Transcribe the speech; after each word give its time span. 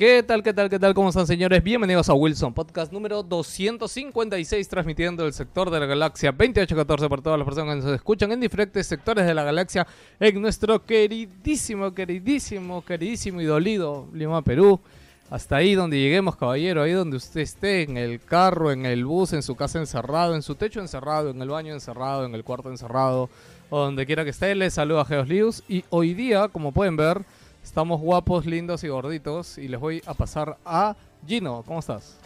¿Qué 0.00 0.22
tal, 0.22 0.42
qué 0.42 0.54
tal, 0.54 0.70
qué 0.70 0.78
tal? 0.78 0.94
¿Cómo 0.94 1.10
están, 1.10 1.26
señores? 1.26 1.62
Bienvenidos 1.62 2.08
a 2.08 2.14
Wilson 2.14 2.54
Podcast 2.54 2.90
número 2.90 3.22
256, 3.22 4.66
transmitiendo 4.66 5.26
el 5.26 5.34
sector 5.34 5.68
de 5.68 5.78
la 5.78 5.84
galaxia 5.84 6.32
2814 6.32 7.06
para 7.10 7.20
todas 7.20 7.38
las 7.38 7.44
personas 7.44 7.76
que 7.76 7.82
nos 7.82 7.94
escuchan 7.96 8.32
en 8.32 8.40
diferentes 8.40 8.86
sectores 8.86 9.26
de 9.26 9.34
la 9.34 9.44
galaxia 9.44 9.86
en 10.18 10.40
nuestro 10.40 10.86
queridísimo, 10.86 11.92
queridísimo, 11.92 12.82
queridísimo 12.82 13.42
y 13.42 13.44
dolido 13.44 14.08
Lima, 14.14 14.40
Perú. 14.40 14.80
Hasta 15.28 15.56
ahí 15.56 15.74
donde 15.74 16.00
lleguemos, 16.00 16.34
caballero, 16.34 16.82
ahí 16.82 16.92
donde 16.92 17.18
usted 17.18 17.42
esté, 17.42 17.82
en 17.82 17.98
el 17.98 18.20
carro, 18.20 18.72
en 18.72 18.86
el 18.86 19.04
bus, 19.04 19.34
en 19.34 19.42
su 19.42 19.54
casa 19.54 19.80
encerrado, 19.80 20.34
en 20.34 20.40
su 20.40 20.54
techo 20.54 20.80
encerrado, 20.80 21.28
en 21.28 21.42
el 21.42 21.50
baño 21.50 21.74
encerrado, 21.74 22.24
en 22.24 22.34
el 22.34 22.42
cuarto 22.42 22.70
encerrado, 22.70 23.28
o 23.68 23.80
donde 23.80 24.06
quiera 24.06 24.24
que 24.24 24.30
esté, 24.30 24.54
les 24.54 24.72
saluda 24.72 25.04
Geos 25.04 25.28
Lius. 25.28 25.62
Y 25.68 25.84
hoy 25.90 26.14
día, 26.14 26.48
como 26.48 26.72
pueden 26.72 26.96
ver, 26.96 27.22
Estamos 27.62 28.00
guapos, 28.00 28.46
lindos 28.46 28.82
y 28.84 28.88
gorditos 28.88 29.58
y 29.58 29.68
les 29.68 29.78
voy 29.78 30.02
a 30.06 30.14
pasar 30.14 30.56
a 30.64 30.96
Gino. 31.26 31.62
¿Cómo 31.66 31.80
estás? 31.80 32.16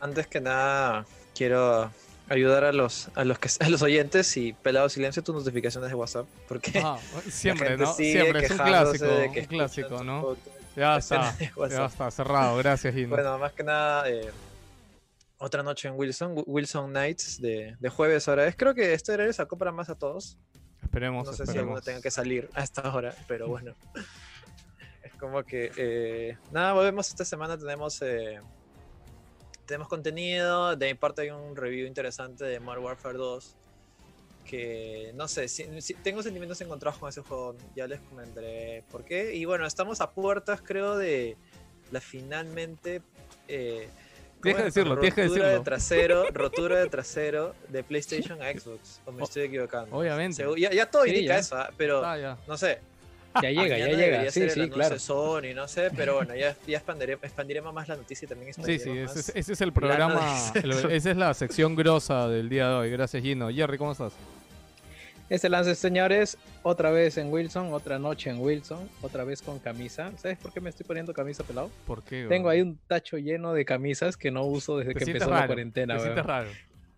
Antes 0.00 0.26
que 0.26 0.40
nada, 0.40 1.04
quiero 1.34 1.90
ayudar 2.28 2.64
a 2.64 2.72
los 2.72 3.08
a 3.14 3.24
los 3.24 3.38
que 3.38 3.48
a 3.64 3.68
los 3.68 3.82
oyentes 3.82 4.36
y 4.36 4.52
pelado 4.52 4.88
silencio 4.88 5.22
tus 5.22 5.34
notificaciones 5.34 5.88
de 5.90 5.94
WhatsApp 5.96 6.26
porque 6.48 6.80
Ah, 6.84 6.98
siempre, 7.28 7.76
¿no? 7.76 7.92
Siempre 7.94 8.44
es 8.44 8.50
un 8.50 8.58
clásico, 8.58 9.04
de 9.06 9.32
que 9.32 9.40
un 9.40 9.46
clásico, 9.46 10.04
¿no? 10.04 10.36
Ya 10.76 10.96
está, 10.98 11.34
ya 11.70 11.86
está 11.86 12.10
cerrado. 12.10 12.56
Gracias, 12.58 12.94
Gino. 12.94 13.08
Bueno, 13.10 13.36
más 13.38 13.52
que 13.52 13.64
nada 13.64 14.08
eh, 14.08 14.30
otra 15.38 15.62
noche 15.64 15.88
en 15.88 15.94
Wilson, 15.96 16.32
Wi- 16.36 16.44
Wilson 16.46 16.92
Nights 16.92 17.40
de, 17.40 17.76
de 17.78 17.88
jueves 17.88 18.28
ahora 18.28 18.46
es. 18.46 18.54
Creo 18.56 18.74
que 18.74 18.94
este 18.94 19.12
horario 19.12 19.32
sacó 19.32 19.58
para 19.58 19.72
más 19.72 19.88
a 19.90 19.96
todos. 19.96 20.38
Esperemos, 20.82 21.26
No 21.26 21.32
sé 21.32 21.46
si 21.46 21.58
alguno 21.58 21.80
tenga 21.80 22.00
que 22.00 22.10
salir 22.10 22.48
a 22.54 22.62
esta 22.62 22.94
hora, 22.94 23.14
pero 23.26 23.48
bueno. 23.48 23.74
Es 25.02 25.14
como 25.14 25.42
que 25.44 25.70
eh, 25.76 26.36
nada, 26.52 26.72
volvemos 26.72 27.08
esta 27.08 27.24
semana, 27.24 27.56
tenemos 27.56 28.00
eh, 28.02 28.40
tenemos 29.66 29.88
contenido, 29.88 30.76
de 30.76 30.86
mi 30.88 30.94
parte 30.94 31.22
hay 31.22 31.30
un 31.30 31.54
review 31.56 31.86
interesante 31.86 32.44
de 32.44 32.58
Modern 32.60 32.84
Warfare 32.84 33.18
2 33.18 33.54
que 34.44 35.12
no 35.14 35.28
sé, 35.28 35.46
si- 35.46 35.82
si- 35.82 35.92
tengo 35.94 36.22
sentimientos 36.22 36.58
encontrados 36.62 36.98
con 36.98 37.10
ese 37.10 37.20
juego, 37.20 37.54
ya 37.76 37.86
les 37.86 38.00
comentaré 38.00 38.82
por 38.90 39.04
qué. 39.04 39.34
Y 39.34 39.44
bueno, 39.44 39.66
estamos 39.66 40.00
a 40.00 40.10
puertas 40.12 40.62
creo 40.62 40.96
de 40.96 41.36
la 41.90 42.00
finalmente 42.00 43.02
eh, 43.46 43.90
¿cómo 44.40 44.50
Deja 44.54 44.62
de 44.62 44.68
es? 44.68 44.74
decirlo, 44.74 44.96
deja 44.96 45.16
de 45.22 45.26
rotura 45.28 45.44
decirlo. 45.48 45.62
trasero, 45.64 46.26
rotura 46.32 46.78
de 46.80 46.88
trasero 46.88 47.54
de 47.68 47.82
PlayStation 47.82 48.40
a 48.42 48.50
Xbox, 48.52 49.00
o 49.06 49.12
me 49.12 49.22
estoy 49.24 49.42
equivocando. 49.44 49.96
obviamente. 49.96 50.44
Segu- 50.44 50.56
Ya, 50.58 50.72
ya 50.72 50.86
todo 50.90 51.04
Sí, 51.04 51.10
indica 51.10 51.34
ya. 51.34 51.38
eso, 51.40 51.56
¿ah? 51.56 51.70
pero 51.76 52.04
Ah, 52.04 52.16
ya. 52.18 52.38
no 52.46 52.56
sé. 52.56 52.78
Ya 53.42 53.50
llega, 53.50 53.78
ya 53.78 53.86
llega. 53.88 54.24
Sí, 54.24 54.30
ser 54.40 54.42
el 54.44 54.50
sí, 54.50 54.60
anuncio 54.60 54.74
claro. 54.74 54.98
Sony, 54.98 55.54
no 55.54 55.68
sé, 55.68 55.90
pero 55.94 56.14
bueno, 56.16 56.34
ya, 56.34 56.56
ya 56.66 56.78
expandiremos, 56.78 57.22
expandiremos 57.22 57.72
más 57.74 57.86
la 57.86 57.94
noticia 57.96 58.26
y 58.26 58.28
también 58.28 58.52
Sí, 58.54 58.60
expandiremos 58.62 59.12
sí, 59.12 59.16
más. 59.18 59.28
ese 59.28 59.30
es, 59.32 59.36
ese 59.36 59.52
es 59.52 59.60
el 59.60 59.72
programa, 59.72 60.36
el- 60.54 60.72
esa 60.92 61.10
es 61.10 61.16
la 61.16 61.34
sección 61.34 61.76
grosa 61.76 62.26
del 62.28 62.48
día 62.48 62.68
de 62.68 62.74
hoy. 62.74 62.90
Gracias, 62.90 63.22
Gino. 63.22 63.50
Jerry, 63.50 63.78
¿cómo 63.78 63.92
estás? 63.92 64.12
Este 65.28 65.48
lance, 65.50 65.74
señores, 65.74 66.38
otra 66.62 66.90
vez 66.90 67.18
en 67.18 67.30
Wilson, 67.30 67.72
otra 67.74 67.98
noche 67.98 68.30
en 68.30 68.40
Wilson, 68.40 68.88
otra 69.02 69.24
vez 69.24 69.42
con 69.42 69.58
camisa. 69.58 70.10
¿Sabes 70.16 70.38
por 70.38 70.52
qué 70.52 70.60
me 70.60 70.70
estoy 70.70 70.86
poniendo 70.86 71.12
camisa 71.12 71.44
pelado? 71.44 71.70
¿Por 71.86 72.02
qué? 72.02 72.24
Tengo 72.28 72.48
ahí 72.48 72.62
un 72.62 72.78
tacho 72.86 73.18
lleno 73.18 73.52
de 73.52 73.64
camisas 73.66 74.16
que 74.16 74.30
no 74.30 74.44
uso 74.44 74.78
desde 74.78 74.94
¿Te 74.94 74.98
que 75.04 75.04
empezó 75.10 75.28
raro? 75.30 75.40
la 75.42 75.46
cuarentena. 75.46 76.14
¿Te 76.14 76.22
raro? 76.22 76.50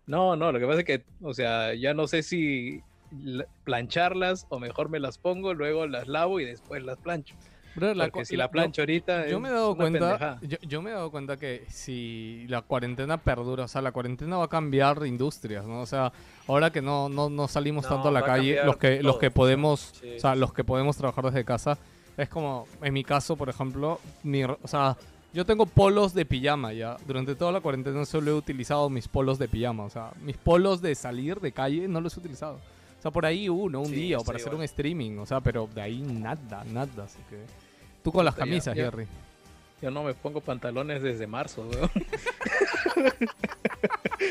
No, 0.07 0.35
no, 0.37 0.51
lo 0.51 0.59
que 0.59 0.65
pasa 0.65 0.79
es 0.79 0.85
que, 0.85 1.03
o 1.21 1.33
sea, 1.33 1.73
ya 1.73 1.93
no 1.93 2.07
sé 2.07 2.23
si 2.23 2.79
la- 3.11 3.45
plancharlas 3.65 4.45
o 4.49 4.59
mejor 4.59 4.89
me 4.89 4.99
las 4.99 5.17
pongo, 5.17 5.53
luego 5.53 5.85
las 5.85 6.07
lavo 6.07 6.39
y 6.39 6.45
después 6.45 6.81
las 6.83 6.97
plancho. 6.99 7.35
La 7.75 8.09
Porque 8.09 8.25
si 8.25 8.35
la- 8.35 8.45
la 8.45 8.51
plancho 8.51 8.81
ahorita. 8.81 9.27
Yo 9.27 9.39
me 9.39 9.49
he 9.49 9.51
dado 9.51 9.75
cuenta, 9.75 10.39
yo, 10.41 10.57
yo 10.61 10.81
me 10.81 10.89
he 10.89 10.93
dado 10.93 11.09
cuenta 11.09 11.37
que 11.37 11.65
si 11.69 12.45
la 12.49 12.61
cuarentena 12.61 13.17
perdura, 13.17 13.63
o 13.63 13.67
sea, 13.67 13.81
la 13.81 13.91
cuarentena 13.91 14.37
va 14.37 14.45
a 14.45 14.49
cambiar 14.49 15.05
industrias, 15.05 15.65
¿no? 15.65 15.81
O 15.81 15.85
sea, 15.85 16.11
ahora 16.47 16.69
que 16.71 16.81
no, 16.81 17.07
no, 17.09 17.29
no 17.29 17.47
salimos 17.47 17.83
No, 17.85 17.89
tanto 17.91 18.09
a 18.09 18.11
la 18.11 18.19
a 18.19 18.23
calle, 18.25 18.59
los 18.65 18.77
que, 18.77 19.01
los 19.01 19.17
que 19.17 19.31
podemos, 19.31 19.91
Sí, 20.01 20.15
o 20.17 20.19
sea, 20.19 20.35
los 20.35 20.53
que 20.53 20.63
podemos 20.63 20.97
trabajar 20.97 21.25
desde 21.25 21.45
casa, 21.45 21.77
es 22.17 22.27
como, 22.27 22.67
en 22.81 22.93
mi 22.93 23.03
caso, 23.03 23.35
por 23.37 23.47
ejemplo, 23.49 23.99
mi, 24.23 24.43
o 24.43 24.57
sea, 24.65 24.97
yo 25.33 25.45
tengo 25.45 25.65
polos 25.65 26.13
de 26.13 26.25
pijama 26.25 26.73
ya. 26.73 26.97
Durante 27.07 27.35
toda 27.35 27.53
la 27.53 27.61
cuarentena 27.61 28.03
solo 28.03 28.31
he 28.31 28.33
utilizado 28.33 28.89
mis 28.89 29.07
polos 29.07 29.39
de 29.39 29.47
pijama, 29.47 29.85
o 29.85 29.89
sea, 29.89 30.11
mis 30.21 30.35
polos 30.35 30.81
de 30.81 30.93
salir 30.93 31.39
de 31.39 31.53
calle 31.53 31.87
no 31.87 32.01
los 32.01 32.17
he 32.17 32.19
utilizado. 32.19 32.59
O 33.01 33.03
sea, 33.03 33.09
por 33.11 33.25
ahí 33.25 33.49
uno, 33.49 33.79
un 33.81 33.87
Sí, 33.87 33.95
día, 33.95 34.19
o 34.19 34.23
para 34.23 34.35
hacer 34.35 34.49
igual. 34.49 34.59
un 34.59 34.63
streaming, 34.65 35.17
o 35.17 35.25
sea, 35.25 35.41
pero 35.41 35.67
de 35.73 35.81
ahí 35.81 36.01
nada, 36.03 36.63
nada, 36.71 37.03
así 37.03 37.17
que... 37.29 37.37
Tú 38.03 38.11
con 38.11 38.23
las 38.23 38.35
camisas, 38.35 38.75
Jerry. 38.75 39.07
Yo 39.81 39.89
no 39.89 40.03
me 40.03 40.13
pongo 40.13 40.39
pantalones 40.41 41.01
desde 41.01 41.25
marzo, 41.25 41.67
weón. 41.67 41.89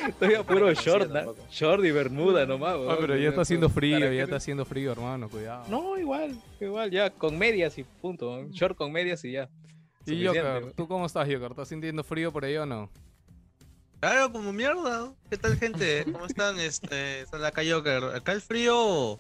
Estoy 0.09 0.35
a 0.35 0.43
puro 0.45 0.73
short, 0.73 1.11
short 1.51 1.85
y 1.85 1.91
bermuda 1.91 2.47
nomás, 2.47 2.75
Ah, 2.75 2.79
weón. 2.79 2.97
pero 3.01 3.17
ya 3.17 3.23
está 3.25 3.31
¿Para 3.33 3.43
haciendo 3.43 3.69
frío, 3.69 4.13
ya 4.13 4.23
está 4.23 4.37
haciendo 4.37 4.65
frío, 4.65 4.93
hermano, 4.93 5.29
cuidado. 5.29 5.65
No, 5.69 5.99
igual, 5.99 6.41
igual, 6.61 6.91
ya 6.91 7.11
con 7.11 7.37
medias 7.39 7.77
y 7.79 7.83
punto. 7.85 8.47
Short 8.51 8.77
con 8.77 8.93
medias 8.93 9.25
y 9.25 9.33
ya. 9.33 9.49
y 10.07 10.11
suficiente, 10.11 10.29
Joker, 10.41 10.63
weón. 10.63 10.73
¿tú 10.77 10.87
cómo 10.87 11.07
estás, 11.07 11.27
Joker? 11.27 11.51
¿Estás 11.51 11.69
sintiendo 11.69 12.05
frío 12.05 12.33
por 12.33 12.45
ahí 12.45 12.57
o 12.57 12.67
no? 12.67 12.89
Claro, 14.01 14.33
como 14.33 14.53
mierda. 14.53 15.13
¿Qué 15.29 15.37
tal, 15.37 15.57
gente? 15.59 16.05
¿Cómo 16.13 16.27
están? 16.27 16.59
Este, 16.59 17.21
está 17.21 17.47
acá 17.47 17.63
Joker. 17.69 18.05
Acá 18.17 18.33
el 18.33 18.41
frío 18.41 19.19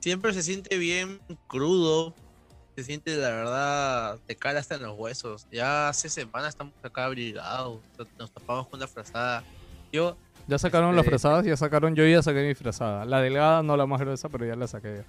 siempre 0.00 0.32
se 0.34 0.42
siente 0.42 0.76
bien 0.76 1.20
crudo. 1.46 2.14
Se 2.76 2.82
siente, 2.82 3.14
la 3.16 3.28
verdad, 3.30 4.18
te 4.26 4.34
cala 4.36 4.60
hasta 4.60 4.74
en 4.74 4.82
los 4.82 4.98
huesos. 4.98 5.46
Ya 5.50 5.88
hace 5.88 6.08
semanas 6.08 6.50
estamos 6.50 6.74
acá 6.82 7.04
abrigados. 7.04 7.80
Nos 8.18 8.32
tapamos 8.32 8.66
con 8.66 8.78
una 8.80 8.88
frazada. 8.88 9.44
Yo, 9.92 10.16
Ya 10.48 10.58
sacaron 10.58 10.94
las 10.94 11.04
Este- 11.06 11.10
frazadas, 11.10 11.46
ya 11.46 11.56
sacaron, 11.56 11.94
yo 11.94 12.04
ya 12.06 12.20
saqué 12.20 12.46
mi 12.46 12.54
frazada. 12.54 13.04
La 13.06 13.20
delgada, 13.22 13.62
no 13.62 13.76
la 13.76 13.86
más 13.86 14.00
gruesa, 14.00 14.28
pero 14.28 14.44
ya 14.44 14.54
la 14.56 14.66
saqué 14.66 15.04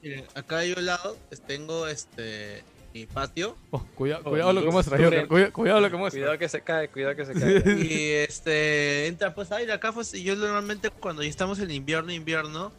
miren, 0.00 0.24
acá 0.34 0.64
yo 0.64 0.76
al 0.78 0.86
lado 0.86 1.16
tengo 1.46 1.86
este 1.86 2.64
mi 2.94 3.06
patio. 3.06 3.56
Oh, 3.70 3.82
cuida- 3.96 4.20
Oh, 4.24 4.30
cuidado 4.30 4.52
lo 4.52 4.60
que 4.62 4.70
muestra, 4.70 4.96
luz, 4.96 5.04
Joker, 5.06 5.28
cuida- 5.28 5.50
cuidado 5.50 5.80
lo 5.80 5.90
que 5.90 5.96
muestra. 5.96 6.20
Cuidado 6.20 6.38
que 6.38 6.48
se 6.48 6.60
cae, 6.60 6.88
cuidado 6.88 7.16
que 7.16 7.24
se 7.26 7.32
cae. 7.64 7.82
Y 7.84 8.10
este 8.28 9.06
entra 9.06 9.34
pues 9.34 9.50
aire 9.52 9.72
acá 9.72 9.92
pues 9.92 10.12
y 10.14 10.22
yo 10.22 10.36
normalmente 10.36 10.90
cuando 10.90 11.22
ya 11.22 11.28
estamos 11.30 11.58
en 11.58 11.70
invierno 11.70 12.12
invierno 12.12 12.72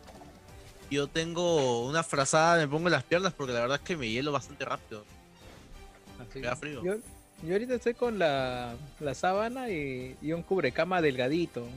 yo 0.92 1.08
tengo 1.08 1.88
una 1.88 2.04
frazada 2.04 2.58
me 2.58 2.68
pongo 2.68 2.88
en 2.88 2.92
las 2.92 3.04
piernas 3.04 3.34
porque 3.34 3.54
la 3.54 3.62
verdad 3.62 3.78
es 3.82 3.84
que 3.88 3.98
me 3.98 4.08
hielo 4.10 4.32
bastante 4.32 4.64
rápido 4.66 5.04
Así. 6.20 6.40
me 6.40 6.46
da 6.48 6.56
frío 6.56 6.84
Yo, 6.84 6.96
yo 7.44 7.54
ahorita 7.54 7.74
estoy 7.74 7.96
con 7.96 8.20
la, 8.20 8.76
la 9.00 9.14
sábana 9.16 9.70
y, 9.70 10.16
y 10.22 10.32
un 10.34 10.44
cubrecama 10.44 11.02
delgadito. 11.02 11.68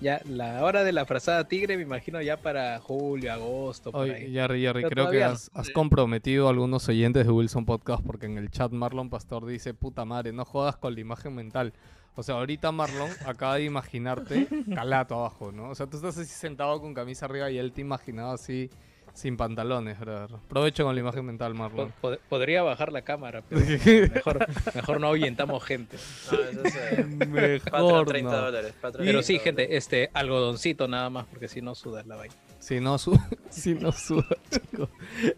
Ya, 0.00 0.20
la 0.28 0.62
hora 0.62 0.84
de 0.84 0.92
la 0.92 1.06
frazada 1.06 1.48
tigre 1.48 1.76
me 1.76 1.82
imagino 1.82 2.20
ya 2.20 2.36
para 2.36 2.78
julio, 2.80 3.32
agosto, 3.32 3.92
por 3.92 4.02
Oye, 4.02 4.14
ahí. 4.14 4.32
Jerry, 4.32 4.60
Jerry, 4.60 4.82
Pero 4.82 4.90
creo 4.90 5.10
que 5.10 5.20
no. 5.20 5.26
has 5.26 5.70
comprometido 5.70 6.46
a 6.46 6.50
algunos 6.50 6.86
oyentes 6.88 7.24
de 7.26 7.32
Wilson 7.32 7.64
Podcast 7.64 8.04
porque 8.04 8.26
en 8.26 8.36
el 8.36 8.50
chat 8.50 8.72
Marlon 8.72 9.08
Pastor 9.08 9.46
dice, 9.46 9.72
puta 9.72 10.04
madre, 10.04 10.32
no 10.32 10.44
jodas 10.44 10.76
con 10.76 10.94
la 10.94 11.00
imagen 11.00 11.34
mental. 11.34 11.72
O 12.14 12.22
sea, 12.22 12.36
ahorita 12.36 12.72
Marlon 12.72 13.10
acaba 13.26 13.56
de 13.56 13.64
imaginarte 13.64 14.48
calato 14.74 15.14
abajo, 15.14 15.52
¿no? 15.52 15.70
O 15.70 15.74
sea, 15.74 15.86
tú 15.86 15.96
estás 15.96 16.18
así 16.18 16.32
sentado 16.32 16.80
con 16.80 16.92
camisa 16.92 17.26
arriba 17.26 17.50
y 17.50 17.58
él 17.58 17.72
te 17.72 17.80
imaginaba 17.80 18.34
así 18.34 18.70
sin 19.16 19.36
pantalones, 19.36 19.98
brother. 19.98 20.36
Provecho 20.48 20.84
con 20.84 20.94
la 20.94 21.00
imagen 21.00 21.24
mental, 21.24 21.54
Marlon. 21.54 21.92
pod- 22.02 22.18
podría 22.28 22.62
bajar 22.62 22.92
la 22.92 23.00
cámara, 23.02 23.42
pero 23.48 23.60
mejor, 24.14 24.46
mejor 24.74 25.00
no 25.00 25.06
ahuyentamos 25.08 25.64
gente. 25.64 25.96
No, 26.30 26.38
eso 26.38 26.60
es 26.66 26.76
eh, 26.76 27.06
Patreon, 27.18 27.32
Mejor 27.32 28.06
30 28.06 28.30
no. 28.30 28.36
dólares. 28.42 28.74
Patreon, 28.80 29.06
Pero 29.06 29.22
sí, 29.22 29.34
30 29.38 29.44
gente, 29.44 29.62
dólares. 29.62 29.84
este 29.84 30.10
algodoncito 30.12 30.86
nada 30.86 31.08
más, 31.10 31.26
porque 31.26 31.48
si 31.48 31.62
no 31.62 31.74
sudas 31.74 32.06
la 32.06 32.16
vaina. 32.16 32.34
Si 32.58 32.80
no, 32.80 32.98
su 32.98 33.18
si 33.48 33.74
no 33.74 33.92
suda, 33.92 34.26
chicos. 34.50 34.88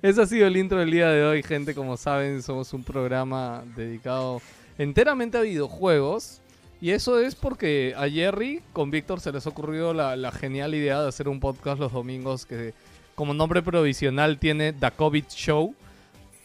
Ese 0.03 0.23
ha 0.23 0.27
sido 0.27 0.47
el 0.47 0.57
intro 0.57 0.79
del 0.79 0.91
día 0.91 1.09
de 1.11 1.25
hoy, 1.25 1.43
gente. 1.43 1.75
Como 1.75 1.97
saben, 1.97 2.43
somos 2.43 2.73
un 2.73 2.83
programa 2.85 3.63
dedicado 3.77 4.41
enteramente 4.79 5.39
a 5.39 5.43
videojuegos. 5.43 6.41
Y 6.81 6.93
eso 6.93 7.19
es 7.19 7.35
porque 7.35 7.93
a 7.97 8.09
Jerry 8.09 8.63
con 8.73 8.91
Víctor 8.93 9.21
se 9.21 9.33
les 9.33 9.47
ocurrió 9.49 9.93
la, 9.93 10.15
la 10.17 10.31
genial 10.31 10.75
idea 10.77 11.03
de 11.03 11.09
hacer 11.09 11.29
un 11.29 11.41
podcast 11.41 11.81
los 11.81 11.93
domingos 11.93 12.47
que 12.47 12.73
como 13.19 13.35
nombre 13.35 13.63
provisional 13.63 14.39
tiene 14.39 14.73
The 14.73 14.93
COVID 14.93 15.25
Show. 15.31 15.75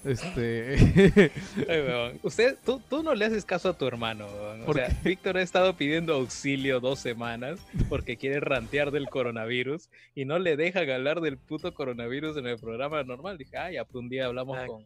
Este... 0.04 0.74
Ay, 1.70 1.82
weón, 1.82 2.20
Usted, 2.24 2.58
tú, 2.66 2.82
tú 2.90 3.04
no 3.04 3.14
le 3.14 3.26
haces 3.26 3.46
caso 3.46 3.70
a 3.70 3.78
tu 3.78 3.86
hermano. 3.86 4.26
weón. 4.26 4.64
O 4.64 4.66
¿Por 4.66 4.78
sea, 4.78 4.90
Víctor 5.04 5.38
ha 5.38 5.44
estado 5.44 5.76
pidiendo 5.78 6.16
auxilio 6.16 6.80
dos 6.80 6.98
semanas 6.98 7.60
porque 7.90 8.18
quiere 8.18 8.40
rantear 8.40 8.90
del 8.90 9.08
coronavirus 9.08 9.92
y 10.16 10.26
no 10.26 10.40
le 10.40 10.58
dejan 10.58 10.90
hablar 10.90 11.22
del 11.22 11.38
puto 11.38 11.76
coronavirus 11.76 12.38
en 12.38 12.48
el 12.48 12.58
programa 12.58 13.04
normal. 13.04 13.38
Dije, 13.38 13.56
ah, 13.56 13.72
ya, 13.72 13.86
pues 13.86 14.02
un 14.04 14.10
día 14.10 14.26
hablamos 14.26 14.58
Ah, 14.58 14.66
con, 14.66 14.84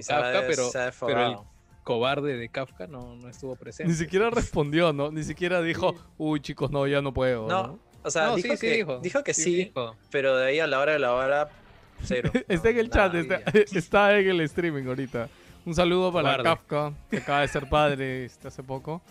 Kafka, 0.00 0.44
pero, 0.46 1.18
el 1.18 1.36
cobarde 1.82 2.36
de 2.36 2.48
Kafka 2.48 2.86
no, 2.86 3.16
no 3.16 3.28
estuvo 3.28 3.56
presente. 3.56 3.92
Ni 3.92 3.98
siquiera 3.98 4.30
respondió, 4.30 4.92
¿no? 4.92 5.10
Ni 5.10 5.24
siquiera 5.24 5.60
dijo, 5.60 5.96
uy 6.18 6.38
chicos, 6.38 6.70
no, 6.70 6.86
ya 6.86 7.02
no 7.02 7.12
puedo. 7.12 7.48
No, 7.48 7.66
¿no? 7.66 7.85
O 8.06 8.10
sea, 8.10 8.28
No, 8.28 8.36
dijo, 8.36 8.48
sí, 8.50 8.56
sí 8.56 8.66
que, 8.66 8.72
dijo. 8.76 8.98
dijo 9.00 9.22
que 9.24 9.34
sí, 9.34 9.54
dijo. 9.56 9.96
pero 10.10 10.36
de 10.36 10.46
ahí 10.48 10.58
a 10.60 10.66
la 10.66 10.78
hora 10.80 10.92
de 10.92 10.98
la 10.98 11.12
hora, 11.12 11.48
cero. 12.02 12.30
Está 12.48 12.70
en 12.70 12.78
el 12.78 12.90
chat, 12.90 13.14
está, 13.14 13.36
está 13.74 14.18
en 14.18 14.28
el 14.30 14.40
streaming 14.42 14.84
ahorita. 14.86 15.28
Un 15.64 15.74
saludo 15.74 16.12
para 16.12 16.28
Guarde. 16.28 16.44
Kafka, 16.44 16.92
que 17.10 17.16
acaba 17.18 17.40
de 17.40 17.48
ser 17.48 17.68
padre 17.68 18.24
este, 18.26 18.48
hace 18.48 18.62
poco. 18.62 19.02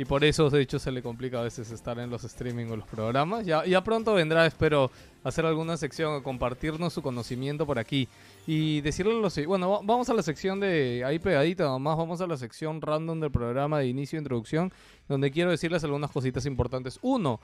Y 0.00 0.04
por 0.04 0.22
eso, 0.22 0.48
de 0.48 0.60
hecho, 0.60 0.78
se 0.78 0.92
le 0.92 1.02
complica 1.02 1.40
a 1.40 1.42
veces 1.42 1.72
estar 1.72 1.98
en 1.98 2.08
los 2.08 2.22
streaming 2.22 2.66
o 2.66 2.76
los 2.76 2.86
programas. 2.86 3.44
Ya, 3.44 3.64
ya 3.64 3.82
pronto 3.82 4.14
vendrá, 4.14 4.46
espero, 4.46 4.92
a 5.24 5.28
hacer 5.28 5.44
alguna 5.44 5.76
sección, 5.76 6.14
a 6.14 6.22
compartirnos 6.22 6.92
su 6.92 7.02
conocimiento 7.02 7.66
por 7.66 7.80
aquí. 7.80 8.06
Y 8.46 8.80
decirle 8.82 9.20
lo 9.20 9.28
siguiente. 9.28 9.48
Bueno, 9.48 9.70
va- 9.70 9.80
vamos 9.82 10.08
a 10.08 10.14
la 10.14 10.22
sección 10.22 10.60
de 10.60 11.02
ahí 11.04 11.18
pegadita 11.18 11.64
nomás. 11.64 11.96
Vamos 11.96 12.20
a 12.20 12.28
la 12.28 12.36
sección 12.36 12.80
random 12.80 13.18
del 13.18 13.32
programa 13.32 13.80
de 13.80 13.88
inicio 13.88 14.18
e 14.18 14.20
introducción, 14.20 14.72
donde 15.08 15.32
quiero 15.32 15.50
decirles 15.50 15.82
algunas 15.82 16.12
cositas 16.12 16.46
importantes. 16.46 17.00
Uno, 17.02 17.40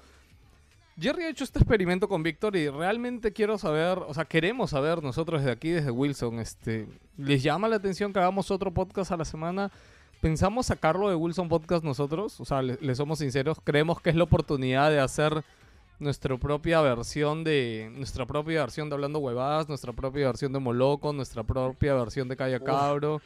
Jerry 0.99 1.25
ha 1.25 1.29
hecho 1.29 1.45
este 1.45 1.59
experimento 1.59 2.09
con 2.09 2.23
Víctor 2.23 2.57
y 2.57 2.69
realmente 2.69 3.33
quiero 3.33 3.59
saber, 3.59 3.99
o 3.99 4.15
sea, 4.15 4.25
queremos 4.25 4.71
saber 4.71 5.03
nosotros 5.03 5.41
desde 5.41 5.53
aquí, 5.53 5.71
desde 5.71 5.91
Wilson, 5.91 6.39
este, 6.39 6.87
¿les 7.17 7.43
llama 7.43 7.69
la 7.69 7.77
atención 7.77 8.13
que 8.13 8.21
hagamos 8.21 8.51
otro 8.51 8.73
podcast 8.73 9.11
a 9.11 9.17
la 9.17 9.25
semana? 9.25 9.73
¿Pensamos 10.21 10.67
sacarlo 10.67 11.09
de 11.09 11.17
Wilson 11.17 11.49
Podcast 11.49 11.85
nosotros? 11.85 12.41
O 12.41 12.45
sea, 12.45 12.63
le, 12.63 12.79
le 12.81 12.95
somos 12.95 13.19
sinceros, 13.19 13.59
creemos 13.63 14.01
que 14.01 14.11
es 14.11 14.17
la 14.17 14.25
oportunidad 14.25 14.91
de 14.91 15.01
hacer 15.01 15.45
nuestra 15.99 16.37
propia 16.37 16.81
versión 16.81 17.45
de, 17.45 17.91
nuestra 17.95 18.27
propia 18.27 18.61
versión 18.61 18.89
de 18.89 18.95
Hablando 18.95 19.19
Huevadas, 19.19 19.69
nuestra 19.69 19.93
propia 19.93 20.27
versión 20.27 20.53
de 20.53 20.59
Moloco, 20.59 21.13
nuestra 21.13 21.43
propia 21.43 21.95
versión 21.95 22.29
de 22.29 22.37
Calla 22.37 22.59
Uf. 22.59 23.23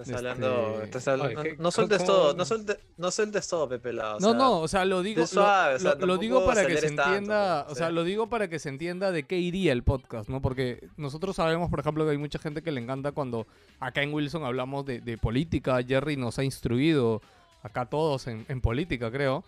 Estás 0.00 0.16
Este- 0.16 0.16
hablando, 0.28 0.82
estás 0.82 1.08
hablando- 1.08 1.40
Oye, 1.40 1.50
no, 1.50 1.56
¿qué- 1.56 1.62
no 1.62 1.70
sueltes 1.70 2.04
todo, 2.04 2.34
no, 2.34 2.44
suelte- 2.44 2.78
no 2.96 3.10
sueltes 3.10 3.48
todo, 3.48 3.68
Pepe 3.68 3.90
o 3.90 3.92
No, 3.92 4.18
sea, 4.20 4.32
no, 4.34 4.60
o 4.60 4.68
sea, 4.68 4.84
lo 4.84 5.02
digo, 5.02 5.26
suave, 5.26 5.72
lo, 5.72 5.76
o 5.76 5.78
sea, 5.80 5.94
lo- 5.96 6.06
lo 6.06 6.16
digo 6.18 6.44
para 6.46 6.66
que 6.66 6.76
se 6.78 6.86
tanto, 6.88 7.02
entienda, 7.04 7.64
pues, 7.66 7.72
o 7.72 7.78
sea, 7.78 7.88
sí. 7.88 7.94
lo 7.94 8.04
digo 8.04 8.28
para 8.28 8.48
que 8.48 8.58
se 8.58 8.68
entienda 8.70 9.12
de 9.12 9.24
qué 9.24 9.38
iría 9.38 9.72
el 9.72 9.82
podcast, 9.82 10.28
¿no? 10.28 10.40
Porque 10.40 10.88
nosotros 10.96 11.36
sabemos, 11.36 11.68
por 11.70 11.80
ejemplo, 11.80 12.04
que 12.04 12.12
hay 12.12 12.18
mucha 12.18 12.38
gente 12.38 12.62
que 12.62 12.72
le 12.72 12.80
encanta 12.80 13.12
cuando 13.12 13.46
acá 13.78 14.02
en 14.02 14.14
Wilson 14.14 14.44
hablamos 14.44 14.84
de, 14.86 15.00
de 15.00 15.18
política, 15.18 15.78
Jerry 15.86 16.16
nos 16.16 16.38
ha 16.38 16.44
instruido 16.44 17.20
acá 17.62 17.86
todos 17.86 18.26
en, 18.26 18.46
en 18.48 18.60
política, 18.62 19.10
creo. 19.10 19.44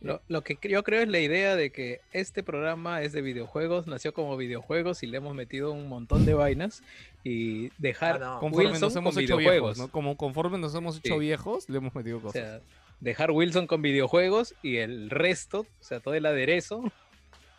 Lo, 0.00 0.22
lo 0.28 0.42
que 0.42 0.56
yo 0.68 0.84
creo 0.84 1.02
es 1.02 1.08
la 1.08 1.18
idea 1.18 1.56
de 1.56 1.70
que 1.70 2.00
este 2.12 2.42
programa 2.44 3.02
es 3.02 3.12
de 3.12 3.20
videojuegos, 3.20 3.86
nació 3.88 4.12
como 4.14 4.36
videojuegos 4.36 5.02
y 5.02 5.06
le 5.08 5.16
hemos 5.16 5.34
metido 5.34 5.72
un 5.72 5.88
montón 5.88 6.24
de 6.24 6.34
vainas 6.34 6.82
y 7.24 7.70
dejar 7.78 8.22
Ah, 8.22 8.34
no. 8.34 8.38
Conforme 8.40 8.70
Wilson 8.70 8.80
nos 8.88 8.96
hemos 8.96 9.14
con 9.14 9.24
hecho 9.24 9.36
videojuegos. 9.38 9.76
viejos, 9.76 9.88
¿no? 9.88 9.92
Como 9.92 10.16
conforme 10.16 10.58
nos 10.58 10.74
hemos 10.74 10.98
hecho 10.98 11.14
Sí. 11.14 11.20
viejos, 11.20 11.68
le 11.68 11.78
hemos 11.78 11.94
metido 11.94 12.18
O 12.18 12.22
cosas. 12.22 12.42
sea, 12.42 12.60
dejar 13.00 13.32
Wilson 13.32 13.66
con 13.66 13.82
videojuegos 13.82 14.54
y 14.62 14.76
el 14.76 15.10
resto, 15.10 15.60
o 15.60 15.66
sea, 15.84 15.98
todo 16.00 16.14
el 16.14 16.26
aderezo 16.26 16.92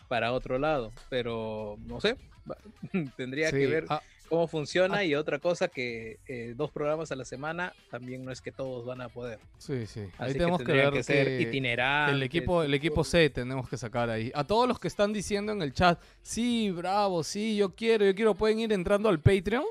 para 0.08 0.32
otro 0.32 0.60
lado. 0.60 0.94
Pero 1.10 1.78
no 1.88 2.00
sé, 2.00 2.16
tendría 3.18 3.52
que 3.52 3.68
ver 3.68 3.86
ah, 3.90 4.02
cómo 4.30 4.48
funciona 4.48 5.04
y 5.04 5.16
otra 5.16 5.40
cosa 5.40 5.68
que 5.68 6.20
eh, 6.28 6.54
dos 6.56 6.72
programas 6.72 7.12
a 7.12 7.16
la 7.16 7.26
semana 7.26 7.74
también 7.90 8.24
no 8.24 8.32
es 8.32 8.42
que 8.42 8.52
todos 8.52 8.86
van 8.86 9.02
a 9.02 9.10
poder. 9.10 9.40
sí, 9.58 9.86
sí. 9.88 10.02
Ahí 10.02 10.08
Así 10.18 10.34
que 10.34 10.40
tenemos 10.40 10.60
que 10.60 10.66
tendría 10.66 10.86
ver 10.86 10.94
que 10.94 11.04
ser 11.04 11.26
que- 11.28 11.42
itinerante. 11.42 12.14
El 12.16 12.24
equipo, 12.24 12.64
el 12.64 12.74
equipo 12.74 13.04
C 13.04 13.30
tenemos 13.30 13.68
que 13.68 13.78
sacar 13.78 14.10
ahí. 14.10 14.32
A 14.34 14.44
todos 14.46 14.68
los 14.68 14.80
que 14.80 14.88
están 14.88 15.12
diciendo 15.12 15.52
en 15.52 15.62
el 15.62 15.74
chat, 15.74 16.00
sí, 16.22 16.72
bravo, 16.72 17.24
sí, 17.24 17.56
yo 17.58 17.76
quiero, 17.76 18.06
yo 18.06 18.16
quiero, 18.16 18.36
pueden 18.36 18.60
ir 18.60 18.72
entrando 18.72 19.10
al 19.10 19.20
Patreon 19.20 19.66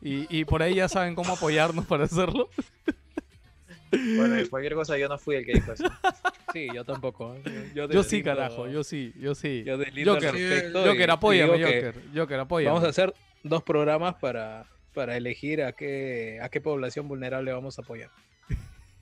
y, 0.00 0.26
y 0.38 0.44
por 0.44 0.62
ahí 0.62 0.74
ya 0.76 0.88
saben 0.88 1.14
cómo 1.14 1.32
apoyarnos 1.34 1.84
para 1.86 2.04
hacerlo. 2.04 2.48
Bueno, 3.90 4.40
y 4.40 4.46
cualquier 4.48 4.74
cosa, 4.74 4.98
yo 4.98 5.08
no 5.08 5.16
fui 5.18 5.36
el 5.36 5.46
que 5.46 5.52
dijo 5.54 5.72
eso. 5.72 5.84
Sí, 6.52 6.68
yo 6.74 6.84
tampoco. 6.86 7.34
¿eh? 7.44 7.70
Yo, 7.74 7.86
Yo 7.90 8.02
sí, 8.02 8.22
carajo, 8.22 8.66
yo 8.66 8.82
sí, 8.82 9.12
yo 9.18 9.34
sí. 9.34 9.62
Yo 9.66 9.76
Joker, 9.76 9.94
y- 10.34 10.72
Joker, 10.72 11.08
y 11.08 11.10
apóyame, 11.10 11.58
que 11.58 11.64
Joker. 11.64 11.94
Joker, 12.14 12.40
apóyame. 12.40 12.72
Vamos 12.72 12.84
a 12.86 12.90
hacer 12.90 13.12
dos 13.48 13.62
programas 13.62 14.14
para, 14.16 14.66
para 14.94 15.16
elegir 15.16 15.62
a 15.62 15.72
qué, 15.72 16.38
a 16.42 16.48
qué 16.48 16.60
población 16.60 17.08
vulnerable 17.08 17.52
vamos 17.52 17.78
a 17.78 17.82
apoyar. 17.82 18.10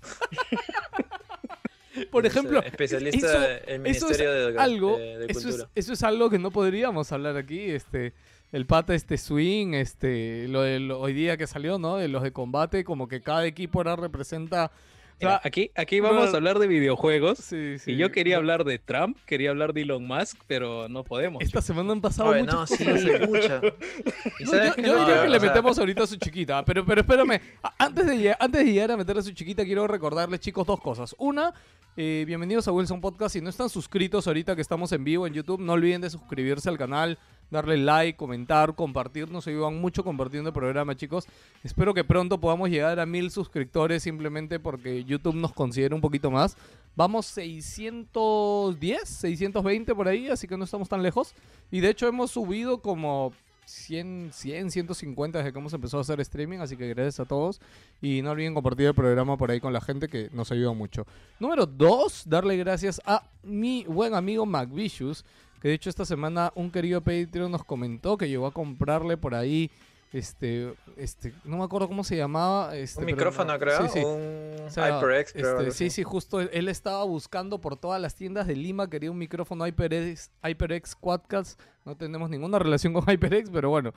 Por 2.11 2.27
ejemplo, 2.27 2.61
especialista 2.61 3.27
eso- 3.27 3.39
eso 3.39 3.65
es 3.69 3.81
Ministerio 3.81 4.33
de, 4.53 4.59
algo, 4.59 4.99
de- 4.99 5.19
de 5.19 5.27
eso, 5.29 5.39
es, 5.39 5.45
Cultura. 5.47 5.69
eso 5.77 5.93
es 5.93 6.03
algo 6.03 6.29
que 6.29 6.41
no 6.41 6.51
podríamos 6.51 7.13
hablar 7.13 7.37
aquí, 7.37 7.71
este, 7.71 8.13
el 8.51 8.67
pata 8.67 8.97
este 8.97 9.17
swing, 9.17 9.75
este, 9.75 10.49
lo 10.49 10.63
de 10.63 10.81
lo- 10.81 10.99
hoy 11.01 11.13
día 11.13 11.37
que 11.37 11.47
salió, 11.47 11.79
¿no? 11.79 11.97
De 11.99 12.09
los 12.09 12.25
de 12.25 12.33
combate, 12.33 12.83
como 12.83 13.07
que 13.07 13.21
cada 13.21 13.47
equipo 13.47 13.79
ahora 13.79 13.95
representa, 13.95 14.73
Mira, 15.21 15.41
aquí, 15.45 15.71
aquí 15.75 16.01
vamos 16.01 16.27
no- 16.27 16.33
a 16.33 16.37
hablar 16.37 16.59
de 16.59 16.67
videojuegos. 16.67 17.39
sí, 17.39 17.79
sí. 17.79 17.93
Y 17.93 17.97
yo 17.97 18.11
quería 18.13 18.35
No, 18.35 18.41
hablar 18.41 18.65
de 18.65 18.79
Trump, 18.79 19.17
quería 19.27 19.51
hablar 19.51 19.73
de 19.73 19.83
Elon 19.83 20.07
Musk, 20.07 20.39
pero 20.47 20.89
no 20.89 21.05
podemos. 21.05 21.43
Esta 21.43 21.63
semana 21.63 21.93
han 21.93 22.01
pasado 22.01 22.31
Oye, 22.31 22.41
muchas 22.43 22.55
no, 22.57 22.67
sí, 22.67 22.85
cosas. 22.85 23.29
mucha. 23.29 23.61
¿Y 24.41 24.45
No, 24.45 24.51
sabes 24.51 24.77
yo 24.77 24.83
yo 24.83 24.93
No, 24.95 24.99
diría 25.07 25.23
que 25.23 25.29
o 25.29 25.31
le 25.31 25.41
sea, 25.41 25.49
metemos 25.49 25.79
ahorita 25.79 26.03
a 26.03 26.07
su 26.07 26.17
chiquita, 26.17 26.65
pero, 26.65 26.85
pero 26.85 27.01
espérame, 27.03 27.41
antes 27.79 28.07
de, 28.07 28.37
antes 28.39 28.65
de 28.65 28.73
llegar 28.73 28.91
a 28.93 28.97
meter 28.97 29.17
a 29.19 29.23
su 29.23 29.31
chiquita, 29.33 29.65
quiero 29.65 29.87
recordarles, 29.87 30.41
chicos, 30.41 30.67
dos 30.67 30.81
cosas. 30.81 31.15
Una, 31.19 31.55
eh, 31.97 32.25
bienvenidos 32.27 32.67
a 32.69 32.73
Wilson 32.73 33.01
Podcast. 33.01 33.35
Si 33.35 33.41
no 33.41 33.49
están 33.51 33.69
suscritos 33.69 34.27
ahorita 34.27 34.57
que 34.57 34.63
estamos 34.63 34.91
en 34.93 35.05
vivo 35.05 35.27
en 35.27 35.35
YouTube, 35.35 35.61
no 35.61 35.73
olviden 35.75 36.01
de 36.01 36.11
suscribirse 36.11 36.69
al 36.69 36.77
canal, 36.77 37.19
darle 37.55 37.77
like, 37.77 38.17
comentar, 38.17 38.75
compartir. 38.75 39.31
Nos 39.31 39.47
ayudan 39.47 39.81
mucho 39.81 40.05
compartiendo 40.05 40.51
el 40.51 40.55
programa, 40.55 40.97
chicos. 40.97 41.27
Espero 41.63 41.95
que 41.95 42.05
pronto 42.05 42.39
podamos 42.39 42.69
llegar 42.69 42.99
a 42.99 43.07
mil 43.07 43.31
suscriptores 43.31 44.03
simplemente 44.03 44.59
porque 44.59 45.05
YouTube 45.05 45.37
nos 45.37 45.53
considera 45.53 45.95
un 45.95 46.01
poquito 46.01 46.31
más. 46.31 46.57
Vamos 46.97 47.27
610, 47.27 49.09
620 49.09 49.95
por 49.95 50.09
ahí, 50.09 50.29
así 50.29 50.47
que 50.47 50.57
no 50.57 50.65
estamos 50.65 50.89
tan 50.89 51.03
lejos. 51.03 51.33
Y 51.71 51.81
de 51.81 51.91
hecho 51.91 52.09
hemos 52.09 52.33
subido 52.33 52.83
como 52.83 53.33
100, 53.67 54.31
100, 54.33 54.71
150 54.71 55.39
desde 55.39 55.53
que 55.53 55.59
hemos 55.59 55.73
empezado 55.73 55.99
a 55.99 56.03
hacer 56.03 56.21
streaming, 56.21 56.59
así 56.59 56.77
que 56.77 56.89
gracias 56.89 57.21
a 57.21 57.25
todos. 57.25 57.61
Y 58.03 58.21
no 58.23 58.33
olviden 58.33 58.55
compartir 58.55 58.87
el 58.87 58.95
programa 58.95 59.37
por 59.37 59.51
ahí 59.51 59.61
con 59.61 59.73
la 59.73 59.81
gente 59.81 60.09
que 60.09 60.29
nos 60.33 60.51
ayuda 60.51 60.73
mucho. 60.73 61.07
Número 61.39 61.67
2, 61.67 62.25
darle 62.27 62.57
gracias 62.57 63.01
a 63.05 63.23
mi 63.43 63.85
buen 63.85 64.15
amigo 64.15 64.45
McVicious, 64.45 65.25
que 65.65 65.69
de 65.69 65.75
hecho 65.77 65.89
esta 65.89 66.05
semana 66.05 66.53
un 66.57 66.71
querido 66.71 67.01
Patreon 67.01 67.51
nos 67.51 67.65
comentó 67.65 68.19
que 68.19 68.29
llegó 68.29 68.47
a 68.47 68.53
comprarle 68.53 69.17
por 69.17 69.35
ahí, 69.35 69.71
este, 70.13 70.75
este, 70.99 71.33
no 71.43 71.57
me 71.57 71.65
acuerdo 71.65 71.89
cómo 71.89 72.05
se 72.05 72.19
llamaba. 72.19 72.77
Este, 72.77 73.01
Un 73.01 73.07
micrófono, 73.07 73.55
no- 73.55 73.59
creo. 73.59 73.81
Sí, 73.89 73.89
sí. 73.95 74.05
Un 74.05 74.67
O 74.67 74.71
sea, 74.71 75.01
HyperX, 75.01 75.33
creo. 75.33 75.47
este, 75.47 75.59
algo 75.61 75.71
sí, 75.73 75.89
sí, 75.89 76.03
justo 76.03 76.39
él, 76.41 76.51
él 76.53 76.69
estaba 76.69 77.03
buscando 77.05 77.63
por 77.63 77.77
todas 77.79 77.99
las 77.99 78.15
tiendas 78.15 78.47
de 78.47 78.57
Lima, 78.57 78.91
quería 78.91 79.11
un 79.11 79.17
micrófono 79.17 79.65
HyperX, 79.67 80.31
HyperX 80.43 80.95
Quadcast. 80.97 81.59
No 81.87 81.97
tenemos 81.97 82.29
ninguna 82.29 82.59
relación 82.59 82.93
con 82.93 83.03
HyperX, 83.07 83.49
pero 83.49 83.71
bueno. 83.71 83.95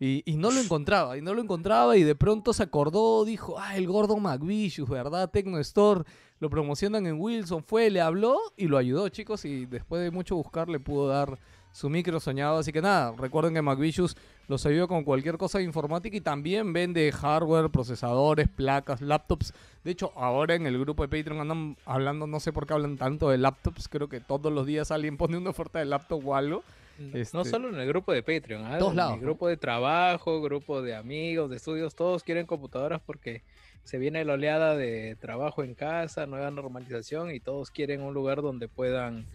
Y, 0.00 0.22
y 0.24 0.36
no 0.38 0.50
lo 0.50 0.60
encontraba, 0.60 1.18
y 1.18 1.20
no 1.20 1.34
lo 1.34 1.42
encontraba, 1.42 1.94
y 1.98 2.04
de 2.04 2.14
pronto 2.16 2.54
se 2.54 2.62
acordó, 2.62 3.26
dijo, 3.26 3.56
ah, 3.60 3.76
el 3.76 3.86
gordo 3.86 4.16
McVicious, 4.16 4.88
¿verdad? 4.88 5.30
Tecno 5.30 5.58
Store, 5.58 6.04
lo 6.42 6.50
promocionan 6.50 7.06
en 7.06 7.20
Wilson, 7.20 7.62
fue, 7.62 7.88
le 7.88 8.00
habló 8.00 8.36
y 8.56 8.66
lo 8.66 8.76
ayudó, 8.76 9.08
chicos, 9.10 9.44
y 9.44 9.64
después 9.64 10.02
de 10.02 10.10
mucho 10.10 10.34
buscar 10.34 10.68
le 10.68 10.80
pudo 10.80 11.06
dar 11.06 11.38
su 11.70 11.88
micro 11.88 12.18
soñado. 12.18 12.58
Así 12.58 12.72
que 12.72 12.82
nada, 12.82 13.14
recuerden 13.16 13.54
que 13.54 13.62
McVicious 13.62 14.16
los 14.48 14.66
ayuda 14.66 14.88
con 14.88 15.04
cualquier 15.04 15.38
cosa 15.38 15.58
de 15.58 15.64
informática 15.64 16.16
y 16.16 16.20
también 16.20 16.72
vende 16.72 17.12
hardware, 17.12 17.70
procesadores, 17.70 18.48
placas, 18.48 19.00
laptops. 19.00 19.54
De 19.84 19.92
hecho, 19.92 20.10
ahora 20.16 20.56
en 20.56 20.66
el 20.66 20.80
grupo 20.80 21.06
de 21.06 21.16
Patreon 21.16 21.40
andan 21.40 21.76
hablando, 21.86 22.26
no 22.26 22.40
sé 22.40 22.52
por 22.52 22.66
qué 22.66 22.74
hablan 22.74 22.96
tanto 22.96 23.30
de 23.30 23.38
laptops, 23.38 23.86
creo 23.86 24.08
que 24.08 24.18
todos 24.18 24.52
los 24.52 24.66
días 24.66 24.90
alguien 24.90 25.16
pone 25.16 25.36
una 25.38 25.50
oferta 25.50 25.78
de 25.78 25.84
laptop 25.84 26.26
o 26.26 26.34
algo. 26.34 26.64
No 26.98 27.18
Este- 27.18 27.44
solo 27.44 27.68
en 27.68 27.76
el 27.76 27.86
grupo 27.86 28.12
de 28.12 28.24
Patreon, 28.24 28.64
¿ah? 28.66 28.78
Todos 28.78 28.90
en 28.90 28.96
lados, 28.96 29.14
el 29.14 29.20
grupo 29.20 29.46
de 29.46 29.56
trabajo, 29.56 30.42
grupo 30.42 30.82
de 30.82 30.96
amigos, 30.96 31.50
de 31.50 31.56
estudios, 31.56 31.94
todos 31.94 32.24
quieren 32.24 32.46
computadoras 32.46 33.00
porque 33.00 33.42
se 33.84 33.98
viene 33.98 34.24
la 34.24 34.34
oleada 34.34 34.76
de 34.76 35.16
trabajo 35.20 35.62
en 35.64 35.74
casa, 35.74 36.26
nueva 36.26 36.50
normalización 36.50 37.30
y 37.32 37.40
todos 37.40 37.70
quieren 37.70 38.02
un 38.02 38.14
lugar 38.14 38.42
donde 38.42 38.68
puedan 38.68 39.26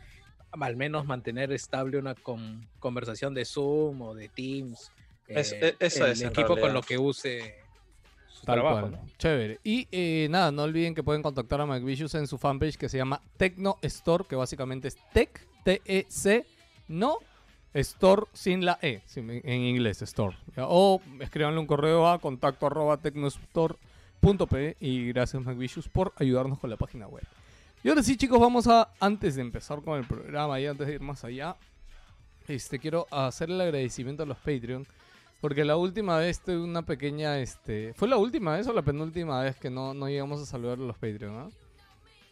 al 0.52 0.76
menos 0.78 1.06
mantener 1.06 1.52
estable 1.52 1.98
una 1.98 2.16
con- 2.16 2.68
conversación 2.80 3.34
de 3.34 3.46
Zoom 3.46 4.02
o 4.02 4.16
de 4.16 4.30
Teams. 4.30 4.92
Es- 5.28 5.52
eh, 5.52 5.76
e- 5.80 5.86
eso 5.86 6.06
el 6.06 6.12
es, 6.14 6.22
en 6.22 6.30
equipo 6.30 6.58
con 6.58 6.74
lo 6.74 6.82
que 6.82 6.98
use 6.98 7.56
su 8.30 8.46
Tal 8.46 8.56
trabajo. 8.56 8.80
cual. 8.88 8.92
¿no? 8.94 9.10
Chévere. 9.18 9.60
Y 9.64 9.88
eh, 9.92 10.28
nada, 10.30 10.52
no 10.52 10.64
olviden 10.64 10.96
que 10.96 11.04
pueden 11.04 11.22
contactar 11.22 11.60
a 11.60 11.66
McVicious 11.66 12.16
en 12.16 12.28
su 12.28 12.38
fanpage 12.38 12.78
que 12.78 12.88
se 12.88 12.98
llama 12.98 13.22
Tecno 13.36 13.78
Store, 13.82 14.24
que 14.28 14.36
básicamente 14.38 14.88
es 14.88 14.98
Tech, 15.14 15.46
T-E-C, 15.66 16.46
no 16.88 17.18
Store 17.74 18.24
sin 18.34 18.64
la 18.64 18.80
E, 18.82 19.02
sin- 19.06 19.30
en 19.30 19.62
inglés, 19.62 20.02
Store. 20.02 20.36
¿ya? 20.56 20.66
O 20.68 21.02
escríbanle 21.20 21.60
un 21.60 21.68
correo 21.68 22.08
a 22.08 22.20
contacto 22.20 22.66
arroba 22.66 22.98
tecnostore.p 24.20 24.78
y 24.80 25.08
gracias 25.08 25.44
McVicious 25.44 25.88
por 25.88 26.14
ayudarnos 26.18 26.60
con 26.60 26.70
la 26.70 26.78
página 26.78 27.08
web. 27.08 27.24
Y 27.84 27.90
ahora 27.90 28.04
sí, 28.04 28.18
chicos, 28.18 28.40
vamos 28.40 28.68
a, 28.68 28.90
antes 29.00 29.36
de 29.36 29.42
empezar 29.42 29.82
con 29.82 29.98
el 29.98 30.06
programa 30.06 30.60
y 30.60 30.66
antes 30.66 30.88
de 30.88 30.94
ir 30.94 31.02
más 31.02 31.24
allá, 31.24 31.56
este, 32.48 32.80
quiero 32.80 33.08
hacer 33.12 33.50
el 33.50 33.62
agradecimiento 33.62 34.24
a 34.24 34.26
los 34.26 34.38
Patreon. 34.38 34.86
Porque 35.40 35.64
la 35.64 35.78
última 35.78 36.18
vez 36.18 36.40
tuve 36.40 36.58
una 36.58 36.82
pequeña, 36.82 37.40
este... 37.40 37.94
¿Fue 37.94 38.08
la 38.08 38.18
última 38.18 38.58
vez 38.58 38.66
o 38.68 38.74
la 38.74 38.82
penúltima 38.82 39.44
vez 39.44 39.56
que 39.56 39.70
no, 39.70 39.94
no 39.94 40.08
llegamos 40.08 40.42
a 40.42 40.46
saludar 40.48 40.80
a 40.80 40.82
los 40.82 40.98
Patreon, 40.98 41.36
ah? 41.38 41.50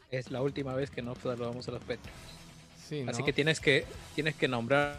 Es 0.10 0.32
la 0.32 0.42
última 0.42 0.74
vez 0.74 0.90
que 0.90 1.04
no 1.04 1.14
saludamos 1.16 1.68
a 1.68 1.72
los. 1.72 1.82
Sí, 2.84 3.04
¿no? 3.04 3.12
Así 3.12 3.24
que 3.24 3.34
tienes 3.34 3.60
que 3.60 3.86
tienes 4.14 4.36
que 4.36 4.48
nombrar 4.48 4.98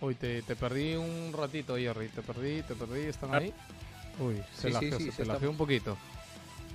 Uy, 0.00 0.14
te, 0.14 0.42
te 0.42 0.54
perdí 0.54 0.94
un 0.94 1.32
ratito, 1.32 1.76
Jerry. 1.76 2.08
Te 2.08 2.22
perdí, 2.22 2.62
te 2.62 2.74
perdí. 2.74 3.00
¿Están 3.00 3.34
ahí? 3.34 3.52
Uy, 4.20 4.42
se 4.54 4.68
Sí, 4.68 4.70
la 4.74 4.80
sí, 4.80 4.92
sí, 4.92 5.04
se, 5.06 5.12
se 5.12 5.24
la 5.26 5.34
está- 5.34 5.48
un 5.48 5.56
poquito. 5.56 5.96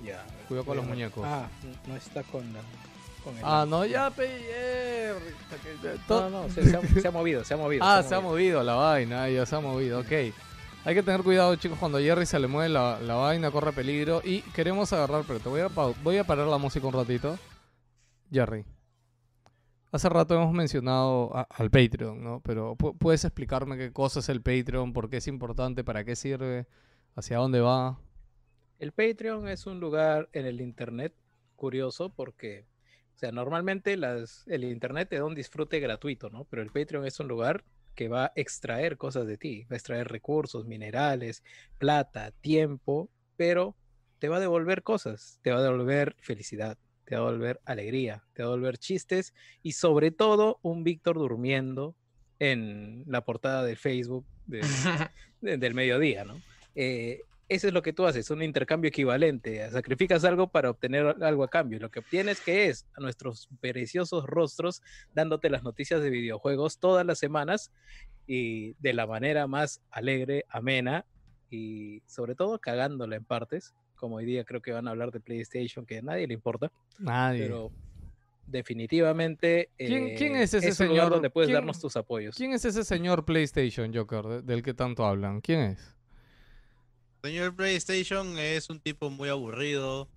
Ya. 0.04 0.24
Cuidado 0.48 0.66
con 0.66 0.76
los 0.76 0.86
muñecos. 0.86 1.24
Ah, 1.26 1.48
no 1.86 1.96
está 1.96 2.22
con 2.24 2.52
la. 2.52 2.60
Con 3.22 3.36
el- 3.38 3.42
Ah, 3.44 3.64
no, 3.68 3.84
ya, 3.86 4.10
pe, 4.10 4.28
Jerry. 4.28 5.34
no, 6.08 6.30
no, 6.30 6.48
se, 6.50 6.62
se 6.68 6.76
ha, 6.76 6.80
se 6.82 7.08
ha 7.08 7.10
movido, 7.10 7.44
se 7.44 7.54
ha 7.54 7.56
movido. 7.56 7.84
Ah, 7.84 8.02
se 8.02 8.14
ha 8.14 8.20
movido 8.20 8.62
la 8.62 8.74
vaina, 8.74 9.28
ya 9.30 9.46
se 9.46 9.56
ha 9.56 9.60
movido, 9.60 10.00
ok. 10.00 10.12
Hay 10.86 10.94
que 10.94 11.02
tener 11.02 11.22
cuidado, 11.22 11.56
chicos, 11.56 11.78
cuando 11.78 11.98
Jerry 11.98 12.26
se 12.26 12.38
le 12.38 12.46
mueve 12.46 12.68
la, 12.68 13.00
la 13.00 13.14
vaina, 13.14 13.50
corre 13.50 13.72
peligro. 13.72 14.20
Y 14.22 14.42
queremos 14.52 14.92
agarrar, 14.92 15.24
pero 15.26 15.40
te 15.40 15.48
voy 15.48 15.60
a, 15.62 15.68
voy 15.68 16.18
a 16.18 16.24
parar 16.24 16.46
la 16.46 16.58
música 16.58 16.86
un 16.86 16.92
ratito. 16.92 17.38
Jerry, 18.30 18.66
hace 19.90 20.08
rato 20.10 20.34
hemos 20.34 20.52
mencionado 20.52 21.34
a- 21.34 21.46
al 21.48 21.70
Patreon, 21.70 22.22
¿no? 22.22 22.40
Pero 22.44 22.74
pu- 22.76 22.94
¿puedes 22.98 23.24
explicarme 23.24 23.78
qué 23.78 23.90
cosa 23.92 24.20
es 24.20 24.28
el 24.28 24.42
Patreon? 24.42 24.92
¿Por 24.92 25.08
qué 25.08 25.16
es 25.18 25.26
importante? 25.28 25.82
¿Para 25.84 26.04
qué 26.04 26.14
sirve? 26.16 26.66
¿Hacia 27.16 27.38
dónde 27.38 27.60
va? 27.60 27.98
El 28.78 28.92
Patreon 28.92 29.48
es 29.48 29.66
un 29.66 29.80
lugar 29.80 30.28
en 30.32 30.46
el 30.46 30.60
internet 30.60 31.14
curioso 31.56 32.12
porque, 32.12 32.66
o 33.14 33.18
sea, 33.18 33.30
normalmente 33.30 33.96
las, 33.96 34.44
el 34.48 34.64
internet 34.64 35.08
te 35.10 35.16
da 35.16 35.24
un 35.24 35.34
disfrute 35.34 35.78
gratuito, 35.80 36.28
¿no? 36.30 36.44
Pero 36.44 36.62
el 36.62 36.70
Patreon 36.70 37.06
es 37.06 37.20
un 37.20 37.28
lugar 37.28 37.64
que 37.94 38.08
va 38.08 38.26
a 38.26 38.32
extraer 38.34 38.96
cosas 38.96 39.26
de 39.26 39.38
ti, 39.38 39.62
va 39.64 39.74
a 39.74 39.76
extraer 39.76 40.08
recursos, 40.08 40.66
minerales, 40.66 41.44
plata, 41.78 42.32
tiempo, 42.40 43.08
pero 43.36 43.76
te 44.18 44.28
va 44.28 44.38
a 44.38 44.40
devolver 44.40 44.82
cosas, 44.82 45.38
te 45.42 45.52
va 45.52 45.58
a 45.58 45.62
devolver 45.62 46.16
felicidad, 46.18 46.76
te 47.04 47.14
va 47.14 47.22
a 47.22 47.30
devolver 47.30 47.60
alegría, 47.64 48.24
te 48.32 48.42
va 48.42 48.48
a 48.48 48.52
devolver 48.52 48.78
chistes 48.78 49.32
y 49.62 49.72
sobre 49.72 50.10
todo 50.10 50.58
un 50.62 50.82
Víctor 50.82 51.16
durmiendo 51.18 51.94
en 52.40 53.04
la 53.06 53.24
portada 53.24 53.62
de 53.64 53.76
Facebook 53.76 54.26
de, 54.46 54.62
de- 55.40 55.56
del 55.58 55.74
mediodía, 55.74 56.24
¿no? 56.24 56.40
Eh, 56.74 57.20
eso 57.48 57.68
es 57.68 57.74
lo 57.74 57.82
que 57.82 57.92
tú 57.92 58.06
haces, 58.06 58.30
un 58.30 58.42
intercambio 58.42 58.88
equivalente. 58.88 59.70
Sacrificas 59.70 60.24
algo 60.24 60.48
para 60.48 60.70
obtener 60.70 61.14
algo 61.22 61.44
a 61.44 61.48
cambio. 61.48 61.78
Lo 61.78 61.90
que 61.90 61.98
obtienes 62.00 62.40
que 62.40 62.68
es 62.68 62.86
a 62.96 63.00
nuestros 63.00 63.48
preciosos 63.60 64.24
rostros 64.26 64.80
dándote 65.14 65.50
las 65.50 65.62
noticias 65.62 66.00
de 66.02 66.08
videojuegos 66.10 66.78
todas 66.78 67.04
las 67.04 67.18
semanas 67.18 67.70
y 68.26 68.72
de 68.80 68.94
la 68.94 69.06
manera 69.06 69.46
más 69.46 69.82
alegre, 69.90 70.46
amena 70.48 71.04
y 71.50 72.00
sobre 72.06 72.34
todo 72.34 72.58
cagándola 72.58 73.16
en 73.16 73.24
partes. 73.24 73.74
Como 73.96 74.16
hoy 74.16 74.24
día 74.24 74.44
creo 74.44 74.62
que 74.62 74.72
van 74.72 74.88
a 74.88 74.92
hablar 74.92 75.10
de 75.12 75.20
PlayStation, 75.20 75.84
que 75.84 75.98
a 75.98 76.02
nadie 76.02 76.26
le 76.26 76.34
importa, 76.34 76.72
Nadie. 76.98 77.42
pero 77.42 77.70
definitivamente 78.46 79.68
¿Quién- 79.76 80.08
eh, 80.08 80.14
quién 80.16 80.36
es 80.36 80.54
ese 80.54 80.72
señor? 80.72 81.10
donde 81.10 81.30
puedes 81.30 81.48
¿Quién- 81.48 81.56
darnos 81.56 81.80
tus 81.80 81.96
apoyos. 81.96 82.36
¿Quién 82.36 82.52
es 82.52 82.64
ese 82.64 82.84
señor 82.84 83.24
PlayStation, 83.24 83.94
Joker, 83.94 84.24
de- 84.26 84.42
del 84.42 84.62
que 84.62 84.74
tanto 84.74 85.04
hablan? 85.04 85.40
¿Quién 85.40 85.60
es? 85.60 85.93
Señor 87.24 87.56
PlayStation 87.56 88.38
es 88.38 88.68
un 88.68 88.80
tipo 88.80 89.08
muy 89.08 89.30
aburrido. 89.30 90.08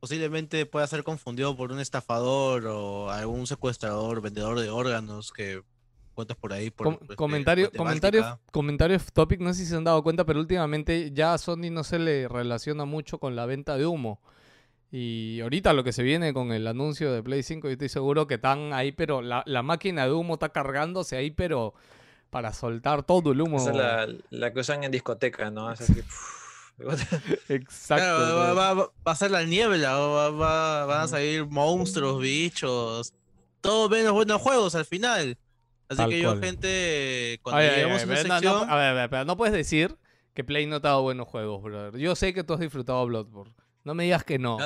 Posiblemente 0.00 0.64
pueda 0.64 0.86
ser 0.86 1.04
confundido 1.04 1.54
por 1.54 1.70
un 1.70 1.80
estafador 1.80 2.66
o 2.66 3.10
algún 3.10 3.46
secuestrador, 3.46 4.22
vendedor 4.22 4.58
de 4.58 4.70
órganos 4.70 5.32
que 5.32 5.60
cuentas 6.14 6.34
por 6.38 6.54
ahí. 6.54 6.70
Por, 6.70 6.86
Com- 6.86 6.98
este, 7.02 7.14
comentario, 7.14 7.68
por 7.70 7.76
comentario, 7.76 8.22
temática. 8.22 8.50
comentario 8.52 8.96
off 8.96 9.12
topic, 9.12 9.40
no 9.40 9.52
sé 9.52 9.60
si 9.60 9.66
se 9.66 9.76
han 9.76 9.84
dado 9.84 10.02
cuenta, 10.02 10.24
pero 10.24 10.40
últimamente 10.40 11.10
ya 11.12 11.34
a 11.34 11.38
Sony 11.38 11.68
no 11.70 11.84
se 11.84 11.98
le 11.98 12.26
relaciona 12.26 12.86
mucho 12.86 13.18
con 13.18 13.36
la 13.36 13.44
venta 13.44 13.76
de 13.76 13.84
humo. 13.84 14.18
Y 14.90 15.40
ahorita 15.42 15.74
lo 15.74 15.84
que 15.84 15.92
se 15.92 16.02
viene 16.04 16.32
con 16.32 16.52
el 16.52 16.66
anuncio 16.66 17.12
de 17.12 17.22
Play 17.22 17.42
5, 17.42 17.68
yo 17.68 17.72
estoy 17.72 17.90
seguro 17.90 18.26
que 18.26 18.34
están 18.36 18.72
ahí, 18.72 18.92
pero 18.92 19.20
la, 19.20 19.42
la 19.44 19.62
máquina 19.62 20.06
de 20.06 20.12
humo 20.12 20.34
está 20.34 20.48
cargándose 20.48 21.18
ahí, 21.18 21.30
pero 21.30 21.74
para 22.30 22.54
soltar 22.54 23.02
todo 23.02 23.32
el 23.32 23.42
humo. 23.42 23.58
Esa 23.58 23.70
es 23.72 23.76
la, 23.76 24.08
la 24.30 24.52
que 24.54 24.60
usan 24.60 24.84
en 24.84 24.92
discoteca, 24.92 25.50
¿no? 25.50 25.70
Es 25.70 25.82
así, 25.82 26.00
Exacto. 27.48 28.04
Claro, 28.04 28.36
va, 28.36 28.44
bro. 28.46 28.54
va- 28.54 28.74
va- 28.74 28.92
va 29.06 29.12
a 29.12 29.16
ser 29.16 29.30
la 29.30 29.44
niebla, 29.44 29.94
va, 29.96 30.30
va- 30.30 30.84
van 30.86 31.00
a 31.02 31.08
salir 31.08 31.46
monstruos, 31.46 32.20
bichos, 32.20 33.14
todo 33.60 33.88
menos 33.88 34.12
buenos 34.12 34.40
juegos 34.40 34.74
al 34.74 34.84
final. 34.84 35.38
Así 35.88 35.96
Tal 35.98 36.10
que 36.10 36.20
yo, 36.20 36.30
cual. 36.30 36.44
gente, 36.44 37.38
cuando 37.42 37.60
Ay, 37.62 37.68
lleguemos 37.70 37.96
ay, 37.98 38.02
a 38.02 38.06
una 38.06 38.14
pero 38.14 38.28
no- 38.28 38.34
no- 38.34 38.40
sección, 38.40 38.70
a 38.70 38.76
ver, 38.76 38.84
a 38.86 38.92
ver, 38.92 39.10
pero 39.10 39.24
no 39.24 39.36
puedes 39.36 39.54
decir 39.54 39.96
que 40.34 40.44
Play 40.44 40.66
no 40.66 40.80
te 40.80 40.88
ha 40.88 40.90
dado 40.90 41.02
buenos 41.02 41.28
juegos, 41.28 41.62
brother. 41.62 41.96
Yo 41.98 42.14
sé 42.16 42.34
que 42.34 42.44
tú 42.44 42.54
has 42.54 42.60
disfrutado 42.60 43.06
Bloodborne. 43.06 43.54
No 43.84 43.94
me 43.94 44.04
digas 44.04 44.24
que 44.24 44.38
no. 44.38 44.58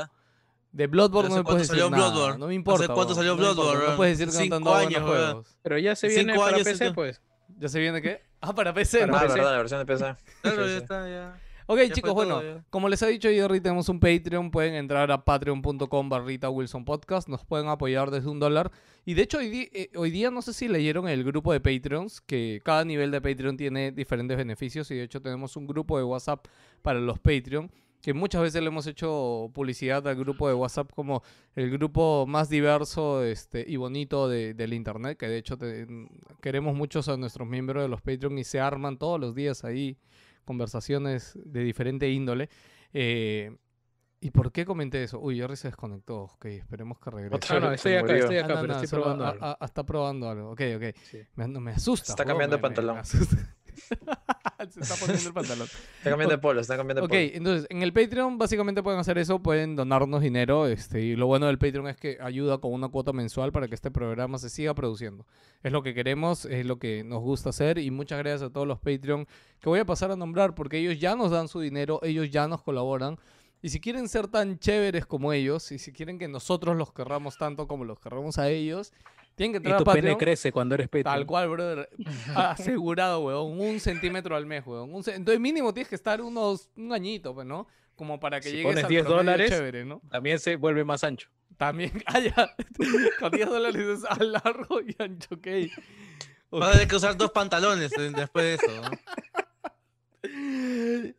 De 0.72 0.86
Bloodborne 0.86 1.28
no 1.28 1.34
¿Hace 1.34 1.40
me 1.40 1.44
puedes 1.44 1.68
cuánto 1.68 1.74
decir 1.74 1.82
salió 1.82 1.90
nada. 1.90 2.10
Bloodborne? 2.10 2.38
No 2.38 2.46
me 2.46 2.52
¿Hace 2.52 2.56
importa. 2.56 2.86
cuánto 2.94 3.02
weón. 3.12 3.16
salió. 3.16 3.36
Bloodborne, 3.36 3.88
No 3.90 3.96
puedes 3.96 4.18
decir 4.18 4.32
que 4.32 4.32
no 4.32 4.38
te 4.38 4.54
han 4.54 4.58
Cinco 4.60 4.70
dado 4.70 4.82
buenos 4.84 4.96
años, 4.96 5.10
weón. 5.10 5.26
juegos. 5.32 5.58
Pero 5.62 5.78
ya 5.78 5.96
se 5.96 6.08
Cinco 6.08 6.24
viene 6.24 6.38
para 6.38 6.54
años 6.56 6.64
PC, 6.68 6.92
pues. 6.94 7.22
¿Ya 7.58 7.68
se 7.68 7.78
viene 7.80 8.00
qué? 8.02 8.22
Ah, 8.40 8.54
para 8.54 8.72
PC. 8.72 9.00
Para 9.00 9.12
¿no? 9.12 9.16
Ah, 9.18 9.20
PC. 9.22 9.34
verdad, 9.34 9.50
la 9.52 9.58
versión 9.58 9.80
de 9.80 9.86
PC. 9.86 10.16
claro, 10.42 10.64
Sí, 10.64 10.70
ya 10.72 10.76
sí. 10.78 10.82
está, 10.82 11.08
ya. 11.08 11.40
Ok, 11.72 11.78
Ya 11.88 11.92
chicos, 11.94 12.14
bueno, 12.14 12.40
todo, 12.40 12.64
como 12.70 12.88
les 12.88 13.02
ha 13.02 13.06
dicho 13.06 13.28
Jerry, 13.28 13.60
tenemos 13.60 13.88
un 13.88 14.00
Patreon. 14.00 14.50
Pueden 14.50 14.74
entrar 14.74 15.10
a 15.12 15.24
patreon.com 15.24 16.08
barrita 16.08 16.50
Wilson 16.50 16.84
Podcast. 16.84 17.28
Nos 17.28 17.44
pueden 17.44 17.68
apoyar 17.68 18.10
desde 18.10 18.28
un 18.28 18.40
dólar. 18.40 18.72
Y 19.04 19.14
de 19.14 19.22
hecho, 19.22 19.38
hoy, 19.38 19.70
eh, 19.72 19.88
hoy 19.96 20.10
día 20.10 20.30
no 20.30 20.42
sé 20.42 20.52
si 20.52 20.66
leyeron 20.68 21.08
el 21.08 21.22
grupo 21.22 21.52
de 21.52 21.60
Patreons, 21.60 22.20
que 22.20 22.60
cada 22.64 22.84
nivel 22.84 23.10
de 23.10 23.20
Patreon 23.20 23.56
tiene 23.56 23.92
diferentes 23.92 24.36
beneficios. 24.36 24.90
Y 24.90 24.96
de 24.96 25.04
hecho, 25.04 25.22
tenemos 25.22 25.56
un 25.56 25.66
grupo 25.66 25.96
de 25.96 26.04
WhatsApp 26.04 26.46
para 26.82 26.98
los 26.98 27.18
Patreon. 27.18 27.70
Que 28.02 28.14
muchas 28.14 28.40
veces 28.40 28.62
le 28.62 28.68
hemos 28.68 28.86
hecho 28.86 29.50
publicidad 29.52 30.08
al 30.08 30.16
grupo 30.16 30.48
de 30.48 30.54
WhatsApp 30.54 30.90
como 30.94 31.22
el 31.54 31.70
grupo 31.70 32.24
más 32.26 32.48
diverso 32.48 33.22
este, 33.22 33.62
y 33.68 33.76
bonito 33.76 34.26
de- 34.26 34.54
del 34.54 34.72
internet. 34.72 35.18
Que 35.18 35.28
de 35.28 35.36
hecho 35.36 35.58
te- 35.58 35.86
queremos 36.40 36.74
muchos 36.74 37.08
a 37.08 37.16
nuestros 37.18 37.46
miembros 37.46 37.82
de 37.82 37.88
los 37.88 38.00
Patreon 38.00 38.38
y 38.38 38.44
se 38.44 38.58
arman 38.58 38.96
todos 38.98 39.20
los 39.20 39.34
días 39.34 39.64
ahí 39.64 39.98
conversaciones 40.44 41.38
de 41.44 41.62
diferente 41.64 42.09
índole. 42.11 42.49
Eh, 42.92 43.56
¿Y 44.23 44.32
por 44.32 44.52
qué 44.52 44.66
comenté 44.66 45.02
eso? 45.02 45.18
Uy, 45.18 45.37
Jerry 45.38 45.56
se 45.56 45.68
desconectó. 45.68 46.25
Ok, 46.25 46.44
esperemos 46.47 46.99
que 47.00 47.11
regrese. 47.11 47.37
Otra 47.37 47.54
No, 47.54 47.61
no, 47.62 47.70
vez 47.70 47.76
estoy 47.80 47.92
se 47.92 47.99
acá, 47.99 48.16
estoy 48.16 48.37
Ah, 48.37 48.44
acá, 48.44 48.54
no, 48.54 48.61
pero 48.61 48.73
no, 48.75 48.80
estoy 48.82 48.99
probando 49.00 49.25
ah, 49.25 49.28
algo. 49.30 49.44
ah, 49.47 49.59
está 49.64 49.82
probando 49.85 50.28
algo. 50.28 50.50
Ok, 50.50 50.61
ok. 50.76 50.97
Sí. 51.11 51.18
Me, 51.37 51.49
no, 51.49 51.61
me 51.61 51.70
asusta. 51.73 52.12
Está 52.12 52.25
cambiando 52.26 52.56
me- 52.56 52.62
pantalón. 52.62 52.97
me 52.97 53.00
asusta. 53.00 53.56
Se 54.70 54.80
está 54.80 54.94
poniendo 54.96 55.28
el 55.28 55.34
pantalón. 55.34 55.66
Está 55.99 56.10
cambiando 56.10 56.34
de 56.34 56.38
polo, 56.38 56.60
está 56.60 56.76
cambiando 56.76 57.00
de 57.00 57.06
Ok, 57.06 57.10
polo. 57.10 57.20
entonces 57.22 57.66
en 57.70 57.82
el 57.82 57.92
Patreon 57.92 58.38
básicamente 58.38 58.82
pueden 58.82 59.00
hacer 59.00 59.18
eso, 59.18 59.38
pueden 59.40 59.76
donarnos 59.76 60.22
dinero, 60.22 60.66
este, 60.66 61.00
y 61.00 61.16
lo 61.16 61.26
bueno 61.26 61.46
del 61.46 61.58
Patreon 61.58 61.88
es 61.88 61.96
que 61.96 62.18
ayuda 62.20 62.58
con 62.58 62.72
una 62.72 62.88
cuota 62.88 63.12
mensual 63.12 63.52
para 63.52 63.68
que 63.68 63.75
este 63.75 63.90
programa 63.90 64.38
se 64.38 64.50
siga 64.50 64.75
produciendo. 64.75 65.26
Es 65.62 65.72
lo 65.72 65.82
que 65.82 65.94
queremos, 65.94 66.44
es 66.44 66.66
lo 66.66 66.78
que 66.78 67.04
nos 67.04 67.20
gusta 67.20 67.50
hacer 67.50 67.78
y 67.78 67.90
muchas 67.90 68.18
gracias 68.18 68.42
a 68.42 68.52
todos 68.52 68.66
los 68.66 68.78
Patreon 68.78 69.26
que 69.60 69.68
voy 69.68 69.80
a 69.80 69.84
pasar 69.87 70.10
a 70.10 70.16
nombrar 70.16 70.54
porque 70.54 70.78
ellos 70.78 70.99
ya 70.99 71.16
nos 71.16 71.30
dan 71.30 71.49
su 71.49 71.60
dinero, 71.60 72.00
ellos 72.02 72.30
ya 72.30 72.46
nos 72.49 72.62
colaboran. 72.62 73.18
Y 73.62 73.68
si 73.68 73.80
quieren 73.80 74.08
ser 74.08 74.26
tan 74.28 74.58
chéveres 74.58 75.04
como 75.04 75.34
ellos, 75.34 75.70
y 75.70 75.78
si 75.78 75.92
quieren 75.92 76.18
que 76.18 76.28
nosotros 76.28 76.76
los 76.76 76.92
querramos 76.92 77.37
tanto 77.37 77.68
como 77.68 77.84
los 77.84 78.00
querramos 78.00 78.38
a 78.38 78.49
ellos, 78.49 78.92
tienen 79.40 79.62
que 79.62 79.68
Y 79.68 79.73
tu 79.73 79.76
a 79.76 79.85
Patreon. 79.85 80.04
pene 80.04 80.18
crece 80.18 80.52
cuando 80.52 80.75
eres 80.75 80.88
Patreon. 80.88 81.04
Tal 81.04 81.26
cual, 81.26 81.49
brother. 81.49 81.88
Asegurado, 82.35 83.20
weón. 83.20 83.59
Un 83.59 83.80
centímetro 83.80 84.37
al 84.37 84.44
mes, 84.44 84.66
weón. 84.66 84.92
Un 84.94 85.02
Entonces, 85.06 85.40
mínimo 85.40 85.73
tienes 85.73 85.88
que 85.88 85.94
estar 85.94 86.20
unos 86.20 86.68
un 86.76 86.92
añito, 86.92 87.35
pues, 87.35 87.47
¿no? 87.47 87.66
Como 87.97 88.20
para 88.20 88.38
que 88.40 88.50
Si 88.50 88.56
llegues 88.56 88.73
pones 88.73 88.85
al 88.85 88.90
10 88.90 89.02
promedio 89.02 89.18
dólares, 89.25 89.50
chévere, 89.50 89.85
¿no? 89.87 90.02
También 90.11 90.38
se 90.38 90.56
vuelve 90.56 90.85
más 90.85 91.04
ancho. 91.04 91.28
También, 91.56 91.90
ah, 92.06 92.18
ya. 92.20 92.54
Con 93.18 93.30
10 93.30 93.49
dólares 93.49 93.87
es 93.87 94.04
a 94.04 94.23
largo 94.23 94.80
y 94.80 94.94
ancho, 94.99 95.35
ok. 95.35 95.47
Vas 96.50 96.68
a 96.68 96.73
tener 96.73 96.88
que 96.88 96.97
usar 96.97 97.16
dos 97.16 97.30
pantalones 97.30 97.90
después 97.90 98.44
de 98.44 98.54
eso. 98.54 98.82
¿no? 98.82 98.90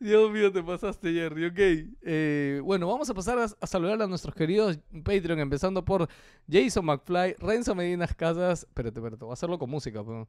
Dios 0.00 0.30
mío, 0.30 0.52
te 0.52 0.62
pasaste, 0.62 1.12
Jerry. 1.12 1.46
Ok. 1.46 1.58
Eh, 2.02 2.60
bueno, 2.64 2.86
vamos 2.86 3.08
a 3.08 3.14
pasar 3.14 3.38
a, 3.38 3.66
saludar 3.66 4.02
a 4.02 4.06
nuestros 4.06 4.34
queridos 4.34 4.78
Patreon, 5.04 5.40
empezando 5.40 5.84
por 5.84 6.08
Jason 6.50 6.84
McFly, 6.84 7.36
Renzo 7.38 7.74
Medinas 7.74 8.14
Casas. 8.14 8.64
Espérate, 8.64 8.98
espérate, 8.98 9.24
voy 9.24 9.30
a 9.30 9.34
hacerlo 9.34 9.58
con 9.58 9.70
música. 9.70 10.02
pero- 10.04 10.26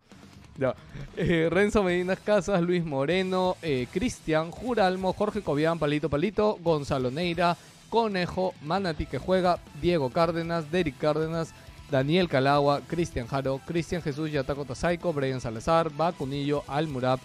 Ya. 0.58 0.76
Eh, 1.18 1.50
Renzo 1.52 1.84
Medinas 1.84 2.20
Casas, 2.20 2.62
Luis 2.62 2.86
Moreno, 2.86 3.58
eh, 3.62 3.88
Cristian, 3.92 4.52
Juralmo, 4.52 5.14
Jorge 5.14 5.42
Cobian, 5.42 5.80
Palito 5.80 6.10
Palito, 6.10 6.58
Gonzalo 6.62 7.12
Neira, 7.12 7.58
Conejo, 7.90 8.54
Manati 8.62 9.06
que 9.06 9.18
juega, 9.18 9.60
Diego 9.82 10.10
Cárdenas, 10.10 10.72
Derek 10.72 10.98
Cárdenas. 10.98 11.54
Daniel 11.92 12.28
Calagua, 12.28 12.82
Cristian 12.88 13.28
Jaro, 13.28 13.60
Cristian 13.68 14.02
Jesús 14.02 14.32
Yataco 14.32 14.66
Tasaico, 14.66 15.14
Brian 15.14 15.40
Salazar, 15.40 15.92
Bacunillo, 15.92 16.64
Almurab, 16.68 17.20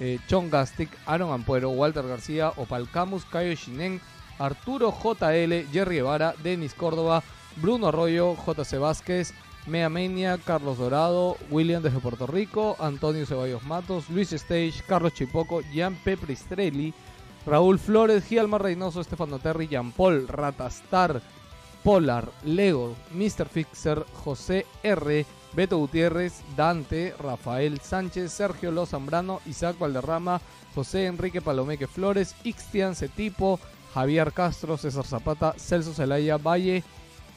eh, 0.00 0.18
Chon 0.28 0.50
Gastic, 0.50 0.90
Aaron 1.06 1.32
Ampuero, 1.32 1.70
Walter 1.70 2.06
García, 2.06 2.52
Opal 2.56 2.88
Camus, 2.90 3.24
Cayo 3.24 3.54
Shinen, 3.54 4.00
Arturo 4.38 4.92
JL, 4.92 5.66
Jerry 5.72 5.96
Guevara, 5.96 6.34
Denis 6.42 6.74
Córdoba, 6.74 7.22
Bruno 7.56 7.88
Arroyo, 7.88 8.36
JC 8.36 8.78
Vázquez, 8.78 9.34
Mea 9.66 9.88
Menia, 9.88 10.38
Carlos 10.38 10.78
Dorado, 10.78 11.36
William 11.50 11.82
desde 11.82 12.00
Puerto 12.00 12.26
Rico, 12.26 12.76
Antonio 12.80 13.26
Ceballos 13.26 13.62
Matos, 13.64 14.10
Luis 14.10 14.32
Stage, 14.32 14.82
Carlos 14.86 15.14
Chipoco, 15.14 15.60
Jean 15.72 15.94
Pepristrelli, 15.94 16.92
Raúl 17.46 17.78
Flores, 17.78 18.24
Gialmar 18.28 18.62
Reynoso, 18.62 19.00
Estefano 19.00 19.38
Terry, 19.38 19.68
Jean 19.68 19.92
Paul, 19.92 20.26
Ratastar, 20.26 21.22
Polar, 21.84 22.30
Lego, 22.44 22.96
Mr. 23.12 23.46
Fixer, 23.46 24.04
José 24.24 24.66
R, 24.82 25.26
Beto 25.54 25.78
Gutiérrez, 25.78 26.42
Dante, 26.56 27.14
Rafael 27.18 27.80
Sánchez, 27.80 28.32
Sergio 28.32 28.70
Lo 28.70 28.86
Zambrano, 28.86 29.40
Isaac 29.46 29.78
Valderrama, 29.78 30.40
José 30.74 31.06
Enrique 31.06 31.42
Palomeque 31.42 31.86
Flores, 31.86 32.34
Ixtian 32.44 32.94
Cetipo, 32.94 33.60
Javier 33.92 34.32
Castro, 34.32 34.78
César 34.78 35.04
Zapata, 35.04 35.54
Celso 35.58 35.92
Zelaya 35.92 36.38
Valle, 36.38 36.82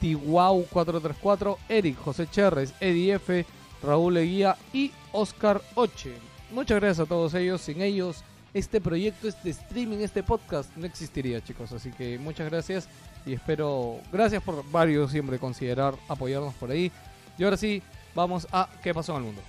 Tiwau 0.00 0.64
434, 0.70 1.58
Eric 1.68 1.98
José 1.98 2.26
Cherres, 2.26 2.74
Eddie 2.80 3.14
F, 3.14 3.44
Raúl 3.82 4.16
Eguía 4.16 4.56
y 4.72 4.92
Oscar 5.12 5.60
Oche. 5.74 6.14
Muchas 6.50 6.80
gracias 6.80 7.06
a 7.06 7.08
todos 7.08 7.34
ellos. 7.34 7.60
Sin 7.60 7.82
ellos, 7.82 8.24
este 8.54 8.80
proyecto, 8.80 9.28
este 9.28 9.50
streaming, 9.50 9.98
este 9.98 10.22
podcast 10.22 10.74
no 10.76 10.86
existiría, 10.86 11.42
chicos. 11.42 11.72
Así 11.72 11.90
que 11.90 12.18
muchas 12.18 12.50
gracias 12.50 12.88
y 13.26 13.34
espero, 13.34 13.98
gracias 14.12 14.42
por 14.42 14.68
varios 14.70 15.10
siempre 15.10 15.38
considerar 15.38 15.94
apoyarnos 16.08 16.54
por 16.54 16.70
ahí. 16.70 16.90
Y 17.38 17.44
ahora 17.44 17.56
sí, 17.56 17.82
vamos 18.16 18.48
a 18.50 18.68
qué 18.82 18.92
pasó 18.92 19.12
en 19.12 19.18
el 19.18 19.24
mundo. 19.24 19.42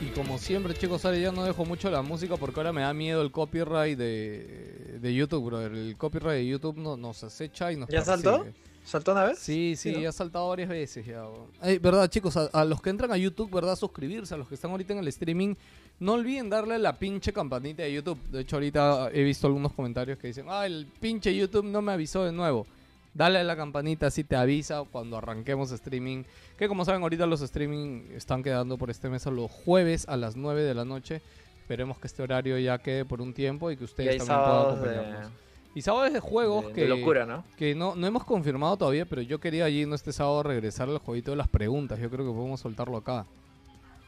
Y 0.00 0.06
como 0.14 0.38
siempre, 0.38 0.74
chicos, 0.74 1.04
ahora 1.04 1.18
ya 1.18 1.32
no 1.32 1.44
dejo 1.44 1.64
mucho 1.64 1.90
la 1.90 2.02
música 2.02 2.36
porque 2.36 2.58
ahora 2.60 2.72
me 2.72 2.82
da 2.82 2.92
miedo 2.92 3.22
el 3.22 3.30
copyright 3.30 3.96
de, 3.96 4.98
de 5.00 5.14
YouTube, 5.14 5.44
brother. 5.46 5.72
El 5.72 5.96
copyright 5.96 6.38
de 6.38 6.46
YouTube 6.46 6.76
no- 6.78 6.96
nos 6.96 7.22
acecha 7.22 7.70
y 7.72 7.76
nos 7.76 7.88
¿Ya 7.88 8.04
saltó? 8.04 8.42
persigue. 8.42 8.54
¿Saltó 8.84 9.12
una 9.12 9.24
vez? 9.26 9.38
Sí, 9.38 9.74
sí, 9.76 9.94
Sí, 9.94 10.00
¿no? 10.02 10.08
ha 10.08 10.12
saltado 10.12 10.48
varias 10.48 10.68
veces 10.68 11.06
ya. 11.06 11.22
weón. 11.22 11.46
Ey, 11.62 11.78
verdad, 11.78 12.08
chicos, 12.10 12.36
a, 12.36 12.46
a 12.52 12.64
los 12.64 12.82
que 12.82 12.90
entran 12.90 13.12
a 13.12 13.16
YouTube, 13.16 13.48
verdad, 13.52 13.76
suscribirse, 13.76 14.34
a 14.34 14.36
los 14.36 14.48
que 14.48 14.56
están 14.56 14.72
ahorita 14.72 14.92
en 14.92 14.98
el 14.98 15.06
streaming, 15.08 15.54
no 16.02 16.14
olviden 16.14 16.50
darle 16.50 16.74
a 16.74 16.78
la 16.78 16.98
pinche 16.98 17.32
campanita 17.32 17.82
de 17.84 17.92
YouTube. 17.92 18.18
De 18.30 18.40
hecho, 18.40 18.56
ahorita 18.56 19.10
he 19.12 19.22
visto 19.22 19.46
algunos 19.46 19.72
comentarios 19.72 20.18
que 20.18 20.26
dicen, 20.26 20.46
ah, 20.48 20.66
el 20.66 20.86
pinche 21.00 21.34
YouTube 21.34 21.64
no 21.64 21.80
me 21.80 21.92
avisó 21.92 22.24
de 22.24 22.32
nuevo. 22.32 22.66
Dale 23.14 23.38
a 23.38 23.44
la 23.44 23.54
campanita, 23.56 24.06
así 24.06 24.24
te 24.24 24.34
avisa 24.36 24.82
cuando 24.90 25.16
arranquemos 25.18 25.70
streaming. 25.70 26.24
Que 26.58 26.66
como 26.66 26.84
saben, 26.84 27.02
ahorita 27.02 27.26
los 27.26 27.40
streaming 27.42 28.10
están 28.16 28.42
quedando 28.42 28.76
por 28.78 28.90
este 28.90 29.08
mes 29.08 29.26
a 29.26 29.30
los 29.30 29.50
jueves 29.50 30.08
a 30.08 30.16
las 30.16 30.34
9 30.34 30.62
de 30.62 30.74
la 30.74 30.84
noche. 30.84 31.20
Esperemos 31.60 31.98
que 31.98 32.06
este 32.08 32.22
horario 32.22 32.58
ya 32.58 32.78
quede 32.78 33.04
por 33.04 33.20
un 33.22 33.32
tiempo 33.32 33.70
y 33.70 33.76
que 33.76 33.82
Y 33.82 33.84
ustedes 33.84 34.10
hay 34.10 34.18
también 34.18 34.38
puedan 34.38 34.50
sábados 34.50 34.82
de, 34.82 34.90
acompañarnos. 34.90 35.32
Y 35.74 35.82
sábados 35.82 36.12
de 36.12 36.20
juegos 36.20 36.66
de- 36.66 36.72
que 36.72 36.80
de 36.82 36.88
locura, 36.88 37.26
¿no? 37.26 37.44
que 37.56 37.74
no, 37.74 37.94
no 37.94 38.06
hemos 38.06 38.24
confirmado 38.24 38.76
todavía, 38.76 39.06
pero 39.06 39.22
yo 39.22 39.38
quería 39.38 39.66
allí 39.66 39.82
en 39.82 39.92
este 39.92 40.12
sábado 40.12 40.42
regresar 40.42 40.88
al 40.88 40.98
jueguito 40.98 41.30
de 41.30 41.36
las 41.36 41.48
preguntas. 41.48 42.00
Yo 42.00 42.10
creo 42.10 42.26
que 42.26 42.32
podemos 42.32 42.60
soltarlo 42.60 42.96
acá. 42.96 43.24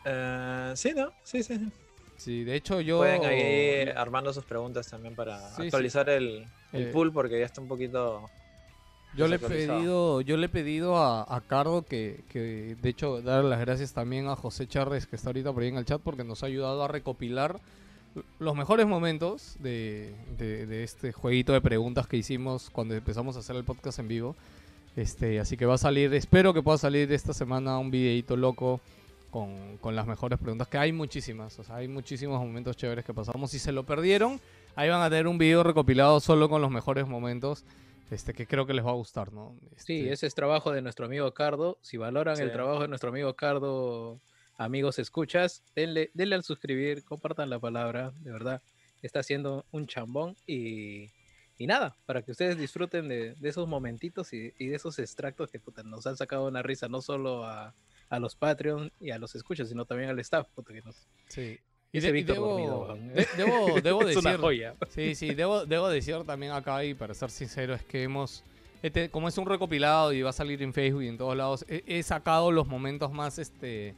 Eh, 0.04 0.72
sí, 0.76 0.92
¿no? 0.94 1.10
Sí, 1.22 1.42
sí. 1.42 1.58
Sí. 2.16 2.44
De 2.44 2.54
hecho 2.56 2.80
yo... 2.80 2.98
Pueden 2.98 3.24
ahí 3.24 3.88
armando 3.96 4.32
sus 4.32 4.44
preguntas 4.44 4.88
también 4.88 5.14
para 5.14 5.38
Sí, 5.50 5.54
sí. 5.56 5.62
actualizar 5.64 6.08
el, 6.10 6.46
el 6.72 6.82
Eh, 6.84 6.86
pool 6.92 7.12
porque 7.12 7.38
ya 7.38 7.46
está 7.46 7.60
un 7.60 7.68
poquito... 7.68 8.28
Yo 9.16 9.28
le 9.28 9.36
he 9.36 9.38
pedido, 9.38 10.22
yo 10.22 10.36
le 10.36 10.46
he 10.46 10.48
pedido 10.48 10.96
a, 10.96 11.22
a 11.22 11.40
Cardo 11.40 11.82
que, 11.82 12.24
que, 12.30 12.76
de 12.82 12.88
hecho, 12.88 13.22
dar 13.22 13.44
las 13.44 13.60
gracias 13.60 13.92
también 13.92 14.26
a 14.26 14.34
José 14.34 14.66
Charres, 14.66 15.06
que 15.06 15.14
está 15.14 15.28
ahorita 15.28 15.52
por 15.52 15.62
ahí 15.62 15.68
en 15.68 15.76
el 15.76 15.84
chat, 15.84 16.00
porque 16.02 16.24
nos 16.24 16.42
ha 16.42 16.46
ayudado 16.46 16.82
a 16.82 16.88
recopilar 16.88 17.60
los 18.40 18.56
mejores 18.56 18.86
momentos 18.88 19.54
de, 19.60 20.12
de- 20.36 20.66
de 20.66 20.82
este 20.82 21.12
jueguito 21.12 21.52
de 21.52 21.60
preguntas 21.60 22.08
que 22.08 22.16
hicimos 22.16 22.70
cuando 22.70 22.94
empezamos 22.94 23.36
a 23.36 23.38
hacer 23.38 23.54
el 23.54 23.62
podcast 23.62 24.00
en 24.00 24.08
vivo. 24.08 24.34
Este, 24.96 25.38
así 25.38 25.56
que 25.56 25.66
va 25.66 25.74
a 25.74 25.78
salir, 25.78 26.12
espero 26.14 26.52
que 26.52 26.62
pueda 26.62 26.78
salir 26.78 27.12
esta 27.12 27.32
semana 27.32 27.78
un 27.78 27.92
videito 27.92 28.36
loco 28.36 28.80
con, 29.34 29.78
con 29.78 29.96
las 29.96 30.06
mejores 30.06 30.38
preguntas, 30.38 30.68
que 30.68 30.78
hay 30.78 30.92
muchísimas, 30.92 31.58
o 31.58 31.64
sea, 31.64 31.74
hay 31.74 31.88
muchísimos 31.88 32.38
momentos 32.38 32.76
chéveres 32.76 33.04
que 33.04 33.12
pasamos. 33.12 33.50
Si 33.50 33.58
se 33.58 33.72
lo 33.72 33.82
perdieron, 33.82 34.40
ahí 34.76 34.88
van 34.88 35.02
a 35.02 35.10
tener 35.10 35.26
un 35.26 35.38
video 35.38 35.64
recopilado 35.64 36.20
solo 36.20 36.48
con 36.48 36.62
los 36.62 36.70
mejores 36.70 37.08
momentos, 37.08 37.64
este, 38.12 38.32
que 38.32 38.46
creo 38.46 38.64
que 38.64 38.74
les 38.74 38.86
va 38.86 38.90
a 38.90 38.94
gustar, 38.94 39.32
¿no? 39.32 39.56
Sí, 39.76 40.02
Este, 40.02 40.12
ese 40.12 40.26
es 40.28 40.36
trabajo 40.36 40.70
de 40.70 40.82
nuestro 40.82 41.06
amigo 41.06 41.34
Cardo. 41.34 41.78
Si 41.82 41.96
valoran 41.96 42.40
el 42.40 42.52
trabajo 42.52 42.82
de 42.82 42.86
nuestro 42.86 43.10
amigo 43.10 43.34
Cardo, 43.34 44.20
amigos 44.56 45.00
escuchas, 45.00 45.64
denle, 45.74 46.12
denle 46.14 46.36
al 46.36 46.44
suscribir, 46.44 47.02
compartan 47.02 47.50
la 47.50 47.58
palabra, 47.58 48.12
de 48.20 48.30
verdad. 48.30 48.62
Está 49.02 49.18
haciendo 49.18 49.64
un 49.72 49.88
chambón 49.88 50.36
y, 50.46 51.10
y 51.58 51.66
nada, 51.66 51.96
para 52.06 52.22
que 52.22 52.30
ustedes 52.30 52.56
disfruten 52.56 53.08
de, 53.08 53.34
de 53.34 53.48
esos 53.48 53.66
momentitos 53.66 54.32
y, 54.32 54.52
y 54.60 54.68
de 54.68 54.76
esos 54.76 55.00
extractos 55.00 55.50
que 55.50 55.58
puta, 55.58 55.82
nos 55.82 56.06
han 56.06 56.16
sacado 56.16 56.46
una 56.46 56.62
risa, 56.62 56.86
no 56.86 57.02
solo 57.02 57.44
a, 57.44 57.74
a 58.10 58.18
los 58.18 58.36
Patreon 58.36 58.90
y 59.00 59.10
a 59.10 59.18
los 59.18 59.34
escuchas, 59.34 59.68
sino 59.68 59.84
también 59.84 60.10
al 60.10 60.18
staff. 60.20 60.46
puta, 60.54 60.72
que 60.72 60.82
nos- 60.82 61.06
Sí. 61.28 61.58
Y, 61.92 62.00
de- 62.00 62.18
y 62.18 62.22
debo, 62.24 62.46
dormido, 62.48 62.96
de- 63.14 63.26
debo, 63.36 63.80
debo 63.82 64.02
es 64.08 64.16
una 64.16 64.36
joya. 64.36 64.74
sí, 64.90 65.14
sí, 65.14 65.32
debo, 65.34 65.64
debo 65.64 65.88
decir 65.88 66.16
también 66.24 66.50
acá 66.52 66.84
y 66.84 66.92
para 66.94 67.14
ser 67.14 67.30
sincero 67.30 67.72
es 67.74 67.84
que 67.84 68.02
hemos, 68.02 68.42
este, 68.82 69.08
como 69.10 69.28
es 69.28 69.38
un 69.38 69.46
recopilado 69.46 70.12
y 70.12 70.20
va 70.22 70.30
a 70.30 70.32
salir 70.32 70.60
en 70.62 70.72
Facebook 70.74 71.02
y 71.04 71.08
en 71.08 71.16
todos 71.18 71.36
lados, 71.36 71.64
he, 71.68 71.84
he 71.86 72.02
sacado 72.02 72.50
los 72.50 72.66
momentos 72.66 73.12
más, 73.12 73.38
este, 73.38 73.94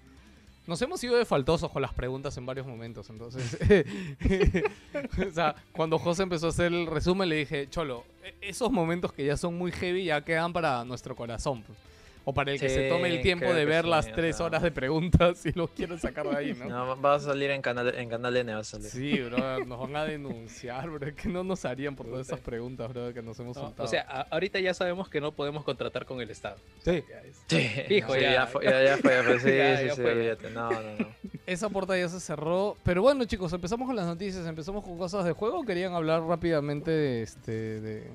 nos 0.66 0.82
hemos 0.82 1.02
ido 1.04 1.16
de 1.16 1.24
faltosos 1.24 1.70
con 1.70 1.80
las 1.80 1.94
preguntas 1.94 2.36
en 2.36 2.44
varios 2.44 2.66
momentos, 2.66 3.08
entonces, 3.08 3.56
o 5.26 5.30
sea, 5.32 5.54
cuando 5.72 5.98
José 5.98 6.24
empezó 6.24 6.46
a 6.46 6.50
hacer 6.50 6.72
el 6.72 6.86
resumen 6.86 7.28
le 7.28 7.36
dije, 7.36 7.68
cholo, 7.70 8.04
e- 8.22 8.34
esos 8.42 8.70
momentos 8.70 9.12
que 9.12 9.24
ya 9.24 9.36
son 9.38 9.56
muy 9.56 9.72
heavy 9.72 10.04
ya 10.04 10.20
quedan 10.22 10.52
para 10.52 10.84
nuestro 10.84 11.16
corazón. 11.16 11.62
pues". 11.62 11.78
O 12.28 12.34
para 12.34 12.50
el 12.50 12.58
que 12.58 12.68
se 12.68 12.88
tome 12.88 13.08
el 13.08 13.18
Sí, 13.18 13.22
tiempo 13.22 13.54
de 13.54 13.64
ver 13.64 13.84
sí, 13.84 13.90
las 13.90 14.10
tres 14.10 14.40
horas 14.40 14.60
de 14.60 14.72
preguntas 14.72 15.46
y 15.46 15.52
los 15.52 15.70
quieren 15.70 15.96
sacar 16.00 16.28
de 16.28 16.36
ahí, 16.36 16.54
¿no? 16.54 16.64
No, 16.68 17.00
va 17.00 17.14
a 17.14 17.20
salir 17.20 17.52
en 17.52 17.62
canal, 17.62 17.94
en 17.94 18.08
canal 18.08 18.36
N, 18.36 18.52
va 18.52 18.58
a 18.60 18.64
salir. 18.64 18.88
Sí, 18.90 19.20
bro, 19.20 19.64
nos 19.64 19.78
van 19.78 19.94
a 19.94 20.04
denunciar, 20.04 20.90
bro. 20.90 21.14
que 21.14 21.28
no 21.28 21.44
nos 21.44 21.64
harían 21.64 21.94
por 21.94 22.06
todas 22.08 22.26
esas 22.26 22.40
preguntas, 22.40 22.88
bro, 22.92 23.14
que 23.14 23.22
nos 23.22 23.38
hemos 23.38 23.56
No, 23.56 23.62
soltado. 23.62 23.84
o 23.86 23.88
sea, 23.88 24.02
a- 24.08 24.22
ahorita 24.22 24.58
ya 24.58 24.74
sabemos 24.74 25.08
que 25.08 25.20
no 25.20 25.30
podemos 25.30 25.62
contratar 25.62 26.04
con 26.04 26.20
el 26.20 26.28
Estado. 26.30 26.56
Sí. 26.84 27.04
Ya 27.08 27.20
es- 27.20 27.42
Sí, 27.46 27.68
Fijo, 27.86 28.12
sí, 28.14 28.20
ya. 28.20 28.32
ya, 28.32 28.46
fue, 28.48 28.64
ya, 28.64 28.82
ya 28.82 28.96
fue, 28.96 29.12
ya 29.14 29.22
fue, 29.22 29.38
sí, 29.38 29.56
Ya, 29.56 29.78
sí, 29.78 29.86
ya 29.86 29.94
sí, 29.94 30.02
fue. 30.02 30.12
olvídate. 30.12 30.50
No, 30.50 30.70
no, 30.72 30.80
no. 30.98 31.06
esa 31.46 31.68
puerta 31.68 31.96
ya 31.96 32.08
se 32.08 32.18
cerró. 32.18 32.76
Pero 32.82 33.02
bueno, 33.02 33.24
chicos, 33.26 33.52
empezamos 33.52 33.86
con 33.86 33.94
las 33.94 34.06
noticias. 34.06 34.44
Empezamos 34.48 34.82
con 34.84 34.98
cosas 34.98 35.24
de 35.24 35.30
juego. 35.30 35.60
¿o 35.60 35.64
¿Querían 35.64 35.94
hablar 35.94 36.22
rápidamente 36.24 36.90
de 36.90 37.22
este. 37.22 37.52
de. 37.80 38.10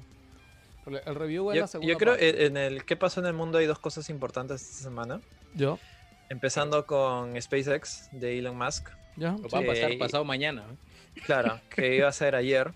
El, 0.85 1.15
review 1.15 1.51
es 1.51 1.55
Yo, 1.55 1.61
la 1.61 1.67
segunda 1.67 1.91
yo 1.91 1.97
creo 1.97 2.13
parte. 2.13 2.29
eh, 2.29 2.45
en 2.47 2.57
el 2.57 2.85
qué 2.85 2.95
pasó 2.95 3.19
en 3.19 3.27
el 3.27 3.33
mundo 3.33 3.59
hay 3.59 3.65
dos 3.65 3.79
cosas 3.79 4.09
importantes 4.09 4.61
esta 4.61 4.83
semana. 4.83 5.21
Yo, 5.53 5.79
Empezando 6.29 6.85
con 6.85 7.39
SpaceX 7.41 8.09
de 8.13 8.39
Elon 8.39 8.57
Musk. 8.57 8.89
ya. 9.17 9.31
Lo 9.33 9.49
va 9.49 9.59
a 9.59 9.65
pasar 9.65 9.97
pasado 9.97 10.23
mañana. 10.23 10.65
¿no? 10.67 10.77
Claro, 11.25 11.59
que 11.69 11.97
iba 11.97 12.07
a 12.07 12.11
ser 12.13 12.35
ayer. 12.35 12.71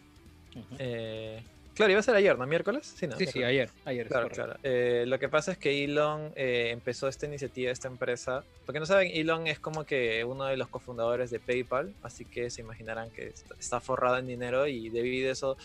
Eh, 0.78 1.42
claro, 1.74 1.92
iba 1.92 2.00
a 2.00 2.04
ser 2.04 2.16
ayer, 2.16 2.38
¿no? 2.38 2.46
¿Miércoles? 2.46 2.94
Sí, 2.98 3.08
no. 3.08 3.18
Sí, 3.18 3.28
sí, 3.28 3.44
ayer. 3.44 3.70
ayer 3.86 4.08
Claro, 4.08 4.30
claro. 4.30 4.56
Eh, 4.64 5.06
lo 5.08 5.20
que 5.20 5.30
pasa 5.30 5.54
es 5.54 5.58
que 5.58 5.84
Elon 5.84 6.32
eh, 6.36 6.70
empezó 6.72 7.08
esta 7.08 7.26
iniciativa, 7.26 7.72
esta 7.72 7.88
empresa. 7.88 8.44
Porque 8.66 8.80
no 8.80 8.86
saben, 8.86 9.10
Elon 9.14 9.48
es 9.48 9.60
como 9.60 9.86
que 9.86 10.24
uno 10.24 10.46
de 10.46 10.58
los 10.58 10.68
cofundadores 10.68 11.32
de 11.32 11.40
PayPal, 11.40 11.94
así 12.04 12.26
que 12.26 12.50
se 12.50 12.62
imaginarán 12.62 13.10
que 13.12 13.28
está, 13.28 13.56
está 13.58 13.80
forrado 13.80 14.18
en 14.18 14.28
dinero 14.28 14.68
y 14.68 14.90
debido 14.90 15.30
a 15.30 15.32
eso 15.32 15.58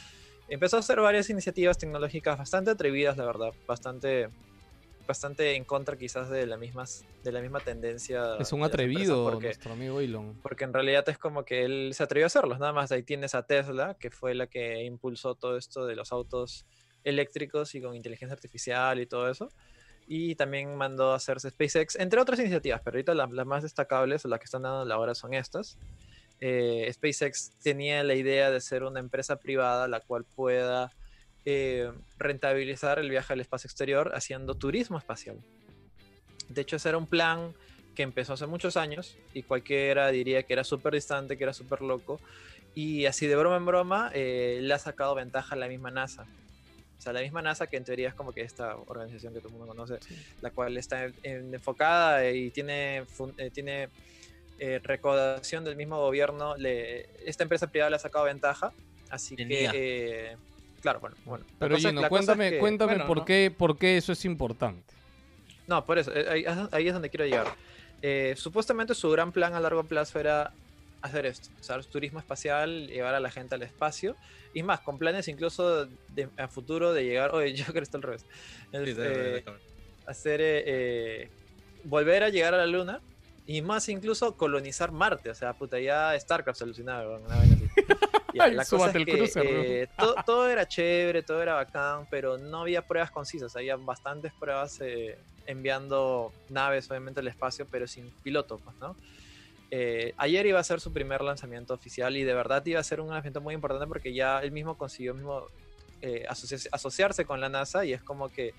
empezó 0.50 0.76
a 0.76 0.80
hacer 0.80 1.00
varias 1.00 1.30
iniciativas 1.30 1.78
tecnológicas 1.78 2.36
bastante 2.36 2.70
atrevidas, 2.70 3.16
la 3.16 3.24
verdad, 3.24 3.50
bastante 3.66 4.28
bastante 5.06 5.56
en 5.56 5.64
contra 5.64 5.96
quizás 5.96 6.30
de 6.30 6.46
la 6.46 6.56
misma 6.56 6.84
de 7.24 7.32
la 7.32 7.40
misma 7.40 7.58
tendencia. 7.60 8.36
Es 8.38 8.52
un 8.52 8.60
las 8.60 8.68
atrevido 8.68 9.24
porque 9.24 9.46
nuestro 9.46 9.72
amigo 9.72 10.00
Elon. 10.00 10.38
porque 10.42 10.64
en 10.64 10.72
realidad 10.72 11.08
es 11.08 11.18
como 11.18 11.44
que 11.44 11.64
él 11.64 11.90
se 11.94 12.02
atrevió 12.04 12.26
a 12.26 12.28
hacerlos, 12.28 12.58
nada 12.60 12.72
más 12.72 12.92
ahí 12.92 13.02
tienes 13.02 13.34
a 13.34 13.42
Tesla, 13.42 13.96
que 13.98 14.10
fue 14.10 14.34
la 14.34 14.46
que 14.46 14.84
impulsó 14.84 15.34
todo 15.34 15.56
esto 15.56 15.86
de 15.86 15.96
los 15.96 16.12
autos 16.12 16.64
eléctricos 17.02 17.74
y 17.74 17.80
con 17.82 17.96
inteligencia 17.96 18.34
artificial 18.34 19.00
y 19.00 19.06
todo 19.06 19.28
eso. 19.30 19.48
Y 20.06 20.34
también 20.34 20.76
mandó 20.76 21.12
a 21.12 21.16
hacerse 21.16 21.50
SpaceX, 21.50 21.96
entre 21.96 22.20
otras 22.20 22.38
iniciativas, 22.40 22.80
pero 22.84 22.96
ahorita 22.96 23.14
la- 23.14 23.28
las 23.30 23.46
más 23.46 23.62
destacables 23.62 24.24
o 24.24 24.28
las 24.28 24.38
que 24.38 24.44
están 24.44 24.62
dando 24.62 24.84
la 24.84 24.98
hora 24.98 25.14
son 25.14 25.34
estas. 25.34 25.78
Eh, 26.40 26.90
SpaceX 26.92 27.52
tenía 27.62 28.02
la 28.02 28.14
idea 28.14 28.50
de 28.50 28.60
ser 28.60 28.82
una 28.82 28.98
empresa 29.00 29.36
privada 29.36 29.86
la 29.88 30.00
cual 30.00 30.24
pueda 30.34 30.90
eh, 31.44 31.90
rentabilizar 32.18 32.98
el 32.98 33.10
viaje 33.10 33.32
al 33.34 33.40
espacio 33.40 33.68
exterior 33.68 34.12
haciendo 34.14 34.54
turismo 34.54 34.98
espacial. 34.98 35.38
De 36.48 36.62
hecho, 36.62 36.76
ese 36.76 36.88
era 36.88 36.98
un 36.98 37.06
plan 37.06 37.54
que 37.94 38.02
empezó 38.02 38.32
hace 38.34 38.46
muchos 38.46 38.76
años 38.76 39.18
y 39.34 39.42
cualquiera 39.42 40.10
diría 40.10 40.42
que 40.42 40.52
era 40.54 40.64
súper 40.64 40.94
distante, 40.94 41.36
que 41.36 41.44
era 41.44 41.52
súper 41.52 41.82
loco. 41.82 42.20
Y 42.74 43.06
así 43.06 43.26
de 43.26 43.36
broma 43.36 43.56
en 43.56 43.66
broma, 43.66 44.10
eh, 44.14 44.58
le 44.62 44.72
ha 44.74 44.78
sacado 44.78 45.14
ventaja 45.14 45.54
a 45.54 45.58
la 45.58 45.68
misma 45.68 45.90
NASA. 45.90 46.22
O 46.98 47.02
sea, 47.02 47.12
la 47.12 47.20
misma 47.22 47.40
NASA, 47.42 47.66
que 47.66 47.76
en 47.78 47.84
teoría 47.84 48.08
es 48.08 48.14
como 48.14 48.32
que 48.32 48.42
esta 48.42 48.76
organización 48.76 49.32
que 49.32 49.40
todo 49.40 49.48
el 49.48 49.54
mundo 49.58 49.66
conoce, 49.68 49.98
la 50.40 50.50
cual 50.50 50.76
está 50.76 51.04
en- 51.04 51.14
en- 51.22 51.54
enfocada 51.54 52.30
y 52.30 52.50
tiene, 52.50 53.04
fun- 53.08 53.34
eh, 53.38 53.50
tiene 53.50 53.88
eh, 54.60 54.78
recaudación 54.82 55.64
del 55.64 55.74
mismo 55.74 55.98
gobierno, 55.98 56.56
le, 56.56 57.08
esta 57.26 57.42
empresa 57.42 57.66
privada 57.66 57.90
le 57.90 57.96
ha 57.96 58.00
sacado 58.00 58.26
ventaja. 58.26 58.72
Así 59.08 59.34
Tenía. 59.34 59.72
que, 59.72 60.32
eh, 60.32 60.36
claro, 60.82 61.00
bueno, 61.00 61.16
bueno. 61.24 61.44
Pero 61.58 61.74
cosa- 61.74 61.88
Gino, 61.88 62.02
es 62.02 62.08
cuéntame, 62.08 62.50
que- 62.50 62.58
cuéntame 62.58 62.92
bueno, 62.92 63.06
por, 63.06 63.18
no. 63.18 63.24
qué, 63.24 63.52
por 63.56 63.78
qué 63.78 63.96
eso 63.96 64.12
es 64.12 64.24
importante. 64.24 64.94
No, 65.66 65.84
por 65.84 65.98
eso, 65.98 66.14
eh, 66.14 66.26
ahí, 66.28 66.44
ahí 66.72 66.86
es 66.86 66.92
donde 66.92 67.10
quiero 67.10 67.24
llegar. 67.24 67.46
Eh, 68.02 68.34
supuestamente 68.36 68.94
su 68.94 69.10
gran 69.10 69.32
plan 69.32 69.54
a 69.54 69.60
largo 69.60 69.84
plazo 69.84 70.18
era 70.20 70.52
hacer 71.02 71.24
esto, 71.26 71.48
usar 71.58 71.82
turismo 71.86 72.18
espacial, 72.18 72.86
llevar 72.88 73.14
a 73.14 73.20
la 73.20 73.30
gente 73.30 73.54
al 73.54 73.62
espacio, 73.62 74.16
y 74.52 74.62
más, 74.62 74.80
con 74.80 74.98
planes 74.98 75.28
incluso 75.28 75.86
de, 75.86 76.28
a 76.36 76.48
futuro 76.48 76.92
de 76.92 77.04
llegar, 77.04 77.34
oye, 77.34 77.52
yo 77.54 77.64
creo 77.64 77.74
que 77.74 77.80
está 77.80 77.96
al 77.96 78.02
revés, 78.02 78.26
El, 78.72 78.84
Sí, 78.86 78.92
sí, 78.94 79.00
eh, 79.02 79.42
sí, 79.46 79.52
hacer, 80.06 80.40
eh, 80.42 80.62
eh, 80.66 81.28
volver 81.84 82.22
a 82.24 82.28
llegar 82.28 82.52
a 82.54 82.58
la 82.58 82.66
luna, 82.66 83.00
y 83.52 83.62
más 83.62 83.88
incluso 83.88 84.36
colonizar 84.36 84.92
Marte, 84.92 85.28
o 85.28 85.34
sea, 85.34 85.54
puta, 85.54 85.80
ya 85.80 86.16
StarCraft 86.18 86.62
así. 86.62 86.82
Ya, 88.32 88.46
la 88.46 88.64
cosa 88.64 88.86
es 89.00 89.04
que 89.04 89.12
crucer, 89.16 89.44
eh, 89.44 89.88
to- 89.98 90.14
todo 90.24 90.48
era 90.48 90.64
chévere, 90.64 91.24
todo 91.24 91.42
era 91.42 91.54
bacán, 91.54 92.06
pero 92.08 92.38
no 92.38 92.60
había 92.60 92.82
pruebas 92.82 93.10
concisas. 93.10 93.56
Había 93.56 93.74
bastantes 93.74 94.32
pruebas 94.38 94.80
eh, 94.80 95.18
enviando 95.46 96.32
naves, 96.48 96.88
obviamente, 96.92 97.18
al 97.18 97.26
espacio, 97.26 97.66
pero 97.68 97.88
sin 97.88 98.12
piloto, 98.22 98.60
pues, 98.60 98.76
¿no? 98.80 98.96
Eh, 99.72 100.14
ayer 100.16 100.46
iba 100.46 100.60
a 100.60 100.64
ser 100.64 100.78
su 100.80 100.92
primer 100.92 101.22
lanzamiento 101.22 101.74
oficial 101.74 102.16
y 102.16 102.22
de 102.22 102.34
verdad 102.34 102.64
iba 102.66 102.78
a 102.78 102.84
ser 102.84 103.00
un 103.00 103.08
lanzamiento 103.08 103.40
muy 103.40 103.54
importante 103.54 103.88
porque 103.88 104.14
ya 104.14 104.38
él 104.38 104.52
mismo 104.52 104.76
consiguió 104.76 105.12
mismo, 105.12 105.48
asoci- 106.28 106.68
asociarse 106.70 107.24
con 107.24 107.40
la 107.40 107.48
NASA 107.48 107.84
y 107.84 107.94
es 107.94 108.02
como 108.04 108.30
que 108.30 108.52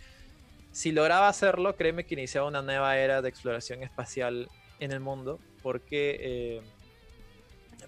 si 0.74 0.92
lograba 0.92 1.30
hacerlo, 1.30 1.78
créeme 1.78 2.06
que 2.06 2.16
iniciaba 2.16 2.48
una 2.48 2.62
nueva 2.62 2.98
era 2.98 3.22
de 3.22 3.30
exploración 3.30 3.84
espacial 3.84 4.50
en 4.82 4.92
el 4.92 5.00
mundo 5.00 5.40
porque 5.64 6.18
eh, 6.20 6.62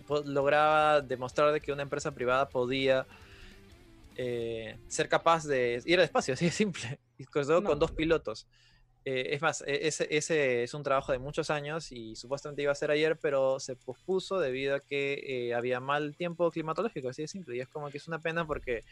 po- 0.08 0.24
lograba 0.26 1.02
demostrar 1.02 1.52
de 1.52 1.60
que 1.62 1.72
una 1.72 1.84
empresa 1.84 2.12
privada 2.14 2.48
podía 2.50 3.06
eh, 4.16 4.78
ser 4.88 5.10
capaz 5.10 5.46
de 5.46 5.82
ir 5.86 5.98
al 6.00 6.06
espacio, 6.06 6.34
así 6.36 6.46
de 6.46 6.52
simple, 6.52 7.00
y 7.18 7.26
con, 7.26 7.46
No, 7.48 7.64
con 7.64 7.80
dos 7.80 7.92
pilotos. 7.92 8.48
Eh, 9.06 9.34
es 9.34 9.42
más, 9.42 9.62
e- 9.68 9.88
ese, 9.88 10.08
ese 10.16 10.64
es 10.64 10.74
un 10.74 10.84
trabajo 10.84 11.12
de 11.12 11.20
muchos 11.20 11.50
años 11.50 11.92
y 11.92 12.16
supuestamente 12.16 12.62
iba 12.62 12.72
a 12.72 12.76
ser 12.76 12.92
ayer, 12.92 13.18
pero 13.22 13.60
se 13.60 13.76
pospuso 13.76 14.40
debido 14.40 14.76
a 14.76 14.80
que 14.80 15.54
había 15.56 15.80
mal 15.80 16.16
tiempo 16.16 16.50
climatológico, 16.52 17.10
así 17.10 17.24
de 17.24 17.28
simple. 17.28 17.58
Y 17.58 17.60
es 17.62 17.68
como 17.68 17.90
que 17.90 17.98
es 17.98 18.08
una 18.08 18.20
pena 18.20 18.46
porque 18.48 18.84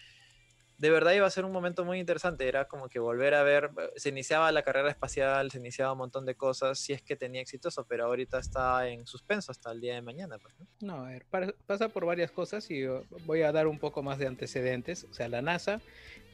de 0.82 0.90
verdad 0.90 1.14
iba 1.14 1.28
a 1.28 1.30
ser 1.30 1.46
un 1.46 1.52
momento 1.52 1.86
muy 1.86 2.00
interesante. 2.00 2.48
Era 2.48 2.66
como 2.66 2.90
que 2.90 2.98
volver 2.98 3.36
a 3.36 3.44
ver, 3.44 3.70
se 3.96 4.10
iniciaba 4.10 4.52
la 4.52 4.64
carrera 4.64 4.90
espacial, 4.90 5.52
se 5.52 5.60
iniciaba 5.60 5.92
un 5.92 6.00
montón 6.00 6.26
de 6.26 6.34
cosas, 6.34 6.80
si 6.80 6.92
es 6.92 7.04
que 7.04 7.16
tenía 7.16 7.40
exitoso, 7.40 7.86
pero 7.86 8.06
ahorita 8.06 8.40
está 8.40 8.88
en 8.90 9.06
suspenso 9.06 9.52
hasta 9.52 9.72
el 9.72 9.80
día 9.80 9.94
de 9.94 10.02
mañana. 10.02 10.40
pues, 10.40 10.56
¿no? 10.58 10.66
No, 10.82 11.06
a 11.06 11.10
ver, 11.10 11.26
pa- 11.30 11.54
pasa 11.68 11.90
por 11.90 12.06
varias 12.06 12.32
cosas 12.32 12.72
y 12.72 12.88
uh, 12.88 13.06
voy 13.26 13.44
a 13.44 13.52
dar 13.52 13.68
un 13.68 13.78
poco 13.78 14.02
más 14.02 14.18
de 14.18 14.26
antecedentes. 14.26 15.04
O 15.10 15.14
sea, 15.14 15.28
la 15.30 15.44
NASA 15.44 15.82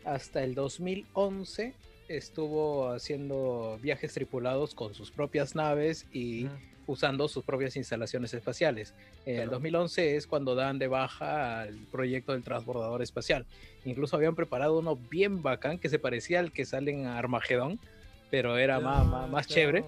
hasta 0.05 0.41
el 0.43 0.55
2011 0.55 1.75
estuvo 2.07 2.89
haciendo 2.91 3.77
viajes 3.81 4.13
tripulados 4.13 4.73
con 4.75 4.93
sus 4.95 5.11
propias 5.11 5.55
naves 5.55 6.07
y. 6.13 6.47
usando 6.87 7.27
sus 7.27 7.43
propias 7.43 7.75
instalaciones 7.75 8.33
espaciales. 8.33 8.93
En 9.25 9.35
el 9.35 9.41
Claro. 9.43 9.51
2011 9.51 10.15
es 10.15 10.25
cuando 10.25 10.55
dan 10.55 10.79
de 10.79 10.87
baja 10.87 11.61
al 11.61 11.75
proyecto 11.91 12.31
del 12.31 12.43
transbordador 12.43 13.01
espacial. 13.01 13.45
Incluso 13.85 14.15
habían 14.15 14.35
preparado 14.35 14.79
uno 14.79 14.95
bien 14.95 15.43
bacán 15.43 15.77
que 15.77 15.89
se 15.89 15.99
parecía 15.99 16.39
al 16.39 16.51
que 16.51 16.65
sale 16.65 16.91
en 16.91 17.05
Armagedón, 17.05 17.79
pero 18.31 18.57
era 18.57 18.79
más, 18.79 19.05
más, 19.05 19.29
más 19.29 19.47
chévere. 19.47 19.83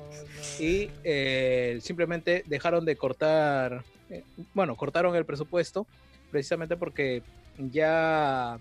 Y 0.60 0.90
eh, 1.04 1.80
simplemente 1.82 2.44
dejaron 2.46 2.86
de 2.86 2.96
cortar, 2.96 3.84
eh, 4.10 4.24
bueno, 4.54 4.76
cortaron 4.76 5.16
el 5.16 5.26
presupuesto 5.26 5.88
precisamente 6.32 6.78
porque 6.78 7.24
ya 7.58 8.60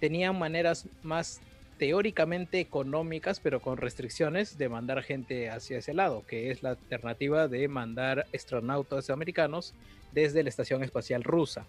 tenían 0.00 0.38
maneras 0.38 0.86
más 1.02 1.40
teóricamente 1.78 2.60
económicas, 2.60 3.40
pero 3.40 3.60
con 3.60 3.76
restricciones 3.76 4.56
de 4.58 4.68
mandar 4.68 5.02
gente 5.02 5.50
hacia 5.50 5.78
ese 5.78 5.94
lado, 5.94 6.24
que 6.26 6.50
es 6.50 6.62
la 6.62 6.70
alternativa 6.70 7.48
de 7.48 7.68
mandar 7.68 8.26
astronautas 8.34 9.10
americanos 9.10 9.74
desde 10.12 10.42
la 10.42 10.48
Estación 10.48 10.82
Espacial 10.82 11.22
Rusa, 11.22 11.66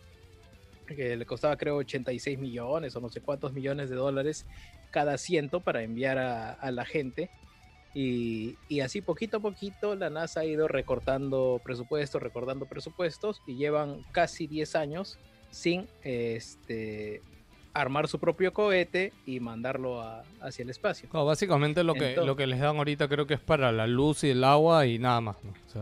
que 0.88 1.18
le 1.18 1.26
costaba 1.26 1.58
creo 1.58 1.76
86 1.78 2.40
millones 2.40 2.96
o 2.96 3.02
no 3.02 3.10
sé 3.10 3.20
cuántos 3.20 3.52
millones 3.52 3.90
de 3.90 3.98
dólares 3.98 4.46
cada 4.92 5.16
asiento 5.16 5.60
para 5.60 5.84
enviar 5.84 6.18
a, 6.18 6.72
la 6.72 6.86
gente. 6.86 7.30
Y, 7.94 8.56
y 8.70 8.82
así 8.82 9.02
poquito 9.02 9.38
a 9.38 9.40
poquito 9.40 9.96
la 9.96 10.10
NASA 10.10 10.42
ha 10.42 10.46
ido 10.46 10.68
recortando 10.68 11.60
presupuestos, 11.64 12.22
recortando 12.22 12.66
presupuestos 12.66 13.42
y 13.48 13.56
llevan 13.56 14.04
casi 14.12 14.48
10 14.48 14.76
años 14.76 15.18
sin 15.50 15.88
este, 16.04 17.22
armar 17.82 18.08
su 18.08 18.20
propio 18.20 18.54
cohete 18.54 19.14
y 19.26 19.40
mandarlo 19.40 20.02
a- 20.02 20.24
hacia 20.42 20.64
el 20.64 20.70
espacio. 20.70 21.10
No, 21.14 21.26
básicamente 21.26 21.84
lo 21.84 21.94
que, 21.94 22.10
Entonces- 22.10 22.26
lo 22.26 22.36
que 22.36 22.48
les 22.48 22.60
dan 22.60 22.78
ahorita 22.78 23.08
creo 23.08 23.28
que 23.28 23.36
es 23.36 23.40
para 23.40 23.72
la 23.72 23.88
luz 23.88 24.24
y 24.24 24.30
el 24.32 24.44
agua 24.44 24.86
y 24.86 25.00
nada 25.00 25.22
más. 25.22 25.38
¿no? 25.44 25.52
O 25.52 25.70
sea, 25.72 25.82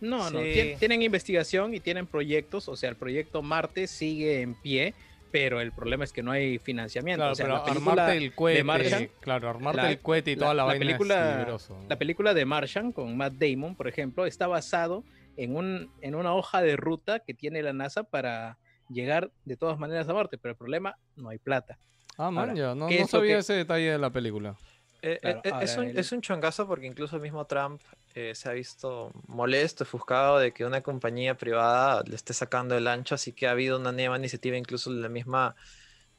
No, 0.00 0.30
no, 0.30 0.40
tien- 0.40 0.78
tienen 0.78 1.02
investigación 1.02 1.74
y 1.74 1.80
tienen 1.80 2.06
proyectos, 2.06 2.68
o 2.68 2.76
sea, 2.76 2.90
el 2.90 2.96
proyecto 2.96 3.40
Marte 3.42 3.86
sigue 3.86 4.42
en 4.42 4.54
pie, 4.54 4.92
pero 5.32 5.60
el 5.60 5.72
problema 5.72 6.04
es 6.04 6.12
que 6.12 6.22
no 6.22 6.30
hay 6.30 6.58
financiamiento. 6.58 7.20
claro, 7.20 7.32
o 7.32 7.34
sea, 7.34 7.46
pero 7.46 7.56
la 7.58 7.64
película, 7.64 7.92
armarte 7.92 8.16
el 8.24 8.32
cohete, 8.34 8.64
Martian, 8.64 9.08
claro, 9.20 9.48
armarte 9.48 9.82
la- 9.82 9.90
el 9.90 9.98
cohete 9.98 10.30
y 10.32 10.34
la- 10.36 10.40
toda 10.40 10.54
la, 10.54 10.62
la 10.62 10.64
vaina 10.66 10.78
película- 10.86 11.28
es 11.30 11.34
peligroso. 11.36 11.78
la 11.88 11.96
película 11.98 12.34
de 12.34 12.44
Martian 12.44 12.92
con 12.92 13.16
Matt 13.16 13.32
Damon, 13.34 13.74
por 13.74 13.88
ejemplo, 13.88 14.26
está 14.26 14.46
basado 14.46 15.02
en, 15.36 15.56
un, 15.56 15.90
en 16.02 16.14
una 16.14 16.32
hoja 16.34 16.62
de 16.62 16.76
ruta 16.76 17.18
que 17.20 17.34
tiene 17.34 17.62
la 17.62 17.72
NASA 17.72 18.04
para 18.04 18.58
llegar 18.88 19.30
de 19.44 19.56
todas 19.56 19.78
maneras 19.78 20.08
a 20.08 20.14
Marte, 20.14 20.38
pero 20.38 20.52
el 20.52 20.56
problema, 20.58 20.96
no 21.16 21.28
hay 21.28 21.38
plata. 21.38 21.78
Ah, 22.16 22.30
man, 22.30 22.50
Ahora, 22.50 22.54
ya, 22.54 22.74
no, 22.74 22.88
¿qué 22.88 22.98
no 22.98 23.04
es 23.04 23.12
lo 23.12 23.18
sabía 23.18 23.34
que- 23.34 23.38
ese 23.40 23.52
detalle 23.54 23.90
de 23.92 23.98
la 23.98 24.10
película. 24.10 24.56
Eh, 25.02 25.18
Claro, 25.20 25.40
eh, 25.44 25.52
es, 25.60 25.76
un, 25.76 25.84
el- 25.88 25.98
es 25.98 26.12
un 26.12 26.20
chongazo 26.22 26.66
porque 26.66 26.86
incluso 26.86 27.16
el 27.16 27.22
mismo 27.22 27.44
Trump 27.46 27.82
eh, 28.14 28.34
se 28.34 28.48
ha 28.48 28.52
visto 28.52 29.10
molesto, 29.26 29.84
ofuscado 29.84 30.38
de 30.38 30.52
que 30.52 30.64
una 30.64 30.80
compañía 30.80 31.36
privada 31.36 32.02
le 32.06 32.14
esté 32.14 32.32
sacando 32.32 32.76
el 32.76 32.86
ancho, 32.86 33.14
así 33.16 33.32
que 33.32 33.46
ha 33.46 33.50
habido 33.50 33.78
una 33.78 33.92
nueva 33.92 34.16
iniciativa 34.16 34.56
incluso 34.56 34.90
en 34.90 35.02
la 35.02 35.08
misma 35.08 35.56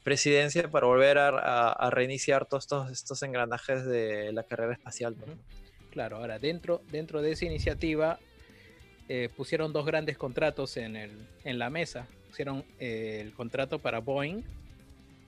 presidencia 0.04 0.70
para 0.70 0.86
volver 0.86 1.18
a, 1.18 1.28
a- 1.30 1.72
a 1.72 1.90
reiniciar 1.90 2.46
todos 2.46 2.64
estos, 2.64 2.90
estos 2.92 3.22
engranajes 3.22 3.84
de 3.86 4.32
la 4.32 4.44
carrera 4.44 4.74
espacial. 4.74 5.16
¿no? 5.18 5.32
Claro, 5.90 6.18
ahora 6.18 6.38
dentro, 6.38 6.82
dentro 6.90 7.22
de 7.22 7.32
esa 7.32 7.46
iniciativa 7.46 8.18
eh, 9.08 9.28
pusieron 9.36 9.72
dos 9.72 9.86
grandes 9.86 10.16
contratos 10.18 10.76
en, 10.76 10.96
el, 10.96 11.10
en 11.44 11.58
la 11.58 11.70
mesa. 11.70 12.06
Pusieron 12.28 12.64
eh, 12.80 13.20
el 13.22 13.32
contrato 13.32 13.78
para 13.78 14.00
Boeing, 14.00 14.42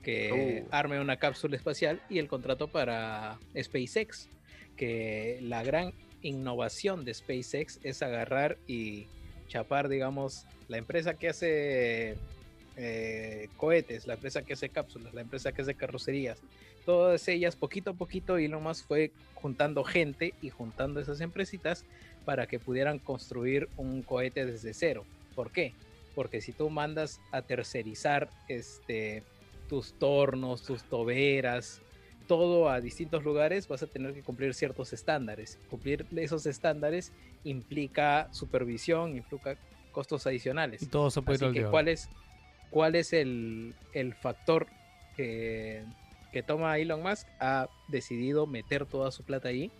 que 0.02 0.64
Uh. 0.64 0.68
arme 0.70 1.00
una 1.00 1.16
cápsula 1.16 1.56
espacial 1.56 2.00
y 2.08 2.18
el 2.18 2.28
contrato 2.28 2.68
para 2.68 3.38
SpaceX, 3.56 4.28
que 4.76 5.38
la 5.42 5.62
gran 5.62 5.92
innovación 6.22 7.04
de 7.04 7.14
SpaceX 7.14 7.78
es 7.82 8.02
agarrar 8.02 8.58
y 8.66 9.06
chapar, 9.48 9.88
digamos, 9.88 10.44
la 10.68 10.76
empresa 10.78 11.14
que 11.14 11.28
hace 11.28 12.16
eh, 12.76 13.48
cohetes, 13.56 14.06
la 14.06 14.14
empresa 14.14 14.42
que 14.42 14.52
hace 14.52 14.68
cápsulas, 14.68 15.14
la 15.14 15.20
empresa 15.20 15.52
que 15.52 15.62
hace 15.62 15.74
carrocerías, 15.74 16.38
todas 16.84 17.26
ellas 17.28 17.56
poquito 17.56 17.90
a 17.90 17.94
poquito 17.94 18.38
Elon 18.38 18.62
Musk 18.62 18.86
fue 18.86 19.10
juntando 19.34 19.84
gente 19.84 20.34
y 20.42 20.50
juntando 20.50 21.00
esas 21.00 21.20
empresitas 21.20 21.84
para 22.28 22.46
que 22.46 22.58
pudieran 22.58 22.98
construir 22.98 23.70
un 23.78 24.02
cohete 24.02 24.44
desde 24.44 24.74
cero. 24.74 25.06
¿Por 25.34 25.50
qué? 25.50 25.72
Porque 26.14 26.42
si 26.42 26.52
tú 26.52 26.68
mandas 26.68 27.22
a 27.32 27.40
tercerizar 27.40 28.28
este, 28.48 29.22
tus 29.66 29.94
tornos, 29.94 30.62
tus 30.62 30.82
toberas, 30.82 31.80
todo 32.26 32.68
a 32.68 32.82
distintos 32.82 33.24
lugares, 33.24 33.66
vas 33.66 33.82
a 33.82 33.86
tener 33.86 34.12
que 34.12 34.22
cumplir 34.22 34.52
ciertos 34.52 34.92
estándares. 34.92 35.58
Cumplir 35.70 36.04
esos 36.16 36.44
estándares 36.44 37.14
implica 37.44 38.28
supervisión, 38.30 39.16
implica 39.16 39.56
costos 39.90 40.26
adicionales. 40.26 40.82
Y 40.82 40.86
todo 40.86 41.10
se 41.10 41.22
puede 41.22 41.38
ir 41.38 41.44
Así 41.44 41.60
que. 41.60 41.64
¿cuál 41.64 41.88
es, 41.88 42.10
cuál 42.68 42.94
es 42.94 43.14
el, 43.14 43.74
el 43.94 44.12
factor 44.12 44.66
que, 45.16 45.82
que 46.30 46.42
toma 46.42 46.76
Elon 46.76 47.02
Musk? 47.02 47.26
Ha 47.40 47.70
decidido 47.88 48.46
meter 48.46 48.84
toda 48.84 49.10
su 49.12 49.22
plata 49.22 49.48
ahí. 49.48 49.72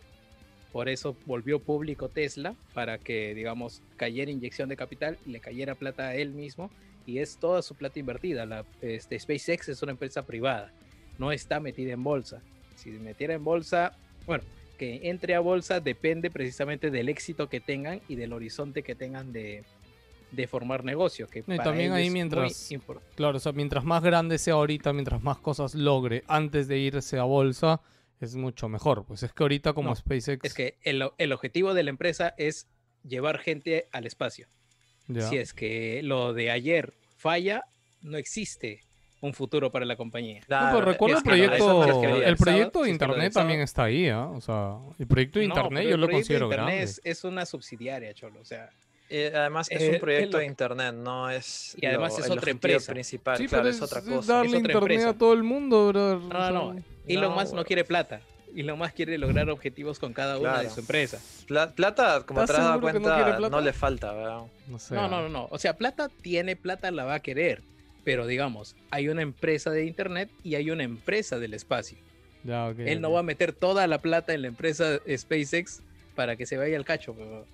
Por 0.72 0.88
eso 0.88 1.16
volvió 1.26 1.61
público 1.61 2.09
Tesla, 2.09 2.54
para 2.74 2.98
que, 2.98 3.35
digamos, 3.35 3.83
cayera 3.96 4.31
inyección 4.31 4.68
de 4.68 4.76
capital 4.76 5.18
y 5.26 5.31
le 5.31 5.40
cayera 5.40 5.74
plata 5.74 6.09
a 6.09 6.14
él 6.14 6.31
mismo. 6.31 6.70
Y 7.07 7.20
es 7.20 7.38
toda 7.38 7.62
su 7.62 7.74
plata 7.74 7.98
invertida. 7.98 8.44
La, 8.44 8.64
este, 8.83 9.18
SpaceX 9.18 9.70
es 9.70 9.83
una 9.83 9.92
empresa 9.92 10.26
privada, 10.26 10.70
no 11.16 11.33
está 11.33 11.59
metida 11.59 11.92
en 11.94 12.04
bolsa. 12.04 12.42
Si 12.76 12.90
metiera 12.90 13.33
en 13.35 13.42
bolsa, 13.44 13.92
bueno, 14.26 14.44
que 14.76 15.09
entre 15.09 15.35
a 15.35 15.40
bolsa 15.40 15.81
depende 15.81 16.31
precisamente 16.31 16.90
del 16.90 17.09
éxito 17.09 17.48
que 17.48 17.61
tengan 17.61 18.00
y 18.09 18.14
del 18.16 18.33
horizonte 18.35 18.83
que 18.83 18.94
tengan 18.94 19.33
de, 19.33 19.64
de 20.33 20.46
formar 20.46 20.85
negocio. 20.85 21.26
Que 21.28 21.42
para 21.42 21.70
también 21.70 21.92
ahí 21.92 22.11
mientras- 22.12 22.52
Claro, 23.16 23.38
o 23.38 23.40
sea, 23.40 23.52
mientras 23.52 23.85
más 23.85 24.02
grande 24.02 24.37
sea 24.37 24.54
ahorita, 24.54 24.92
mientras 24.92 25.22
más 25.22 25.38
cosas 25.38 25.74
logre 25.74 26.24
antes 26.28 26.68
de 26.68 26.78
irse 26.78 27.18
a 27.18 27.24
bolsa, 27.24 27.81
es 28.20 28.35
mucho 28.35 28.68
mejor. 28.68 29.04
Pues 29.04 29.22
es 29.22 29.33
que 29.33 29.42
ahorita 29.42 29.72
como 29.72 29.90
No, 29.90 29.96
SpaceX... 29.96 30.44
Es 30.44 30.54
que 30.54 30.76
el, 30.83 31.09
el 31.18 31.33
objetivo 31.33 31.74
de 31.74 31.83
la 31.83 31.90
empresa 31.90 32.35
es 32.37 32.66
llevar 33.04 33.38
gente 33.38 33.88
al 33.92 34.07
espacio. 34.07 34.48
ya. 35.07 35.28
Si 35.28 35.37
es 35.37 35.54
que 35.54 36.02
lo 36.02 36.33
de 36.33 36.50
ayer 36.50 36.94
falla, 37.16 37.64
no 38.02 38.16
existe 38.16 38.81
un 39.20 39.35
futuro 39.35 39.70
para 39.70 39.85
la 39.85 39.96
compañía. 39.96 40.40
No, 40.48 40.70
pero 40.72 40.81
recuerda 40.83 41.16
es 41.16 41.22
el 41.22 41.24
proyecto, 41.24 41.66
no 41.66 41.85
es 41.85 41.98
que 41.98 42.09
lo 42.09 42.22
el 42.22 42.37
proyecto 42.37 42.83
de 42.83 42.90
internet 42.90 43.33
también 43.33 43.61
está 43.61 43.85
ahí, 43.85 44.09
¿ah? 44.09 44.26
O 44.28 44.40
sea, 44.40 44.76
el 44.98 45.07
proyecto 45.07 45.40
de 45.40 45.46
internet 45.46 45.85
yo 45.85 45.94
el 45.94 46.00
lo 46.00 46.07
proyecto 46.07 46.35
de 46.35 46.40
considero 46.40 46.46
internet 46.46 46.66
grande. 46.66 46.83
Es, 46.85 47.00
es 47.04 47.24
una 47.24 47.44
subsidiaria, 47.44 48.14
Cholo. 48.14 48.40
O 48.40 48.44
sea, 48.44 48.70
Eh, 49.11 49.33
además 49.35 49.68
es 49.71 49.81
Eh, 49.83 49.88
un 49.88 49.94
es 49.94 50.01
proyecto 50.01 50.33
lo 50.37 50.38
de 50.40 50.47
internet, 50.47 50.94
no 50.94 51.31
es. 51.31 51.75
Y 51.81 51.87
además 51.87 52.18
lo- 52.18 52.25
es 52.25 52.31
otra 52.31 52.51
empresa. 52.51 52.92
principal. 52.92 53.38
Sí, 53.38 53.47
claro, 53.47 53.64
pero 53.64 53.75
es 53.75 53.83
otra 53.83 54.03
cosa. 54.03 54.33
darle 54.35 54.49
Es 54.51 54.55
otra 54.55 54.73
internet 54.73 54.83
empresa. 54.83 55.09
a 55.11 55.18
todo 55.18 55.33
el 55.33 55.42
mundo, 55.42 55.88
bro. 55.88 56.21
no, 56.21 56.51
no, 56.51 56.73
no. 56.75 56.83
Elon 57.07 57.35
Musk 57.35 57.55
no 57.55 57.64
quiere 57.64 57.85
plata. 57.85 58.21
Elon 58.55 58.79
Musk 58.79 58.94
quiere 58.94 59.16
lograr 59.18 59.49
objetivos 59.51 59.99
con 59.99 60.12
cada 60.12 60.38
una 60.38 60.61
de 60.62 60.71
su 60.71 60.81
empresa. 60.81 61.21
Pla- 61.47 61.73
Plata, 61.75 62.25
como 62.27 62.40
te 62.40 62.44
¿Estás 62.44 62.59
has 62.59 62.64
dado 62.64 62.75
no 62.77 62.81
cuenta, 62.81 63.38
no, 63.51 63.61
le 63.61 63.73
falta, 63.73 64.12
¿verdad? 64.12 64.42
No 64.68 64.79
sé. 64.79 64.94
No, 64.94 65.09
no, 65.09 65.23
no, 65.23 65.29
no. 65.29 65.49
O 65.51 65.59
sea, 65.59 65.77
plata 65.77 66.11
tiene, 66.23 66.57
plata 66.57 66.90
la 66.90 67.05
va 67.05 67.14
a 67.14 67.21
querer. 67.21 67.62
Pero 68.05 68.27
digamos, 68.27 68.75
hay 68.90 69.09
una 69.09 69.23
empresa 69.23 69.71
de 69.71 69.85
internet 69.85 70.31
y 70.42 70.55
hay 70.55 70.71
una 70.71 70.83
empresa 70.85 71.38
del 71.38 71.53
espacio. 71.55 71.99
Ya, 72.44 72.68
ok, 72.68 72.79
Él 72.81 73.01
no 73.01 73.11
va 73.12 73.21
a 73.21 73.23
meter 73.23 73.53
toda 73.53 73.87
la 73.87 74.01
plata 74.01 74.33
en 74.33 74.42
la 74.42 74.49
empresa 74.49 74.99
SpaceX 75.14 75.83
para 76.14 76.37
que 76.37 76.47
se 76.47 76.57
vaya 76.57 76.77
al 76.77 76.85
cacho. 76.85 77.14
pero, 77.14 77.47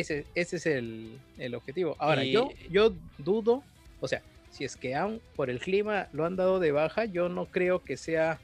ese, 0.00 0.26
ese 0.34 0.56
es 0.56 0.66
el, 0.66 1.18
el 1.38 1.54
objetivo. 1.54 1.96
Ahora, 1.98 2.24
Y- 2.24 2.32
yo, 2.32 2.50
yo 2.70 2.94
dudo, 3.18 3.62
o 4.00 4.08
sea, 4.08 4.22
si 4.50 4.64
es 4.64 4.76
que 4.76 4.94
aún 4.94 5.20
por 5.36 5.50
el 5.50 5.58
clima 5.58 6.08
lo 6.12 6.24
han 6.24 6.36
dado 6.36 6.60
de 6.60 6.72
baja, 6.72 7.04
yo 7.06 7.28
no 7.28 7.46
creo 7.46 7.84
que 7.84 7.96
sea 7.96 8.40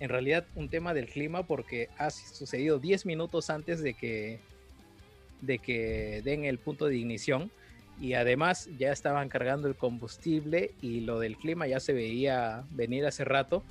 en 0.00 0.08
realidad 0.08 0.46
un 0.54 0.68
tema 0.68 0.94
del 0.94 1.08
clima 1.08 1.42
porque 1.42 1.88
ha 1.98 2.10
sucedido 2.10 2.78
10 2.78 3.04
minutos 3.06 3.50
antes 3.50 3.82
de 3.82 3.94
que, 3.94 4.38
de 5.40 5.58
que 5.58 6.22
den 6.24 6.44
el 6.44 6.58
punto 6.58 6.86
de 6.86 6.96
ignición. 6.96 7.50
Y 8.00 8.12
además 8.12 8.68
ya 8.78 8.92
estaban 8.92 9.28
cargando 9.28 9.66
el 9.66 9.74
combustible 9.74 10.70
y 10.80 11.00
lo 11.00 11.18
del 11.18 11.36
clima 11.36 11.66
ya 11.66 11.80
se 11.80 11.92
veía 11.92 12.64
venir 12.70 13.04
hace 13.06 13.24
rato. 13.24 13.64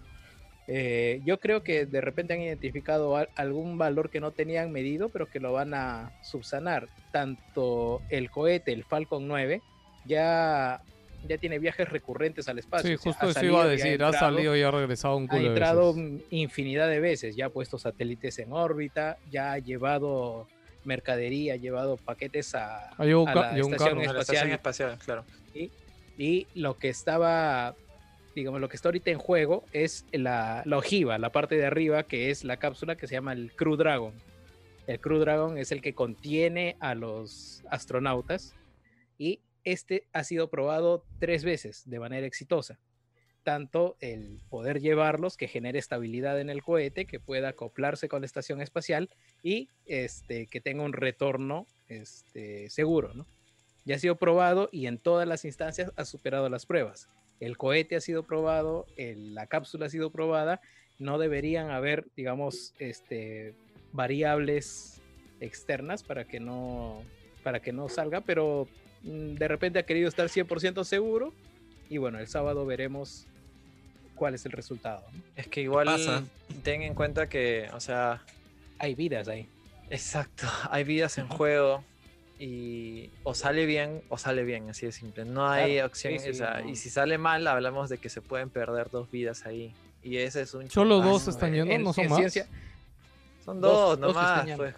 Eh, 0.69 1.21
yo 1.23 1.39
creo 1.39 1.63
que 1.63 1.85
de 1.85 2.01
repente 2.01 2.33
han 2.33 2.41
identificado 2.41 3.15
al- 3.15 3.29
algún 3.35 3.77
valor 3.77 4.09
que 4.09 4.19
no 4.19 4.31
tenían 4.31 4.71
medido, 4.71 5.09
pero 5.09 5.27
que 5.29 5.39
lo 5.39 5.53
van 5.53 5.73
a 5.73 6.11
subsanar. 6.21 6.87
Tanto 7.11 8.01
el 8.09 8.29
cohete, 8.29 8.73
el 8.73 8.83
Falcon 8.83 9.27
9, 9.27 9.61
ya, 10.05 10.81
ya 11.27 11.37
tiene 11.37 11.59
viajes 11.59 11.87
recurrentes 11.89 12.47
al 12.49 12.59
espacio. 12.59 12.89
Sí, 12.89 12.95
o 12.95 12.97
sea, 12.97 13.11
justo 13.13 13.27
ha 13.27 13.29
eso 13.29 13.45
iba 13.45 13.63
a 13.63 13.67
y 13.67 13.69
decir. 13.71 13.87
Ha 14.03 14.07
entrado- 14.07 14.13
salido 14.13 14.55
y 14.57 14.61
ha 14.61 14.71
regresado 14.71 15.15
un 15.15 15.23
ha 15.25 15.27
culo 15.27 15.41
de 15.41 15.47
entrado 15.47 15.93
veces. 15.93 16.11
mm, 16.11 16.17
infinidad 16.31 16.89
de 16.89 16.99
veces, 16.99 17.35
ya 17.37 17.45
ha 17.45 17.49
puesto 17.49 17.77
satélites 17.77 18.37
en 18.39 18.51
órbita, 18.51 19.17
ya 19.31 19.53
ha 19.53 19.59
llevado 19.59 20.47
mercadería, 20.83 21.53
ha 21.53 21.57
llevado 21.57 21.97
paquetes 21.97 22.53
a, 22.55 22.89
Ah, 22.89 22.95
a 22.99 23.05
la 23.05 23.11
estación 23.57 23.71
carro. 23.71 24.01
A 24.01 24.13
la 24.13 24.19
estación 24.21 24.51
espacial 24.51 24.91
espacial, 24.91 24.97
claro. 24.99 25.25
y 26.19 26.47
lo 26.55 26.77
que 26.77 26.89
estaba, 26.89 27.75
digamos, 28.37 28.61
lo 28.61 28.69
que 28.69 28.75
está 28.75 28.89
ahorita 28.89 29.09
en 29.09 29.17
juego 29.17 29.65
es 29.73 30.05
la, 30.11 30.63
ojiva, 30.71 31.17
la 31.17 31.31
parte 31.31 31.57
de 31.57 31.65
arriba, 31.65 32.03
que 32.03 32.29
es 32.29 32.43
la 32.43 32.57
cápsula 32.57 32.95
que 32.95 33.07
se 33.07 33.15
llama 33.15 33.33
el 33.33 33.51
Crew 33.51 33.77
Dragon. 33.77 34.13
El 34.85 34.99
Crew 34.99 35.17
Dragon 35.17 35.57
es 35.57 35.71
el 35.71 35.81
que 35.81 35.95
contiene 35.95 36.77
a 36.79 36.93
los 36.93 37.63
astronautas 37.71 38.53
y 39.17 39.41
este 39.63 40.07
ha 40.13 40.23
sido 40.23 40.51
probado 40.51 41.03
tres 41.19 41.43
veces 41.43 41.81
de 41.89 41.99
manera 41.99 42.27
exitosa. 42.27 42.79
Tanto 43.41 43.97
el 44.01 44.39
poder 44.49 44.81
llevarlos, 44.81 45.35
que 45.35 45.47
genere 45.47 45.79
estabilidad 45.79 46.39
en 46.39 46.51
el 46.51 46.61
cohete, 46.61 47.05
que 47.05 47.19
pueda 47.19 47.49
acoplarse 47.49 48.07
con 48.07 48.21
la 48.21 48.27
estación 48.27 48.61
espacial 48.61 49.09
y 49.41 49.67
este, 49.87 50.45
que 50.45 50.61
tenga 50.61 50.83
un 50.83 50.93
retorno 50.93 51.65
este, 51.87 52.69
seguro, 52.69 53.15
¿no? 53.15 53.25
ya 53.83 53.95
ha 53.95 53.99
sido 53.99 54.17
probado 54.17 54.69
y 54.71 54.85
en 54.85 54.99
todas 54.99 55.27
las 55.27 55.45
instancias 55.45 55.91
ha 55.95 56.05
superado 56.05 56.49
las 56.49 56.65
pruebas. 56.65 57.09
El 57.39 57.57
cohete 57.57 57.95
ha 57.95 58.01
sido 58.01 58.23
probado, 58.23 58.85
el- 58.97 59.35
la 59.35 59.47
cápsula 59.47 59.85
ha 59.85 59.89
sido 59.89 60.11
probada, 60.11 60.59
no 60.99 61.17
deberían 61.19 61.69
haber, 61.69 62.05
digamos, 62.15 62.73
este, 62.79 63.53
variables 63.91 64.99
externas 65.39 66.01
para 66.03 66.25
que 66.25 66.39
no, 66.39 67.03
para 67.43 67.59
que 67.59 67.71
no 67.71 67.87
salga, 67.89 68.21
pero 68.21 68.67
mm, 69.03 69.35
de 69.35 69.47
repente 69.47 69.79
ha 69.79 69.83
querido 69.85 70.07
estar 70.07 70.27
100% 70.29 70.83
seguro 70.83 71.33
y 71.89 71.97
bueno, 71.99 72.19
el 72.19 72.27
sábado 72.27 72.65
veremos 72.65 73.27
cuál 74.15 74.33
es 74.33 74.45
el 74.47 74.51
resultado. 74.51 75.03
Es 75.35 75.47
que 75.47 75.61
igual 75.61 75.85
pasa? 75.85 76.23
ten 76.63 76.81
en 76.81 76.95
cuenta 76.95 77.29
que, 77.29 77.69
o 77.73 77.79
sea, 77.79 78.23
Hay 78.79 78.95
vidas 78.95 79.27
ahí. 79.27 79.47
exacto, 79.91 80.47
hay 80.71 80.83
vidas 80.83 81.17
en 81.19 81.27
juego 81.27 81.83
y 82.39 83.09
o 83.23 83.33
sale 83.33 83.65
bien 83.65 84.01
o 84.09 84.17
sale 84.17 84.43
bien, 84.43 84.69
así 84.69 84.85
de 84.85 84.91
simple. 84.91 85.25
No 85.25 85.47
hay 85.49 85.73
Claro, 85.75 85.87
opción, 85.87 86.13
sí, 86.13 86.19
sí, 86.19 86.29
o 86.29 86.33
sea, 86.33 86.61
no. 86.61 86.69
y 86.69 86.75
si 86.75 86.89
sale 86.89 87.17
mal, 87.17 87.45
hablamos 87.47 87.89
de 87.89 87.97
que 87.97 88.09
se 88.09 88.21
pueden 88.21 88.49
perder 88.49 88.89
dos 88.91 89.09
vidas 89.11 89.45
ahí. 89.45 89.73
Y 90.03 90.17
ese 90.17 90.41
es 90.41 90.53
un 90.53 90.69
Solo 90.69 91.01
dos 91.01 91.27
están 91.27 91.53
yendo, 91.53 91.71
En- 91.73 91.83
no 91.83 91.93
son 91.93 92.05
en 92.05 92.09
más. 92.11 92.19
ciencia- 92.19 92.47
Son 93.43 93.61
Dos- 93.61 93.97
dos, 93.97 93.99
nomás. 93.99 94.45
pues, 94.57 94.75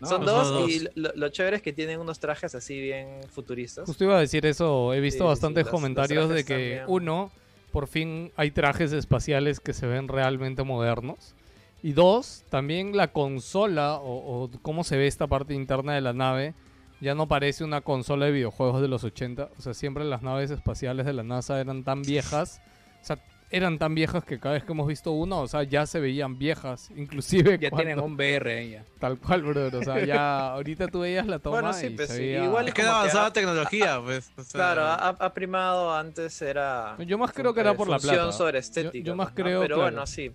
No, 0.00 0.06
son 0.08 0.24
no, 0.24 0.32
dos 0.32 0.70
y 0.70 0.88
lo, 0.94 1.12
lo 1.14 1.28
chévere 1.28 1.56
es 1.56 1.62
que 1.62 1.72
tienen 1.72 1.98
unos 2.00 2.18
trajes 2.20 2.54
así 2.54 2.80
bien 2.80 3.20
futuristas. 3.30 3.86
Justo 3.86 4.04
iba 4.04 4.16
a 4.16 4.20
decir 4.20 4.44
eso. 4.46 4.92
He 4.94 5.00
visto 5.00 5.16
Sí, 5.16 5.18
sí, 5.18 5.24
sí, 5.24 5.28
bastantes 5.28 5.64
los- 5.64 5.72
los 5.72 5.80
comentarios 5.80 6.28
de 6.28 6.44
que, 6.44 6.54
también. 6.54 6.84
uno, 6.86 7.32
por 7.72 7.86
fin 7.88 8.30
hay 8.36 8.50
trajes 8.50 8.92
espaciales 8.92 9.58
que 9.60 9.72
se 9.72 9.86
ven 9.86 10.06
realmente 10.08 10.62
modernos. 10.62 11.34
Y 11.82 11.92
dos, 11.92 12.44
también 12.50 12.96
la 12.96 13.08
consola 13.12 13.94
o, 13.96 14.44
o 14.44 14.50
cómo 14.62 14.82
se 14.84 14.96
ve 14.96 15.06
esta 15.06 15.26
parte 15.26 15.54
interna 15.54 15.94
de 15.94 16.00
la 16.00 16.12
nave 16.12 16.54
ya 17.00 17.14
no 17.14 17.28
parece 17.28 17.62
una 17.62 17.80
consola 17.82 18.26
de 18.26 18.32
videojuegos 18.32 18.80
de 18.82 18.88
los 18.88 19.04
80. 19.04 19.50
O 19.56 19.62
sea, 19.62 19.72
siempre 19.74 20.04
las 20.04 20.22
naves 20.22 20.50
espaciales 20.50 21.06
de 21.06 21.12
la 21.12 21.22
NASA 21.22 21.60
eran 21.60 21.84
tan 21.84 22.02
viejas. 22.02 22.60
O 23.00 23.04
sea, 23.04 23.18
eran 23.50 23.78
tan 23.78 23.94
viejas 23.94 24.24
que 24.24 24.40
cada 24.40 24.54
vez 24.56 24.64
que 24.64 24.72
hemos 24.72 24.88
visto 24.88 25.12
una, 25.12 25.36
o 25.36 25.46
sea, 25.46 25.62
ya 25.62 25.86
se 25.86 26.00
veían 26.00 26.36
viejas. 26.38 26.90
Inclusive 26.96 27.56
Ya 27.60 27.70
cuando- 27.70 27.84
tienen 27.86 28.04
un 28.04 28.14
VR 28.14 28.68
ya. 28.68 28.82
tal 28.98 29.16
cual, 29.16 29.42
brother. 29.44 29.76
O 29.76 29.82
sea, 29.84 30.04
ya 30.04 30.48
ahorita 30.54 30.88
tú 30.88 30.98
veías 31.00 31.28
la 31.28 31.38
toma 31.38 31.60
Bueno, 31.60 31.72
sí, 31.72 31.86
y 31.86 31.90
pues, 31.90 32.08
se 32.08 32.14
sí, 32.16 32.20
veía- 32.22 32.44
igual 32.44 32.66
Es 32.66 32.74
que 32.74 32.82
avanzada 32.82 33.32
tecnología, 33.32 34.00
pues. 34.04 34.32
o 34.36 34.42
sea, 34.42 34.52
Claro, 34.74 34.82
ha, 34.82 35.08
ha 35.10 35.32
primado 35.32 35.94
antes 35.94 36.42
era. 36.42 36.96
Yo 37.06 37.16
más 37.16 37.30
creo 37.32 37.54
que 37.54 37.60
era 37.60 37.74
por 37.74 37.88
la 37.88 38.00
plata. 38.00 38.32
sobre 38.32 38.58
estética. 38.58 39.06
yo 39.06 39.14
más 39.14 39.28
pues, 39.28 39.38
¿no? 39.38 39.44
creo, 39.44 39.60
Pero 39.60 39.76
claro. 39.76 39.90
bueno, 39.92 40.06
sí. 40.08 40.32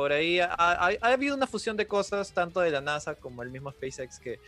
Por 0.00 0.12
ahí 0.12 0.40
ha, 0.40 0.46
ha- 0.54 0.90
ha 0.98 1.12
habido 1.12 1.36
una 1.36 1.46
fusión 1.46 1.76
de 1.76 1.86
cosas, 1.86 2.32
tanto 2.32 2.60
de 2.60 2.70
la 2.70 2.80
NASA 2.80 3.16
como 3.16 3.42
el 3.42 3.50
mismo 3.50 3.70
SpaceX, 3.70 4.18
que 4.18 4.38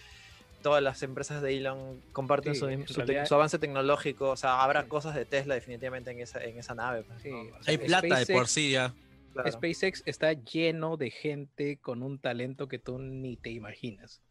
todas 0.62 0.82
las 0.82 1.02
empresas 1.02 1.42
de 1.42 1.54
Elon 1.58 2.00
comparten 2.14 2.54
Sí, 2.54 2.60
su, 2.60 2.68
en 2.68 2.88
su 2.88 2.94
te- 2.94 3.00
realidad- 3.00 3.26
su 3.26 3.34
avance 3.34 3.58
tecnológico. 3.58 4.30
O 4.30 4.36
sea, 4.36 4.62
habrá 4.62 4.84
Sí. 4.84 4.88
cosas 4.88 5.14
de 5.14 5.26
Tesla 5.26 5.54
definitivamente 5.54 6.10
en 6.10 6.20
esa, 6.20 6.42
en 6.42 6.56
esa 6.58 6.74
nave. 6.74 7.02
pues, 7.02 7.20
Sí, 7.20 7.28
¿no? 7.30 7.40
o 7.42 7.62
sea, 7.62 7.70
Hay 7.70 7.76
plata 7.76 8.18
de 8.24 8.26
por 8.32 8.48
sí 8.48 8.70
ya. 8.70 8.94
Claro. 9.34 9.52
SpaceX 9.52 10.02
está 10.06 10.32
lleno 10.32 10.96
de 10.96 11.10
gente 11.10 11.76
con 11.82 12.02
un 12.02 12.18
talento 12.18 12.66
que 12.66 12.78
tú 12.78 12.98
ni 12.98 13.36
te 13.36 13.50
imaginas. 13.50 14.22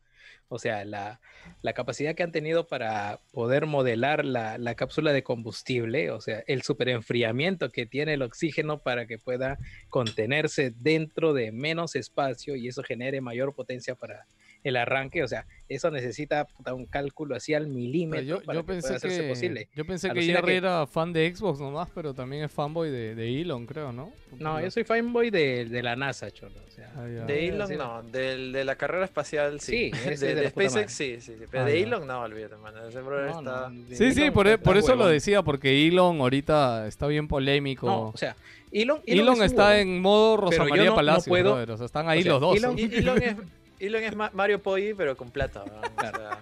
O 0.54 0.60
sea, 0.60 0.84
la, 0.84 1.22
la 1.62 1.72
capacidad 1.72 2.14
que 2.14 2.24
han 2.24 2.34
tenido 2.34 2.68
para 2.68 3.22
poder 3.32 3.68
modelar 3.68 4.26
la, 4.26 4.58
la 4.58 4.76
cápsula 4.76 5.14
de 5.14 5.24
combustible, 5.24 6.12
o 6.12 6.20
sea, 6.20 6.44
el 6.46 6.62
superenfriamiento 6.62 7.72
que 7.72 7.86
tiene 7.86 8.16
el 8.16 8.22
oxígeno 8.22 8.80
para 8.80 9.08
que 9.08 9.18
pueda 9.18 9.60
contenerse 9.88 10.74
dentro 10.76 11.32
de 11.32 11.54
menos 11.54 11.96
espacio 11.96 12.58
y 12.58 12.68
eso 12.68 12.84
genere 12.84 13.22
mayor 13.22 13.56
potencia 13.56 13.96
para 13.96 14.26
el 14.64 14.76
arranque. 14.76 15.24
O 15.24 15.28
sea, 15.28 15.46
eso 15.70 15.90
necesita 15.92 16.46
puta, 16.46 16.74
un 16.74 16.86
cálculo 16.86 17.36
así 17.36 17.54
al 17.54 17.64
Pero 17.64 17.76
milímetro 17.76 18.22
yo, 18.26 18.42
para 18.44 18.60
yo 18.60 18.62
que 18.62 18.66
pueda 18.68 18.80
pensé 18.82 18.96
hacerse 18.96 19.22
que, 19.24 19.30
posible. 19.30 19.68
yo 19.76 19.86
pensé 19.86 20.10
que 20.12 20.22
Jerry 20.24 20.46
que- 20.48 20.56
era 20.58 20.86
fan 20.88 21.14
de 21.14 21.34
Xbox 21.34 21.60
nomás, 21.60 21.90
pero 21.96 22.14
también 22.14 22.44
es 22.44 22.52
fanboy 22.52 22.90
de, 22.92 23.16
de 23.16 23.42
Elon, 23.42 23.66
creo, 23.66 23.92
¿no? 23.92 24.12
No, 24.40 24.60
yo 24.62 24.70
soy 24.72 24.84
fanboy 24.84 25.30
de, 25.30 25.66
de 25.66 25.82
la 25.84 25.96
NASA, 25.96 26.30
cholo. 26.32 26.56
O 26.68 26.72
sea, 26.72 26.92
Ah, 26.96 27.08
ya. 27.08 27.26
De 27.26 27.48
Elon 27.48 27.78
no, 27.78 28.04
de 28.04 28.64
la 28.66 28.76
carrera 28.76 29.06
espacial 29.06 29.62
sí. 29.62 29.92
De, 29.92 30.18
de 30.18 30.36
de 30.36 30.50
SpaceX 30.50 30.92
sí, 30.94 31.16
sí, 31.22 31.34
sí. 31.40 31.46
Pero 31.50 31.64
Ah, 31.64 31.66
de 31.68 31.80
ya. 31.80 31.86
Elon 31.88 32.06
no, 32.06 32.22
olvídate, 32.22 32.58
mano. 32.58 32.86
Ese 32.86 33.00
brother 33.02 33.32
No, 33.32 33.40
está. 33.40 33.70
no, 33.70 33.82
de 33.88 33.96
Sí, 33.96 34.12
sí, 34.14 34.30
por, 34.32 34.48
e- 34.48 34.54
está 34.54 34.64
por 34.64 34.78
eso 34.78 34.96
lo 34.96 35.08
decía, 35.08 35.42
porque 35.42 35.88
Elon 35.88 36.20
ahorita 36.20 36.88
está 36.88 37.08
bien 37.08 37.28
polémico. 37.30 37.88
No, 37.88 38.02
o 38.10 38.18
sea, 38.18 38.36
Elon, 38.74 39.02
Elon, 39.06 39.36
es 39.38 39.52
está 39.52 39.70
huevón. 39.70 39.80
en 39.88 40.02
modo 40.02 40.38
Rosa 40.38 40.50
Pero 40.58 40.70
María 40.70 40.84
no- 40.86 40.92
no 40.92 40.96
Palacios, 40.98 41.28
puedo- 41.28 41.52
brother, 41.52 41.72
o 41.72 41.78
sea, 41.78 41.86
están 41.86 42.10
ahí 42.10 42.20
o 42.20 42.24
sea, 42.24 42.32
los 42.34 42.42
dos. 42.42 42.58
Elon 42.58 42.78
es, 43.24 43.36
Elon 43.82 44.04
es 44.04 44.16
Ma- 44.16 44.32
Mario 44.34 44.62
Poi, 44.62 44.94
pero 44.94 45.16
con 45.18 45.32
plata. 45.32 45.64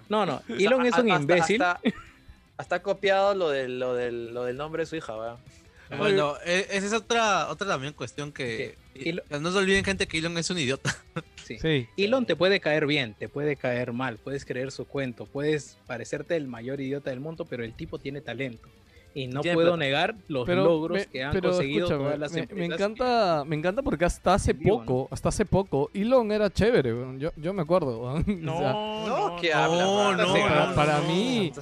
No, 0.08 0.26
no, 0.26 0.36
o 0.36 0.42
sea, 0.46 0.56
Elon 0.56 0.86
es 0.86 0.94
un 0.94 1.10
hasta- 1.10 1.22
imbécil. 1.22 1.62
Hasta, 1.62 1.80
hasta 2.56 2.74
ha 2.76 2.82
copiado 2.82 3.34
lo 3.34 3.48
del, 3.50 3.78
lo, 3.80 3.94
del, 3.94 4.32
lo 4.34 4.44
del 4.44 4.56
nombre 4.56 4.82
de 4.82 4.86
su 4.86 4.96
hija, 4.96 5.16
¿verdad? 5.16 5.36
Bueno, 5.98 6.34
e- 6.44 6.66
esa 6.70 6.86
es 6.86 6.92
otra, 6.92 7.48
otra 7.48 7.66
también 7.66 7.92
cuestión 7.94 8.30
que... 8.32 8.76
Elon- 8.94 9.40
no 9.40 9.50
se 9.50 9.58
olviden, 9.58 9.84
gente, 9.84 10.06
que 10.06 10.18
Elon 10.18 10.36
es 10.38 10.48
un 10.50 10.58
idiota. 10.58 10.96
Sí. 11.50 11.58
Sí. 11.58 11.88
Elon 11.96 12.26
te 12.26 12.36
puede 12.36 12.60
caer 12.60 12.86
bien, 12.86 13.14
te 13.14 13.28
puede 13.28 13.56
caer 13.56 13.92
mal, 13.92 14.18
puedes 14.18 14.44
creer 14.44 14.70
su 14.70 14.84
cuento, 14.86 15.26
puedes 15.26 15.78
parecerte 15.88 16.36
el 16.36 16.46
mayor 16.46 16.80
idiota 16.80 17.10
del 17.10 17.18
mundo, 17.18 17.44
pero 17.44 17.64
el 17.64 17.74
tipo 17.74 17.98
tiene 17.98 18.20
talento. 18.20 18.68
Y 19.12 19.26
no 19.26 19.40
Tiene 19.40 19.54
puedo 19.56 19.70
plata. 19.70 19.78
negar 19.78 20.14
los 20.28 20.46
Pero, 20.46 20.62
logros 20.64 20.98
me- 20.98 21.06
que 21.06 21.24
han 21.24 21.32
pero 21.32 21.50
conseguido 21.50 21.88
todas 21.88 22.16
las 22.18 22.32
me, 22.32 22.46
me 22.52 22.64
encanta, 22.66 23.42
me 23.44 23.56
encanta 23.56 23.82
porque 23.82 24.04
hasta 24.04 24.34
hace 24.34 24.54
poco, 24.54 25.08
hasta 25.10 25.30
hace 25.30 25.44
poco, 25.44 25.90
Elon 25.92 26.30
era 26.30 26.48
chévere, 26.48 26.94
yo, 27.18 27.30
yo 27.36 27.52
me 27.52 27.62
acuerdo. 27.62 27.98
weón. 28.02 28.24
O 28.50 28.58
sea, 28.60 28.72
No, 28.72 29.06
No, 29.06 29.36
¿qué 29.40 29.50
no, 29.50 29.58
habla? 29.58 29.82
no, 29.84 30.12
no, 30.16 30.32
para- 30.32 30.66
no, 30.66 30.74
para 30.76 30.98
no, 31.00 31.08
mí, 31.08 31.52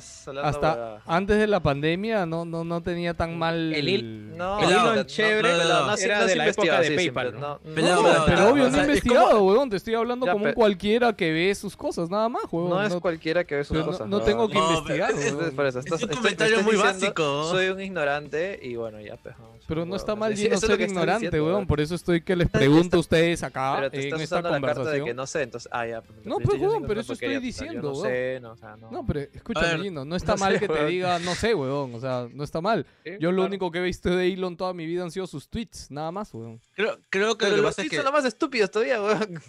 hasta 0.43 0.73
huevada. 0.75 1.03
antes 1.07 1.39
de 1.39 1.47
la 1.47 1.61
pandemia 1.61 2.27
no, 2.27 2.45
no, 2.45 2.65
no 2.65 2.83
tenía 2.83 3.15
tan 3.15 3.39
mal. 3.39 3.73
El 3.73 3.89
Il- 3.89 4.37
No, 4.37 4.59
El 4.61 4.71
Elon 4.71 4.97
no, 4.97 5.03
chévere 5.05 5.53
no, 5.53 5.57
no, 5.59 5.87
no. 5.87 5.95
era 5.97 6.21
no 6.21 6.27
de 6.27 6.37
la 6.37 6.49
época 6.49 6.81
de 6.83 6.91
PayPal, 6.93 7.33
¿no? 7.35 7.41
no, 7.41 7.59
No, 7.65 8.25
pero 8.27 8.51
obvio, 8.51 8.69
no 8.69 8.77
he 8.77 8.81
es 8.83 8.89
investigado, 8.89 9.43
weón. 9.45 9.71
Te 9.71 9.77
estoy 9.77 9.95
hablando 9.95 10.27
Ya, 10.27 10.33
como 10.33 10.45
un 10.47 10.53
cualquiera 10.53 11.13
que 11.15 11.33
ve 11.33 11.55
sus 11.55 11.75
cosas, 11.77 12.11
nada 12.11 12.29
más, 12.29 12.43
weón. 12.53 12.69
No 12.71 12.83
es 12.83 12.93
No- 12.93 13.01
cualquiera 13.01 13.43
que 13.45 13.57
ve 13.57 13.65
sus 13.65 13.79
no- 13.79 13.87
cosas. 13.87 14.07
no 14.07 14.19
¿no? 14.19 14.25
tengo 14.25 14.49
que 14.49 14.55
No, 14.59 14.69
investigar, 14.71 15.11
Es- 15.19 15.33
un 15.33 16.09
comentario 16.09 16.63
muy 16.63 16.73
diciendo, 16.77 17.15
básico. 17.41 17.57
Soy 17.59 17.69
un 17.69 17.81
ignorante 17.81 18.59
y 18.63 18.77
bueno, 18.77 19.01
ya 19.01 19.17
pues. 19.17 19.37
vamos, 19.39 19.65
Pero 19.67 19.85
no 19.87 19.97
está 19.97 20.15
mal 20.17 20.33
es 20.33 20.51
lo 20.51 20.57
ser 20.59 20.81
ignorante, 20.81 21.27
diciendo, 21.27 21.45
weón. 21.45 21.55
weón. 21.57 21.67
Por 21.67 21.81
eso 21.81 21.95
estoy 21.95 22.21
que 22.23 22.37
les 22.37 22.49
pregunto 22.49 22.97
a 22.97 23.01
ustedes 23.01 23.43
acá 23.43 23.75
Pero 23.77 23.91
te 23.91 23.97
en 23.99 24.05
estás 24.05 24.21
esta 24.23 24.37
la 24.37 24.43
carta 24.43 24.55
de 24.57 24.61
conversación. 24.75 25.07
que 25.07 25.15
no 25.15 25.27
sé, 25.27 25.43
entonces, 25.43 25.69
ah, 25.73 25.87
ya. 25.87 26.03
No, 26.25 26.39
estoy 26.39 26.47
pues, 26.47 26.61
huevón, 26.61 26.83
que 26.83 26.89
pero 26.89 27.01
es 27.01 27.07
eso 27.07 27.13
estoy 27.15 27.39
diciendo, 27.41 27.75
Yo 27.75 27.89
no 27.89 27.95
sé, 27.95 28.39
no, 28.41 28.53
o 28.53 28.57
sea, 28.57 28.77
no. 28.77 28.91
No, 28.91 29.07
pero 29.07 29.21
escúchame, 29.21 29.67
ver, 29.69 29.81
Gino, 29.83 30.05
no 30.07 30.17
está 30.17 30.33
no 30.33 30.39
mal 30.39 30.53
sé, 30.55 30.61
que 30.61 30.67
te 30.69 30.73
weón. 30.75 30.89
diga, 30.89 31.19
no 31.21 31.35
sé, 31.35 31.55
weón. 31.55 31.95
O 31.95 32.01
sea, 32.01 32.29
no 32.33 32.45
está 32.45 32.61
mal. 32.61 32.87
Sí, 33.05 33.13
Yo 33.21 33.31
lo 33.31 33.37
claro. 33.39 33.47
único 33.49 33.71
que 33.71 33.79
he 33.79 33.83
visto 33.83 34.09
de 34.15 34.27
Elon 34.33 34.57
toda 34.57 34.73
mi 34.75 34.87
vida 34.87 35.03
han 35.03 35.11
sido 35.11 35.27
sus 35.27 35.49
tweets, 35.49 35.91
nada 35.91 36.11
más, 36.13 36.33
weón. 36.35 36.61
Creo, 36.75 36.99
creo 37.11 37.37
que 37.39 37.45
Pero 37.47 37.57
lo 37.57 37.57
que 37.57 37.63
los 37.63 37.71
pasa 37.71 37.83
es 37.83 37.89
tweets 37.89 37.91
que... 37.91 37.97
son 37.97 38.05
los 38.05 38.13
más 38.15 38.25
estúpidos 38.25 38.71
todavía, 38.71 39.03
weón. 39.03 39.41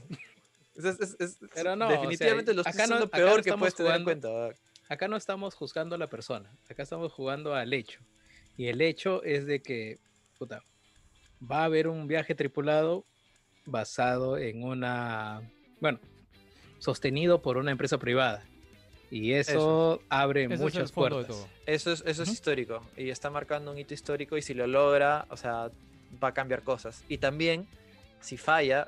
Es- 0.76 0.86
es- 0.86 1.00
es- 1.02 1.16
es- 1.20 1.38
Pero 1.54 1.76
no, 1.76 1.86
o 1.86 1.90
sea, 1.90 1.98
definitivamente 2.00 2.54
los 2.54 2.66
acá 2.66 2.74
tweets 2.86 2.88
son 2.90 2.96
no- 2.98 3.00
lo 3.02 3.06
acá 3.08 3.18
peor 3.18 3.38
no 3.38 3.44
que 3.44 3.54
puedes 3.58 3.76
tener 3.76 3.96
en 3.96 4.04
cuenta. 4.04 4.28
Acá 4.90 5.08
no 5.08 5.16
estamos 5.18 5.54
juzgando 5.54 5.96
a 5.96 5.98
la 6.00 6.08
persona, 6.08 6.52
acá 6.68 6.82
estamos 6.84 7.14
jugando 7.14 7.54
al 7.54 7.72
hecho. 7.74 8.00
Y 8.58 8.68
el 8.68 8.82
hecho 8.82 9.24
es 9.24 9.46
de 9.46 9.62
que, 9.62 10.00
puta, 10.38 10.64
va 11.40 11.62
a 11.62 11.66
haber 11.66 11.88
un 11.88 12.08
viaje 12.08 12.34
tripulado 12.34 13.06
basado 13.66 14.38
en 14.38 14.64
una, 14.64 15.42
bueno, 15.80 16.00
sostenido 16.80 17.42
por 17.42 17.58
una 17.58 17.72
empresa 17.72 18.00
privada. 18.00 18.44
Y 19.12 19.34
eso, 19.34 20.02
abre 20.10 20.48
muchas 20.50 20.92
puertas. 20.92 21.48
Eso 21.68 21.92
es, 21.92 22.04
eso 22.06 22.24
es 22.24 22.30
histórico 22.30 22.82
y 22.98 23.10
está 23.10 23.30
marcando 23.30 23.72
un 23.72 23.78
hito 23.78 23.94
histórico 23.94 24.38
y 24.38 24.42
si 24.42 24.54
lo 24.56 24.66
logra, 24.68 25.26
o 25.30 25.38
sea, 25.38 25.72
va 26.22 26.30
a 26.30 26.34
cambiar 26.34 26.64
cosas. 26.64 27.04
Y 27.08 27.20
también, 27.20 27.68
si 28.22 28.38
falla, 28.38 28.88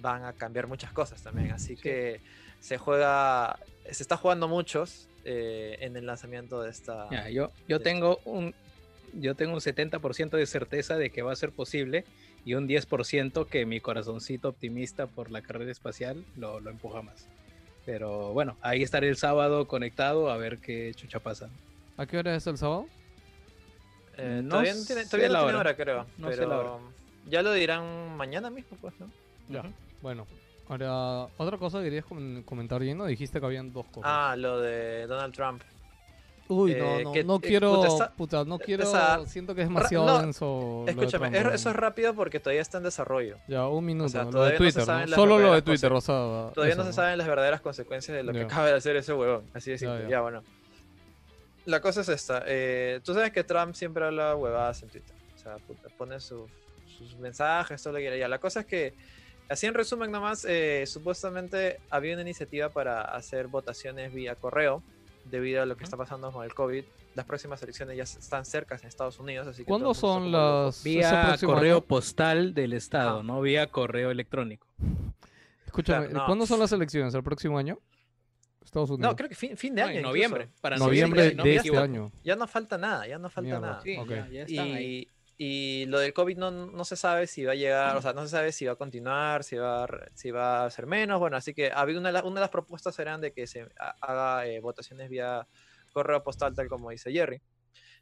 van 0.00 0.24
a 0.24 0.32
cambiar 0.32 0.66
muchas 0.66 0.92
cosas 0.92 1.22
también. 1.22 1.52
Así 1.52 1.76
Sí. 1.76 1.82
que 1.82 2.20
se 2.60 2.78
juega, 2.78 3.58
se 3.90 4.02
está 4.02 4.16
jugando 4.16 4.48
muchos 4.48 5.08
eh, 5.24 5.76
en 5.80 5.96
el 5.96 6.06
lanzamiento 6.06 6.62
de 6.62 6.70
esta... 6.70 7.08
Ya, 7.10 7.28
yo, 7.30 7.50
yo 7.68 7.78
de- 7.78 7.84
tengo 7.84 8.20
un 8.24 8.54
yo 9.16 9.36
tengo 9.36 9.54
un 9.54 9.60
70% 9.60 10.30
de 10.36 10.44
certeza 10.46 10.96
de 10.96 11.10
que 11.10 11.22
va 11.22 11.32
a 11.32 11.36
ser 11.36 11.52
posible 11.52 12.04
y 12.44 12.54
un 12.54 12.66
10% 12.66 13.46
que 13.46 13.64
mi 13.64 13.78
corazoncito 13.78 14.48
optimista 14.48 15.06
por 15.06 15.30
la 15.30 15.40
carrera 15.40 15.70
espacial 15.70 16.24
lo, 16.36 16.58
lo 16.58 16.70
empuja 16.70 17.00
más. 17.02 17.28
Pero 17.86 18.32
bueno, 18.32 18.56
ahí 18.60 18.82
estaré 18.82 19.08
el 19.08 19.16
sábado 19.16 19.68
conectado 19.68 20.30
a 20.30 20.36
ver 20.36 20.58
qué 20.58 20.92
chucha 20.96 21.20
pasa. 21.20 21.48
¿A 21.96 22.06
qué 22.06 22.18
hora 22.18 22.34
es 22.34 22.44
el 22.48 22.56
sábado? 22.58 22.86
Eh, 24.16 24.40
no 24.42 24.48
todavía 24.50 24.74
no 24.74 24.84
tiene, 24.84 25.02
sé 25.04 25.08
todavía 25.10 25.28
no 25.28 25.32
la 25.34 25.38
tiene 25.40 25.50
hora. 25.52 25.60
hora, 25.60 25.76
creo. 25.76 26.06
No 26.18 26.30
sé 26.30 26.36
pero 26.38 26.48
la 26.48 26.58
hora. 26.58 26.70
ya 27.28 27.42
lo 27.42 27.52
dirán 27.52 28.16
mañana 28.16 28.50
mismo, 28.50 28.76
pues, 28.80 28.94
¿no? 28.98 29.10
Ya. 29.48 29.62
Bueno, 30.00 30.26
ahora, 30.68 31.26
otra 31.36 31.58
cosa 31.58 31.78
que 31.78 31.84
querías 31.84 32.04
com- 32.04 32.42
comentar, 32.42 32.82
Gino. 32.82 33.04
Dijiste 33.06 33.40
que 33.40 33.46
habían 33.46 33.72
dos 33.72 33.86
cosas. 33.86 34.02
Ah, 34.04 34.34
lo 34.36 34.60
de 34.60 35.06
Donald 35.06 35.34
Trump. 35.34 35.62
Uy, 36.46 36.74
no, 36.74 36.84
eh, 36.98 37.04
no, 37.04 37.12
que- 37.12 37.24
no 37.24 37.36
eh, 37.36 37.40
quiero, 37.40 37.82
puta, 38.18 38.44
no 38.44 38.58
quiero, 38.58 38.82
esa- 38.82 39.24
siento 39.26 39.54
que 39.54 39.62
es 39.62 39.68
demasiado 39.68 40.04
no, 40.06 40.20
denso. 40.20 40.82
de 40.84 40.92
Escúchame, 40.92 41.30
Trump, 41.30 41.54
eso 41.54 41.70
es 41.70 41.76
rápido 41.76 42.14
porque 42.14 42.38
todavía 42.38 42.60
está 42.60 42.76
en 42.78 42.84
desarrollo. 42.84 43.38
Ya, 43.48 43.66
un 43.66 43.82
minuto. 43.84 44.10
sea, 44.10 44.24
lo 44.24 44.30
de 44.44 44.50
no 44.50 44.50
se 44.50 44.56
Twitter, 44.58 44.86
¿no? 44.86 45.14
Solo 45.14 45.38
lo 45.38 45.54
de 45.54 45.62
Twitter, 45.62 45.90
o 45.90 46.00
sea. 46.02 46.50
Todavía 46.52 46.74
eso, 46.74 46.82
no 46.82 46.86
se 46.88 46.92
saben 46.92 47.16
las 47.16 47.26
verdaderas 47.26 47.62
consecuencias 47.62 48.14
de 48.14 48.22
lo 48.22 48.32
que 48.32 48.42
acaba 48.42 48.66
de 48.66 48.74
hacer 48.74 48.94
ese 48.96 49.14
huevón. 49.14 49.44
Así 49.54 49.70
de 49.70 49.78
simple. 49.78 49.96
Ya, 50.00 50.04
Ya, 50.04 50.10
ya. 50.10 50.20
bueno. 50.20 50.42
La 51.64 51.80
cosa 51.80 52.02
es 52.02 52.10
esta. 52.10 52.42
eh, 52.46 53.00
Tú 53.02 53.14
sabes 53.14 53.32
que 53.32 53.42
Trump 53.42 53.74
siempre 53.74 54.04
habla 54.04 54.36
huevadas 54.36 54.82
en 54.82 54.90
Twitter. 54.90 55.16
O 55.34 55.38
sea, 55.38 55.56
puta, 55.56 55.88
pone 55.96 56.20
su- 56.20 56.46
sus 56.98 57.16
mensajes, 57.16 57.82
todo 57.82 57.94
lo 57.94 57.98
que 58.00 58.02
quiera. 58.04 58.16
Ya, 58.18 58.28
la 58.28 58.38
cosa 58.38 58.60
es 58.60 58.66
que, 58.66 58.92
así 59.48 59.66
en 59.66 59.74
resumen 59.74 60.10
nomás, 60.10 60.44
eh, 60.48 60.84
supuestamente 60.86 61.78
había 61.90 62.12
una 62.14 62.22
iniciativa 62.22 62.68
para 62.68 63.02
hacer 63.02 63.46
votaciones 63.48 64.12
vía 64.12 64.34
correo 64.34 64.82
debido 65.24 65.62
a 65.62 65.66
lo 65.66 65.76
que 65.76 65.84
está 65.84 65.96
pasando 65.96 66.30
con 66.32 66.44
el 66.44 66.54
COVID. 66.54 66.84
Las 67.14 67.24
próximas 67.26 67.62
elecciones 67.62 67.96
ya 67.96 68.02
están 68.02 68.44
cerca 68.44 68.76
en 68.76 68.86
Estados 68.86 69.18
Unidos, 69.20 69.46
así 69.46 69.62
que 69.62 69.68
¿Cuándo 69.68 69.94
son 69.94 70.32
las. 70.32 70.82
Vía 70.82 71.36
correo 71.40 71.76
año? 71.76 71.84
postal 71.86 72.54
del 72.54 72.72
estado, 72.72 73.20
Ah. 73.20 73.22
no 73.22 73.40
vía 73.40 73.68
correo 73.68 74.10
electrónico. 74.10 74.66
Escúchame, 75.66 76.06
Claro, 76.06 76.20
no. 76.20 76.26
¿cuándo 76.26 76.46
son 76.46 76.60
las 76.60 76.72
elecciones? 76.72 77.14
¿El 77.14 77.22
próximo 77.22 77.56
año? 77.58 77.78
Estados 78.64 78.90
Unidos. 78.90 79.10
No, 79.12 79.16
creo 79.16 79.28
que 79.28 79.34
fin, 79.34 79.56
fin 79.56 79.74
de 79.74 79.82
No, 79.82 79.88
año. 79.88 80.02
noviembre. 80.02 80.48
Para 80.60 80.76
Noviembre 80.76 81.30
de 81.32 81.54
este 81.56 81.76
año. 81.76 82.10
Ya 82.24 82.34
no 82.34 82.46
falta 82.48 82.78
nada, 82.78 83.06
ya 83.06 83.18
no 83.18 83.28
falta 83.30 83.46
Mierda. 83.50 83.60
nada. 83.68 83.80
Sí, 83.82 83.96
Ok. 83.96 84.08
ya, 84.08 84.28
ya 84.28 84.42
están 84.42 84.72
ahí. 84.72 85.08
Y, 85.36 85.86
lo 85.86 85.98
del 85.98 86.12
COVID 86.12 86.36
no, 86.38 86.50
no 86.50 86.84
se 86.84 86.96
sabe 86.96 87.26
si 87.26 87.44
va 87.44 87.52
a 87.52 87.56
llegar, 87.56 87.96
o 87.96 88.02
sea, 88.02 88.12
no 88.12 88.22
se 88.22 88.28
sabe 88.28 88.52
si 88.52 88.66
va 88.66 88.72
a 88.72 88.76
continuar, 88.76 89.42
si 89.42 89.56
va 89.56 89.88
si 90.14 90.30
va 90.30 90.64
a 90.64 90.70
ser 90.70 90.86
menos. 90.86 91.18
Bueno, 91.18 91.36
así 91.36 91.54
que 91.54 91.72
había 91.72 91.98
una, 91.98 92.10
una 92.22 92.34
de 92.36 92.40
las 92.40 92.50
propuestas 92.50 92.98
eran 92.98 93.20
de 93.20 93.32
que 93.32 93.46
se 93.46 93.68
ha- 93.80 93.96
haga 94.00 94.46
eh, 94.46 94.60
votaciones 94.60 95.08
vía 95.10 95.46
correo 95.92 96.22
postal, 96.22 96.54
tal 96.54 96.68
como 96.68 96.90
dice 96.90 97.10
Jerry. 97.12 97.40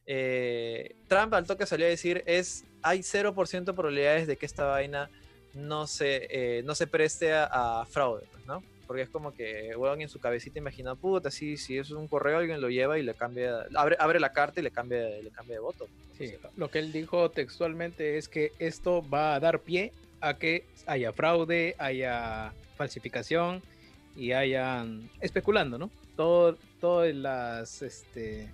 Eh, 0.05 0.97
Trump 1.09 1.33
al 1.35 1.47
toque 1.47 1.67
salió 1.67 1.87
a 1.87 1.91
decir, 1.91 2.23
es, 2.27 2.65
hay 2.83 3.01
0% 3.01 3.65
de 3.65 3.73
probabilidades 3.77 4.27
de 4.27 4.37
que 4.37 4.47
esta 4.47 4.65
vaina 4.65 5.09
no 5.55 5.87
se, 5.87 6.27
eh, 6.31 6.63
no 6.65 6.75
se 6.75 6.87
preste 6.87 7.33
a, 7.33 7.81
a 7.81 7.87
fraude, 7.87 8.27
pues, 8.33 8.45
¿no? 8.47 8.63
Porque 8.93 9.05
es 9.05 9.09
como 9.09 9.33
que, 9.33 9.75
weón, 9.75 10.03
en 10.03 10.11
su 10.11 10.21
cabecita 10.21 10.59
imagina, 10.59 10.95
puta, 10.95 11.31
sí, 11.31 11.57
si 11.57 11.79
es 11.79 11.93
un 11.93 12.09
correo, 12.09 12.37
alguien 12.37 12.61
lo 12.61 12.69
lleva 12.69 12.99
y 12.99 13.03
le 13.03 13.15
cambia, 13.15 13.65
abre, 13.75 13.97
abre 13.99 14.21
la 14.21 14.35
carta 14.35 14.61
y 14.61 14.63
le 14.63 14.71
cambia, 14.71 15.09
le 15.09 15.31
cambia 15.31 15.55
de 15.55 15.61
voto. 15.61 15.89
Sí, 16.19 16.35
lo 16.59 16.71
que 16.71 16.79
él 16.81 16.93
dijo 16.93 17.31
textualmente 17.31 18.19
es 18.19 18.29
que 18.29 18.53
esto 18.59 19.03
va 19.09 19.35
a 19.35 19.41
dar 19.41 19.61
pie 19.61 19.95
a 20.21 20.35
que 20.35 20.67
haya 20.85 21.11
fraude, 21.15 21.75
haya 21.79 22.53
falsificación 22.77 23.63
y 24.15 24.33
hayan 24.33 25.09
especulando, 25.23 25.79
¿no? 25.79 25.91
Todo, 26.15 26.59
todas 26.79 27.15
las 27.15 27.81
este 27.81 28.51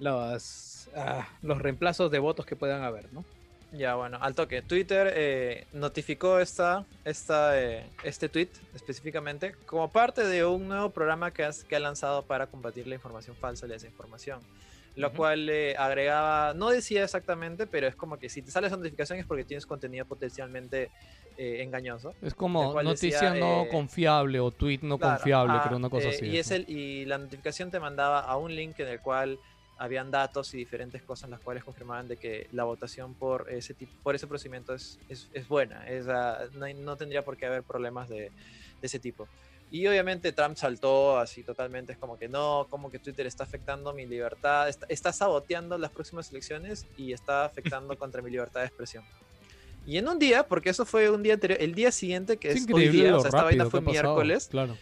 los, 0.00 0.88
ah, 0.96 1.28
los 1.42 1.58
reemplazos 1.58 2.10
de 2.10 2.18
votos 2.18 2.44
que 2.46 2.56
puedan 2.56 2.82
haber, 2.82 3.12
¿no? 3.12 3.24
Ya, 3.72 3.94
bueno, 3.94 4.18
al 4.20 4.34
toque. 4.34 4.62
Twitter 4.62 5.12
eh, 5.14 5.64
notificó 5.72 6.40
esta, 6.40 6.84
esta, 7.04 7.60
eh, 7.60 7.84
este 8.02 8.28
tweet 8.28 8.48
específicamente 8.74 9.54
como 9.66 9.88
parte 9.90 10.26
de 10.26 10.44
un 10.44 10.66
nuevo 10.66 10.90
programa 10.90 11.30
que, 11.30 11.44
has- 11.44 11.62
que 11.64 11.76
ha 11.76 11.80
lanzado 11.80 12.22
para 12.26 12.46
combatir 12.48 12.86
la 12.88 12.96
información 12.96 13.36
falsa 13.36 13.66
y 13.66 13.68
la 13.68 13.74
desinformación. 13.74 14.40
Lo 14.96 15.12
cual 15.12 15.48
eh, 15.48 15.76
agregaba, 15.78 16.52
no 16.52 16.68
decía 16.68 17.04
exactamente, 17.04 17.68
pero 17.68 17.86
es 17.86 17.94
como 17.94 18.18
que 18.18 18.28
si 18.28 18.42
te 18.42 18.50
sale 18.50 18.66
esa 18.66 18.76
notificación 18.76 19.20
es 19.20 19.24
porque 19.26 19.44
tienes 19.44 19.64
contenido 19.64 20.04
potencialmente 20.04 20.90
eh, 21.38 21.62
engañoso. 21.62 22.12
Es 22.20 22.34
como 22.34 22.82
noticia 22.82 23.30
decía, 23.32 23.34
no 23.34 23.62
eh, 23.62 23.68
confiable 23.70 24.40
o 24.40 24.50
tweet 24.50 24.80
no 24.82 24.98
Claro, 24.98 25.18
confiable, 25.18 25.54
ah, 25.56 25.62
creo 25.64 25.76
una 25.78 25.88
cosa 25.88 26.08
eh, 26.08 26.10
así. 26.10 26.26
Y, 26.26 26.38
es 26.38 26.50
el, 26.50 26.68
y 26.68 27.04
la 27.04 27.18
notificación 27.18 27.70
te 27.70 27.78
mandaba 27.78 28.18
a 28.20 28.36
un 28.36 28.54
link 28.54 28.80
en 28.80 28.88
el 28.88 29.00
cual 29.00 29.38
habían 29.80 30.10
datos 30.10 30.52
y 30.54 30.58
diferentes 30.58 31.02
cosas 31.02 31.30
las 31.30 31.40
cuales 31.40 31.64
confirmaban 31.64 32.06
de 32.06 32.16
que 32.18 32.46
la 32.52 32.64
votación 32.64 33.14
por 33.14 33.50
ese 33.50 33.72
tipo, 33.74 33.92
por 34.02 34.14
ese 34.14 34.26
procedimiento 34.26 34.74
es, 34.74 34.98
es, 35.08 35.28
es 35.32 35.48
buena. 35.48 35.88
Es, 35.88 36.06
ah, 36.06 36.38
no, 36.52 36.66
hay- 36.66 36.74
no 36.74 36.96
tendría 36.96 37.24
por 37.24 37.36
qué 37.36 37.46
haber 37.46 37.62
problemas 37.64 38.08
de, 38.08 38.20
de 38.20 38.30
ese 38.82 38.98
tipo. 39.00 39.26
Y 39.70 39.86
obviamente 39.86 40.32
Trump 40.32 40.56
saltó 40.56 41.16
así 41.18 41.42
totalmente, 41.44 41.92
es 41.92 41.98
como 41.98 42.18
que 42.18 42.28
no, 42.28 42.66
como 42.68 42.90
que 42.90 42.98
Twitter 42.98 43.26
está 43.26 43.44
afectando 43.44 43.94
mi 43.94 44.04
libertad, 44.04 44.68
está, 44.68 44.84
está 44.88 45.12
saboteando 45.12 45.78
las 45.78 45.92
próximas 45.92 46.30
elecciones 46.30 46.86
y 46.96 47.12
está 47.12 47.44
afectando 47.44 47.96
contra 47.98 48.20
mi 48.20 48.30
libertad 48.30 48.60
de 48.60 48.66
expresión. 48.66 49.04
Y 49.86 49.96
en 49.96 50.06
un 50.08 50.18
día, 50.18 50.42
porque 50.46 50.70
eso 50.70 50.84
fue 50.84 51.08
un 51.08 51.22
día 51.22 51.34
anterior, 51.34 51.58
el 51.62 51.74
día 51.74 51.90
siguiente, 51.90 52.36
que 52.36 52.50
Es 52.50 52.66
es, 52.68 52.74
hoy 52.74 52.88
día, 52.88 53.16
o 53.16 53.20
sea, 53.20 53.28
esta 53.28 53.44
vaina 53.44 53.64
fue 53.70 53.80
ha 53.80 53.82
pasado, 53.82 54.02
miércoles, 54.14 54.48
Claro. 54.50 54.76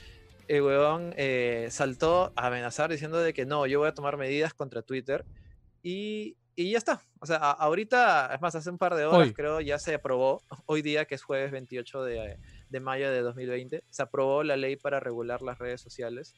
El 0.48 0.62
huevón 0.62 1.14
eh, 1.16 1.68
saltó 1.70 2.32
a 2.36 2.46
amenazar 2.48 2.90
diciendo 2.90 3.18
de 3.18 3.32
que 3.32 3.46
no, 3.46 3.66
yo 3.66 3.78
voy 3.78 3.88
a 3.88 3.94
tomar 3.94 4.16
medidas 4.16 4.54
contra 4.54 4.82
Twitter 4.82 5.24
y, 5.82 6.36
y 6.56 6.72
ya 6.72 6.78
está. 6.78 7.00
O 7.20 7.26
sea, 7.26 7.36
a- 7.36 7.52
ahorita, 7.52 8.32
es 8.34 8.40
más, 8.40 8.54
hace 8.54 8.70
un 8.70 8.78
par 8.78 8.94
de 8.94 9.04
horas 9.04 9.28
Hoy. 9.28 9.34
creo 9.34 9.60
ya 9.60 9.78
se 9.78 9.94
aprobó, 9.94 10.42
hoy 10.66 10.82
día 10.82 11.04
que 11.04 11.14
es 11.14 11.22
jueves 11.22 11.52
28 11.52 12.02
de, 12.02 12.38
de 12.68 12.80
mayo 12.80 13.10
de 13.10 13.20
2020, 13.20 13.84
se 13.88 14.02
aprobó 14.02 14.42
la 14.42 14.56
ley 14.56 14.76
para 14.76 14.98
regular 15.00 15.42
las 15.42 15.58
redes 15.58 15.80
sociales. 15.80 16.34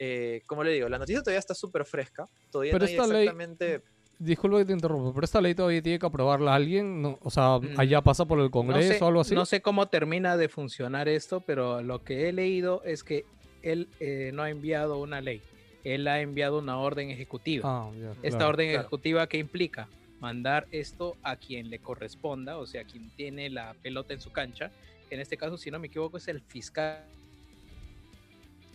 Eh, 0.00 0.42
como 0.46 0.64
le 0.64 0.72
digo, 0.72 0.88
la 0.88 0.98
noticia 0.98 1.22
todavía 1.22 1.38
está 1.38 1.54
súper 1.54 1.84
fresca, 1.84 2.26
todavía 2.50 2.72
Pero 2.72 2.86
no 2.86 2.90
hay 2.90 2.96
ley- 2.96 3.22
exactamente... 3.22 3.82
Disculpa 4.18 4.58
que 4.58 4.64
te 4.66 4.72
interrumpa, 4.72 5.12
pero 5.12 5.24
esta 5.24 5.40
ley 5.40 5.54
todavía 5.54 5.82
tiene 5.82 5.98
que 5.98 6.06
aprobarla 6.06 6.54
alguien, 6.54 7.02
no, 7.02 7.18
o 7.22 7.30
sea, 7.30 7.58
Mm. 7.58 7.78
allá 7.80 8.00
pasa 8.00 8.24
por 8.24 8.38
el 8.40 8.50
Congreso 8.50 8.92
no 8.92 8.98
sé, 8.98 9.04
o 9.04 9.08
algo 9.08 9.20
así. 9.20 9.34
No 9.34 9.44
sé 9.44 9.60
cómo 9.60 9.86
termina 9.86 10.36
de 10.36 10.48
funcionar 10.48 11.08
esto, 11.08 11.40
pero 11.40 11.82
lo 11.82 12.02
que 12.04 12.28
he 12.28 12.32
leído 12.32 12.82
es 12.84 13.02
que 13.04 13.24
él 13.62 13.88
eh, 14.00 14.30
no 14.32 14.42
ha 14.42 14.50
enviado 14.50 14.98
una 15.00 15.20
ley, 15.20 15.42
él 15.82 16.06
ha 16.08 16.20
enviado 16.20 16.58
una 16.58 16.78
orden 16.78 17.10
ejecutiva. 17.10 17.68
Ah, 17.68 17.90
Esta 18.22 18.38
claro. 18.38 18.48
orden 18.50 18.68
claro. 18.68 18.80
ejecutiva 18.82 19.26
que 19.26 19.38
implica 19.38 19.88
mandar 20.20 20.66
esto 20.70 21.16
a 21.22 21.36
quien 21.36 21.68
le 21.68 21.80
corresponda, 21.80 22.56
o 22.58 22.66
sea, 22.66 22.84
quien 22.84 23.10
tiene 23.10 23.50
la 23.50 23.74
pelota 23.82 24.14
en 24.14 24.20
su 24.20 24.30
cancha. 24.32 24.70
En 25.10 25.20
este 25.20 25.36
caso, 25.36 25.58
si 25.58 25.70
no 25.70 25.78
me 25.78 25.88
equivoco, 25.88 26.16
es 26.18 26.28
el 26.28 26.40
fiscal. 26.40 27.04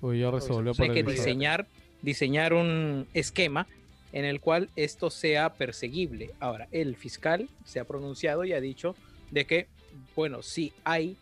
Uy, 0.01 0.19
ya 0.19 0.31
resolvió 0.31 0.73
que 0.73 1.03
diseñar, 1.03 1.67
diseñar 2.01 2.53
un 2.53 3.07
esquema 3.13 3.67
en 4.12 4.26
el 4.26 4.39
cual 4.39 4.70
esto 4.76 5.10
sea 5.10 5.53
perseguible. 5.53 6.32
Ahora, 6.39 6.68
el 6.72 6.95
fiscal 6.95 7.49
se 7.66 7.80
ha 7.80 7.86
pronunciado 7.86 8.43
y 8.45 8.53
ha 8.53 8.62
dicho 8.62 8.95
de 9.32 9.45
que, 9.45 9.68
bueno, 10.16 10.41
sí 10.41 10.74
hay 10.84 11.18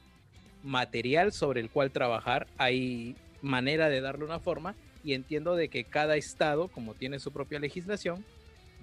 material 0.64 1.32
sobre 1.32 1.62
el 1.62 1.70
cual 1.70 1.92
trabajar, 1.92 2.48
hay 2.58 3.16
manera 3.42 3.90
de 3.90 4.02
darle 4.02 4.26
una 4.26 4.40
forma 4.40 4.76
y 5.04 5.14
entiendo 5.14 5.56
de 5.56 5.70
que 5.70 5.84
cada 5.84 6.16
estado, 6.16 6.68
como 6.68 6.94
tiene 6.94 7.20
su 7.20 7.32
propia 7.32 7.60
legislación, 7.60 8.26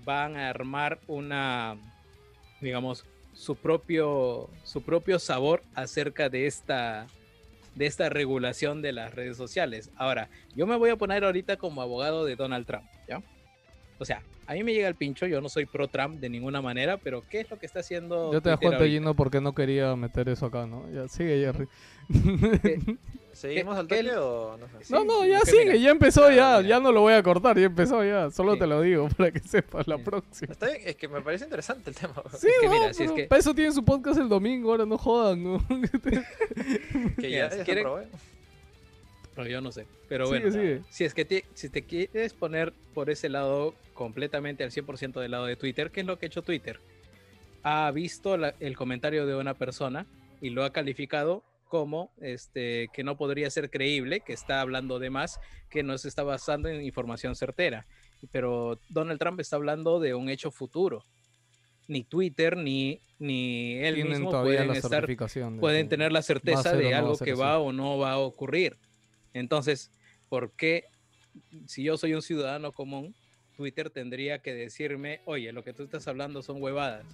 van 0.05 0.37
a 0.37 0.49
armar 0.49 0.99
una, 1.07 1.77
digamos, 2.61 3.05
su 3.35 3.57
propio, 3.57 4.49
su 4.63 4.83
propio 4.83 5.19
sabor 5.19 5.63
acerca 5.75 6.29
de 6.29 6.47
esta, 6.47 7.07
de 7.75 7.87
esta 7.87 8.09
regulación 8.09 8.81
de 8.81 8.93
las 8.93 9.13
redes 9.13 9.37
sociales. 9.37 9.91
Ahora, 9.97 10.29
yo 10.55 10.67
me 10.67 10.77
voy 10.77 10.91
a 10.91 10.97
poner 10.97 11.25
ahorita 11.25 11.57
como 11.57 11.83
abogado 11.83 12.25
de 12.25 12.37
Donald 12.37 12.67
Trump. 12.67 12.87
O 13.99 14.05
sea, 14.05 14.22
a 14.47 14.55
mí 14.55 14.64
me 14.64 14.74
llega 14.74 14.88
el 14.88 14.95
pincho, 14.97 15.26
yo 15.26 15.40
no 15.40 15.49
soy 15.49 15.66
pro 15.66 15.88
Trump 15.88 16.18
de 16.20 16.28
ninguna 16.28 16.61
manera, 16.61 16.97
pero 16.99 17.22
¿qué 17.30 17.40
es 17.40 17.51
lo 17.51 17.59
que 17.59 17.66
está 17.66 17.80
haciendo? 17.80 18.32
Ya 18.32 18.40
te 18.40 18.51
cuenta, 18.57 18.78
ahorita? 18.78 18.86
Gino, 18.86 19.14
por 19.14 19.30
qué 19.30 19.40
no 19.40 19.55
quería 19.55 19.95
meter 19.97 20.28
eso 20.28 20.47
acá, 20.47 20.66
¿no? 20.66 20.84
Ya, 20.92 21.07
sigue, 21.09 21.38
Jerry. 21.40 21.68
¿Seguimos 23.32 23.76
al 23.76 23.88
toque 23.88 24.12
o 24.16 24.57
no 24.59 24.66
sé? 24.80 24.92
No, 24.92 25.05
no, 25.05 25.24
ya 25.26 25.38
porque 25.38 25.51
sigue, 25.51 25.64
mira, 25.64 25.76
ya 25.76 25.90
empezó, 25.90 26.30
ya, 26.30 26.36
ya, 26.36 26.61
ya. 26.61 26.68
ya 26.68 26.80
no 26.80 26.92
lo 26.92 27.01
voy 27.01 27.14
a 27.14 27.22
cortar, 27.22 27.59
ya 27.59 27.64
empezó, 27.66 28.05
ya. 28.05 28.30
Solo 28.30 28.53
Sí. 28.55 28.59
te 28.61 28.66
lo 28.68 28.80
digo 28.80 29.09
para 29.16 29.32
que 29.32 29.40
sepas 29.40 29.88
la 29.88 29.97
Sí. 29.97 30.03
próxima. 30.05 30.53
Está 30.53 30.66
bien, 30.66 30.82
es 30.84 30.95
que 30.97 31.09
me 31.09 31.20
parece 31.20 31.45
interesante 31.45 31.90
el 31.90 31.97
tema. 31.97 32.14
Sí, 32.38 32.47
que 32.61 32.66
no, 32.66 32.72
mira, 32.72 32.95
si 32.95 33.03
es 33.03 33.11
pero 33.11 33.14
que- 33.16 33.24
para 33.26 33.40
eso 33.40 33.53
tiene 33.55 33.72
su 33.72 33.84
podcast 33.84 34.20
el 34.20 34.28
domingo, 34.28 34.70
ahora 34.70 34.86
no 34.86 34.97
jodan, 34.99 35.42
¿no? 35.42 35.64
Que 37.18 37.30
ya, 37.30 37.49
ya 37.49 37.51
se 37.51 37.62
quieren- 37.64 37.86
Pero 39.35 39.49
yo 39.49 39.61
no 39.61 39.72
sé. 39.72 39.87
Pero 40.09 40.28
bueno, 40.28 40.51
sigue. 40.51 40.80
si 40.91 41.05
es 41.05 41.12
que 41.14 41.24
te, 41.24 41.45
si 41.55 41.68
te 41.68 41.82
quieres 41.85 42.32
poner 42.35 42.72
por 42.95 43.11
ese 43.11 43.28
lado 43.28 43.74
completamente 43.95 44.62
al 44.64 44.70
100% 44.70 45.20
del 45.20 45.30
lado 45.32 45.47
de 45.47 45.57
Twitter, 45.57 45.91
¿qué 45.91 46.01
es 46.01 46.07
lo 46.07 46.18
que 46.18 46.26
ha 46.26 46.28
hecho 46.28 46.43
Twitter? 46.43 46.78
Ha 47.62 47.91
visto 47.91 48.37
la- 48.37 48.55
el 48.61 48.76
comentario 48.76 49.26
de 49.26 49.35
una 49.35 49.55
persona 49.55 50.07
y 50.41 50.51
lo 50.51 50.64
ha 50.64 50.70
calificado 50.72 51.43
como 51.68 52.12
este, 52.20 52.89
que 52.93 53.03
no 53.03 53.16
podría 53.16 53.51
ser 53.51 53.70
creíble, 53.70 54.20
que 54.20 54.32
está 54.32 54.61
hablando 54.61 54.99
de 55.01 55.11
más, 55.11 55.41
que 55.70 55.82
no 55.82 55.99
se 55.99 56.09
está 56.09 56.22
basando 56.22 56.68
en 56.68 56.82
información 56.85 57.35
certera. 57.35 57.87
Pero 58.30 58.78
Donald 58.91 59.18
Trump 59.18 59.41
está 59.41 59.57
hablando 59.57 59.99
de 59.99 60.14
un 60.14 60.28
hecho 60.28 60.51
futuro. 60.51 61.05
Ni 61.89 62.05
Twitter 62.05 62.57
ni, 62.57 63.01
ni 63.18 63.74
él 63.78 63.97
mismo 64.11 64.30
pueden 64.45 64.68
estar 64.76 65.01
tener 65.89 66.12
la 66.12 66.22
certeza 66.22 66.70
de 66.78 66.95
algo 66.95 67.09
que 67.24 67.32
va 67.41 67.59
o 67.59 67.72
no 67.72 67.99
va 67.99 68.12
a 68.12 68.18
ocurrir. 68.18 68.76
Entonces, 69.35 69.91
¿por 70.28 70.53
qué 70.53 70.85
si 71.66 71.82
yo 71.82 71.97
soy 71.99 72.14
un 72.14 72.22
ciudadano 72.22 72.72
común, 72.72 73.14
Twitter 73.57 73.91
tendría 73.91 74.39
que 74.39 74.55
decirme, 74.55 75.20
oye, 75.26 75.53
lo 75.53 75.62
que 75.62 75.72
tú 75.72 75.82
estás 75.82 76.09
hablando 76.09 76.43
son 76.43 76.62
huevadas? 76.62 77.05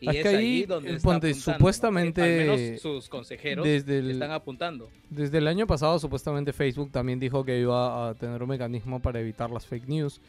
Y 0.00 0.10
Es 0.10 0.16
es, 0.16 0.22
que 0.22 0.28
ahí 0.28 0.64
donde 0.64 0.92
eh, 0.92 0.96
está 0.96 1.34
supuestamente, 1.34 2.22
al 2.22 2.46
menos 2.46 2.80
sus 2.80 3.08
consejeros 3.08 3.64
Desde 3.64 3.98
el, 3.98 4.12
están 4.12 4.30
apuntando. 4.30 4.88
Desde 5.10 5.38
el 5.38 5.48
año 5.48 5.66
pasado, 5.66 5.98
supuestamente 5.98 6.52
Facebook 6.52 6.92
también 6.92 7.18
dijo 7.18 7.44
que 7.44 7.58
iba 7.58 8.10
a 8.10 8.14
tener 8.14 8.42
un 8.42 8.48
mecanismo 8.48 9.00
para 9.00 9.18
evitar 9.20 9.50
las 9.50 9.66
fake 9.66 9.88
news. 9.88 10.20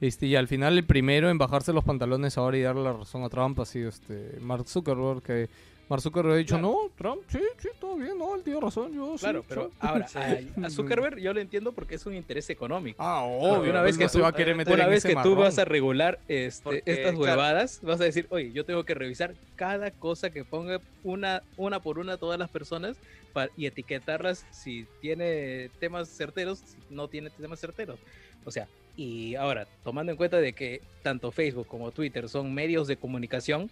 Este, 0.00 0.26
y 0.26 0.36
al 0.36 0.46
final, 0.46 0.76
el 0.78 0.84
primero 0.84 1.28
en 1.28 1.38
bajarse 1.38 1.72
los 1.72 1.82
pantalones 1.82 2.38
ahora 2.38 2.56
y 2.58 2.62
darle 2.62 2.84
la 2.84 2.92
razón 2.92 3.24
a 3.24 3.28
Trump 3.28 3.58
ha 3.58 3.64
sido 3.64 3.88
este 3.88 4.36
Mark 4.40 4.68
Zuckerberg. 4.68 5.22
Que 5.22 5.48
Mark 5.88 6.02
Zuckerberg 6.02 6.34
ha 6.34 6.36
dicho: 6.38 6.56
Claro. 6.58 6.68
No, 6.68 6.90
Trump, 6.96 7.22
sí, 7.28 7.38
sí, 7.58 7.68
todo 7.80 7.96
bien, 7.96 8.18
no, 8.18 8.34
él 8.34 8.42
tiene 8.42 8.60
razón. 8.60 8.92
Yo, 8.92 9.16
sí, 9.16 9.22
Claro, 9.24 9.44
pero 9.48 9.68
sí". 9.68 9.76
ahora 9.80 10.08
Sí. 10.08 10.18
a, 10.18 10.66
a 10.66 10.70
Zuckerberg 10.70 11.18
yo 11.18 11.32
lo 11.32 11.40
entiendo 11.40 11.72
porque 11.72 11.94
es 11.94 12.04
un 12.06 12.14
interés 12.14 12.50
económico. 12.50 13.00
Ah, 13.02 13.22
obvio. 13.24 13.70
una 13.70 13.82
vez 13.82 13.96
pues 13.96 13.98
que 13.98 14.04
no 14.04 14.08
se 14.08 14.18
tú- 14.18 14.22
va 14.22 14.28
a 14.28 14.32
querer 14.32 14.56
meter 14.56 14.74
Una 14.74 14.86
vez 14.86 15.04
que 15.04 15.14
tú 15.22 15.36
vas 15.36 15.58
a 15.58 15.64
regular 15.64 16.18
este, 16.28 16.62
Porque, 16.64 16.82
estas 16.86 17.14
claro. 17.14 17.18
huevadas, 17.18 17.78
vas 17.82 18.00
a 18.00 18.04
decir, 18.04 18.26
oye, 18.30 18.50
yo 18.52 18.64
tengo 18.64 18.84
que 18.84 18.94
revisar 18.94 19.34
cada 19.54 19.90
cosa 19.92 20.30
que 20.30 20.44
ponga 20.44 20.80
una, 21.04 21.42
una 21.56 21.80
por 21.80 21.98
una 22.00 22.16
todas 22.16 22.38
las 22.38 22.50
personas 22.50 22.96
pa- 23.32 23.48
y 23.56 23.66
etiquetarlas 23.66 24.44
si 24.50 24.86
tiene 25.00 25.70
temas 25.78 26.08
certeros, 26.08 26.58
si 26.58 26.76
no 26.90 27.06
tiene 27.08 27.30
temas 27.30 27.60
certeros. 27.60 28.00
O 28.44 28.50
sea, 28.50 28.66
y 28.96 29.34
ahora, 29.36 29.66
tomando 29.84 30.10
en 30.10 30.16
cuenta 30.16 30.38
de 30.40 30.52
que 30.52 30.80
tanto 31.02 31.30
Facebook 31.30 31.66
como 31.68 31.90
Twitter 31.92 32.28
son 32.28 32.52
medios 32.54 32.88
de 32.88 32.96
comunicación, 32.96 33.70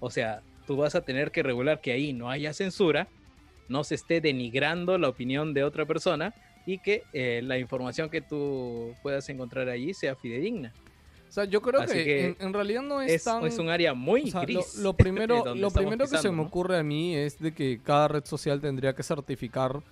o 0.00 0.10
sea, 0.10 0.42
tú 0.70 0.76
vas 0.76 0.94
a 0.94 1.00
tener 1.00 1.32
que 1.32 1.42
regular 1.42 1.80
que 1.80 1.90
ahí 1.90 2.12
no 2.12 2.30
haya 2.30 2.52
censura, 2.52 3.08
no 3.68 3.82
se 3.82 3.96
esté 3.96 4.20
denigrando 4.20 4.98
la 4.98 5.08
opinión 5.08 5.52
de 5.52 5.64
otra 5.64 5.84
persona 5.84 6.32
y 6.64 6.78
que 6.78 7.02
eh, 7.12 7.40
la 7.42 7.58
información 7.58 8.08
que 8.08 8.20
tú 8.20 8.94
puedas 9.02 9.28
encontrar 9.30 9.68
allí 9.68 9.94
sea 9.94 10.14
fidedigna. 10.14 10.72
O 11.28 11.32
sea, 11.32 11.44
yo 11.44 11.60
creo 11.60 11.80
Así 11.80 11.92
que, 11.94 12.04
que 12.04 12.24
en, 12.26 12.36
en 12.38 12.52
realidad 12.52 12.82
no 12.82 13.02
es, 13.02 13.10
Es, 13.10 13.24
tan. 13.24 13.44
es 13.44 13.58
un 13.58 13.68
área 13.68 13.94
muy 13.94 14.22
o 14.22 14.26
sea, 14.28 14.42
lo- 14.42 14.46
gris. 14.46 14.76
lo, 14.76 14.92
primero, 14.96 15.42
donde 15.42 15.60
lo 15.60 15.72
primero 15.72 15.98
que 16.04 16.06
se 16.06 16.16
pisando, 16.18 16.36
me 16.36 16.42
¿no? 16.44 16.48
ocurre 16.48 16.78
a 16.78 16.84
mí 16.84 17.16
es 17.16 17.40
de 17.40 17.50
que 17.52 17.80
cada 17.82 18.06
red 18.06 18.24
social 18.24 18.60
tendría 18.60 18.92
que 18.94 19.02
certificar 19.02 19.82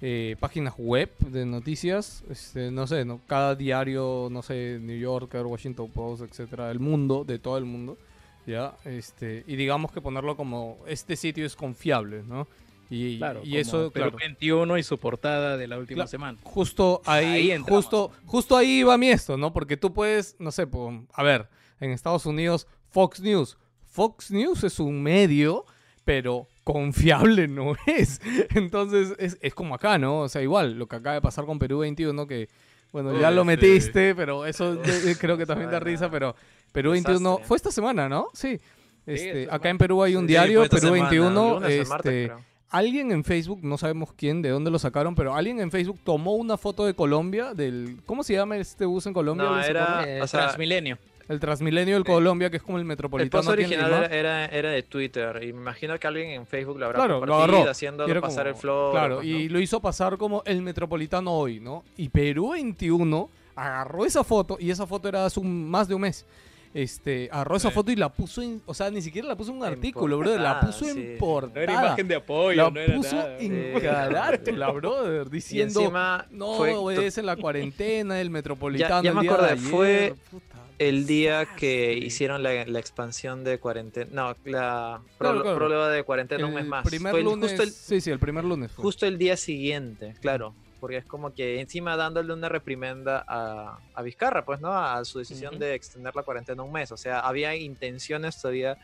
eh, 0.00 0.34
páginas 0.40 0.72
web 0.78 1.10
de 1.18 1.44
noticias. 1.44 2.24
Este, 2.30 2.70
no 2.70 2.86
sé, 2.86 3.04
¿no? 3.04 3.20
cada 3.26 3.54
diario, 3.54 4.28
no 4.30 4.40
sé, 4.40 4.78
New 4.80 4.98
Yorker, 4.98 5.44
Washington 5.44 5.90
Post, 5.90 6.22
etcétera, 6.22 6.70
el 6.70 6.78
mundo, 6.80 7.22
de 7.22 7.38
todo 7.38 7.58
el 7.58 7.66
mundo. 7.66 7.98
¿Ya? 8.46 8.74
Este, 8.84 9.44
y 9.46 9.56
digamos 9.56 9.92
que 9.92 10.00
ponerlo 10.00 10.36
como 10.36 10.78
este 10.86 11.16
sitio 11.16 11.46
es 11.46 11.56
confiable, 11.56 12.22
¿no? 12.26 12.46
Y, 12.90 13.16
Claro, 13.16 13.40
y 13.42 13.56
eso, 13.56 13.90
Perú 13.90 14.10
claro. 14.10 14.16
21 14.18 14.76
y 14.76 14.82
su 14.82 14.98
portada 14.98 15.56
de 15.56 15.66
la 15.66 15.78
última 15.78 15.96
Claro. 15.98 16.08
semana. 16.08 16.38
Justo 16.42 17.00
ahí, 17.06 17.50
Ahí 17.52 17.58
justo, 17.62 18.10
justo 18.26 18.54
ahí 18.56 18.82
va 18.82 18.98
mi 18.98 19.08
esto, 19.08 19.36
¿no? 19.38 19.52
Porque 19.52 19.78
tú 19.78 19.94
puedes, 19.94 20.36
no 20.38 20.52
sé, 20.52 20.66
po- 20.66 21.04
a 21.14 21.22
ver, 21.22 21.48
en 21.80 21.90
Estados 21.90 22.26
Unidos, 22.26 22.66
Fox 22.90 23.20
News. 23.20 23.56
Fox 23.90 24.30
News 24.30 24.64
es 24.64 24.78
un 24.78 25.02
medio, 25.02 25.64
pero 26.04 26.48
confiable 26.64 27.48
no 27.48 27.74
es. 27.86 28.20
Entonces, 28.54 29.14
es, 29.18 29.38
es 29.40 29.54
como 29.54 29.74
acá, 29.74 29.96
¿no? 29.98 30.20
O 30.20 30.28
sea, 30.28 30.42
igual, 30.42 30.78
lo 30.78 30.86
que 30.86 30.96
acaba 30.96 31.14
de 31.14 31.22
pasar 31.22 31.46
con 31.46 31.58
Perú 31.58 31.78
21, 31.78 32.26
que 32.26 32.48
Bueno, 32.92 33.10
Uy, 33.12 33.20
ya 33.20 33.30
lo 33.30 33.40
sí. 33.42 33.46
metiste, 33.46 34.14
pero 34.14 34.44
eso 34.44 34.78
creo 35.18 35.38
que 35.38 35.46
también 35.46 35.70
da 35.70 35.80
risa, 35.80 36.10
pero 36.10 36.36
Perú 36.72 36.90
21 36.92 37.18
desastre. 37.18 37.46
fue 37.46 37.56
esta 37.56 37.70
semana, 37.70 38.08
¿no? 38.08 38.28
Sí. 38.34 38.58
Este, 39.06 39.48
acá 39.50 39.68
en 39.68 39.78
Perú 39.78 40.02
hay 40.02 40.14
un 40.14 40.22
Sí, 40.22 40.28
diario, 40.28 40.62
Perú 40.68 40.78
semana. 40.78 41.08
21, 41.10 41.54
Lunes 41.60 41.86
o 41.86 41.90
martes, 41.90 42.30
este, 42.30 42.44
alguien 42.70 43.10
en 43.12 43.24
Facebook, 43.24 43.60
no 43.62 43.76
sabemos 43.76 44.12
quién, 44.16 44.42
de 44.42 44.50
dónde 44.50 44.70
lo 44.70 44.78
sacaron, 44.78 45.14
pero 45.14 45.34
alguien 45.34 45.60
en 45.60 45.70
Facebook 45.70 45.98
tomó 46.04 46.34
una 46.36 46.56
foto 46.56 46.86
de 46.86 46.94
Colombia, 46.94 47.52
del, 47.52 47.98
¿cómo 48.06 48.22
se 48.22 48.34
llama 48.34 48.56
este 48.56 48.84
bus 48.86 49.04
en 49.06 49.12
Colombia? 49.12 49.44
No, 49.44 49.54
¿Alguien 49.54 49.64
se 49.64 49.70
era-? 49.70 50.04
Eh, 50.18 50.22
o 50.22 50.26
sea, 50.26 50.40
Transmilenio. 50.42 50.98
El 51.28 51.38
Transmilenio 51.40 51.94
del 51.94 52.04
Colombia, 52.04 52.50
que 52.50 52.56
es 52.58 52.62
como 52.62 52.78
el 52.78 52.82
El 52.82 52.86
metropolitano. 52.88 53.30
post 53.42 53.48
en 53.58 53.64
original 53.64 53.92
era, 53.92 54.06
era, 54.06 54.46
era 54.46 54.70
de 54.70 54.82
Twitter 54.82 55.40
y 55.42 55.52
me 55.52 55.60
imagino 55.62 55.98
que 55.98 56.06
alguien 56.06 56.30
en 56.30 56.46
Facebook 56.46 56.78
lo 56.78 56.86
habrá 56.86 56.98
Claro, 56.98 57.24
lo 57.24 57.34
agarró. 57.36 57.68
haciéndolo 57.70 58.20
pasar 58.20 58.44
como- 58.44 58.54
el 58.56 58.60
flow. 58.60 58.90
Claro, 58.92 59.14
pues, 59.16 59.26
y 59.28 59.46
¿no? 59.46 59.52
lo 59.54 59.60
hizo 59.60 59.80
pasar 59.80 60.16
como 60.18 60.42
el 60.44 60.62
metropolitano 60.62 61.32
hoy, 61.32 61.60
¿no? 61.60 61.84
Y 61.96 62.08
Perú 62.08 62.50
21 62.50 63.30
agarró 63.54 64.04
esa 64.04 64.24
foto, 64.24 64.56
y 64.60 64.70
esa 64.70 64.86
foto 64.86 65.08
era 65.08 65.24
hace 65.24 65.38
un- 65.40 65.68
más 65.70 65.86
de 65.88 65.94
un 65.94 66.02
mes. 66.02 66.26
Este, 66.74 67.28
agarró 67.30 67.56
esa 67.56 67.70
foto 67.70 67.92
y 67.92 67.96
la 67.96 68.08
puso 68.08 68.40
en, 68.40 68.62
o 68.64 68.72
sea, 68.72 68.90
ni 68.90 69.02
siquiera 69.02 69.28
la 69.28 69.36
puso 69.36 69.50
en 69.50 69.58
un 69.58 69.66
En 69.66 69.72
artículo, 69.74 70.18
brother, 70.18 70.40
la 70.40 70.58
puso 70.60 70.86
sí. 70.86 70.90
en 70.90 71.12
No 71.14 71.18
portada. 71.18 71.62
era 71.62 71.72
imagen 71.74 72.08
de 72.08 72.14
apoyo, 72.14 72.62
la 72.64 72.70
no 72.70 72.80
era 72.80 72.94
puso 72.96 73.16
nada. 73.16 73.38
en 73.38 73.74
Sí. 73.74 73.80
carátula, 73.82 74.70
brother, 74.70 75.26
Y 75.26 75.30
diciendo 75.30 75.80
encima 75.80 76.26
no 76.30 76.54
fue 76.54 76.74
obedecen 76.74 77.26
la 77.26 77.36
cuarentena, 77.36 78.20
el 78.20 78.30
metropolitano. 78.30 79.02
ya 79.02 79.10
el 79.10 79.16
me 79.16 79.20
día 79.22 79.30
de 79.30 79.36
acordé, 79.36 79.52
ayer. 79.52 79.70
fue 79.70 80.14
Puta, 80.30 80.46
el 80.78 81.06
día 81.06 81.44
que 81.56 81.76
desastre. 81.88 82.06
hicieron 82.06 82.42
la, 82.42 82.64
la 82.64 82.78
expansión 82.78 83.44
de 83.44 83.58
cuarentena. 83.58 84.08
No, 84.10 84.36
la 84.44 85.02
Claro, 85.18 85.42
próloga 85.54 85.90
de 85.90 86.02
cuarentena 86.04 86.46
un 86.46 86.54
mes 86.54 86.62
El 86.64 86.68
más. 86.70 86.86
primer 86.86 87.10
Fue 87.10 87.20
el- 87.20 87.26
lunes, 87.26 87.50
justo, 87.50 87.62
el, 87.64 87.70
sí, 87.70 88.00
sí, 88.00 88.10
el 88.10 88.18
primer 88.18 88.44
lunes. 88.44 88.72
fue. 88.72 88.82
justo 88.82 89.04
el 89.04 89.18
día 89.18 89.36
siguiente, 89.36 90.14
claro. 90.22 90.54
Porque 90.82 90.96
es 90.96 91.04
como 91.04 91.32
que 91.32 91.60
encima 91.60 91.96
dándole 91.96 92.32
una 92.32 92.48
reprimenda 92.48 93.24
a, 93.28 93.78
a 93.94 94.02
Vizcarra, 94.02 94.44
pues, 94.44 94.60
¿no? 94.60 94.72
A 94.72 95.04
su 95.04 95.20
decisión 95.20 95.56
de 95.60 95.76
extender 95.76 96.12
la 96.16 96.24
cuarentena 96.24 96.60
un 96.64 96.72
mes. 96.72 96.90
O 96.90 96.96
sea, 96.96 97.20
había 97.20 97.54
intenciones 97.54 98.42
todavía 98.42 98.76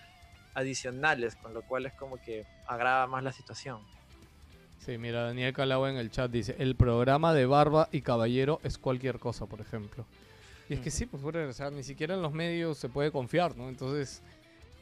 adicionales, 0.55 1.35
con 1.35 1.53
lo 1.53 1.63
cual 1.63 1.87
es 1.87 1.95
como 1.95 2.17
que 2.19 2.47
agrava 2.69 3.09
más 3.09 3.25
la 3.25 3.33
situación. 3.33 3.81
Sí, 4.79 4.97
mira, 4.97 5.25
Daniel 5.25 5.53
Calagua 5.53 5.91
en 5.91 5.97
el 5.97 6.13
chat 6.13 6.31
dice, 6.31 6.55
el 6.61 6.77
programa 6.77 7.35
de 7.35 7.47
Barba 7.47 7.89
y 7.91 8.03
Caballero 8.03 8.61
es 8.63 8.79
cualquier 8.79 9.19
cosa, 9.19 9.47
por 9.47 9.61
ejemplo. 9.61 10.07
Y 10.69 10.75
es 10.75 10.81
que 10.81 10.93
sí, 10.93 11.05
pues, 11.05 11.25
o 11.25 11.53
sea, 11.53 11.73
ni 11.73 11.83
siquiera 11.83 12.15
en 12.15 12.23
los 12.23 12.33
medios 12.33 12.79
se 12.79 12.89
puede 12.89 13.11
confiar, 13.11 13.57
¿no? 13.57 13.69
Entonces, 13.69 14.23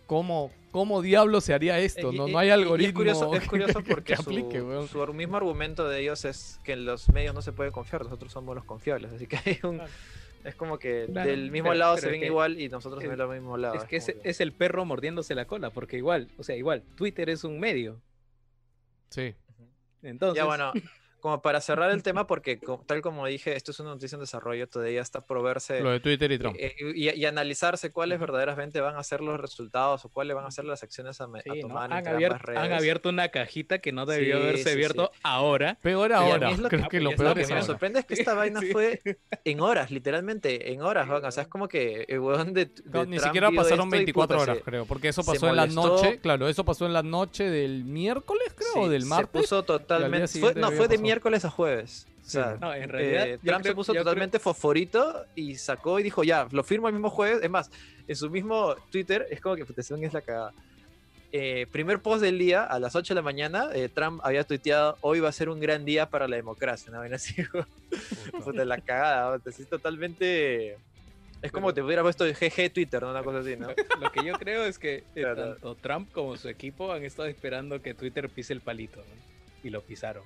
¿cómo, 0.06 0.50
cómo 0.70 1.02
diablo 1.02 1.40
se 1.40 1.52
haría 1.54 1.78
esto? 1.78 2.12
No, 2.12 2.28
y- 2.28 2.32
no 2.32 2.38
hay 2.38 2.48
y 2.48 2.50
algoritmo 2.50 2.88
Es 2.88 2.94
curioso, 2.94 3.34
es 3.34 3.48
curioso 3.48 3.82
que 3.82 3.94
porque 3.94 4.14
aplique, 4.14 4.60
su, 4.60 4.88
su 4.88 5.14
mismo 5.14 5.36
argumento 5.36 5.88
de 5.88 6.00
ellos 6.00 6.24
es 6.24 6.60
que 6.64 6.72
en 6.72 6.84
los 6.84 7.08
medios 7.10 7.34
no 7.34 7.42
se 7.42 7.52
puede 7.52 7.70
confiar, 7.72 8.02
nosotros 8.04 8.32
somos 8.32 8.54
los 8.54 8.64
confiables. 8.64 9.12
Así 9.12 9.26
que 9.26 9.36
hay 9.44 9.58
un, 9.62 9.76
Claro. 9.78 9.90
es 10.44 10.54
como 10.54 10.78
que 10.78 11.06
Claro, 11.10 11.28
del 11.30 11.50
mismo 11.50 11.70
pero- 11.70 11.78
lado 11.78 11.94
pero 11.96 12.04
se 12.06 12.10
ven 12.12 12.20
que 12.20 12.26
igual 12.26 12.60
y 12.60 12.68
nosotros 12.68 13.00
se 13.00 13.06
es- 13.06 13.10
ven 13.16 13.18
del 13.28 13.40
mismo 13.40 13.56
lado. 13.56 13.74
Es 13.74 13.84
que 13.84 13.96
es, 13.96 14.14
es 14.22 14.40
el 14.40 14.52
perro 14.52 14.84
mordiéndose 14.84 15.34
la 15.34 15.46
cola, 15.46 15.70
porque 15.70 15.96
igual, 15.96 16.28
o 16.38 16.42
sea, 16.42 16.56
igual, 16.56 16.82
Twitter 16.96 17.28
es 17.30 17.44
un 17.44 17.58
medio. 17.58 18.00
Sí. 19.10 19.34
Entonces, 20.02 20.36
Ya 20.36 20.44
bueno, 20.44 20.72
como 21.26 21.42
para 21.42 21.60
cerrar 21.60 21.90
el 21.90 22.02
tema, 22.04 22.26
porque 22.26 22.58
tal 22.86 23.02
como 23.02 23.26
dije, 23.26 23.56
esto 23.56 23.70
es 23.72 23.80
una 23.80 23.90
noticia 23.90 24.16
en 24.16 24.20
desarrollo, 24.20 24.68
todavía 24.68 25.00
está 25.02 25.20
por 25.20 25.42
verse 25.42 25.80
Lo 25.80 25.90
de 25.90 26.00
Twitter 26.00 26.30
y 26.32 26.38
Trump. 26.38 26.56
eh, 26.58 26.74
y, 26.94 27.10
y 27.10 27.24
analizarse 27.24 27.90
cuáles 27.90 28.20
verdaderamente 28.20 28.80
van 28.80 28.96
a 28.96 29.02
ser 29.02 29.20
los 29.20 29.40
resultados 29.40 30.04
o 30.04 30.08
cuáles 30.08 30.36
van 30.36 30.46
a 30.46 30.50
ser 30.50 30.64
las 30.64 30.82
acciones 30.82 31.20
a, 31.20 31.26
sí, 31.26 31.30
¿no? 31.48 31.54
tomar 31.68 31.92
han, 31.92 32.06
abierto, 32.06 32.36
ambas 32.36 32.48
han 32.56 32.64
redes. 32.68 32.78
abierto 32.78 33.08
una 33.08 33.28
cajita 33.30 33.78
que 33.80 33.92
no 33.92 34.06
debió 34.06 34.36
Sí, 34.36 34.42
haberse 34.42 34.62
sí, 34.64 34.70
abierto 34.70 35.10
ahora. 35.22 35.78
Peor 35.82 36.12
ahora, 36.12 36.50
es 36.50 36.58
lo 36.58 36.68
que- 36.68 36.76
creo 36.76 36.88
que 36.88 37.00
lo 37.00 37.10
es 37.10 37.16
peor 37.16 37.24
lo 37.24 37.30
Lo 37.30 37.34
que 37.34 37.42
es 37.42 37.48
me 37.48 37.54
ahora. 37.54 37.66
sorprende 37.66 37.98
es 38.00 38.06
que 38.06 38.14
esta 38.14 38.34
vaina 38.34 38.60
Sí. 38.60 38.70
fue 38.72 39.00
en 39.44 39.60
horas, 39.60 39.90
literalmente, 39.90 40.72
en 40.72 40.82
horas. 40.82 41.08
O 41.10 41.30
sea, 41.30 41.42
es 41.42 41.48
como 41.48 41.68
que 41.68 42.04
el 42.08 42.20
weón 42.20 42.54
de, 42.54 42.66
de 42.66 42.82
Claro, 42.90 43.06
Ni 43.06 43.18
siquiera 43.18 43.50
pasaron 43.50 43.86
esto 43.88 43.96
y, 43.96 43.98
24 43.98 44.36
puta, 44.38 44.42
horas, 44.42 44.58
se- 44.58 44.64
creo, 44.64 44.86
porque 44.86 45.08
eso 45.08 45.22
se 45.22 45.32
pasó 45.32 45.48
en 45.48 45.56
la 45.56 45.66
noche, 45.66 46.18
claro, 46.20 46.48
eso 46.48 46.64
pasó 46.64 46.86
en 46.86 46.92
la 46.92 47.02
noche 47.02 47.50
del 47.50 47.84
miércoles, 47.84 48.54
creo, 48.54 48.84
o 48.84 48.88
del 48.88 49.02
Se 49.02 49.08
martes. 49.08 49.42
puso 49.42 49.62
totalmente. 49.64 50.28
Fue, 50.38 50.54
no, 50.54 50.68
fue 50.68 50.76
de 50.76 50.82
pasado. 50.96 51.02
Miércoles 51.16 51.44
a 51.44 51.50
jueves. 51.50 52.06
O 52.24 52.28
sea. 52.28 52.58
No, 52.60 52.74
en 52.74 52.88
realidad, 52.88 53.26
eh, 53.26 53.38
Trump 53.42 53.58
se 53.58 53.62
creo- 53.62 53.74
puso 53.74 53.92
yo 53.92 53.94
creo- 53.94 54.04
totalmente 54.04 54.38
fosforito 54.38 55.24
y 55.34 55.54
sacó 55.56 55.98
y 55.98 56.02
dijo, 56.02 56.22
ya, 56.24 56.46
lo 56.50 56.62
firmo 56.62 56.88
el 56.88 56.94
mismo 56.94 57.08
jueves. 57.10 57.42
Es 57.42 57.48
más, 57.50 57.70
en 58.06 58.16
su 58.16 58.28
mismo 58.30 58.74
Twitter, 58.90 59.26
es 59.30 59.40
como 59.40 59.56
que 59.56 59.82
según 59.82 60.04
es 60.04 60.12
la 60.12 60.20
cagada. 60.20 60.52
Eh, 61.32 61.66
primer 61.72 62.00
post 62.00 62.22
del 62.22 62.38
día, 62.38 62.64
a 62.64 62.78
las 62.78 62.94
8 62.94 63.12
de 63.14 63.16
la 63.16 63.22
mañana, 63.22 63.68
eh, 63.74 63.88
Trump 63.92 64.20
había 64.22 64.44
tuiteado, 64.44 64.96
hoy 65.00 65.20
va 65.20 65.28
a 65.28 65.32
ser 65.32 65.48
un 65.48 65.58
gran 65.60 65.84
día 65.84 66.08
para 66.08 66.28
la 66.28 66.36
democracia. 66.36 66.90
¿no? 66.92 67.00
así, 67.00 67.34
puta, 68.44 68.64
la 68.64 68.78
cagada, 68.78 69.38
así 69.46 69.64
totalmente... 69.64 70.76
Es 71.42 71.52
como 71.52 71.66
Pero- 71.66 71.74
te 71.74 71.82
hubiera 71.82 72.02
puesto 72.02 72.24
GG 72.24 72.72
Twitter, 72.72 73.02
¿no? 73.02 73.10
Una 73.10 73.22
cosa 73.22 73.40
así, 73.40 73.56
¿no? 73.56 73.68
Lo 74.00 74.10
que 74.10 74.24
yo 74.24 74.32
creo 74.38 74.64
es 74.64 74.78
que 74.78 75.04
eh, 75.14 75.22
tanto 75.36 75.74
Trump 75.76 76.10
como 76.12 76.36
su 76.36 76.48
equipo 76.48 76.92
han 76.92 77.04
estado 77.04 77.28
esperando 77.28 77.80
que 77.82 77.92
Twitter 77.94 78.28
pise 78.30 78.52
el 78.54 78.60
palito. 78.62 78.98
¿no? 79.00 79.04
Y 79.62 79.70
lo 79.70 79.82
pisaron. 79.82 80.22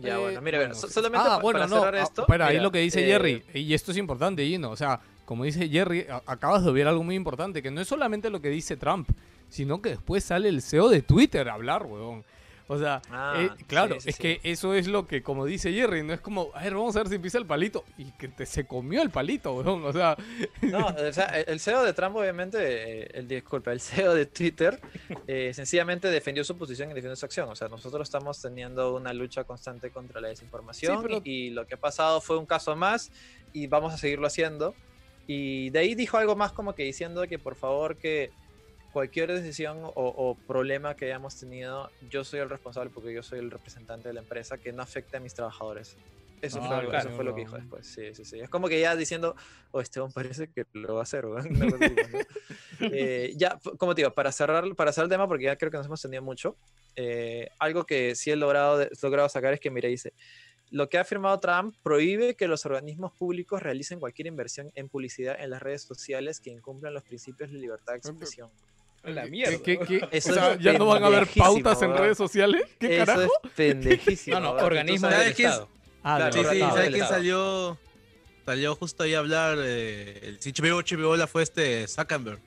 Ya, 0.00 0.14
Eh, 0.16 0.18
bueno, 0.18 0.40
mira, 0.42 0.58
bueno, 0.58 0.74
so- 0.74 0.88
solamente 0.88 1.26
Ah, 1.28 1.36
pa- 1.36 1.42
bueno, 1.42 1.58
para 1.60 1.70
no, 1.70 1.76
cerrar 1.80 1.94
ah, 1.96 2.02
esto. 2.02 2.22
Espera, 2.22 2.46
ahí 2.48 2.60
lo 2.60 2.70
que 2.70 2.78
dice 2.80 3.02
eh, 3.02 3.06
Jerry, 3.12 3.42
y 3.54 3.72
esto 3.74 3.92
es 3.92 3.96
importante, 3.96 4.44
Gino. 4.46 4.70
O 4.70 4.76
sea, 4.76 5.00
como 5.24 5.44
dice 5.44 5.68
Jerry, 5.68 6.06
a- 6.10 6.22
acabas 6.26 6.64
de 6.64 6.72
ver 6.72 6.86
algo 6.86 7.02
muy 7.02 7.14
importante, 7.14 7.62
que 7.62 7.70
no 7.70 7.80
es 7.80 7.88
solamente 7.88 8.28
lo 8.30 8.40
que 8.40 8.48
dice 8.50 8.76
Trump, 8.76 9.08
sino 9.48 9.80
que 9.80 9.90
después 9.90 10.24
sale 10.24 10.48
el 10.48 10.60
CEO 10.62 10.88
de 10.88 11.02
Twitter 11.02 11.48
a 11.48 11.54
hablar, 11.54 11.86
weón. 11.86 12.24
O 12.68 12.78
sea, 12.78 13.00
Ah, 13.10 13.34
eh, 13.38 13.50
claro, 13.68 13.94
sí, 13.94 14.00
sí, 14.00 14.08
es 14.10 14.16
sí. 14.16 14.22
que 14.22 14.40
eso 14.42 14.74
es 14.74 14.88
lo 14.88 15.06
que, 15.06 15.22
como 15.22 15.44
dice 15.46 15.72
Jerry, 15.72 16.02
no 16.02 16.12
es 16.12 16.20
como, 16.20 16.50
a 16.54 16.62
ver, 16.64 16.74
vamos 16.74 16.96
a 16.96 17.00
ver 17.00 17.08
si 17.08 17.18
pisa 17.18 17.38
el 17.38 17.46
palito, 17.46 17.84
y 17.96 18.10
que 18.12 18.26
te, 18.28 18.44
se 18.44 18.66
comió 18.66 19.02
el 19.02 19.10
palito, 19.10 19.54
weón. 19.54 19.84
O 19.84 19.92
sea, 19.92 20.16
No, 20.62 20.86
o 21.08 21.12
sea, 21.12 21.26
el 21.26 21.60
CEO 21.60 21.84
de 21.84 21.92
Trump, 21.92 22.16
obviamente, 22.16 22.58
eh, 23.02 23.08
el 23.14 23.28
disculpa, 23.28 23.72
el 23.72 23.80
CEO 23.80 24.14
de 24.14 24.26
Twitter, 24.26 24.80
eh, 25.28 25.52
sencillamente 25.54 26.08
defendió 26.10 26.42
su 26.42 26.58
posición 26.58 26.90
y 26.90 26.94
defendió 26.94 27.14
su 27.14 27.24
acción. 27.26 27.48
O 27.48 27.54
sea, 27.54 27.68
nosotros 27.68 28.02
estamos 28.08 28.40
teniendo 28.42 28.94
una 28.96 29.12
lucha 29.12 29.44
constante 29.44 29.90
contra 29.90 30.20
la 30.20 30.28
desinformación 30.28 31.02
pero- 31.02 31.20
y 31.24 31.50
lo 31.50 31.66
que 31.66 31.74
ha 31.74 31.80
pasado 31.80 32.20
fue 32.20 32.36
un 32.36 32.46
caso 32.46 32.74
más 32.74 33.12
y 33.52 33.68
vamos 33.68 33.94
a 33.94 33.96
seguirlo 33.98 34.26
haciendo. 34.26 34.74
Y 35.28 35.70
de 35.70 35.78
ahí 35.80 35.94
dijo 35.94 36.16
algo 36.18 36.36
más 36.36 36.52
como 36.52 36.74
que 36.74 36.82
diciendo 36.84 37.26
que 37.28 37.38
por 37.38 37.54
favor 37.56 37.96
que 37.96 38.30
cualquier 38.96 39.30
decisión 39.30 39.84
o, 39.84 39.92
o 39.94 40.38
problema 40.46 40.94
que 40.96 41.04
hayamos 41.04 41.38
tenido, 41.38 41.90
yo 42.00 42.24
soy 42.24 42.40
el 42.40 42.48
responsable 42.48 42.90
porque 42.90 43.12
yo 43.12 43.22
soy 43.22 43.40
el 43.40 43.50
representante 43.50 44.08
de 44.08 44.14
la 44.14 44.20
empresa, 44.20 44.56
que 44.56 44.72
no 44.72 44.82
afecte 44.82 45.18
a 45.18 45.20
mis 45.20 45.34
trabajadores. 45.34 45.98
Eso, 46.40 46.60
Ah, 46.62 46.80
fue, 46.80 46.88
claro. 46.88 47.08
eso 47.10 47.14
fue 47.14 47.22
lo 47.26 47.34
que 47.34 47.40
dijo 47.42 47.56
después. 47.56 47.86
Sí, 47.86 48.14
sí, 48.14 48.24
sí. 48.24 48.40
Es 48.40 48.48
como 48.48 48.68
que 48.68 48.80
ya 48.80 48.96
diciendo, 48.96 49.34
oh, 49.72 49.82
Esteban 49.82 50.10
parece 50.12 50.50
que 50.50 50.64
lo 50.72 50.94
va 50.94 51.00
a 51.00 51.02
hacer, 51.02 51.26
weón". 51.26 51.46
Una 51.56 51.70
cosa 51.70 51.84
así, 51.84 51.94
¿no? 52.10 52.88
Eh, 52.90 53.34
ya, 53.36 53.58
como 53.78 53.94
te 53.94 54.00
digo, 54.00 54.14
para 54.14 54.32
cerrar, 54.32 54.64
para 54.76 54.92
cerrar 54.92 55.04
el 55.06 55.10
tema, 55.10 55.28
porque 55.28 55.44
ya 55.44 55.56
creo 55.56 55.70
que 55.70 55.76
nos 55.76 55.84
hemos 55.88 56.00
tenido 56.00 56.22
mucho, 56.22 56.56
eh, 56.94 57.48
algo 57.58 57.84
que 57.84 58.14
sí 58.14 58.30
he 58.30 58.36
logrado, 58.36 58.78
de- 58.78 58.88
logrado 59.02 59.28
sacar 59.28 59.52
es 59.52 59.60
que, 59.60 59.70
mira, 59.70 59.90
dice, 59.90 60.14
lo 60.70 60.88
que 60.88 60.96
ha 60.96 61.04
firmado 61.04 61.38
Trump 61.38 61.74
prohíbe 61.82 62.34
que 62.34 62.48
los 62.48 62.64
organismos 62.64 63.12
públicos 63.12 63.62
realicen 63.62 64.00
cualquier 64.00 64.26
inversión 64.28 64.70
en 64.74 64.88
publicidad 64.88 65.36
en 65.38 65.50
las 65.50 65.60
redes 65.62 65.82
sociales 65.82 66.40
que 66.40 66.48
incumplan 66.50 66.94
los 66.94 67.04
principios 67.04 67.50
de 67.52 67.58
libertad 67.58 67.92
de 67.92 67.98
expresión. 67.98 68.50
La 69.14 69.24
¿qué- 69.24 69.30
mierda. 69.30 69.58
qué- 69.64 69.78
qué- 69.78 70.00
o 70.04 70.08
Eso 70.10 70.34
sea, 70.34 70.52
es 70.52 70.60
¿ya 70.60 70.72
no 70.74 70.86
van 70.86 71.02
a 71.02 71.06
haber 71.06 71.20
pendejísimo, 71.26 71.44
pautas 71.62 71.82
en 71.82 71.96
redes 71.96 72.18
sociales? 72.18 72.62
¿Qué 72.78 72.96
Eso 72.96 73.06
carajo? 73.06 73.32
es 73.44 73.50
pendejísimo. 73.56 74.40
No, 74.40 74.54
no, 74.56 74.64
organismo 74.64 75.08
sabes- 75.08 75.18
del 75.18 75.34
¿Sabes 75.34 75.36
qué? 75.36 75.42
Estado. 75.44 75.68
Ah, 76.02 76.16
Claro, 76.18 76.32
Sí, 76.32 76.38
sí, 76.38 76.60
¿sabes 76.60 76.74
quién 76.88 76.94
Estado. 76.94 77.08
salió? 77.14 77.78
Salió 78.44 78.76
justo 78.76 79.02
ahí 79.02 79.14
a 79.14 79.18
hablar. 79.18 79.58
Eh, 79.60 80.20
el 80.22 80.40
si 80.40 80.52
HBO, 80.52 80.80
HBO 80.82 81.26
fue 81.26 81.42
este 81.42 81.88
Zuckerberg. 81.88 82.38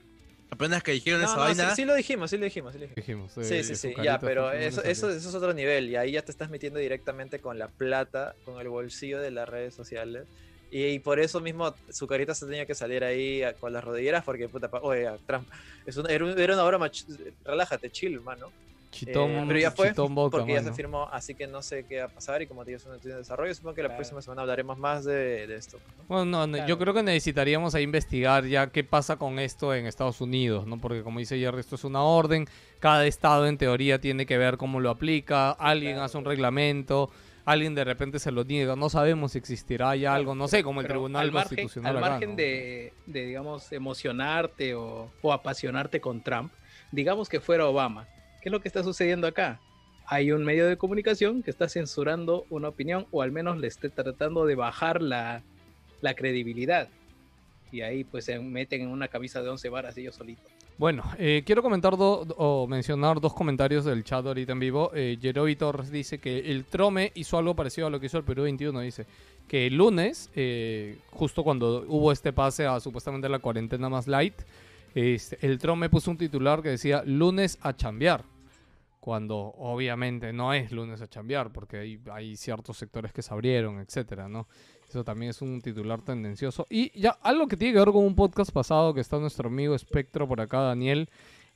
Apenas 0.52 0.82
que 0.82 0.92
dijeron 0.92 1.20
No, 1.20 1.26
esa 1.26 1.36
no, 1.36 1.42
sí, 1.42 1.58
vaina. 1.58 1.74
sí 1.76 1.84
lo 1.84 1.94
dijimos, 1.94 2.30
sí 2.30 2.36
lo 2.38 2.44
dijimos, 2.44 2.72
sí 2.72 2.78
lo 2.80 2.86
dijimos. 2.88 3.30
Dijimos, 3.30 3.46
Sí, 3.48 3.54
eh, 3.54 3.62
sí, 3.64 3.74
sí, 3.76 3.88
carita 3.94 4.02
ya, 4.02 4.18
pero 4.18 4.50
eso, 4.50 4.82
eso, 4.82 5.08
eso 5.10 5.28
es 5.28 5.34
otro 5.34 5.52
nivel 5.54 5.88
y 5.90 5.96
ahí 5.96 6.12
ya 6.12 6.22
te 6.22 6.32
estás 6.32 6.50
metiendo 6.50 6.80
directamente 6.80 7.38
con 7.38 7.58
la 7.58 7.68
plata, 7.68 8.34
con 8.44 8.60
el 8.60 8.68
bolsillo 8.68 9.20
de 9.20 9.30
las 9.30 9.48
redes 9.48 9.74
sociales. 9.74 10.24
Y, 10.70 10.84
y 10.86 10.98
por 11.00 11.18
eso 11.18 11.40
mismo 11.40 11.74
su 11.90 12.06
carita 12.06 12.34
se 12.34 12.46
tenía 12.46 12.64
que 12.66 12.74
salir 12.74 13.02
ahí 13.02 13.42
a- 13.42 13.54
con 13.54 13.72
las 13.72 13.82
rodilleras 13.82 14.22
porque, 14.24 14.48
puta, 14.48 14.68
pa- 14.70 14.80
oye, 14.82 15.08
Trump, 15.26 15.48
es 15.84 15.96
un- 15.96 16.08
era, 16.08 16.24
un- 16.24 16.38
era 16.38 16.54
una 16.54 16.62
broma, 16.64 16.88
ch- 16.88 17.34
relájate, 17.44 17.90
chill, 17.90 18.20
mano. 18.20 18.52
Chitón, 18.92 19.30
Eh, 19.30 19.44
pero 19.46 19.60
ya 19.60 19.70
fue, 19.70 19.94
porque 19.94 20.52
ya 20.52 20.64
se 20.64 20.72
firmó, 20.72 21.08
así 21.12 21.36
que 21.36 21.46
no 21.46 21.62
sé 21.62 21.86
qué 21.88 22.00
va 22.00 22.06
a 22.06 22.08
pasar 22.08 22.42
y 22.42 22.48
como 22.48 22.64
te 22.64 22.70
digo, 22.72 22.78
es 22.78 22.84
una 22.86 22.94
noticia 22.94 23.12
de 23.12 23.18
desarrollo, 23.18 23.54
supongo 23.54 23.76
que 23.76 23.82
la 23.82 23.88
Claro. 23.88 23.98
próxima 23.98 24.20
semana 24.20 24.42
hablaremos 24.42 24.78
más 24.78 25.04
de, 25.04 25.46
de 25.46 25.54
esto. 25.54 25.78
¿no? 25.96 26.04
Bueno, 26.08 26.24
no, 26.24 26.46
no, 26.48 26.66
yo 26.66 26.76
creo 26.76 26.92
que 26.92 27.04
necesitaríamos 27.04 27.76
ahí 27.76 27.84
investigar 27.84 28.44
ya 28.46 28.66
qué 28.72 28.82
pasa 28.82 29.16
con 29.16 29.38
esto 29.38 29.72
en 29.74 29.86
Estados 29.86 30.20
Unidos, 30.20 30.66
¿no? 30.66 30.80
Porque 30.80 31.04
como 31.04 31.20
dice 31.20 31.38
Jerry, 31.38 31.60
esto 31.60 31.76
es 31.76 31.84
una 31.84 32.02
orden, 32.02 32.48
cada 32.80 33.06
estado 33.06 33.46
en 33.46 33.58
teoría 33.58 34.00
tiene 34.00 34.26
que 34.26 34.36
ver 34.38 34.56
cómo 34.56 34.80
lo 34.80 34.90
aplica, 34.90 35.52
alguien 35.52 35.92
Claro. 35.92 36.06
hace 36.06 36.18
un 36.18 36.24
reglamento, 36.24 37.10
alguien 37.44 37.74
de 37.74 37.84
repente 37.84 38.18
se 38.18 38.30
lo 38.30 38.44
niega, 38.44 38.76
no 38.76 38.88
sabemos 38.90 39.32
si 39.32 39.38
existirá 39.38 39.94
ya 39.96 40.14
algo, 40.14 40.34
no 40.34 40.48
sé, 40.48 40.62
como 40.62 40.80
el 40.80 40.86
Pero 40.86 40.98
Tribunal 40.98 41.22
al 41.22 41.32
margen, 41.32 41.48
Constitucional. 41.48 41.96
al 41.96 42.02
acá, 42.02 42.10
margen 42.10 42.30
¿no? 42.30 42.36
de, 42.36 42.92
de, 43.06 43.26
digamos, 43.26 43.72
emocionarte 43.72 44.74
o, 44.74 45.10
o 45.22 45.32
apasionarte 45.32 46.00
con 46.00 46.22
Trump, 46.22 46.52
digamos 46.92 47.28
que 47.28 47.40
fuera 47.40 47.66
Obama. 47.66 48.06
¿Qué 48.40 48.48
es 48.48 48.52
lo 48.52 48.60
que 48.60 48.68
está 48.68 48.82
sucediendo 48.82 49.26
acá? 49.26 49.60
Hay 50.06 50.32
un 50.32 50.44
medio 50.44 50.66
de 50.66 50.76
comunicación 50.76 51.42
que 51.42 51.50
está 51.50 51.68
censurando 51.68 52.46
una 52.50 52.68
opinión 52.68 53.06
o 53.10 53.22
al 53.22 53.32
menos 53.32 53.58
le 53.58 53.68
esté 53.68 53.90
tratando 53.90 54.44
de 54.46 54.54
bajar 54.54 55.02
la, 55.02 55.42
la 56.00 56.14
credibilidad. 56.14 56.88
Y 57.70 57.82
ahí 57.82 58.02
pues 58.02 58.24
se 58.24 58.38
meten 58.40 58.80
en 58.80 58.88
una 58.88 59.08
camisa 59.08 59.42
de 59.42 59.50
11 59.50 59.68
varas 59.68 59.96
ellos 59.96 60.16
solitos. 60.16 60.50
Bueno, 60.80 61.02
eh, 61.18 61.42
quiero 61.44 61.60
comentar 61.62 61.94
do- 61.94 62.24
o 62.38 62.66
mencionar 62.66 63.20
dos 63.20 63.34
comentarios 63.34 63.84
del 63.84 64.02
chat 64.02 64.24
ahorita 64.24 64.52
en 64.52 64.60
vivo. 64.60 64.90
Eh, 64.94 65.18
Jerobi 65.20 65.54
Torres 65.54 65.90
dice 65.90 66.16
que 66.18 66.38
el 66.50 66.64
Trome 66.64 67.12
hizo 67.16 67.36
algo 67.36 67.54
parecido 67.54 67.86
a 67.86 67.90
lo 67.90 68.00
que 68.00 68.06
hizo 68.06 68.16
el 68.16 68.24
Perú 68.24 68.44
21. 68.44 68.80
Dice 68.80 69.04
que 69.46 69.66
el 69.66 69.76
lunes, 69.76 70.30
eh, 70.34 70.96
justo 71.10 71.44
cuando 71.44 71.84
hubo 71.86 72.10
este 72.12 72.32
pase 72.32 72.64
a 72.64 72.80
supuestamente 72.80 73.28
la 73.28 73.40
cuarentena 73.40 73.90
más 73.90 74.08
light, 74.08 74.32
este, 74.94 75.36
el 75.46 75.58
Trome 75.58 75.90
puso 75.90 76.10
un 76.10 76.16
titular 76.16 76.62
que 76.62 76.70
decía 76.70 77.02
lunes 77.04 77.58
a 77.60 77.76
chambear. 77.76 78.24
Cuando 79.00 79.36
obviamente 79.58 80.32
no 80.32 80.54
es 80.54 80.72
lunes 80.72 81.02
a 81.02 81.08
chambear, 81.08 81.52
porque 81.52 81.76
hay, 81.76 82.00
hay 82.10 82.36
ciertos 82.36 82.78
sectores 82.78 83.12
que 83.12 83.20
se 83.20 83.34
abrieron, 83.34 83.80
etcétera, 83.80 84.30
¿no? 84.30 84.46
Eso 84.90 85.04
también 85.04 85.30
es 85.30 85.40
un 85.40 85.62
titular 85.62 86.02
tendencioso. 86.02 86.66
Y 86.68 86.90
ya 87.00 87.10
algo 87.22 87.46
que 87.46 87.56
tiene 87.56 87.74
que 87.74 87.78
ver 87.78 87.92
con 87.92 88.04
un 88.04 88.16
podcast 88.16 88.50
pasado 88.50 88.92
que 88.92 89.00
está 89.00 89.18
nuestro 89.18 89.46
amigo 89.48 89.76
Espectro 89.76 90.26
por 90.26 90.40
acá, 90.40 90.58
Daniel. 90.62 91.08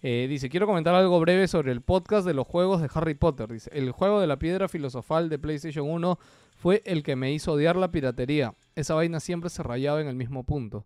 eh, 0.03 0.27
dice, 0.29 0.49
quiero 0.49 0.67
comentar 0.69 0.95
algo 0.95 1.19
breve 1.19 1.49
sobre 1.49 1.73
el 1.73 1.81
podcast 1.81 2.25
de 2.25 2.33
los 2.33 2.47
juegos 2.47 2.81
de 2.81 2.89
Harry 2.95 3.15
Potter. 3.15 3.49
Dice, 3.53 3.71
el 3.73 3.91
juego 3.91 4.21
de 4.21 4.29
la 4.29 4.39
piedra 4.39 4.69
filosofal 4.69 5.29
de 5.29 5.41
PlayStation 5.41 5.91
1 5.91 6.17
fue 6.55 6.81
el 6.85 7.03
que 7.03 7.17
me 7.17 7.33
hizo 7.33 7.53
odiar 7.55 7.75
la 7.75 7.91
piratería. 7.91 8.55
Esa 8.77 8.95
vaina 8.95 9.19
siempre 9.19 9.51
se 9.51 9.65
rayaba 9.65 10.01
en 10.01 10.07
el 10.07 10.15
mismo 10.15 10.45
punto. 10.45 10.85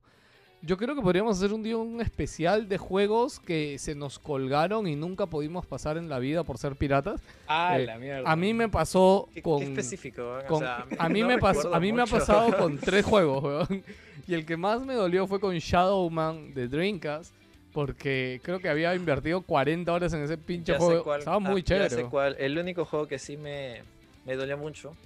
Yo 0.61 0.77
creo 0.77 0.97
que 0.97 1.03
podríamos 1.03 1.37
hacer 1.39 1.53
un 1.53 1.63
día 1.63 1.77
un 1.77 2.01
especial 2.01 2.69
de 2.69 2.79
juegos 2.79 3.39
que 3.39 3.79
se 3.79 3.95
nos 3.95 4.19
colgaron 4.19 4.89
y 4.89 4.97
nunca 4.97 5.27
pudimos 5.27 5.65
pasar 5.67 5.97
en 5.97 6.09
la 6.09 6.19
vida 6.19 6.43
por 6.43 6.59
ser 6.59 6.75
piratas. 6.75 7.21
Ah, 7.47 7.79
Eh, 7.79 7.87
la 7.87 7.97
mierda. 7.97 8.29
A 8.31 8.35
mí 8.35 8.53
me 8.53 8.69
pasó 8.69 9.29
Qué, 9.33 9.41
con... 9.41 9.61
qué 9.61 9.65
específico, 9.67 10.39
o 10.49 10.59
sea, 10.59 10.85
a 10.99 11.09
mí, 11.09 11.21
no 11.21 11.29
me, 11.29 11.37
pas- 11.39 11.55
recuerdo 11.55 11.75
a 11.75 11.81
mí 11.81 11.93
me 11.93 12.03
ha 12.03 12.07
pasado 12.07 12.57
con 12.57 12.77
tres 12.79 13.05
juegos, 13.05 13.45
weón. 13.45 13.85
Y 14.27 14.35
el 14.35 14.45
que 14.45 14.57
más 14.57 14.85
me 14.85 14.95
dolió 14.95 15.27
fue 15.29 15.39
con 15.41 15.57
Shadowman 15.57 16.53
de 16.55 16.67
Dreamcast. 16.69 17.33
Porque 17.73 18.41
creo 18.43 18.59
que 18.59 18.69
había 18.69 18.95
invertido 18.95 19.43
40 19.43 19.93
horas 19.93 20.13
en 20.15 20.23
ese 20.23 20.37
pinche 20.39 20.73
Ya 20.73 20.79
sé 20.81 20.85
juego. 20.85 21.05
cuál- 21.05 21.19
Estaba 21.21 21.39
muy 21.39 21.61
ah, 21.61 21.65
ya 21.65 21.65
chévere. 21.65 21.91
sé 21.91 21.97
weón. 21.99 22.11
cuál. 22.11 22.37
El 22.39 22.59
único 22.59 22.85
juego 22.85 23.07
que 23.07 23.19
sí 23.19 23.37
me, 23.37 23.83
me 24.27 24.35
dolió 24.35 24.57
mucho 24.59 24.97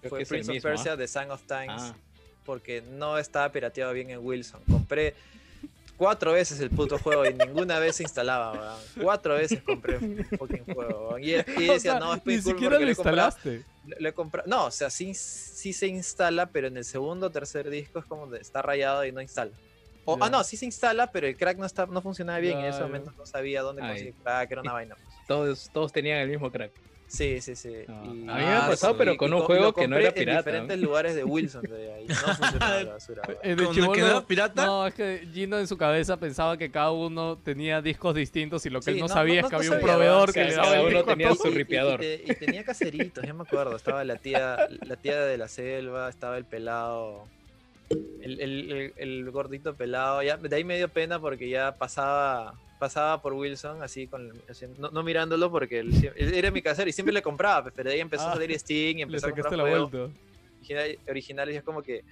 Creo 0.00 0.10
fue 0.10 0.24
Prince 0.26 0.50
of 0.50 0.54
mismo, 0.54 0.68
¿ah? 0.68 0.72
Persia 0.72 0.96
The 0.96 1.08
Sang 1.08 1.30
of 1.30 1.42
Times. 1.46 1.66
Ah. 1.82 1.94
Porque 2.44 2.82
no 2.82 3.18
estaba 3.18 3.50
pirateado 3.52 3.92
bien 3.92 4.10
en 4.10 4.24
Wilson. 4.24 4.60
Compré 4.70 5.14
cuatro 5.96 6.32
veces 6.32 6.58
el 6.60 6.70
puto 6.70 6.98
juego 6.98 7.26
y 7.26 7.34
ninguna 7.34 7.78
vez 7.78 7.96
se 7.96 8.02
instalaba, 8.02 8.52
weón. 8.52 8.78
Cuatro 9.02 9.34
veces 9.34 9.62
compré 9.62 9.96
el 9.96 10.24
fucking 10.38 10.64
juego. 10.64 11.18
Y, 11.18 11.32
decía, 11.32 11.78
sea, 11.78 11.98
no, 12.00 12.14
es 12.14 12.24
ni 12.24 12.40
siquiera 12.40 12.78
lo 12.78 12.88
instalaste. 12.88 13.64
le 13.98 14.08
he 14.08 14.12
comprado- 14.14 14.48
No, 14.48 14.64
o 14.66 14.70
sea, 14.70 14.88
sí, 14.88 15.12
sí 15.14 15.72
se 15.74 15.86
instala, 15.88 16.46
pero 16.46 16.68
en 16.68 16.76
el 16.78 16.84
segundo 16.84 17.26
o 17.26 17.30
tercer 17.30 17.68
disco 17.68 17.98
es 17.98 18.06
como 18.06 18.26
de, 18.28 18.40
está 18.40 18.62
rayado 18.62 19.04
y 19.04 19.12
no 19.12 19.20
instala. 19.20 19.52
O, 20.06 20.16
ah, 20.22 20.30
no, 20.30 20.42
sí 20.42 20.56
se 20.56 20.64
instala, 20.64 21.12
pero 21.12 21.26
el 21.26 21.36
crack 21.36 21.58
no, 21.58 21.66
está, 21.66 21.84
no 21.84 22.00
funcionaba 22.00 22.38
bien 22.38 22.58
y 22.58 22.62
en 22.62 22.68
ese 22.70 22.80
momento 22.80 23.12
no 23.16 23.26
sabía 23.26 23.60
dónde 23.60 23.82
conseguir 23.82 24.14
crack, 24.14 24.50
era 24.50 24.60
una 24.62 24.72
vaina. 24.72 24.94
pues. 24.94 25.26
Todos, 25.28 25.70
todos 25.72 25.92
tenían 25.92 26.18
el 26.18 26.28
mismo 26.30 26.50
crack. 26.50 26.72
Sí, 27.12 27.40
sí, 27.40 27.56
sí. 27.56 27.72
No, 27.88 28.04
Y- 28.04 28.08
a 28.08 28.12
mí 28.12 28.24
me 28.24 28.54
ha 28.54 28.68
pasado, 28.68 28.96
pero 28.96 29.16
con 29.16 29.34
un 29.34 29.40
juego 29.40 29.72
que 29.72 29.88
no 29.88 29.96
era 29.98 30.10
En 30.10 30.14
pirata, 30.14 30.38
diferentes 30.38 30.78
¿no? 30.78 30.84
lugares 30.86 31.16
de 31.16 31.24
Wilson, 31.24 31.62
de 31.62 31.92
ahí. 31.92 32.06
No 32.06 32.14
funcionaba 32.36 32.82
la 32.84 32.92
basura. 32.92 33.22
weón. 33.26 33.40
Eh, 33.42 33.48
de 33.48 33.56
¿Con 33.56 33.64
el 33.66 33.74
que 33.74 33.80
chibolo- 33.80 33.98
no 33.98 34.06
era 34.06 34.26
pirata? 34.26 34.64
No, 34.64 34.86
es 34.86 34.94
que 34.94 35.28
Gino 35.32 35.58
en 35.58 35.66
su 35.66 35.76
cabeza 35.76 36.16
pensaba 36.18 36.56
que 36.56 36.70
cada 36.70 36.92
uno 36.92 37.36
tenía 37.36 37.82
discos 37.82 38.14
distintos 38.14 38.64
y 38.66 38.70
lo 38.70 38.78
que 38.78 38.84
Sí, 38.84 38.90
él 38.92 38.98
no, 39.00 39.08
no, 39.08 39.14
sabía 39.14 39.40
no- 39.42 39.48
es 39.48 39.50
que 39.50 39.56
no 39.56 39.58
había 39.58 39.72
un 39.72 39.80
proveedor 39.80 40.30
o 40.30 40.32
que 40.32 40.44
le 40.44 40.50
cada 40.54 40.62
daba 40.70 40.80
el 40.88 40.94
uno 40.94 41.04
tenía 41.04 41.34
su 41.34 41.48
Y- 41.48 41.50
y- 41.50 41.54
ripiador. 41.54 41.94
Y, 41.94 42.06
te- 42.06 42.22
y 42.26 42.34
tenía 42.36 42.64
caseritos, 42.64 43.24
ya 43.24 43.34
me 43.34 43.42
acuerdo. 43.42 43.74
Estaba 43.74 44.04
la 44.04 44.14
tía, 44.14 44.56
la 44.86 44.94
tía 44.94 45.20
de 45.20 45.36
la 45.36 45.48
selva, 45.48 46.08
estaba 46.08 46.38
el 46.38 46.44
pelado. 46.44 47.24
El, 47.90 48.40
el- 48.40 48.72
el- 48.72 48.92
el 48.96 49.30
gordito 49.30 49.74
pelado. 49.74 50.22
Ya, 50.22 50.36
de 50.36 50.54
ahí 50.54 50.64
me 50.64 50.76
dio 50.76 50.88
pena 50.88 51.20
porque 51.20 51.48
ya 51.48 51.76
pasaba 51.76 52.54
pasaba 52.78 53.20
por 53.20 53.34
Wilson 53.34 53.82
así 53.82 54.06
con 54.06 54.32
así, 54.48 54.64
no, 54.78 54.90
no 54.90 55.02
mirándolo 55.02 55.50
porque 55.50 55.80
él, 55.80 55.92
era 56.16 56.50
mi 56.50 56.62
casero 56.62 56.88
y 56.88 56.94
siempre 56.94 57.12
le 57.12 57.20
compraba 57.20 57.64
pues, 57.64 57.74
pero 57.76 57.90
de 57.90 57.96
ahí 57.96 58.00
empezó 58.00 58.22
Ah, 58.28 58.32
a 58.32 58.36
salir 58.36 58.58
Steam 58.58 58.96
y 58.98 59.02
empezó 59.02 59.26
a 59.26 59.30
comprar 59.32 59.54
la 59.58 59.64
originales 61.06 61.54
y 61.54 61.58
es 61.58 61.62
como 61.62 61.82
que 61.82 62.02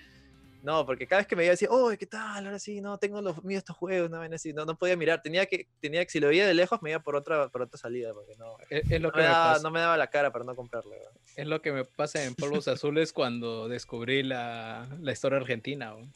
no 0.62 0.84
porque 0.84 1.06
cada 1.06 1.20
vez 1.20 1.26
que 1.28 1.36
me 1.36 1.40
veía 1.40 1.52
decía 1.52 1.68
oh 1.70 1.90
qué 1.98 2.06
tal 2.06 2.44
ahora 2.46 2.58
sí 2.58 2.80
no 2.80 2.98
tengo 2.98 3.20
los 3.22 3.44
míos 3.44 3.58
estos 3.60 3.76
juegos 3.76 4.10
no 4.10 4.20
así 4.22 4.52
no, 4.52 4.64
no 4.64 4.76
podía 4.76 4.96
mirar 4.96 5.22
tenía 5.22 5.46
que 5.46 5.68
tenía 5.80 6.04
que 6.04 6.10
si 6.10 6.20
lo 6.20 6.28
veía 6.28 6.46
de 6.46 6.54
lejos 6.54 6.82
me 6.82 6.90
iba 6.90 7.00
por 7.00 7.14
otra 7.16 7.48
por 7.48 7.62
otra 7.62 7.78
salida 7.78 8.12
porque 8.12 8.34
no 8.36 8.56
Es, 8.68 8.90
es 8.90 9.00
lo 9.00 9.08
no 9.08 9.12
que 9.12 9.18
me, 9.18 9.22
me 9.26 9.28
daba, 9.32 9.52
pasa, 9.54 9.62
no 9.62 9.70
me 9.70 9.80
daba 9.80 9.96
la 9.96 10.08
cara 10.10 10.32
para 10.32 10.44
no 10.44 10.54
comprarlo. 10.56 10.90
weón. 10.90 11.12
es 11.36 11.46
lo 11.46 11.62
que 11.62 11.72
me 11.72 11.84
pasa 11.84 12.24
en 12.24 12.34
Polvos 12.34 12.66
Azules 12.68 13.12
cuando 13.12 13.68
descubrí 13.68 14.22
la, 14.22 14.88
la 15.00 15.12
historia 15.12 15.38
argentina. 15.38 15.94
¿no? 15.96 16.12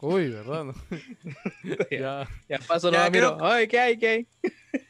Uy, 0.00 0.28
¿verdad? 0.30 0.64
no? 0.64 0.74
ya, 1.90 1.98
ya. 1.98 2.28
ya 2.48 2.58
paso, 2.66 2.90
Ya, 2.92 3.04
no, 3.06 3.10
miro, 3.10 3.36
creo- 3.38 3.48
ay, 3.50 3.66
¿qué 3.66 3.80
hay, 3.80 3.98
qué 3.98 4.08
hay? 4.08 4.28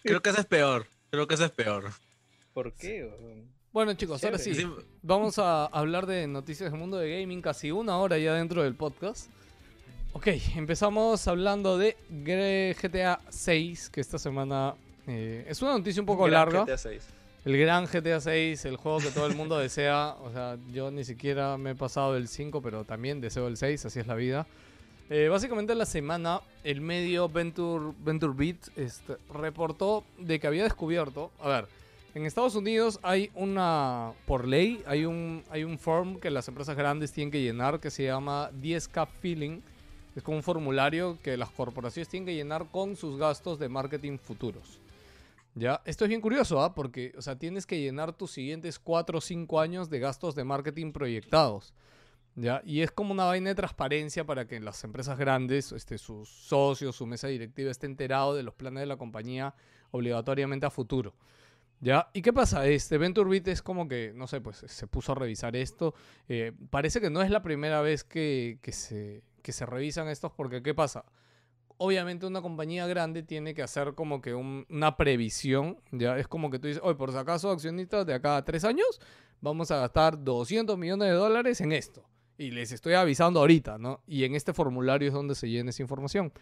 Creo 0.02 0.20
que 0.20 0.30
ese 0.30 0.40
es 0.40 0.46
peor. 0.46 0.86
Creo 1.10 1.26
que 1.28 1.34
ese 1.34 1.44
es 1.44 1.52
peor. 1.52 1.90
¿Por 2.52 2.74
qué? 2.74 3.08
Bueno, 3.76 3.92
chicos, 3.92 4.24
ahora 4.24 4.38
sí. 4.38 4.52
Vamos 5.02 5.38
a 5.38 5.66
hablar 5.66 6.06
de 6.06 6.26
noticias 6.26 6.70
del 6.70 6.80
mundo 6.80 6.96
de 6.96 7.20
gaming, 7.20 7.42
casi 7.42 7.70
una 7.70 7.98
hora 7.98 8.16
ya 8.16 8.32
dentro 8.32 8.62
del 8.62 8.74
podcast. 8.74 9.30
Ok, 10.14 10.28
empezamos 10.54 11.28
hablando 11.28 11.76
de 11.76 11.94
GTA 12.08 13.20
6, 13.28 13.90
que 13.90 14.00
esta 14.00 14.18
semana 14.18 14.76
eh, 15.06 15.44
es 15.46 15.60
una 15.60 15.72
noticia 15.72 16.00
un 16.00 16.06
poco 16.06 16.24
Gran 16.24 16.32
larga. 16.32 16.64
GTA 16.64 16.78
6. 16.78 17.02
El 17.44 17.58
gran 17.58 17.84
GTA 17.84 18.18
6, 18.18 18.64
el 18.64 18.78
juego 18.78 19.00
que 19.00 19.10
todo 19.10 19.26
el 19.26 19.36
mundo 19.36 19.58
desea. 19.58 20.16
O 20.22 20.32
sea, 20.32 20.56
yo 20.72 20.90
ni 20.90 21.04
siquiera 21.04 21.58
me 21.58 21.72
he 21.72 21.74
pasado 21.74 22.14
del 22.14 22.28
5, 22.28 22.62
pero 22.62 22.84
también 22.84 23.20
deseo 23.20 23.46
el 23.46 23.58
6, 23.58 23.84
así 23.84 24.00
es 24.00 24.06
la 24.06 24.14
vida. 24.14 24.46
Eh, 25.10 25.28
básicamente 25.28 25.74
la 25.74 25.84
semana 25.84 26.40
el 26.64 26.80
medio 26.80 27.28
Venture, 27.28 27.92
Venture 28.02 28.32
Beat 28.34 28.56
este, 28.74 29.16
reportó 29.34 30.02
de 30.16 30.40
que 30.40 30.46
había 30.46 30.64
descubierto, 30.64 31.30
a 31.42 31.48
ver, 31.48 31.66
en 32.16 32.24
Estados 32.24 32.54
Unidos 32.54 32.98
hay 33.02 33.30
una, 33.34 34.14
por 34.24 34.48
ley, 34.48 34.82
hay 34.86 35.04
un, 35.04 35.44
hay 35.50 35.64
un 35.64 35.78
form 35.78 36.18
que 36.18 36.30
las 36.30 36.48
empresas 36.48 36.74
grandes 36.74 37.12
tienen 37.12 37.30
que 37.30 37.42
llenar 37.42 37.78
que 37.78 37.90
se 37.90 38.04
llama 38.04 38.50
10K 38.52 39.06
Feeling. 39.06 39.60
Es 40.14 40.22
como 40.22 40.38
un 40.38 40.42
formulario 40.42 41.18
que 41.22 41.36
las 41.36 41.50
corporaciones 41.50 42.08
tienen 42.08 42.24
que 42.24 42.34
llenar 42.34 42.70
con 42.70 42.96
sus 42.96 43.18
gastos 43.18 43.58
de 43.58 43.68
marketing 43.68 44.16
futuros. 44.16 44.80
Ya, 45.54 45.82
esto 45.84 46.06
es 46.06 46.08
bien 46.08 46.22
curioso, 46.22 46.62
¿ah? 46.62 46.74
Porque, 46.74 47.12
o 47.18 47.20
sea, 47.20 47.38
tienes 47.38 47.66
que 47.66 47.78
llenar 47.78 48.14
tus 48.14 48.30
siguientes 48.30 48.78
4 48.78 49.18
o 49.18 49.20
5 49.20 49.60
años 49.60 49.90
de 49.90 49.98
gastos 49.98 50.34
de 50.34 50.44
marketing 50.44 50.92
proyectados. 50.92 51.74
¿Ya? 52.34 52.62
Y 52.64 52.80
es 52.80 52.90
como 52.90 53.12
una 53.12 53.26
vaina 53.26 53.50
de 53.50 53.56
transparencia 53.56 54.24
para 54.24 54.46
que 54.46 54.58
las 54.58 54.82
empresas 54.84 55.18
grandes, 55.18 55.70
este, 55.72 55.98
sus 55.98 56.30
socios, 56.30 56.96
su 56.96 57.04
mesa 57.04 57.28
directiva 57.28 57.70
esté 57.70 57.84
enterado 57.84 58.34
de 58.34 58.42
los 58.42 58.54
planes 58.54 58.80
de 58.80 58.86
la 58.86 58.96
compañía 58.96 59.54
obligatoriamente 59.90 60.64
a 60.64 60.70
futuro. 60.70 61.12
¿Ya? 61.80 62.08
¿Y 62.14 62.22
qué 62.22 62.32
pasa? 62.32 62.66
Este 62.66 62.96
VentureBeat 62.98 63.48
es 63.48 63.62
como 63.62 63.86
que, 63.86 64.12
no 64.14 64.26
sé, 64.26 64.40
pues 64.40 64.64
se 64.66 64.86
puso 64.86 65.12
a 65.12 65.14
revisar 65.14 65.54
esto. 65.56 65.94
Eh, 66.28 66.52
parece 66.70 67.00
que 67.00 67.10
no 67.10 67.22
es 67.22 67.30
la 67.30 67.42
primera 67.42 67.82
vez 67.82 68.02
que, 68.02 68.58
que 68.62 68.72
se, 68.72 69.22
que 69.42 69.52
se 69.52 69.66
revisan 69.66 70.08
estos, 70.08 70.32
porque 70.32 70.62
¿qué 70.62 70.74
pasa? 70.74 71.04
Obviamente 71.78 72.26
una 72.26 72.40
compañía 72.42 72.86
grande 72.86 73.22
tiene 73.22 73.54
que 73.54 73.62
hacer 73.62 73.94
como 73.94 74.22
que 74.22 74.34
un- 74.34 74.66
una 74.70 74.96
previsión, 74.96 75.78
¿ya? 75.92 76.18
Es 76.18 76.28
como 76.28 76.50
que 76.50 76.58
tú 76.58 76.68
dices, 76.68 76.82
oye, 76.84 76.94
por 76.96 77.12
si 77.12 77.18
acaso 77.18 77.50
accionistas 77.50 78.06
de 78.06 78.14
acá 78.14 78.42
tres 78.44 78.64
años, 78.64 79.00
vamos 79.42 79.70
a 79.70 79.76
gastar 79.78 80.22
200 80.24 80.78
millones 80.78 81.08
de 81.08 81.14
dólares 81.14 81.60
en 81.60 81.72
esto. 81.72 82.08
Y 82.38 82.50
les 82.52 82.72
estoy 82.72 82.94
avisando 82.94 83.40
ahorita, 83.40 83.78
¿no? 83.78 84.02
Y 84.06 84.24
en 84.24 84.34
este 84.34 84.54
formulario 84.54 85.08
es 85.08 85.14
donde 85.14 85.34
se 85.34 85.48
llena 85.50 85.70
esa 85.70 85.82
información. 85.82 86.32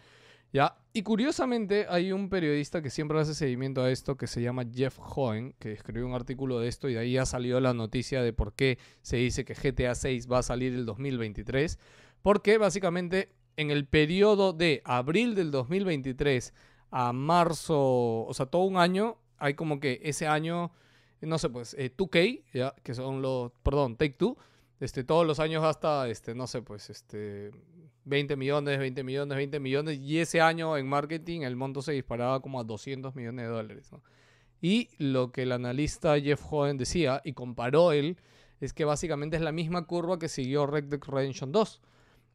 ¿Ya? 0.53 0.77
Y 0.93 1.03
curiosamente 1.03 1.85
hay 1.89 2.13
un 2.13 2.29
periodista 2.29 2.81
que 2.81 2.89
siempre 2.89 3.19
hace 3.19 3.33
seguimiento 3.33 3.81
a 3.81 3.91
esto 3.91 4.15
que 4.15 4.27
se 4.27 4.41
llama 4.41 4.63
Jeff 4.73 4.97
Hohen, 4.99 5.53
que 5.59 5.73
escribió 5.73 6.07
un 6.07 6.13
artículo 6.13 6.59
de 6.59 6.69
esto 6.69 6.87
y 6.87 6.93
de 6.93 6.99
ahí 6.99 7.17
ha 7.17 7.25
salido 7.25 7.59
la 7.59 7.73
noticia 7.73 8.21
de 8.21 8.31
por 8.31 8.53
qué 8.53 8.77
se 9.01 9.17
dice 9.17 9.43
que 9.43 9.53
GTA 9.53 9.93
6 9.93 10.31
va 10.31 10.39
a 10.39 10.43
salir 10.43 10.73
el 10.73 10.85
2023. 10.85 11.77
Porque 12.21 12.57
básicamente 12.57 13.29
en 13.57 13.71
el 13.71 13.85
periodo 13.87 14.53
de 14.53 14.81
abril 14.85 15.35
del 15.35 15.51
2023 15.51 16.53
a 16.91 17.13
marzo, 17.13 18.25
o 18.25 18.33
sea, 18.33 18.45
todo 18.45 18.63
un 18.63 18.77
año, 18.77 19.17
hay 19.37 19.53
como 19.53 19.79
que 19.79 19.99
ese 20.03 20.27
año, 20.27 20.71
no 21.21 21.37
sé, 21.37 21.49
pues, 21.49 21.75
eh, 21.77 21.91
2K, 21.95 22.43
¿ya? 22.53 22.73
que 22.83 22.93
son 22.93 23.21
los, 23.21 23.51
perdón, 23.63 23.97
Take 23.97 24.13
Two, 24.13 24.37
este, 24.79 25.03
todos 25.03 25.25
los 25.25 25.39
años 25.39 25.63
hasta, 25.63 26.07
este, 26.09 26.35
no 26.35 26.47
sé, 26.47 26.61
pues, 26.61 26.89
este, 26.89 27.51
20 28.05 28.35
millones, 28.35 28.79
20 28.79 29.03
millones, 29.03 29.35
20 29.35 29.59
millones, 29.59 29.99
y 29.99 30.19
ese 30.19 30.41
año 30.41 30.77
en 30.77 30.87
marketing 30.87 31.41
el 31.41 31.55
monto 31.55 31.81
se 31.81 31.91
disparaba 31.91 32.39
como 32.39 32.59
a 32.59 32.63
200 32.63 33.15
millones 33.15 33.45
de 33.47 33.51
dólares. 33.51 33.91
¿no? 33.91 34.01
Y 34.61 34.89
lo 34.97 35.31
que 35.31 35.43
el 35.43 35.51
analista 35.51 36.19
Jeff 36.19 36.41
Hohen 36.49 36.77
decía, 36.77 37.21
y 37.23 37.33
comparó 37.33 37.91
él, 37.91 38.17
es 38.59 38.73
que 38.73 38.85
básicamente 38.85 39.35
es 39.35 39.41
la 39.41 39.51
misma 39.51 39.85
curva 39.85 40.17
que 40.17 40.29
siguió 40.29 40.65
Red 40.65 40.85
Dead 40.85 41.01
Redemption 41.05 41.51
2. 41.51 41.81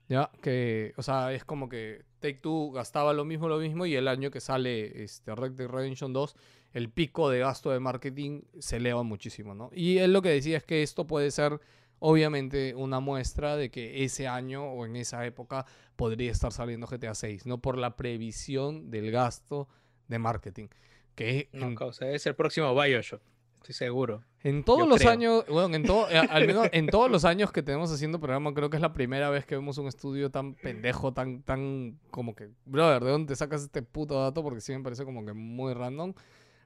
¿Ya? 0.09 0.29
Que, 0.43 0.93
o 0.97 1.03
sea, 1.05 1.33
es 1.33 1.45
como 1.45 1.69
que 1.69 2.03
Take 2.19 2.41
Two 2.43 2.73
gastaba 2.73 3.13
lo 3.13 3.25
mismo, 3.25 3.49
lo 3.49 3.59
mismo, 3.59 3.87
y 3.87 3.95
el 3.95 4.09
año 4.09 4.33
que 4.33 4.41
sale 4.41 5.05
este, 5.05 5.35
Red 5.37 5.53
Dead 5.53 5.69
Redemption 5.69 6.13
2, 6.13 6.35
el 6.73 6.91
pico 6.91 7.31
de 7.31 7.39
gasto 7.39 7.71
de 7.71 7.79
marketing 7.79 8.43
se 8.59 8.79
eleva 8.79 9.05
muchísimo, 9.05 9.55
¿no? 9.55 9.71
Y 9.73 9.99
él 9.99 10.13
lo 10.13 10.21
que 10.21 10.31
decía 10.31 10.57
es 10.57 10.65
que 10.65 10.83
esto 10.83 11.07
puede 11.07 11.31
ser 11.31 11.61
obviamente 12.01 12.75
una 12.75 12.99
muestra 12.99 13.57
de 13.57 13.71
que 13.71 14.05
ese 14.05 14.27
año 14.27 14.65
o 14.65 14.85
en 14.85 14.97
esa 14.97 15.25
época 15.25 15.65
podría 15.97 16.33
estar 16.33 16.53
saliendo 16.53 16.87
GTA 16.87 17.15
6, 17.15 17.47
no 17.47 17.61
por 17.61 17.79
la 17.79 17.97
previsión 17.97 18.91
del 18.91 19.11
gasto 19.11 19.69
de 20.09 20.19
marketing. 20.19 20.69
Que 21.15 21.49
No, 21.53 21.75
causa, 21.75 22.11
es 22.11 22.27
el 22.27 22.35
próximo 22.35 22.75
Bioshock. 22.75 23.23
Estoy 23.61 23.75
seguro. 23.75 24.25
en 24.43 24.65
todos 24.65 24.81
yo 24.81 24.87
los 24.87 24.99
creo. 24.99 25.11
años, 25.11 25.45
bueno, 25.47 25.77
en 25.77 25.85
todo, 25.85 26.09
eh, 26.09 26.17
al 26.31 26.47
menos 26.47 26.69
en 26.73 26.87
todos 26.87 27.11
los 27.11 27.27
años 27.27 27.53
que 27.53 27.63
tenemos 27.63 27.93
haciendo 27.93 28.19
programa, 28.19 28.55
creo 28.55 28.71
que 28.71 28.79
es 28.79 28.81
la 28.81 28.95
primera 28.95 29.29
vez 29.29 29.45
que 29.45 29.55
vemos 29.55 29.77
un 29.77 29.87
estudio 29.87 30.31
tan 30.31 30.55
pendejo, 30.55 31.13
tan, 31.13 31.43
tan 31.43 31.99
como 32.11 32.35
que, 32.35 32.49
brother, 32.65 33.05
¿de 33.05 33.11
dónde 33.11 33.29
te 33.29 33.37
sacas 33.37 33.63
este 33.63 33.83
puto 33.83 34.19
dato? 34.19 34.43
Porque 34.43 34.63
sí 34.63 34.73
me 34.73 34.83
parece 34.83 35.05
como 35.05 35.27
que 35.27 35.35
muy 35.35 35.75
random. 35.75 36.15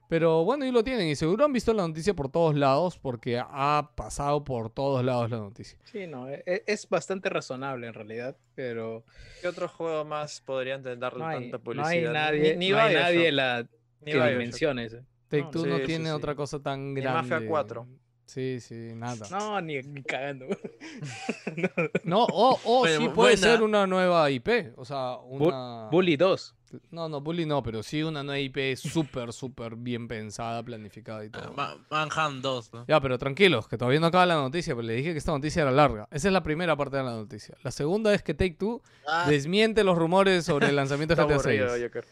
Pero 0.07 0.43
bueno, 0.43 0.65
y 0.65 0.71
lo 0.71 0.83
tienen. 0.83 1.07
Y 1.07 1.15
seguro 1.15 1.45
han 1.45 1.53
visto 1.53 1.73
la 1.73 1.87
noticia 1.87 2.13
por 2.13 2.29
todos 2.29 2.55
lados 2.55 2.97
porque 2.99 3.39
ha 3.39 3.91
pasado 3.95 4.43
por 4.43 4.69
todos 4.69 5.03
lados 5.03 5.29
la 5.31 5.37
noticia. 5.37 5.77
Sí, 5.85 6.05
no, 6.07 6.29
e- 6.29 6.43
e- 6.45 6.63
es 6.67 6.87
bastante 6.89 7.29
razonable 7.29 7.87
en 7.87 7.93
realidad, 7.93 8.37
pero 8.53 9.03
¿Qué 9.41 9.47
otro 9.47 9.67
juego 9.67 10.05
más 10.05 10.41
podrían 10.41 10.83
darle 10.83 11.19
no 11.19 11.27
hay, 11.27 11.39
tanta 11.41 11.57
no 11.57 11.63
publicidad? 11.63 11.89
hay 11.89 12.01
Ni- 12.01 12.13
nadie, 12.13 12.55
ni, 12.57 12.69
no 12.69 12.77
hay 12.79 12.93
nadie 12.93 13.31
la, 13.31 13.67
ni 14.01 14.11
que 14.11 14.17
eh. 14.17 15.03
Take 15.27 15.43
No, 15.43 15.49
Two 15.51 15.63
sí, 15.63 15.69
no 15.69 15.77
sí, 15.77 15.83
tiene 15.85 16.05
sí. 16.05 16.11
otra 16.11 16.35
cosa 16.35 16.59
tan 16.59 16.93
Ni 16.93 17.01
grande. 17.01 17.29
Mafia 17.31 17.47
4. 17.47 17.87
Sí, 18.27 18.59
sí, 18.59 18.91
nada. 18.95 19.27
No, 19.29 19.61
ni, 19.61 19.81
ni 19.81 20.01
cagando. 20.03 20.47
No, 22.03 22.25
o, 22.25 22.59
o 22.63 22.79
Bueno, 22.79 22.97
sí 22.99 23.09
puede 23.09 23.35
buena. 23.35 23.37
ser 23.37 23.61
una 23.63 23.87
nueva 23.87 24.29
IP. 24.31 24.73
O 24.77 24.85
sea, 24.85 25.17
una. 25.17 25.87
Bully 25.91 26.17
2. 26.17 26.55
No, 26.91 27.09
no, 27.09 27.21
Bully 27.21 27.45
no, 27.45 27.61
pero 27.63 27.83
sí 27.83 28.03
una 28.03 28.23
nueva 28.23 28.39
IP 28.39 28.75
súper, 28.77 29.33
súper 29.33 29.75
bien 29.75 30.07
pensada, 30.07 30.63
planificada 30.63 31.23
y 31.25 31.29
todo. 31.29 31.53
Ma- 31.53 31.75
Manhunt 31.89 32.41
2, 32.41 32.73
¿no? 32.73 32.85
Ya, 32.87 32.99
pero 33.01 33.17
tranquilos, 33.17 33.67
que 33.67 33.77
todavía 33.77 33.99
no 33.99 34.07
acaba 34.07 34.25
la 34.25 34.35
noticia, 34.35 34.75
pero 34.75 34.87
le 34.87 34.93
dije 34.95 35.11
que 35.11 35.17
esta 35.17 35.31
noticia 35.31 35.61
era 35.63 35.71
larga. 35.71 36.07
Esa 36.11 36.27
es 36.27 36.33
la 36.33 36.43
primera 36.43 36.75
parte 36.75 36.97
de 36.97 37.03
la 37.03 37.11
noticia. 37.11 37.55
La 37.63 37.71
segunda 37.71 38.13
es 38.13 38.21
que 38.23 38.33
Take 38.33 38.55
Two 38.55 38.81
desmiente 39.27 39.83
los 39.83 39.97
rumores 39.97 40.45
sobre 40.45 40.67
el 40.69 40.75
lanzamiento 40.75 41.15
de 41.15 41.21
GTA 41.23 41.39
6. 41.39 41.61
aburrido, 41.61 41.85
Joker. 41.87 42.05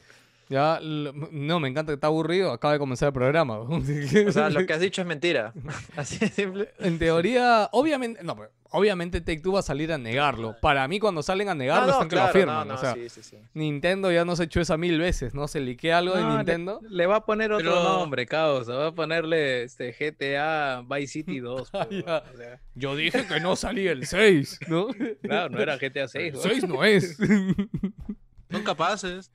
Ya, 0.50 0.80
no, 0.84 1.60
me 1.60 1.70
encanta 1.70 1.92
que 1.92 1.96
está 1.96 2.08
aburrido, 2.08 2.52
acaba 2.52 2.74
de 2.74 2.80
comenzar 2.80 3.08
el 3.08 3.14
programa. 3.14 3.60
O 4.28 4.32
sea, 4.32 4.50
lo 4.50 4.66
que 4.66 4.74
has 4.74 4.82
dicho 4.82 5.02
es 5.02 5.08
mentira. 5.08 5.54
Así 5.96 6.18
de 6.20 6.28
simple. 6.30 6.70
En 6.80 7.00
teoría, 7.00 7.70
obviamente, 7.72 8.22
no, 8.24 8.36
pero 8.36 8.52
obviamente 8.74 9.22
Take 9.22 9.40
Two 9.40 9.54
va 9.54 9.60
a 9.60 9.64
salir 9.64 9.92
a 9.94 9.98
negarlo. 9.98 10.56
Para 10.62 10.86
mí, 10.88 11.00
cuando 11.00 11.24
salen 11.24 11.48
a 11.48 11.56
negarlo, 11.56 11.88
No, 11.88 11.88
no, 11.88 11.94
están 11.94 12.10
que 12.10 12.16
lo 12.18 12.22
afirman. 12.24 12.68
no, 12.68 12.74
o 12.74 12.76
no, 12.76 12.82
sea, 12.82 12.94
sí, 12.96 13.08
sí, 13.10 13.24
sí. 13.24 13.38
Nintendo 13.54 14.12
ya 14.12 14.26
nos 14.26 14.40
ha 14.40 14.44
hecho 14.44 14.60
esa 14.60 14.76
mil 14.78 15.00
veces, 15.00 15.34
¿no? 15.34 15.48
Se 15.48 15.60
liquea 15.62 16.00
algo 16.00 16.16
de 16.16 16.22
le- 16.24 16.28
Nintendo. 16.30 16.82
Le, 16.90 17.06
va 17.06 17.18
a 17.18 17.26
poner 17.26 17.52
otro 17.54 17.72
Pero- 17.72 17.84
nombre, 17.84 18.26
causa. 18.26 18.74
Va 18.74 18.88
a 18.88 18.92
ponerle 18.92 19.64
este 19.64 19.94
GTA 19.94 20.82
Vice 20.90 21.08
City 21.14 21.40
2. 21.40 21.70
Ah, 21.74 21.86
pues, 21.90 22.06
ya. 22.06 22.24
o 22.34 22.38
sea, 22.38 22.60
Yo 22.76 22.96
dije 22.96 23.26
que 23.26 23.40
no 23.40 23.56
salía 23.56 23.92
el 23.94 24.06
6, 24.06 24.60
¿no? 24.68 24.88
claro, 25.22 25.50
no 25.50 25.60
era 25.60 25.78
GTA 25.78 26.04
El 26.04 26.10
6. 26.10 26.34
¿no? 26.34 26.40
6 26.42 26.68
no 26.68 26.84
es. 26.84 27.18
Son 28.52 28.64
capaces. 28.64 29.32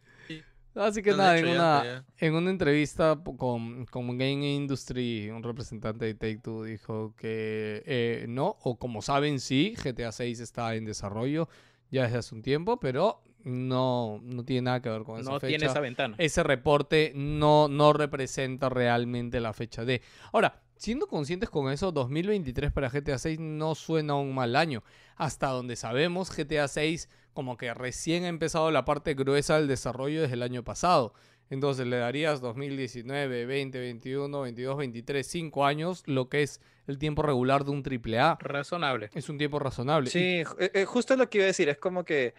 Así 0.78 1.02
que 1.02 1.10
nada, 1.10 1.38
en 1.38 1.46
ya, 1.46 1.52
una, 1.52 1.84
ya. 1.84 2.04
en 2.18 2.34
una 2.34 2.50
entrevista 2.50 3.18
con, 3.36 3.84
con 3.86 4.06
Game 4.18 4.54
Industry, 4.54 5.30
un 5.30 5.42
representante 5.42 6.04
de 6.04 6.14
Take 6.14 6.38
Two 6.38 6.64
dijo 6.64 7.14
que 7.16 7.82
eh, 7.86 8.26
no, 8.28 8.56
o 8.62 8.78
como 8.78 9.02
saben, 9.02 9.40
sí, 9.40 9.74
GTA 9.82 10.12
6 10.12 10.40
está 10.40 10.74
en 10.74 10.84
desarrollo 10.84 11.48
ya 11.90 12.02
desde 12.04 12.18
hace 12.18 12.34
un 12.34 12.42
tiempo, 12.42 12.78
pero 12.78 13.22
no, 13.44 14.20
no 14.22 14.44
tiene 14.44 14.62
nada 14.62 14.82
que 14.82 14.88
ver 14.90 15.02
con 15.04 15.20
esa 15.20 15.30
No 15.30 15.40
fecha. 15.40 15.48
tiene 15.48 15.66
esa 15.66 15.80
ventana. 15.80 16.14
Ese 16.18 16.42
reporte 16.42 17.12
no, 17.14 17.68
no 17.68 17.92
representa 17.92 18.68
realmente 18.68 19.40
la 19.40 19.52
fecha 19.52 19.84
de. 19.84 20.02
Ahora, 20.32 20.60
siendo 20.78 21.06
conscientes 21.06 21.50
con 21.50 21.70
eso, 21.70 21.92
2023 21.92 22.72
para 22.72 22.88
GTA 22.90 23.18
6 23.18 23.38
no 23.40 23.74
suena 23.74 24.14
un 24.14 24.34
mal 24.34 24.56
año. 24.56 24.82
Hasta 25.16 25.48
donde 25.48 25.76
sabemos, 25.76 26.30
GTA 26.34 26.66
6 26.68 27.08
como 27.34 27.56
que 27.56 27.72
recién 27.74 28.24
ha 28.24 28.28
empezado 28.28 28.70
la 28.70 28.84
parte 28.84 29.14
gruesa 29.14 29.58
del 29.58 29.68
desarrollo 29.68 30.22
desde 30.22 30.34
el 30.34 30.42
año 30.42 30.64
pasado. 30.64 31.12
Entonces 31.50 31.86
le 31.86 31.96
darías 31.96 32.40
2019, 32.42 33.46
20, 33.46 33.78
21, 33.78 34.40
22, 34.42 34.76
23, 34.76 35.26
5 35.26 35.64
años, 35.64 36.02
lo 36.06 36.28
que 36.28 36.42
es 36.42 36.60
el 36.86 36.98
tiempo 36.98 37.22
regular 37.22 37.64
de 37.64 37.70
un 37.70 37.82
AAA. 37.82 38.36
Razonable. 38.40 39.10
Es 39.14 39.28
un 39.28 39.38
tiempo 39.38 39.58
razonable. 39.58 40.08
Y- 40.08 40.12
Sí, 40.12 40.44
ju- 40.44 40.56
eh, 40.58 40.70
eh, 40.74 40.84
justo 40.84 41.16
lo 41.16 41.28
que 41.30 41.38
iba 41.38 41.44
a 41.44 41.48
decir, 41.48 41.68
es 41.68 41.78
como 41.78 42.04
que 42.04 42.34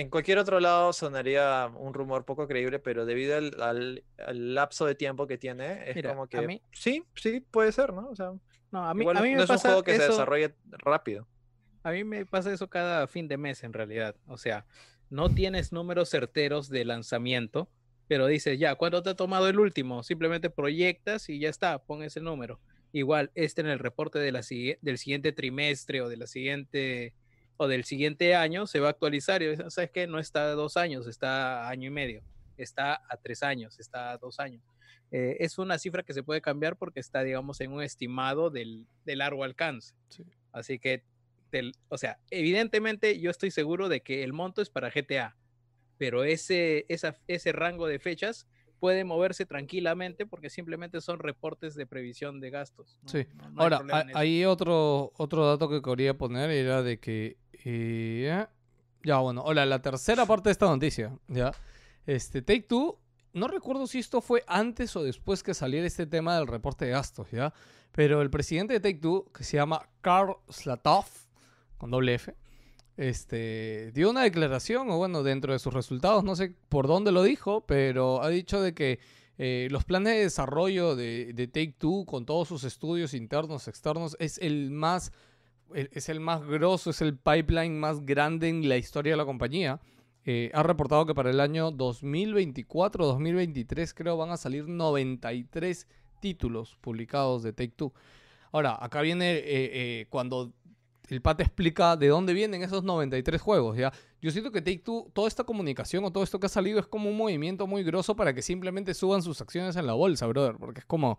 en 0.00 0.10
cualquier 0.10 0.38
otro 0.38 0.60
lado 0.60 0.92
sonaría 0.92 1.70
un 1.76 1.94
rumor 1.94 2.24
poco 2.24 2.46
creíble, 2.46 2.78
pero 2.78 3.04
debido 3.06 3.36
al, 3.36 3.60
al- 3.60 4.04
al 4.18 4.54
lapso 4.54 4.86
de 4.86 4.94
tiempo 4.94 5.26
que 5.26 5.38
tiene, 5.38 5.88
es 5.90 5.96
Mira, 5.96 6.10
como 6.10 6.24
a 6.24 6.28
que 6.28 6.46
mí- 6.46 6.62
sí, 6.72 7.04
sí, 7.14 7.40
puede 7.50 7.72
ser, 7.72 7.92
¿no? 7.92 8.08
O 8.08 8.14
sea, 8.16 8.32
No, 8.70 8.86
a 8.88 8.94
mí, 8.94 9.02
igual 9.02 9.16
a 9.16 9.22
mí 9.22 9.30
no 9.32 9.38
me 9.38 9.44
es 9.44 9.50
un 9.50 9.58
juego 9.58 9.82
que 9.82 9.96
se 9.96 10.02
desarrolle 10.08 10.54
rápido. 10.70 11.26
A 11.82 11.90
mí 11.92 12.04
me 12.04 12.26
pasa 12.26 12.52
eso 12.52 12.68
cada 12.68 13.06
fin 13.06 13.28
de 13.28 13.36
mes 13.38 13.62
en 13.64 13.72
realidad. 13.72 14.14
O 14.26 14.36
sea, 14.36 14.66
no 15.10 15.30
tienes 15.30 15.72
números 15.72 16.10
certeros 16.10 16.68
de 16.68 16.84
lanzamiento, 16.84 17.68
pero 18.08 18.26
dices, 18.26 18.58
ya, 18.58 18.74
¿cuánto 18.74 19.02
te 19.02 19.10
ha 19.10 19.14
tomado 19.16 19.48
el 19.48 19.58
último? 19.58 20.02
Simplemente 20.02 20.50
proyectas 20.50 21.28
y 21.28 21.38
ya 21.38 21.48
está, 21.48 21.78
pon 21.78 22.02
ese 22.02 22.20
número. 22.20 22.60
Igual, 22.92 23.30
este 23.34 23.60
en 23.60 23.68
el 23.68 23.78
reporte 23.78 24.18
de 24.18 24.32
la, 24.32 24.42
sigue- 24.42 24.78
del 24.82 24.98
siguiente 24.98 25.32
trimestre 25.32 26.00
o 26.02 26.08
de 26.08 26.16
la 26.16 26.26
siguiente 26.26 27.14
o 27.58 27.68
del 27.68 27.84
siguiente 27.84 28.34
año 28.34 28.66
se 28.66 28.80
va 28.80 28.86
a 28.86 28.90
actualizar. 28.90 29.42
Y 29.42 29.54
¿sabes 29.68 29.90
qué? 29.90 30.06
No 30.06 30.18
está 30.18 30.44
a 30.52 30.54
dos 30.54 30.78
años, 30.78 31.06
está 31.06 31.66
a 31.66 31.68
año 31.68 31.88
y 31.88 31.90
medio, 31.90 32.22
está 32.56 32.94
a 33.10 33.16
tres 33.18 33.42
años, 33.42 33.78
está 33.78 34.12
a 34.12 34.16
dos 34.18 34.40
años. 34.40 34.62
Eh, 35.10 35.36
es 35.40 35.58
una 35.58 35.78
cifra 35.78 36.02
que 36.02 36.14
se 36.14 36.22
puede 36.22 36.40
cambiar 36.40 36.76
porque 36.76 37.00
está, 37.00 37.22
digamos, 37.22 37.60
en 37.60 37.72
un 37.72 37.82
estimado 37.82 38.48
del, 38.50 38.86
de 39.04 39.16
largo 39.16 39.44
alcance. 39.44 39.94
Sí. 40.08 40.24
Así 40.52 40.78
que 40.78 41.02
del- 41.50 41.74
o 41.88 41.96
sea, 41.98 42.18
evidentemente 42.30 43.18
yo 43.20 43.30
estoy 43.30 43.50
seguro 43.50 43.88
de 43.88 44.00
que 44.02 44.22
el 44.24 44.32
monto 44.32 44.60
es 44.62 44.70
para 44.70 44.90
GTA, 44.90 45.34
pero 45.98 46.24
ese, 46.24 46.84
esa, 46.88 47.16
ese 47.26 47.52
rango 47.52 47.86
de 47.86 47.98
fechas 47.98 48.46
puede 48.80 49.02
moverse 49.02 49.46
tranquilamente 49.46 50.26
porque 50.26 50.50
simplemente 50.50 51.00
son 51.00 51.18
reportes 51.18 51.74
de 51.74 51.86
previsión 51.86 52.38
de 52.38 52.50
gastos. 52.50 52.98
¿no? 53.02 53.08
Sí. 53.08 53.26
No- 53.34 53.42
no 53.44 53.48
hay 53.48 53.54
Ahora, 53.64 53.76
problema 53.78 53.98
ha- 53.98 54.02
en 54.02 54.10
eso. 54.10 54.18
hay 54.18 54.44
otro, 54.44 55.12
otro 55.16 55.46
dato 55.46 55.68
que 55.70 55.80
quería 55.82 56.14
poner, 56.18 56.50
era 56.50 56.82
de 56.82 57.00
que... 57.00 57.38
eh, 57.64 58.46
ya, 59.04 59.18
bueno, 59.18 59.42
hola, 59.42 59.66
la 59.66 59.80
tercera 59.80 60.26
parte 60.26 60.48
de 60.48 60.52
esta 60.52 60.66
noticia, 60.66 61.16
¿ya? 61.28 61.52
Este, 62.06 62.42
Take 62.42 62.62
Two, 62.62 62.98
no 63.32 63.48
recuerdo 63.48 63.86
si 63.86 63.98
esto 63.98 64.20
fue 64.20 64.44
antes 64.46 64.94
o 64.96 65.02
después 65.02 65.42
que 65.42 65.54
saliera 65.54 65.86
este 65.86 66.06
tema 66.06 66.36
del 66.36 66.46
reporte 66.46 66.86
de 66.86 66.92
gastos, 66.92 67.30
¿ya? 67.30 67.52
Pero 67.92 68.22
el 68.22 68.30
presidente 68.30 68.74
de 68.74 68.80
Take 68.80 69.00
Two, 69.00 69.30
que 69.32 69.44
se 69.44 69.56
llama 69.56 69.88
Karl 70.00 70.36
Slatov, 70.48 71.06
con 71.76 71.90
doble 71.90 72.14
F, 72.14 72.34
este, 72.96 73.92
dio 73.92 74.10
una 74.10 74.22
declaración, 74.22 74.90
o 74.90 74.96
bueno, 74.96 75.22
dentro 75.22 75.52
de 75.52 75.58
sus 75.58 75.72
resultados, 75.72 76.24
no 76.24 76.34
sé 76.34 76.54
por 76.68 76.88
dónde 76.88 77.12
lo 77.12 77.22
dijo, 77.22 77.64
pero 77.66 78.22
ha 78.22 78.28
dicho 78.28 78.60
de 78.60 78.74
que 78.74 78.98
eh, 79.38 79.68
los 79.70 79.84
planes 79.84 80.14
de 80.14 80.20
desarrollo 80.20 80.96
de, 80.96 81.32
de 81.32 81.46
Take 81.46 81.76
Two 81.78 82.04
con 82.06 82.26
todos 82.26 82.48
sus 82.48 82.64
estudios 82.64 83.14
internos, 83.14 83.68
externos, 83.68 84.16
es 84.18 84.38
el 84.38 84.72
más 84.72 85.12
es 85.74 86.08
el 86.08 86.20
más 86.20 86.44
grosso, 86.44 86.90
es 86.90 87.00
el 87.00 87.16
pipeline 87.16 87.78
más 87.78 88.04
grande 88.04 88.48
en 88.48 88.68
la 88.68 88.76
historia 88.76 89.12
de 89.12 89.16
la 89.16 89.24
compañía. 89.24 89.80
Eh, 90.30 90.50
ha 90.52 90.62
reportado 90.62 91.06
que 91.06 91.14
para 91.14 91.30
el 91.30 91.40
año 91.40 91.72
2024-2023 91.72 93.94
creo 93.94 94.18
van 94.18 94.30
a 94.30 94.36
salir 94.36 94.68
93 94.68 95.88
títulos 96.20 96.76
publicados 96.82 97.42
de 97.42 97.54
Take 97.54 97.72
Two. 97.76 97.94
Ahora, 98.52 98.76
acá 98.78 99.00
viene 99.00 99.36
eh, 99.36 99.42
eh, 99.46 100.06
cuando 100.10 100.52
el 101.08 101.22
pata 101.22 101.42
explica 101.42 101.96
de 101.96 102.08
dónde 102.08 102.34
vienen 102.34 102.62
esos 102.62 102.84
93 102.84 103.40
juegos, 103.40 103.78
¿ya? 103.78 103.90
Yo 104.20 104.30
siento 104.30 104.52
que 104.52 104.60
Take 104.60 104.80
Two, 104.80 105.10
toda 105.14 105.28
esta 105.28 105.44
comunicación 105.44 106.04
o 106.04 106.12
todo 106.12 106.22
esto 106.22 106.38
que 106.38 106.44
ha 106.44 106.50
salido 106.50 106.78
es 106.78 106.86
como 106.86 107.08
un 107.08 107.16
movimiento 107.16 107.66
muy 107.66 107.82
grosso 107.82 108.14
para 108.14 108.34
que 108.34 108.42
simplemente 108.42 108.92
suban 108.92 109.22
sus 109.22 109.40
acciones 109.40 109.76
en 109.76 109.86
la 109.86 109.94
bolsa, 109.94 110.26
brother, 110.26 110.56
porque 110.58 110.80
es 110.80 110.86
como... 110.86 111.18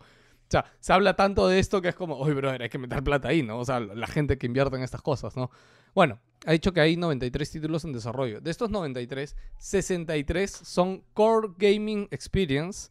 O 0.50 0.52
sea, 0.52 0.66
se 0.80 0.93
habla 0.93 1.16
tanto 1.16 1.47
de 1.47 1.60
esto 1.60 1.80
que 1.80 1.89
es 1.89 1.95
como, 1.95 2.18
oye, 2.18 2.34
brother, 2.34 2.64
hay 2.64 2.70
que 2.70 2.80
meter 2.80 3.04
plata 3.04 3.28
ahí, 3.28 3.43
¿no? 3.43 3.60
O 3.60 3.66
sea, 3.66 3.80
la 3.80 4.08
gente 4.08 4.39
que 4.39 4.47
invierte 4.47 4.76
en 4.78 4.82
estas 4.82 5.04
cosas, 5.04 5.38
¿no? 5.38 5.52
Bueno, 5.93 6.20
ha 6.47 6.54
dicho 6.54 6.74
que 6.74 6.82
hay 6.82 6.97
93 6.97 7.52
títulos 7.52 7.86
en 7.86 7.93
desarrollo. 7.93 8.41
De 8.41 8.50
estos 8.50 8.72
93, 8.72 9.36
63 9.60 10.50
son 10.52 11.04
Core 11.14 11.50
Gaming 11.56 12.08
Experience, 12.10 12.89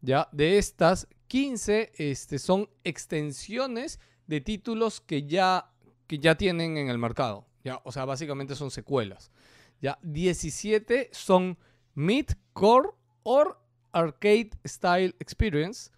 ¿ya? 0.00 0.28
De 0.30 0.58
estas, 0.58 1.08
15 1.26 1.90
este, 1.96 2.38
son 2.38 2.68
extensiones 2.84 3.98
de 4.28 4.40
títulos 4.40 5.00
que 5.00 5.24
ya, 5.24 5.72
que 6.06 6.20
ya 6.20 6.36
tienen 6.36 6.76
en 6.76 6.88
el 6.88 6.98
mercado, 6.98 7.46
¿ya? 7.64 7.80
O 7.82 7.90
sea, 7.90 8.04
básicamente 8.04 8.54
son 8.54 8.70
secuelas, 8.70 9.32
¿ya? 9.80 9.98
17 10.02 11.10
son 11.10 11.58
Mid-Core 11.94 12.90
or 13.24 13.58
Arcade 13.90 14.50
Style 14.64 15.16
Experience, 15.18 15.90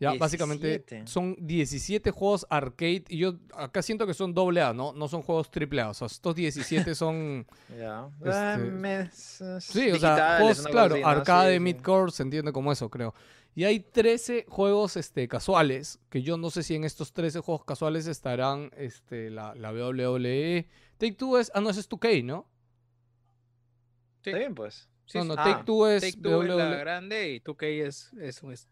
Ya, 0.00 0.14
básicamente 0.14 0.66
17. 0.66 1.06
son 1.06 1.36
17 1.38 2.10
juegos 2.10 2.46
arcade 2.48 3.04
y 3.08 3.18
yo 3.18 3.34
acá 3.54 3.82
siento 3.82 4.06
que 4.06 4.14
son 4.14 4.32
doble 4.32 4.62
A, 4.62 4.72
¿no? 4.72 4.94
No 4.94 5.08
son 5.08 5.20
juegos 5.20 5.50
triple 5.50 5.82
A. 5.82 5.90
O 5.90 5.94
sea, 5.94 6.06
estos 6.06 6.34
17 6.34 6.94
son, 6.94 7.46
Ya. 7.78 8.08
Este, 8.24 8.56
me- 8.70 9.10
sí, 9.12 9.90
o 9.90 9.98
sea, 9.98 10.38
juegos, 10.38 10.66
claro, 10.66 10.96
¿no? 10.96 11.06
arcade, 11.06 11.50
Sí, 11.52 11.56
sí. 11.56 11.60
midcore, 11.60 12.10
se 12.12 12.22
entiende 12.22 12.50
como 12.50 12.72
eso, 12.72 12.88
creo. 12.88 13.14
Y 13.54 13.64
hay 13.64 13.80
13 13.80 14.46
juegos 14.48 14.96
este, 14.96 15.28
casuales, 15.28 15.98
que 16.08 16.22
yo 16.22 16.38
no 16.38 16.48
sé 16.50 16.62
si 16.62 16.76
en 16.76 16.84
estos 16.84 17.12
13 17.12 17.40
juegos 17.40 17.64
casuales 17.66 18.06
estarán 18.06 18.70
este, 18.78 19.28
la, 19.28 19.54
la 19.54 19.70
WWE. 19.72 20.66
Take 20.96 21.12
Two 21.12 21.36
es, 21.38 21.50
ah, 21.54 21.60
no, 21.60 21.68
ese 21.68 21.80
es 21.80 21.88
2K, 21.90 22.24
¿no? 22.24 22.46
Sí. 24.22 24.30
Está 24.30 24.38
bien, 24.38 24.54
pues. 24.54 24.88
No, 25.14 25.24
no, 25.24 25.34
Ah, 25.36 25.44
Take 25.44 25.64
Two 25.64 25.88
es, 25.88 26.00
Take 26.02 26.22
Two 26.22 26.42
es 26.42 26.48
la 26.48 26.54
WWE, 26.70 26.78
grande 26.78 27.32
y 27.34 27.40
2K 27.40 27.86
es, 27.86 28.12
es 28.20 28.42
un, 28.42 28.52
es, 28.52 28.68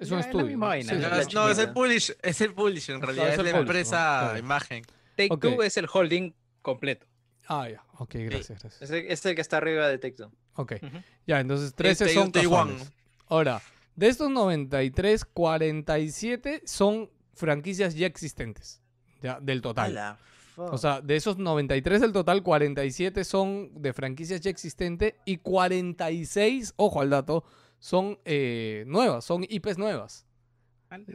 es 0.00 0.08
ya, 0.08 0.14
un 0.14 0.20
es 0.20 0.26
la 0.26 0.30
estudio. 0.32 0.58
vaina, 0.58 0.88
Sí, 0.90 0.96
es 0.96 1.02
sí, 1.02 1.02
No, 1.02 1.08
la 1.16 1.20
es, 1.22 1.34
no, 1.34 1.48
es 1.50 1.58
el 1.58 1.72
publish, 1.72 2.12
es 2.22 2.40
el 2.40 2.54
publish 2.54 2.90
en 2.90 3.00
realidad, 3.02 3.28
es 3.28 3.36
la 3.36 3.42
publish, 3.44 3.56
empresa 3.60 4.30
¿no? 4.32 4.38
imagen. 4.38 4.84
Take 5.16 5.28
Ok. 5.32 5.40
Two 5.42 5.62
es 5.62 5.76
el 5.76 5.86
holding 5.92 6.32
completo. 6.62 7.06
Ah, 7.46 7.68
ya, 7.68 7.82
ok, 7.98 8.14
gracias, 8.14 8.60
gracias. 8.62 8.82
Es 8.82 8.90
el, 8.90 9.06
es 9.06 9.26
el 9.26 9.34
que 9.34 9.40
está 9.40 9.56
arriba 9.58 9.88
de 9.88 9.98
Take-Two. 9.98 10.30
Ok, 10.54 10.74
Ujú. 10.82 10.98
ya, 11.26 11.40
entonces 11.40 11.74
13 11.74 12.06
Take- 12.06 12.14
son 12.14 12.32
Take 12.32 12.46
casuales. 12.46 12.92
Ahora, 13.28 13.60
de 13.96 14.08
estos 14.08 14.30
93, 14.30 15.24
47 15.24 16.62
son 16.64 17.10
franquicias 17.34 17.94
ya 17.94 18.06
existentes, 18.06 18.80
ya, 19.22 19.38
del 19.40 19.62
total. 19.62 20.16
O 20.56 20.76
sea, 20.78 21.00
de 21.00 21.16
esos 21.16 21.38
93 21.38 22.02
del 22.02 22.12
total, 22.12 22.42
47 22.42 23.24
son 23.24 23.70
de 23.82 23.92
franquicias 23.94 24.40
ya 24.42 24.50
existentes 24.50 25.14
y 25.24 25.38
46, 25.38 26.74
ojo 26.76 27.00
al 27.00 27.10
dato, 27.10 27.44
son 27.80 28.18
eh, 28.24 28.84
nuevas, 28.86 29.24
son 29.24 29.44
IPs 29.48 29.78
nuevas, 29.78 30.26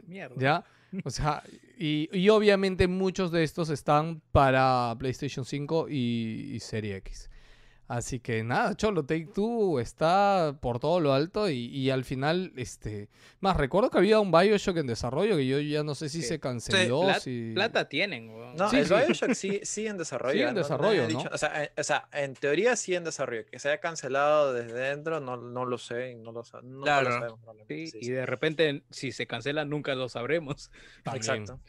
mierda. 0.06 0.36
¿ya? 0.38 0.64
O 1.04 1.10
sea, 1.10 1.42
y, 1.78 2.08
y 2.12 2.28
obviamente 2.28 2.86
muchos 2.86 3.30
de 3.32 3.42
estos 3.42 3.70
están 3.70 4.22
para 4.32 4.94
PlayStation 4.98 5.44
5 5.44 5.88
y, 5.88 6.52
y 6.54 6.60
Serie 6.60 6.96
X. 6.96 7.30
Así 7.88 8.18
que 8.18 8.42
nada, 8.42 8.74
Cholo, 8.74 9.04
Take 9.04 9.28
Two 9.32 9.78
está 9.78 10.56
por 10.60 10.80
todo 10.80 10.98
lo 10.98 11.12
alto 11.12 11.48
y, 11.48 11.66
y 11.66 11.90
al 11.90 12.04
final, 12.04 12.52
este... 12.56 13.08
Más, 13.38 13.56
recuerdo 13.56 13.90
que 13.90 13.98
había 13.98 14.18
un 14.18 14.32
Bioshock 14.32 14.76
en 14.78 14.88
desarrollo 14.88 15.36
que 15.36 15.46
yo 15.46 15.60
ya 15.60 15.84
no 15.84 15.94
sé 15.94 16.08
si 16.08 16.22
Sí. 16.22 16.26
se 16.28 16.40
canceló, 16.40 17.14
si... 17.20 17.52
Plata 17.54 17.88
tienen, 17.88 18.28
weón. 18.30 18.56
No, 18.56 18.68
Sí, 18.70 18.78
el 18.78 18.86
sí. 18.88 18.94
Bioshock 18.94 19.30
sí, 19.34 19.60
sí 19.62 19.86
en 19.86 19.98
desarrollo. 19.98 20.32
Sí 20.34 20.40
en 20.40 20.46
no- 20.46 20.52
no 20.54 20.58
desarrollo, 20.58 21.02
¿no? 21.02 21.08
dicho- 21.08 21.30
o, 21.32 21.38
sea, 21.38 21.62
en, 21.62 21.70
o 21.78 21.84
sea, 21.84 22.08
en 22.12 22.34
teoría 22.34 22.74
sí 22.74 22.96
en 22.96 23.04
desarrollo. 23.04 23.46
Que 23.46 23.60
se 23.60 23.68
haya 23.68 23.78
cancelado 23.78 24.52
desde 24.52 24.72
dentro, 24.78 25.20
no, 25.20 25.36
no 25.36 25.64
lo 25.64 25.78
sé. 25.78 26.16
No 26.16 26.32
lo, 26.32 26.42
sa- 26.42 26.62
nunca 26.62 27.00
Claro. 27.00 27.08
lo 27.10 27.14
sabemos 27.20 27.40
Sí, 27.68 27.86
sí, 27.86 27.98
y 28.00 28.04
sí. 28.06 28.10
de 28.10 28.26
repente, 28.26 28.82
si 28.90 29.12
se 29.12 29.28
cancela, 29.28 29.64
nunca 29.64 29.94
lo 29.94 30.08
sabremos. 30.08 30.72
También. 31.04 31.22
Exacto. 31.22 31.60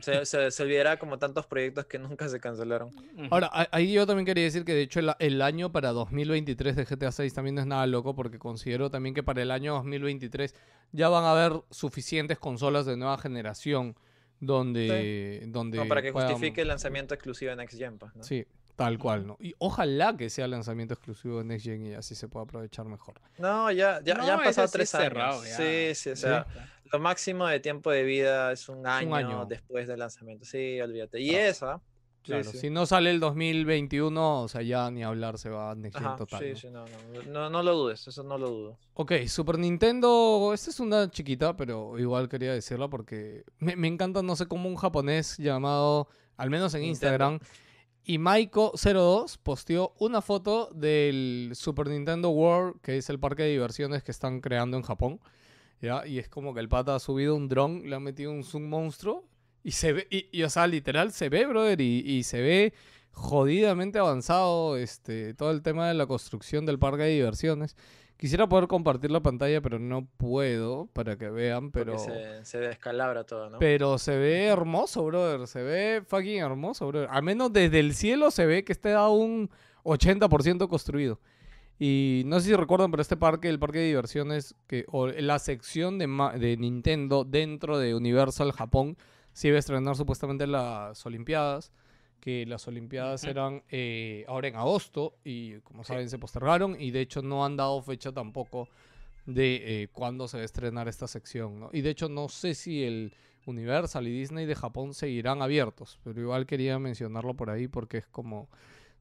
Se, 0.00 0.26
se, 0.26 0.50
se 0.50 0.62
olvidará 0.62 0.98
como 0.98 1.18
tantos 1.18 1.46
proyectos 1.46 1.86
que 1.86 1.98
nunca 1.98 2.28
se 2.28 2.40
cancelaron. 2.40 2.90
Ahora, 3.30 3.50
ahí 3.70 3.92
yo 3.92 4.06
también 4.06 4.26
quería 4.26 4.44
decir 4.44 4.64
que 4.64 4.72
de 4.74 4.82
hecho 4.82 5.00
el, 5.00 5.12
el 5.18 5.40
año 5.42 5.70
para 5.72 5.90
2023 5.92 6.74
de 6.76 6.84
GTA 6.84 7.12
6 7.12 7.32
también 7.34 7.54
no 7.54 7.60
es 7.60 7.66
nada 7.66 7.86
loco 7.86 8.14
porque 8.14 8.38
considero 8.38 8.90
también 8.90 9.14
que 9.14 9.22
para 9.22 9.42
el 9.42 9.50
año 9.50 9.74
2023 9.74 10.54
ya 10.92 11.08
van 11.08 11.24
a 11.24 11.30
haber 11.32 11.62
suficientes 11.70 12.38
consolas 12.38 12.86
de 12.86 12.96
nueva 12.96 13.18
generación 13.18 13.96
donde... 14.40 15.44
donde 15.48 15.78
Como 15.78 15.88
para 15.88 16.02
que 16.02 16.12
puedan- 16.12 16.30
justifique 16.32 16.60
el 16.62 16.68
lanzamiento 16.68 17.14
exclusivo 17.14 17.50
en 17.52 17.58
Next 17.58 17.78
Gen, 17.78 17.98
pues, 17.98 18.14
¿no? 18.14 18.22
Sí, 18.24 18.46
tal 18.76 18.98
cual, 18.98 19.26
¿no? 19.26 19.36
Y 19.40 19.54
ojalá 19.58 20.16
que 20.16 20.30
sea 20.30 20.46
lanzamiento 20.48 20.94
exclusivo 20.94 21.38
de 21.38 21.44
Next 21.44 21.64
Gen 21.66 21.86
y 21.86 21.94
así 21.94 22.14
se 22.14 22.28
pueda 22.28 22.44
aprovechar 22.44 22.86
mejor. 22.86 23.20
No, 23.38 23.70
ya, 23.70 24.00
ya, 24.04 24.14
No, 24.14 24.26
ya 24.26 24.34
han 24.34 24.42
pasado 24.44 24.66
sí 24.68 24.72
tres 24.74 24.92
es 24.94 25.00
cerrado, 25.00 25.40
años. 25.40 25.48
ya. 25.48 25.56
Sí, 25.56 25.94
sí, 25.94 26.10
o 26.10 26.16
sea, 26.16 26.46
lo 26.92 26.98
máximo 27.00 27.46
de 27.46 27.60
tiempo 27.60 27.90
de 27.90 28.02
vida 28.04 28.52
es 28.52 28.68
un 28.68 28.86
año, 28.86 29.14
año. 29.14 29.46
después 29.46 29.88
del 29.88 29.98
lanzamiento. 30.00 30.44
Sí, 30.44 30.80
olvídate. 30.80 31.20
Y 31.20 31.34
Ah, 31.34 31.48
esa. 31.48 31.76
sí, 31.78 31.84
Claro, 32.22 32.44
sí. 32.44 32.58
si 32.58 32.70
no 32.70 32.86
sale 32.86 33.10
el 33.10 33.20
2021, 33.20 34.42
o 34.42 34.48
sea, 34.48 34.62
ya 34.62 34.90
ni 34.90 35.02
hablar 35.04 35.36
se 35.38 35.50
va 35.50 35.72
a 35.72 35.74
Next 35.74 35.98
Gen 35.98 36.06
Ajá, 36.06 36.16
total. 36.16 36.40
sí, 36.40 36.48
¿no? 36.50 36.56
sí, 36.56 36.68
no, 36.70 36.84
no, 37.12 37.22
no, 37.32 37.50
no 37.50 37.62
lo 37.62 37.74
dudes, 37.74 38.06
eso 38.08 38.22
no 38.22 38.38
lo 38.38 38.48
dudo. 38.48 38.78
Ok, 38.94 39.12
Super 39.26 39.58
Nintendo, 39.58 40.52
esta 40.54 40.70
es 40.70 40.80
una 40.80 41.10
chiquita, 41.10 41.56
pero 41.56 41.98
igual 41.98 42.28
quería 42.28 42.52
decirla 42.54 42.88
porque 42.88 43.44
me, 43.58 43.76
me 43.76 43.88
encanta, 43.88 44.22
no 44.22 44.36
sé 44.36 44.46
cómo 44.46 44.68
un 44.68 44.76
japonés 44.76 45.36
llamado, 45.36 46.08
al 46.38 46.48
menos 46.48 46.72
en 46.74 46.80
Nintendo. 46.82 47.32
Instagram, 47.32 47.38
y 48.06 48.18
Maiko02 48.18 49.38
posteó 49.42 49.94
una 49.98 50.20
foto 50.22 50.68
del 50.74 51.52
Super 51.54 51.88
Nintendo 51.88 52.30
World, 52.30 52.80
que 52.82 52.96
es 52.98 53.08
el 53.10 53.18
parque 53.18 53.42
de 53.44 53.50
diversiones 53.50 54.02
que 54.02 54.10
están 54.12 54.40
creando 54.40 54.76
en 54.76 54.82
Japón. 54.82 55.20
¿Ya? 55.84 56.06
Y 56.06 56.18
es 56.18 56.28
como 56.28 56.54
que 56.54 56.60
el 56.60 56.68
pata 56.68 56.94
ha 56.94 56.98
subido 56.98 57.34
un 57.34 57.48
dron, 57.48 57.88
le 57.88 57.94
ha 57.94 58.00
metido 58.00 58.32
un 58.32 58.44
zoom 58.44 58.68
monstruo 58.68 59.24
y 59.62 59.72
se 59.72 59.92
ve, 59.92 60.06
y, 60.10 60.28
y, 60.32 60.42
o 60.42 60.50
sea, 60.50 60.66
literal 60.66 61.12
se 61.12 61.28
ve, 61.28 61.46
brother, 61.46 61.80
y, 61.80 62.00
y 62.06 62.22
se 62.22 62.40
ve 62.40 62.74
jodidamente 63.12 63.98
avanzado 63.98 64.76
este, 64.76 65.34
todo 65.34 65.52
el 65.52 65.62
tema 65.62 65.88
de 65.88 65.94
la 65.94 66.06
construcción 66.06 66.66
del 66.66 66.78
parque 66.78 67.04
de 67.04 67.10
diversiones. 67.10 67.76
Quisiera 68.16 68.48
poder 68.48 68.68
compartir 68.68 69.10
la 69.10 69.20
pantalla, 69.20 69.60
pero 69.60 69.78
no 69.78 70.06
puedo 70.16 70.86
para 70.92 71.16
que 71.16 71.30
vean, 71.30 71.70
pero... 71.70 71.98
se, 71.98 72.44
se 72.44 72.58
descalabra 72.58 73.24
todo, 73.24 73.50
¿no? 73.50 73.58
Pero 73.58 73.98
se 73.98 74.16
ve 74.16 74.46
hermoso, 74.46 75.04
brother. 75.04 75.46
Se 75.46 75.62
ve 75.62 76.02
fucking 76.06 76.40
hermoso, 76.40 76.86
brother. 76.86 77.08
Al 77.10 77.22
menos 77.22 77.52
desde 77.52 77.80
el 77.80 77.94
cielo 77.94 78.30
se 78.30 78.46
ve 78.46 78.64
que 78.64 78.72
está 78.72 78.96
a 78.96 79.08
un 79.08 79.50
80% 79.82 80.68
construido. 80.68 81.20
Y 81.78 82.22
no 82.26 82.38
sé 82.38 82.48
si 82.48 82.54
recuerdan, 82.54 82.90
pero 82.90 83.02
este 83.02 83.16
parque, 83.16 83.48
el 83.48 83.58
parque 83.58 83.78
de 83.80 83.86
diversiones, 83.86 84.54
que, 84.66 84.84
o 84.88 85.08
la 85.08 85.38
sección 85.38 85.98
de, 85.98 86.06
de 86.38 86.56
Nintendo 86.56 87.24
dentro 87.24 87.78
de 87.78 87.94
Universal 87.94 88.52
Japón, 88.52 88.96
se 89.32 89.48
iba 89.48 89.56
a 89.56 89.60
estrenar 89.60 89.96
supuestamente 89.96 90.44
en 90.44 90.52
las 90.52 91.04
Olimpiadas. 91.04 91.72
Que 92.20 92.46
las 92.46 92.66
Olimpiadas 92.68 93.24
Ujú. 93.24 93.30
eran 93.30 93.62
eh, 93.70 94.24
ahora 94.28 94.48
en 94.48 94.56
agosto 94.56 95.18
y, 95.24 95.58
como 95.60 95.84
saben, 95.84 96.08
se 96.08 96.18
postergaron. 96.18 96.80
Y 96.80 96.90
de 96.90 97.02
hecho, 97.02 97.20
no 97.20 97.44
han 97.44 97.56
dado 97.56 97.82
fecha 97.82 98.12
tampoco 98.12 98.68
de 99.26 99.82
eh, 99.82 99.88
cuándo 99.92 100.26
se 100.28 100.38
va 100.38 100.42
a 100.42 100.44
estrenar 100.46 100.88
esta 100.88 101.06
sección. 101.06 101.60
¿no? 101.60 101.70
Y 101.72 101.82
de 101.82 101.90
hecho, 101.90 102.08
no 102.08 102.28
sé 102.28 102.54
si 102.54 102.82
el 102.82 103.12
Universal 103.46 104.06
y 104.06 104.12
Disney 104.12 104.46
de 104.46 104.54
Japón 104.54 104.94
seguirán 104.94 105.42
abiertos, 105.42 105.98
pero 106.02 106.18
igual 106.20 106.46
quería 106.46 106.78
mencionarlo 106.78 107.34
por 107.34 107.50
ahí 107.50 107.68
porque 107.68 107.98
es 107.98 108.06
como. 108.06 108.48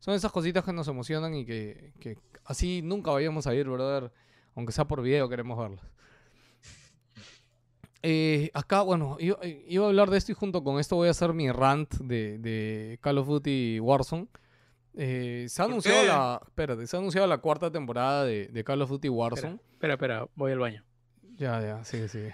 Son 0.04 0.14
esas 0.14 0.34
cositas 0.34 0.66
que 0.66 0.74
nos 0.74 0.86
emocionan 0.90 1.34
y 1.34 1.46
que, 1.46 1.94
que 2.02 2.18
así 2.44 2.82
nunca 2.84 3.12
vayamos 3.12 3.48
a 3.48 3.56
ir, 3.56 3.70
brother. 3.70 4.12
Aunque 4.54 4.74
sea 4.74 4.86
por 4.86 5.02
video, 5.02 5.30
queremos 5.30 5.58
verlas. 5.58 5.86
Eh, 8.02 8.52
acá, 8.54 8.82
bueno, 8.82 9.16
iba, 9.18 9.40
iba 9.46 9.86
a 9.86 9.88
hablar 9.88 10.10
de 10.10 10.18
esto 10.18 10.34
y 10.34 10.36
junto 10.36 10.62
con 10.62 10.78
esto 10.78 10.98
voy 10.98 11.08
a 11.08 11.12
hacer 11.12 11.32
mi 11.34 11.50
rant 11.50 11.94
de, 12.02 12.38
de 12.38 13.00
Call 13.00 13.18
of 13.18 13.30
Duty 13.30 13.80
Warzone. 13.80 14.28
Eh, 14.96 15.46
se 15.48 15.62
ha 15.62 15.66
¿Por 15.66 15.72
anunciado 15.72 16.02
qué? 16.02 16.08
la. 16.10 16.42
Espérate, 16.48 16.86
se 16.86 16.98
ha 16.98 17.00
anunciado 17.00 17.26
la 17.26 17.38
cuarta 17.38 17.72
temporada 17.72 18.26
de, 18.26 18.50
de 18.50 18.64
Call 18.66 18.82
of 18.82 18.90
Duty 18.90 19.08
Warzone. 19.08 19.58
Espera, 19.72 19.94
espera, 19.94 20.28
voy 20.36 20.52
al 20.52 20.60
baño. 20.60 20.84
Ya, 21.38 21.62
ya, 21.62 21.82
sigue, 21.86 22.10
sigue. 22.10 22.32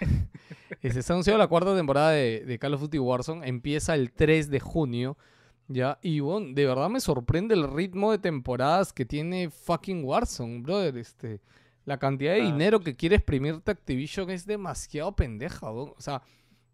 Este, 0.82 1.02
se 1.02 1.12
ha 1.12 1.14
anunciado 1.14 1.38
la 1.38 1.46
cuarta 1.46 1.76
temporada 1.76 2.10
de, 2.10 2.42
de 2.44 2.58
Call 2.58 2.74
of 2.74 2.80
Duty 2.80 2.98
Warzone. 2.98 3.46
Empieza 3.46 3.94
el 3.94 4.10
3 4.10 4.50
de 4.50 4.58
junio. 4.58 5.16
Ya, 5.72 6.00
y 6.02 6.18
bueno, 6.18 6.48
de 6.52 6.66
verdad 6.66 6.88
me 6.88 6.98
sorprende 6.98 7.54
el 7.54 7.72
ritmo 7.72 8.10
de 8.10 8.18
temporadas 8.18 8.92
que 8.92 9.04
tiene 9.04 9.50
fucking 9.50 10.04
Warzone, 10.04 10.62
brother. 10.62 10.96
Este, 10.98 11.40
la 11.84 11.96
cantidad 11.96 12.34
de 12.34 12.40
Ah, 12.42 12.44
dinero 12.46 12.80
que 12.80 12.96
quiere 12.96 13.14
exprimirte 13.14 13.70
Activision 13.70 14.30
es 14.30 14.46
demasiado 14.46 15.14
pendeja, 15.14 15.70
weón. 15.70 15.94
O 15.96 16.00
sea, 16.00 16.22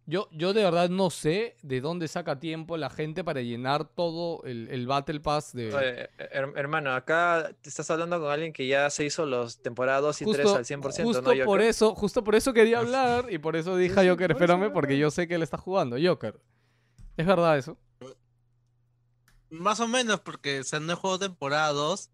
yo, 0.07 0.31
yo 0.33 0.55
de 0.55 0.63
verdad 0.63 0.89
no 0.89 1.11
sé 1.11 1.57
de 1.63 1.83
dónde 1.83 2.09
saca 2.09 2.41
tiempo 2.41 2.79
la 2.79 2.89
gente 2.89 3.23
para 3.23 3.43
llenar 3.43 3.85
todo 3.85 4.43
el, 4.45 4.69
el 4.71 4.87
Battle 4.87 5.21
Pass 5.21 5.53
de. 5.53 5.75
Oye, 5.75 6.09
her- 6.33 6.57
hermano, 6.57 6.93
acá 6.95 7.51
te 7.61 7.69
estás 7.69 7.91
hablando 7.91 8.19
con 8.19 8.31
alguien 8.31 8.55
que 8.55 8.67
ya 8.67 8.89
se 8.89 9.05
hizo 9.05 9.27
los 9.27 9.61
temporadas 9.61 10.01
2 10.01 10.23
y 10.23 10.25
3 10.25 10.37
Justo, 10.43 10.57
al 10.57 10.65
100%, 10.65 11.03
justo 11.03 11.35
¿no? 11.35 11.45
por 11.45 11.61
eso, 11.61 11.95
justo 11.95 12.25
por 12.25 12.35
eso 12.35 12.55
quería 12.55 12.79
hablar 12.81 13.27
y 13.31 13.37
por 13.37 13.57
eso 13.57 13.77
dije 13.77 14.01
a 14.01 14.09
Joker, 14.11 14.31
espérame, 14.31 14.61
por 14.67 14.73
porque 14.73 14.97
yo 14.97 15.11
sé 15.11 15.29
que 15.29 15.35
él 15.35 15.43
está 15.43 15.59
jugando. 15.59 15.97
Joker, 16.03 16.41
¿es 17.19 17.27
verdad 17.27 17.59
eso? 17.59 17.77
Más 19.51 19.81
o 19.81 19.89
menos, 19.89 20.21
porque 20.21 20.61
o 20.61 20.65
sea, 20.65 20.81
no 20.81 20.93
he 20.93 20.97
jugado 20.97 21.19
temporada 21.21 21.73
2, 21.73 22.11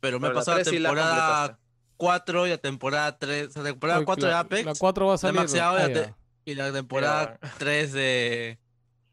pero 0.00 0.18
me 0.20 0.28
he 0.28 0.30
pasado 0.32 0.58
la 0.58 0.64
temporada 0.64 1.16
completaste. 1.48 1.60
4 1.96 2.46
y 2.46 2.50
la 2.50 2.58
temporada 2.58 3.18
3. 3.18 3.48
O 3.48 3.50
sea, 3.52 3.62
la 3.62 3.68
temporada 3.70 3.98
Uy, 4.00 4.04
4 4.06 4.28
de 4.28 4.34
Apex 4.34 4.64
La 4.64 4.74
4 4.74 5.06
va 5.06 5.14
a 5.14 5.18
salir. 5.18 5.40
ah, 5.60 5.88
te- 5.92 6.14
y 6.44 6.54
la 6.54 6.72
temporada 6.72 7.38
3 7.58 7.92
de. 7.92 8.58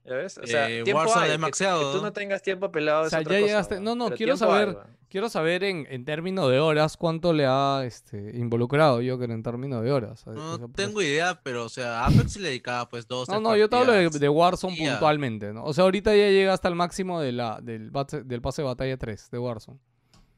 ¿Ya 0.08 0.16
ves? 0.16 0.38
O 0.42 0.48
sea, 0.48 0.70
Eh, 0.70 0.84
tiempo 0.84 1.00
Warzone 1.02 1.22
hay, 1.26 1.30
es 1.32 1.36
que- 1.36 1.38
maxeado, 1.42 1.92
Que, 1.92 1.98
tú 2.00 2.04
¿no? 2.06 2.14
tengas 2.14 2.42
tiempo 2.42 2.72
pelado 2.72 3.02
O 3.02 3.06
es 3.06 3.10
sea, 3.10 3.20
otra 3.20 3.34
ya 3.34 3.40
cosa, 3.42 3.48
llegaste- 3.54 3.80
no, 3.82 3.96
no, 3.96 4.10
quiero 4.12 4.34
hay, 4.34 4.38
saber-. 4.40 4.78
Quiero 5.10 5.30
saber 5.30 5.64
en, 5.64 5.88
en 5.90 6.04
términos 6.04 6.50
de 6.52 6.60
horas 6.60 6.98
cuánto 6.98 7.32
le 7.32 7.46
ha 7.48 7.82
este, 7.86 8.18
involucrado 8.38 9.00
Joker 9.06 9.32
en 9.32 9.42
términos 9.42 9.82
de 9.82 9.92
horas. 9.92 10.26
No 10.28 10.70
tengo 10.72 11.02
idea, 11.02 11.40
pero 11.44 11.64
o 11.66 11.70
sea, 11.70 12.06
Apex 12.06 12.34
sí 12.34 12.40
le 12.40 12.50
dedicaba 12.50 12.90
pues 12.90 13.08
dos. 13.08 13.30
No, 13.30 13.40
no, 13.40 13.56
yo 13.56 13.70
te 13.70 13.78
hablo 13.78 13.94
de, 13.94 14.30
Warzone 14.30 14.76
puntualmente, 14.78 15.54
¿no? 15.54 15.64
O 15.64 15.74
sea, 15.74 15.86
ahorita 15.86 16.12
ya 16.14 16.28
llega 16.30 16.52
hasta 16.54 16.68
el 16.68 16.76
máximo 16.76 17.22
de 17.22 17.32
la, 17.32 17.60
del, 17.62 17.90
del 18.26 18.42
pase 18.42 18.62
de 18.62 18.66
batalla 18.68 18.98
3 18.98 19.30
de 19.32 19.40
Warzone. 19.40 19.80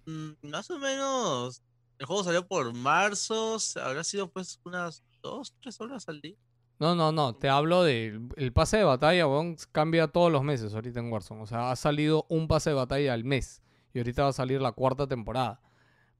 Mm, 0.05 0.29
Más 0.43 0.69
o 0.69 0.77
menos. 0.77 1.63
El 1.97 2.05
juego 2.05 2.23
salió 2.23 2.47
por 2.47 2.71
marzo. 2.73 3.57
Habrá 3.83 4.03
sido 4.03 4.29
pues 4.29 4.59
unas 4.63 5.03
dos, 5.23 5.53
tres 5.61 5.81
horas 5.81 6.07
al 6.07 6.21
día. 6.21 6.35
No, 6.79 6.95
no, 6.95 7.11
no. 7.11 7.35
Te 7.35 7.49
hablo 7.49 7.83
del 7.83 8.29
el 8.37 8.53
pase 8.53 8.77
de 8.77 8.83
batalla, 8.83 9.27
weón. 9.27 9.57
Cambia 9.71 10.07
todos 10.07 10.31
los 10.31 10.43
meses 10.43 10.73
ahorita 10.73 10.99
en 10.99 11.11
Warzone. 11.11 11.41
O 11.41 11.45
sea, 11.45 11.71
ha 11.71 11.75
salido 11.75 12.25
un 12.29 12.47
pase 12.47 12.69
de 12.69 12.75
batalla 12.75 13.13
al 13.13 13.23
mes. 13.25 13.61
Y 13.93 13.97
ahorita 13.99 14.23
va 14.23 14.29
a 14.29 14.33
salir 14.33 14.61
la 14.61 14.71
cuarta 14.71 15.07
temporada. 15.07 15.61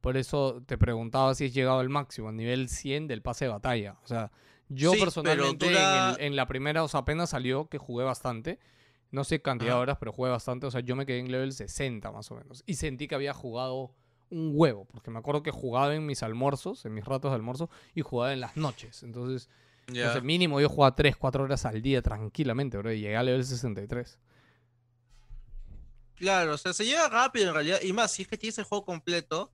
Por 0.01 0.18
eso 0.18 0.62
te 0.66 0.78
preguntaba 0.78 1.34
si 1.36 1.45
has 1.45 1.53
llegado 1.53 1.80
al 1.80 1.89
máximo, 1.89 2.30
al 2.30 2.36
nivel 2.36 2.68
100 2.70 3.07
del 3.07 3.22
pase 3.22 3.45
de 3.45 3.51
batalla. 3.51 3.97
O 4.03 4.07
sea, 4.07 4.32
yo 4.70 4.93
Sí, 4.93 4.99
personalmente 4.99 5.66
en, 5.68 5.72
dura- 5.74 6.16
el- 6.18 6.22
en 6.26 6.36
la 6.36 6.47
primera, 6.47 6.84
o 6.84 6.88
sea, 6.88 7.01
apenas 7.01 7.30
salió 7.32 7.68
que 7.68 7.78
jugué 7.78 8.03
bastante. 8.05 8.60
No 9.12 9.24
sé 9.24 9.41
cantidad 9.41 9.74
de 9.76 9.80
horas, 9.80 9.97
pero 9.99 10.12
jugué 10.12 10.30
bastante. 10.30 10.68
O 10.68 10.72
sea, 10.72 10.82
yo 10.82 10.95
me 10.95 11.05
quedé 11.05 11.20
en 11.20 11.32
level 11.32 11.51
60 11.53 12.12
más 12.12 12.30
o 12.32 12.36
menos. 12.36 12.64
Y 12.66 12.76
sentí 12.76 13.07
que 13.07 13.16
había 13.16 13.34
jugado 13.34 13.91
un 14.30 14.51
huevo. 14.53 14.86
Porque 14.86 15.10
me 15.10 15.20
acuerdo 15.20 15.41
que 15.41 15.51
jugaba 15.51 15.93
en 15.95 16.05
mis 16.05 16.22
almuerzos, 16.22 16.86
en 16.86 16.93
mis 16.93 17.05
ratos 17.05 17.32
de 17.32 17.36
almuerzo, 17.36 17.70
y 17.95 18.01
jugaba 18.01 18.34
en 18.34 18.39
las 18.41 18.55
noches. 18.57 19.03
Entonces, 19.03 19.49
Mínimo 20.24 20.60
yo 20.62 20.70
jugaba 20.70 20.96
3, 20.96 21.16
4 21.18 21.44
horas 21.44 21.66
al 21.66 21.82
día 21.82 22.02
tranquilamente, 22.02 22.78
bro. 22.78 22.92
Y 22.92 23.02
llegué 23.02 23.18
a 23.18 23.24
level 23.24 23.44
63. 23.46 24.18
Claro, 26.16 26.54
o 26.56 26.58
sea, 26.58 26.74
se 26.74 26.86
llega 26.86 27.08
rápido 27.08 27.48
en 27.50 27.54
realidad. 27.54 27.80
Y 27.82 27.94
más, 27.94 28.12
si 28.12 28.24
es 28.24 28.28
que 28.28 28.38
tienes 28.38 28.58
el 28.58 28.66
juego 28.66 28.86
completo 28.86 29.52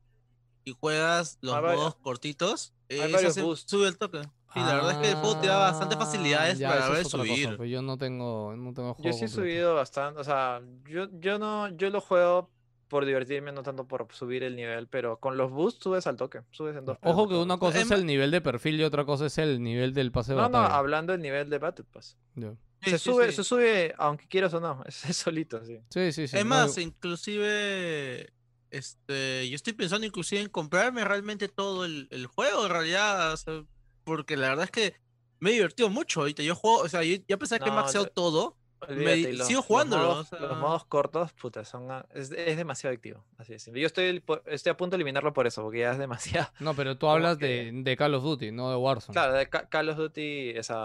y 0.64 0.72
juegas 0.72 1.38
los 1.42 1.62
modos 1.62 1.96
cortitos, 1.96 2.74
eh, 2.90 3.12
eso 3.22 3.56
sube 3.56 3.88
el 3.88 3.98
toque. 3.98 4.22
Sí, 4.54 4.62
la 4.62 4.76
verdad 4.76 4.92
es 4.92 4.98
que 5.00 5.10
el 5.10 5.16
juego 5.16 5.38
te 5.42 5.48
da 5.48 5.58
bastantes 5.58 5.98
Ah, 6.00 6.06
facilidades 6.06 6.58
ya, 6.58 6.70
para 6.70 6.90
ver 6.90 7.04
cosa, 7.04 7.18
subir. 7.18 7.58
pues 7.58 7.70
yo 7.70 7.82
no 7.82 7.98
tengo, 7.98 8.56
no 8.56 8.74
tengo 8.74 8.96
Yo 9.00 9.12
sí 9.12 9.26
he 9.26 9.28
subido 9.28 9.76
bastante, 9.76 10.22
o 10.22 10.24
sea, 10.24 10.62
yo, 10.86 11.08
yo 11.20 11.38
no, 11.38 11.68
yo 11.76 11.90
lo 11.90 12.00
juego 12.00 12.50
por 12.88 13.06
divertirme, 13.06 13.52
no 13.52 13.64
tanto 13.64 13.88
por 13.88 14.08
subir 14.14 14.44
el 14.44 14.56
nivel, 14.56 14.88
pero 14.88 15.20
con 15.20 15.38
los 15.38 15.52
boosts 15.52 15.84
subes 15.84 16.06
al 16.08 16.16
toque, 16.18 16.42
subes 16.52 16.76
en 16.76 16.86
dos 16.86 16.98
Ojo 17.02 17.28
que 17.28 17.36
una 17.36 17.58
cosa 17.58 17.80
es 17.80 17.86
Emma- 17.86 17.96
el 17.96 18.06
nivel 18.06 18.32
de 18.32 18.42
perfil 18.42 18.80
y 18.80 18.84
otra 18.84 19.06
cosa 19.06 19.26
es 19.26 19.38
el 19.38 19.62
nivel 19.62 19.94
del 19.94 20.12
pase 20.12 20.34
de 20.34 20.38
No, 20.42 20.50
no, 20.50 20.60
batalla. 20.60 20.78
hablando 20.78 21.12
del 21.14 21.22
nivel 21.22 21.50
de 21.50 21.58
Battle 21.58 21.86
Pass. 21.92 22.18
Sí, 22.36 22.92
se 22.92 23.00
sí, 23.00 23.04
sube, 23.12 23.30
sí. 23.30 23.36
se 23.38 23.44
sube, 23.44 23.94
aunque 23.98 24.28
quieras 24.28 24.54
o 24.54 24.60
no, 24.60 24.84
es, 24.86 25.04
es 25.10 25.18
solito, 25.18 25.64
sí. 25.66 25.80
Sí, 25.90 26.12
sí, 26.12 26.28
sí. 26.28 26.38
Es 26.38 26.44
no, 26.44 26.50
más, 26.50 26.78
inclusive, 26.78 28.32
este, 28.70 29.50
yo 29.50 29.56
estoy 29.56 29.74
pensando 29.74 30.06
inclusive 30.06 30.42
en 30.42 30.50
comprarme 30.50 31.04
realmente 31.04 31.48
todo 31.48 31.86
el, 31.86 32.08
el 32.12 32.28
juego, 32.28 32.66
en 32.66 32.72
realidad, 32.72 33.34
o 33.34 33.38
sea, 33.38 33.64
porque 34.04 34.38
la 34.38 34.50
verdad 34.50 34.66
es 34.66 34.72
que 34.72 34.96
me 35.40 35.50
he 35.50 35.54
divertido 35.54 35.90
mucho 35.90 36.22
ahorita. 36.22 36.44
Yo 36.44 36.56
juego, 36.56 36.80
o 36.82 36.90
sea, 36.90 37.04
yo 37.04 37.18
ya 37.28 37.38
pensé 37.38 37.58
que 37.60 37.66
he 37.66 37.72
No, 37.72 37.76
maxeado 37.78 38.08
todo. 38.08 38.58
Olvídate, 38.82 39.32
y 39.32 39.38
sigo 39.40 39.62
jugándolo, 39.62 40.04
Los 40.04 40.12
modos, 40.16 40.34
o 40.34 40.38
sea- 40.38 40.48
los 40.48 40.58
modos 40.58 40.86
cortos, 40.86 41.34
puta, 41.34 41.64
son, 41.66 41.90
a- 41.92 42.06
es, 42.14 42.30
es 42.32 42.58
demasiado 42.58 42.92
adictivo, 42.92 43.24
así 43.38 43.58
simple. 43.58 43.82
Yo 43.82 43.88
estoy, 43.88 44.22
estoy 44.46 44.70
a 44.72 44.78
punto 44.78 44.92
de 44.96 44.98
eliminarlo 44.98 45.34
por 45.34 45.48
eso, 45.48 45.64
porque 45.64 45.80
ya 45.80 45.92
es 45.92 45.98
demasiado. 45.98 46.48
No, 46.60 46.74
pero 46.76 46.96
tú 47.00 47.08
hablas 47.08 47.38
que- 47.38 47.46
de, 47.46 47.72
de 47.74 47.98
Call 47.98 48.14
of 48.16 48.24
Duty, 48.24 48.52
no 48.52 48.70
de 48.70 48.76
Warzone. 48.76 49.14
Claro, 49.14 49.34
de 49.34 49.50
Ca- 49.50 49.68
Call 49.70 49.90
of 49.90 49.98
Duty, 49.98 50.50
esa 50.52 50.76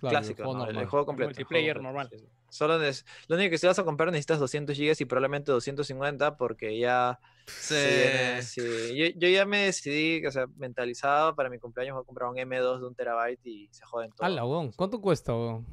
Claro, 0.00 0.18
el 0.18 0.22
clásico, 0.24 0.42
juego 0.44 0.58
¿no? 0.58 0.64
El- 0.80 0.86
juego 0.86 1.06
completo. 1.06 1.30
el 1.30 1.34
juego 1.34 1.38
multiplayer 1.38 1.76
completo, 1.76 1.82
normal. 1.82 2.08
sí, 2.10 2.18
sí. 2.18 2.28
Solo 2.50 2.78
neces- 2.80 3.04
lo 3.26 3.34
único 3.36 3.50
que 3.50 3.58
si 3.58 3.66
vas 3.66 3.78
a 3.80 3.84
comprar 3.84 4.08
necesitas 4.10 4.38
200 4.38 4.76
GB 4.78 4.94
y 5.00 5.04
probablemente 5.06 5.50
250 5.50 6.36
porque 6.36 6.78
ya 6.78 7.18
se 7.46 7.74
viene- 7.74 8.42
sí. 8.42 8.96
Yo, 8.96 9.06
yo 9.18 9.28
ya 9.28 9.44
me 9.44 9.58
decidí, 9.64 10.24
o 10.26 10.30
sea, 10.30 10.46
mentalizado 10.56 11.34
para 11.34 11.50
mi 11.50 11.58
cumpleaños 11.58 11.94
voy 11.94 12.02
a 12.02 12.06
comprar 12.06 12.28
un 12.30 12.36
M2 12.36 12.80
de 12.80 12.86
un 12.86 12.94
terabyte 12.94 13.44
y 13.46 13.68
se 13.72 13.84
joden 13.84 14.10
todos. 14.10 14.24
¡Hala, 14.24 14.44
weón! 14.44 14.70
¿Cuánto 14.72 15.00
cuesta, 15.00 15.34
weón? 15.34 15.66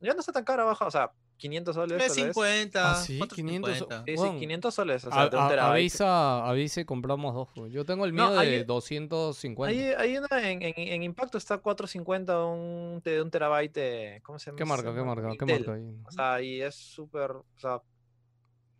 Ya 0.00 0.14
no 0.14 0.20
está 0.20 0.32
tan 0.32 0.44
caro 0.44 0.62
abajo, 0.62 0.86
o 0.86 0.90
sea, 0.90 1.12
500 1.36 1.74
soles. 1.74 1.90
tal 1.90 1.98
vez. 1.98 2.12
350, 2.14 2.90
Ah, 2.92 2.94
sí, 2.96 3.18
500 3.34 3.78
so- 3.78 3.86
450. 3.86 4.04
Sí, 4.06 4.16
sí, 4.16 4.22
Weón, 4.22 4.38
500 4.38 4.74
soles, 4.74 5.04
o 5.04 5.10
sea, 5.10 5.20
A- 5.22 5.28
de 5.28 5.36
un 5.36 5.48
terabyte. 5.48 5.72
avisa, 5.72 6.46
avisa 6.48 6.80
y 6.80 6.84
compramos 6.84 7.34
dos. 7.34 7.70
Yo 7.70 7.84
tengo 7.84 8.04
el 8.06 8.14
No, 8.14 8.30
mío 8.30 8.38
hay- 8.38 8.50
de 8.50 8.64
250. 8.64 9.70
Hay, 9.70 9.80
hay 10.10 10.16
una 10.18 10.50
en, 10.50 10.62
en, 10.62 10.74
en 10.76 11.02
Impacto 11.02 11.38
está 11.38 11.58
450 11.58 12.44
un, 12.44 13.00
de 13.04 13.22
un 13.22 13.30
terabyte. 13.30 13.72
de- 13.74 14.20
¿Cómo 14.22 14.38
se 14.38 14.46
llama? 14.46 14.58
¿Qué 14.58 14.64
marca? 14.64 14.94
¿Qué 14.94 15.02
marca? 15.02 15.28
¿Qué 15.38 15.46
marca 15.46 15.72
ahí? 15.74 15.96
O 16.06 16.10
sea, 16.12 16.40
y 16.42 16.60
es 16.62 16.74
súper, 16.74 17.30
o 17.32 17.44
sea, 17.56 17.80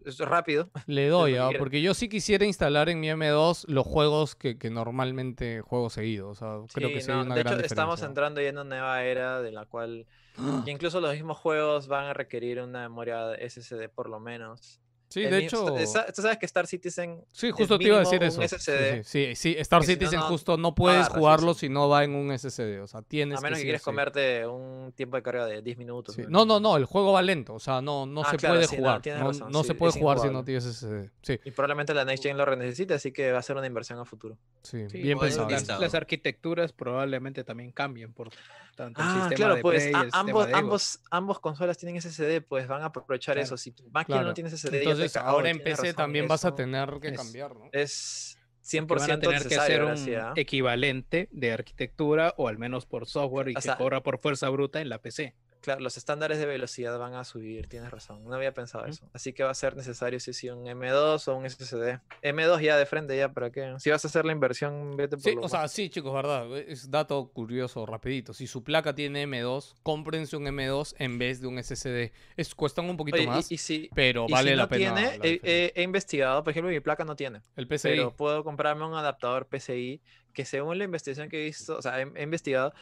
es 0.05 0.19
rápido. 0.19 0.71
Le 0.87 1.09
doy, 1.09 1.33
que 1.33 1.39
ah, 1.39 1.51
porque 1.59 1.83
yo 1.83 1.93
sí 1.95 2.09
quisiera 2.09 2.47
instalar 2.47 2.89
en 2.89 3.01
mi 3.01 3.09
M2 3.11 3.65
los 3.69 3.87
juegos 3.87 4.35
que, 4.35 4.57
que 4.59 4.71
normalmente 4.71 5.61
juego 5.61 5.91
seguido. 5.91 6.29
O 6.31 6.35
sea, 6.35 6.59
creo 6.73 6.89
que 6.89 7.01
Sí, 7.03 7.11
hay 7.11 7.17
no, 7.19 7.25
una 7.25 7.35
de 7.35 7.43
gran 7.43 7.55
hecho, 7.59 7.67
estamos 7.67 7.97
diferencia. 7.97 8.07
entrando 8.07 8.41
ya 8.41 8.49
en 8.49 8.55
una 8.59 8.65
nueva 8.65 9.03
era 9.05 9.43
de 9.43 9.53
la 9.53 9.67
cual 9.67 10.07
que 10.65 10.71
incluso 10.71 11.01
los 11.01 11.13
mismos 11.13 11.39
juegos 11.39 11.89
van 11.89 12.07
a 12.07 12.15
requerir 12.15 12.61
una 12.61 12.81
memoria 12.83 13.35
SSD 13.37 13.89
por 13.89 14.09
lo 14.09 14.21
menos. 14.21 14.81
Sí, 15.11 15.25
El 15.25 15.31
de 15.33 15.39
hecho. 15.39 15.75
Tú 16.15 16.23
sabes 16.23 16.39
que 16.39 16.47
Star 16.47 16.69
Citizen 16.69 17.21
Sí, 17.33 17.51
justo 17.51 17.77
te 17.79 17.85
iba 17.85 17.97
a 17.97 18.01
decir 18.01 18.21
un 18.21 18.27
eso. 18.29 18.41
Sí, 18.41 18.49
SSD, 18.49 19.03
Sí, 19.03 19.35
sí, 19.35 19.35
sí, 19.35 19.57
Star 19.59 19.81
que 19.81 19.87
si 19.87 19.93
no, 19.93 19.99
Citizen 19.99 20.21
no- 20.21 20.27
justo 20.29 20.57
no 20.57 20.73
puedes 20.77 21.09
jugarlo 21.09 21.53
sí. 21.53 21.61
si 21.61 21.69
no 21.69 21.89
va 21.89 22.05
en 22.05 22.15
un 22.15 22.31
SSD. 22.31 22.81
O 22.81 22.87
sea, 22.87 23.03
tienes 23.03 23.39
a 23.39 23.41
menos 23.41 23.59
que 23.59 23.63
o 23.63 23.65
quieres 23.65 23.81
sí. 23.81 23.85
comerte 23.85 24.47
un 24.47 24.93
tiempo 24.93 25.17
de 25.17 25.23
carga 25.25 25.47
de 25.47 25.63
10 25.63 25.77
minutos. 25.79 26.17
No, 26.29 26.45
no, 26.45 26.61
no, 26.61 26.77
el 26.77 26.85
juego 26.85 27.13
va 27.13 27.23
lento. 27.23 27.55
O 27.55 27.59
sea, 27.59 27.83
no, 27.83 28.07
no 28.07 28.23
Ah, 28.23 28.31
se 28.31 28.37
claro, 28.37 28.55
puede 28.55 28.67
jugar. 28.69 29.03
No, 29.05 29.27
razón, 29.29 29.51
no 29.51 29.63
sí, 29.63 29.67
se 29.67 29.75
puede 29.75 29.93
jugar 29.93 30.21
si 30.21 30.29
no 30.31 30.45
tienes 30.45 30.65
SSD. 30.65 31.11
Sí, 31.23 31.41
Y 31.45 31.51
probablemente 31.51 31.93
la 31.93 32.05
Next 32.05 32.23
Gen 32.23 32.37
lo 32.37 32.57
necesite, 32.57 32.95
así 32.95 33.11
que 33.11 33.33
va 33.33 33.41
a 33.41 33.43
ser 33.43 33.57
una 33.57 33.67
inversión 33.67 33.99
a 33.99 34.05
futuro. 34.05 34.39
sí, 34.63 34.89
Sí, 34.89 34.99
bien 35.03 35.19
pensado. 35.19 35.51
las, 35.51 35.95
arquitecturas 35.95 36.73
probablemente 36.73 37.43
también 37.43 37.73
cambien 37.73 38.13
por 38.13 38.31
tanto 38.77 39.01
el 39.01 39.07
Ah, 39.09 39.13
sistema 39.15 39.35
claro, 39.37 39.55
de 39.57 39.63
pues 39.63 39.83
Play 39.83 39.93
y 39.93 39.95
a- 39.97 39.99
el 39.99 40.05
sistema 40.13 40.99
ambos, 41.11 41.41
consolas 41.41 41.77
tienen 41.77 41.97
SSD, 42.01 42.41
pues 42.41 42.67
van 42.69 42.83
a 42.83 42.87
aprovechar 42.87 43.37
eso. 43.39 43.57
Si 43.57 43.73
tu 43.73 43.89
máquina 43.91 44.23
no 44.23 44.33
tiene 44.35 44.49
SSD, 44.51 44.83
Entonces, 45.07 45.23
ahora 45.23 45.51
en 45.51 45.63
PC 45.63 45.95
también 45.95 46.29
vas 46.29 46.45
a 46.45 46.55
tener 46.55 46.99
que 47.01 47.09
es- 47.09 47.17
cambiar, 47.17 47.55
¿no? 47.57 47.69
Es 47.73 48.37
que 48.37 48.41
van 48.41 49.01
a 49.03 49.07
100% 49.07 49.19
tener 49.21 49.49
que 49.49 49.57
hacer 49.57 49.85
un 49.85 49.97
sí, 49.97 50.15
¿ah? 50.15 50.33
equivalente 50.37 51.29
de 51.33 51.53
arquitectura 51.53 52.35
o 52.37 52.47
al 52.49 52.59
menos 52.59 52.87
por 52.87 53.07
software 53.07 53.49
y 53.49 53.53
O 53.53 53.55
que 53.57 53.63
sea, 53.63 53.77
corra 53.77 54.03
por 54.03 54.19
fuerza 54.19 54.49
bruta 54.49 54.81
en 54.81 54.89
la 54.89 54.99
PC. 54.99 55.35
Claro, 55.61 55.81
los 55.83 55.97
estándares 55.99 56.39
de 56.39 56.47
velocidad 56.47 56.99
van 56.99 57.15
a 57.15 57.23
subir, 57.25 57.67
tienes 57.69 57.91
razón. 57.91 58.25
No 58.25 58.35
había 58.35 58.55
pensado 58.55 58.87
eso. 58.87 59.09
Así 59.13 59.33
que 59.35 59.43
va 59.45 59.51
a 59.51 59.55
ser 59.55 59.77
necesario 59.77 60.19
si 60.19 60.33
sí 60.33 60.49
un 60.49 60.65
M2 60.67 61.29
o 61.29 61.37
un 61.37 61.45
SSD. 61.45 62.01
M2 62.23 62.61
ya 62.63 62.77
de 62.79 62.87
frente, 62.87 63.15
ya, 63.17 63.33
¿para 63.33 63.51
qué? 63.51 63.75
Si 63.79 63.91
vas 63.91 64.03
a 64.05 64.09
hacer 64.09 64.25
la 64.25 64.33
inversión, 64.33 64.97
vete 64.97 65.17
por 65.17 65.25
Sí, 65.25 65.35
lo 65.35 65.43
o 65.43 65.49
sea, 65.49 65.69
sí, 65.69 65.91
chicos, 65.91 66.15
verdad. 66.15 66.57
Es 66.59 66.91
dato 66.91 67.29
curioso, 67.33 67.85
rapidito. 67.85 68.33
Si 68.33 68.47
su 68.47 68.65
placa 68.65 68.95
tiene 68.95 69.25
M2, 69.27 69.75
cómprense 69.83 70.37
un 70.37 70.45
M2 70.47 70.95
en 70.99 71.19
vez 71.19 71.41
de 71.43 71.47
un 71.49 71.59
SSD. 71.63 72.13
Es, 72.37 72.55
cuestan 72.55 72.89
un 72.89 72.97
poquito 72.97 73.17
Oye, 73.17 73.25
y- 73.25 73.27
más, 73.27 73.53
y, 73.53 73.59
si, 73.59 73.91
pero 73.95 74.27
y 74.29 74.33
vale 74.33 74.53
si 74.53 74.57
la 74.57 74.69
pena. 74.69 74.95
tiene, 74.95 75.19
la 75.19 75.27
he, 75.27 75.41
he- 75.43 75.73
he 75.75 75.83
investigado, 75.83 76.43
por 76.43 76.53
ejemplo, 76.53 76.71
mi 76.71 76.81
placa 76.81 77.05
no 77.05 77.17
tiene. 77.17 77.43
el 77.57 77.67
PCI. 77.69 77.83
pero 77.91 78.17
puedo 78.17 78.45
comprarme 78.45 78.87
un 78.87 78.95
adaptador 78.95 79.47
PCI 79.47 80.01
que 80.33 80.45
según 80.45 80.79
la 80.79 80.85
investigación 80.85 81.29
que 81.29 81.41
he 81.43 81.45
visto, 81.45 81.77
o 81.77 81.83
sea, 81.83 82.01
he, 82.01 82.11
he 82.15 82.23
investigado, 82.23 82.73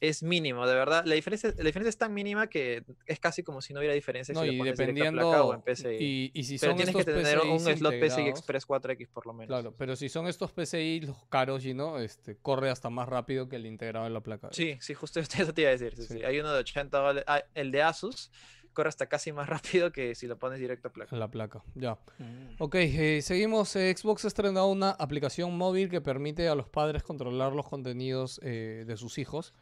es 0.00 0.22
mínimo, 0.22 0.66
de 0.66 0.74
verdad. 0.74 1.04
La 1.06 1.14
diferencia, 1.14 1.50
la 1.56 1.64
diferencia 1.64 1.88
es 1.88 1.98
tan 1.98 2.14
mínima 2.14 2.46
que 2.48 2.84
es 3.06 3.18
casi 3.20 3.42
como 3.42 3.60
si 3.62 3.72
no 3.72 3.80
hubiera 3.80 3.94
diferencia 3.94 4.32
no, 4.34 4.42
si 4.42 4.48
y 4.48 4.52
lo 4.52 4.58
pones 4.58 4.76
directo 4.78 5.08
a 5.08 5.12
placa 5.12 5.44
o 5.44 5.54
en 5.54 5.60
dependiendo. 5.60 5.90
PCI. 5.98 6.04
Y, 6.04 6.30
y 6.34 6.44
si 6.44 6.58
pero 6.58 6.72
son 6.72 6.76
tienes 6.76 6.96
que 6.96 7.04
tener 7.04 7.38
un 7.40 7.60
slot 7.60 7.94
PCI 8.00 8.28
Express 8.28 8.66
4X 8.66 9.08
por 9.08 9.26
lo 9.26 9.32
menos. 9.32 9.48
Claro, 9.48 9.74
pero 9.76 9.96
si 9.96 10.08
son 10.08 10.26
estos 10.28 10.52
PCI 10.52 11.00
los 11.00 11.24
caros, 11.26 11.64
y 11.64 11.74
no, 11.74 11.98
este, 11.98 12.36
corre 12.36 12.70
hasta 12.70 12.90
más 12.90 13.08
rápido 13.08 13.48
que 13.48 13.56
el 13.56 13.66
integrado 13.66 14.06
en 14.06 14.14
la 14.14 14.20
placa. 14.20 14.48
Sí, 14.52 14.76
sí, 14.80 14.94
justo 14.94 15.20
eso 15.20 15.52
te 15.54 15.62
iba 15.62 15.70
a 15.70 15.72
decir. 15.76 15.94
sí, 15.96 16.02
Sí. 16.04 16.14
sí. 16.18 16.24
Hay 16.24 16.38
uno 16.38 16.52
de 16.52 16.60
80 16.60 16.96
dólares. 16.98 17.24
ah, 17.26 17.42
el 17.54 17.70
de 17.72 17.82
Asus 17.82 18.30
corre 18.74 18.90
hasta 18.90 19.06
casi 19.08 19.32
más 19.32 19.48
rápido 19.48 19.90
que 19.90 20.14
si 20.14 20.28
lo 20.28 20.38
pones 20.38 20.60
directo 20.60 20.86
a 20.88 20.92
placa. 20.92 21.12
En 21.14 21.18
la 21.18 21.28
placa, 21.28 21.64
ya. 21.74 21.98
Ok, 22.58 22.76
eh, 22.76 23.20
seguimos. 23.22 23.74
eh, 23.74 23.92
Xbox 23.96 24.24
ha 24.24 24.28
estrenado 24.28 24.68
una 24.68 24.90
aplicación 24.90 25.56
móvil 25.58 25.88
que 25.88 26.00
permite 26.00 26.46
a 26.48 26.54
los 26.54 26.68
padres 26.68 27.02
controlar 27.02 27.52
los 27.54 27.66
contenidos 27.66 28.38
eh, 28.44 28.84
de 28.86 28.96
sus 28.96 29.18
hijos. 29.18 29.52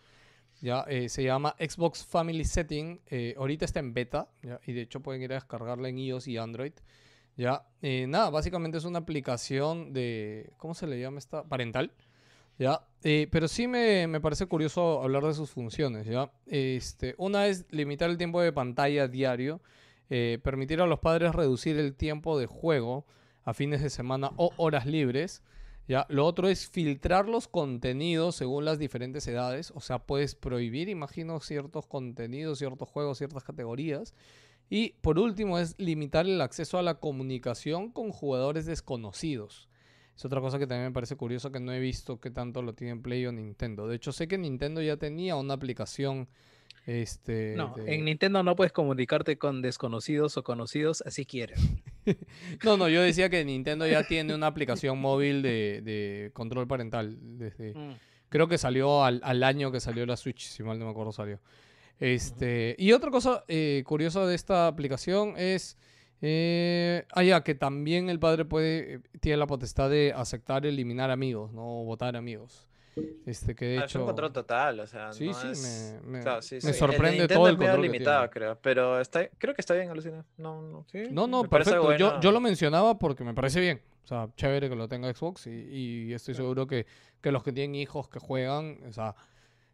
Ya, 0.63 0.85
eh, 0.89 1.09
se 1.09 1.23
llama 1.23 1.55
Xbox 1.59 2.05
Family 2.05 2.45
Setting. 2.45 3.01
eh, 3.07 3.35
ahorita 3.37 3.65
está 3.65 3.81
en 3.81 3.93
beta, 3.93 4.29
y 4.67 4.73
de 4.73 4.83
hecho 4.83 5.01
pueden 5.01 5.23
ir 5.23 5.33
a 5.33 5.35
descargarla 5.37 5.89
en 5.89 5.99
iOS 5.99 6.29
y 6.29 6.39
Android. 6.39 6.73
Ya, 7.37 7.67
eh, 7.83 8.07
nada, 8.09 8.31
básicamente 8.31 8.79
es 8.79 8.85
una 8.85 9.01
aplicación 9.01 9.93
de. 9.93 10.51
¿Cómo 10.57 10.75
se 10.75 10.87
le 10.87 10.99
llama 10.99 11.19
esta? 11.19 11.45
Parental. 11.45 11.93
Ya, 12.59 12.81
eh, 13.03 13.29
pero 13.31 13.49
sí 13.49 13.69
me, 13.69 14.07
me 14.07 14.21
parece 14.21 14.47
curioso 14.47 15.03
hablar 15.03 15.25
de 15.25 15.35
sus 15.35 15.51
funciones, 15.51 16.07
¿ya? 16.07 16.33
Este, 16.47 17.15
una 17.19 17.47
es 17.49 17.67
limitar 17.71 18.09
el 18.09 18.17
tiempo 18.17 18.41
de 18.41 18.53
pantalla 18.53 19.09
diario, 19.09 19.61
permitir 20.09 20.81
a 20.81 20.87
los 20.87 21.01
padres 21.01 21.35
reducir 21.35 21.79
el 21.79 21.95
tiempo 21.95 22.39
de 22.39 22.47
juego 22.47 23.05
a 23.45 23.53
fines 23.53 23.83
de 23.83 23.91
semana 23.91 24.31
o 24.37 24.53
horas 24.57 24.87
libres, 24.87 25.43
¿ya? 25.89 26.07
Lo 26.09 26.27
otro 26.27 26.49
es 26.49 26.69
filtrar 26.69 27.29
los 27.29 27.49
contenidos 27.49 28.37
según 28.37 28.65
las 28.65 28.79
diferentes 28.79 29.27
edades, 29.29 29.73
o 29.75 29.81
sea, 29.81 29.99
puedes 30.01 30.35
prohibir, 30.35 30.89
imagino, 30.89 31.41
ciertos 31.41 31.87
contenidos, 31.87 32.59
ciertos 32.59 32.89
juegos, 32.89 33.19
ciertas 33.19 33.45
categorías. 33.45 34.15
Y 34.69 34.91
por 35.01 35.19
último 35.19 35.59
es 35.61 35.75
limitar 35.79 36.27
el 36.27 36.41
acceso 36.41 36.79
a 36.79 36.83
la 36.83 36.97
comunicación 36.97 37.91
con 37.93 38.11
jugadores 38.11 38.67
desconocidos. 38.67 39.69
Es 40.17 40.25
otra 40.25 40.41
cosa 40.41 40.59
que 40.59 40.67
también 40.67 40.89
me 40.89 40.93
parece 40.95 41.15
curioso 41.15 41.53
que 41.53 41.61
no 41.61 41.73
he 41.73 41.79
visto 41.79 42.19
que 42.21 42.31
tanto 42.31 42.63
lo 42.63 42.73
tiene 42.75 42.97
Play 43.01 43.27
o 43.27 43.33
Nintendo. 43.33 43.87
De 43.87 43.97
hecho, 43.97 44.13
sé 44.13 44.27
que 44.27 44.39
Nintendo 44.39 44.81
ya 44.83 44.97
tenía 44.97 45.37
una 45.37 45.55
aplicación. 45.55 46.27
Este, 46.87 47.55
No, 47.57 47.75
de- 47.77 47.95
en 47.95 48.05
Nintendo 48.07 48.43
no 48.43 48.57
puedes 48.57 48.73
comunicarte 48.73 49.39
con 49.39 49.61
desconocidos 49.61 50.37
o 50.37 50.43
conocidos 50.43 51.03
así 51.07 51.27
quieres. 51.27 51.61
No, 52.65 52.77
no, 52.77 52.89
yo 52.89 53.03
decía 53.03 53.29
que 53.29 53.45
Nintendo 53.45 53.87
ya 53.87 54.05
tiene 54.05 54.35
una 54.35 54.47
aplicación 54.47 54.99
móvil 54.99 55.43
de, 55.43 55.81
de 55.83 56.31
control 56.33 56.67
parental. 56.67 57.17
Desde... 57.21 57.75
Creo 58.29 58.49
que 58.49 58.59
salió 58.59 59.05
al, 59.05 59.21
al 59.23 59.43
año 59.43 59.71
que 59.71 59.81
salió 59.81 60.05
la 60.05 60.17
Switch, 60.17 60.49
si 60.49 60.63
mal 60.63 60.79
no 60.79 60.87
me 60.87 60.91
acuerdo 60.91 61.13
salió. 61.13 61.41
Este, 61.99 62.77
y 62.79 62.93
otra 62.93 63.11
cosa 63.11 63.45
eh, 63.49 63.83
curiosa 63.87 64.27
de 64.27 64.35
esta 64.35 64.67
aplicación 64.67 65.35
es, 65.37 65.79
eh, 66.21 67.05
ah, 67.13 67.23
ya, 67.23 67.43
que 67.43 67.55
también 67.55 68.11
el 68.11 68.19
padre 68.19 68.45
puede, 68.45 68.95
eh, 68.95 69.01
tiene 69.21 69.39
la 69.39 69.47
potestad 69.47 69.89
de 69.91 70.13
aceptar 70.15 70.67
eliminar 70.67 71.11
amigos, 71.11 71.53
no 71.53 71.85
votar 71.85 72.17
amigos. 72.17 72.69
Este, 73.27 73.55
que 73.55 73.65
de 73.67 73.79
Ah, 73.79 73.85
es 73.85 73.95
un 73.95 74.01
hecho... 74.03 74.07
control 74.07 74.33
total, 74.33 74.81
o 74.81 74.87
sea, 74.87 75.13
Sí, 75.13 75.27
no 75.27 75.35
sí, 75.35 75.49
es- 75.51 76.01
me, 76.05 76.11
me- 76.19 76.21
claro, 76.23 76.41
sí, 76.43 76.55
me 76.57 76.61
sí. 76.63 76.67
de 76.69 76.73
sorprende 76.73 77.19
Nintendo 77.19 77.35
todo 77.35 77.49
el 77.49 77.55
es 77.55 77.59
control 77.59 77.77
que 77.77 77.83
limitado, 77.93 78.21
tiene. 78.21 78.31
creo, 78.33 78.59
pero 78.63 79.01
está, 79.01 79.29
creo 79.39 79.55
que 79.55 79.61
está 79.61 79.75
bien 79.75 79.91
alucinado. 79.91 80.25
No, 80.39 80.63
no, 80.63 80.87
sí, 80.91 81.03
No, 81.11 81.27
no, 81.27 81.43
perfecto. 81.45 81.95
Yo, 81.97 82.07
bueno. 82.07 82.21
yo 82.21 82.33
lo 82.33 82.41
mencionaba 82.41 82.99
porque 82.99 83.25
me 83.25 83.35
parece 83.35 83.61
bien. 83.61 83.83
O 84.05 84.07
sea, 84.07 84.29
chévere 84.37 84.69
que 84.71 84.77
lo 84.77 84.89
tenga 84.89 85.13
Xbox 85.13 85.47
y, 85.49 85.51
y 85.51 86.13
estoy 86.15 86.35
seguro 86.35 86.67
que, 86.67 86.87
que 87.21 87.33
los 87.33 87.43
que 87.43 87.53
tienen 87.53 87.75
hijos 87.75 88.09
que 88.09 88.21
juegan, 88.21 88.79
o 88.89 88.93
sea, 88.93 89.15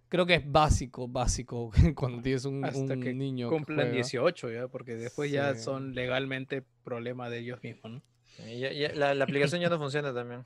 creo 0.08 0.24
que 0.26 0.34
es 0.36 0.50
básico, 0.50 1.06
básico 1.06 1.70
cuando 1.94 2.22
tienes 2.22 2.44
un, 2.46 2.64
Hasta 2.64 2.78
un 2.94 3.00
que 3.02 3.12
niño 3.12 3.50
que 3.50 3.56
Cumplan 3.56 3.78
juega. 3.78 3.92
18 3.92 4.50
ya, 4.50 4.68
porque 4.68 4.96
después 4.96 5.30
ya 5.30 5.54
Sí. 5.54 5.60
son 5.62 5.94
legalmente 5.94 6.64
problema 6.82 7.28
de 7.28 7.38
ellos 7.40 7.62
mismos, 7.62 7.92
¿no? 7.92 8.02
Y 8.48 8.58
ya- 8.60 8.72
ya- 8.72 8.94
la, 8.94 9.14
la 9.14 9.24
aplicación 9.24 9.60
ya 9.60 9.68
no 9.68 9.78
funciona 9.78 10.14
también. 10.14 10.44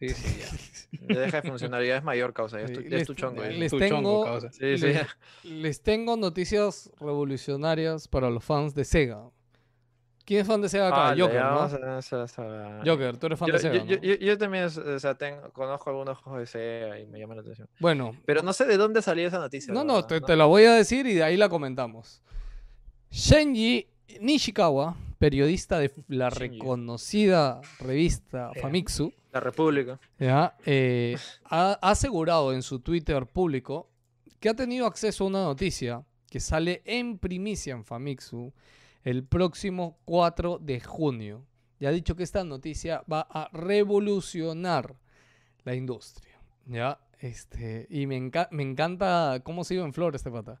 Sí, 0.00 0.08
sí, 0.10 0.38
ya. 0.40 0.48
Ya 1.14 1.20
deja 1.20 1.40
de 1.42 1.48
funcionar, 1.48 1.82
ya 1.84 1.96
es 1.98 2.04
mayor 2.04 2.32
causa, 2.32 2.58
ya 2.58 2.64
es 2.64 2.72
tu, 2.72 2.80
ya 2.80 2.86
es 2.86 2.92
les- 2.92 3.06
tu 3.06 3.14
chongo. 3.14 3.42
ya. 3.42 3.50
les 3.50 3.70
Tu 3.70 3.78
tengo, 3.78 3.96
chongo, 3.96 4.24
causa. 4.24 4.50
Sí, 4.52 4.78
sí. 4.78 4.92
les, 5.44 5.82
tengo 5.82 6.16
noticias 6.16 6.90
revolucionarias 6.98 8.08
para 8.08 8.30
los 8.30 8.42
fans 8.44 8.74
de 8.74 8.84
Sega. 8.84 9.22
¿Quién 10.24 10.40
es 10.42 10.46
fan 10.46 10.60
de 10.62 10.68
Sega 10.68 10.88
acá? 10.88 11.08
Ah, 11.10 11.14
Joker, 11.18 11.40
¿no? 11.42 11.60
a 11.62 12.82
Joker, 12.84 13.16
tú 13.16 13.26
eres 13.26 13.38
fan 13.38 13.48
Yo, 13.48 13.52
de 13.54 13.58
Sega, 13.58 13.74
yo- 13.76 13.84
yo- 13.84 13.96
¿no? 13.96 14.02
yo- 14.02 14.14
yo 14.16 14.38
también 14.38 14.64
o 14.64 14.98
sea, 14.98 15.14
tengo- 15.14 15.50
conozco 15.52 15.90
algunos 15.90 16.18
juegos 16.18 16.40
de 16.40 16.46
Sega 16.46 17.00
y 17.00 17.06
me 17.06 17.18
llaman 17.18 17.36
la 17.38 17.42
atención. 17.42 17.68
Bueno, 17.80 18.14
Pero 18.26 18.42
no 18.42 18.52
sé 18.52 18.64
de 18.66 18.76
dónde 18.76 19.02
salió 19.02 19.26
esa 19.28 19.38
noticia. 19.38 19.72
No, 19.74 19.84
no, 19.84 20.04
te, 20.06 20.20
te 20.20 20.36
la 20.36 20.44
voy 20.46 20.64
a 20.64 20.72
decir 20.74 21.06
y 21.06 21.14
de 21.14 21.22
ahí 21.22 21.36
la 21.36 21.48
comentamos. 21.48 22.22
Shenji 23.10 23.86
Nishikawa, 24.20 24.96
periodista 25.18 25.78
de 25.78 25.92
la 26.08 26.30
reconocida 26.30 27.60
revista. 27.80 28.50
Famitsu, 28.60 29.12
La 29.32 29.40
República. 29.40 29.98
¿ya? 30.18 30.56
Eh, 30.64 31.16
ha, 31.44 31.78
asegurado 31.82 32.52
en 32.52 32.62
su 32.62 32.80
Twitter 32.80 33.26
público 33.26 33.90
que 34.40 34.48
ha 34.48 34.54
tenido 34.54 34.86
acceso 34.86 35.24
a 35.24 35.26
una 35.26 35.42
noticia 35.44 36.04
que 36.30 36.40
sale 36.40 36.82
en 36.84 37.18
primicia 37.18 37.74
en 37.74 37.84
Famitsu 37.84 38.52
el 39.04 39.24
próximo 39.24 39.98
4 40.04 40.58
de 40.58 40.80
junio. 40.80 41.44
Y 41.80 41.86
ha 41.86 41.90
dicho 41.90 42.16
que 42.16 42.22
esta 42.22 42.44
noticia 42.44 43.04
va 43.10 43.26
a 43.30 43.48
revolucionar 43.52 44.96
la 45.64 45.74
industria. 45.74 46.40
¿Ya? 46.66 46.98
Este, 47.20 47.86
y 47.90 48.06
me, 48.06 48.30
me 48.50 48.62
encanta 48.62 49.40
cómo 49.42 49.64
sigue 49.64 49.82
en 49.82 49.92
flor 49.92 50.14
este 50.14 50.30
pata. 50.30 50.60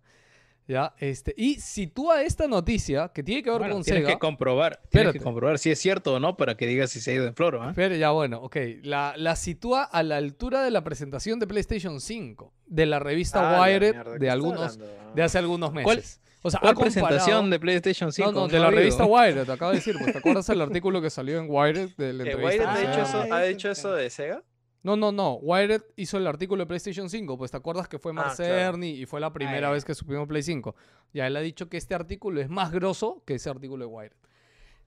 ¿Ya? 0.68 0.94
Este, 0.98 1.34
y 1.36 1.54
sitúa 1.54 2.22
esta 2.22 2.46
noticia 2.46 3.08
que 3.14 3.22
tiene 3.22 3.42
que 3.42 3.48
ver 3.50 3.58
Bueno, 3.60 3.74
con 3.76 3.82
tienes 3.84 4.02
Sega. 4.02 4.12
que 4.12 4.18
comprobar, 4.18 4.72
tienes 4.76 4.84
Espérate. 4.92 5.18
que 5.18 5.24
comprobar 5.24 5.58
si 5.58 5.70
es 5.70 5.78
cierto 5.78 6.12
o 6.14 6.20
no 6.20 6.36
para 6.36 6.56
que 6.58 6.66
digas 6.66 6.90
si 6.90 7.00
se 7.00 7.10
ha 7.10 7.14
ido 7.14 7.26
en 7.26 7.34
floro, 7.34 7.62
¿ah? 7.62 7.72
Pero 7.74 7.94
ya 7.96 8.10
bueno, 8.10 8.42
ok. 8.42 8.56
La, 8.82 9.14
la 9.16 9.34
sitúa 9.34 9.82
a 9.84 10.02
la 10.02 10.16
altura 10.18 10.62
de 10.62 10.70
la 10.70 10.84
presentación 10.84 11.38
de 11.40 11.46
PlayStation 11.46 12.00
5, 12.02 12.52
de 12.66 12.84
la 12.86 12.98
revista 12.98 13.48
Ah, 13.48 13.52
la 13.52 13.62
Wired 13.62 13.94
mierda, 13.94 14.12
¿qué 14.12 14.18
de 14.18 14.30
algunos, 14.30 14.72
hablando? 14.74 15.14
de 15.14 15.22
hace 15.22 15.38
algunos 15.38 15.72
meses. 15.72 15.84
¿Cuál- 15.84 16.28
o 16.42 16.50
sea, 16.50 16.58
ha 16.58 16.74
¿Cuál 16.74 16.76
presentación 16.76 17.50
de 17.50 17.58
PlayStation 17.58 18.12
5? 18.12 18.30
No, 18.30 18.40
no, 18.42 18.48
de 18.48 18.60
la 18.60 18.70
revista 18.70 19.04
Wired, 19.06 19.44
te 19.44 19.50
acabo 19.52 19.72
de 19.72 19.78
decir. 19.78 19.96
Pues, 19.98 20.12
¿Te 20.12 20.18
acuerdas 20.18 20.48
el 20.50 20.60
artículo 20.60 21.02
que 21.02 21.10
salió 21.10 21.38
en 21.40 21.46
Wired 21.48 21.96
de 21.96 22.12
la. 22.12 22.24
Wired 22.24 22.60
ha 22.60 22.80
hecho, 22.80 23.02
eso, 23.02 23.22
llama? 23.24 23.34
ha 23.34 23.38
Ah, 23.38 23.46
hecho 23.46 23.70
eso 23.70 23.92
de 23.92 24.08
Sega? 24.08 24.42
No, 24.88 24.96
no, 24.96 25.12
no. 25.12 25.34
Wired 25.42 25.82
hizo 25.96 26.16
el 26.16 26.26
artículo 26.26 26.62
de 26.62 26.66
PlayStation 26.66 27.10
5. 27.10 27.36
Pues 27.36 27.50
te 27.50 27.58
acuerdas 27.58 27.88
que 27.88 27.98
fue 27.98 28.14
Mark 28.14 28.30
Ah, 28.32 28.36
claro. 28.36 28.82
Y 28.84 29.04
fue 29.04 29.20
la 29.20 29.30
primera 29.32 29.68
ya. 29.68 29.70
vez 29.70 29.84
que 29.84 29.94
supimos 29.94 30.26
Play 30.26 30.42
5. 30.42 30.74
Ya 31.12 31.26
él 31.26 31.36
ha 31.36 31.40
dicho 31.40 31.68
que 31.68 31.76
este 31.76 31.94
artículo 31.94 32.40
es 32.40 32.48
más 32.48 32.72
grosso 32.72 33.22
que 33.26 33.34
ese 33.34 33.50
artículo 33.50 33.84
de 33.86 33.90
Wired. 33.92 34.12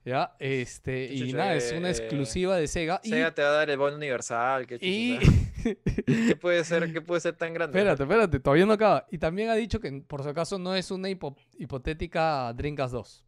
Ya, 0.04 0.34
este, 0.40 1.06
Qué 1.06 1.14
y 1.14 1.32
nada, 1.32 1.54
es 1.54 1.72
una 1.72 1.86
eh, 1.86 1.92
exclusiva 1.92 2.56
de 2.56 2.66
Sega. 2.66 3.00
y- 3.04 3.10
Sega 3.10 3.32
te 3.32 3.42
va 3.42 3.50
a 3.50 3.52
dar 3.52 3.70
el 3.70 3.78
bono 3.78 3.96
universal. 3.96 4.66
¿qué, 4.66 4.76
y, 4.80 5.16
¿Qué 6.06 6.34
puede 6.34 6.64
ser, 6.64 6.92
qué 6.92 7.00
puede 7.00 7.20
ser 7.20 7.36
tan 7.36 7.54
grande? 7.54 7.78
Espérate, 7.78 8.02
espérate, 8.02 8.40
todavía 8.40 8.66
no 8.66 8.72
acaba. 8.72 9.06
Y 9.12 9.18
también 9.18 9.48
ha 9.50 9.54
dicho 9.54 9.78
que, 9.78 9.92
por 10.04 10.24
si 10.24 10.28
acaso, 10.28 10.58
no 10.58 10.74
es 10.74 10.90
una 10.90 11.08
hipo- 11.08 11.36
hipotética 11.56 12.52
Dreamcast 12.52 12.92
2. 12.92 13.24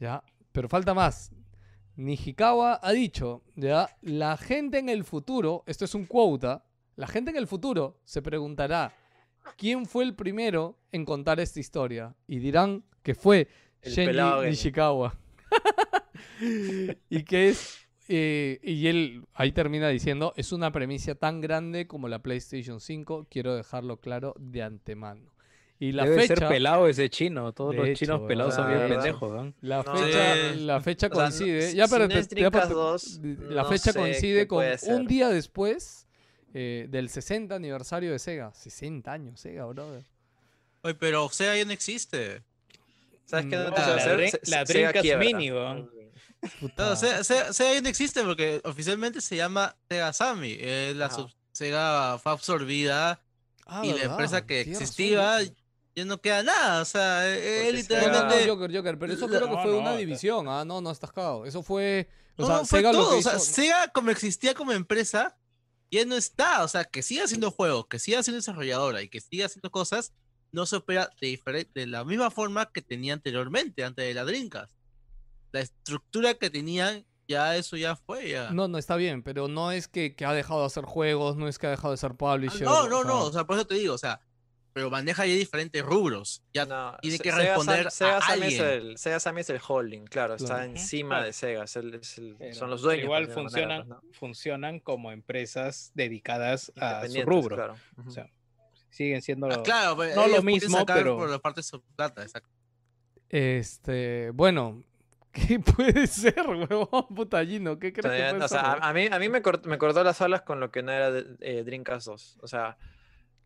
¿Ya? 0.00 0.24
Pero 0.52 0.70
falta 0.70 0.94
más. 0.94 1.30
Nishikawa 1.96 2.80
ha 2.82 2.92
dicho, 2.92 3.42
¿ya? 3.54 3.88
La 4.02 4.36
gente 4.36 4.78
en 4.78 4.88
el 4.88 5.04
futuro, 5.04 5.64
esto 5.66 5.84
es 5.84 5.94
un 5.94 6.06
quota, 6.06 6.64
la 6.96 7.06
gente 7.06 7.30
en 7.30 7.36
el 7.36 7.46
futuro 7.46 8.00
se 8.04 8.22
preguntará 8.22 8.94
quién 9.56 9.86
fue 9.86 10.04
el 10.04 10.14
primero 10.14 10.78
en 10.92 11.04
contar 11.04 11.40
esta 11.40 11.60
historia. 11.60 12.14
Y 12.26 12.38
dirán 12.38 12.84
que 13.02 13.14
fue 13.14 13.48
El 13.82 13.92
Shenji. 13.92 14.48
Nishikawa. 14.48 15.16
y 17.10 17.22
que 17.24 17.48
es 17.48 17.86
eh, 18.08 18.60
y 18.62 18.86
él 18.86 19.26
ahí 19.34 19.52
termina 19.52 19.88
diciendo, 19.88 20.32
es 20.36 20.52
una 20.52 20.70
premisa 20.70 21.14
tan 21.14 21.40
grande 21.40 21.86
como 21.86 22.08
la 22.08 22.20
PlayStation 22.20 22.80
5, 22.80 23.26
quiero 23.28 23.56
dejarlo 23.56 23.98
claro 23.98 24.34
de 24.38 24.62
antemano. 24.62 25.35
Y 25.78 25.92
la 25.92 26.04
Debe 26.04 26.22
fecha, 26.22 26.36
ser 26.36 26.48
pelado 26.48 26.88
ese 26.88 27.10
chino. 27.10 27.52
Todos 27.52 27.72
De 27.72 27.76
los 27.78 27.88
hecho, 27.88 27.98
chinos 27.98 28.22
pelados 28.26 28.54
son 28.54 28.68
bien 28.68 28.88
pendejos, 28.88 29.30
¿no? 29.32 29.52
la 29.60 29.82
No, 29.82 29.96
fecha, 29.96 30.34
sí. 30.54 30.60
la 30.60 30.80
fecha 30.80 31.06
O 31.08 31.10
sea, 31.10 31.16
no- 31.18 31.28
coincide, 31.30 31.74
ya 31.74 31.86
pero 31.88 32.08
te- 32.08 32.14
ya 32.40 32.50
te- 32.50 32.68
2, 32.68 33.20
la 33.22 33.62
no 33.62 33.68
fecha 33.68 33.92
coincide 33.92 34.46
con 34.46 34.64
un 34.64 34.78
ser. 34.78 35.06
día 35.06 35.28
después 35.28 36.06
eh, 36.54 36.86
del 36.88 37.10
60 37.10 37.54
aniversario 37.56 38.10
de 38.12 38.18
Sega. 38.18 38.54
60 38.54 39.12
años 39.12 39.38
Sega, 39.38 39.66
brother. 39.66 40.02
Oye, 40.80 40.94
pero 40.94 41.28
Sega 41.28 41.54
ya 41.56 41.64
no 41.66 41.72
existe. 41.72 42.42
¿Sabes 43.26 43.46
qué 43.46 43.56
No, 43.56 43.64
no, 43.64 43.70
la 43.70 43.94
hacer? 43.96 44.30
Se- 44.30 44.40
la 44.50 44.64
se- 44.64 44.72
Dreamcast 44.72 44.72
Sega 44.72 45.00
quiebra. 45.02 45.24
Mini, 45.26 45.52
weón. 45.52 45.90
Puta. 46.60 46.88
No, 46.90 46.96
Sega, 46.96 47.18
Sega- 47.24 47.52
Sega 47.52 47.74
ya 47.74 47.80
no 47.82 47.88
existe 47.90 48.22
porque 48.22 48.60
oficialmente 48.64 49.20
se 49.20 49.36
llama 49.36 49.76
Sega 49.90 50.12
Sammy. 50.14 50.56
Es 50.58 50.96
la 50.96 51.10
sub- 51.10 51.30
Sega 51.52 52.18
fue 52.18 52.32
absorbida 52.32 53.20
Ah, 53.66 53.82
y 53.84 53.88
la 53.88 53.94
¿verdad? 53.94 54.10
empresa 54.12 54.46
que 54.46 54.60
razón, 54.60 54.72
existía. 54.72 55.38
Ya 55.96 56.04
no 56.04 56.20
queda 56.20 56.42
nada. 56.42 56.82
O 56.82 56.84
sea, 56.84 57.26
él 57.34 57.72
no, 57.74 57.78
literalmente. 57.78 58.46
no, 58.46 58.52
Joker, 58.54 58.76
Joker, 58.76 58.98
pero 58.98 59.12
eso 59.14 59.26
La- 59.28 59.38
creo 59.38 59.50
que 59.50 59.62
fue 59.62 59.72
no, 59.72 59.78
una 59.78 59.96
división. 59.96 60.46
Ah, 60.48 60.64
no, 60.64 60.80
no, 60.80 60.90
estás 60.90 61.10
cagado. 61.10 61.44
Eso 61.46 61.62
fue. 61.62 62.08
O 62.36 62.42
No, 62.42 62.46
sea, 62.48 62.56
no, 62.58 62.64
fue 62.66 62.78
Sega 62.80 62.92
lo 62.92 62.98
todo. 62.98 63.10
que 63.12 63.16
O 63.16 63.22
sea, 63.22 63.38
Sega 63.38 63.88
como 63.88 64.10
existía 64.10 64.54
como 64.54 64.72
empresa, 64.72 65.36
ya 65.90 66.04
no 66.04 66.14
está. 66.16 66.62
O 66.64 66.68
sea, 66.68 66.84
que 66.84 67.02
siga 67.02 67.24
haciendo 67.24 67.50
juegos, 67.50 67.86
que 67.88 67.98
siga 67.98 68.22
siendo 68.22 68.36
desarrolladora 68.36 69.02
y 69.02 69.08
que 69.08 69.20
siga 69.20 69.46
haciendo 69.46 69.70
cosas, 69.70 70.12
no 70.52 70.66
se 70.66 70.76
opera 70.76 71.10
de, 71.20 71.28
diferen- 71.28 71.68
de 71.74 71.86
la 71.86 72.04
misma 72.04 72.30
forma 72.30 72.70
que 72.72 72.82
tenía 72.82 73.14
anteriormente, 73.14 73.82
antes 73.84 74.04
de 74.06 74.14
la 74.14 74.24
Dreamcast. 74.24 74.70
La 75.52 75.60
estructura 75.60 76.34
que 76.34 76.50
tenían, 76.50 77.06
ya 77.26 77.56
eso 77.56 77.76
ya 77.78 77.96
fue. 77.96 78.28
Ya. 78.30 78.50
No, 78.50 78.68
no, 78.68 78.76
está 78.78 78.96
bien, 78.96 79.22
pero 79.22 79.48
no 79.48 79.72
es 79.72 79.88
que, 79.88 80.14
que 80.14 80.26
ha 80.26 80.32
dejado 80.34 80.60
de 80.60 80.66
hacer 80.66 80.84
juegos, 80.84 81.36
no 81.36 81.48
es 81.48 81.58
que 81.58 81.66
ha 81.66 81.70
dejado 81.70 81.92
de 81.92 81.96
ser 81.96 82.14
publisher. 82.14 82.62
no, 82.62 82.86
no, 82.88 82.98
o 82.98 83.02
sea, 83.02 83.08
no. 83.10 83.20
O 83.24 83.32
sea, 83.32 83.44
por 83.46 83.56
eso 83.56 83.66
te 83.66 83.74
digo, 83.76 83.94
o 83.94 83.98
sea, 83.98 84.20
pero 84.76 84.90
maneja 84.90 85.24
ya 85.24 85.32
diferentes 85.32 85.82
rubros. 85.82 86.42
Ya 86.52 86.66
No, 86.66 86.98
tiene 87.00 87.18
que 87.18 87.30
Sega 87.32 87.36
Sam- 87.36 87.46
responder 87.46 87.90
Sega 87.90 88.14
a 88.16 88.18
es 88.18 88.28
alguien. 88.28 88.64
el, 88.66 88.98
Sega 88.98 89.20
Sammy 89.20 89.40
es 89.40 89.48
el 89.48 89.58
holding, 89.66 90.04
claro, 90.04 90.34
está 90.34 90.66
encima 90.66 91.08
Claro. 91.14 91.24
de 91.24 91.32
Sega, 91.32 91.64
es 91.64 91.76
el- 91.76 91.94
es 91.94 92.18
el- 92.18 92.36
Pero- 92.38 92.54
son 92.54 92.68
los 92.68 92.82
dueños. 92.82 93.04
Igual 93.04 93.28
funcionan, 93.28 93.88
manera, 93.88 94.00
funcionan 94.12 94.78
como 94.80 95.12
empresas 95.12 95.92
dedicadas 95.94 96.70
¿no? 96.76 96.84
a 96.84 97.08
su 97.08 97.22
rubro. 97.22 97.56
claro. 97.56 97.76
Ujú. 97.96 98.08
O 98.10 98.12
sea, 98.12 98.30
siguen 98.90 99.22
siendo 99.22 99.46
Ah, 99.50 99.62
claro, 99.62 99.96
pues, 99.96 100.14
no 100.14 100.26
lo 100.26 100.42
mismo, 100.42 100.84
pero- 100.84 101.16
por 101.16 101.30
la 101.30 101.38
parte 101.38 101.60
de 101.60 101.64
su 101.64 101.80
plata, 101.96 102.22
exacto. 102.22 102.50
Este, 103.30 104.28
bueno, 104.34 104.84
¿qué 105.32 105.58
puede 105.58 106.06
ser, 106.06 106.38
huevón? 106.46 107.06
Putallino, 107.14 107.78
¿qué 107.78 107.88
O 107.88 107.92
crees 107.92 108.12
que 108.12 108.18
sea, 108.18 108.30
puede 108.30 108.44
o 108.44 108.48
sea, 108.48 108.60
ser? 108.60 108.82
a, 108.82 108.88
a 108.88 108.92
mí, 108.92 109.06
a 109.10 109.18
mí 109.18 109.28
me, 109.30 109.42
cort- 109.42 109.64
me 109.64 109.78
cortó 109.78 110.04
las 110.04 110.20
alas 110.20 110.42
con 110.42 110.60
lo 110.60 110.70
que 110.70 110.82
no 110.82 110.92
era 110.92 111.10
de- 111.10 111.24
eh, 111.40 111.64
Dreamcast 111.64 112.06
2. 112.08 112.38
O 112.42 112.46
sea, 112.46 112.76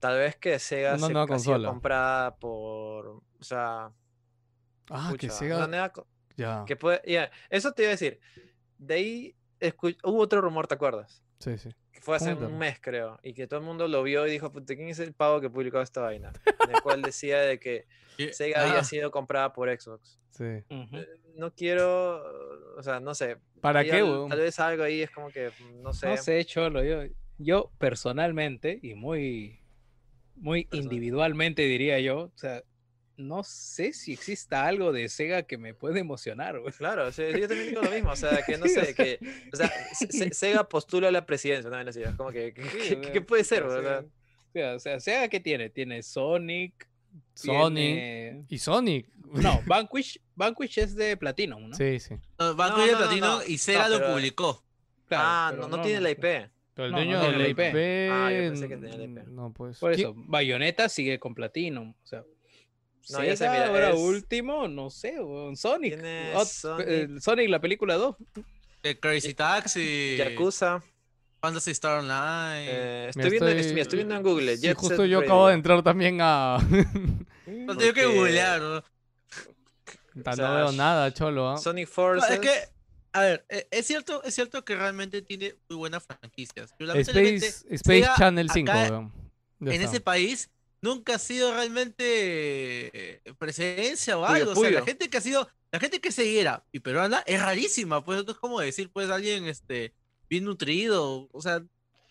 tal 0.01 0.19
vez 0.19 0.35
que 0.37 0.59
Sega 0.59 0.95
Una 0.97 1.07
se 1.07 1.13
nueva 1.13 1.27
consola. 1.29 1.69
comprada 1.69 2.37
por. 2.37 3.07
O 3.07 3.23
sea, 3.41 3.93
ah, 4.91 5.09
que 5.19 5.29
pucha, 5.29 5.31
Sega. 5.39 5.57
una 5.59 5.67
nueva 5.69 5.93
Ya. 6.37 6.65
que 6.67 6.75
puede, 6.77 7.01
ya, 7.07 7.31
eso 7.49 7.73
te 7.73 7.83
iba 7.83 7.91
a 7.91 7.93
decir. 7.93 8.19
De 8.79 8.95
ahí 8.95 9.37
escu- 9.61 9.97
hubo 10.05 10.19
otro 10.19 10.41
rumor, 10.41 10.67
¿te 10.67 10.75
acuerdas? 10.75 11.23
Sí, 11.39 11.57
sí. 11.59 11.71
Que 11.93 12.01
fue 12.01 12.17
hace 12.17 12.27
Cuéntame. 12.27 12.53
un 12.53 12.59
mes, 12.59 12.79
creo. 12.81 13.19
Y 13.23 13.35
que 13.35 13.47
todo 13.47 13.61
el 13.61 13.67
mundo 13.67 13.89
lo 13.89 14.03
vio 14.03 14.27
y 14.27 14.31
dijo, 14.31 14.51
"Puta, 14.53 14.75
¿quién 14.75 14.89
es 14.89 14.99
el 14.99 15.13
pavo 15.15 15.41
que 15.41 15.49
publicó 15.51 15.81
esta 15.81 16.01
vaina? 16.03 16.33
En 16.67 16.75
el 16.75 16.81
cual 16.83 17.03
decía 17.03 17.41
de 17.41 17.59
que 17.59 17.87
Sega 18.33 18.61
ah, 18.63 18.69
había 18.69 18.85
sido 18.85 19.11
comprada 19.11 19.53
por 19.53 19.69
Xbox. 19.71 20.19
sí. 20.31 20.45
Ujú. 20.71 20.97
Eh, 20.97 21.07
No 21.37 21.55
quiero, 21.55 22.23
o 22.77 22.83
sea, 22.83 23.01
no 23.01 23.15
sé. 23.15 23.37
¿Para 23.63 23.83
qué, 23.85 23.93
al- 23.93 24.03
huevón? 24.05 24.29
Tal 24.31 24.41
vez 24.41 24.59
algo 24.61 24.83
ahí 24.83 25.01
es 25.03 25.11
como 25.11 25.29
que, 25.31 25.51
no 25.83 25.93
sé. 25.95 26.09
No 26.09 26.17
sé, 26.19 26.45
Cholo, 26.45 26.83
yo, 26.85 27.03
yo 27.39 27.71
personalmente 27.79 28.79
y 28.83 28.95
muy, 28.95 29.60
muy 30.41 30.67
individualmente 30.73 31.63
diría 31.63 32.01
yo, 32.01 32.19
o 32.25 32.33
sea, 32.39 32.63
no 33.17 33.45
sé 33.45 33.93
si 33.93 34.13
exista 34.15 34.67
algo 34.67 34.93
de 34.93 35.09
Sega 35.11 35.43
que 35.43 35.59
me 35.59 35.75
puede 35.75 36.01
emocionar, 36.01 36.59
güey. 36.59 36.73
Claro, 36.73 37.07
o 37.09 37.13
sea, 37.13 37.31
yo 37.37 37.47
también 37.47 37.69
digo 37.71 37.83
lo 37.83 37.91
mismo, 37.91 38.11
o 38.13 38.17
sea, 38.17 38.43
que 38.45 38.57
no 38.57 38.65
Sí, 38.67 38.79
o 38.79 38.85
sé, 38.85 38.95
que, 38.95 39.19
o 39.53 39.57
sea, 39.57 39.71
Se- 39.93 40.07
Se- 40.13 40.33
Sega 40.35 40.69
postula 40.69 41.09
a 41.09 41.11
la 41.11 41.27
presidencia, 41.27 41.71
¿no? 41.71 41.77
Así, 41.77 42.03
es 42.03 42.15
como 42.15 42.31
que, 42.31 42.55
¿qué, 42.55 42.63
Sí, 42.65 42.97
sea, 43.13 43.27
puede 43.27 43.45
ser? 43.45 43.63
o 43.65 43.71
sea, 43.71 43.81
verdad? 43.81 44.75
o 44.77 44.79
sea, 44.81 44.99
Sega 45.01 45.29
¿qué 45.29 45.39
tiene? 45.41 45.69
Tiene 45.71 46.03
Sonic. 46.03 46.89
Sonic 47.35 47.75
tiene- 47.75 48.45
y 48.49 48.59
Sonic. 48.59 49.07
No, 49.33 49.61
Vanquish, 49.67 50.21
Vanquish 50.35 50.79
es 50.79 50.95
de 50.97 51.17
Platinum, 51.17 51.69
¿no? 51.69 51.77
Sí, 51.77 52.01
sí. 52.01 52.15
No, 52.39 52.55
Banco 52.55 52.79
No, 52.79 52.87
de 52.87 52.93
no, 52.93 52.99
no, 53.01 53.05
Platino 53.07 53.27
no. 53.39 53.45
y 53.47 53.59
Sega 53.59 53.83
No, 53.85 53.89
lo 53.91 53.99
pero- 54.01 54.13
publicó. 54.15 54.65
Claro, 55.09 55.25
ah, 55.27 55.49
pero 55.55 55.69
no, 55.69 55.77
no 55.77 55.83
tiene 55.83 56.01
la 56.01 56.11
IP. 56.11 56.25
Pero 56.81 56.87
el 56.87 56.93
No, 56.93 56.99
no 56.99 57.05
dueño 57.05 57.21
tiene 57.21 57.33
de 57.33 57.39
la 57.39 57.45
la 57.45 57.49
IP. 57.51 57.61
IP. 57.69 58.11
Ah, 58.13 58.33
yo 58.33 58.39
pensé 58.51 58.69
que 58.69 58.77
tenía 58.77 58.97
la 58.97 59.05
IP. 59.05 59.27
No, 59.29 59.53
pues. 59.53 59.79
Por 59.79 59.95
¿quién- 59.95 60.09
eso, 60.09 60.15
Bayonetta 60.17 60.89
sigue 60.89 61.19
con 61.19 61.35
Platinum. 61.35 61.91
O 61.91 62.07
sea, 62.07 62.25
No, 63.11 63.25
ya 63.25 63.37
Sega 63.37 63.53
mira, 63.53 63.67
ahora 63.69 63.91
es- 63.91 63.99
último, 63.99 64.67
no 64.69 64.89
sé, 64.89 65.15
Sonic. 65.57 65.99
Sonic. 66.47 66.87
eh, 66.87 67.09
Sonic, 67.21 67.49
la 67.51 67.61
película 67.61 67.97
2. 67.97 68.17
Eh, 68.83 68.99
Crazy 68.99 69.35
Taxi, 69.35 70.17
Yakuza. 70.17 70.83
Fantasy 71.43 71.71
Star 71.73 71.99
Online. 72.01 72.65
eh, 72.67 73.07
estoy, 73.11 73.31
viendo, 73.31 73.49
estoy- 73.49 73.97
viendo 73.99 74.15
en 74.15 74.23
Google. 74.23 74.57
Sí, 74.57 74.73
justo 74.75 75.05
yo 75.05 75.19
Radio. 75.21 75.29
acabo 75.33 75.49
de 75.49 75.55
entrar 75.55 75.83
también 75.83 76.19
a. 76.21 76.59
no 77.47 77.77
tengo 77.77 77.93
que 77.93 78.07
googlear, 78.07 78.61
¿no? 78.61 78.83
no 80.15 80.55
veo 80.55 80.73
nada, 80.73 81.13
cholo. 81.13 81.51
¿ah? 81.51 81.57
Sonic 81.59 81.89
No, 81.89 81.93
Forces. 81.95 82.31
es 82.31 82.41
que, 82.41 82.51
a 83.13 83.21
ver, 83.21 83.45
eh, 83.49 83.67
es 83.71 83.87
cierto, 83.87 84.23
es 84.23 84.35
cierto 84.35 84.65
que 84.65 84.77
realmente 84.77 85.23
tiene 85.23 85.57
muy 85.69 85.79
buenas 85.79 86.05
franquicias. 86.05 86.75
Pero 86.79 86.93
Space, 86.95 87.65
Channel 88.17 88.51
5, 88.51 88.71
acá 88.71 88.89
weón. 88.91 89.13
Ya 89.61 89.75
en 89.75 89.81
está. 89.83 89.91
ese 89.93 90.01
país 90.01 90.51
nunca 90.81 91.17
ha 91.17 91.19
sido 91.19 91.53
realmente 91.53 92.05
eh, 92.05 93.35
presencia 93.39 94.19
o 94.19 94.27
Puyo, 94.27 94.35
algo. 94.35 94.53
O 94.53 94.63
sea, 94.63 94.71
la 94.71 94.83
gente 94.83 95.11
que 95.11 95.19
ha 95.19 95.21
sido, 95.21 95.49
la 95.71 95.81
gente 95.81 96.01
que 96.01 96.13
seguiera 96.13 96.65
y 96.73 96.81
peruana 96.81 97.23
es 97.27 97.41
rarísima. 97.41 98.05
Pues 98.05 98.25
no 98.25 98.33
es 98.33 98.39
como 98.39 98.61
decir, 98.61 98.91
pues 98.93 99.11
alguien 99.11 99.47
este 99.47 99.93
bien 100.29 100.45
nutrido. 100.45 101.29
O 101.33 101.43
sea, 101.43 101.63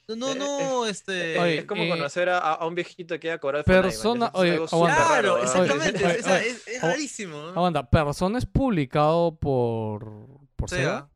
no, 0.07 0.15
no, 0.15 0.31
Eh, 0.33 0.35
no, 0.35 0.85
este. 0.85 1.35
Eh, 1.35 1.39
Oye, 1.39 1.57
es 1.59 1.65
como 1.65 1.83
eh, 1.83 1.89
conocer 1.89 2.29
a, 2.29 2.39
a 2.39 2.65
un 2.65 2.75
viejito 2.75 3.19
que 3.19 3.27
iba 3.27 3.35
a 3.35 3.39
cobrar 3.39 3.63
persona- 3.63 4.31
oye, 4.33 4.55
aguanta. 4.55 5.05
Claro, 5.07 5.37
exactamente. 5.41 6.05
oye, 6.05 6.49
es, 6.67 6.81
rarísimo. 6.81 7.37
¿no? 7.37 7.49
Aguanta, 7.49 7.89
¿Persona 7.89 8.37
es 8.37 8.45
publicado 8.45 9.35
por. 9.35 10.28
Por 10.59 10.69
Sega. 10.69 10.81
Sega? 10.81 11.09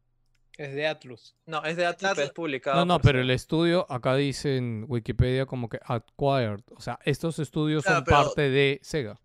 Es 0.58 0.76
de 0.76 0.88
Atlus. 0.88 1.36
No, 1.48 1.64
es 1.64 1.76
de 1.78 1.86
Atlus, 1.86 2.12
Atlus- 2.12 2.16
pero 2.16 2.28
es 2.28 2.34
publicado. 2.34 2.78
No, 2.78 2.86
no, 2.86 3.00
pero 3.00 3.14
Sega. 3.18 3.24
el 3.24 3.32
estudio 3.32 3.86
acá 3.92 4.16
dice 4.16 4.58
en 4.58 4.86
Wikipedia 4.88 5.46
como 5.46 5.68
que 5.70 5.80
acquired. 5.84 6.62
O 6.76 6.82
sea, 6.82 7.00
estos 7.06 7.40
estudios 7.40 7.84
Claro, 7.84 7.98
son 7.98 8.06
pero- 8.06 8.18
parte 8.18 8.50
de 8.50 8.80
Sega. 8.84 9.20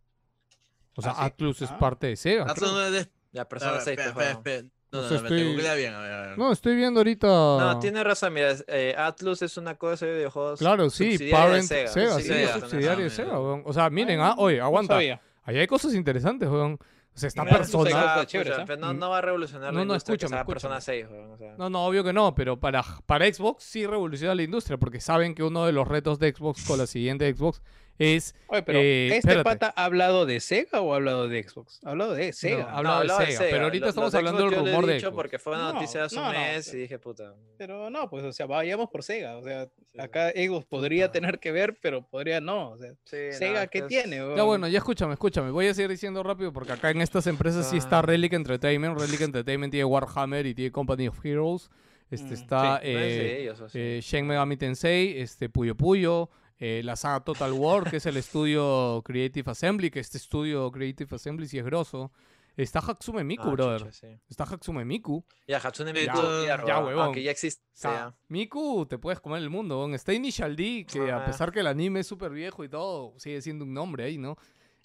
O 0.97 1.03
sea, 1.03 1.13
¿Ah, 1.13 1.17
sí? 1.17 1.23
Atlus 1.27 1.63
es 1.63 1.71
Ah. 1.71 1.79
parte 1.79 2.07
de 2.09 2.17
Sega. 2.17 2.47
Ah, 2.49 2.55
creo. 2.55 2.69
son 2.69 2.93
de- 2.93 3.09
Ya, 3.33 3.43
a 3.43 3.49
Persona 3.49 3.73
ver, 3.73 3.81
6. 3.83 3.99
espera, 3.99 4.15
pues, 4.15 4.31
espera. 4.31 4.63
No, 4.91 5.03
no, 5.03 5.11
no, 5.11 5.17
estoy- 5.17 5.55
bien, 5.55 5.67
a 5.67 5.75
ver, 6.01 6.13
a 6.13 6.21
ver. 6.29 6.39
No, 6.39 6.51
estoy 6.51 6.75
viendo 6.75 7.01
ahorita. 7.01 7.27
No, 7.27 7.79
tiene 7.79 8.03
razón, 8.03 8.33
mira, 8.33 8.53
es- 8.53 8.65
eh, 8.69 8.95
Atlus 8.97 9.43
es 9.43 9.59
una 9.59 9.75
cosa 9.75 10.07
de 10.07 10.15
videojuegos. 10.15 10.59
Claro, 10.61 10.89
sí, 10.89 11.19
parent 11.31 11.67
Sega, 11.69 11.89
Sega, 11.89 12.07
sí, 12.07 12.13
subsidiaria 12.15 12.45
es 12.47 12.51
también. 12.53 12.71
subsidiario 12.71 13.05
de 13.05 13.11
Sega, 13.11 13.39
weón. 13.39 13.63
O 13.67 13.73
sea, 13.75 13.91
miren, 13.91 14.19
ah, 14.21 14.33
no- 14.35 14.43
oye, 14.45 14.57
no 14.57 14.65
aguanta. 14.65 14.97
Ahí 14.97 15.59
hay 15.59 15.67
cosas 15.67 15.93
interesantes, 15.93 16.49
weón. 16.49 16.79
O 17.19 17.21
sea, 17.21 17.27
está 17.27 17.43
Mira, 17.43 17.57
persona. 17.57 18.15
Pucha, 18.21 18.39
¿ah? 18.39 18.65
pero 18.65 18.81
no, 18.81 18.95
no 18.95 19.11
va 19.11 19.19
a 19.19 19.21
revolucionar 19.21 19.73
No, 19.73 19.81
la 19.81 19.85
no, 19.87 19.93
industria 19.95 20.17
que 20.17 20.25
escúchame, 20.27 20.29
sea 20.31 20.41
escúchame. 20.43 20.55
Persona 20.55 20.81
6, 20.81 21.07
weón, 21.11 21.33
o 21.33 21.37
sea. 21.37 21.55
No, 21.59 21.69
no, 21.69 21.85
obvio 21.85 22.05
que 22.05 22.13
no, 22.13 22.33
pero 22.37 22.61
para, 22.61 22.85
para 23.07 23.27
Xbox 23.33 23.65
sí 23.65 23.85
revoluciona 23.89 24.37
la 24.37 24.43
industria, 24.45 24.79
porque 24.79 25.01
saben 25.01 25.35
que 25.35 25.43
uno 25.43 25.67
de 25.67 25.73
los 25.73 25.89
retos 25.89 26.21
de 26.21 26.33
Xbox 26.33 26.65
con 26.65 26.79
la 26.79 26.87
siguiente 26.87 27.35
Xbox 27.35 27.61
es. 27.99 28.35
Oye, 28.49 28.63
pero 28.63 28.79
Eh, 28.79 29.07
¿este 29.07 29.19
espérate. 29.19 29.45
pata 29.45 29.75
ha 29.77 29.85
hablado 29.85 30.25
de 30.27 30.41
Sega 30.41 30.81
o 30.81 30.93
ha 30.93 30.97
hablado 30.97 31.29
de 31.29 31.43
Xbox? 31.43 31.81
Ha 31.85 31.91
hablado 31.91 32.15
de 32.15 32.33
Sega. 32.33 32.65
No, 32.65 32.69
habla- 32.69 32.99
hablaba 32.99 33.21
de 33.25 33.33
Sega, 33.33 33.51
pero 33.51 33.65
ahorita 33.65 33.85
Lo- 33.87 33.89
estamos 33.91 34.07
los 34.13 34.15
hablando 34.15 34.39
Xbox 34.41 34.51
del 34.51 34.59
yo 34.59 34.65
lo 34.65 34.69
he 34.69 34.73
rumor 34.73 34.87
de 34.89 34.95
dicho 34.95 35.07
Xbox. 35.09 35.17
porque 35.17 35.39
fue 35.39 35.53
una 35.55 35.63
No, 35.69 35.73
noticia 35.75 36.05
hace 36.05 36.17
un 36.19 36.31
mes 36.31 36.67
pero- 36.67 36.79
y 36.79 36.81
dije, 36.83 36.99
puta. 36.99 37.35
Pero 37.59 37.91
no, 37.91 38.09
pues, 38.09 38.25
o 38.25 38.33
sea, 38.33 38.47
vayamos 38.47 38.89
por 38.91 39.03
Sega. 39.03 39.37
O 39.37 39.43
sea, 39.43 39.67
sí. 39.93 40.01
acá 40.01 40.31
Xbox 40.31 40.65
podría 40.67 41.07
Puta. 41.07 41.13
tener 41.13 41.39
que 41.39 41.53
ver, 41.53 41.77
pero 41.83 42.03
podría 42.07 42.41
no. 42.41 42.71
O 42.71 42.79
sea, 42.79 42.93
Sí, 43.05 43.17
Sega, 43.33 43.65
no, 43.65 43.71
¿qué 43.71 43.79
es- 43.81 43.87
tiene? 43.89 44.17
Ya 44.17 44.25
weón? 44.27 44.47
bueno, 44.47 44.69
ya 44.69 44.79
escúchame, 44.79 45.13
escúchame. 45.15 45.51
Voy 45.51 45.67
a 45.67 45.75
seguir 45.75 45.91
diciendo 45.91 46.23
rápido 46.23 46.53
porque 46.53 46.73
acá 46.73 46.91
en 46.91 47.01
estas 47.03 47.27
empresas 47.27 47.69
sí 47.69 47.77
está 47.77 47.99
Ah. 47.99 48.03
Relic 48.03 48.33
Entertainment. 48.33 48.99
Relic 48.99 49.21
Entertainment 49.21 49.71
tiene 49.73 49.85
Warhammer 49.85 50.47
y 50.47 50.55
tiene 50.55 50.71
Company 50.73 51.09
of 51.09 51.25
Heroes. 51.25 51.71
Este 52.11 52.31
Mm, 52.31 52.33
está 52.33 52.63
No 52.63 52.77
es 52.77 52.83
eh, 52.85 52.95
de 52.95 53.43
ellos, 53.43 53.63
eh, 53.75 54.01
Shen 54.03 54.27
Megami 54.27 54.57
Tensei, 54.57 55.21
este 55.21 55.51
Puyo 55.51 55.75
Puyo, 55.75 56.31
eh, 56.59 56.83
la 56.85 56.97
saga 56.97 57.21
Total 57.21 57.53
War, 57.53 57.89
que 57.91 57.97
es 57.99 58.07
el 58.07 58.17
estudio 58.17 59.03
Creative 59.05 59.51
Assembly, 59.51 59.91
que 59.91 60.01
este 60.01 60.19
estudio 60.19 60.71
Creative 60.73 61.15
Assembly 61.17 61.47
sí 61.49 61.59
es 61.59 61.65
grosso. 61.65 62.13
Está 62.57 62.81
Hatsume 62.81 63.23
Miku, 63.23 63.45
Ah, 63.49 63.53
brother. 63.53 63.79
chucha, 63.83 63.93
sí. 63.93 64.21
Está 64.29 64.43
Hatsume 64.43 64.85
Miku. 64.85 65.25
Ya, 65.47 65.59
Hatsune 65.59 65.93
Ya, 65.95 66.13
Miku. 66.13 66.27
ya, 66.45 66.67
ya, 66.67 66.81
huevón. 66.85 67.05
Aunque 67.05 67.23
ya 67.23 67.31
existe. 67.31 67.63
O 67.65 67.71
sea, 67.77 67.93
ya. 67.93 68.17
Miku 68.27 68.85
te 68.87 68.99
puedes 68.99 69.21
comer 69.21 69.41
el 69.43 69.49
mundo. 69.51 69.79
weón. 69.79 69.95
Está 69.95 70.13
Initial 70.13 70.57
D, 70.57 70.85
que 70.91 71.09
a 71.13 71.19
Ah. 71.19 71.25
pesar 71.25 71.53
que 71.53 71.61
el 71.61 71.69
anime 71.69 72.01
es 72.01 72.09
súper 72.09 72.33
viejo 72.33 72.65
y 72.65 72.69
todo, 72.69 73.15
sigue 73.19 73.41
siendo 73.43 73.65
un 73.65 73.73
nombre 73.73 74.03
ahí, 74.03 74.19
¿no? 74.19 74.37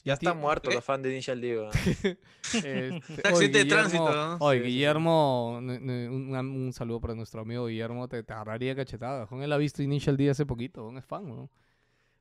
Ya 0.06 0.14
están 0.14 0.34
ti- 0.34 0.40
muertos 0.42 0.70
¿qué? 0.70 0.76
los 0.76 0.84
fans 0.86 1.02
de 1.02 1.12
Initial 1.14 1.42
D, 1.42 1.58
weón. 1.58 1.72
Este, 1.74 3.02
Accidente 3.24 3.58
de 3.60 3.66
tránsito, 3.66 4.14
¿no? 4.14 4.38
Oye, 4.42 4.60
Sí, 4.60 4.66
sí, 4.66 4.70
sí. 4.70 4.76
Guillermo, 4.76 5.58
un, 5.58 6.36
un 6.36 6.74
saludo 6.74 7.00
para 7.02 7.16
nuestro 7.16 7.42
amigo 7.42 7.66
Guillermo, 7.66 8.08
te, 8.08 8.22
te 8.22 8.34
agarraría 8.34 8.76
cachetada. 8.76 9.26
Juan, 9.26 9.42
él 9.42 9.52
ha 9.52 9.58
visto 9.58 9.82
Initial 9.82 10.16
D 10.16 10.30
hace 10.30 10.46
poquito, 10.46 10.96
es 10.96 11.06
fan, 11.06 11.26
weón. 11.26 11.50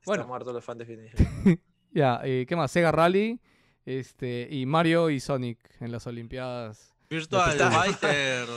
Bueno. 0.05 0.21
Están 0.21 0.27
muertos 0.27 0.53
los 0.53 0.63
fans 0.63 0.87
de 0.87 0.93
Initial 0.93 1.59
Ya, 1.91 2.21
eh, 2.23 2.45
¿qué 2.47 2.55
más? 2.55 2.71
Sega 2.71 2.91
Rally, 2.91 3.39
este, 3.85 4.47
y 4.49 4.65
Mario 4.65 5.09
y 5.09 5.19
Sonic 5.19 5.59
en 5.79 5.91
las 5.91 6.07
Olimpiadas. 6.07 6.93
Virtual 7.09 7.57
Fighter. 7.57 8.47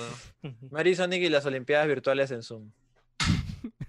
Mario 0.71 0.93
y 0.93 0.97
Sonic 0.97 1.23
y 1.23 1.29
las 1.29 1.45
Olimpiadas 1.45 1.87
virtuales 1.87 2.31
en 2.31 2.43
Zoom. 2.43 2.71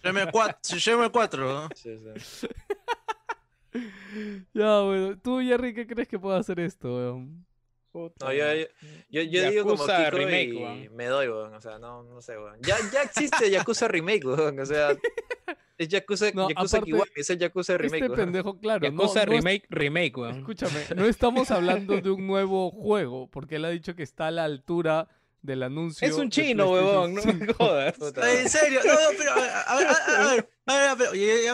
Shenmue 0.04 0.30
4. 0.32 0.78
Shenmue 0.78 1.10
4. 1.10 1.46
¿no? 1.46 1.70
Sí, 1.76 1.98
sí. 2.20 2.48
Ya, 4.54 4.80
bueno, 4.82 5.18
tú, 5.20 5.40
Jerry, 5.40 5.74
¿qué 5.74 5.86
crees 5.86 6.08
que 6.08 6.18
puede 6.18 6.40
hacer 6.40 6.60
esto, 6.60 6.96
weón? 6.96 7.46
Puta, 7.98 8.26
No, 8.28 8.34
yo, 8.34 8.46
yo, 9.10 9.22
yo 9.24 9.50
digo 9.50 9.64
como 9.66 9.86
Kiko 9.86 10.10
remake, 10.12 10.54
y 10.86 10.90
me 10.90 11.06
doy, 11.06 11.28
weón. 11.30 11.54
O 11.54 11.62
sea, 11.62 11.80
no, 11.80 12.04
no 12.04 12.22
sé, 12.22 12.38
weón. 12.38 12.60
Ya, 12.62 12.76
ya 12.94 13.02
existe 13.04 13.50
Yakuza 13.50 13.88
Remake, 13.88 14.26
weón. 14.26 14.60
O 14.60 14.66
sea, 14.66 14.96
es 15.78 15.88
Yakuza, 15.88 16.32
No, 16.34 16.50
Yakuza 16.50 16.78
aparte, 16.78 16.92
Kiwami, 16.92 17.12
es 17.16 17.30
el 17.30 17.40
Yakuza 17.40 17.78
Remake, 17.78 17.96
Este 18.04 18.08
weón. 18.14 18.20
pendejo, 18.26 18.60
claro, 18.60 18.92
no, 18.92 19.04
Yakuza 19.04 19.26
no 19.26 19.32
es- 19.34 19.38
Remake, 19.44 19.66
remake, 19.70 20.18
weón. 20.18 20.38
Escúchame, 20.40 20.86
no 20.96 21.06
estamos 21.06 21.50
hablando 21.52 22.00
de 22.00 22.10
un 22.12 22.28
nuevo 22.28 22.70
juego, 22.72 23.28
porque 23.30 23.56
él 23.56 23.66
ha 23.66 23.70
dicho 23.70 23.96
que 23.96 24.04
está 24.04 24.28
a 24.28 24.32
la 24.32 24.44
altura 24.44 25.08
del 25.42 25.64
anuncio. 25.64 26.08
Es 26.08 26.16
un 26.16 26.30
chino, 26.30 26.72
huevón, 26.72 27.14
no 27.16 27.24
me 27.24 27.54
jodas. 27.54 27.96
En 28.02 28.50
serio, 28.50 28.82
no, 28.86 28.94
no, 28.94 29.00
pero 29.18 29.32
a 29.32 29.36
ver, 29.36 29.50
a 29.66 29.76
ver, 29.78 29.88
a 29.88 30.30
ver, 30.36 30.50
a 30.66 30.76
ver, 30.78 30.88
a 30.90 30.96
ver, 30.96 31.10
ya 31.42 31.54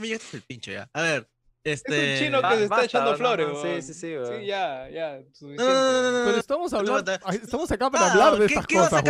me 0.00 0.06
llegaste 0.06 0.36
el 0.36 0.42
pincho 0.42 0.70
ya. 0.72 0.88
A 0.92 1.02
ver, 1.02 1.28
este. 1.64 2.14
Es 2.14 2.20
un 2.20 2.26
chino 2.26 2.42
Ba- 2.42 2.50
que 2.50 2.56
se 2.58 2.62
está 2.64 2.84
echando 2.84 3.10
no, 3.12 3.16
flores, 3.16 3.48
no, 3.48 3.62
sí, 3.62 3.82
sí, 3.82 3.94
sí, 3.94 4.08
ya, 4.46 4.88
ya. 4.88 5.20
No, 5.40 5.48
no, 5.50 5.64
no, 5.64 6.02
no, 6.02 6.18
no, 6.20 6.24
Pero 6.26 6.36
estamos, 6.38 6.72
hablando, 6.72 7.12
estamos 7.32 7.70
acá 7.70 7.90
para 7.90 8.06
Ah, 8.06 8.12
hablar 8.12 8.32
de 8.38 8.46
¿qué- 8.46 8.54
estas 8.54 8.66
cosas. 8.66 9.02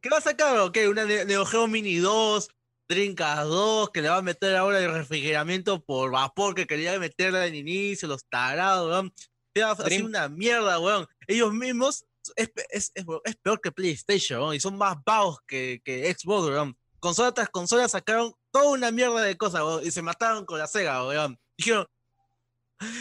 ¿Qué 0.00 0.08
va 0.10 0.18
a 0.18 0.20
sacar? 0.20 0.58
¿O 0.58 0.72
qué? 0.72 0.88
¿Una 0.88 1.04
Ne- 1.04 1.24
Neo 1.24 1.44
Geo 1.44 1.66
Mini 1.66 1.96
2? 1.96 2.48
Dreamcast 2.90 3.42
2, 3.48 3.90
que 3.90 4.00
le 4.00 4.08
va 4.08 4.16
a 4.16 4.22
meter 4.22 4.56
ahora 4.56 4.78
el 4.78 4.90
refrigeramiento 4.90 5.84
por 5.84 6.10
vapor 6.10 6.54
que 6.54 6.66
quería 6.66 6.98
meterla 6.98 7.44
en 7.46 7.54
inicio, 7.54 8.08
los 8.08 8.24
tarados, 8.30 8.88
weón. 8.90 9.12
Va 9.60 9.68
a 9.68 9.72
hacer 9.72 10.02
una 10.04 10.28
mierda, 10.30 10.78
weón. 10.80 11.06
Ellos 11.26 11.52
mismos 11.52 12.06
es, 12.36 12.50
es, 12.70 12.90
es, 12.94 13.04
es 13.24 13.36
peor 13.36 13.60
que 13.60 13.72
PlayStation, 13.72 14.40
weón, 14.40 14.54
y 14.54 14.60
son 14.60 14.78
más 14.78 14.96
vagos 15.04 15.38
que, 15.46 15.82
que 15.84 16.10
Xbox, 16.14 16.48
weón. 16.48 16.78
Consola 16.98 17.32
tras 17.32 17.50
consola 17.50 17.86
sacaron 17.88 18.32
toda 18.50 18.70
una 18.70 18.90
mierda 18.90 19.20
de 19.20 19.36
cosas, 19.36 19.60
weón, 19.60 19.84
y 19.86 19.90
se 19.90 20.00
mataron 20.00 20.46
con 20.46 20.58
la 20.58 20.66
Sega, 20.66 21.06
weón. 21.06 21.38
Dijeron, 21.58 21.86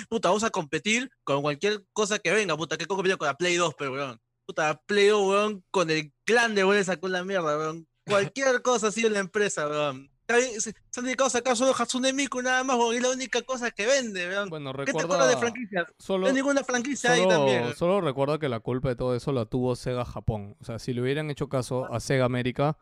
puta, 0.09 0.29
vamos 0.29 0.43
a 0.43 0.49
competir 0.49 1.09
con 1.23 1.41
cualquier 1.41 1.83
cosa 1.93 2.19
que 2.19 2.31
venga, 2.31 2.55
puta, 2.57 2.77
que 2.77 2.85
competir 2.85 3.17
con 3.17 3.27
la 3.27 3.35
Play 3.35 3.55
2, 3.55 3.75
pero 3.77 3.93
weón. 3.93 4.21
Puta, 4.45 4.81
Play 4.85 5.07
2, 5.07 5.27
weón, 5.27 5.63
con 5.71 5.89
el 5.89 6.13
clan 6.25 6.55
de 6.55 6.63
weón 6.63 6.83
sacó 6.83 7.07
la 7.07 7.23
mierda, 7.23 7.57
weón. 7.57 7.87
Cualquier 8.05 8.61
cosa 8.61 8.87
ha 8.87 8.91
sido 8.91 9.09
la 9.09 9.19
empresa, 9.19 9.67
weón. 9.67 10.09
Se 10.59 10.73
han 10.97 11.05
dedicado 11.05 11.27
a 11.27 11.31
sacar 11.31 11.55
solo 11.55 11.73
Hatsune 11.77 12.11
Miku 12.11 12.41
nada 12.41 12.63
más, 12.63 12.77
weón, 12.77 12.93
y 12.93 12.97
es 12.97 13.03
la 13.03 13.11
única 13.11 13.41
cosa 13.43 13.71
que 13.71 13.85
vende, 13.85 14.27
weón. 14.27 14.49
Bueno, 14.49 14.73
¿Qué 14.73 14.91
te 14.91 15.01
recuerda. 15.01 15.27
de 15.27 15.37
franquicias? 15.37 15.87
No 16.09 16.25
hay 16.27 16.33
ninguna 16.33 16.63
franquicia 16.63 17.13
ahí 17.13 17.27
también. 17.27 17.63
solo, 17.63 17.75
solo 17.75 18.01
recuerda 18.01 18.37
que 18.37 18.49
la 18.49 18.59
culpa 18.59 18.89
de 18.89 18.95
todo 18.95 19.15
eso 19.15 19.31
la 19.31 19.45
tuvo 19.45 19.75
Sega 19.75 20.03
Japón. 20.05 20.55
O 20.59 20.65
sea, 20.65 20.79
si 20.79 20.93
le 20.93 21.01
hubieran 21.01 21.29
hecho 21.29 21.47
caso 21.47 21.91
a 21.93 21.99
Sega 21.99 22.25
América, 22.25 22.77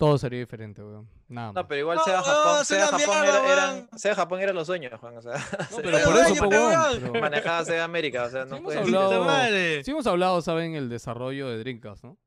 todo 0.00 0.18
sería 0.18 0.40
diferente, 0.40 0.82
weón. 0.82 1.08
Nada 1.28 1.52
más. 1.52 1.54
No, 1.62 1.68
pero 1.68 1.80
igual 1.80 1.98
No, 1.98 2.12
no, 2.16 2.22
Japón, 2.24 2.64
Sega 2.64 2.86
Japón, 2.86 3.00
mierda, 3.20 3.28
era, 3.44 3.52
eran. 3.52 3.88
Sega 3.96 4.14
Japón 4.16 4.40
eran 4.40 4.54
los 4.56 4.66
sueños, 4.66 4.98
Juan. 4.98 5.16
O 5.18 5.22
sea, 5.22 5.34
No, 5.70 5.76
pero 5.82 5.98
por 6.04 6.16
eso, 6.16 6.34
po, 6.36 6.48
weón, 6.48 7.00
pero- 7.12 7.20
manejaba 7.20 7.64
Sega 7.64 7.84
América, 7.84 8.24
o 8.24 8.30
sea, 8.30 8.44
no 8.46 8.56
Sí, 8.56 8.62
puede 8.62 8.78
hemos 8.78 8.88
Puta 8.90 9.04
hablado- 9.04 9.24
madre. 9.24 9.84
Sí 9.84 9.90
hemos 9.92 10.06
hablado, 10.08 10.42
saben, 10.42 10.74
el 10.74 10.88
desarrollo 10.88 11.48
de 11.48 11.58
Dreamcast, 11.58 12.02
¿no? 12.02 12.18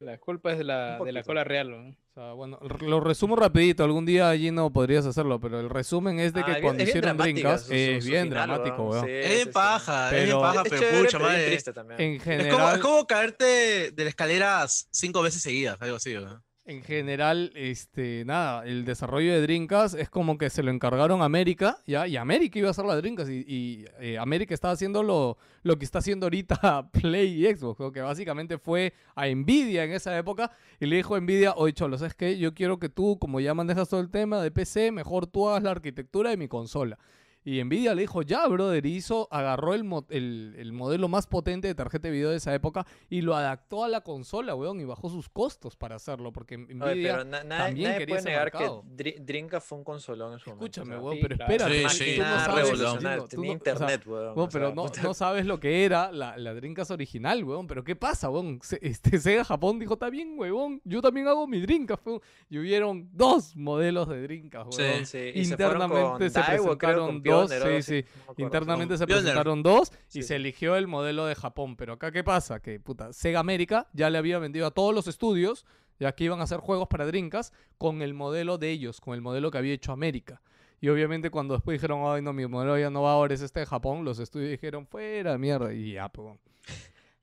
La 0.00 0.16
culpa 0.16 0.50
es 0.52 0.56
de 0.56 0.64
la, 0.64 0.98
de 0.98 1.12
la 1.12 1.22
cola 1.22 1.44
real, 1.44 1.70
weón. 1.72 1.98
O 2.08 2.12
sea, 2.14 2.32
bueno, 2.32 2.58
lo 2.80 3.00
resumo 3.00 3.36
rapidito, 3.36 3.84
algún 3.84 4.06
día 4.06 4.30
allí 4.30 4.50
no 4.50 4.72
podrías 4.72 5.04
hacerlo, 5.04 5.38
pero 5.40 5.60
el 5.60 5.68
resumen 5.68 6.18
es 6.18 6.32
de 6.32 6.42
que 6.42 6.52
Ah, 6.52 6.54
es 6.54 6.60
bien- 6.60 6.64
cuando 6.64 6.82
es 6.82 6.86
bien 6.86 6.96
hicieron 6.98 7.16
Dreamcast 7.18 7.70
es 7.70 8.06
bien 8.06 8.28
final, 8.28 8.48
dramático, 8.48 8.82
weón. 8.82 9.04
Sí, 9.04 9.10
Es 9.12 9.26
sí, 9.26 9.32
bien 9.34 9.44
sí. 9.46 9.52
paja, 9.52 10.06
es 10.08 10.10
Pero- 10.24 10.40
paja, 10.40 10.62
Es 10.64 10.68
pero 10.70 11.02
pucha 11.04 11.18
madre. 11.18 11.46
triste 11.48 11.72
también. 11.74 12.00
En 12.00 12.12
Es 12.14 12.22
como, 12.22 12.36
general, 12.36 12.74
es 12.76 12.80
como 12.80 13.06
caerte 13.06 13.90
de 13.92 14.04
la 14.04 14.08
escalera 14.08 14.64
cinco 14.68 15.20
veces 15.22 15.42
seguidas, 15.42 15.76
algo 15.80 15.96
así, 15.96 16.16
weón. 16.16 16.42
En 16.70 16.82
general, 16.82 17.50
este, 17.56 18.24
nada, 18.24 18.64
el 18.64 18.84
desarrollo 18.84 19.32
de 19.32 19.42
Dreamcast 19.42 19.96
es 19.96 20.08
como 20.08 20.38
que 20.38 20.50
se 20.50 20.62
lo 20.62 20.70
encargaron 20.70 21.20
a 21.20 21.24
América, 21.24 21.78
¿ya? 21.84 22.06
Y 22.06 22.16
América 22.16 22.60
iba 22.60 22.68
a 22.68 22.70
hacer 22.70 22.84
la 22.84 22.94
Dreamcast 22.94 23.28
y, 23.28 23.44
y, 23.46 23.84
eh, 23.98 24.18
América 24.18 24.54
estaba 24.54 24.72
haciendo 24.72 25.02
lo, 25.02 25.36
lo 25.64 25.76
que 25.78 25.84
está 25.84 25.98
haciendo 25.98 26.26
ahorita 26.26 26.88
Play 26.92 27.44
y 27.44 27.52
Xbox, 27.52 27.80
¿no? 27.80 27.90
que 27.90 28.00
básicamente 28.00 28.56
fue 28.56 28.94
a 29.16 29.26
Nvidia 29.26 29.82
en 29.82 29.92
esa 29.92 30.16
época 30.16 30.52
y 30.78 30.86
le 30.86 30.96
dijo 30.96 31.16
a 31.16 31.20
Nvidia, 31.20 31.54
oye 31.56 31.72
Cholo, 31.72 31.98
¿sabes 31.98 32.14
qué? 32.14 32.38
Yo 32.38 32.54
quiero 32.54 32.78
que 32.78 32.88
tú, 32.88 33.18
como 33.18 33.40
ya 33.40 33.52
manejas 33.52 33.88
todo 33.88 34.00
el 34.00 34.10
tema 34.10 34.40
de 34.40 34.52
PC, 34.52 34.92
mejor 34.92 35.26
tú 35.26 35.48
hagas 35.48 35.64
la 35.64 35.72
arquitectura 35.72 36.30
de 36.30 36.36
mi 36.36 36.46
consola. 36.46 36.98
Y 37.44 37.62
Nvidia 37.64 37.94
le 37.94 38.02
dijo, 38.02 38.20
ya, 38.22 38.46
brother, 38.46 38.84
y 38.84 38.96
hizo, 38.96 39.26
agarró 39.30 39.72
el, 39.74 39.82
mo- 39.84 40.06
el, 40.10 40.54
el 40.58 40.72
modelo 40.72 41.08
más 41.08 41.26
potente 41.26 41.68
de 41.68 41.74
tarjeta 41.74 42.08
de 42.08 42.12
video 42.12 42.30
de 42.30 42.36
esa 42.36 42.54
época 42.54 42.86
y 43.08 43.22
lo 43.22 43.34
adaptó 43.34 43.82
a 43.82 43.88
la 43.88 44.02
consola, 44.02 44.54
weón, 44.54 44.78
y 44.80 44.84
bajó 44.84 45.08
sus 45.08 45.28
costos 45.30 45.74
para 45.76 45.96
hacerlo, 45.96 46.32
porque 46.32 46.56
Oye, 46.56 46.74
Nvidia... 46.74 47.12
pero 47.12 47.24
na- 47.24 47.42
nadie, 47.44 47.64
también 47.66 47.84
nadie 47.88 47.98
quería 48.00 48.06
puede 48.14 48.20
ese 48.20 48.28
negar 48.28 48.44
mercado. 48.44 48.82
que 48.82 48.88
Dri- 49.04 49.24
Dreamcast 49.24 49.66
fue 49.68 49.78
un 49.78 49.84
consolón 49.84 50.32
en 50.34 50.38
su 50.38 50.50
momento. 50.50 50.66
Escúchame, 50.66 50.96
o 50.96 50.98
sea, 50.98 51.02
weón, 51.04 51.16
sí, 51.16 51.22
pero 51.22 51.34
espérate, 51.34 51.88
Sí, 51.88 52.04
sí. 52.04 52.16
tú 52.16 52.22
no 52.22 52.38
sabes, 52.40 52.54
revolucionario, 52.70 53.24
tenía 53.24 53.40
o 53.40 53.44
sea, 53.44 53.52
internet, 53.54 54.02
weón. 54.06 54.22
weón, 54.36 54.38
o 54.38 54.48
pero 54.50 54.66
sea, 54.92 55.02
no, 55.02 55.14
sabes 55.14 55.46
lo 55.46 55.58
que 55.60 55.84
era 55.86 56.12
la, 56.12 56.36
la 56.36 56.52
Dreamcast 56.54 56.90
original, 56.90 57.42
weón. 57.44 57.66
Pero 57.66 57.84
¿qué 57.84 57.96
pasa, 57.96 58.28
weón? 58.28 58.58
Se- 58.62 58.78
este, 58.82 59.18
Sega 59.18 59.44
Japón 59.44 59.78
dijo, 59.78 59.94
está 59.94 60.10
bien, 60.10 60.34
weón. 60.36 60.82
Yo 60.84 61.00
también 61.00 61.26
hago 61.26 61.46
mi 61.46 61.60
Dreamcast, 61.60 62.06
weón. 62.06 62.20
Y 62.50 62.58
hubieron 62.58 63.08
dos 63.12 63.56
modelos 63.56 64.08
de 64.10 64.20
Dreamcast, 64.22 64.72
Sí. 64.74 64.82
weón. 64.82 65.06
Sí, 65.06 65.18
y 65.34 65.44
se 65.46 65.56
fueron 65.56 65.72
Internamente 65.82 66.02
con 66.02 66.18
se 66.30 66.38
Daiwa, 66.38 66.76
presentaron 66.76 67.22
dos, 67.30 67.50
Pioneer, 67.50 67.66
algo 67.68 67.82
sí, 67.82 68.02
sí. 68.02 68.08
no. 68.28 68.44
Internamente 68.44 68.98
se 68.98 69.06
Pioneer. 69.06 69.24
presentaron 69.24 69.62
dos 69.62 69.92
y 69.92 69.94
Sí, 70.08 70.22
se 70.22 70.36
eligió 70.36 70.76
el 70.76 70.86
modelo 70.86 71.26
de 71.26 71.34
Japón. 71.34 71.76
Pero 71.76 71.94
acá, 71.94 72.10
¿qué 72.12 72.22
pasa? 72.24 72.60
Que, 72.60 72.78
puta, 72.80 73.12
Sega 73.12 73.40
América 73.40 73.88
ya 73.92 74.10
le 74.10 74.18
había 74.18 74.38
vendido 74.38 74.66
a 74.66 74.70
todos 74.70 74.94
los 74.94 75.06
estudios, 75.06 75.64
ya 75.98 76.12
que 76.12 76.24
iban 76.24 76.40
a 76.40 76.44
hacer 76.44 76.60
juegos 76.60 76.88
para 76.88 77.06
Dreamcast, 77.06 77.54
con 77.78 78.02
el 78.02 78.14
modelo 78.14 78.58
de 78.58 78.70
ellos, 78.70 79.00
con 79.00 79.14
el 79.14 79.20
modelo 79.20 79.50
que 79.50 79.58
había 79.58 79.74
hecho 79.74 79.92
América. 79.92 80.40
Y 80.82 80.88
obviamente 80.88 81.30
cuando 81.30 81.54
después 81.54 81.74
dijeron, 81.74 82.00
ay, 82.06 82.22
no, 82.22 82.32
mi 82.32 82.46
modelo 82.46 82.78
ya 82.78 82.88
no 82.88 83.02
va 83.02 83.12
ahora, 83.12 83.34
es 83.34 83.42
este 83.42 83.60
de 83.60 83.66
Japón, 83.66 84.02
los 84.04 84.18
estudios 84.18 84.50
dijeron, 84.50 84.86
fuera, 84.86 85.36
mierda, 85.36 85.74
y 85.74 85.92
ya, 85.92 86.08
pues. 86.08 86.38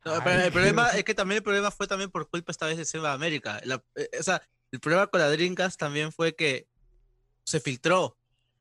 No, 0.05 0.13
Ay, 0.13 0.19
pero 0.23 0.41
el 0.43 0.51
problema 0.51 0.89
es 0.91 1.03
que 1.03 1.15
también 1.15 1.37
el 1.37 1.43
problema 1.43 1.71
fue 1.71 1.87
también 1.87 2.11
por 2.11 2.29
culpa 2.29 2.51
esta 2.51 2.67
vez 2.67 2.77
de 2.77 2.85
Sega 2.85 3.13
América. 3.13 3.59
La- 3.65 3.83
eh, 3.95 4.09
o 4.19 4.23
sea, 4.23 4.41
el 4.71 4.79
problema 4.79 5.07
con 5.07 5.19
la 5.21 5.29
Dreamcast 5.31 5.79
también 5.79 6.11
fue 6.11 6.35
que 6.35 6.67
se 7.45 7.59
filtró 7.59 8.15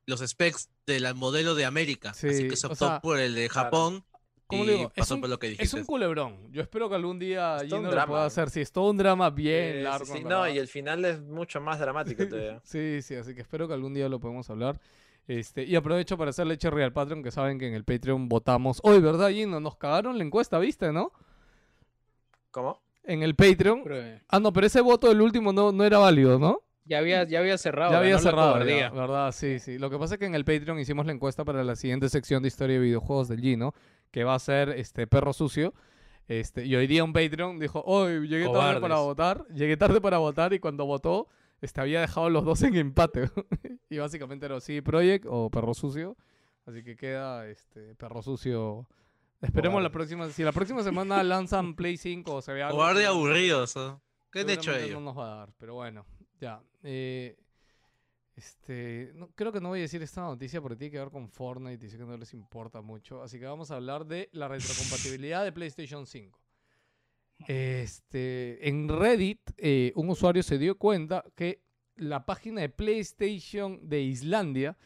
los 0.07 0.21
specs 0.21 0.69
del 0.87 1.13
modelo 1.15 1.53
de 1.53 1.65
América. 1.65 2.11
así 2.11 2.33
Sí, 2.33 2.47
que 2.47 2.55
se 2.55 2.65
o 2.65 2.71
optó 2.71 2.87
sea, 2.87 3.01
por 3.01 3.19
el 3.19 3.35
de 3.35 3.49
claro. 3.49 3.65
Japón 3.65 4.03
¿Cómo 4.47 4.63
y 4.63 4.67
digo? 4.67 4.83
Es 4.83 4.93
pasó 5.01 5.15
un- 5.15 5.21
por 5.21 5.29
lo 5.29 5.37
que 5.37 5.47
Es 5.47 5.51
dijiste. 5.57 5.77
un 5.81 5.85
culebrón. 5.85 6.37
Yo 6.53 6.61
espero 6.61 6.87
que 6.87 6.95
algún 6.95 7.19
día 7.19 7.57
Es 7.57 7.63
Gino 7.63 7.81
lo 7.81 7.91
drama, 7.91 8.07
pueda 8.07 8.25
hacer. 8.25 8.49
Sí, 8.49 8.61
es 8.61 8.71
todo 8.71 8.89
un 8.89 8.95
drama 8.97 9.29
bien 9.29 9.83
largo. 9.83 10.05
sí, 10.05 10.23
No, 10.23 10.47
y 10.47 10.57
el 10.57 10.69
final 10.69 11.03
es 11.03 11.19
mucho 11.19 11.59
más 11.59 11.79
dramático 11.79 12.25
todavía. 12.27 12.61
Sí, 12.63 13.01
sí, 13.01 13.15
así 13.15 13.35
que 13.35 13.41
espero 13.41 13.67
que 13.67 13.73
algún 13.73 13.93
día 13.93 14.07
lo 14.07 14.19
podamos 14.21 14.49
hablar. 14.49 14.79
Este, 15.27 15.65
y 15.65 15.75
aprovecho 15.75 16.17
para 16.17 16.29
hacerle 16.29 16.57
cherry 16.57 16.83
al 16.83 16.93
Patreon, 16.93 17.21
que 17.21 17.31
saben 17.31 17.59
que 17.59 17.67
en 17.67 17.73
el 17.73 17.83
Patreon 17.83 18.29
votamos. 18.29 18.79
Hoy, 18.83 19.01
¿verdad, 19.01 19.29
Gino? 19.31 19.59
Nos 19.59 19.75
cagaron 19.75 20.17
la 20.17 20.23
encuesta, 20.23 20.57
¿viste, 20.57 20.93
no? 20.93 21.11
¿Cómo? 22.51 22.79
En 23.03 23.23
el 23.23 23.35
Patreon. 23.35 23.83
Ah, 24.29 24.39
no, 24.39 24.53
pero 24.53 24.67
ese 24.67 24.79
voto 24.79 25.09
del 25.09 25.21
último 25.21 25.51
no, 25.51 25.73
no 25.73 25.83
era 25.83 25.97
válido, 25.97 26.39
¿no? 26.39 26.61
Ya 26.87 26.99
había, 26.99 27.23
ya 27.25 27.39
había 27.39 27.57
cerrado. 27.57 27.91
ya 27.91 27.99
había 27.99 28.17
cerrado, 28.19 28.63
ya, 28.65 28.89
¿verdad? 28.89 29.31
Sí, 29.31 29.59
sí. 29.59 29.77
Lo 29.77 29.89
que 29.89 29.97
pasa 29.97 30.15
es 30.15 30.19
que 30.19 30.25
en 30.25 30.35
el 30.35 30.45
Patreon 30.45 30.79
hicimos 30.79 31.05
la 31.05 31.11
encuesta 31.11 31.43
para 31.45 31.63
la 31.63 31.75
siguiente 31.75 32.09
sección 32.09 32.41
de 32.41 32.47
historia 32.47 32.75
de 32.77 32.81
videojuegos 32.85 33.27
del 33.27 33.41
Gino, 33.41 33.73
que 34.11 34.23
va 34.23 34.35
a 34.35 34.39
ser 34.39 34.69
este 34.69 35.05
perro 35.07 35.33
sucio. 35.33 35.73
Este, 36.27 36.65
y 36.65 36.75
hoy 36.75 36.87
día 36.87 37.03
un 37.03 37.13
Patreon 37.13 37.59
dijo, 37.59 37.81
hoy 37.85 38.27
llegué 38.27 38.45
tarde 38.45 38.81
para 38.81 38.95
Cobardes. 38.95 39.05
votar, 39.05 39.45
llegué 39.53 39.77
tarde 39.77 40.01
para 40.01 40.17
votar 40.17 40.53
y 40.53 40.59
cuando 40.59 40.85
votó, 40.85 41.27
este, 41.61 41.79
había 41.81 42.01
dejado 42.01 42.29
los 42.29 42.43
dos 42.43 42.61
en 42.63 42.75
empate. 42.75 43.29
y 43.89 43.97
básicamente 43.97 44.45
era 44.45 44.59
sí 44.59 44.81
Project 44.81 45.25
o 45.29 45.49
perro 45.49 45.73
sucio. 45.73 46.17
Así 46.65 46.83
que 46.83 46.97
queda 46.97 47.47
este 47.47 47.95
perro 47.95 48.21
sucio. 48.21 48.87
Esperemos 49.41 49.81
la 49.81 49.89
Cobardes. 49.89 49.93
próxima, 49.93 50.29
si 50.29 50.43
la 50.43 50.51
próxima 50.51 50.83
semana 50.83 51.23
lanzan 51.23 51.75
Play 51.75 51.95
5 51.95 52.33
o 52.35 52.41
se 52.41 52.51
ve 52.53 52.61
algo. 52.63 52.85
Seguro- 52.85 53.07
aburridos. 53.07 53.75
¿no? 53.77 54.01
¿Qué 54.31 54.39
han 54.41 54.49
hecho 54.49 54.75
ellos? 54.75 54.99
No 54.99 55.13
nos 55.13 55.17
va 55.17 55.31
a 55.33 55.35
dar, 55.37 55.49
pero 55.57 55.75
bueno, 55.75 56.05
ya. 56.39 56.61
eh, 56.83 57.37
este, 58.35 59.13
creo 59.33 59.51
que 59.51 59.59
no 59.59 59.69
voy 59.69 59.79
a 59.79 59.81
decir 59.81 60.01
esta 60.03 60.21
noticia 60.21 60.61
porque 60.61 60.75
tiene 60.75 60.91
que 60.91 60.99
ver 60.99 61.09
con 61.09 61.27
Fortnite 61.27 61.83
y 61.83 61.89
sé 61.89 61.97
que 61.97 62.05
no 62.05 62.15
les 62.15 62.33
importa 62.33 62.81
mucho. 62.81 63.23
Así 63.23 63.39
que 63.39 63.45
vamos 63.45 63.71
a 63.71 63.77
hablar 63.77 64.05
de 64.05 64.29
la 64.31 64.47
retrocompatibilidad 64.47 65.43
de 65.43 65.51
PlayStation 65.51 66.05
5. 66.05 66.39
Este, 67.47 68.67
en 68.67 68.89
Reddit, 68.89 69.41
eh, 69.57 69.91
un 69.95 70.09
usuario 70.09 70.43
se 70.43 70.59
dio 70.59 70.77
cuenta 70.77 71.23
que 71.35 71.63
la 71.95 72.25
página 72.25 72.61
de 72.61 72.69
PlayStation 72.69 73.79
de 73.89 74.01
Islandia 74.01 74.77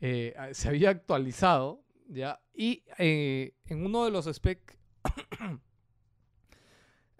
eh, 0.00 0.34
se 0.52 0.68
había 0.68 0.90
actualizado, 0.90 1.82
¿ya? 2.06 2.40
Y 2.54 2.84
en 2.98 3.84
uno 3.84 4.04
de 4.04 4.12
los 4.12 4.26
specs 4.32 4.76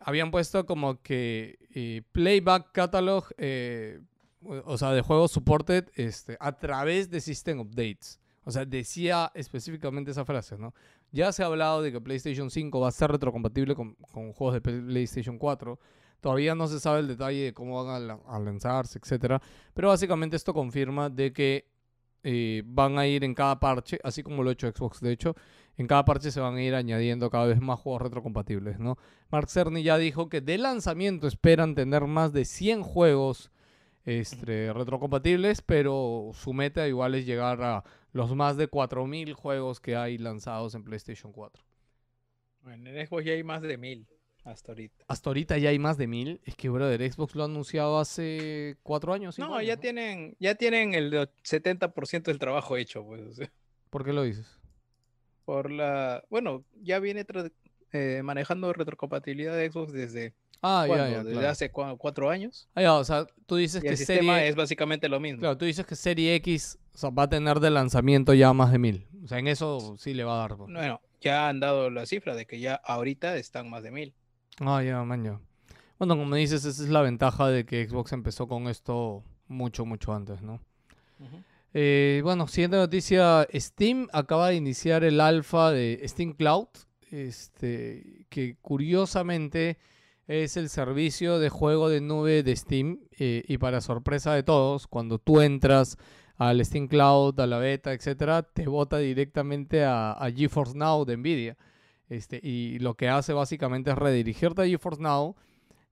habían 0.04 0.30
puesto 0.30 0.66
como 0.66 1.00
que 1.02 1.58
eh, 1.74 2.02
Playback 2.12 2.72
Catalog, 2.72 3.24
eh, 3.38 4.00
o 4.42 4.76
sea, 4.76 4.92
de 4.92 5.02
juegos 5.02 5.30
supported 5.30 5.88
este, 5.94 6.36
a 6.40 6.52
través 6.52 7.10
de 7.10 7.20
System 7.20 7.60
Updates. 7.60 8.20
O 8.44 8.50
sea, 8.50 8.64
decía 8.64 9.30
específicamente 9.34 10.10
esa 10.10 10.24
frase, 10.24 10.58
¿no? 10.58 10.74
Ya 11.12 11.30
se 11.32 11.42
ha 11.42 11.46
hablado 11.46 11.82
de 11.82 11.92
que 11.92 12.00
PlayStation 12.00 12.50
5 12.50 12.80
va 12.80 12.88
a 12.88 12.92
ser 12.92 13.12
retrocompatible 13.12 13.74
con, 13.74 13.94
con 14.10 14.32
juegos 14.32 14.54
de 14.54 14.60
PlayStation 14.60 15.38
4. 15.38 15.78
Todavía 16.20 16.54
no 16.54 16.66
se 16.66 16.80
sabe 16.80 17.00
el 17.00 17.08
detalle 17.08 17.44
de 17.44 17.52
cómo 17.52 17.84
van 17.84 18.10
a, 18.10 18.14
a 18.26 18.38
lanzarse, 18.40 18.98
etcétera. 18.98 19.40
Pero 19.74 19.88
básicamente 19.88 20.36
esto 20.36 20.54
confirma 20.54 21.10
de 21.10 21.32
que 21.32 21.72
eh, 22.24 22.62
van 22.64 22.98
a 22.98 23.06
ir 23.06 23.24
en 23.24 23.34
cada 23.34 23.58
parche, 23.58 23.98
así 24.04 24.22
como 24.22 24.44
lo 24.44 24.50
ha 24.50 24.52
hecho 24.52 24.70
Xbox, 24.70 25.00
de 25.00 25.10
hecho, 25.10 25.34
en 25.76 25.86
cada 25.86 26.04
parche 26.04 26.30
se 26.30 26.40
van 26.40 26.56
a 26.56 26.62
ir 26.62 26.74
añadiendo 26.74 27.30
cada 27.30 27.46
vez 27.46 27.60
más 27.60 27.78
juegos 27.80 28.02
retrocompatibles, 28.02 28.78
¿no? 28.78 28.98
Mark 29.30 29.48
Cerny 29.48 29.82
ya 29.82 29.98
dijo 29.98 30.28
que 30.28 30.40
de 30.40 30.58
lanzamiento 30.58 31.26
esperan 31.26 31.74
tener 31.74 32.06
más 32.06 32.32
de 32.32 32.44
100 32.44 32.82
juegos 32.82 33.50
este, 34.04 34.72
retrocompatibles, 34.72 35.62
pero 35.62 36.30
su 36.34 36.52
meta 36.52 36.86
igual 36.88 37.14
es 37.14 37.24
llegar 37.24 37.62
a 37.62 37.84
los 38.12 38.34
más 38.34 38.56
de 38.56 38.70
4.000 38.70 39.32
juegos 39.32 39.80
que 39.80 39.96
hay 39.96 40.18
lanzados 40.18 40.74
en 40.74 40.84
PlayStation 40.84 41.32
4. 41.32 41.62
Bueno, 42.62 42.90
en 42.90 43.06
Xbox 43.06 43.24
ya 43.24 43.32
hay 43.32 43.42
más 43.42 43.62
de 43.62 43.76
mil 43.76 44.06
hasta 44.44 44.72
ahorita. 44.72 45.04
Hasta 45.08 45.30
ahorita 45.30 45.58
ya 45.58 45.70
hay 45.70 45.78
más 45.78 45.96
de 45.96 46.08
1.000. 46.08 46.40
Es 46.44 46.56
que, 46.56 46.68
brother, 46.68 47.12
Xbox 47.12 47.34
lo 47.34 47.42
ha 47.42 47.46
anunciado 47.46 47.98
hace 47.98 48.76
4 48.82 49.12
años. 49.12 49.38
No, 49.38 49.54
años, 49.54 49.66
ya 49.68 49.76
tienen, 49.76 50.36
ya 50.40 50.54
tienen 50.54 50.94
el 50.94 51.12
70% 51.12 52.22
del 52.22 52.38
trabajo 52.38 52.76
hecho, 52.76 53.04
pues. 53.04 53.22
o 53.22 53.32
sea, 53.32 53.52
¿Por 53.90 54.04
qué 54.04 54.12
lo 54.12 54.22
dices? 54.22 54.58
Por 55.44 55.70
la, 55.70 56.24
bueno, 56.30 56.64
ya 56.82 56.98
viene 56.98 57.24
eh, 57.92 58.20
manejando 58.24 58.72
retrocompatibilidad 58.72 59.56
de 59.56 59.70
Xbox 59.70 59.92
desde, 59.92 60.34
Ah, 60.64 60.86
ya, 60.88 60.96
ya, 61.08 61.18
desde 61.24 61.32
claro. 61.32 61.48
hace 61.48 61.72
cua- 61.72 61.96
cuatro 61.98 62.30
años. 62.30 62.68
Ah, 62.76 62.82
ya, 62.82 62.94
o 62.94 63.02
sea, 63.04 63.26
tú 63.46 63.56
dices 63.56 63.80
Y 63.82 63.86
que 63.86 63.88
el 63.90 63.96
sistema 63.96 64.34
serie... 64.34 64.48
es 64.48 64.54
básicamente 64.54 65.08
lo 65.08 65.18
mismo. 65.18 65.40
Claro, 65.40 65.58
tú 65.58 65.64
dices 65.64 65.84
que 65.84 65.96
Serie 65.96 66.36
X 66.36 66.78
o 66.94 66.98
sea, 66.98 67.10
va 67.10 67.24
a 67.24 67.28
tener 67.28 67.58
de 67.58 67.70
lanzamiento 67.70 68.32
ya 68.32 68.52
más 68.52 68.70
de 68.70 68.78
1.000. 68.78 69.06
O 69.24 69.26
sea, 69.28 69.38
en 69.38 69.48
eso 69.48 69.96
sí 69.98 70.14
le 70.14 70.22
va 70.24 70.34
a 70.36 70.38
dar. 70.48 70.56
pues. 70.56 70.70
Bueno, 70.72 71.00
ya 71.20 71.48
han 71.48 71.58
dado 71.58 71.90
la 71.90 72.06
cifra 72.06 72.36
de 72.36 72.46
que 72.46 72.60
ya 72.60 72.74
ahorita 72.76 73.36
están 73.36 73.70
más 73.70 73.82
de 73.82 73.90
mil. 73.90 74.14
Ah, 74.60 74.82
ya, 74.84 75.02
maño. 75.02 75.40
Bueno, 75.98 76.16
como 76.16 76.34
dices, 76.36 76.64
esa 76.64 76.82
es 76.82 76.88
la 76.90 77.00
ventaja 77.02 77.48
de 77.48 77.64
que 77.66 77.88
Xbox 77.88 78.12
empezó 78.12 78.46
con 78.46 78.68
esto 78.68 79.24
mucho, 79.48 79.84
mucho 79.84 80.12
antes, 80.12 80.42
¿no? 80.42 80.60
Eh, 81.74 82.20
bueno, 82.22 82.48
siguiente 82.48 82.76
noticia. 82.76 83.46
Steam 83.54 84.08
acaba 84.12 84.48
de 84.48 84.56
iniciar 84.56 85.04
el 85.04 85.20
alfa 85.20 85.70
de 85.70 86.02
Steam 86.06 86.32
Cloud, 86.32 86.68
este, 87.10 88.26
que 88.28 88.56
curiosamente 88.60 89.78
es 90.26 90.56
el 90.56 90.68
servicio 90.68 91.38
de 91.38 91.48
juego 91.48 91.88
de 91.88 92.00
nube 92.00 92.42
de 92.42 92.56
Steam. 92.56 93.00
eh, 93.18 93.42
y 93.46 93.58
para 93.58 93.80
sorpresa 93.80 94.34
de 94.34 94.42
todos, 94.42 94.86
cuando 94.86 95.18
tú 95.18 95.40
entras 95.40 95.96
al 96.36 96.64
Steam 96.64 96.88
Cloud, 96.88 97.38
a 97.40 97.46
la 97.46 97.58
beta, 97.58 97.92
etcétera, 97.92 98.42
te 98.42 98.66
bota 98.66 98.98
directamente 98.98 99.84
a, 99.84 100.12
a 100.12 100.30
GeForce 100.30 100.76
Now 100.76 101.04
de 101.04 101.16
Nvidia. 101.16 101.56
Este, 102.08 102.40
y 102.42 102.78
lo 102.80 102.94
que 102.94 103.08
hace 103.08 103.32
básicamente 103.32 103.90
es 103.90 103.96
redirigirte 103.96 104.62
a 104.62 104.66
GeForce 104.66 105.02
Now 105.02 105.36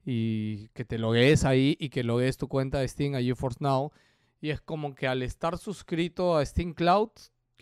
y 0.05 0.69
que 0.69 0.85
te 0.85 0.99
loguees 0.99 1.45
ahí 1.45 1.77
y 1.81 1.89
que 1.89 2.03
loguees 2.05 2.37
tu 2.37 2.49
cuenta 2.49 2.81
de 2.81 2.89
Steam 2.89 3.15
a 3.15 3.21
GeForce 3.21 3.59
Now. 3.61 3.93
Y 4.41 4.51
es 4.51 4.61
como 4.61 4.95
que 4.95 5.07
al 5.07 5.23
estar 5.23 5.59
suscrito 5.59 6.37
a 6.37 6.45
Steam 6.47 6.73
Cloud, 6.75 7.11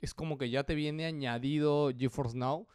es 0.00 0.14
como 0.14 0.38
que 0.38 0.48
ya 0.50 0.64
te 0.64 0.74
viene 0.74 1.04
añadido 1.06 1.90
GeForce 1.96 2.36
Now. 2.36 2.66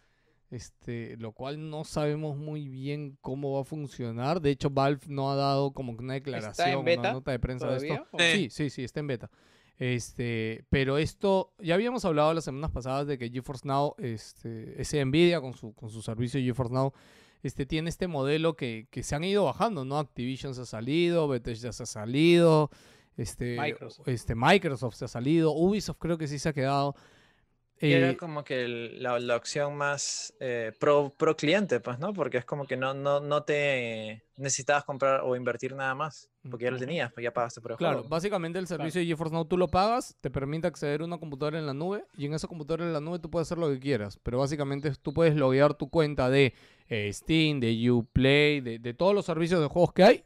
Este, 0.51 1.17
lo 1.17 1.31
cual 1.31 1.71
no 1.71 1.83
sabemos 1.83 2.37
muy 2.37 2.67
bien 2.67 3.17
cómo 3.21 3.53
va 3.55 3.61
a 3.61 3.63
funcionar. 3.63 4.39
De 4.39 4.51
hecho, 4.51 4.69
Valve 4.69 5.01
no 5.07 5.31
ha 5.31 5.35
dado 5.35 5.71
como 5.73 5.97
que 5.97 6.03
una 6.03 6.13
declaración, 6.13 6.83
una 6.99 7.13
nota 7.13 7.31
de 7.31 7.39
prensa 7.39 7.67
de 7.67 7.77
esto. 7.77 7.87
¿Todavía? 7.87 8.07
¿O- 8.11 8.19
Sí. 8.19 8.49
Sí, 8.49 8.49
sí, 8.51 8.69
sí, 8.69 8.83
está 8.83 8.99
en 8.99 9.07
beta. 9.07 9.31
Este, 9.79 10.63
pero 10.69 10.97
esto, 10.99 11.53
ya 11.59 11.73
habíamos 11.73 12.05
hablado 12.05 12.33
las 12.35 12.43
semanas 12.43 12.69
pasadas 12.71 13.07
de 13.07 13.17
que 13.17 13.29
GeForce 13.31 13.67
Now, 13.67 13.95
este, 13.97 14.79
ese 14.79 15.03
Nvidia 15.03 15.41
con 15.41 15.55
su, 15.55 15.73
con 15.73 15.89
su 15.89 16.01
servicio 16.03 16.39
GeForce 16.39 16.73
Now, 16.73 16.93
este, 17.41 17.65
tiene 17.65 17.89
este 17.89 18.07
modelo 18.07 18.55
que, 18.55 18.87
que 18.91 19.01
se 19.01 19.15
han 19.15 19.23
ido 19.23 19.45
bajando, 19.45 19.83
¿no? 19.85 19.97
Activision 19.97 20.53
se 20.53 20.61
ha 20.61 20.65
salido, 20.65 21.27
Bethesda 21.27 21.73
se 21.73 21.83
ha 21.83 21.87
salido, 21.87 22.69
este, 23.17 23.57
Microsoft. 23.59 24.07
este, 24.07 24.35
Microsoft 24.35 24.95
se 24.95 25.05
ha 25.05 25.07
salido, 25.07 25.51
Ubisoft 25.53 25.97
creo 25.99 26.17
que 26.17 26.27
sí 26.27 26.39
se 26.39 26.49
ha 26.49 26.53
quedado. 26.53 26.95
Y 27.81 27.91
era 27.91 28.11
Eh, 28.11 28.17
como 28.17 28.43
que 28.45 28.67
la, 28.67 29.19
la 29.19 29.35
opción 29.35 29.75
más 29.75 30.33
eh, 30.39 30.71
pro, 30.79 31.11
pro 31.17 31.35
cliente, 31.35 31.81
pues, 31.81 31.99
¿no? 31.99 32.13
Porque 32.13 32.37
es 32.37 32.45
como 32.45 32.65
que 32.65 32.77
no, 32.77 32.93
no, 32.93 33.19
no 33.19 33.43
te 33.43 34.23
necesitabas 34.37 34.85
comprar 34.85 35.21
o 35.21 35.35
invertir 35.35 35.75
nada 35.75 35.93
más, 35.93 36.29
porque 36.49 36.65
ya 36.65 36.71
lo 36.71 36.77
tenías, 36.77 37.11
pues 37.11 37.23
ya 37.25 37.33
pagaste 37.33 37.59
por 37.59 37.71
el 37.71 37.77
Claro, 37.77 37.95
juego. 37.97 38.09
básicamente 38.09 38.57
el 38.57 38.67
servicio 38.67 39.01
de 39.01 39.07
GeForce 39.07 39.33
Now 39.33 39.45
tú 39.45 39.57
lo 39.57 39.67
pagas, 39.67 40.15
te 40.21 40.29
permite 40.29 40.67
acceder 40.67 41.01
a 41.01 41.05
una 41.05 41.17
computadora 41.17 41.59
en 41.59 41.65
la 41.65 41.73
nube 41.73 42.05
y 42.15 42.25
en 42.25 42.33
esa 42.35 42.47
computadora 42.47 42.85
en 42.85 42.93
la 42.93 43.01
nube 43.01 43.19
tú 43.19 43.29
puedes 43.29 43.47
hacer 43.47 43.57
lo 43.57 43.67
que 43.69 43.79
quieras, 43.79 44.17
pero 44.23 44.37
básicamente 44.39 44.91
tú 45.01 45.13
puedes 45.13 45.35
loguear 45.35 45.73
tu 45.73 45.89
cuenta 45.89 46.29
de 46.29 46.53
eh, 46.87 47.11
Steam, 47.11 47.59
de 47.59 47.91
Uplay, 47.91 48.61
de, 48.61 48.79
de 48.79 48.93
todos 48.93 49.13
los 49.13 49.25
servicios 49.25 49.59
de 49.59 49.67
juegos 49.67 49.91
que 49.93 50.03
hay 50.03 50.23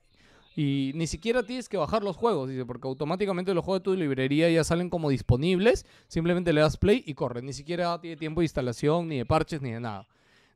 y 0.57 0.91
ni 0.95 1.05
siquiera 1.05 1.43
tienes 1.43 1.69
que 1.69 1.77
bajar 1.77 2.01
los 2.01 2.17
juegos, 2.17 2.49
dice, 2.49 2.65
porque 2.65 2.87
automáticamente 2.87 3.53
los 3.53 3.63
juegos 3.63 3.81
de 3.81 3.83
tu 3.83 3.93
librería 3.93 4.49
ya 4.49 4.63
salen 4.63 4.89
como 4.89 5.11
disponibles, 5.11 5.85
simplemente 6.07 6.51
le 6.51 6.61
das 6.61 6.77
play 6.77 7.03
y 7.05 7.13
corre, 7.13 7.43
ni 7.43 7.53
siquiera 7.53 8.01
tiene 8.01 8.17
tiempo 8.17 8.41
de 8.41 8.45
instalación, 8.45 9.07
ni 9.07 9.19
de 9.19 9.25
parches, 9.27 9.61
ni 9.61 9.69
de 9.69 9.79
nada. 9.79 10.07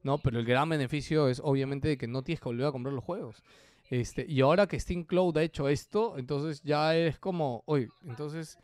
No, 0.02 0.18
pero 0.18 0.40
el 0.40 0.46
gran 0.46 0.68
beneficio 0.70 1.28
es 1.28 1.40
obviamente 1.40 1.88
de 1.88 1.98
que 2.00 2.08
no 2.08 2.24
tienes 2.24 2.40
que 2.40 2.50
volver 2.50 2.66
a 2.66 2.72
comprar 2.72 2.96
los 2.96 3.04
juegos. 3.04 3.44
Este, 3.92 4.26
y 4.28 4.42
ahora 4.42 4.66
que 4.66 4.80
Steam 4.80 5.04
Cloud 5.04 5.38
ha 5.38 5.44
hecho 5.44 5.70
esto, 5.70 6.18
entonces 6.18 6.64
ya 6.64 6.96
es 6.96 7.20
como, 7.20 7.62
oye, 7.68 7.90
entonces, 8.04 8.58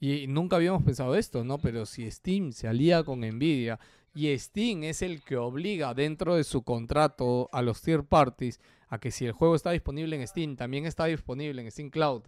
y 0.00 0.26
nunca 0.26 0.56
habíamos 0.56 0.82
pensado 0.82 1.14
esto, 1.14 1.44
¿no? 1.44 1.56
Pero 1.56 1.86
si 1.86 2.10
Steam 2.10 2.52
se 2.52 2.68
alía 2.68 3.04
con 3.04 3.20
Nvidia 3.20 3.80
y 4.14 4.38
Steam 4.38 4.84
es 4.84 5.00
el 5.00 5.22
que 5.24 5.38
obliga 5.38 5.94
dentro 5.94 6.34
de 6.34 6.44
su 6.44 6.60
contrato 6.60 7.48
a 7.52 7.62
los 7.62 7.80
tier 7.80 8.04
parties 8.04 8.60
a 8.94 8.98
que 9.00 9.10
si 9.10 9.26
el 9.26 9.32
juego 9.32 9.54
está 9.54 9.70
disponible 9.72 10.16
en 10.16 10.26
Steam, 10.26 10.56
también 10.56 10.86
está 10.86 11.04
disponible 11.06 11.60
en 11.62 11.70
Steam 11.70 11.90
Cloud, 11.90 12.22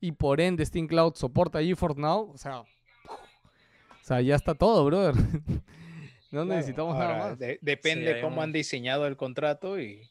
y 0.00 0.12
por 0.12 0.40
ende 0.40 0.64
Steam 0.64 0.86
Cloud 0.86 1.14
soporta 1.14 1.60
GeForce 1.62 2.00
Now, 2.00 2.30
o 2.32 2.38
sea, 2.38 2.60
o 2.60 2.66
sea, 4.02 4.20
ya 4.20 4.34
está 4.34 4.54
todo, 4.54 4.84
brother. 4.84 5.14
no 6.30 6.44
Claro, 6.44 6.44
necesitamos 6.46 6.96
nada 6.96 7.18
más. 7.18 7.38
de- 7.38 7.58
depende 7.60 8.20
cómo 8.20 8.36
un- 8.38 8.42
han 8.44 8.52
diseñado 8.52 9.06
el 9.06 9.16
contrato 9.16 9.80
y, 9.80 10.08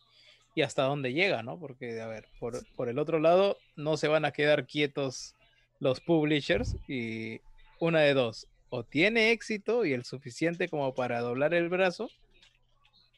y 0.55 0.61
hasta 0.61 0.83
dónde 0.83 1.13
llega, 1.13 1.43
¿no? 1.43 1.59
Porque, 1.59 1.99
a 2.01 2.07
ver, 2.07 2.27
por, 2.39 2.63
por 2.75 2.89
el 2.89 2.99
otro 2.99 3.19
lado, 3.19 3.57
no 3.75 3.97
se 3.97 4.07
van 4.07 4.25
a 4.25 4.31
quedar 4.31 4.67
quietos 4.67 5.35
los 5.79 6.01
publishers 6.01 6.75
y 6.87 7.39
una 7.79 8.01
de 8.01 8.13
dos, 8.13 8.47
o 8.69 8.83
tiene 8.83 9.31
éxito 9.31 9.85
y 9.85 9.93
el 9.93 10.03
suficiente 10.03 10.67
como 10.69 10.93
para 10.93 11.21
doblar 11.21 11.53
el 11.53 11.69
brazo, 11.69 12.09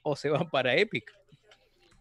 o 0.04 0.16
se 0.16 0.30
van 0.30 0.50
para 0.50 0.76
Epic. 0.76 1.12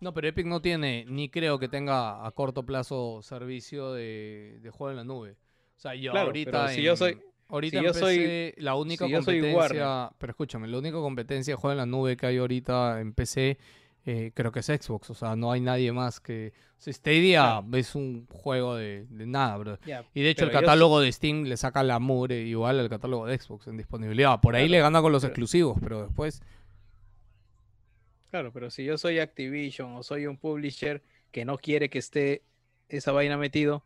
No, 0.00 0.14
pero 0.14 0.28
Epic 0.28 0.46
no 0.46 0.60
tiene, 0.62 1.04
ni 1.08 1.28
creo 1.28 1.58
que 1.58 1.68
tenga 1.68 2.26
a 2.26 2.30
corto 2.32 2.64
plazo 2.64 3.20
servicio 3.22 3.92
de, 3.92 4.58
de 4.62 4.70
juego 4.70 4.90
en 4.90 4.96
la 4.96 5.04
nube. 5.04 5.32
O 5.76 5.80
sea, 5.80 5.94
yo 5.94 6.12
Claro, 6.12 6.26
ahorita 6.28 6.68
si 6.68 6.78
en, 6.80 6.84
yo 6.84 6.96
soy- 6.96 7.18
ahorita 7.48 7.92
si 7.92 7.98
soy- 8.00 8.54
la 8.58 8.74
única 8.76 9.06
si 9.06 9.12
competencia, 9.12 10.10
pero 10.18 10.30
escúchame, 10.30 10.68
la 10.68 10.78
única 10.78 10.96
competencia 10.98 11.52
de 11.52 11.56
juego 11.56 11.72
en 11.72 11.78
la 11.78 11.86
nube 11.86 12.16
que 12.16 12.26
hay 12.26 12.38
ahorita 12.38 13.00
en 13.00 13.12
PC 13.12 13.58
eh, 14.06 14.32
creo 14.34 14.50
que 14.50 14.60
es 14.60 14.66
Xbox, 14.66 15.10
o 15.10 15.14
sea, 15.14 15.36
no 15.36 15.52
hay 15.52 15.60
nadie 15.60 15.92
más 15.92 16.20
que... 16.20 16.54
o 16.78 16.80
sea, 16.80 16.90
Stadia 16.94 17.62
es 17.74 17.94
un 17.94 18.26
juego 18.30 18.74
de, 18.76 19.04
de 19.10 19.26
nada, 19.26 19.58
bro. 19.58 19.78
Y 20.14 20.22
de 20.22 20.30
hecho 20.30 20.46
el 20.46 20.50
yo 20.50 20.58
catálogo 20.58 21.00
de 21.00 21.12
Steam 21.12 21.42
le 21.44 21.58
saca 21.58 21.82
la 21.82 21.98
mure 21.98 22.40
igual 22.40 22.80
al 22.80 22.88
catálogo 22.88 23.26
de 23.26 23.38
Xbox 23.38 23.66
en 23.66 23.76
disponibilidad. 23.76 24.40
Por 24.40 24.56
ahí 24.56 24.62
Claro, 24.68 24.70
le 24.72 24.80
gana 24.80 25.02
con 25.02 25.12
los 25.12 25.20
pero- 25.22 25.30
exclusivos, 25.32 25.76
pero 25.82 26.04
después... 26.06 26.42
Claro, 28.30 28.52
pero 28.52 28.70
si 28.70 28.84
yo 28.84 28.96
soy 28.98 29.18
Activision 29.18 29.94
o 29.96 30.02
soy 30.02 30.26
un 30.26 30.36
publisher 30.36 31.02
que 31.32 31.44
no 31.44 31.58
quiere 31.58 31.90
que 31.90 31.98
esté 31.98 32.44
esa 32.88 33.12
vaina 33.12 33.36
metido 33.36 33.84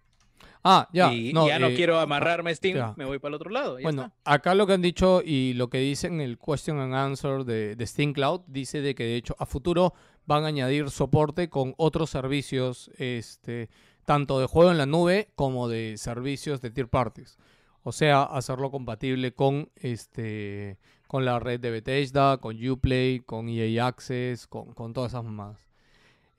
Ah, 0.63 0.89
ya. 0.93 1.13
y 1.13 1.33
no, 1.33 1.47
ya 1.47 1.59
no 1.59 1.69
eh, 1.69 1.75
quiero 1.75 1.99
amarrarme 1.99 2.51
a 2.51 2.55
Steam, 2.55 2.77
ya. 2.77 2.95
me 2.97 3.05
voy 3.05 3.19
para 3.19 3.31
el 3.31 3.35
otro 3.37 3.51
lado. 3.51 3.79
ya 3.79 3.83
Bueno, 3.83 4.03
está. 4.07 4.33
acá 4.33 4.55
lo 4.55 4.67
que 4.67 4.73
han 4.75 4.83
dicho 4.83 5.23
y 5.25 5.53
lo 5.55 5.69
que 5.69 5.79
dice 5.79 6.07
en 6.07 6.21
el 6.21 6.39
question 6.39 6.79
and 6.81 6.95
answer 6.95 7.45
de, 7.45 7.77
de 7.77 7.87
Steam 7.87 8.13
Cloud 8.13 8.43
dice 8.47 8.81
de 8.81 8.95
que 8.95 9.05
de 9.05 9.17
hecho 9.17 9.37
a 9.39 9.47
futuro 9.47 9.95
van 10.27 10.45
a 10.45 10.49
añadir 10.49 10.91
soporte 10.91 11.49
con 11.51 11.75
otros 11.77 12.11
servicios, 12.11 12.91
este, 12.97 13.69
tanto 14.07 14.41
de 14.41 14.47
juego 14.47 14.71
en 14.71 14.79
la 14.79 14.87
nube 14.87 15.29
como 15.35 15.69
de 15.69 15.97
servicios 15.99 16.61
de 16.63 16.71
tier 16.71 16.89
parties. 16.89 17.39
O 17.83 17.93
sea, 17.93 18.23
hacerlo 18.23 18.71
compatible 18.71 19.33
con 19.33 19.71
este 19.77 20.79
con 21.15 21.25
la 21.25 21.39
red 21.39 21.61
de 21.61 21.71
Bethesda, 21.71 22.39
con 22.39 22.57
Uplay, 22.69 23.21
con 23.21 23.49
EA 23.49 23.87
Access, 23.87 24.49
con, 24.49 24.75
con 24.75 24.93
todas 24.93 25.13
esas 25.13 25.23
mamadas. 25.23 25.61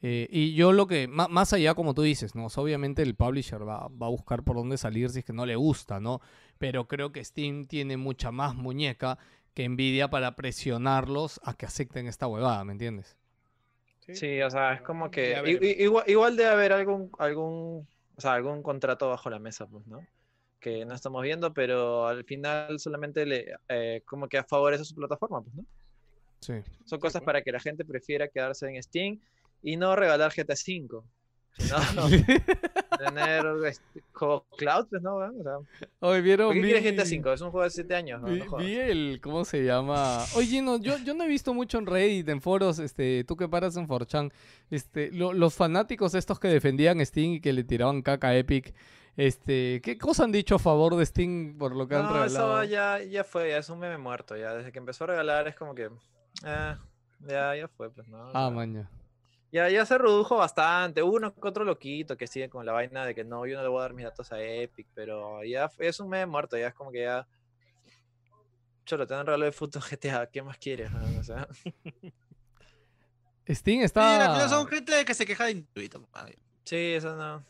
Eh, 0.02 0.28
y 0.32 0.54
yo 0.56 0.74
lo 0.74 0.88
que, 0.88 1.08
ma- 1.08 1.30
más 1.30 1.54
allá 1.54 1.76
como 1.76 1.94
tú 1.94 2.02
dices, 2.04 2.36
¿no? 2.36 2.48
O 2.48 2.50
sea, 2.50 2.64
obviamente 2.64 3.02
el 3.04 3.16
publisher 3.16 3.68
va, 3.68 3.88
va 3.90 4.08
a 4.08 4.10
buscar 4.10 4.44
por 4.44 4.58
dónde 4.58 4.78
salir 4.78 5.10
si 5.12 5.20
es 5.20 5.26
que 5.26 5.34
no 5.34 5.46
le 5.46 5.56
gusta, 5.56 6.00
¿no? 6.02 6.22
Pero 6.60 6.88
creo 6.88 7.12
que 7.14 7.24
Steam 7.24 7.66
tiene 7.68 7.98
mucha 7.98 8.32
más 8.32 8.56
muñeca 8.56 9.18
que 9.54 9.70
Nvidia 9.70 10.10
para 10.10 10.36
presionarlos 10.36 11.40
a 11.46 11.54
que 11.56 11.66
acepten 11.68 12.08
esta 12.08 12.28
huevada, 12.28 12.66
¿me 12.66 12.74
entiendes? 12.74 13.18
Sí, 14.12 14.42
o 14.42 14.50
sea, 14.50 14.74
es 14.74 14.82
como 14.82 15.12
que 15.12 15.42
igual, 15.80 16.06
igual 16.08 16.38
debe 16.38 16.50
haber 16.50 16.74
algún, 16.74 17.12
algún, 17.20 17.88
o 18.16 18.22
sea, 18.22 18.34
algún 18.34 18.64
contrato 18.64 19.10
bajo 19.10 19.30
la 19.30 19.40
mesa, 19.40 19.68
pues, 19.68 19.86
¿no? 19.88 20.08
Que 20.66 20.84
no 20.84 20.96
estamos 20.96 21.22
viendo, 21.22 21.54
pero 21.54 22.08
al 22.08 22.24
final 22.24 22.80
solamente 22.80 23.24
le, 23.24 23.54
eh, 23.70 24.02
como 24.04 24.28
que 24.28 24.42
favorece 24.44 24.84
su 24.84 24.96
plataforma, 24.96 25.42
pues, 25.44 25.54
¿no? 25.58 25.64
Sí. 26.40 26.54
Son 26.86 27.00
cosas 27.00 27.22
para 27.22 27.44
que 27.44 27.52
la 27.52 27.60
gente 27.60 27.86
prefiera 27.86 28.28
quedarse 28.28 28.68
en 28.68 28.82
Steam 28.82 29.20
y 29.62 29.78
no 29.78 29.96
regalar 29.96 30.32
GTA 30.36 30.56
V. 30.56 31.04
sino 31.58 31.78
tener 32.98 33.46
este, 33.68 34.02
juego 34.14 34.46
cloud, 34.58 34.88
pues, 34.90 35.02
¿no? 35.02 35.18
O 35.18 35.44
sea, 35.44 35.88
Hoy 36.00 36.22
vieron. 36.22 36.48
¿Por 36.48 36.56
qué 36.56 36.62
vi- 36.62 36.72
quieres 36.74 36.96
GTA 36.96 37.04
V? 37.22 37.34
Es 37.36 37.42
un 37.42 37.52
juego 37.52 37.64
de 37.64 37.70
7 37.70 37.96
años, 37.96 38.22
¿no? 38.22 38.28
Vi, 38.28 38.40
No 38.40 38.46
jodas. 38.50 38.66
vi 38.66 38.76
el, 38.76 39.20
¿cómo 39.22 39.46
se 39.46 39.64
llama? 39.64 40.20
Oye, 40.36 40.62
no, 40.62 40.78
yo, 40.80 40.98
yo 40.98 41.14
no 41.14 41.24
he 41.24 41.28
visto 41.28 41.54
mucho 41.54 41.78
en 41.78 41.86
Reddit, 41.86 42.28
en 42.30 42.42
foros, 42.42 42.80
este, 42.80 43.24
tú 43.24 43.36
que 43.36 43.48
paras 43.48 43.78
en 43.78 43.88
4chan, 43.88 44.32
este, 44.72 45.12
lo- 45.12 45.34
los 45.34 45.54
fanáticos 45.54 46.16
estos 46.16 46.40
que 46.40 46.48
defendían 46.48 47.06
Steam 47.06 47.34
y 47.34 47.40
que 47.42 47.54
le 47.54 47.64
tiraban 47.64 48.02
caca 48.02 48.30
a 48.30 48.36
Epic, 48.38 48.74
este, 49.18 49.82
¿qué 49.84 49.98
cosa 49.98 50.24
han 50.24 50.32
dicho 50.32 50.56
a 50.56 50.60
favor 50.60 50.96
de 50.96 51.06
Steam 51.06 51.58
por 51.58 51.76
lo 51.76 51.88
que 51.88 51.96
han 51.96 52.04
No, 52.04 52.14
regalado? 52.14 52.62
eso 52.62 52.72
ya, 52.72 53.02
ya 53.04 53.24
fue, 53.24 53.50
ya 53.50 53.58
es 53.58 53.70
un 53.70 53.80
meme 53.80 53.98
muerto, 53.98 54.36
ya. 54.36 54.54
Desde 54.54 54.72
que 54.72 54.80
empezó 54.80 55.04
a 55.06 55.08
regalar 55.08 55.48
es 55.48 55.56
como 55.56 55.74
que. 55.76 55.90
ah, 56.44 56.78
ya, 57.22 57.56
ya 57.56 57.68
fue, 57.68 57.90
pues, 57.90 58.08
¿no? 58.08 58.28
Ah, 58.34 58.48
sea, 58.48 58.50
maña. 58.50 58.90
Ya, 59.52 59.70
ya 59.70 59.86
se 59.86 59.98
redujo 59.98 60.36
bastante. 60.36 61.02
Hubo 61.02 61.16
uno 61.16 61.34
que 61.34 61.48
otro 61.48 61.64
loquito 61.64 62.18
que 62.18 62.28
sigue 62.28 62.50
con 62.50 62.66
la 62.66 62.74
vaina 62.74 63.06
de 63.06 63.16
que 63.16 63.24
no, 63.24 63.46
yo 63.46 63.56
no 63.56 63.64
le 63.64 63.70
voy 63.70 63.80
a 63.80 63.84
dar 63.84 63.94
mis 63.94 64.04
datos 64.04 64.32
a 64.34 64.42
Epic, 64.44 64.88
pero 64.94 65.44
ya 65.46 65.70
fue- 65.70 65.88
es 65.88 66.00
un 66.02 66.10
meme 66.10 66.26
muerto, 66.26 66.58
ya 66.58 66.68
es 66.68 66.74
como 66.74 66.92
que 66.92 67.04
ya. 67.04 67.26
Cholo, 68.86 69.08
te 69.08 69.14
dan 69.14 69.26
regalo 69.26 69.46
de 69.46 69.52
fútbol 69.52 69.82
GTA, 69.82 70.30
¿qué 70.30 70.42
más 70.44 70.58
quieres? 70.58 70.92
weón? 70.94 71.18
O 71.18 71.24
sea, 71.24 71.48
Steam 73.48 73.80
Sí, 73.80 73.84
está... 73.86 74.32
final 74.34 74.50
son 74.50 74.68
gente 74.68 75.06
que 75.06 75.14
se 75.14 75.26
queja 75.26 75.46
de 75.46 75.52
madre. 76.14 76.38
sí, 76.66 76.76
eso 76.94 77.16
no. 77.16 77.44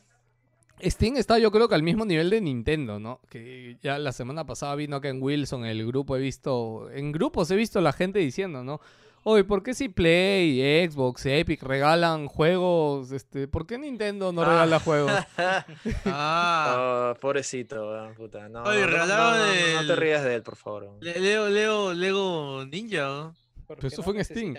Steam 0.84 1.16
está 1.18 1.40
yo 1.40 1.52
creo 1.52 1.68
que 1.70 1.76
al 1.76 1.84
mismo 1.84 2.06
nivel 2.06 2.30
de 2.30 2.42
Nintendo, 2.42 3.00
¿no? 3.00 3.20
Que 3.30 3.78
ya 3.82 3.98
la 3.98 4.12
semana 4.12 4.46
pasada 4.46 4.76
vino 4.76 4.98
acá 4.98 5.10
en 5.10 5.22
Wilson, 5.22 5.66
el 5.66 5.86
grupo 5.88 6.16
he 6.16 6.20
visto, 6.20 6.90
en 6.92 7.12
grupos 7.12 7.50
he 7.52 7.56
visto 7.56 7.80
la 7.82 7.94
gente 7.94 8.20
diciendo, 8.20 8.64
¿no? 8.64 8.82
Oye, 9.28 9.44
¿por 9.44 9.64
qué 9.64 9.74
si 9.74 9.90
Play, 9.90 10.88
Xbox, 10.88 11.26
Epic 11.26 11.64
regalan 11.64 12.28
juegos? 12.28 13.12
Este, 13.12 13.48
¿Por 13.48 13.66
qué 13.66 13.80
Nintendo 13.80 14.32
no 14.32 14.44
Ah. 14.44 14.46
regala 14.50 14.80
juegos? 14.80 15.12
Ah, 16.06 17.14
Oh, 17.16 17.20
pobrecito, 17.20 17.90
weón, 17.90 18.14
puta. 18.14 18.48
No, 18.50 18.64
Oye, 18.64 18.82
no, 18.82 18.86
no, 18.86 18.92
regalaron 18.92 19.40
no, 19.40 19.74
no, 19.76 19.82
no 19.82 19.88
te 19.88 19.96
rías 19.96 20.24
de 20.24 20.36
él, 20.36 20.44
por 20.44 20.56
favor. 20.56 20.90
Le- 21.00 21.20
Leo, 21.20 21.50
Leo, 21.50 21.94
Lego 21.94 22.66
Ninja. 22.66 23.02
¿no? 23.08 23.36
Porque 23.68 23.88
eso 23.88 23.98
no 23.98 24.04
fue 24.04 24.18
en 24.18 24.26
Steam. 24.26 24.54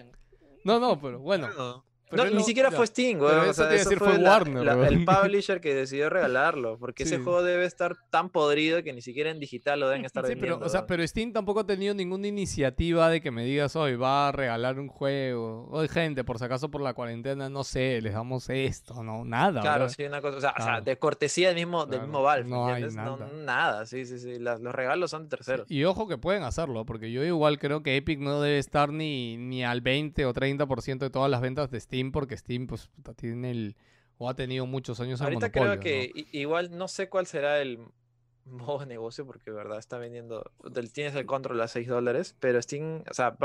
No, 0.65 0.81
no, 0.81 1.01
pero 1.01 1.21
bueno. 1.21 1.47
Claro. 1.49 1.85
Pero 2.11 2.25
No, 2.25 2.31
ni 2.31 2.43
siquiera 2.45 2.71
fue 2.71 2.87
Steam, 2.87 3.21
weón. 3.21 3.49
o 3.49 3.53
sea, 3.53 3.65
eso 3.75 3.85
decir, 3.85 3.99
fue 3.99 4.15
fue 4.15 4.19
Warner, 4.25 4.65
la- 4.65 4.87
el 4.89 5.05
publisher 5.05 5.61
que 5.61 5.75
decidió 5.75 6.09
regalarlo. 6.09 6.79
Porque 6.79 7.03
ese 7.03 7.19
juego 7.19 7.43
debe 7.43 7.65
estar 7.65 7.97
tan 8.11 8.31
podrido 8.31 8.83
que 8.83 8.93
ni 8.93 9.03
siquiera 9.03 9.31
en 9.31 9.41
digital 9.41 9.81
lo 9.81 9.89
deben 9.89 10.05
estar 10.05 10.25
Sí, 10.25 10.31
vendiendo. 10.31 10.59
pero, 10.59 10.67
o 10.67 10.71
sea, 10.71 10.87
pero 10.87 11.07
Steam 11.07 11.33
tampoco 11.33 11.61
ha 11.61 11.67
tenido 11.67 11.95
ninguna 11.95 12.27
iniciativa 12.29 13.09
de 13.11 13.21
que 13.21 13.31
me 13.31 13.45
digas, 13.45 13.75
hoy 13.77 13.97
va 13.97 14.29
a 14.29 14.33
regalar 14.33 14.79
un 14.79 14.89
juego. 14.89 15.69
Oye, 15.71 15.89
gente, 15.89 16.23
por 16.25 16.39
si 16.39 16.45
acaso 16.45 16.71
por 16.71 16.81
la 16.81 16.95
cuarentena, 16.95 17.49
no 17.49 17.65
sé, 17.65 18.01
les 18.01 18.13
damos 18.13 18.49
esto, 18.51 19.03
no, 19.03 19.25
nada. 19.25 19.61
Claro, 19.61 19.85
bro. 19.87 19.89
sí, 19.91 20.05
una 20.05 20.21
cosa. 20.21 20.37
O 20.37 20.41
sea, 20.41 20.55
o 20.59 20.63
sea, 20.63 20.81
de 20.81 20.99
cortesía 20.99 21.49
del 21.49 21.57
mismo, 21.57 21.81
del 21.87 22.01
Claro, 22.01 22.07
mismo 22.07 22.23
Valve. 22.23 22.49
no 22.49 22.67
hay 22.69 22.83
nada. 22.85 23.29
nada, 23.45 23.87
sí, 23.87 24.05
sí, 24.07 24.19
sí. 24.19 24.39
las- 24.39 24.61
los 24.61 24.75
regalos 24.75 25.11
son 25.11 25.25
de 25.25 25.29
terceros. 25.37 25.71
Y 25.71 25.85
ojo 25.85 26.07
que 26.09 26.19
pueden 26.19 26.43
hacerlo, 26.43 26.85
porque 26.85 27.11
yo 27.11 27.25
igual 27.25 27.59
creo 27.59 27.83
que 27.83 27.97
Epic 27.97 28.19
no 28.21 28.41
debe 28.41 28.59
estar 28.59 28.93
ni, 28.93 29.37
ni 29.37 29.65
al 29.65 29.81
20 29.81 30.25
o 30.27 30.33
30% 30.33 30.99
de 30.99 31.11
todas 31.11 31.31
las 31.31 31.41
ventas 31.41 31.71
de 31.71 31.81
Steam, 31.81 31.96
porque 32.13 32.37
Steam 32.37 32.67
pues 32.67 32.91
tiene 33.17 33.51
el... 33.51 33.77
o 34.19 34.29
ha 34.29 34.35
tenido 34.35 34.67
muchos 34.67 35.01
años 35.01 35.21
Ahorita 35.21 35.51
creo 35.51 35.81
que 35.81 36.11
igual 36.33 36.77
no 36.77 36.89
sé 36.89 37.09
cuál 37.09 37.27
será 37.27 37.61
el 37.61 37.79
modo 38.45 38.79
de 38.81 38.87
negocio, 38.87 39.27
porque 39.27 39.51
verdad 39.51 39.79
está 39.79 39.99
vendiendo. 39.99 40.51
del- 40.71 40.93
Tienes 40.93 41.15
el 41.17 41.27
control 41.27 41.61
a 41.61 41.69
6 41.69 41.89
dólares, 41.89 42.37
pero 42.41 42.61
Steam, 42.63 43.03
o 43.11 43.15
sea, 43.15 43.37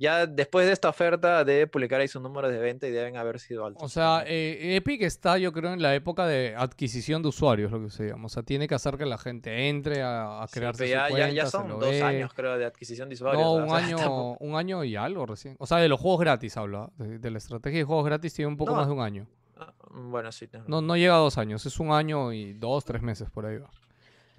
ya 0.00 0.26
después 0.26 0.66
de 0.66 0.72
esta 0.72 0.88
oferta 0.88 1.44
debe 1.44 1.68
publicar 1.68 2.00
ahí 2.00 2.08
sus 2.08 2.20
números 2.20 2.50
de 2.50 2.58
venta 2.58 2.88
y 2.88 2.90
deben 2.90 3.16
haber 3.16 3.38
sido 3.38 3.64
altos. 3.66 3.82
O 3.84 3.88
sea, 3.88 4.24
eh, 4.26 4.74
Epic 4.74 5.02
está, 5.02 5.38
yo 5.38 5.52
creo, 5.52 5.72
en 5.72 5.80
la 5.82 5.94
época 5.94 6.26
de 6.26 6.54
adquisición 6.56 7.22
de 7.22 7.28
usuarios, 7.28 7.70
lo 7.70 7.80
que 7.82 7.90
se 7.90 8.08
llama. 8.08 8.26
O 8.26 8.28
sea, 8.28 8.42
tiene 8.42 8.66
que 8.66 8.74
hacer 8.74 8.96
que 8.96 9.06
la 9.06 9.18
gente 9.18 9.68
entre 9.68 10.02
a, 10.02 10.42
a 10.42 10.48
Sí, 10.48 10.58
ya, 10.60 10.72
su 10.72 10.84
ya- 11.16 11.28
ya 11.28 11.46
son 11.46 11.68
dos 11.68 11.90
ve. 11.90 12.02
años, 12.02 12.32
creo, 12.34 12.58
de 12.58 12.64
adquisición 12.64 13.08
de 13.08 13.14
usuarios. 13.14 13.42
No, 13.42 13.50
o 13.52 13.56
un 13.56 13.68
sea, 13.68 13.76
año, 13.76 13.96
tampoco- 13.98 14.36
un 14.40 14.56
año 14.56 14.82
y 14.82 14.96
algo 14.96 15.26
recién. 15.26 15.54
O 15.60 15.66
sea, 15.66 15.76
de 15.78 15.88
los 15.88 16.00
juegos 16.00 16.20
gratis 16.20 16.56
hablo. 16.56 16.80
¿ah? 16.84 16.90
De, 16.96 17.18
de 17.18 17.30
la 17.30 17.38
estrategia 17.38 17.78
de 17.80 17.84
juegos 17.84 18.06
gratis 18.06 18.32
tiene 18.34 18.48
un 18.48 18.56
poco 18.56 18.70
No. 18.72 18.78
más 18.78 18.86
de 18.88 18.92
un 18.94 19.00
año. 19.00 19.26
Ah, 19.58 19.74
Bueno, 19.90 20.32
sí. 20.32 20.48
No, 20.66 20.80
no 20.80 20.96
llega 20.96 21.14
a 21.14 21.18
dos 21.18 21.36
años, 21.36 21.66
es 21.66 21.78
un 21.78 21.92
año 21.92 22.32
y 22.32 22.54
dos, 22.54 22.84
tres 22.86 23.02
meses 23.02 23.28
por 23.28 23.44
ahí 23.44 23.58
va. 23.58 23.68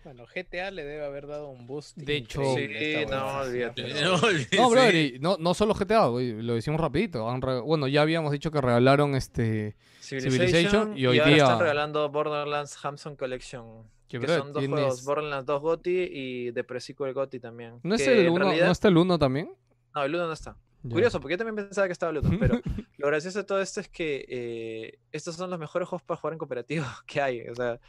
Bueno, 0.04 0.26
GTA 0.26 0.72
le 0.72 0.84
debe 0.84 1.06
haber 1.06 1.28
dado 1.28 1.50
un 1.50 1.68
boost. 1.68 1.96
De 1.98 2.16
hecho- 2.18 2.42
Sí, 2.56 2.68
no, 3.10 3.38
olvídate. 3.42 3.84
No, 4.04 4.16
olvídate, 4.16 4.58
No, 4.58 4.70
brother, 4.70 4.96
y 4.96 5.20
no, 5.20 5.38
no 5.40 5.54
solo 5.54 5.74
GTA, 5.76 6.08
güey, 6.08 6.42
lo 6.42 6.56
decimos 6.56 6.82
rapidito. 6.82 7.30
han 7.30 7.42
re- 7.42 7.60
bueno, 7.62 7.88
ya 7.88 8.02
habíamos 8.02 8.32
dicho 8.32 8.50
que 8.52 8.60
regalaron 8.62 9.16
este... 9.16 9.76
Civilization, 10.02 10.48
Civilization, 10.48 10.98
y 10.98 11.02
y, 11.02 11.08
hoy 11.08 11.20
ahora 11.20 11.32
día- 11.34 11.44
están 11.44 11.60
regalando 11.60 12.10
Borderlands 12.10 12.78
Hamson 12.84 13.16
Collection. 13.16 13.84
Que, 14.08 14.18
brother, 14.18 14.40
son 14.40 14.54
dos 14.54 14.62
tienes- 14.62 14.80
juegos, 14.80 15.06
Borderlands 15.06 15.46
2 15.46 15.62
GOTY 15.62 16.10
y 16.12 16.52
The 16.52 16.64
Pre-Sequel 16.64 17.14
GOTY 17.14 17.40
también. 17.40 17.80
¿No, 17.84 17.96
es 17.96 18.04
que 18.04 18.12
el 18.12 18.26
en 18.26 18.32
uno, 18.34 18.46
realidad- 18.46 18.66
¿No 18.66 18.72
está 18.72 18.88
el 18.90 18.98
1 18.98 19.20
también? 19.20 19.54
No, 19.96 20.04
el 20.04 20.14
1 20.16 20.28
no 20.28 20.34
está. 20.34 20.58
Ya. 20.84 20.90
Curioso, 20.90 21.22
porque 21.22 21.34
yo 21.34 21.38
también 21.38 21.56
pensaba 21.68 21.88
que 21.88 21.94
estaba 21.94 22.12
el 22.12 22.18
1, 22.18 22.30
pero 22.40 22.60
lo 22.98 23.08
gracioso 23.08 23.38
de 23.40 23.44
todo 23.46 23.62
esto 23.62 23.80
es 23.80 23.88
que 23.88 24.26
eh, 24.28 25.00
estos 25.12 25.36
son 25.36 25.50
los 25.52 25.60
mejores 25.60 25.88
juegos 25.88 26.04
para 26.04 26.20
jugar 26.20 26.34
en 26.34 26.40
cooperativo 26.40 26.86
que 27.08 27.22
hay. 27.22 27.42
O 27.48 27.56
sea, 27.56 27.80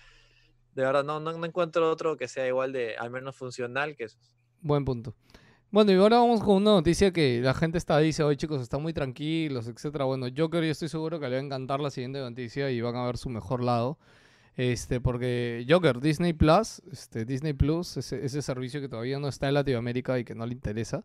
de 0.75 0.83
verdad, 0.83 1.05
no, 1.05 1.21
no, 1.21 1.33
no 1.33 1.47
encuentro 1.47 1.91
otro 1.91 2.17
que 2.17 2.29
sea 2.29 2.47
igual 2.47 2.73
de, 2.73 2.97
al 2.97 3.11
menos 3.11 3.37
funcional 3.37 3.97
que 3.97 4.05
esos. 4.05 4.35
Buen 4.61 4.85
punto. 4.85 5.15
Bueno, 5.71 5.91
y 5.91 5.95
ahora 5.95 6.19
vamos 6.19 6.43
con 6.43 6.57
una 6.57 6.73
noticia 6.73 7.13
que 7.13 7.41
la 7.41 7.55
gente 7.55 7.79
está 7.79 7.99
dice, 7.99 8.23
oye 8.23 8.37
chicos, 8.37 8.61
están 8.61 8.83
muy 8.83 8.93
tranquilos, 8.93 9.69
etcétera. 9.69 10.05
Bueno, 10.05 10.27
Joker 10.37 10.63
yo 10.63 10.71
estoy 10.71 10.89
seguro 10.89 11.19
que 11.19 11.29
le 11.29 11.37
va 11.37 11.41
a 11.41 11.45
encantar 11.45 11.81
la 11.81 11.91
siguiente 11.91 12.21
noticia 12.21 12.71
y 12.71 12.81
van 12.83 12.95
a 12.97 13.07
ver 13.07 13.17
su 13.17 13.31
mejor 13.31 13.63
lado. 13.63 13.99
Este, 14.55 15.01
porque 15.01 15.65
Joker, 15.67 16.01
Disney 16.01 16.35
Plus, 16.35 16.83
este, 16.93 17.25
Disney 17.25 17.55
Plus, 17.55 17.97
ese, 17.97 18.43
servicio 18.43 18.83
que 18.83 18.89
todavía 18.89 19.19
no 19.19 19.29
está 19.29 19.49
en 19.49 19.55
Latinoamérica 19.55 20.19
y 20.19 20.25
que 20.25 20.35
no 20.35 20.45
le 20.45 20.53
interesa 20.53 21.05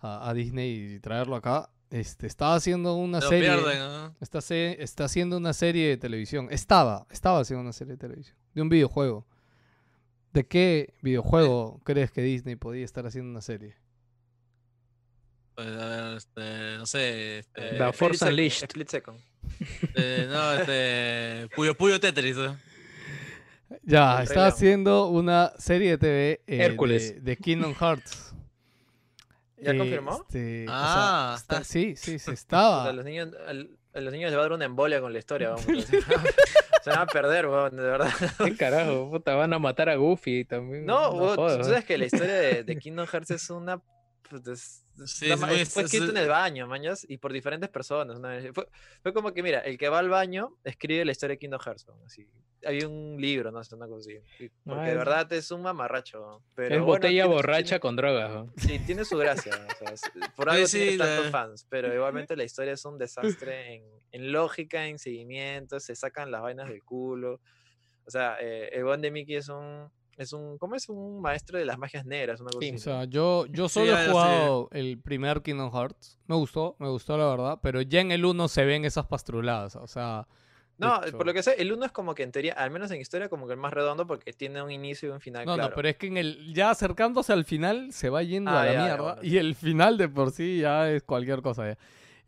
a, 0.00 0.28
a 0.28 0.34
Disney 0.34 1.00
traerlo 1.00 1.36
acá, 1.36 1.70
este, 1.92 2.26
estaba 2.26 2.56
haciendo 2.56 2.94
una 2.96 3.20
serie. 3.20 3.50
pierden, 3.50 3.78
¿no? 3.78 4.16
Está, 4.20 4.40
se- 4.40 4.82
está 4.82 5.04
haciendo 5.04 5.36
una 5.36 5.52
serie 5.52 5.88
de 5.88 5.96
televisión. 5.96 6.48
Estaba, 6.50 7.06
estaba 7.10 7.38
haciendo 7.40 7.62
una 7.62 7.72
serie 7.72 7.92
de 7.92 7.98
televisión. 7.98 8.36
De 8.54 8.62
un 8.62 8.68
videojuego. 8.68 9.26
¿De 10.32 10.44
qué 10.46 10.94
videojuego 11.02 11.80
crees 11.84 12.10
que 12.10 12.22
Disney 12.22 12.56
podía 12.56 12.84
estar 12.84 13.06
haciendo 13.06 13.30
una 13.30 13.42
serie? 13.42 13.76
Pues, 15.54 15.68
a 15.68 15.86
ver, 15.86 16.16
este, 16.16 16.76
no 16.78 16.86
sé, 16.86 17.38
este, 17.40 17.60
The 17.76 17.92
Force 17.92 18.14
Split 18.14 18.20
Sec- 18.22 18.28
Unleashed. 18.30 18.62
Split 18.64 18.88
Second. 18.88 19.18
eh, 19.96 20.26
no, 20.30 20.52
este, 20.54 21.54
Puyo 21.54 21.76
Puyo 21.76 22.00
Tetris, 22.00 22.36
¿no? 22.36 22.56
Ya, 23.82 24.22
está 24.22 24.46
haciendo 24.46 25.08
una 25.08 25.52
serie 25.58 25.90
de 25.92 25.98
TV 25.98 26.30
eh, 26.46 26.64
Hércules. 26.64 27.14
de, 27.16 27.20
de 27.20 27.36
Kingdom 27.36 27.74
Hearts. 27.74 28.31
¿Ya 29.62 29.76
confirmó? 29.78 30.24
este, 30.28 30.64
o 30.64 30.70
sea, 30.70 31.32
Ah. 31.32 31.34
está- 31.36 31.64
sí, 31.64 31.94
sí, 31.96 32.18
se 32.18 32.32
estaba. 32.32 32.84
a 32.84 32.92
los 32.92 33.04
niños, 33.04 33.30
a 33.46 33.52
los 34.00 34.12
niños 34.12 34.30
les 34.30 34.34
va 34.36 34.40
a 34.40 34.42
dar 34.44 34.52
una 34.52 34.64
embolia 34.64 35.00
con 35.00 35.12
la 35.12 35.18
historia. 35.18 35.50
vamos, 35.50 35.64
se, 36.84 36.90
van 36.90 36.98
a 36.98 37.06
perder, 37.06 37.46
weón, 37.46 37.76
de 37.76 37.82
verdad. 37.82 38.10
¿Qué 38.44 38.56
carajo? 38.56 39.10
Puta, 39.10 39.34
van 39.34 39.52
a 39.52 39.58
matar 39.58 39.88
a 39.88 39.94
Goofy 39.96 40.44
también. 40.44 40.84
No, 40.86 41.10
weón, 41.10 41.36
jodas. 41.36 41.58
tú 41.58 41.64
sabes 41.64 41.84
que 41.84 41.96
la 41.98 42.06
historia 42.06 42.34
de, 42.34 42.64
de 42.64 42.76
Kingdom 42.78 43.06
Hearts 43.06 43.30
es 43.30 43.50
una. 43.50 43.80
pues, 44.28 44.46
es- 44.48 44.78
es 44.78 44.81
Sí, 45.06 45.26
la 45.26 45.36
muy- 45.36 45.46
fue 45.46 45.62
es- 45.62 45.76
escrito 45.76 46.04
es- 46.04 46.10
en 46.10 46.16
el 46.18 46.28
baño, 46.28 46.66
mañas, 46.66 47.04
y 47.08 47.16
por 47.16 47.32
diferentes 47.32 47.68
personas. 47.70 48.20
vez. 48.20 48.52
Fue, 48.54 48.68
fue 49.02 49.12
como 49.12 49.32
que, 49.32 49.42
mira, 49.42 49.60
el 49.60 49.78
que 49.78 49.88
va 49.88 49.98
al 49.98 50.08
baño 50.08 50.56
escribe 50.64 51.04
la 51.04 51.12
historia 51.12 51.34
de 51.34 51.38
Kingdom 51.38 51.60
Hearts. 51.60 51.86
weón, 51.88 52.00
Así. 52.04 52.26
Hay 52.64 52.84
un 52.84 53.16
libro, 53.20 53.50
no 53.50 53.64
sé, 53.64 53.74
una 53.74 53.88
cosa 53.88 54.08
así. 54.08 54.20
Porque 54.64 54.80
Ah, 54.82 54.84
de 54.90 54.94
verdad 54.96 55.32
es 55.32 55.50
un 55.50 55.62
mamarracho. 55.62 56.42
Pero 56.54 56.66
es 56.76 56.80
bueno, 56.80 56.84
botella 56.86 57.22
tiene- 57.24 57.34
borracha 57.34 57.64
tiene- 57.64 57.80
con 57.80 57.96
drogas. 57.96 58.30
¿no? 58.30 58.52
Sí, 58.56 58.78
tiene 58.86 59.04
su 59.04 59.16
gracia. 59.18 59.66
o 59.82 59.96
sea, 59.96 60.30
por 60.36 60.48
algo 60.48 60.66
sí, 60.68 60.78
tiene 60.78 60.98
tantos 60.98 61.24
la- 61.24 61.30
fans, 61.32 61.66
pero 61.68 61.92
igualmente 61.92 62.36
la 62.36 62.44
historia 62.44 62.74
es 62.74 62.84
un 62.84 62.98
desastre 62.98 63.74
en, 63.74 63.84
en 64.12 64.30
lógica, 64.30 64.86
en 64.86 65.00
seguimiento, 65.00 65.80
se 65.80 65.96
sacan 65.96 66.30
las 66.30 66.40
vainas 66.42 66.68
del 66.68 66.84
culo. 66.84 67.40
O 68.06 68.10
sea, 68.10 68.36
eh, 68.40 68.68
el 68.72 68.84
buen 68.84 69.00
de 69.00 69.10
Mickey 69.10 69.34
es 69.36 69.48
un, 69.48 69.90
es 70.16 70.32
un, 70.32 70.58
¿cómo 70.58 70.74
es? 70.74 70.88
Un 70.88 71.20
maestro 71.20 71.58
de 71.58 71.64
las 71.64 71.78
magias 71.78 72.04
negras, 72.04 72.40
una 72.40 72.50
cosa 72.50 72.60
Sí, 72.66 72.74
O 72.74 72.78
sea, 72.78 73.04
yo, 73.04 73.46
yo 73.46 73.68
Sí, 73.68 73.74
solo 73.74 73.86
ya 73.92 74.04
he 74.04 74.08
jugado 74.08 74.68
el 74.72 74.98
primer 75.00 75.42
Kingdom 75.42 75.72
Hearts. 75.72 76.18
Me 76.26 76.36
gustó, 76.36 76.76
me 76.78 76.88
gustó 76.88 77.16
la 77.16 77.26
verdad. 77.28 77.58
Pero 77.62 77.80
ya 77.82 78.00
en 78.00 78.12
el 78.12 78.24
1 78.24 78.48
se 78.48 78.64
ven 78.64 78.84
esas 78.84 79.06
pastruladas. 79.06 79.76
O 79.76 79.86
sea. 79.86 80.26
No, 80.78 81.00
por 81.12 81.26
lo 81.26 81.32
que 81.32 81.42
sé, 81.44 81.54
el 81.62 81.70
uno 81.72 81.84
es 81.86 81.92
como 81.92 82.12
que 82.14 82.24
en 82.24 82.32
teoría, 82.32 82.54
al 82.54 82.70
menos 82.72 82.90
en 82.90 83.00
historia, 83.00 83.28
como 83.28 83.46
que 83.46 83.52
el 83.52 83.58
más 83.58 83.72
redondo 83.72 84.04
porque 84.06 84.32
tiene 84.32 84.60
un 84.62 84.70
inicio 84.70 85.10
y 85.10 85.12
un 85.12 85.20
final 85.20 85.44
No, 85.46 85.54
claro. 85.54 85.68
no, 85.70 85.76
pero 85.76 85.88
es 85.88 85.96
que 85.96 86.08
en 86.08 86.16
el 86.16 86.52
ya 86.54 86.70
acercándose 86.70 87.32
al 87.32 87.44
final 87.44 87.92
se 87.92 88.08
va 88.10 88.22
yendo 88.24 88.50
a 88.50 88.62
Ah, 88.62 88.64
la 88.64 88.72
ya, 88.72 88.78
ya, 88.78 88.84
mierda. 88.86 89.02
bueno. 89.14 89.20
Y 89.22 89.36
el 89.36 89.54
final 89.54 89.96
de 89.96 90.08
por 90.08 90.32
sí 90.32 90.58
ya 90.60 90.90
es 90.90 91.04
cualquier 91.04 91.40
cosa 91.40 91.68
ya. 91.68 91.78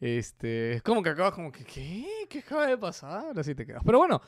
Este, 0.01 0.75
es 0.75 0.83
como 0.83 1.03
que 1.03 1.09
acabas 1.11 1.33
como 1.35 1.51
que, 1.51 1.65
¿qué? 1.65 2.07
¿Qué 2.29 2.41
acaba 2.41 2.67
de 2.67 2.77
pasar? 2.79 3.37
Así 3.37 3.55
te 3.55 3.67
quedas. 3.67 3.83
Pero 3.85 3.99
bueno, 3.99 4.21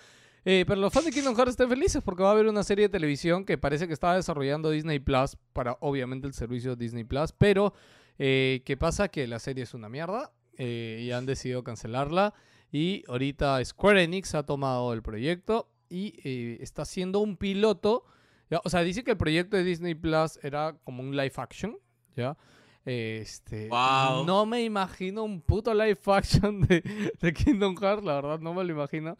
eh, 0.48 0.64
pero 0.64 0.80
los 0.80 0.92
fans 0.92 1.06
de 1.06 1.10
Kingdom 1.10 1.34
Hearts 1.34 1.50
estén 1.50 1.68
felices 1.68 2.04
porque 2.04 2.22
va 2.22 2.28
a 2.28 2.32
haber 2.32 2.46
una 2.46 2.62
serie 2.62 2.84
de 2.84 2.88
televisión 2.88 3.44
que 3.44 3.58
parece 3.58 3.88
que 3.88 3.92
estaba 3.92 4.14
desarrollando 4.14 4.70
Disney 4.70 5.00
Plus 5.00 5.36
para 5.52 5.76
obviamente 5.80 6.28
el 6.28 6.34
servicio 6.34 6.76
Disney 6.76 7.02
Plus. 7.02 7.32
Pero, 7.32 7.74
eh, 8.16 8.62
¿qué 8.64 8.76
pasa? 8.76 9.08
Que 9.08 9.26
la 9.26 9.40
serie 9.40 9.64
es 9.64 9.74
una 9.74 9.88
mierda 9.88 10.30
eh, 10.56 11.02
y 11.02 11.10
han 11.10 11.26
decidido 11.26 11.64
cancelarla. 11.64 12.32
Y 12.70 13.02
ahorita 13.08 13.64
Square 13.64 14.04
Enix 14.04 14.36
ha 14.36 14.44
tomado 14.44 14.92
el 14.92 15.02
proyecto 15.02 15.68
y 15.88 16.14
eh, 16.22 16.58
está 16.60 16.82
haciendo 16.82 17.18
un 17.18 17.36
piloto. 17.36 18.04
¿ya? 18.48 18.60
O 18.62 18.70
sea, 18.70 18.82
dice 18.82 19.02
que 19.02 19.10
el 19.10 19.16
proyecto 19.16 19.56
de 19.56 19.64
Disney 19.64 19.96
Plus 19.96 20.38
era 20.44 20.76
como 20.84 21.02
un 21.02 21.16
live 21.16 21.34
action, 21.38 21.76
¿ya? 22.14 22.36
Este. 22.84 23.68
No 23.68 24.46
me 24.46 24.62
imagino 24.62 25.24
un 25.24 25.40
puto 25.40 25.74
live 25.74 25.98
action 26.06 26.60
de, 26.60 26.84
de 27.20 27.32
Kingdom 27.32 27.76
Hearts, 27.76 28.04
la 28.04 28.14
verdad, 28.14 28.38
no 28.38 28.54
me 28.54 28.62
lo 28.62 28.72
imagino. 28.72 29.16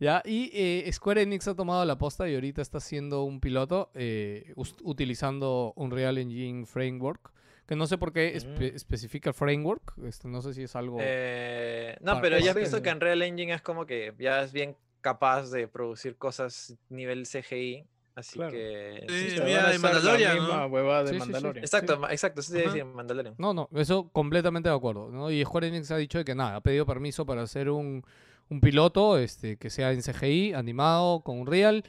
¿Ya? 0.00 0.22
Y 0.24 0.50
eh, 0.54 0.90
Square 0.92 1.22
Enix 1.22 1.46
ha 1.46 1.54
tomado 1.54 1.84
la 1.84 1.98
posta 1.98 2.28
y 2.28 2.34
ahorita 2.34 2.62
está 2.62 2.78
haciendo 2.78 3.22
un 3.24 3.38
piloto 3.38 3.90
eh, 3.94 4.52
utilizando 4.82 5.72
Unreal 5.76 6.18
Engine 6.18 6.66
Framework. 6.66 7.30
Que 7.66 7.76
no 7.76 7.86
sé 7.86 7.98
por 7.98 8.12
qué 8.12 8.34
espe- 8.36 8.72
Mm. 8.72 8.76
especifica 8.76 9.32
framework. 9.32 9.92
Este, 10.04 10.26
no 10.26 10.42
sé 10.42 10.54
si 10.54 10.62
es 10.64 10.74
algo. 10.74 10.98
Eh, 11.00 11.96
no, 12.00 12.20
pero 12.20 12.38
ya 12.38 12.50
he 12.50 12.54
visto 12.54 12.82
que 12.82 12.90
Unreal 12.90 13.22
Engine 13.22 13.52
es 13.54 13.62
como 13.62 13.86
que 13.86 14.12
ya 14.18 14.42
es 14.42 14.52
bien 14.52 14.74
capaz 15.02 15.50
de 15.50 15.68
producir 15.68 16.16
cosas 16.16 16.74
nivel 16.88 17.26
CGI. 17.26 17.84
Así 18.16 18.34
Claro. 18.38 18.50
que. 18.52 19.04
Sí, 19.08 19.40
mira, 19.44 19.70
de 19.70 19.78
Mandalorian, 19.78 20.36
¿no? 20.38 20.66
huevada 20.66 21.04
de 21.04 21.08
Sí, 21.10 21.14
sí, 21.14 21.20
sí. 21.20 21.26
Mandalorian. 21.30 21.64
Exacto, 21.64 22.08
exacto, 22.10 22.40
eso 22.40 22.52
te 22.54 22.58
decir 22.62 22.84
Mandalorian. 22.84 23.34
No, 23.38 23.54
no, 23.54 23.68
eso 23.76 24.08
completamente 24.10 24.68
de 24.68 24.74
acuerdo. 24.74 25.08
¿no? 25.10 25.30
Y 25.30 25.44
Square 25.44 25.68
Enix 25.68 25.90
ha 25.92 25.96
dicho 25.96 26.18
de 26.18 26.24
que 26.24 26.34
nada, 26.34 26.56
ha 26.56 26.60
pedido 26.60 26.84
permiso 26.84 27.24
para 27.24 27.42
hacer 27.42 27.70
un, 27.70 28.04
un 28.50 28.60
piloto 28.60 29.16
este, 29.16 29.56
que 29.56 29.70
sea 29.70 29.92
en 29.92 30.02
CGI, 30.02 30.52
animado, 30.52 31.22
con 31.22 31.40
Unreal. 31.40 31.84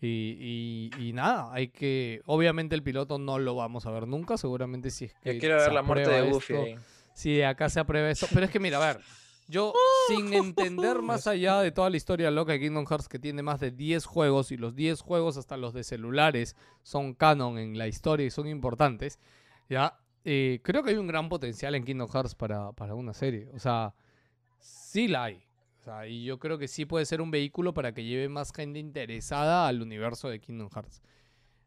Y, 0.00 0.90
y, 0.98 1.08
y 1.08 1.12
nada, 1.12 1.52
hay 1.52 1.68
que. 1.68 2.22
Obviamente 2.26 2.74
el 2.74 2.82
piloto 2.82 3.18
no 3.18 3.38
lo 3.38 3.54
vamos 3.54 3.86
a 3.86 3.90
ver 3.90 4.06
nunca, 4.06 4.36
seguramente 4.36 4.90
si 4.90 5.06
es 5.06 5.14
que. 5.14 5.34
Yo 5.34 5.40
quiero 5.40 5.56
ver 5.56 5.72
la 5.72 5.82
muerte 5.82 6.10
de 6.10 6.30
Goofy 6.30 6.54
esto. 6.54 6.82
Si 7.14 7.42
acá 7.42 7.68
se 7.68 7.80
aprueba 7.80 8.10
eso. 8.10 8.26
Pero 8.32 8.46
es 8.46 8.50
que 8.50 8.60
mira, 8.60 8.78
a 8.82 8.94
ver. 8.94 9.02
Yo, 9.46 9.72
sin 10.08 10.32
entender 10.32 11.02
más 11.02 11.26
allá 11.26 11.60
de 11.60 11.70
toda 11.70 11.90
la 11.90 11.96
historia 11.96 12.30
loca 12.30 12.52
de 12.52 12.60
Kingdom 12.60 12.86
Hearts, 12.86 13.08
que 13.08 13.18
tiene 13.18 13.42
más 13.42 13.60
de 13.60 13.70
10 13.70 14.04
juegos, 14.06 14.52
y 14.52 14.56
los 14.56 14.74
10 14.74 15.00
juegos, 15.00 15.36
hasta 15.36 15.56
los 15.56 15.74
de 15.74 15.84
celulares, 15.84 16.56
son 16.82 17.14
canon 17.14 17.58
en 17.58 17.76
la 17.76 17.86
historia 17.86 18.26
y 18.26 18.30
son 18.30 18.46
importantes, 18.46 19.18
ya, 19.68 19.98
eh, 20.24 20.60
creo 20.62 20.82
que 20.82 20.90
hay 20.90 20.96
un 20.96 21.06
gran 21.06 21.28
potencial 21.28 21.74
en 21.74 21.84
Kingdom 21.84 22.08
Hearts 22.08 22.34
para, 22.34 22.72
para 22.72 22.94
una 22.94 23.12
serie. 23.12 23.50
O 23.54 23.58
sea, 23.58 23.94
sí 24.58 25.08
la 25.08 25.24
hay. 25.24 25.43
O 25.84 25.86
sea, 25.86 26.06
y 26.06 26.24
yo 26.24 26.38
creo 26.38 26.56
que 26.56 26.66
sí 26.66 26.86
puede 26.86 27.04
ser 27.04 27.20
un 27.20 27.30
vehículo 27.30 27.74
para 27.74 27.92
que 27.92 28.04
lleve 28.04 28.30
más 28.30 28.52
gente 28.54 28.78
interesada 28.78 29.68
al 29.68 29.82
universo 29.82 30.30
de 30.30 30.40
Kingdom 30.40 30.70
Hearts. 30.70 31.02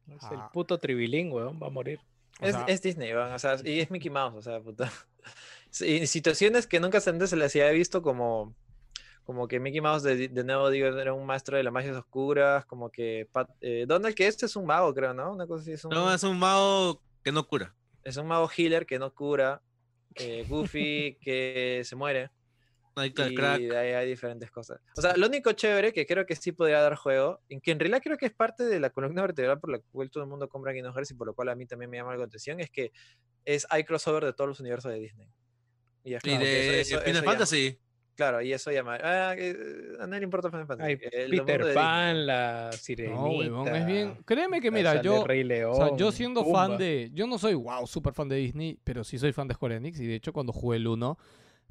Es 0.08 0.24
el 0.32 0.40
Ah. 0.40 0.50
puto 0.52 0.80
tribilingüe, 0.80 1.44
¿no? 1.44 1.60
va 1.60 1.68
a 1.68 1.70
morir. 1.70 2.00
Es, 2.40 2.56
sea- 2.56 2.66
es 2.66 2.82
Disney, 2.82 3.14
weón, 3.14 3.32
o 3.32 3.38
sea, 3.38 3.58
y 3.64 3.80
es 3.80 3.92
Mickey 3.92 4.10
Mouse, 4.10 4.34
o 4.36 4.42
sea, 4.42 4.60
puta. 4.60 4.92
Situaciones 5.72 6.66
que 6.66 6.80
nunca 6.80 7.00
antes 7.06 7.30
se 7.30 7.36
les 7.36 7.56
había 7.56 7.70
visto 7.72 8.02
como, 8.02 8.56
como 9.24 9.48
que 9.48 9.60
Mickey 9.60 9.82
Mouse, 9.82 10.02
de, 10.04 10.28
de 10.30 10.44
nuevo 10.44 10.70
digo, 10.70 10.88
era 10.88 11.14
un 11.14 11.26
maestro 11.26 11.58
de 11.58 11.64
las 11.64 11.74
magias 11.74 11.96
oscuras, 11.96 12.66
como 12.66 12.90
que 12.90 13.28
Pat- 13.32 13.56
eh, 13.62 13.86
Donald, 13.88 14.16
que 14.16 14.26
este 14.28 14.46
es 14.48 14.56
un 14.56 14.66
mago, 14.66 14.94
creo, 14.94 15.14
¿no? 15.14 15.34
Una 15.34 15.46
cosa 15.46 15.62
así, 15.62 15.74
es 15.74 15.86
un, 15.86 15.92
No, 15.92 16.12
es 16.12 16.24
un 16.24 16.40
mago 16.40 17.02
que 17.24 17.32
no 17.32 17.48
cura. 17.48 17.76
es 18.04 18.18
un 18.18 18.28
mago 18.28 18.50
healer 18.56 18.86
que 18.88 18.98
no 18.98 19.14
cura, 19.14 19.62
eh, 20.16 20.46
Goofy 20.50 21.18
que 21.22 21.82
se 21.84 21.96
muere, 21.96 22.32
Adicto 23.00 23.24
al 23.24 23.32
y 23.32 23.36
crack. 23.36 23.60
de 23.62 23.78
ahí 23.78 23.92
hay 23.94 24.08
diferentes 24.08 24.50
cosas. 24.52 24.80
O 24.96 25.02
sea, 25.02 25.16
lo 25.18 25.28
único 25.28 25.52
chévere 25.54 25.94
que 25.94 26.06
creo 26.06 26.26
que 26.26 26.36
sí 26.36 26.52
podría 26.52 26.82
dar 26.82 26.96
juego, 26.96 27.42
en 27.50 27.62
que 27.62 27.72
en 27.72 27.80
realidad 27.80 28.02
creo 28.04 28.18
que 28.18 28.26
es 28.28 28.34
parte 28.34 28.64
de 28.66 28.80
la 28.80 28.90
columna 28.90 29.22
vertebral 29.22 29.60
por 29.60 29.70
la 29.72 29.80
cual 29.92 30.10
todo 30.10 30.24
el 30.24 30.30
mundo 30.30 30.48
compra 30.50 30.74
Kingdom 30.74 30.94
Hearts 30.94 31.12
y 31.12 31.14
por 31.16 31.28
lo 31.28 31.34
cual 31.34 31.50
a 31.50 31.56
mí 31.56 31.66
también 31.66 31.90
me 31.92 31.98
llama 31.98 32.16
la 32.16 32.26
atención, 32.26 32.60
es 32.60 32.70
que 32.70 32.92
es 33.46 33.66
hay 33.70 33.84
crossover 33.84 34.26
de 34.26 34.34
todos 34.34 34.48
los 34.50 34.60
universos 34.60 34.92
de 34.92 35.00
Disney. 35.00 35.28
Y 36.04 36.14
es 36.16 36.24
Y 36.26 36.38
de 36.38 36.82
eso- 36.82 36.96
eso- 36.98 37.00
Final 37.02 37.10
eso 37.10 37.20
llama- 37.22 37.32
Fantasy. 37.32 37.80
Claro, 38.16 38.42
y 38.42 38.52
eso 38.52 38.72
llama. 38.72 38.98
Ah, 39.04 39.36
eh, 39.38 39.56
a 40.00 40.08
nadie 40.08 40.22
le 40.22 40.24
importa 40.24 40.50
Final 40.50 40.66
Fantasy. 40.66 40.98
El 41.12 41.30
Peter 41.30 41.72
Pan, 41.76 42.26
la 42.26 42.72
sirenita. 42.72 43.16
No, 43.16 43.30
huevón, 43.30 43.68
es 43.76 43.86
bien. 43.86 44.16
Créeme 44.26 44.60
que 44.60 44.72
mira, 44.72 45.04
yo. 45.04 45.24
Rey 45.24 45.44
O 45.64 45.76
sea, 45.76 45.96
yo 45.96 46.12
siendo 46.12 46.44
fan 46.44 46.80
de. 46.80 47.12
Yo 47.14 47.28
no 47.28 47.38
soy 47.38 47.54
wow, 47.54 47.86
super 47.86 48.14
fan 48.14 48.28
de 48.28 48.38
Disney, 48.38 48.80
pero 48.84 49.04
sí 49.04 49.20
soy 49.20 49.34
fan 49.34 49.48
de 49.48 49.54
Square 49.54 49.76
Enix. 49.76 50.00
Y 50.00 50.08
de 50.08 50.16
hecho, 50.16 50.34
cuando 50.34 50.52
jugué 50.52 50.78
el 50.78 50.88
1, 50.88 51.16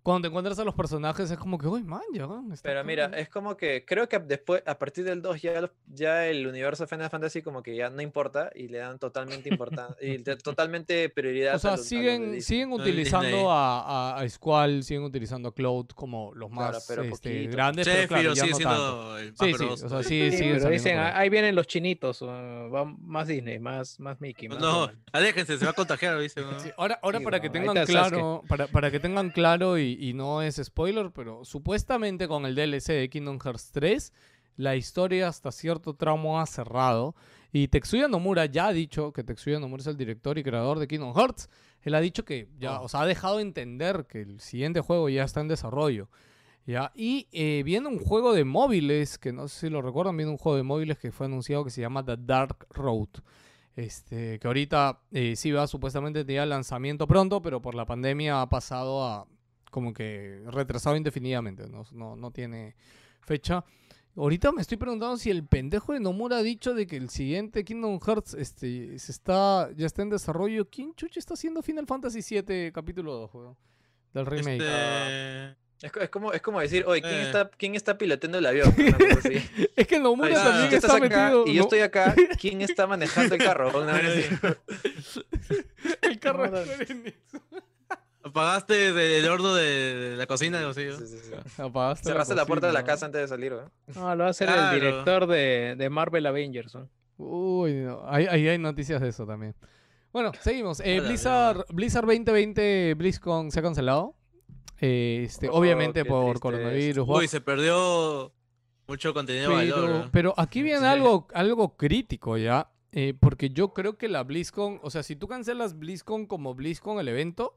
cuando 0.06 0.22
te 0.22 0.28
encuentras 0.28 0.56
a 0.60 0.64
los 0.64 0.74
personajes, 0.76 1.28
es 1.32 1.36
como 1.36 1.58
que, 1.58 1.66
uy, 1.66 1.82
man, 1.82 2.00
ya. 2.12 2.28
Pero 2.62 2.78
acá". 2.78 2.86
mira, 2.86 3.06
es 3.16 3.28
como 3.28 3.56
que 3.56 3.84
creo 3.84 4.08
que 4.08 4.20
después, 4.20 4.62
a 4.64 4.78
partir 4.78 5.02
del 5.04 5.20
2, 5.20 5.42
ya, 5.42 5.60
los- 5.60 5.72
ya 5.92 6.28
el 6.28 6.46
universo 6.46 6.84
de 6.84 6.86
Final 6.86 7.10
Fantasy 7.10 7.42
como 7.42 7.60
que 7.60 7.74
ya 7.74 7.90
no 7.90 8.00
importa 8.02 8.50
y 8.54 8.68
le 8.68 8.78
dan 8.78 9.00
totalmente 9.00 9.48
importancia 9.48 9.96
y 10.00 10.18
te- 10.20 10.36
totalmente 10.36 11.08
prioridad. 11.08 11.54
O 11.54 11.56
a 11.56 11.58
sea, 11.58 11.70
los- 11.72 11.80
a 11.80 11.82
los 11.82 11.90
de 11.90 11.96
siguen, 11.96 12.22
Disney. 12.22 12.40
siguen 12.42 12.68
de 12.70 12.74
utilizando 12.76 13.50
a, 13.50 13.80
a, 14.14 14.20
a 14.20 14.28
Squall, 14.28 14.84
siguen 14.84 15.02
utilizando 15.02 15.48
a 15.48 15.54
Cloud 15.54 15.86
como 15.96 16.32
los 16.34 16.50
Claro, 16.52 16.72
más 16.74 16.86
pero 16.86 17.02
este, 17.02 17.46
grandes, 17.48 17.88
pero 17.88 18.06
claro, 18.06 18.32
ya 18.32 18.42
sigue 18.42 18.50
no 18.52 18.56
siendo 18.58 18.74
tanto. 18.76 19.18
el 19.18 19.30
más 19.32 19.38
Sí, 19.40 19.54
sí, 19.54 19.64
o 19.64 19.88
sea, 19.88 20.02
sí, 20.04 20.30
Sí, 20.30 20.50
pero 20.54 20.70
dicen, 20.70 20.98
ahí. 21.00 21.26
"Ah, 21.26 21.28
vienen 21.28 21.54
los 21.56 21.66
chinitos, 21.66 22.22
uh, 22.22 22.26
va 22.26 22.84
más 22.84 23.26
Disney, 23.26 23.58
más, 23.58 23.98
más 23.98 24.20
Mickey. 24.20 24.48
Más 24.48 24.58
No, 24.60 24.80
Donald". 24.82 24.98
aléjense, 25.12 25.58
se 25.58 25.64
va 25.64 25.72
a 25.72 25.74
contagiar, 25.74 26.16
dice. 26.20 26.42
¿no? 26.42 26.60
Sí, 26.60 26.70
ahora, 26.76 26.98
ahora 27.02 27.18
Sí, 27.18 27.24
para 27.24 27.38
no, 27.38 27.42
que 27.42 27.50
tengan 27.50 27.84
claro, 27.86 28.42
para, 28.48 28.66
para 28.68 28.90
que 28.92 29.00
tengan 29.00 29.30
claro 29.30 29.78
y, 29.78 29.95
y 29.98 30.12
no 30.14 30.42
es 30.42 30.56
spoiler, 30.62 31.10
pero 31.12 31.44
supuestamente 31.44 32.28
con 32.28 32.46
el 32.46 32.54
DLC 32.54 32.88
de 32.92 33.08
Kingdom 33.10 33.38
Hearts 33.38 33.70
3, 33.72 34.12
la 34.56 34.76
historia 34.76 35.28
hasta 35.28 35.52
cierto 35.52 35.94
tramo 35.94 36.40
ha 36.40 36.46
cerrado. 36.46 37.14
Y 37.52 37.68
Tetsuya 37.68 38.08
Nomura 38.08 38.46
ya 38.46 38.68
ha 38.68 38.72
dicho 38.72 39.12
que 39.12 39.22
Tetsuya 39.24 39.58
Nomura 39.58 39.80
es 39.80 39.86
el 39.86 39.96
director 39.96 40.38
y 40.38 40.42
creador 40.42 40.78
de 40.78 40.88
Kingdom 40.88 41.14
Hearts. 41.14 41.48
Él 41.82 41.94
ha 41.94 42.00
dicho 42.00 42.24
que 42.24 42.48
ya, 42.58 42.80
Oh. 42.80 42.84
o 42.84 42.88
sea, 42.88 43.02
ha 43.02 43.06
dejado 43.06 43.40
entender 43.40 44.06
que 44.08 44.22
el 44.22 44.40
siguiente 44.40 44.80
juego 44.80 45.08
ya 45.08 45.24
está 45.24 45.40
en 45.40 45.48
desarrollo. 45.48 46.08
¿ya? 46.66 46.90
Y 46.94 47.28
eh, 47.32 47.62
viene 47.64 47.88
un 47.88 47.98
juego 47.98 48.32
de 48.32 48.44
móviles, 48.44 49.18
que 49.18 49.32
no 49.32 49.46
sé 49.48 49.60
si 49.66 49.70
lo 49.70 49.82
recuerdan, 49.82 50.16
viene 50.16 50.32
un 50.32 50.38
juego 50.38 50.56
de 50.56 50.64
móviles 50.64 50.98
que 50.98 51.12
fue 51.12 51.26
anunciado 51.26 51.64
que 51.64 51.70
se 51.70 51.80
llama 51.80 52.04
The 52.04 52.16
Dark 52.18 52.66
Road. 52.70 53.08
Este, 53.76 54.38
que 54.38 54.46
ahorita 54.46 55.02
eh, 55.12 55.36
sí 55.36 55.52
va 55.52 55.66
supuestamente 55.66 56.24
tenía 56.24 56.46
lanzamiento 56.46 57.06
pronto, 57.06 57.42
pero 57.42 57.60
por 57.60 57.74
la 57.74 57.84
pandemia 57.84 58.40
ha 58.40 58.48
pasado 58.48 59.04
a 59.04 59.26
como 59.70 59.92
que 59.92 60.40
retrasado 60.46 60.96
indefinidamente, 60.96 61.66
no, 61.68 61.84
no, 61.92 62.16
no 62.16 62.30
tiene 62.30 62.74
fecha. 63.20 63.64
Ahorita 64.16 64.50
me 64.52 64.62
estoy 64.62 64.78
preguntando 64.78 65.18
si 65.18 65.30
el 65.30 65.44
pendejo 65.44 65.92
de 65.92 66.00
Nomura 66.00 66.38
ha 66.38 66.42
dicho 66.42 66.72
de 66.72 66.86
que 66.86 66.96
el 66.96 67.10
siguiente 67.10 67.64
Kingdom 67.64 68.00
Hearts 68.00 68.32
este, 68.34 68.98
se 68.98 69.12
está, 69.12 69.70
ya 69.76 69.84
está 69.86 70.00
en 70.02 70.08
desarrollo. 70.10 70.70
¿Quién 70.70 70.94
chucha 70.94 71.18
está 71.20 71.34
haciendo 71.34 71.62
Final 71.62 71.86
Fantasy 71.86 72.20
VII 72.22 72.72
capítulo 72.72 73.12
2, 73.14 73.34
weón? 73.34 73.56
Del 74.14 74.24
remake. 74.24 74.62
Este, 74.62 75.56
Es, 75.86 75.92
co- 75.92 76.00
es 76.00 76.08
como, 76.08 76.32
es 76.32 76.40
como 76.40 76.60
decir, 76.60 76.84
oye, 76.86 77.02
¿quién, 77.02 77.14
Eh. 77.14 77.22
está, 77.26 77.50
¿quién 77.50 77.74
está 77.74 77.98
piloteando 77.98 78.38
el 78.38 78.46
avión? 78.46 78.74
Es 79.76 79.86
que 79.86 79.98
Nomura 80.00 80.32
también 80.32 80.72
está 80.72 80.96
acá 80.96 81.00
metido. 81.26 81.46
y 81.46 81.52
yo 81.52 81.58
no, 81.58 81.62
estoy 81.64 81.80
acá, 81.80 82.14
¿quién 82.40 82.62
está 82.62 82.86
manejando 82.86 83.34
el 83.34 83.42
carro? 83.44 83.70
El 86.00 86.18
carro 86.18 86.50
de. 86.50 87.14
Apagaste 88.28 88.92
de- 88.92 89.18
el 89.18 89.28
horno 89.28 89.54
de, 89.54 90.14
la 90.16 90.26
cocina. 90.26 90.60
Sí, 90.74 90.88
sí, 90.98 91.06
sí. 91.06 91.32
Apagaste 91.62 92.08
Cerraste 92.08 92.34
la 92.34 92.46
puerta 92.46 92.66
de 92.66 92.72
la 92.72 92.84
casa 92.84 93.06
antes 93.06 93.20
de 93.22 93.28
salir, 93.28 93.52
¿no? 93.52 93.70
No, 93.94 94.14
lo 94.14 94.22
va 94.24 94.28
a 94.28 94.30
hacer 94.30 94.48
Claro. 94.48 94.74
el 94.76 94.80
director 94.80 95.26
de, 95.26 95.74
de 95.76 95.90
Marvel 95.90 96.26
Avengers. 96.26 96.74
¿no? 96.74 96.88
Uy, 97.18 97.74
no. 97.74 98.02
Ahí, 98.06 98.26
ahí 98.26 98.48
hay 98.48 98.58
noticias 98.58 99.00
de 99.00 99.08
eso 99.08 99.26
también. 99.26 99.54
Bueno, 100.12 100.32
seguimos. 100.40 100.80
Eh, 100.80 101.00
Blizzard, 101.00 101.64
Blizzard 101.70 102.06
2020 102.06 102.94
BlizzCon 102.94 103.50
se 103.50 103.60
ha 103.60 103.62
cancelado. 103.62 104.14
Eh, 104.80 105.22
este, 105.26 105.48
Oh, 105.48 105.54
obviamente 105.58 106.04
por 106.04 106.38
coronavirus. 106.40 107.06
Uy, 107.08 107.28
se 107.28 107.40
perdió 107.40 108.32
mucho 108.86 109.12
contenido 109.14 109.50
de 109.50 109.54
valor. 109.56 109.74
pero, 109.86 109.98
¿no? 109.98 110.10
pero 110.12 110.34
aquí 110.36 110.62
viene 110.62 110.80
Sí. 110.80 110.84
algo, 110.86 111.26
algo 111.34 111.76
crítico 111.76 112.36
ya. 112.36 112.70
eh, 112.92 113.12
porque 113.18 113.50
yo 113.50 113.74
creo 113.74 113.98
que 113.98 114.08
la 114.08 114.22
BlizzCon, 114.22 114.80
o 114.82 114.88
sea, 114.90 115.02
si 115.02 115.16
tú 115.16 115.28
cancelas 115.28 115.78
BlizzCon 115.78 116.24
como 116.24 116.54
BlizzCon 116.54 116.98
el 116.98 117.08
evento, 117.08 117.54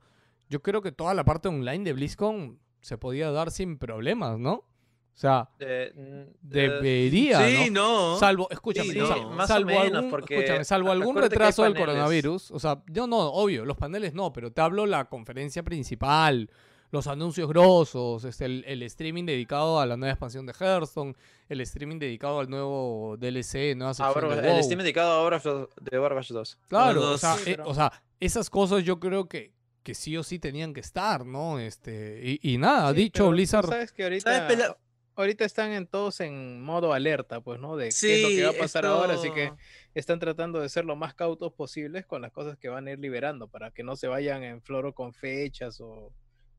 yo 0.49 0.61
creo 0.61 0.81
que 0.81 0.91
toda 0.91 1.13
la 1.13 1.23
parte 1.23 1.47
online 1.47 1.83
de 1.83 1.93
BlizzCon 1.93 2.59
se 2.81 2.97
podía 2.97 3.31
dar 3.31 3.51
sin 3.51 3.77
problemas, 3.77 4.37
¿no? 4.39 4.53
O 4.53 5.21
sea, 5.21 5.49
De- 5.59 5.91
mm, 5.95 6.37
debería, 6.41 7.45
Sí, 7.47 7.69
¿no? 7.69 8.11
no. 8.13 8.17
Salvo, 8.19 8.47
escúchame, 8.49 8.93
Sí. 8.93 8.99
Más 9.31 9.47
salvo 9.49 9.67
menos, 9.69 9.93
algún, 9.95 10.09
porque 10.09 10.35
escúchame, 10.37 10.63
salvo 10.63 10.91
algún 10.91 11.15
retraso 11.17 11.63
del 11.63 11.75
coronavirus, 11.75 12.51
o 12.51 12.59
sea, 12.59 12.81
yo 12.87 13.05
no, 13.05 13.17
obvio, 13.19 13.65
los 13.65 13.75
paneles 13.77 14.13
no, 14.13 14.31
pero 14.31 14.51
te 14.53 14.61
hablo 14.61 14.85
la 14.85 15.09
conferencia 15.09 15.61
principal, 15.61 16.49
los 16.91 17.05
anuncios 17.07 17.49
grosos, 17.49 18.23
este, 18.23 18.45
el, 18.45 18.63
el 18.65 18.81
streaming 18.83 19.25
dedicado 19.25 19.79
a 19.81 19.85
la 19.85 19.97
nueva 19.97 20.13
expansión 20.13 20.45
de 20.45 20.53
Hearthstone, 20.57 21.13
el 21.49 21.61
streaming 21.61 21.99
dedicado 21.99 22.39
al 22.39 22.49
nuevo 22.49 23.17
DLC, 23.19 23.75
nueva 23.75 23.93
sección 23.93 24.29
de 24.29 24.35
el 24.39 24.45
WoW. 24.53 24.63
Steam 24.63 24.79
dedicado 24.79 25.11
a 25.11 25.21
Overwatch, 25.21 25.69
de 25.81 25.97
Overwatch 25.97 26.29
2. 26.31 26.57
Claro, 26.69 27.01
o 27.01 27.05
dos. 27.05 27.21
sea, 27.21 27.35
Sí, 27.35 27.51
eh, 27.51 27.57
o 27.65 27.73
sea, 27.73 27.91
esas 28.21 28.49
cosas 28.49 28.83
yo 28.85 28.99
creo 29.01 29.27
que, 29.27 29.51
que 29.89 29.95
sí 29.95 30.15
o 30.17 30.21
sí 30.23 30.37
tenían 30.37 30.71
que 30.71 30.81
estar, 30.81 31.25
¿no? 31.25 31.57
Este, 31.57 32.21
y, 32.23 32.53
y 32.53 32.57
nada, 32.59 32.89
ha 32.89 32.93
Sí, 32.93 32.97
dicho 32.99 33.27
Blizzard. 33.31 33.67
Sabes 33.67 33.91
que 33.91 34.03
ahorita, 34.03 34.31
¿Sabes, 34.47 34.57
pela- 34.57 34.77
ahorita 35.15 35.45
están 35.45 35.71
en 35.71 35.87
todos 35.87 36.19
en 36.19 36.61
modo 36.61 36.93
alerta, 36.93 37.41
pues, 37.41 37.59
¿no? 37.59 37.75
De 37.75 37.89
qué 37.89 38.15
es 38.17 38.21
lo 38.21 38.29
que 38.29 38.43
va 38.43 38.49
a 38.51 38.53
pasar 38.53 38.85
ahora, 38.85 39.15
así 39.15 39.31
que 39.31 39.51
están 39.95 40.19
tratando 40.19 40.59
de 40.59 40.69
ser 40.69 40.85
lo 40.85 40.95
más 40.95 41.15
cautos 41.15 41.53
posibles 41.53 42.05
con 42.05 42.21
las 42.21 42.31
cosas 42.31 42.55
que 42.59 42.69
van 42.69 42.87
a 42.87 42.91
ir 42.91 42.99
liberando 42.99 43.47
para 43.47 43.71
que 43.71 43.81
no 43.83 43.95
se 43.95 44.07
vayan 44.07 44.43
en 44.43 44.61
floro 44.61 44.93
con 44.93 45.11
fechas 45.11 45.81
o, 45.81 45.87
o- 45.87 46.13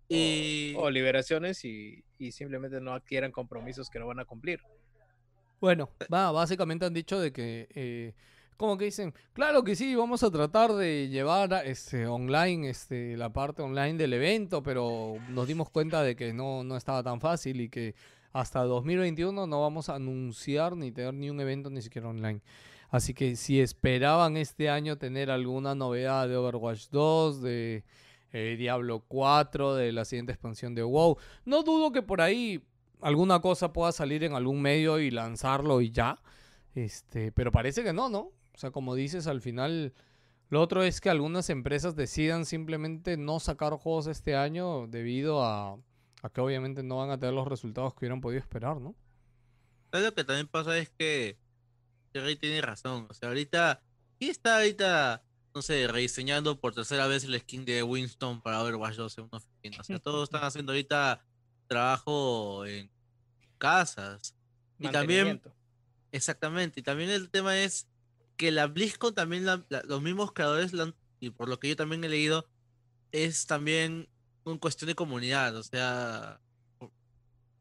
Y... 0.08 0.74
o 0.76 0.90
liberaciones 0.90 1.64
y, 1.64 2.04
y 2.18 2.32
simplemente 2.32 2.80
no 2.80 2.94
adquieran 2.94 3.30
compromisos 3.30 3.88
que 3.90 4.00
no 4.00 4.08
van 4.08 4.18
a 4.18 4.24
cumplir. 4.24 4.60
Bueno, 5.60 5.88
va, 6.12 6.32
básicamente 6.32 6.84
han 6.84 6.94
dicho 6.94 7.20
de 7.20 7.32
que, 7.32 7.68
eh, 7.76 8.14
como 8.60 8.76
que 8.76 8.84
dicen, 8.84 9.14
claro 9.32 9.64
que 9.64 9.74
sí, 9.74 9.94
vamos 9.94 10.22
a 10.22 10.30
tratar 10.30 10.74
de 10.74 11.08
llevar 11.08 11.50
este, 11.64 12.06
online 12.06 12.68
este, 12.68 13.16
la 13.16 13.32
parte 13.32 13.62
online 13.62 13.94
del 13.94 14.12
evento, 14.12 14.62
pero 14.62 15.14
nos 15.30 15.48
dimos 15.48 15.70
cuenta 15.70 16.02
de 16.02 16.14
que 16.14 16.34
no, 16.34 16.62
no 16.62 16.76
estaba 16.76 17.02
tan 17.02 17.22
fácil 17.22 17.62
y 17.62 17.70
que 17.70 17.94
hasta 18.34 18.62
2021 18.64 19.46
no 19.46 19.60
vamos 19.62 19.88
a 19.88 19.94
anunciar 19.94 20.76
ni 20.76 20.92
tener 20.92 21.14
ni 21.14 21.30
un 21.30 21.40
evento 21.40 21.70
ni 21.70 21.80
siquiera 21.80 22.08
online. 22.08 22.42
Así 22.90 23.14
que 23.14 23.34
si 23.34 23.62
esperaban 23.62 24.36
este 24.36 24.68
año 24.68 24.98
tener 24.98 25.30
alguna 25.30 25.74
novedad 25.74 26.28
de 26.28 26.36
Overwatch 26.36 26.90
2, 26.90 27.40
de 27.40 27.82
eh, 28.34 28.56
Diablo 28.58 29.02
4, 29.08 29.74
de 29.76 29.90
la 29.92 30.04
siguiente 30.04 30.32
expansión 30.32 30.74
de 30.74 30.82
WoW, 30.82 31.16
no 31.46 31.62
dudo 31.62 31.92
que 31.92 32.02
por 32.02 32.20
ahí 32.20 32.62
alguna 33.00 33.40
cosa 33.40 33.72
pueda 33.72 33.90
salir 33.90 34.22
en 34.22 34.34
algún 34.34 34.60
medio 34.60 34.98
y 34.98 35.10
lanzarlo 35.10 35.80
y 35.80 35.92
ya. 35.92 36.18
Este, 36.74 37.32
pero 37.32 37.50
parece 37.50 37.82
que 37.82 37.94
no, 37.94 38.10
¿no? 38.10 38.32
O 38.60 38.68
sea, 38.68 38.72
como 38.72 38.94
dices, 38.94 39.26
al 39.26 39.40
final 39.40 39.94
lo 40.50 40.60
otro 40.60 40.82
es 40.82 41.00
que 41.00 41.08
algunas 41.08 41.48
empresas 41.48 41.96
decidan 41.96 42.44
simplemente 42.44 43.16
no 43.16 43.40
sacar 43.40 43.72
juegos 43.72 44.06
este 44.06 44.36
año 44.36 44.86
debido 44.86 45.42
a, 45.42 45.78
a 46.20 46.28
que 46.28 46.42
obviamente 46.42 46.82
no 46.82 46.98
van 46.98 47.08
a 47.08 47.18
tener 47.18 47.34
los 47.34 47.48
resultados 47.48 47.94
que 47.94 48.00
hubieran 48.00 48.20
podido 48.20 48.38
esperar, 48.38 48.78
¿no? 48.78 48.94
¿Sabes 49.90 50.08
lo 50.08 50.14
que 50.14 50.24
también 50.24 50.46
pasa? 50.46 50.76
Es 50.76 50.90
que 50.90 51.38
Jerry 52.12 52.36
tiene 52.36 52.60
razón. 52.60 53.06
O 53.08 53.14
sea, 53.14 53.30
ahorita, 53.30 53.80
¿quién 54.18 54.30
está 54.30 54.56
ahorita, 54.56 55.24
no 55.54 55.62
sé, 55.62 55.88
rediseñando 55.88 56.60
por 56.60 56.74
tercera 56.74 57.06
vez 57.06 57.24
el 57.24 57.40
skin 57.40 57.64
de 57.64 57.82
Winston 57.82 58.42
para 58.42 58.62
Overwatch 58.62 58.96
2 58.96 59.16
en 59.16 59.24
una 59.24 59.38
oficina? 59.38 59.80
O 59.80 59.84
sea, 59.84 59.98
todos 60.00 60.24
están 60.24 60.44
haciendo 60.44 60.72
ahorita 60.72 61.24
trabajo 61.66 62.66
en 62.66 62.90
casas. 63.56 64.34
Y 64.78 64.86
también, 64.88 65.40
exactamente, 66.12 66.80
y 66.80 66.82
también 66.82 67.08
el 67.08 67.30
tema 67.30 67.58
es 67.58 67.89
que 68.40 68.50
la 68.50 68.68
BlizzCon 68.68 69.14
también, 69.14 69.44
la- 69.44 69.62
la- 69.68 69.82
los 69.82 70.00
mismos 70.00 70.32
creadores, 70.32 70.72
la 70.72 70.94
y 71.20 71.28
por 71.28 71.46
lo 71.50 71.60
que 71.60 71.68
yo 71.68 71.76
también 71.76 72.02
he 72.04 72.08
leído, 72.08 72.48
es 73.12 73.44
también 73.46 74.08
una 74.44 74.58
cuestión 74.58 74.88
de 74.88 74.94
comunidad. 74.94 75.54
O 75.56 75.62
sea, 75.62 76.40
por- 76.78 76.90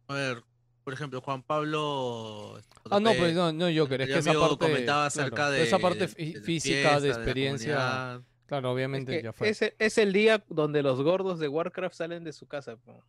a 0.08 0.14
ver, 0.14 0.44
por 0.86 0.94
ejemplo, 0.94 1.20
Juan 1.20 1.44
Pablo... 1.44 2.62
Ah, 2.90 3.02
no, 3.02 3.12
JP, 3.12 3.18
pues 3.20 3.36
no, 3.36 3.52
no, 3.52 3.66
Joker, 3.76 4.02
es 4.04 4.08
que 4.08 4.20
esa 4.20 4.32
parte, 4.34 4.56
comentaba 4.58 4.86
claro, 4.86 5.08
acerca 5.08 5.52
de 5.52 5.64
esa 5.64 5.80
parte 5.80 6.08
de- 6.08 6.08
de 6.08 6.42
física, 6.42 6.76
fiesta, 6.76 7.00
de 7.02 7.10
experiencia, 7.10 8.22
claro, 8.46 8.70
Es, 8.70 8.74
obviamente 8.74 9.18
que 9.18 9.24
ya 9.24 9.34
fue. 9.34 9.50
es 9.50 9.98
el 9.98 10.14
día 10.14 10.46
donde 10.48 10.82
los 10.82 11.02
gordos 11.02 11.40
de 11.40 11.50
Warcraft 11.50 11.96
salen 11.98 12.24
de 12.24 12.32
su 12.32 12.48
casa. 12.48 12.78
po. 12.78 13.04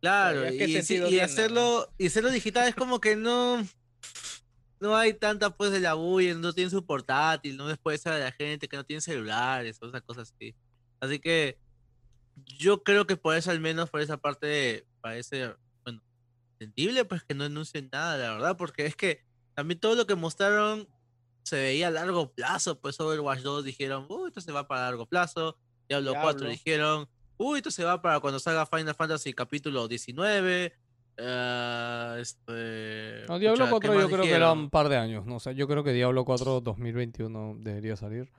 Claro, 0.00 0.50
y, 0.50 0.54
y 0.64 1.20
hacerlo, 1.20 1.92
y 1.98 2.06
hacerlo 2.06 2.30
digital 2.30 2.66
es 2.66 2.74
como 2.74 2.98
que 3.00 3.14
no, 3.14 3.62
no 4.82 4.96
hay 4.96 5.14
tanta 5.14 5.56
pues 5.56 5.70
de 5.70 5.80
la 5.80 5.94
bulla, 5.94 6.34
no 6.34 6.52
tienen 6.52 6.70
su 6.70 6.84
portátil, 6.84 7.56
no 7.56 7.68
después 7.68 8.06
a 8.06 8.18
la 8.18 8.32
gente 8.32 8.68
que 8.68 8.76
no 8.76 8.84
tiene 8.84 9.00
celulares, 9.00 9.78
o 9.80 9.86
esas 9.86 10.02
cosas 10.02 10.32
así. 10.34 10.54
Así 11.00 11.18
que 11.18 11.58
yo 12.58 12.82
creo 12.82 13.06
que 13.06 13.16
por 13.16 13.36
eso 13.36 13.50
al 13.50 13.60
menos 13.60 13.90
por 13.90 14.00
esa 14.00 14.16
parte 14.16 14.86
parece, 15.00 15.54
bueno, 15.84 16.02
entendible 16.58 17.04
pues 17.04 17.22
que 17.22 17.34
no 17.34 17.44
anuncien 17.44 17.88
nada, 17.92 18.16
la 18.16 18.34
verdad, 18.34 18.56
porque 18.56 18.86
es 18.86 18.96
que 18.96 19.24
también 19.54 19.80
todo 19.80 19.94
lo 19.94 20.06
que 20.06 20.14
mostraron 20.14 20.88
se 21.44 21.56
veía 21.56 21.88
a 21.88 21.90
largo 21.90 22.32
plazo, 22.32 22.80
pues 22.80 22.98
Overwatch 23.00 23.40
2 23.40 23.64
dijeron, 23.64 24.06
uy, 24.08 24.28
esto 24.28 24.40
se 24.40 24.52
va 24.52 24.66
para 24.66 24.82
largo 24.82 25.06
plazo, 25.06 25.56
Diablo 25.88 26.12
4 26.12 26.32
Diablo. 26.32 26.48
dijeron, 26.50 27.08
Uy, 27.44 27.58
esto 27.58 27.72
se 27.72 27.82
va 27.82 28.00
para 28.00 28.20
cuando 28.20 28.38
salga 28.38 28.66
Final 28.66 28.94
Fantasy 28.94 29.32
capítulo 29.32 29.88
19. 29.88 30.78
Eh, 31.16 32.16
este, 32.20 33.24
No, 33.28 33.38
Diablo 33.38 33.66
pucha, 33.68 33.80
¿qué 33.80 33.88
4 33.88 34.00
yo 34.00 34.06
creo 34.08 34.22
que 34.22 34.28
era 34.30 34.36
dijeron? 34.46 34.58
un 34.58 34.70
par 34.70 34.88
de 34.88 34.96
años, 34.96 35.26
¿no? 35.26 35.36
O 35.36 35.40
sea, 35.40 35.52
yo 35.52 35.66
creo 35.68 35.84
que 35.84 35.92
Diablo 35.92 36.24
4 36.24 36.60
2021 36.60 37.56
debería 37.60 37.96
salir. 37.96 38.30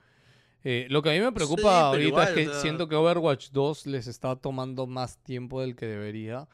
Eh, 0.66 0.88
lo 0.90 1.02
que 1.02 1.10
a 1.10 1.14
mí 1.14 1.20
me 1.20 1.32
preocupa 1.34 1.62
pero 1.62 1.74
ahorita 1.88 2.08
igual, 2.08 2.28
es 2.30 2.34
que 2.34 2.48
o 2.48 2.52
sea- 2.54 2.62
siento 2.62 2.88
que 2.88 2.96
Overwatch 2.96 3.50
2 3.52 3.86
les 3.88 4.08
está 4.08 4.36
tomando 4.38 4.88
más 4.88 5.18
tiempo 5.18 5.62
del 5.62 5.76
que 5.76 5.86
debería. 5.86 6.48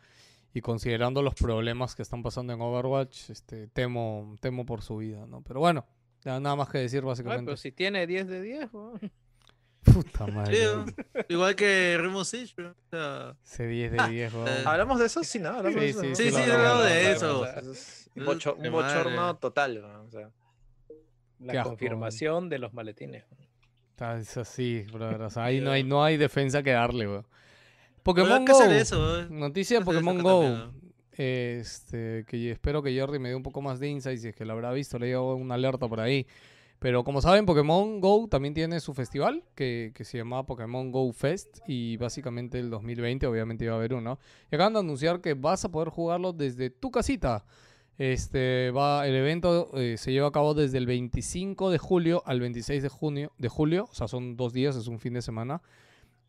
Y 0.51 0.61
considerando 0.61 1.21
los 1.21 1.35
problemas 1.35 1.93
que 1.95 2.01
están 2.01 2.23
pasando 2.23 2.53
en 2.53 2.59
Overwatch, 2.61 3.29
este, 3.29 3.67
temo, 3.67 4.35
temo 4.41 4.65
por 4.65 4.81
su 4.81 4.97
vida, 4.97 5.27
¿no? 5.27 5.43
Pero 5.43 5.59
bueno, 5.59 5.85
nada 6.25 6.55
más 6.55 6.69
que 6.69 6.79
decir 6.79 7.01
Ay, 7.01 7.05
básicamente. 7.05 7.45
pero 7.45 7.55
si 7.57 7.71
tiene 7.71 8.07
10 8.07 8.27
de 8.27 8.41
10, 8.41 8.73
weón. 8.73 8.99
Puta 9.83 10.27
madre. 10.27 10.57
Igual 11.29 11.55
que 11.55 11.97
Rainbow 11.99 12.23
Six. 12.25 12.53
¿no? 12.57 12.69
O 12.69 12.73
sea, 12.89 13.35
Ese 13.43 13.67
10 13.67 13.91
de 13.93 14.07
10, 14.09 14.33
weón. 14.33 14.47
eh, 14.47 14.63
¿Hablamos 14.65 14.99
de 14.99 15.05
eso? 15.05 15.23
Sí, 15.23 15.39
¿no? 15.39 15.49
¿Hablamos 15.49 15.75
de 15.81 15.81
Sí, 15.81 15.89
eso, 15.89 16.01
sí, 16.01 16.15
sí, 16.15 16.31
sí, 16.31 16.51
hablamos, 16.51 16.83
de 16.85 17.11
eso. 17.11 17.45
hablamos. 17.45 17.57
Eso 17.63 17.71
es 17.71 18.09
un, 18.15 18.25
bochorno 18.25 18.71
madre. 19.15 19.37
total. 19.39 19.81
¿no? 19.81 20.03
O 20.03 20.09
sea, 20.11 20.29
La 21.39 21.63
confirmación 21.63 22.49
de 22.49 22.59
los 22.59 22.73
maletines. 22.73 23.23
Está- 23.91 24.17
Es 24.19 24.35
así, 24.37 24.85
brother. 24.91 25.21
O 25.21 25.29
sea, 25.29 25.45
ahí 25.45 25.59
no 25.61 25.71
hay, 25.71 25.83
no 25.83 26.03
hay 26.03 26.17
defensa 26.17 26.61
que 26.63 26.71
darle, 26.71 27.07
weón. 27.07 27.27
Pokémon 28.03 28.45
Go. 28.45 28.63
eso, 28.63 29.19
eh. 29.21 29.27
Noticia 29.29 29.79
de 29.79 29.85
Pokémon 29.85 30.21
Go. 30.21 30.41
también, 30.43 30.91
Este, 31.11 32.23
que 32.27 32.51
espero 32.51 32.81
que 32.81 32.97
Jordi 32.97 33.19
me 33.19 33.29
dé 33.29 33.35
un 33.35 33.43
poco 33.43 33.61
más 33.61 33.79
de 33.79 33.89
insight 33.89 34.19
si 34.19 34.29
es 34.29 34.35
que 34.35 34.45
lo 34.45 34.53
habrá 34.53 34.71
visto, 34.71 34.97
le 34.97 35.07
dio 35.07 35.33
una 35.35 35.55
alerta 35.55 35.87
por 35.87 35.99
ahí. 35.99 36.25
Pero 36.79 37.03
como 37.03 37.21
saben, 37.21 37.45
Pokémon 37.45 37.99
Go 37.99 38.27
también 38.29 38.53
tiene 38.53 38.79
su 38.79 38.93
festival 38.93 39.43
que, 39.53 39.91
se 40.01 40.17
llama 40.17 40.45
Pokémon 40.45 40.91
Go 40.91 41.11
Fest 41.11 41.59
y 41.67 41.97
básicamente 41.97 42.57
el 42.57 42.69
2020 42.69 43.27
obviamente 43.27 43.65
iba 43.65 43.73
a 43.73 43.77
haber 43.77 43.93
uno. 43.93 44.17
Y 44.49 44.55
acaban 44.55 44.73
de 44.73 44.79
anunciar 44.79 45.19
que 45.19 45.33
vas 45.33 45.65
a 45.65 45.71
poder 45.71 45.89
jugarlo 45.89 46.31
desde 46.31 46.69
tu 46.69 46.89
casita. 46.89 47.45
Este 47.97 48.71
va 48.71 49.05
el 49.05 49.13
evento 49.13 49.71
eh, 49.75 49.97
se 49.97 50.13
lleva 50.13 50.29
a 50.29 50.31
cabo 50.31 50.53
desde 50.53 50.77
el 50.77 50.85
25 50.85 51.69
de 51.69 51.77
julio 51.77 52.23
al 52.25 52.39
26 52.39 52.81
de 52.81 52.87
junio 52.87 53.33
de 53.37 53.49
julio, 53.49 53.89
o 53.91 53.93
sea, 53.93 54.07
son 54.07 54.37
dos 54.37 54.53
días, 54.53 54.77
es 54.77 54.87
un 54.87 54.99
fin 54.99 55.13
de 55.13 55.21
semana. 55.21 55.61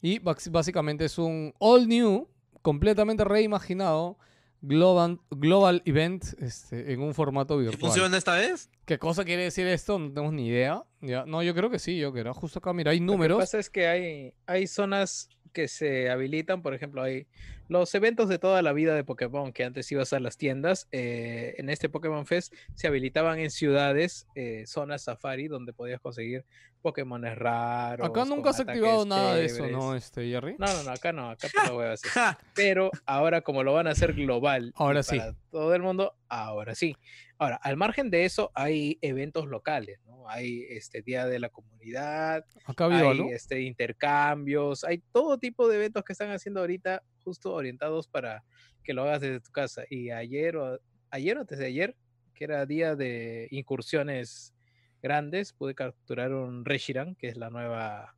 Y 0.02 0.18
básicamente 0.18 1.04
es 1.04 1.16
un 1.18 1.54
all 1.60 1.86
new, 1.86 2.26
completamente 2.62 3.22
reimaginado 3.22 4.18
global, 4.62 5.20
global 5.30 5.82
event 5.84 6.24
este, 6.40 6.92
en 6.92 7.00
un 7.00 7.14
formato 7.14 7.60
¿Y 7.60 7.64
virtual. 7.64 7.80
¿Funciona 7.80 8.16
esta 8.16 8.34
vez? 8.34 8.70
¿Qué 8.84 8.98
cosa 8.98 9.24
quiere 9.24 9.44
decir 9.44 9.66
esto? 9.66 9.98
No 9.98 10.08
tenemos 10.12 10.32
ni 10.32 10.48
idea. 10.48 10.84
Ya, 11.00 11.24
no, 11.24 11.42
yo 11.42 11.54
creo 11.54 11.70
que 11.70 11.78
sí, 11.78 11.98
yo 11.98 12.12
creo. 12.12 12.34
Justo 12.34 12.58
acá, 12.58 12.72
mira, 12.72 12.90
hay 12.90 12.98
Lo 13.00 13.06
que 13.06 13.12
números. 13.12 13.38
pasa 13.38 13.58
es 13.58 13.70
que 13.70 13.86
hay, 13.86 14.34
hay 14.46 14.66
zonas 14.66 15.28
que 15.50 15.68
se 15.68 16.10
habilitan, 16.10 16.62
por 16.62 16.74
ejemplo, 16.74 17.02
hay 17.02 17.26
los 17.68 17.94
eventos 17.94 18.28
de 18.28 18.38
toda 18.38 18.62
la 18.62 18.72
vida 18.72 18.94
de 18.96 19.04
Pokémon 19.04 19.52
que 19.52 19.62
antes 19.64 19.90
ibas 19.92 20.12
a 20.12 20.18
las 20.18 20.36
tiendas. 20.36 20.88
eh, 20.90 21.54
en 21.58 21.70
este 21.70 21.88
Pokémon 21.88 22.26
Fest 22.26 22.52
se 22.74 22.88
habilitaban 22.88 23.38
en 23.38 23.50
ciudades, 23.50 24.26
eh, 24.34 24.64
zonas 24.66 25.02
safari, 25.04 25.46
donde 25.46 25.72
podías 25.72 26.00
conseguir 26.00 26.44
Pokémon 26.82 27.22
raros. 27.22 28.08
Acá 28.08 28.24
nunca 28.24 28.50
has 28.50 28.60
activado 28.60 29.04
nada 29.06 29.36
de 29.36 29.44
eso. 29.44 29.68
¿no, 29.68 29.94
este, 29.94 30.28
Jerry? 30.28 30.56
No, 30.58 30.66
no, 30.66 30.82
no, 30.82 30.90
acá 30.90 31.12
no, 31.12 31.30
acá 31.30 31.48
por 31.54 31.64
la 31.64 31.74
hueva 31.74 31.96
sí. 31.96 32.08
Pero 32.54 32.90
ahora, 33.06 33.42
como 33.42 33.62
lo 33.62 33.72
van 33.72 33.86
a 33.86 33.90
hacer 33.90 34.14
global 34.14 34.72
Ahora 34.76 35.02
sí. 35.02 35.20
todo 35.50 35.74
el 35.74 35.82
mundo, 35.82 36.14
ahora 36.28 36.74
sí. 36.74 36.96
Ahora, 37.40 37.56
al 37.56 37.78
margen 37.78 38.10
de 38.10 38.26
eso, 38.26 38.52
hay 38.54 38.98
eventos 39.00 39.46
locales, 39.46 39.98
¿no? 40.04 40.28
Hay 40.28 40.66
este 40.68 41.00
Día 41.00 41.24
de 41.24 41.38
la 41.38 41.48
Comunidad, 41.48 42.44
Acá 42.66 42.84
hay 42.84 43.06
algo. 43.06 43.30
este, 43.30 43.62
intercambios, 43.62 44.84
hay 44.84 44.98
todo 45.10 45.38
tipo 45.38 45.66
de 45.66 45.76
eventos 45.76 46.04
que 46.04 46.12
están 46.12 46.30
haciendo 46.32 46.60
ahorita, 46.60 47.02
justo 47.24 47.54
orientados 47.54 48.08
para 48.08 48.44
que 48.84 48.92
lo 48.92 49.04
hagas 49.04 49.22
desde 49.22 49.40
tu 49.40 49.50
casa. 49.52 49.84
Y 49.88 50.10
ayer 50.10 50.54
o, 50.58 50.78
ayer 51.08 51.38
o 51.38 51.40
antes 51.40 51.58
de 51.58 51.64
ayer, 51.64 51.96
que 52.34 52.44
era 52.44 52.66
día 52.66 52.94
de 52.94 53.48
incursiones 53.52 54.52
grandes, 55.02 55.54
pude 55.54 55.74
capturar 55.74 56.34
un 56.34 56.66
Reshiram, 56.66 57.14
que 57.14 57.28
es 57.28 57.38
la 57.38 57.48
nueva, 57.48 58.16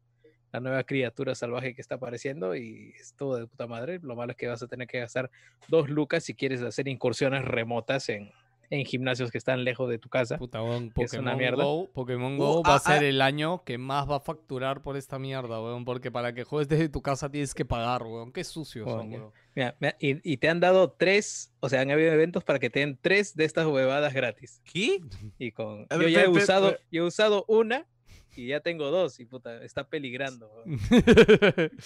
la 0.50 0.58
nueva 0.58 0.82
criatura 0.82 1.36
salvaje 1.36 1.76
que 1.76 1.80
está 1.80 1.94
apareciendo, 1.94 2.56
y 2.56 2.92
estuvo 2.98 3.36
de 3.36 3.46
puta 3.46 3.68
madre. 3.68 4.00
Lo 4.02 4.16
malo 4.16 4.32
es 4.32 4.36
que 4.36 4.48
vas 4.48 4.64
a 4.64 4.66
tener 4.66 4.88
que 4.88 4.98
gastar 4.98 5.30
dos 5.68 5.88
lucas 5.88 6.24
si 6.24 6.34
quieres 6.34 6.60
hacer 6.60 6.88
incursiones 6.88 7.44
remotas 7.44 8.08
en, 8.08 8.32
en 8.72 8.86
gimnasios 8.86 9.30
que 9.30 9.36
están 9.36 9.64
lejos 9.64 9.88
de 9.90 9.98
tu 9.98 10.08
casa. 10.08 10.38
Puta, 10.38 10.62
weón, 10.62 10.90
es 10.96 11.12
una 11.12 11.32
Pokémon 11.32 11.36
mierda. 11.36 11.64
Go, 11.64 11.90
Pokémon 11.92 12.34
Uh, 12.34 12.38
Go 12.38 12.62
va 12.62 12.72
a 12.72 12.76
ah, 12.76 12.78
ser 12.78 13.02
ah. 13.02 13.06
el 13.06 13.20
año 13.20 13.64
que 13.64 13.76
más 13.76 14.10
va 14.10 14.16
a 14.16 14.20
facturar 14.20 14.82
por 14.82 14.96
esta 14.96 15.18
mierda, 15.18 15.60
weón. 15.60 15.84
Porque 15.84 16.10
para 16.10 16.32
que 16.32 16.44
juegues 16.44 16.68
desde 16.68 16.88
tu 16.88 17.02
casa 17.02 17.30
tienes 17.30 17.52
que 17.54 17.66
pagar, 17.66 18.02
weón. 18.02 18.32
Qué 18.32 18.44
sucios 18.44 18.88
son, 18.88 19.12
weón. 19.12 19.32
Mira, 19.54 19.76
mira, 19.78 19.96
y, 20.00 20.32
y 20.32 20.38
te 20.38 20.48
han 20.48 20.60
dado 20.60 20.90
tres, 20.92 21.52
o 21.60 21.68
sea, 21.68 21.82
han 21.82 21.90
habido 21.90 22.12
eventos 22.12 22.44
para 22.44 22.58
que 22.58 22.70
te 22.70 22.80
den 22.80 22.98
tres 22.98 23.36
de 23.36 23.44
estas 23.44 23.66
huevadas 23.66 24.14
gratis. 24.14 24.62
¿Qué? 24.64 25.02
Y 25.38 25.52
con. 25.52 25.86
Yo 25.90 26.08
ya 26.08 26.22
he 26.22 26.28
usado, 26.28 26.78
yo 26.90 27.04
he 27.04 27.06
usado 27.06 27.44
una 27.48 27.86
y 28.34 28.48
ya 28.48 28.60
tengo 28.60 28.90
dos, 28.90 29.20
y 29.20 29.24
puta, 29.26 29.62
está 29.64 29.88
peligrando. 29.88 30.50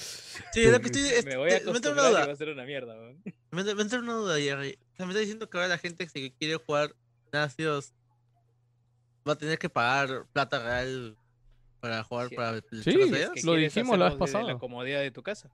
Sí, 0.52 0.62
es 0.62 0.72
lo 0.72 0.80
que 0.80 0.86
estoy- 0.86 1.02
Me- 1.02 1.16
es- 1.18 1.24
me 1.26 1.36
voy 1.36 1.50
a 1.50 1.56
eh, 1.58 1.62
me 1.64 1.72
entra 1.72 1.92
una 1.92 2.02
y 2.02 2.08
duda. 2.10 2.26
va 2.26 2.32
a 2.32 2.36
ser 2.36 2.48
una 2.48 2.64
mierda. 2.64 2.96
Me, 3.50 3.64
me 3.74 3.82
entra 3.82 3.98
una 3.98 4.14
duda, 4.14 4.38
Jerry. 4.38 4.78
O 4.92 4.96
sea, 4.96 5.06
me 5.06 5.12
está 5.12 5.20
diciendo 5.20 5.48
que 5.50 5.56
ahora 5.58 5.68
la 5.68 5.78
gente 5.78 6.06
que 6.06 6.32
quiere 6.34 6.56
jugar 6.56 6.94
gimnasios 7.24 7.92
va 9.28 9.32
a 9.32 9.38
tener 9.38 9.58
que 9.58 9.68
pagar 9.68 10.26
plata 10.32 10.58
real 10.62 11.16
para 11.80 12.02
jugar 12.04 12.28
Sí. 12.28 12.36
para 12.36 12.50
el 12.56 12.62
Sí, 12.82 12.90
es? 12.90 13.30
Que 13.34 13.42
Lo 13.44 13.54
dijimos 13.54 13.98
la 13.98 14.06
vez 14.10 14.14
pasada. 14.18 14.44
La 14.44 14.58
comodidad 14.58 15.00
de 15.00 15.10
tu 15.10 15.22
casa. 15.22 15.48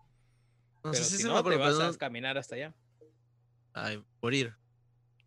No 0.85 0.91
Pero 0.91 0.95
sé 0.95 1.05
si 1.05 1.11
si 1.13 1.17
se 1.19 1.25
me 1.25 1.31
no, 1.31 1.39
acuerdo, 1.39 1.59
te 1.59 1.65
pero 1.65 1.79
vas 1.79 1.89
no- 1.89 1.95
a 1.95 1.99
caminar 1.99 2.39
hasta 2.39 2.55
allá. 2.57 2.75
Ay, 3.73 4.03
morir. 4.21 4.55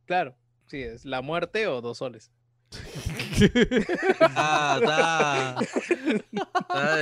Claro, 0.06 0.38
sí, 0.68 0.82
es 0.82 1.04
la 1.06 1.22
muerte 1.22 1.66
o 1.68 1.82
dos 1.82 1.98
soles. 1.98 2.32
Ah, 4.38 4.78
está. 4.82 5.56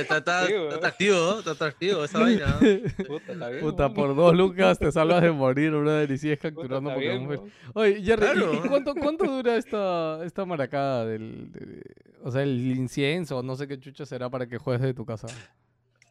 está, 0.00 0.16
está- 0.18 0.74
atractivo, 0.76 1.14
¿no? 1.16 1.38
Está 1.40 1.50
atractivo 1.52 2.04
esa 2.04 2.18
vaina. 2.20 2.58
Puta, 3.06 3.48
bien, 3.48 3.60
Puta, 3.60 3.92
por 3.92 4.14
dos 4.14 4.34
lucas 4.34 4.78
te 4.78 4.90
salvas 4.92 5.22
de 5.22 5.32
morir, 5.32 5.70
brother, 5.72 6.10
y 6.10 6.18
sigues 6.18 6.38
Puta, 6.38 6.50
capturando 6.54 6.96
bien, 6.96 7.24
Pokémon. 7.26 7.38
weón. 7.46 7.52
Oye, 7.74 8.02
Jerry, 8.02 8.26
¿y- 8.26 8.30
¿y, 8.30 8.34
Claro. 8.34 8.62
cuánto, 8.68 8.94
cuánto 8.94 9.24
dura 9.26 9.56
esta, 9.56 10.24
esta 10.24 10.44
maracada 10.44 11.06
del... 11.06 11.50
de- 11.52 11.82
o 12.22 12.30
sea, 12.30 12.42
el 12.42 12.60
incienso, 12.76 13.42
no 13.42 13.56
sé 13.56 13.68
qué 13.68 13.78
chucha 13.78 14.06
será 14.06 14.30
para 14.30 14.46
que 14.46 14.58
juegues 14.58 14.82
de 14.82 14.94
tu 14.94 15.04
casa? 15.04 15.26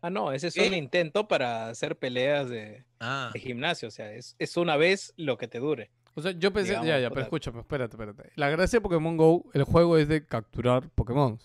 Ah, 0.02 0.10
no, 0.10 0.32
ese 0.34 0.48
es 0.50 0.54
¿Qué? 0.56 0.68
un 0.68 0.74
intento 0.74 1.28
para 1.28 1.70
hacer 1.70 1.95
peleas 1.95 2.50
de, 2.50 2.84
Ah, 3.00 3.32
de 3.34 3.40
gimnasio. 3.40 3.88
O 3.88 3.91
sea, 3.91 4.12
es, 4.14 4.36
es 4.38 4.58
una 4.58 4.76
vez 4.76 5.14
lo 5.18 5.38
que 5.38 5.48
te 5.48 5.60
dure. 5.60 5.90
O 6.15 6.22
sea, 6.22 6.31
yo 6.31 6.53
pensé, 6.53 6.72
Digamos, 6.72 6.88
ya, 6.88 6.99
ya, 6.99 7.10
pero 7.10 7.22
escúchame, 7.22 7.60
espérate, 7.61 7.95
espérate. 7.95 8.31
La 8.35 8.49
gracia 8.49 8.77
de 8.77 8.81
Pokémon 8.81 9.18
Go, 9.18 9.45
el 9.53 9.64
juego 9.64 9.98
es 9.98 10.07
de 10.07 10.26
capturar 10.26 10.90
Pokémon. 10.90 11.40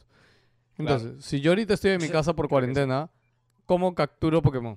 Entonces, 0.76 1.24
si 1.24 1.40
yo 1.40 1.52
ahorita 1.52 1.74
estoy 1.74 1.92
en 1.92 2.02
mi 2.02 2.08
casa 2.08 2.34
por 2.34 2.48
cuarentena, 2.48 3.10
¿cómo 3.66 3.94
capturo 3.94 4.42
Pokémon? 4.42 4.76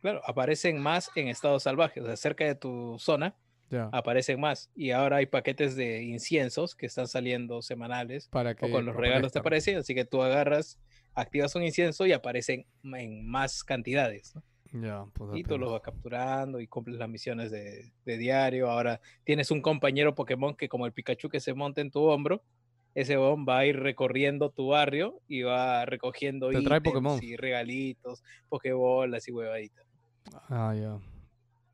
Claro, 0.00 0.20
aparecen 0.24 0.80
más 0.80 1.10
en 1.14 1.28
estado 1.28 1.60
salvaje, 1.60 2.00
o 2.00 2.06
sea, 2.06 2.16
cerca 2.16 2.44
de 2.44 2.54
tu 2.54 2.96
zona 2.98 3.36
Ya, 3.70 3.88
aparecen 3.92 4.40
más. 4.40 4.70
Y 4.74 4.90
ahora 4.90 5.18
hay 5.18 5.26
paquetes 5.26 5.76
de 5.76 6.02
inciensos 6.02 6.74
que 6.74 6.86
están 6.86 7.06
saliendo 7.06 7.62
semanales 7.62 8.28
para 8.28 8.54
que 8.54 8.66
o 8.66 8.70
con 8.70 8.84
los 8.84 8.96
regalos 8.96 9.32
te 9.32 9.38
aparecen, 9.38 9.78
así 9.78 9.94
que 9.94 10.04
tú 10.04 10.22
agarras, 10.22 10.78
activas 11.14 11.54
un 11.54 11.62
incienso 11.62 12.06
y 12.06 12.12
aparecen 12.12 12.66
en 12.84 13.26
más 13.26 13.62
cantidades. 13.64 14.34
¿no? 14.34 14.42
Ya, 14.72 15.04
puta 15.12 15.36
Y 15.36 15.42
tú 15.42 15.58
los 15.58 15.70
vas 15.70 15.82
capturando 15.82 16.58
y 16.60 16.66
cumples 16.66 16.98
las 16.98 17.08
misiones 17.08 17.50
de, 17.50 17.92
de 18.04 18.16
diario. 18.16 18.70
Ahora 18.70 19.00
tienes 19.24 19.50
un 19.50 19.60
compañero 19.60 20.14
Pokémon 20.14 20.54
que 20.54 20.68
como 20.68 20.86
el 20.86 20.92
Pikachu 20.92 21.28
que 21.28 21.40
se 21.40 21.52
monta 21.52 21.80
en 21.82 21.90
tu 21.90 22.00
hombro, 22.02 22.42
ese 22.94 23.16
bon 23.16 23.46
va 23.48 23.58
a 23.58 23.66
ir 23.66 23.78
recorriendo 23.78 24.50
tu 24.50 24.68
barrio 24.68 25.20
y 25.28 25.42
va 25.42 25.84
recogiendo 25.86 26.48
Te 26.50 26.62
trae 26.62 26.80
Pokémon. 26.80 27.18
y 27.22 27.36
regalitos, 27.36 28.22
Pokébolas 28.48 29.28
y 29.28 29.32
huevaditas. 29.32 29.86
Ah, 30.48 30.74
ya. 30.78 30.98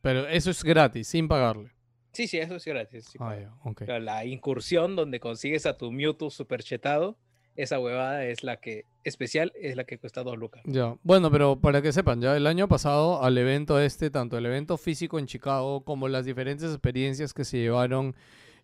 Pero 0.00 0.26
eso 0.28 0.50
es 0.50 0.62
gratis, 0.64 1.08
sin 1.08 1.28
pagarle. 1.28 1.72
Sí, 2.12 2.26
sí, 2.26 2.38
eso 2.38 2.56
es 2.56 2.64
gratis. 2.64 3.10
Ah, 3.14 3.18
paga. 3.18 3.40
ya, 3.40 3.54
ok. 3.64 3.82
Pero 3.84 3.98
la 4.00 4.24
incursión 4.24 4.96
donde 4.96 5.20
consigues 5.20 5.66
a 5.66 5.76
tu 5.76 5.92
Mewtwo 5.92 6.30
super 6.30 6.62
chetado, 6.62 7.18
esa 7.59 7.80
huevada 7.80 8.24
es 8.24 8.44
la 8.44 8.59
que, 8.59 8.85
especial, 9.02 9.52
es 9.60 9.74
la 9.74 9.82
que 9.82 9.98
cuesta 9.98 10.22
dos 10.22 10.39
lucas. 10.39 10.62
Ya, 10.64 10.97
bueno, 11.02 11.28
pero 11.28 11.60
para 11.60 11.82
que 11.82 11.93
sepan, 11.93 12.20
ya 12.20 12.36
el 12.36 12.47
año 12.47 12.68
pasado 12.68 13.20
al 13.22 13.36
evento 13.36 13.80
este, 13.80 14.10
tanto 14.10 14.39
el 14.39 14.47
evento 14.47 14.78
físico 14.78 15.18
en 15.18 15.26
Chicago 15.26 15.82
como 15.85 16.06
las 16.06 16.24
diferentes 16.24 16.70
experiencias 16.70 17.35
que 17.35 17.44
se 17.44 17.59
llevaron 17.59 18.14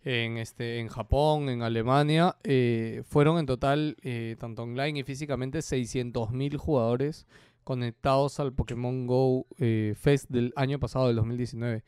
en, 0.05 0.39
este, 0.39 0.79
en 0.79 0.87
Japón, 0.87 1.49
en 1.49 1.62
Alemania, 1.62 2.37
eh, 2.45 3.03
fueron 3.05 3.39
en 3.39 3.47
total, 3.47 3.97
eh, 4.03 4.37
tanto 4.39 4.62
online 4.62 5.01
y 5.01 5.03
físicamente, 5.03 5.59
600.000 5.59 6.57
jugadores 6.57 7.27
conectados 7.65 8.39
al 8.39 8.53
Pokémon 8.53 9.09
Go 9.09 9.47
eh, 9.59 9.95
Fest 9.99 10.31
del 10.31 10.53
año 10.55 10.79
pasado, 10.79 11.09
del 11.09 11.16
2019. 11.16 11.83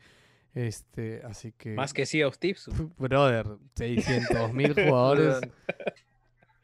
Este, 0.55 1.21
así 1.23 1.53
que... 1.53 1.73
Más 1.75 1.93
que 1.93 2.05
Sea 2.05 2.27
of 2.27 2.37
Tips. 2.37 2.69
Brother, 2.97 3.45
600.000 3.77 4.85
jugadores. 4.89 5.39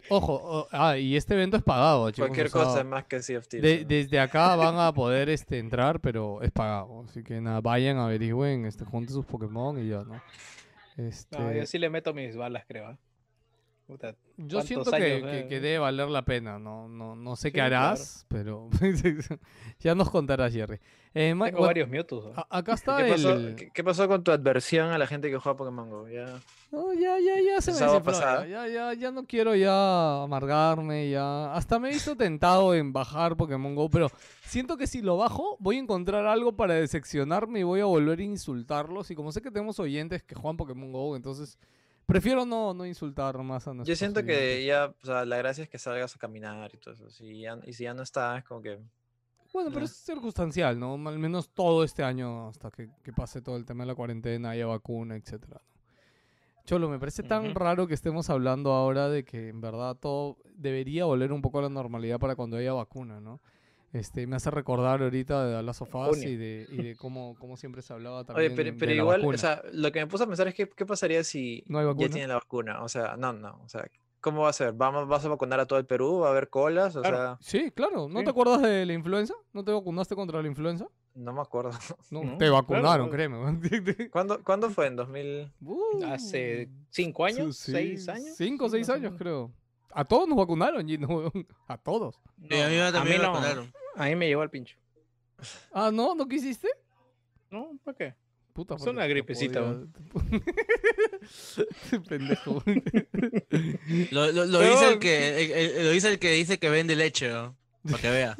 Ojo, 0.09 0.33
o- 0.33 0.67
ah, 0.71 0.97
y 0.97 1.15
este 1.15 1.33
evento 1.33 1.57
es 1.57 1.63
pagado, 1.63 2.09
chicos. 2.11 2.27
Cualquier 2.27 2.47
o 2.47 2.49
sea, 2.49 2.63
cosa 2.63 2.79
es 2.81 2.85
más 2.85 3.05
que 3.05 3.21
Sea 3.21 3.39
of 3.39 3.47
Thieves. 3.47 3.69
de- 3.69 3.81
¿no? 3.83 3.87
desde 3.87 4.19
acá 4.19 4.55
van 4.55 4.77
a 4.77 4.93
poder 4.93 5.29
este, 5.29 5.59
entrar, 5.59 5.99
pero 5.99 6.41
es 6.41 6.51
pagado. 6.51 7.05
Así 7.07 7.23
que 7.23 7.39
nada, 7.41 7.61
vayan, 7.61 7.97
averigüen, 7.97 8.65
este, 8.65 8.85
junten 8.85 9.13
sus 9.13 9.25
Pokémon 9.25 9.79
y 9.83 9.89
ya, 9.89 10.03
¿no? 10.03 10.21
Este, 10.97 11.39
No, 11.39 11.51
yo 11.51 11.65
sí 11.65 11.79
le 11.79 11.89
meto 11.89 12.13
mis 12.13 12.35
balas, 12.35 12.65
creo. 12.67 12.97
Puta, 13.85 14.15
Yo 14.37 14.59
¿Cuántos 14.59 14.65
siento 14.67 14.91
que, 14.91 14.95
años, 15.15 15.29
que- 15.29 15.39
eh? 15.41 15.47
que 15.49 15.59
debe 15.59 15.77
valer 15.79 16.07
la 16.07 16.23
pena, 16.23 16.57
no, 16.57 16.87
no, 16.87 17.15
no 17.17 17.35
sé 17.35 17.51
qué 17.51 17.59
Sí, 17.59 17.67
claro. 17.67 17.75
harás, 17.75 18.25
pero 18.29 18.69
ya 19.79 19.93
nos 19.93 20.09
contarás, 20.09 20.53
Jerry. 20.53 20.75
Eh, 21.15 21.29
Tengo 21.29 21.37
bueno, 21.39 21.59
varios 21.61 21.89
Mewtwo. 21.89 22.31
acá 22.49 22.73
está 22.73 22.97
¿Qué 23.03 23.11
pasó, 23.11 23.33
el... 23.33 23.55
qué- 23.55 23.69
qué 23.71 23.83
pasó 23.83 24.07
con 24.07 24.23
tu 24.23 24.31
adversión 24.31 24.89
a 24.91 24.97
la 24.97 25.05
gente 25.05 25.29
que 25.29 25.37
juega 25.37 25.57
Pokémon 25.57 25.89
Go? 25.89 26.07
Ya. 26.09 26.39
No, 26.71 26.93
ya, 26.93 27.19
ya, 27.19 27.39
ya 27.45 27.61
se 27.61 27.71
me 27.73 28.01
pasada. 28.01 28.47
ya, 28.47 28.67
ya, 28.67 28.93
ya 28.93 29.11
no 29.11 29.25
quiero 29.25 29.53
ya 29.53 30.23
amargarme, 30.23 31.09
ya. 31.09 31.53
Hasta 31.53 31.77
me 31.77 31.89
he 31.89 31.93
visto 31.93 32.15
tentado 32.15 32.73
en 32.73 32.93
bajar 32.93 33.35
Pokémon 33.35 33.75
Go, 33.75 33.89
pero 33.89 34.07
siento 34.45 34.77
que 34.77 34.87
si 34.87 35.01
lo 35.01 35.17
bajo 35.17 35.57
voy 35.59 35.75
a 35.75 35.79
encontrar 35.79 36.25
algo 36.25 36.55
para 36.55 36.73
decepcionarme 36.75 37.59
y 37.59 37.63
voy 37.63 37.81
a 37.81 37.85
volver 37.85 38.19
a 38.19 38.23
insultarlos. 38.23 39.11
Y 39.11 39.15
como 39.15 39.31
sé 39.31 39.41
que 39.41 39.51
tenemos 39.51 39.77
oyentes 39.79 40.23
que 40.23 40.33
juegan 40.35 40.57
Pokémon 40.57 40.91
Go, 40.91 41.15
entonces 41.15 41.59
prefiero 42.05 42.45
no, 42.45 42.73
no 42.73 42.85
insultar 42.85 43.37
más 43.43 43.67
a 43.67 43.73
Yo 43.83 43.95
siento 43.95 44.23
que 44.23 44.65
ya, 44.65 44.93
o 45.01 45.05
sea, 45.05 45.25
la 45.25 45.37
gracia 45.37 45.63
es 45.63 45.69
que 45.69 45.77
salgas 45.77 46.15
a 46.15 46.19
caminar 46.19 46.71
y 46.73 46.77
todo 46.77 46.93
eso. 46.93 47.09
Si 47.09 47.41
ya- 47.41 47.59
y 47.65 47.73
si 47.73 47.83
ya 47.83 47.93
no 47.93 48.03
está, 48.03 48.37
es 48.37 48.43
como 48.43 48.61
que. 48.61 48.79
Bueno, 49.53 49.69
pero 49.71 49.85
es 49.85 49.91
circunstancial, 49.95 50.79
¿no? 50.79 50.93
Al 51.07 51.19
menos 51.19 51.49
todo 51.53 51.83
este 51.83 52.03
año 52.03 52.47
hasta 52.47 52.71
que, 52.71 52.89
que 53.03 53.13
pase 53.13 53.41
todo 53.41 53.55
el 53.55 53.65
tema 53.65 53.83
de 53.83 53.87
la 53.89 53.95
cuarentena, 53.95 54.51
haya 54.51 54.65
vacuna, 54.65 55.15
etcétera. 55.15 55.61
¿no? 55.63 55.73
Cholo, 56.65 56.89
me 56.89 56.97
parece 56.97 57.23
tan 57.23 57.45
Ujú. 57.49 57.53
raro 57.55 57.87
que 57.87 57.93
estemos 57.93 58.29
hablando 58.29 58.71
ahora 58.71 59.09
de 59.09 59.25
que 59.25 59.49
en 59.49 59.59
verdad 59.61 59.95
todo 59.95 60.37
debería 60.55 61.05
volver 61.05 61.31
un 61.33 61.41
poco 61.41 61.59
a 61.59 61.63
la 61.63 61.69
normalidad 61.69 62.19
para 62.19 62.35
cuando 62.35 62.57
haya 62.57 62.73
vacuna, 62.73 63.19
¿no? 63.19 63.41
Este, 63.93 64.25
me 64.25 64.35
hace 64.35 64.49
recordar 64.49 65.03
ahorita 65.03 65.45
de 65.45 65.63
las 65.63 65.77
sofás 65.77 66.17
y 66.23 66.35
de, 66.35 66.65
y 66.69 66.77
de 66.81 66.95
cómo, 66.95 67.35
cómo 67.39 67.55
siempre 67.57 67.83
se 67.83 67.93
hablaba 67.93 68.23
también 68.25 68.47
Oye, 68.47 68.55
pero, 68.55 68.71
de 68.71 68.77
pero 68.77 68.91
igual, 68.91 69.23
o 69.23 69.37
sea, 69.37 69.61
lo 69.71 69.91
que 69.91 69.99
me 69.99 70.07
puse 70.07 70.23
a 70.23 70.27
pensar 70.27 70.47
es 70.47 70.55
que, 70.55 70.67
¿qué 70.67 70.85
pasaría 70.85 71.23
si 71.23 71.63
¿No 71.67 71.77
hay 71.77 71.85
ya 71.85 72.09
tienen 72.09 72.29
la 72.29 72.35
vacuna? 72.35 72.81
O 72.83 72.89
sea, 72.89 73.15
no, 73.17 73.33
no. 73.33 73.61
O 73.63 73.69
sea, 73.69 73.85
¿cómo 74.19 74.41
va 74.41 74.49
a 74.49 74.53
ser? 74.53 74.73
¿Vamos, 74.73 75.07
¿Vas 75.07 75.23
a 75.25 75.29
vacunar 75.29 75.59
a 75.59 75.67
todo 75.67 75.77
el 75.77 75.85
Perú? 75.85 76.21
¿Va 76.21 76.29
a 76.29 76.31
haber 76.31 76.49
colas? 76.49 76.95
O 76.95 77.01
Claro. 77.01 77.17
sea, 77.17 77.37
Sí, 77.39 77.69
claro. 77.69 78.09
¿No 78.09 78.19
Sí. 78.19 78.25
te 78.25 78.31
acuerdas 78.31 78.63
de 78.63 78.83
la 78.83 78.93
influenza? 78.93 79.35
¿No 79.53 79.63
te 79.63 79.71
vacunaste 79.71 80.15
contra 80.15 80.41
la 80.41 80.47
influenza? 80.47 80.87
no 81.15 81.31
me 81.31 81.41
acuerdo. 81.41 81.69
No, 82.09 82.23
No, 82.23 82.37
te 82.39 82.49
vacunaron, 82.49 83.09
claro. 83.09 83.11
créeme. 83.11 83.37
¿Cuándo, 84.11 84.43
¿cuándo 84.43 84.71
fue? 84.71 84.87
¿En 84.87 84.95
2000? 84.95 85.51
Hace 86.07 86.67
Uh, 86.67 86.85
cinco 86.89 87.25
años, 87.25 87.57
sí, 87.57 87.71
seis 87.71 88.09
años. 88.09 88.35
Cinco 88.35 88.65
o 88.65 88.69
seis 88.69 88.89
años, 88.89 89.13
creo. 89.19 89.51
A 89.95 90.03
todos 90.05 90.27
nos 90.27 90.37
vacunaron, 90.37 90.87
Gino. 90.87 91.31
A 91.67 91.77
todos. 91.77 92.15
A 92.37 92.41
mí 92.41 92.49
también 92.91 93.17
me 93.19 93.23
no. 93.27 93.31
vacunaron. 93.33 93.73
A 93.95 94.05
mí 94.05 94.15
me 94.15 94.27
llegó 94.27 94.41
al 94.41 94.49
pincho. 94.49 94.77
Ah, 95.71 95.91
¿no? 95.93 96.15
¿No 96.15 96.27
quisiste? 96.27 96.67
No, 97.49 97.77
¿para 97.83 97.97
qué? 97.97 98.15
Puta, 98.53 98.75
Es 98.75 98.83
una 98.85 99.05
gripecita, 99.07 99.61
podía- 99.61 100.41
Pendejo. 102.07 102.63
Lo, 104.11 104.31
lo- 104.31 104.45
lo 104.45 104.59
dice 104.61 104.89
el 104.93 104.99
que 104.99 105.43
el- 105.45 105.51
el- 105.51 105.85
lo 105.85 105.91
dice 105.91 106.09
el 106.09 106.19
que 106.19 106.31
dice 106.31 106.59
que 106.59 106.69
vende 106.69 106.95
leche, 106.95 107.29
¿no? 107.29 107.57
Para 107.83 107.97
que 107.97 108.09
veas. 108.11 108.37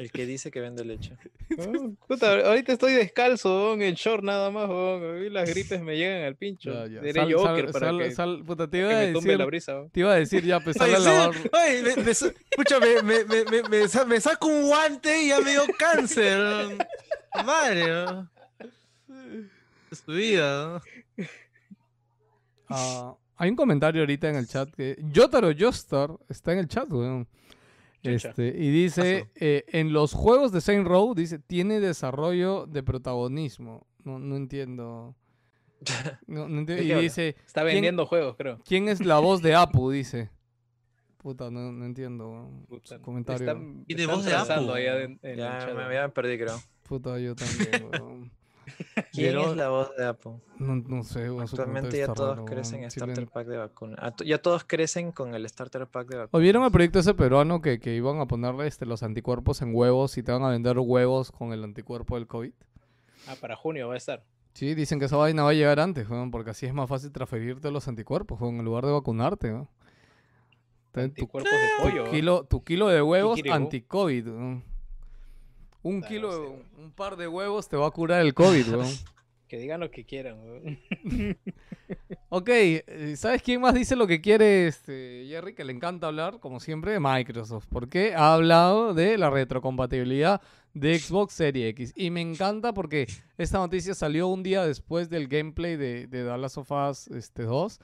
El 0.00 0.10
que 0.10 0.24
dice 0.24 0.50
que 0.50 0.60
vende 0.60 0.82
leche. 0.84 1.14
Puta, 2.08 2.32
ahorita 2.48 2.72
estoy 2.72 2.94
descalzo, 2.94 3.50
weón, 3.66 3.82
en 3.82 3.94
short 3.94 4.24
nada 4.24 4.50
más, 4.50 4.66
weón. 4.68 5.04
A 5.04 5.20
mí 5.20 5.28
las 5.28 5.50
gripes 5.50 5.82
me 5.82 5.94
llegan 5.96 6.22
al 6.24 6.36
pincho. 6.36 6.72
Ya, 6.72 6.86
ya. 6.86 7.00
Diré 7.02 7.20
Sal- 7.20 7.32
Joker 7.34 7.64
sal- 7.64 7.72
para 7.72 7.86
sal- 7.88 7.98
que, 7.98 8.10
sal- 8.12 8.42
puta, 8.46 8.66
te 8.66 8.78
que 8.78 8.78
iba 8.78 8.90
a 8.90 9.02
me 9.02 9.12
tumbe 9.12 9.32
la 9.32 9.32
decir, 9.36 9.46
brisa, 9.46 9.74
weón. 9.76 9.90
te 9.90 10.00
iba 10.00 10.12
a 10.12 10.16
decir 10.16 10.42
ya, 10.44 10.60
pues 10.60 10.76
sal 10.76 10.88
Oye, 10.88 10.96
a 10.96 10.98
lavar. 11.00 11.34
me, 11.96 12.02
me 12.02 12.14
sa- 12.14 12.32
escucha, 12.50 12.80
me, 12.80 13.02
me, 13.02 13.24
me, 13.24 13.44
me, 13.44 13.68
me 13.68 13.88
sa- 13.88 14.04
me 14.06 14.18
saco 14.20 14.46
un 14.46 14.62
guante 14.68 15.22
y 15.22 15.28
ya 15.28 15.40
me 15.40 15.50
dio 15.50 15.62
cáncer. 15.78 16.78
Madre. 17.44 18.24
Es 19.90 20.02
tu 20.02 20.12
vida, 20.14 20.80
¿no? 21.18 21.26
Ah, 22.68 23.14
hay 23.36 23.50
un 23.50 23.56
comentario 23.56 24.00
ahorita 24.02 24.28
en 24.30 24.36
el 24.36 24.46
chat 24.46 24.70
que 24.74 24.96
Yotaro 25.12 25.50
Jostar 25.58 26.10
está 26.28 26.52
en 26.52 26.60
el 26.60 26.68
chat, 26.68 26.90
weón. 26.90 27.26
Este, 28.02 28.48
y 28.48 28.70
dice, 28.70 29.28
eh, 29.34 29.64
en 29.68 29.92
los 29.92 30.14
juegos 30.14 30.52
de 30.52 30.60
Saint 30.60 30.86
Row, 30.86 31.14
dice, 31.14 31.38
tiene 31.38 31.80
desarrollo 31.80 32.66
de 32.66 32.82
protagonismo. 32.82 33.86
No, 34.04 34.18
no 34.18 34.36
entiendo. 34.36 35.14
No, 36.26 36.48
no 36.48 36.60
entiendo. 36.60 36.84
¿De 36.84 36.98
Y 37.00 37.02
dice, 37.02 37.36
Está 37.46 37.62
¿quién- 37.62 37.74
vendiendo 37.76 38.06
juegos, 38.06 38.36
creo. 38.36 38.60
¿quién 38.66 38.88
es 38.88 39.04
la 39.04 39.18
voz 39.18 39.40
de 39.42 39.54
Apu? 39.56 39.90
Dice. 39.90 40.30
Puta, 41.18 41.50
no, 41.50 41.70
no 41.72 41.84
entiendo. 41.84 42.50
Puta, 42.68 42.96
Su 42.96 43.02
comentario. 43.02 43.46
Están, 43.46 43.84
Tiene 43.86 44.02
están 44.02 44.16
voz 44.16 44.24
de 44.24 44.34
Apu. 44.34 44.70
allá 44.72 45.02
en, 45.02 45.18
en 45.22 45.30
el 45.32 45.36
Ya 45.38 45.68
me, 45.74 45.88
me 45.88 46.08
perdí, 46.10 46.38
creo. 46.38 46.58
Puta, 46.88 47.18
yo 47.18 47.34
también, 47.34 47.88
weón. 47.92 48.32
¿Quién 49.12 49.30
Pero- 49.34 49.50
es 49.50 49.56
la 49.56 49.68
voz 49.68 49.96
de 49.96 50.06
Apple? 50.06 50.32
No, 50.58 50.76
no 50.76 51.02
sé, 51.02 51.26
Actualmente 51.40 51.98
ya 51.98 52.12
todos 52.12 52.36
raro, 52.36 52.44
crecen 52.44 52.84
en 52.84 52.90
Starter 52.90 53.26
Pack 53.26 53.46
de 53.48 53.56
vacuna. 53.56 53.96
Ah, 53.98 54.14
Ya 54.24 54.38
todos 54.40 54.64
crecen 54.64 55.10
con 55.12 55.34
el 55.34 55.48
Starter 55.48 55.86
Pack 55.86 56.08
de 56.08 56.16
vacuna. 56.18 56.38
¿O 56.38 56.40
vieron 56.40 56.64
el 56.64 56.70
proyecto 56.70 56.98
ese 56.98 57.14
peruano 57.14 57.60
que, 57.60 57.80
que 57.80 57.94
iban 57.94 58.20
a 58.20 58.26
ponerle 58.26 58.66
este, 58.66 58.86
los 58.86 59.02
anticuerpos 59.02 59.62
en 59.62 59.74
huevos 59.74 60.16
y 60.18 60.22
te 60.22 60.30
van 60.32 60.42
a 60.44 60.50
vender 60.50 60.78
huevos 60.78 61.32
con 61.32 61.52
el 61.52 61.64
anticuerpo 61.64 62.14
del 62.16 62.26
COVID? 62.26 62.52
Ah, 63.28 63.34
para 63.40 63.56
junio 63.56 63.88
va 63.88 63.94
a 63.94 63.96
estar. 63.96 64.22
Sí, 64.54 64.74
dicen 64.74 64.98
que 64.98 65.04
esa 65.06 65.16
vaina 65.16 65.42
va 65.44 65.50
a 65.50 65.54
llegar 65.54 65.78
antes, 65.80 66.08
weón, 66.08 66.30
porque 66.30 66.50
así 66.50 66.66
es 66.66 66.74
más 66.74 66.88
fácil 66.88 67.12
transferirte 67.12 67.70
los 67.70 67.86
anticuerpos, 67.88 68.40
weón, 68.40 68.56
en 68.56 68.64
lugar 68.64 68.84
de 68.84 68.92
vacunarte. 68.92 69.48
Entonces, 69.48 69.68
tu, 70.92 71.00
Anticuerpos 71.00 71.52
de 71.52 71.58
tu 71.76 71.82
pollo. 71.82 72.02
weón. 72.02 72.14
kilo, 72.14 72.44
tu 72.44 72.64
kilo 72.64 72.88
de 72.88 73.00
huevos 73.02 73.40
anti-COVID. 73.50 74.26
Un 75.82 76.02
kilo, 76.02 76.30
no 76.30 76.48
sé, 76.48 76.82
un 76.82 76.92
par 76.92 77.16
de 77.16 77.26
huevos 77.28 77.68
te 77.68 77.76
va 77.76 77.86
a 77.86 77.90
curar 77.90 78.20
el 78.22 78.34
COVID, 78.34 78.74
weón. 78.74 78.88
Que 79.48 79.58
digan 79.58 79.80
lo 79.80 79.90
que 79.90 80.04
quieran, 80.04 80.38
weón. 80.40 80.78
Ok, 82.28 82.48
eh, 82.50 83.14
¿sabes 83.16 83.42
quién 83.42 83.60
más 83.60 83.74
dice 83.74 83.96
lo 83.96 84.06
que 84.06 84.20
quiere 84.20 84.68
este 84.68 85.26
Jerry? 85.28 85.54
Que 85.54 85.64
le 85.64 85.72
encanta 85.72 86.06
hablar, 86.06 86.38
como 86.38 86.60
siempre, 86.60 86.92
de 86.92 87.00
Microsoft. 87.00 87.66
Porque 87.68 88.14
ha 88.14 88.34
hablado 88.34 88.94
de 88.94 89.18
la 89.18 89.28
retrocompatibilidad 89.28 90.40
de 90.72 90.96
Xbox 90.96 91.34
Series 91.34 91.70
X. 91.70 91.92
Y 91.96 92.10
me 92.10 92.20
encanta 92.20 92.72
porque 92.72 93.08
esta 93.38 93.58
noticia 93.58 93.94
salió 93.94 94.28
un 94.28 94.44
día 94.44 94.64
después 94.64 95.10
del 95.10 95.26
gameplay 95.26 95.76
de, 95.76 96.06
de 96.06 96.22
Last 96.38 96.58
of 96.58 96.70
Us 96.70 97.08
este, 97.08 97.42
2. 97.42 97.80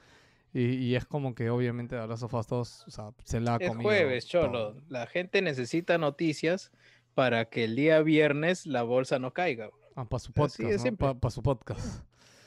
Y, 0.53 0.61
y 0.75 0.95
es 0.95 1.03
como 1.03 1.35
que 1.35 1.49
obviamente 1.49 1.97
Last 1.97 2.23
of 2.23 2.33
Us 2.33 2.47
2 2.47 2.85
o 2.87 2.91
sea, 2.91 3.11
se 3.25 3.41
la 3.41 3.55
ha 3.55 3.57
Es 3.57 3.67
comido 3.67 3.89
jueves, 3.89 4.25
cholo. 4.25 4.51
todo. 4.51 4.81
La 4.87 5.05
gente 5.07 5.41
necesita 5.41 5.97
noticias 5.97 6.71
para 7.17 7.45
que 7.45 7.63
el 7.63 7.75
día 7.75 7.99
viernes 8.03 8.67
la 8.67 8.83
bolsa 8.83 9.17
no 9.17 9.33
caiga. 9.33 9.71
Ah, 9.95 10.05
para 10.05 10.19
su 10.19 10.31
podcast, 10.31 10.85
¿no? 10.85 11.19
Para 11.19 11.31
su 11.31 11.41
podcast. 11.41 12.03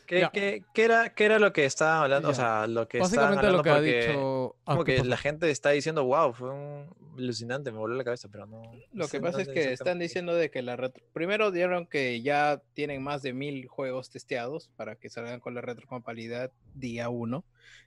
¿Qué, 0.06 0.28
qué- 0.32 0.62
qué 0.72 0.84
era, 0.84 1.12
¿Qué 1.12 1.24
era 1.24 1.40
lo 1.40 1.52
que 1.52 1.64
estaban 1.64 2.04
hablando? 2.04 2.28
Ya. 2.28 2.32
O 2.32 2.34
sea, 2.36 2.66
lo 2.68 2.86
que 2.86 3.00
Básicamente 3.00 3.48
lo 3.50 3.64
que 3.64 3.70
ha 3.70 3.80
dicho... 3.80 4.54
Como 4.62 4.84
¿qué 4.84 4.96
que 4.96 5.04
la 5.04 5.16
gente 5.16 5.50
está 5.50 5.70
diciendo, 5.70 6.04
wow, 6.04 6.32
fue 6.34 6.50
un 6.50 6.86
alucinante, 7.18 7.72
me 7.72 7.78
voló 7.78 7.96
la 7.96 8.04
cabeza, 8.04 8.28
pero 8.30 8.46
no. 8.46 8.62
Lo 8.92 9.08
que 9.08 9.20
pasa 9.20 9.38
no 9.38 9.42
es 9.42 9.48
que 9.48 9.72
están 9.72 9.98
diciendo 9.98 10.36
de 10.36 10.52
que 10.52 10.62
la 10.62 10.76
retro... 10.76 11.02
Primero 11.12 11.50
dieron 11.50 11.86
que 11.86 12.22
ya 12.22 12.62
tienen 12.72 13.02
más 13.02 13.22
de 13.22 13.32
mil 13.32 13.66
juegos 13.66 14.08
testeados 14.10 14.70
para 14.76 14.94
que 14.94 15.08
salgan 15.08 15.40
con 15.40 15.52
la 15.52 15.62
retrocompatibilidad 15.62 16.52
día 16.74 17.08
uno. 17.08 17.44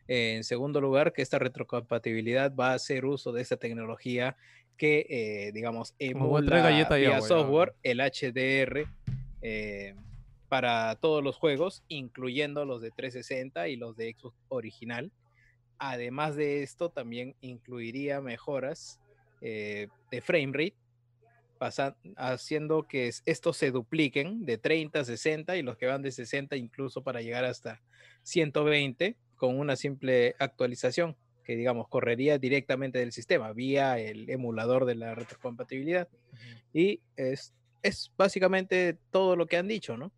en 0.09 0.43
segundo 0.43 0.81
lugar, 0.81 1.13
que 1.13 1.21
esta 1.21 1.39
retrocompatibilidad 1.39 2.53
va 2.53 2.71
a 2.71 2.73
hacer 2.73 3.05
uso 3.05 3.31
de 3.31 3.41
esta 3.41 3.55
tecnología 3.55 4.35
que, 4.77 5.05
eh, 5.09 5.51
digamos, 5.53 5.93
emula 5.99 6.39
vía 6.97 7.17
software 7.27 7.73
el 7.83 7.99
HDR 8.01 8.87
eh, 9.41 9.95
para 10.49 10.95
todos 10.95 11.23
los 11.23 11.37
juegos, 11.37 11.83
incluyendo 11.87 12.65
los 12.65 12.81
de 12.81 12.91
360 12.91 13.67
y 13.69 13.75
los 13.75 13.95
de 13.97 14.13
Xbox 14.17 14.35
original. 14.49 15.11
Además 15.79 16.35
de 16.35 16.63
esto, 16.63 16.89
también 16.89 17.35
incluiría 17.41 18.21
mejoras 18.21 18.99
eh, 19.41 19.87
de 20.11 20.21
frame 20.21 20.51
rate, 20.53 20.75
haciendo 22.17 22.83
que 22.87 23.07
es- 23.07 23.23
estos 23.25 23.57
se 23.57 23.71
dupliquen 23.71 24.45
de 24.45 24.57
30 24.57 24.99
a 25.01 25.05
60 25.05 25.55
y 25.57 25.61
los 25.61 25.77
que 25.77 25.85
van 25.85 26.01
de 26.01 26.11
60 26.11 26.55
incluso 26.55 27.03
para 27.03 27.21
llegar 27.21 27.45
hasta 27.45 27.81
120 28.23 29.15
con 29.35 29.59
una 29.59 29.75
simple 29.75 30.35
actualización 30.39 31.15
que 31.43 31.55
digamos 31.55 31.87
correría 31.87 32.37
directamente 32.37 32.99
del 32.99 33.11
sistema 33.11 33.53
vía 33.53 33.99
el 33.99 34.29
emulador 34.29 34.85
de 34.85 34.95
la 34.95 35.15
retrocompatibilidad 35.15 36.07
y 36.73 37.01
es, 37.15 37.53
es 37.81 38.11
básicamente 38.17 38.97
todo 39.11 39.35
lo 39.35 39.45
que 39.45 39.57
han 39.57 39.67
dicho, 39.67 39.97
¿no? 39.97 40.11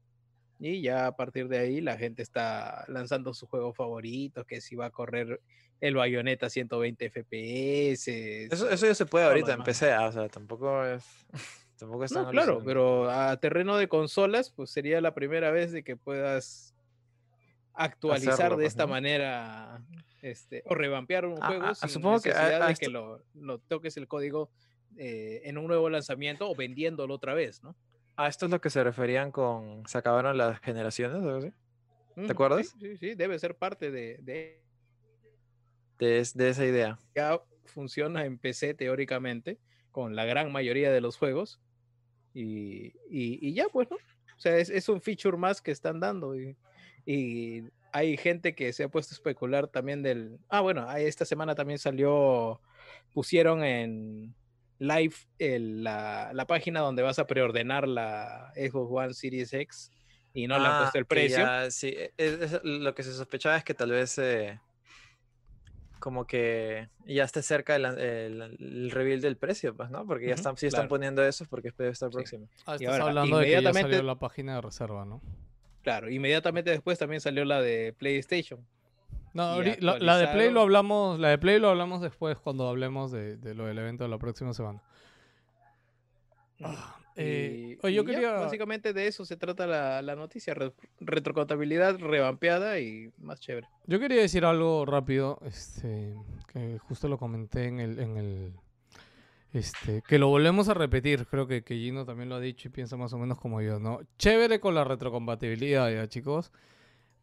Y 0.59 0.81
ya 0.81 1.07
a 1.07 1.15
partir 1.15 1.49
de 1.49 1.59
ahí 1.59 1.81
la 1.81 1.97
gente 1.97 2.21
está 2.21 2.85
lanzando 2.87 3.33
sus 3.33 3.49
juegos 3.49 3.75
favoritos, 3.75 4.45
que 4.45 4.61
si 4.61 4.75
va 4.75 4.85
a 4.85 4.89
correr 4.89 5.41
el 5.81 5.95
Bayonetta 5.95 6.49
120 6.49 7.09
FPS. 7.09 8.07
Eso, 8.51 8.69
eso 8.69 8.85
ya 8.85 8.95
se 8.95 9.05
puede 9.05 9.25
ahorita. 9.25 9.61
PC, 9.63 9.91
ah, 9.91 10.07
o 10.07 10.11
sea, 10.11 10.29
tampoco 10.29 10.85
es. 10.85 11.03
Tampoco 11.77 12.05
es 12.05 12.13
tan 12.13 12.23
No, 12.23 12.31
claro, 12.31 12.61
pero 12.63 13.11
a 13.11 13.35
terreno 13.35 13.75
de 13.75 13.89
consolas, 13.89 14.49
pues 14.49 14.69
sería 14.69 15.01
la 15.01 15.13
primera 15.13 15.51
vez 15.51 15.73
de 15.73 15.83
que 15.83 15.97
puedas 15.97 16.73
actualizar 17.73 18.33
Hacerlo, 18.33 18.55
de 18.55 18.63
pues, 18.63 18.73
esta 18.73 18.83
¿no? 18.83 18.91
manera 18.91 19.81
Este, 20.25 20.63
o 20.65 20.73
revampear 20.73 21.27
un 21.27 21.35
Ah, 21.39 21.47
juego 21.49 21.65
ah, 21.67 21.75
sin 21.75 21.91
supongo 21.91 22.19
que 22.19 22.31
a- 22.31 22.33
necesidad 22.33 22.63
a 22.63 22.67
de 22.69 22.73
que 22.73 22.89
lo, 22.89 23.23
lo 23.35 23.59
toques 23.59 23.95
el 23.97 24.07
código 24.07 24.49
eh, 24.97 25.41
en 25.43 25.59
un 25.59 25.67
nuevo 25.67 25.87
lanzamiento 25.87 26.49
o 26.49 26.55
vendiéndolo 26.55 27.13
otra 27.13 27.35
vez, 27.35 27.61
¿no? 27.61 27.75
A 28.17 28.27
esto 28.27 28.45
es 28.45 28.51
lo 28.51 28.59
que 28.59 28.71
se 28.71 28.83
referían 28.83 29.31
con 29.31 29.85
se 29.87 29.99
acabaron 29.99 30.35
las 30.35 30.59
generaciones, 30.61 31.17
o 31.17 31.29
algo 31.29 31.37
así, 31.37 31.51
Mm, 32.15 32.31
acuerdas? 32.31 32.73
Sí, 32.79 32.79
sí, 32.79 32.97
sí, 32.97 33.13
debe 33.15 33.37
ser 33.37 33.55
parte 33.55 33.91
de, 33.91 34.17
de 34.21 34.65
de, 35.99 36.19
es- 36.19 36.33
de 36.33 36.49
esa 36.49 36.65
idea. 36.65 36.99
ya 37.15 37.39
funciona 37.65 38.25
en 38.25 38.39
PC 38.39 38.73
teóricamente 38.73 39.59
con 39.91 40.15
la 40.15 40.25
gran 40.25 40.51
mayoría 40.51 40.91
de 40.91 41.01
los 41.01 41.17
juegos 41.17 41.61
y, 42.33 42.87
y- 43.09 43.37
y 43.47 43.53
ya 43.53 43.67
pues, 43.71 43.89
¿no? 43.91 43.97
O 43.97 44.39
sea, 44.39 44.57
es, 44.57 44.69
es 44.71 44.89
un 44.89 45.01
feature 45.01 45.37
más 45.37 45.61
que 45.61 45.71
están 45.71 45.99
dando 45.99 46.35
y, 46.35 46.57
y 47.05 47.61
hay 47.95 48.17
gente 48.17 48.55
que 48.55 48.73
se 48.73 48.83
ha 48.83 48.89
puesto 48.89 49.13
a 49.13 49.15
especular 49.15 49.69
también 49.69 50.03
del... 50.03 50.37
Ah, 50.49 50.59
bueno, 50.59 50.85
ahí 50.89 51.05
esta 51.05 51.23
semana 51.23 51.55
también 51.55 51.79
salió, 51.79 52.59
pusieron 53.13 53.63
en 53.63 54.35
live 54.79 55.15
el- 55.39 55.81
la, 55.81 56.31
la 56.33 56.45
página 56.45 56.81
donde 56.81 57.03
vas 57.03 57.19
a 57.19 57.25
preordenar 57.25 57.87
la 57.87 58.51
Xbox 58.55 58.91
One 58.91 59.13
Series 59.13 59.53
X 59.53 59.91
y 60.33 60.45
no 60.45 60.59
le 60.59 60.65
han 60.67 60.73
Ah, 60.73 60.77
puesto 60.79 60.97
el 60.97 61.05
precio. 61.05 61.37
ya, 61.45 61.71
sí, 61.71 61.87
e- 61.87 62.11
es- 62.17 62.41
es- 62.41 62.59
lo 62.65 62.93
que 62.93 63.03
se 63.03 63.13
sospechaba 63.13 63.55
es 63.55 63.63
que 63.63 63.73
tal 63.73 63.91
vez 63.91 64.17
eh, 64.17 64.59
como 65.99 66.27
que 66.27 66.89
ya 67.05 67.23
esté 67.23 67.41
cerca 67.41 67.77
el, 67.77 67.85
el, 67.85 68.41
el 68.59 68.91
reveal 68.91 69.21
del 69.21 69.37
precio, 69.37 69.73
pues, 69.73 69.89
¿no? 69.89 70.05
Porque 70.05 70.27
ya 70.27 70.33
están, 70.33 70.57
si 70.57 70.67
están 70.67 70.81
claro. 70.81 70.89
poniendo 70.89 71.23
eso, 71.25 71.45
porque 71.49 71.71
debe 71.77 71.91
estar 71.91 72.09
Sí. 72.09 72.15
próximo. 72.17 72.49
Ah, 72.65 72.73
Y 72.77 72.83
estás 72.83 72.99
ahora, 72.99 73.05
hablando 73.05 73.37
de 73.37 73.45
que 73.45 73.61
ya 73.63 73.73
salió 73.73 74.03
la 74.03 74.19
página 74.19 74.55
de 74.55 74.61
reserva, 74.61 75.05
¿no? 75.05 75.21
Claro, 75.85 76.09
inmediatamente 76.09 76.71
después 76.71 76.97
también 76.99 77.21
salió 77.21 77.45
la 77.45 77.61
de 77.61 77.93
PlayStation. 77.97 78.59
No, 79.35 79.61
la, 79.61 79.99
la 79.99 80.17
de 80.17 80.27
Play 80.29 80.51
lo 80.51 80.61
hablamos, 80.61 81.19
la 81.19 81.29
de 81.29 81.37
Play 81.37 81.59
lo 81.59 81.69
hablamos 81.69 82.01
después 82.01 82.37
cuando 82.39 82.67
hablemos 82.67 83.11
de, 83.11 83.37
de 83.37 83.53
lo 83.53 83.65
del 83.67 83.77
evento 83.77 84.03
de 84.03 84.09
la 84.09 84.17
próxima 84.17 84.51
semana. 84.53 84.81
Ah, 86.63 86.95
eh, 87.17 87.77
Y- 87.81 87.85
oye, 87.85 87.95
yo 87.97 88.01
y 88.01 88.05
ya, 88.07 88.11
quería 88.13 88.31
básicamente 88.33 88.93
de 88.93 89.05
eso 89.07 89.25
se 89.25 89.37
trata 89.37 89.67
la, 89.67 90.01
la 90.01 90.15
noticia, 90.15 90.53
re- 90.55 90.73
retrocontabilidad 91.01 91.99
revampeada 91.99 92.79
y 92.79 93.11
más 93.19 93.39
chévere. 93.39 93.67
Yo 93.85 93.99
quería 93.99 94.21
decir 94.21 94.43
algo 94.43 94.85
rápido, 94.87 95.37
este, 95.45 96.15
que 96.51 96.79
justo 96.79 97.07
lo 97.07 97.17
comenté 97.19 97.65
en 97.67 97.79
el, 97.79 97.99
en 97.99 98.17
el, 98.17 98.53
este, 99.55 100.01
que 100.05 100.19
lo 100.19 100.27
volvemos 100.27 100.67
a 100.67 100.73
repetir, 100.73 101.25
creo 101.27 101.47
que, 101.47 101.63
que 101.63 101.75
Gino 101.75 102.05
también 102.05 102.27
lo 102.27 102.35
ha 102.35 102.39
dicho 102.41 102.67
y 102.67 102.71
piensa 102.71 102.97
más 102.97 103.13
o 103.13 103.17
menos 103.17 103.39
como 103.39 103.61
yo, 103.61 103.79
¿no? 103.79 104.01
Chévere 104.17 104.59
con 104.59 104.75
la 104.75 104.83
retrocompatibilidad, 104.83 105.89
ya 105.89 106.07
chicos, 106.09 106.51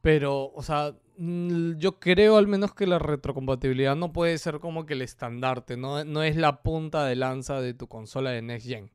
pero, 0.01 0.51
o 0.55 0.63
sea, 0.63 0.95
mm, 1.19 1.75
yo 1.77 2.01
creo 2.01 2.39
al 2.39 2.47
menos 2.47 2.75
que 2.75 2.87
la 2.87 2.99
retrocompatibilidad 2.99 3.97
no 3.97 4.13
puede 4.13 4.39
ser 4.39 4.61
como 4.61 4.87
que 4.87 4.95
el 4.95 5.03
estandarte, 5.03 5.77
no, 5.77 6.05
no 6.05 6.23
es 6.23 6.37
la 6.37 6.63
punta 6.63 7.05
de 7.05 7.17
lanza 7.17 7.61
de 7.61 7.75
tu 7.75 7.87
consola 7.87 8.31
de 8.31 8.41
Next 8.41 8.67
Gen. 8.67 8.91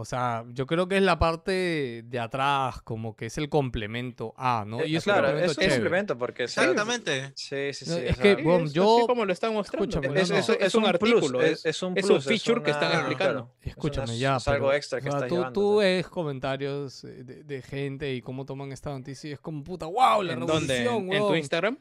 O 0.00 0.04
sea, 0.04 0.44
yo 0.50 0.64
creo 0.66 0.86
que 0.86 0.96
es 0.96 1.02
la 1.02 1.18
parte 1.18 2.04
de 2.06 2.18
atrás, 2.20 2.80
como 2.82 3.16
que 3.16 3.26
es 3.26 3.36
el 3.36 3.48
complemento 3.48 4.32
A, 4.36 4.64
¿no? 4.64 4.78
Eh, 4.80 4.86
Y 4.90 4.94
es 4.96 5.04
un 5.04 5.12
claro, 5.12 5.26
complemento 5.26 5.60
es 5.60 5.66
un 5.66 5.72
complemento 5.74 6.18
porque 6.18 6.42
Exactamente. 6.44 7.32
Sí, 7.34 7.72
sí, 7.72 7.84
No, 7.90 7.96
sí. 7.96 8.02
es 8.06 8.16
que, 8.16 8.36
bueno, 8.36 8.66
es 8.66 8.72
yo- 8.72 8.98
así 8.98 9.06
como 9.08 9.24
lo 9.24 9.32
están 9.32 9.54
mostrando. 9.54 9.84
escúchame, 9.86 10.14
pues, 10.14 10.30
no, 10.30 10.36
es, 10.36 10.48
no. 10.48 10.54
es- 10.54 10.60
es 10.60 10.74
un, 10.76 10.86
artículo, 10.86 11.38
plus, 11.40 11.44
es, 11.50 11.66
es, 11.66 11.82
un 11.82 11.98
es 11.98 12.06
plus, 12.06 12.16
un 12.26 12.32
feature 12.32 12.62
que 12.62 12.70
están 12.70 12.90
una- 12.90 12.98
explicando. 13.00 13.32
claro, 13.46 13.54
es 13.60 13.66
Escúchame 13.70 14.04
una- 14.10 14.14
ya. 14.16 14.36
Es 14.36 14.46
algo 14.46 14.66
pero, 14.68 14.76
extra 14.76 15.00
que 15.00 15.08
o 15.08 15.10
sea, 15.10 15.18
está 15.18 15.28
tú, 15.28 15.34
llevando. 15.34 15.60
tú 15.60 15.80
sea. 15.80 15.88
ves 15.88 16.08
comentarios 16.08 17.02
eh, 17.04 17.24
de, 17.24 17.42
de 17.42 17.62
gente 17.62 18.14
y 18.14 18.22
cómo 18.22 18.44
toman 18.46 18.70
esta 18.70 18.90
noticia 18.90 19.30
y 19.30 19.32
es 19.32 19.40
como 19.40 19.64
puta, 19.64 19.86
wow, 19.86 20.22
la 20.22 20.34
¿En 20.34 20.40
dónde? 20.46 20.78
revolución, 20.78 21.06
¿En, 21.08 21.12
en 21.14 21.18
tu 21.18 21.24
weón". 21.24 21.38
Instagram? 21.38 21.78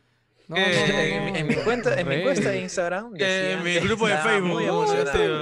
No, 0.49 0.55
no, 0.55 0.61
no, 0.63 0.69
en, 0.69 1.35
en 1.35 1.47
mi 1.47 1.55
cuenta, 1.55 1.99
en 1.99 2.07
mi 2.07 2.15
encuesta 2.15 2.49
de 2.51 2.61
Instagram. 2.61 3.07
En 3.17 3.63
mi 3.63 3.73
que 3.73 3.79
grupo 3.81 4.07
de 4.07 4.15
Facebook. 4.17 4.61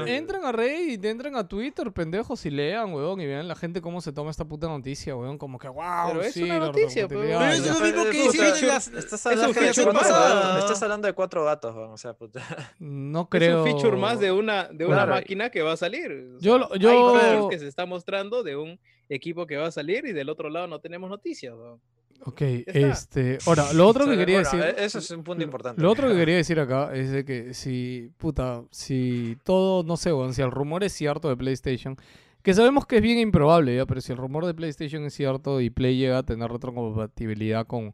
Entren 0.08 0.44
a 0.46 0.52
Reddit, 0.52 1.06
entren 1.06 1.36
a 1.36 1.48
Twitter, 1.48 1.92
pendejos, 1.92 2.44
y 2.48 2.50
lean, 2.50 2.92
weón, 2.92 3.22
y 3.22 3.28
vean 3.28 3.48
la 3.48 3.56
gente 3.56 3.82
cómo 3.82 4.02
se 4.02 4.12
toma 4.12 4.32
esta 4.32 4.46
puta 4.46 4.68
noticia, 4.68 5.16
weón, 5.16 5.38
como 5.38 5.60
que 5.60 5.68
wow, 5.68 6.08
Pero 6.08 6.22
es 6.22 6.34
sí, 6.34 6.42
una 6.44 6.58
noticia, 6.58 7.08
pero- 7.08 7.22
Pero 7.22 7.46
es 7.46 7.60
lo 7.68 7.80
mismo 7.86 8.04
que 8.10 8.26
hicieron 8.26 8.68
las- 8.68 8.88
Estás 8.88 9.26
un 9.28 9.32
hablando, 9.34 9.54
de 9.62 9.74
cuatro, 9.76 9.94
pasada. 9.94 10.60
estás 10.60 10.82
hablando 10.84 11.08
de 11.08 11.14
cuatro 11.14 11.46
gatos, 11.46 11.76
weón, 11.76 11.92
o 11.92 11.98
sea, 11.98 12.14
puta. 12.14 12.42
No 12.80 13.30
creo. 13.30 13.64
Es 13.64 13.74
un 13.74 13.80
feature 13.80 13.98
más 13.98 14.20
de 14.20 14.32
una, 14.32 14.70
de 14.70 14.86
una 14.86 14.96
Claro. 14.96 15.14
máquina 15.14 15.52
que 15.52 15.62
va 15.62 15.74
a 15.74 15.78
salir. 15.78 16.34
O 16.38 16.40
Yo 16.40 16.58
sea, 16.58 16.68
lo- 16.68 16.76
yo- 16.78 17.16
Hay 17.44 17.50
que 17.50 17.60
se 17.60 17.68
está 17.68 17.86
mostrando 17.86 18.42
de 18.42 18.56
un 18.56 18.80
equipo 19.08 19.46
que 19.46 19.56
va 19.58 19.68
a 19.68 19.72
salir 19.72 20.06
y 20.08 20.14
del 20.14 20.30
otro 20.30 20.50
lado 20.50 20.66
no 20.68 20.80
tenemos 20.80 21.12
noticias. 21.12 21.54
weón. 21.54 21.80
Ok, 22.28 22.42
este, 22.42 23.38
ahora, 23.46 23.72
lo 23.74 23.88
otro 23.88 24.06
que 24.06 24.18
quería 24.18 24.42
bueno, 24.42 24.52
decir... 24.52 24.76
e- 24.80 24.86
Eso 24.86 24.98
es 25.00 25.12
un 25.12 25.24
punto 25.24 25.44
importante. 25.44 25.80
Lo 25.82 25.92
otro 25.92 26.10
que 26.10 26.16
quería 26.16 26.36
decir 26.36 26.60
acá 26.60 26.92
es 26.94 27.12
de 27.12 27.24
que 27.24 27.54
si, 27.54 28.12
puta, 28.18 28.64
si 28.72 29.38
todo, 29.44 29.84
no 29.84 29.96
sé, 29.96 30.12
weón, 30.12 30.34
si 30.34 30.42
el 30.42 30.50
rumor 30.50 30.84
es 30.84 30.94
cierto 30.94 31.30
de 31.30 31.38
PlayStation, 31.38 31.96
que 32.42 32.54
sabemos 32.54 32.88
que 32.88 32.98
es 32.98 33.02
bien 33.04 33.20
improbable, 33.20 33.76
ya, 33.76 33.86
pero 33.86 34.02
si 34.02 34.12
el 34.12 34.18
rumor 34.18 34.46
de 34.46 34.56
PlayStation 34.56 35.04
es 35.06 35.14
cierto 35.14 35.62
y 35.62 35.70
Play 35.70 35.98
llega 35.98 36.18
a 36.20 36.24
tener 36.24 36.52
retrocompatibilidad 36.52 37.68
con 37.68 37.94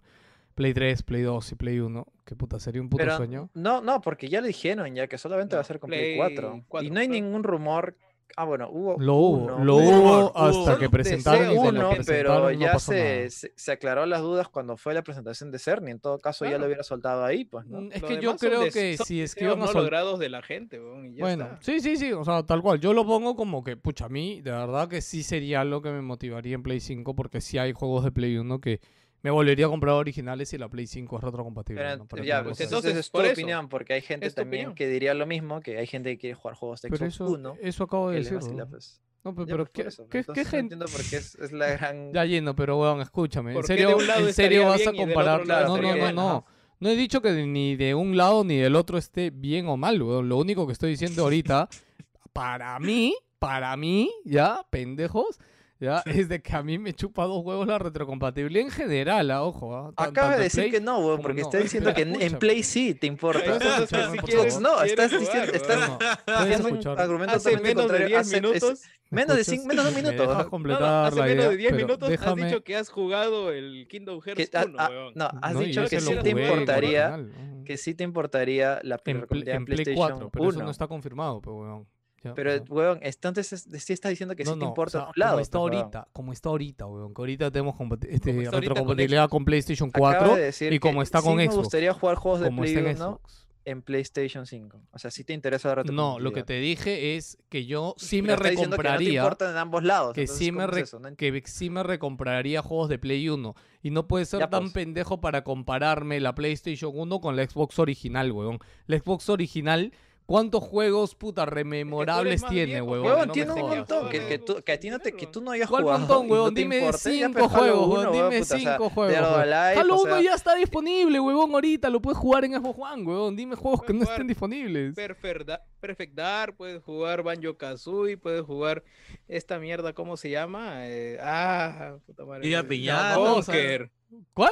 Play 0.56 0.74
3, 0.74 1.04
Play 1.04 1.22
2 1.24 1.52
y 1.52 1.56
Play 1.56 1.80
1, 1.80 2.06
que 2.26 2.36
puta, 2.36 2.60
sería 2.60 2.82
un 2.82 2.90
puto 2.90 3.04
Pero 3.04 3.18
sueño. 3.18 3.50
No, 3.54 3.82
no, 3.82 4.00
porque 4.02 4.30
ya 4.30 4.40
lo 4.42 4.48
dijeron 4.48 4.94
ya 4.96 5.08
que 5.08 5.18
solamente 5.18 5.56
va 5.56 5.62
a 5.62 5.66
ser 5.66 5.80
con 5.80 5.90
Play 5.90 6.18
Play 6.18 6.36
4. 6.36 6.64
4, 6.68 6.88
Y 6.88 6.92
no 6.92 7.00
hay 7.00 7.08
ningún 7.08 7.44
rumor. 7.44 7.96
Ah, 8.38 8.46
bueno, 8.46 8.70
hubo. 8.72 8.98
Lo 9.00 9.16
hubo, 9.16 9.38
uno, 9.46 9.64
lo 9.66 9.76
hubo 9.78 10.38
hasta 10.38 10.72
hubo 10.72 10.78
que 10.80 10.90
presentaron 10.90 11.48
lo 11.48 11.62
uno, 11.62 11.72
pero 11.72 11.90
presentaron, 11.96 12.44
no 12.44 12.52
ya 12.60 12.72
pasó 12.74 12.92
se, 12.92 13.16
nada. 13.18 13.30
se, 13.30 13.54
se 13.56 13.72
aclaró 13.72 14.06
las 14.06 14.22
dudas 14.22 14.48
cuando 14.50 14.78
fue 14.78 14.94
la 14.94 15.02
presentación 15.04 15.52
de 15.52 15.60
Cerny. 15.60 15.92
En 15.92 16.00
todo 16.00 16.20
caso, 16.20 16.46
ya 16.46 16.50
Claro. 16.52 16.62
lo 16.62 16.68
hubiera 16.68 16.84
soltado 16.84 17.24
ahí, 17.26 17.46
pues, 17.46 17.66
¿no? 17.66 17.82
Mm, 17.82 17.92
Es 17.92 18.02
Lo 18.02 18.08
que 18.08 18.20
yo 18.22 18.38
creo 18.38 18.64
que 18.72 18.98
si 18.98 19.22
es 19.22 19.36
que 19.36 19.44
iban 19.46 19.58
a 19.60 19.66
no 19.66 19.68
sol- 19.72 19.84
logrados 19.84 20.20
de 20.20 20.30
la 20.30 20.42
gente. 20.42 20.80
weón, 20.80 21.06
y 21.08 21.14
ya 21.16 21.22
Bueno, 21.24 21.44
está. 21.46 21.60
sí, 21.62 21.80
sí, 21.80 21.98
sí, 21.98 22.12
o 22.14 22.24
sea, 22.24 22.44
tal 22.44 22.62
cual. 22.62 22.80
Yo 22.80 22.94
lo 22.94 23.06
pongo 23.06 23.36
como 23.36 23.64
que, 23.64 23.78
pucha, 23.78 24.06
a 24.06 24.10
mí 24.10 24.42
de 24.42 24.52
verdad 24.52 24.88
que 24.88 25.02
sí 25.02 25.24
sería 25.24 25.62
algo 25.62 25.82
que 25.82 25.92
me 25.92 26.02
motivaría 26.02 26.56
en 26.56 26.64
Play 26.64 26.80
5 26.80 27.16
porque 27.16 27.42
sí 27.42 27.58
hay 27.58 27.74
juegos 27.74 28.04
de 28.04 28.12
Play 28.12 28.38
1 28.38 28.60
que 28.62 28.80
me 29.24 29.30
volvería 29.32 29.68
a 29.68 29.70
comprar 29.70 29.94
originales 29.96 30.50
si 30.50 30.58
la 30.58 30.68
Play 30.70 30.88
5 30.88 31.18
es 31.18 31.24
retrocompatible. 31.24 31.82
Pero 31.82 31.98
¿no? 31.98 32.08
Para 32.08 32.24
ya, 32.24 32.44
pues 32.44 32.60
entonces, 32.62 32.96
es 32.96 33.12
tu 33.12 33.18
por 33.18 33.26
eso, 33.26 33.34
opinión, 33.34 33.70
porque 33.70 33.94
hay 33.94 34.02
gente 34.02 34.30
también 34.32 34.62
opinión. 34.68 34.76
que 34.76 34.88
diría 34.88 35.14
lo 35.14 35.26
mismo, 35.26 35.62
que 35.62 35.78
hay 35.78 35.88
gente 35.88 36.10
que 36.12 36.18
quiere 36.18 36.36
jugar 36.36 36.56
juegos 36.56 36.82
de 36.82 36.90
Pero 36.90 37.10
Xbox 37.10 37.14
eso, 37.16 37.26
One. 37.52 37.60
eso 37.62 37.84
acabo 37.84 38.10
de 38.10 38.18
decir. 38.18 38.40
¿no? 38.54 38.68
pues. 38.70 39.02
No, 39.24 39.36
pe- 39.36 39.42
Ya, 39.42 39.46
pero 39.52 39.66
pues, 39.66 39.70
por 39.70 39.72
¿qué, 39.84 39.88
eso, 39.88 40.10
qué, 40.10 40.22
qué 40.24 40.28
no 40.44 40.50
gente? 40.50 40.58
entiendo 40.58 40.86
porque 40.92 41.18
es, 41.18 41.36
es 41.36 41.52
la 41.52 41.68
gran... 41.78 42.12
Ya 42.12 42.26
lleno, 42.26 42.56
pero 42.56 42.80
weón, 42.80 43.02
escúchame. 43.02 43.56
¿En 43.56 43.64
serio, 43.64 43.98
¿en 44.00 44.34
serio 44.34 44.66
vas 44.68 44.86
a 44.88 44.94
comparar? 44.94 45.46
No, 45.46 45.78
no, 45.78 45.96
no, 45.96 46.12
no. 46.12 46.46
No 46.80 46.90
he 46.90 46.96
dicho 46.96 47.22
que 47.22 47.32
ni 47.46 47.76
de 47.76 47.94
un 47.94 48.18
lado 48.18 48.44
ni 48.44 48.58
del 48.58 48.76
otro 48.76 48.98
esté 48.98 49.30
bien 49.30 49.68
o 49.68 49.78
mal, 49.78 50.02
weón. 50.02 50.28
Lo 50.28 50.38
único 50.38 50.66
que 50.66 50.74
estoy 50.74 50.90
diciendo 50.90 51.22
ahorita, 51.22 51.70
para 52.34 52.80
mí, 52.80 53.14
para 53.38 53.78
mí, 53.78 54.12
ya, 54.26 54.66
pendejos, 54.72 55.40
ya, 55.82 56.02
es 56.06 56.30
de 56.30 56.42
que 56.42 56.56
a 56.56 56.64
mí 56.64 56.78
me 56.78 56.94
chupa 56.94 57.26
dos 57.26 57.44
huevos 57.44 57.68
la 57.68 57.78
retrocompatibilidad 57.80 58.64
en 58.66 58.72
general, 58.72 59.32
ah, 59.32 59.44
ojo. 59.44 59.92
tan- 59.98 60.10
Acaba 60.10 60.38
de 60.38 60.44
decir 60.44 60.62
Play 60.62 60.72
que 60.72 60.80
no, 60.80 61.00
weón, 61.00 61.22
porque 61.22 61.42
no. 61.42 61.48
está 61.48 61.58
diciendo 61.58 61.94
que 61.94 62.04
en, 62.04 62.22
en. 62.22 62.40
Play 62.40 62.64
sí 62.64 62.94
te 62.94 63.08
importa. 63.08 63.60
Si 63.88 64.18
quieres- 64.20 64.60
no, 64.62 64.82
estás 64.84 65.12
jugar, 65.12 65.22
diciendo, 65.22 65.52
estás 65.54 65.90
No, 65.90 66.34
haciendo 66.36 66.68
un 66.70 67.00
argumento 67.00 67.36
Hace 67.36 67.52
menos 67.58 67.66
de 67.68 67.74
contrario. 67.76 68.08
10 68.08 68.20
Hace- 68.22 68.36
es- 68.38 68.42
minutos. 68.42 68.82
menos 69.10 69.36
de 69.36 69.42
escuchas? 69.42 69.46
cinco, 69.62 69.68
menos 69.68 69.84
de 69.86 69.90
un 69.90 69.96
¿Me 69.96 70.02
minuto. 70.04 70.22
dejas 70.22 70.38
No, 70.38 70.44
no, 70.44 70.50
completar 70.50 71.06
hace 71.08 71.16
la 71.20 71.26
menos 71.26 71.36
idea? 71.46 71.50
de 71.52 71.58
10 71.58 71.72
Pero 71.74 71.86
minutos 71.88 72.10
déjame... 72.10 72.42
has 72.44 72.48
dicho 72.50 72.64
que 72.64 72.76
has 72.78 72.90
jugado 72.90 73.52
el 73.52 73.88
Kingdom 73.90 74.22
que- 74.22 74.32
Hearts 74.36 74.56
ah, 74.56 74.64
1, 74.68 74.76
ah, 74.80 74.88
weón. 74.90 75.14
no, 75.16 75.30
has 75.42 75.54
No, 75.54 75.60
dicho 75.60 75.86
que 75.90 76.00
sí 76.00 76.14
te 76.22 76.30
importaría, 76.30 77.20
que 77.66 77.78
sí 77.78 77.94
te 77.96 78.04
importaría 78.04 78.80
la 78.84 79.00
En, 79.06 79.18
en 79.18 79.26
Play 79.28 79.44
PlayStation 79.66 79.96
4, 79.96 80.30
pero 80.32 80.44
1. 80.46 80.52
eso 80.54 80.64
no 80.64 80.72
está 80.72 80.88
confirmado, 80.88 81.42
pero 81.42 81.56
weón. 81.58 81.88
Ya, 82.24 82.34
Pero, 82.36 82.52
sea. 82.52 82.64
weón, 82.70 83.00
entonces 83.02 83.52
es- 83.54 83.84
sí 83.84 83.94
está 83.94 84.10
diciendo 84.10 84.36
que 84.36 84.44
sí 84.46 84.50
no, 84.52 84.56
te 84.56 84.60
no, 84.64 84.68
importa 84.70 84.98
o 84.98 85.02
sea, 85.02 85.08
un 85.10 85.14
lado. 85.16 85.32
como 85.34 85.42
está 85.42 85.58
pues, 85.60 85.72
weón. 85.72 85.82
ahorita, 85.84 86.08
como 86.14 86.34
está 86.34 86.50
ahorita, 86.50 86.86
weón, 86.86 87.14
que 87.14 87.22
ahorita 87.22 87.52
tenemos 87.52 87.76
este, 88.08 88.30
ahorita 88.32 88.52
con 88.52 88.62
retrocompatibilidad 88.62 89.30
con, 89.30 89.46
PlayStation 89.46 89.90
Acaba 89.90 90.18
4 90.20 90.36
de 90.36 90.42
decir 90.44 90.72
y 90.74 90.80
como 90.80 91.02
está 91.02 91.20
sí 91.20 91.26
con 91.28 91.36
me 91.38 91.46
Xbox, 91.46 91.58
gustaría 91.58 91.94
jugar 91.94 92.16
juegos 92.18 92.42
de 92.42 92.52
Play 92.52 92.74
está 92.76 92.80
en 92.80 92.96
1 92.98 93.06
Xbox. 93.18 93.48
en 93.66 93.82
PlayStation 93.84 94.46
5. 94.48 94.82
O 94.92 95.00
sea, 95.00 95.10
sí 95.12 95.24
te 95.24 95.34
interesa 95.34 95.70
la 95.70 95.76
No, 95.76 95.82
retrocompatibilidad. 95.84 96.24
lo 96.24 96.34
que 96.34 96.44
te 96.44 96.60
dije 96.60 97.16
es 97.16 97.38
que 97.50 97.66
yo 97.66 97.96
sí 97.98 98.22
me 98.22 98.30
Pero 98.30 98.36
está 98.36 98.50
diciendo 98.52 98.78
que 98.78 98.84
no 98.84 98.84
te 98.84 98.90
recompraría 98.90 99.22
en 99.52 99.58
ambos 99.58 99.84
lados. 99.84 100.14
que 100.14 100.22
entonces, 100.22 100.46
sí 100.46 100.52
me 100.52 100.66
¿cómo 100.66 100.78
es? 100.78 100.94
No 100.94 101.16
que 101.16 101.44
sí 101.46 101.70
me 101.72 101.84
recompraría 101.84 102.62
juegos 102.62 102.90
de 102.90 102.98
Play 103.00 103.30
1 103.30 103.56
y 103.84 103.90
no 103.92 104.08
puede 104.08 104.26
ser 104.26 104.42
Ya, 104.42 104.50
tan 104.50 104.62
pues. 104.64 104.74
pendejo 104.74 105.22
para 105.22 105.44
compararme 105.44 106.20
la 106.20 106.36
PlayStation 106.36 106.92
1 106.94 107.20
con 107.20 107.36
la 107.36 107.48
Xbox 107.48 107.80
original, 107.80 108.32
weón. 108.32 108.60
La 108.88 109.00
Xbox 109.00 109.28
original 109.30 109.92
¿Cuántos 110.26 110.64
juegos, 110.64 111.14
puta, 111.16 111.46
rememorables 111.46 112.46
tiene, 112.46 112.82
huevón? 112.82 113.08
Huevón, 113.08 113.28
No 113.28 113.28
me 113.28 113.34
tiene 113.34 113.52
un 113.54 113.70
montón. 113.70 114.10
Que, 114.10 114.18
weón. 114.20 114.30
que, 114.30 114.38
tú, 114.40 114.62
que 114.64 114.72
a 114.72 114.80
ti 114.80 114.90
no 114.90 115.00
te, 115.00 115.12
que 115.12 115.28
tú 115.28 115.42
no 115.42 115.52
hayas 115.52 115.70
¿Cuál 115.70 115.84
jugado. 115.84 116.00
montón, 116.00 116.26
y 116.26 116.30
no 116.30 116.34
huevón? 116.34 116.54
Dime 116.54 116.94
cinco 116.94 117.50
juegos, 117.50 117.88
1, 117.88 117.94
huevón. 117.94 118.12
Dime 118.14 118.24
puta, 118.30 118.42
o 118.42 118.46
sea, 118.46 118.58
cinco 118.58 118.90
juegos. 118.90 119.18
Halo 119.18 119.96
o 119.96 120.02
1 120.04 120.14
sea, 120.14 120.22
ya 120.22 120.36
está 120.36 120.56
disponible, 120.56 121.20
huevón, 121.20 121.52
ahorita. 121.54 121.90
Lo 121.90 122.02
puedes 122.02 122.18
jugar 122.18 122.46
en 122.46 122.54
Xbox 122.54 122.80
One, 122.80 123.04
huevón. 123.04 123.36
Dime 123.36 123.56
juegos 123.56 123.84
que 123.84 123.94
no 123.94 124.04
estén 124.04 124.28
disponibles. 124.28 124.96
Perfect, 124.96 125.46
Da- 125.48 125.62
Perfect 125.82 126.14
Dark, 126.14 126.56
puedes 126.56 126.82
jugar 126.82 127.24
Banjo 127.24 127.58
Kazooie, 127.58 128.16
puedes 128.18 128.44
jugar 128.44 128.84
esta 129.28 129.60
mierda, 129.60 129.92
¿cómo 129.94 130.16
se 130.16 130.30
llama? 130.30 130.88
Eh, 130.88 131.18
ah, 131.22 131.98
puta 132.06 132.24
madre. 132.24 132.50
Eh, 132.50 132.64
Piñata, 132.64 133.20
o 133.20 133.42
sea, 133.42 133.54
Conker. 133.54 133.92
¿Cuál? 134.34 134.52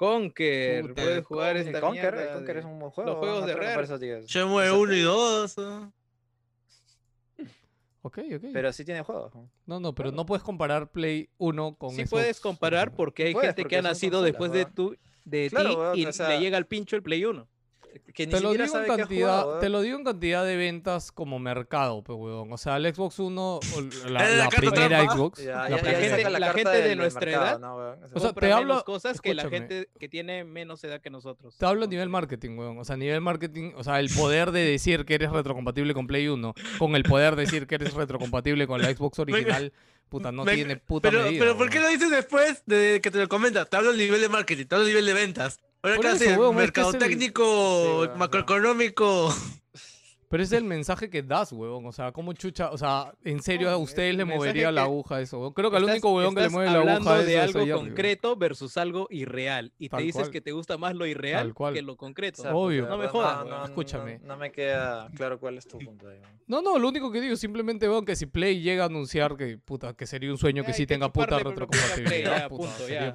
Conker, 0.00 0.80
Puta, 0.80 1.02
puedes 1.02 1.26
jugar 1.26 1.56
Sí, 1.58 1.66
esta 1.66 1.80
Conker, 1.82 2.14
mierda 2.14 2.32
Conker 2.32 2.56
es 2.56 2.64
un 2.64 2.78
buen 2.78 2.90
juego. 2.90 3.16
juegos 3.16 3.40
no 3.42 3.46
de 3.46 3.54
Rare. 3.54 4.24
Shenmue 4.26 4.62
Exacto. 4.64 4.80
1 4.80 4.94
y 4.94 5.00
2. 5.02 5.58
¿no? 5.58 5.92
Ok, 8.00 8.18
ok. 8.34 8.44
Pero 8.50 8.72
sí 8.72 8.82
tiene 8.86 9.02
juegos. 9.02 9.30
¿no? 9.66 9.78
no, 9.78 9.94
pero 9.94 10.10
no 10.10 10.24
puedes 10.24 10.42
comparar 10.42 10.90
Play 10.90 11.28
1 11.36 11.74
con 11.74 11.90
Sí 11.90 11.96
Xbox 11.96 12.10
puedes 12.10 12.40
comparar 12.40 12.94
porque 12.94 13.24
hay 13.24 13.32
Puedes, 13.34 13.48
gente 13.48 13.60
porque 13.64 13.74
que 13.74 13.78
ha 13.78 13.82
nacido 13.82 14.22
después 14.22 14.50
de, 14.52 14.64
tu, 14.64 14.96
de 15.26 15.50
Claro, 15.50 15.68
ti 15.68 15.76
weón, 15.76 15.98
y 15.98 16.06
o 16.06 16.12
sea- 16.14 16.30
le 16.30 16.40
llega 16.40 16.56
al 16.56 16.66
pincho 16.66 16.96
el 16.96 17.02
Play 17.02 17.22
1. 17.26 17.46
Que 18.14 18.26
ni 18.26 18.32
Te 18.32 18.40
lo, 18.40 18.50
siquiera 18.50 18.64
digo 18.64 18.64
en 18.64 18.68
sabe 18.68 18.86
qué 18.86 18.92
ha 18.92 18.96
cantidad, 18.96 19.42
jugado, 19.42 19.52
te 19.58 19.66
weón. 19.66 19.72
lo 19.72 19.80
digo 19.82 19.98
en 19.98 20.04
cantidad 20.04 20.44
de 20.44 20.56
ventas 20.56 21.12
como 21.12 21.38
mercado, 21.38 22.02
pues, 22.02 22.18
weón. 22.18 22.52
O 22.52 22.58
sea, 22.58 22.76
el 22.76 22.92
Xbox 22.94 23.18
1, 23.18 23.54
o 23.56 23.60
la, 24.10 24.28
Eh, 24.30 24.36
la 24.36 24.44
la 24.44 24.48
primera 24.50 24.88
trampa. 24.88 25.12
Xbox. 25.14 25.42
Ya, 25.44 25.52
la 25.56 25.68
ya, 25.70 25.76
ya 25.76 25.82
primera- 25.82 25.98
gente- 26.00 26.16
saca 26.16 26.30
la, 26.30 26.38
la 26.38 26.46
carta 26.52 26.72
gente 26.72 26.88
de 26.88 26.96
nuestra 26.96 27.20
mercado, 27.26 27.46
edad, 27.46 27.58
¿no, 27.60 27.76
weón? 27.76 27.98
O 28.12 28.20
sea, 28.20 28.32
te 28.32 28.52
hablo- 28.52 28.84
cosas 28.84 29.20
que 29.20 29.34
la 29.34 29.48
gente 29.48 29.88
que 29.98 30.08
tiene 30.08 30.44
menos 30.44 30.82
edad 30.84 31.00
que 31.00 31.10
nosotros. 31.10 31.56
Te 31.56 31.66
hablo 31.66 31.84
a 31.84 31.88
nivel 31.88 32.08
marketing, 32.08 32.56
weón. 32.58 32.78
O 32.78 32.84
sea, 32.84 32.94
a 32.94 32.98
nivel 32.98 33.20
marketing, 33.20 33.72
o 33.76 33.84
sea, 33.84 34.00
el 34.00 34.10
poder 34.10 34.50
de 34.50 34.60
decir 34.64 35.04
que 35.04 35.14
eres 35.14 35.30
retrocompatible 35.30 35.94
con 35.94 36.06
Play 36.06 36.28
1, 36.28 36.54
con 36.78 36.96
el 36.96 37.04
poder 37.04 37.36
de 37.36 37.42
decir 37.42 37.66
que 37.66 37.76
eres 37.76 37.94
retrocompatible 37.94 38.66
con 38.66 38.82
la 38.82 38.92
Xbox 38.94 39.18
original, 39.20 39.72
puta, 40.08 40.32
no 40.32 40.44
Me- 40.44 40.54
tiene 40.54 40.76
puta 40.76 41.08
pero, 41.10 41.22
medida. 41.22 41.38
pero 41.40 41.56
¿por 41.56 41.70
qué 41.70 41.78
lo 41.80 41.88
dices 41.88 42.10
después 42.10 42.62
de 42.66 43.00
que 43.02 43.10
te 43.10 43.18
lo 43.18 43.28
comenta? 43.28 43.64
Te 43.64 43.76
hablo 43.76 43.90
a 43.90 43.94
nivel 43.94 44.20
de 44.20 44.28
marketing, 44.28 44.66
te 44.66 44.74
hablo 44.74 44.84
a 44.86 44.88
nivel 44.88 45.06
de 45.06 45.14
ventas. 45.14 45.60
Es 45.82 46.18
que 46.18 46.32
es 46.32 46.38
mercado 46.54 46.92
técnico, 46.92 48.06
macroeconómico. 48.16 49.34
Pero 50.30 50.44
es 50.44 50.52
el 50.52 50.62
mensaje 50.62 51.10
que 51.10 51.24
das, 51.24 51.50
weón. 51.52 51.84
O 51.86 51.90
sea, 51.90 52.12
¿cómo 52.12 52.32
chucha? 52.34 52.70
O 52.70 52.78
sea, 52.78 53.12
¿en 53.24 53.42
serio 53.42 53.68
a 53.68 53.72
es 53.72 53.78
ustedes 53.80 54.14
le 54.14 54.24
movería 54.24 54.70
la 54.70 54.82
aguja 54.82 55.20
eso? 55.20 55.40
weón? 55.40 55.52
Creo 55.54 55.72
que 55.72 55.76
el 55.78 55.82
Estás- 55.82 55.94
único 55.94 56.14
weón 56.14 56.34
que 56.36 56.42
le 56.42 56.48
mueve 56.50 56.70
la 56.70 56.94
aguja 56.94 57.18
es 57.18 57.26
de 57.26 57.44
eso, 57.44 57.58
algo 57.58 57.76
concreto 57.78 58.36
versus 58.36 58.76
algo 58.76 59.08
irreal 59.10 59.72
y 59.76 59.88
Tal 59.88 59.98
te 59.98 60.04
dices 60.04 60.20
cual. 60.22 60.30
que 60.30 60.40
te 60.40 60.52
gusta 60.52 60.78
más 60.78 60.94
lo 60.94 61.04
irreal 61.04 61.52
cual. 61.52 61.74
que 61.74 61.82
lo 61.82 61.96
concreto. 61.96 62.42
O 62.42 62.44
sea, 62.44 62.54
Obvio. 62.54 62.86
No 62.86 62.96
me 62.96 63.08
jodas, 63.08 63.44
no, 63.44 63.64
Escúchame. 63.64 64.20
No, 64.20 64.28
no 64.28 64.36
me 64.36 64.52
queda 64.52 65.10
claro 65.16 65.40
cuál 65.40 65.58
es 65.58 65.66
tu 65.66 65.78
punto 65.78 66.08
ahí. 66.08 66.20
No, 66.46 66.62
no, 66.62 66.78
lo 66.78 66.88
único 66.88 67.10
que 67.10 67.20
digo 67.20 67.34
simplemente, 67.34 67.88
weón, 67.88 68.04
que 68.04 68.14
si 68.14 68.26
Play 68.26 68.60
llega 68.60 68.84
a 68.84 68.86
anunciar 68.86 69.36
que, 69.36 69.58
puta, 69.58 69.94
que 69.94 70.06
sería 70.06 70.30
un 70.30 70.38
sueño 70.38 70.64
que 70.64 70.72
sí 70.72 70.86
tenga 70.86 71.12
puta 71.12 71.40
retrocompatibilidad, 71.40 72.48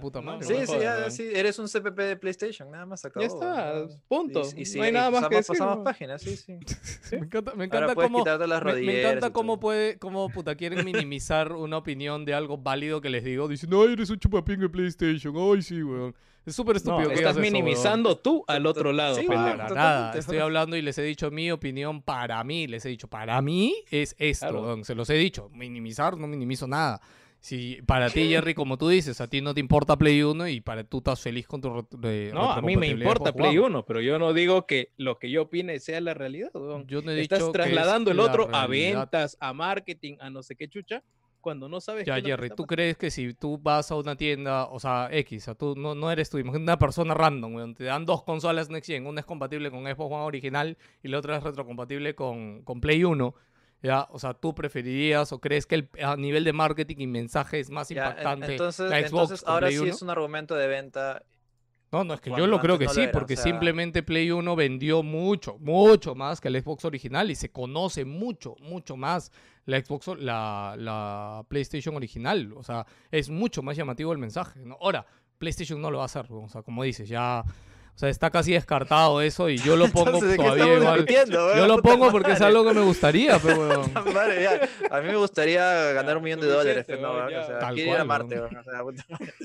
puta, 0.01 0.19
madre. 0.19 0.45
Sí, 0.45 0.53
sí, 0.67 0.73
ya, 0.81 1.09
sí, 1.09 1.29
eres 1.33 1.57
un 1.59 1.67
CPP 1.69 1.97
de 1.97 2.17
PlayStation, 2.17 2.69
nada 2.69 2.85
más 2.85 3.05
acabó. 3.05 3.21
Ya 3.25 3.27
está, 3.27 3.85
punto. 4.09 4.41
No 4.75 4.83
hay 4.83 4.91
nada 4.91 5.11
más 5.11 5.29
que 5.29 5.35
pasamos, 5.37 5.37
decir. 5.37 5.47
pasamos 5.47 5.73
weón. 5.75 5.83
páginas, 5.85 6.21
sí, 6.21 6.35
sí. 6.35 6.57
Me 7.11 7.17
encanta, 7.17 7.53
me 7.55 7.65
encanta 7.65 7.95
cómo... 7.95 8.19
quitarte 8.19 8.47
las 8.47 8.59
Me, 8.63 8.65
me 8.65 8.71
rodilleras 8.73 9.11
encanta 9.11 9.27
y 9.27 9.31
cómo 9.31 9.53
todo. 9.53 9.59
puede, 9.61 9.97
cómo 9.99 10.29
puta 10.29 10.55
quieren 10.55 10.83
minimizar 10.85 11.51
una 11.53 11.77
opinión 11.77 12.25
de 12.25 12.33
algo 12.33 12.57
válido 12.57 13.01
que 13.01 13.09
les 13.09 13.23
digo, 13.23 13.47
diciendo, 13.47 13.83
ay, 13.83 13.93
eres 13.93 14.09
un 14.09 14.19
chupapín 14.19 14.59
de 14.59 14.69
PlayStation, 14.69 15.33
ay, 15.37 15.61
sí, 15.61 15.81
weón. 15.83 16.15
Es 16.45 16.55
súper 16.55 16.75
estúpido 16.75 17.09
que 17.09 17.15
Estás 17.15 17.31
eso, 17.31 17.39
minimizando 17.41 18.17
tú 18.19 18.43
al 18.47 18.67
otro 18.67 18.93
lado. 18.93 19.15
Sí. 19.15 19.25
Para 19.25 19.51
totalmente, 19.67 19.73
nada, 19.75 20.13
estoy 20.19 20.37
hablando 20.37 20.75
y 20.77 20.83
les 20.83 20.95
he 20.99 21.01
dicho 21.01 21.31
mi 21.31 21.49
opinión 21.49 22.03
para 22.03 22.43
mí, 22.43 22.67
les 22.67 22.85
he 22.85 22.89
dicho, 22.89 23.07
para 23.07 23.41
mí 23.41 23.73
es 23.89 24.15
esto, 24.19 24.45
Claro. 24.49 24.61
weón, 24.61 24.85
se 24.85 24.93
los 24.93 25.09
he 25.09 25.15
dicho, 25.15 25.49
minimizar, 25.53 26.15
no 26.17 26.27
minimizo 26.27 26.67
nada. 26.67 27.01
Si 27.45 27.79
para 27.85 28.09
ti, 28.09 28.27
Jerry, 28.27 28.55
como 28.55 28.75
tú 28.75 28.89
dices, 28.89 29.21
a 29.21 29.27
ti 29.27 29.39
no 29.39 29.53
te 29.53 29.59
importa 29.59 29.95
Play 29.95 30.23
1 30.23 30.47
y 30.47 30.61
para 30.61 30.83
tú 30.83 30.97
estás 30.97 31.21
feliz 31.21 31.45
con 31.45 31.61
tu 31.61 31.87
No, 32.33 32.51
a 32.51 32.59
mí 32.59 32.75
me 32.75 32.87
importa 32.87 33.33
Play 33.33 33.55
Juan. 33.55 33.71
1, 33.73 33.85
pero 33.85 34.01
yo 34.01 34.17
no 34.17 34.33
digo 34.33 34.65
que 34.65 34.93
lo 34.97 35.19
que 35.19 35.29
yo 35.29 35.43
opine 35.43 35.79
sea 35.79 36.01
la 36.01 36.15
realidad. 36.15 36.49
weón. 36.55 36.87
Yo 36.87 37.03
no 37.03 37.11
he 37.11 37.21
Estás 37.21 37.37
dicho 37.41 37.51
que 37.51 37.61
es 37.61 37.67
trasladando 37.67 38.09
el 38.09 38.19
otro 38.19 38.49
a 38.51 38.65
ventas, 38.65 39.37
a 39.39 39.53
marketing, 39.53 40.17
a 40.21 40.31
no 40.31 40.41
sé 40.41 40.55
qué 40.55 40.67
chucha, 40.67 41.03
cuando 41.39 41.69
no 41.69 41.81
sabes 41.81 42.07
Ya, 42.07 42.19
qué 42.19 42.29
Jerry, 42.29 42.49
¿tú 42.49 42.65
crees 42.65 42.97
que 42.97 43.11
si 43.11 43.35
tú 43.35 43.59
vas 43.59 43.91
a 43.91 43.95
una 43.95 44.15
tienda, 44.15 44.65
o 44.65 44.79
sea, 44.79 45.09
X, 45.11 45.43
o 45.43 45.45
sea, 45.45 45.53
tú 45.53 45.75
no, 45.75 45.93
no 45.93 46.09
eres 46.09 46.31
tú, 46.31 46.39
imagínate 46.39 46.63
una 46.63 46.79
persona 46.79 47.13
random, 47.13 47.53
weón, 47.53 47.75
te 47.75 47.83
dan 47.83 48.07
dos 48.07 48.23
consolas 48.23 48.71
Next 48.71 48.89
Gen, 48.89 49.05
una 49.05 49.19
es 49.19 49.27
compatible 49.27 49.69
con 49.69 49.83
Xbox 49.83 50.11
One 50.11 50.23
original 50.23 50.79
y 51.03 51.09
la 51.09 51.19
otra 51.19 51.37
es 51.37 51.43
retrocompatible 51.43 52.15
con, 52.15 52.63
con 52.63 52.81
Play 52.81 53.03
1, 53.03 53.35
ya, 53.85 54.07
o 54.11 54.19
sea, 54.19 54.33
¿tú 54.33 54.53
preferirías 54.55 55.31
o 55.31 55.39
crees 55.39 55.65
que 55.65 55.75
el, 55.75 55.89
a 56.03 56.15
nivel 56.15 56.43
de 56.43 56.53
marketing 56.53 56.95
y 56.99 57.07
mensaje 57.07 57.59
es 57.59 57.69
más 57.69 57.89
Ya, 57.89 57.95
en- 58.03 58.09
impactante 58.09 58.51
entonces, 58.53 58.89
la 58.89 58.97
Xbox 58.99 59.11
entonces 59.31 59.43
ahora 59.47 59.69
sí 59.69 59.77
1? 59.79 59.91
es 59.91 60.01
un 60.01 60.09
argumento 60.09 60.55
de 60.55 60.67
venta. 60.67 61.23
No, 61.91 62.03
no, 62.03 62.13
es 62.15 62.19
que 62.19 62.31
yo 62.31 62.47
lo 62.47 62.59
creo 62.59 62.77
que 62.77 62.85
no 62.85 62.93
sí, 62.93 63.01
era, 63.03 63.11
porque 63.11 63.35
o 63.35 63.37
sea- 63.37 63.43
simplemente 63.43 64.03
Play 64.03 64.31
1 64.31 64.55
vendió 64.55 65.01
mucho, 65.03 65.57
mucho 65.59 66.13
más 66.15 66.41
que 66.41 66.49
el 66.49 66.61
Xbox 66.61 66.83
original 66.83 67.31
y 67.31 67.35
se 67.35 67.51
conoce 67.51 68.03
mucho, 68.03 68.55
mucho 68.59 68.97
más 68.97 69.31
la 69.65 69.79
Xbox, 69.79 70.07
la, 70.19 70.75
la 70.77 71.45
PlayStation 71.47 71.95
original. 71.95 72.53
O 72.57 72.63
sea, 72.63 72.85
es 73.11 73.29
mucho 73.29 73.61
más 73.63 73.77
llamativo 73.77 74.11
el 74.11 74.17
mensaje. 74.17 74.59
¿no? 74.65 74.77
Ahora, 74.81 75.05
PlayStation 75.37 75.81
no 75.81 75.89
lo 75.91 75.97
va 75.99 76.03
a 76.03 76.05
hacer, 76.05 76.25
o 76.29 76.49
sea, 76.49 76.61
como 76.63 76.83
dices, 76.83 77.07
ya... 77.07 77.43
O 77.95 77.97
sea, 77.97 78.09
está 78.09 78.29
casi 78.29 78.51
descartado 78.51 79.21
eso 79.21 79.49
y 79.49 79.57
yo 79.57 79.77
lo 79.77 79.87
pongo 79.91 80.07
Entonces, 80.07 80.31
¿de 80.31 80.37
qué 80.37 80.43
todavía 80.43 80.73
igual. 80.75 81.05
discutiendo, 81.05 81.55
Yo 81.55 81.65
lo 81.67 81.81
pongo 81.81 82.11
porque 82.11 82.33
es 82.33 82.39
madre. 82.41 82.57
algo 82.57 82.67
que 82.67 82.73
me 82.77 82.81
gustaría, 82.85 83.39
pero. 83.43 83.83
Puta 83.83 84.01
madre, 84.01 84.43
ya. 84.43 84.69
A 84.95 85.01
mí 85.01 85.07
me 85.07 85.15
gustaría 85.15 85.93
ganar 85.93 86.17
un 86.17 86.23
millón 86.23 86.41
de 86.41 86.47
dólares, 86.47 86.83
pero 86.85 87.01
no, 87.01 87.11
o 87.13 87.29
sea, 87.29 87.59
Tal 87.59 87.73
quiero 87.75 87.91
ir 87.91 87.95
a 87.95 87.97
cual, 87.99 88.07
Marte, 88.07 88.39
weón, 88.41 88.57
o 88.57 88.63
sea, 88.63 88.81
puta 88.83 89.05
madre. 89.09 89.33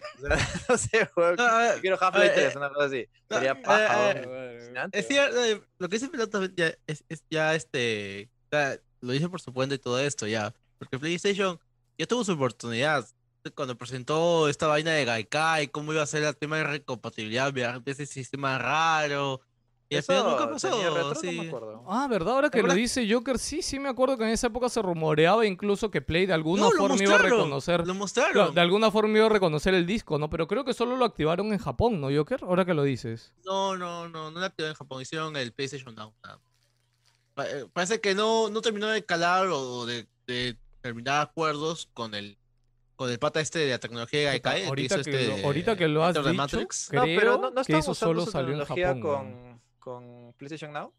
O 0.00 0.26
sea, 0.26 0.38
no 0.70 0.78
sé, 0.78 1.10
weón. 1.14 1.36
Ah, 1.38 1.72
Quiero 1.82 1.98
Half-Life 2.00 2.28
eh, 2.28 2.32
3, 2.34 2.56
una 2.56 2.70
cosa 2.70 2.86
así. 2.86 3.06
Sería 3.28 3.50
eh, 3.52 3.62
paja, 3.62 4.10
eh, 4.12 4.70
weón. 4.72 4.88
Es 4.92 5.06
cierto, 5.06 5.44
eh, 5.44 5.60
lo 5.78 5.88
que 5.90 5.96
dice 5.96 6.08
Pelota 6.08 6.40
ya 6.56 6.72
es, 6.86 7.04
es 7.10 7.22
ya 7.28 7.54
este, 7.54 8.30
ya 8.50 8.78
lo 9.02 9.12
dice 9.12 9.28
por 9.28 9.42
su 9.42 9.52
cuenta 9.52 9.74
y 9.74 9.78
todo 9.78 10.00
esto 10.00 10.26
ya, 10.26 10.54
porque 10.78 10.98
PlayStation 10.98 11.60
ya 11.98 12.06
tuvo 12.06 12.24
su 12.24 12.32
oportunidad 12.32 13.06
cuando 13.54 13.76
presentó 13.76 14.48
esta 14.48 14.66
vaina 14.66 14.92
de 14.92 15.04
Gaikai, 15.04 15.68
cómo 15.68 15.92
iba 15.92 16.02
a 16.02 16.06
ser 16.06 16.22
el 16.24 16.36
tema 16.36 16.58
de 16.58 16.64
recompatibilidad, 16.64 17.52
ese 17.86 18.06
sistema 18.06 18.58
raro, 18.58 19.40
y 19.92 19.96
al 19.96 20.04
final 20.04 20.24
nunca 20.24 20.54
Eso 20.54 20.70
tenía 20.70 20.88
retro, 20.88 21.08
pasó, 21.08 21.26
no 21.26 21.32
me 21.32 21.40
sí. 21.42 21.48
acuerdo. 21.48 21.84
Ah, 21.88 22.06
¿verdad? 22.08 22.34
Ahora 22.34 22.48
que 22.48 22.62
lo 22.62 22.72
dice 22.74 23.12
Joker, 23.12 23.40
sí, 23.40 23.60
sí 23.60 23.80
me 23.80 23.88
acuerdo 23.88 24.16
que 24.16 24.22
en 24.22 24.30
esa 24.30 24.46
época 24.46 24.68
se 24.68 24.80
rumoreaba 24.80 25.44
incluso 25.44 25.90
que 25.90 26.00
Play 26.00 26.26
de 26.26 26.32
alguna 26.32 26.62
No, 26.62 26.70
lo 26.70 26.78
forma 26.78 27.02
iba 27.02 27.16
a 27.16 27.18
reconocer 27.18 27.84
lo 27.84 28.06
Claro, 28.06 28.52
de 28.52 28.60
alguna 28.60 28.92
forma 28.92 29.16
iba 29.16 29.26
a 29.26 29.30
reconocer 29.30 29.74
el 29.74 29.86
disco, 29.86 30.16
¿no? 30.16 30.30
Pero 30.30 30.46
creo 30.46 30.64
que 30.64 30.74
solo 30.74 30.96
lo 30.96 31.04
activaron 31.04 31.52
en 31.52 31.58
Japón, 31.58 32.00
¿no, 32.00 32.08
Joker? 32.08 32.44
Ahora 32.44 32.64
que 32.64 32.72
lo 32.72 32.84
dices. 32.84 33.32
No, 33.44 33.76
no, 33.76 34.08
no, 34.08 34.30
no 34.30 34.38
la 34.38 34.46
activaron 34.46 34.74
en 34.74 34.78
Japón, 34.78 35.02
hicieron 35.02 35.36
el 35.36 35.52
PlayStation 35.52 35.92
Now. 35.96 36.14
eh, 37.38 37.66
Parece 37.72 38.00
que 38.00 38.14
no, 38.14 38.48
no 38.48 38.60
terminó 38.60 38.86
de 38.86 39.04
calar 39.04 39.48
o 39.48 39.86
de, 39.86 40.06
de 40.28 40.56
terminar 40.82 41.22
acuerdos 41.22 41.90
con 41.94 42.14
el 42.14 42.38
con 43.00 43.10
el 43.10 43.18
pata 43.18 43.40
este 43.40 43.60
de 43.60 43.70
la 43.70 43.78
tecnología 43.78 44.18
de 44.20 44.26
Gaikai. 44.26 44.66
ahorita, 44.66 44.96
hizo 45.00 45.04
que, 45.10 45.22
este 45.22 45.40
lo, 45.40 45.46
ahorita 45.46 45.74
que 45.74 45.88
lo 45.88 46.04
has 46.04 46.14
dicho, 46.14 46.34
Matrix. 46.34 46.88
creo 46.90 47.00
No, 47.06 47.06
pero 47.18 47.38
no, 47.38 47.50
no 47.50 47.64
que 47.64 47.78
eso 47.78 47.94
solo 47.94 48.26
salió 48.26 48.52
en 48.60 48.64
Japón. 48.66 49.00
con, 49.00 49.60
con 49.78 50.34
PlayStation 50.36 50.70
Now. 50.70 50.92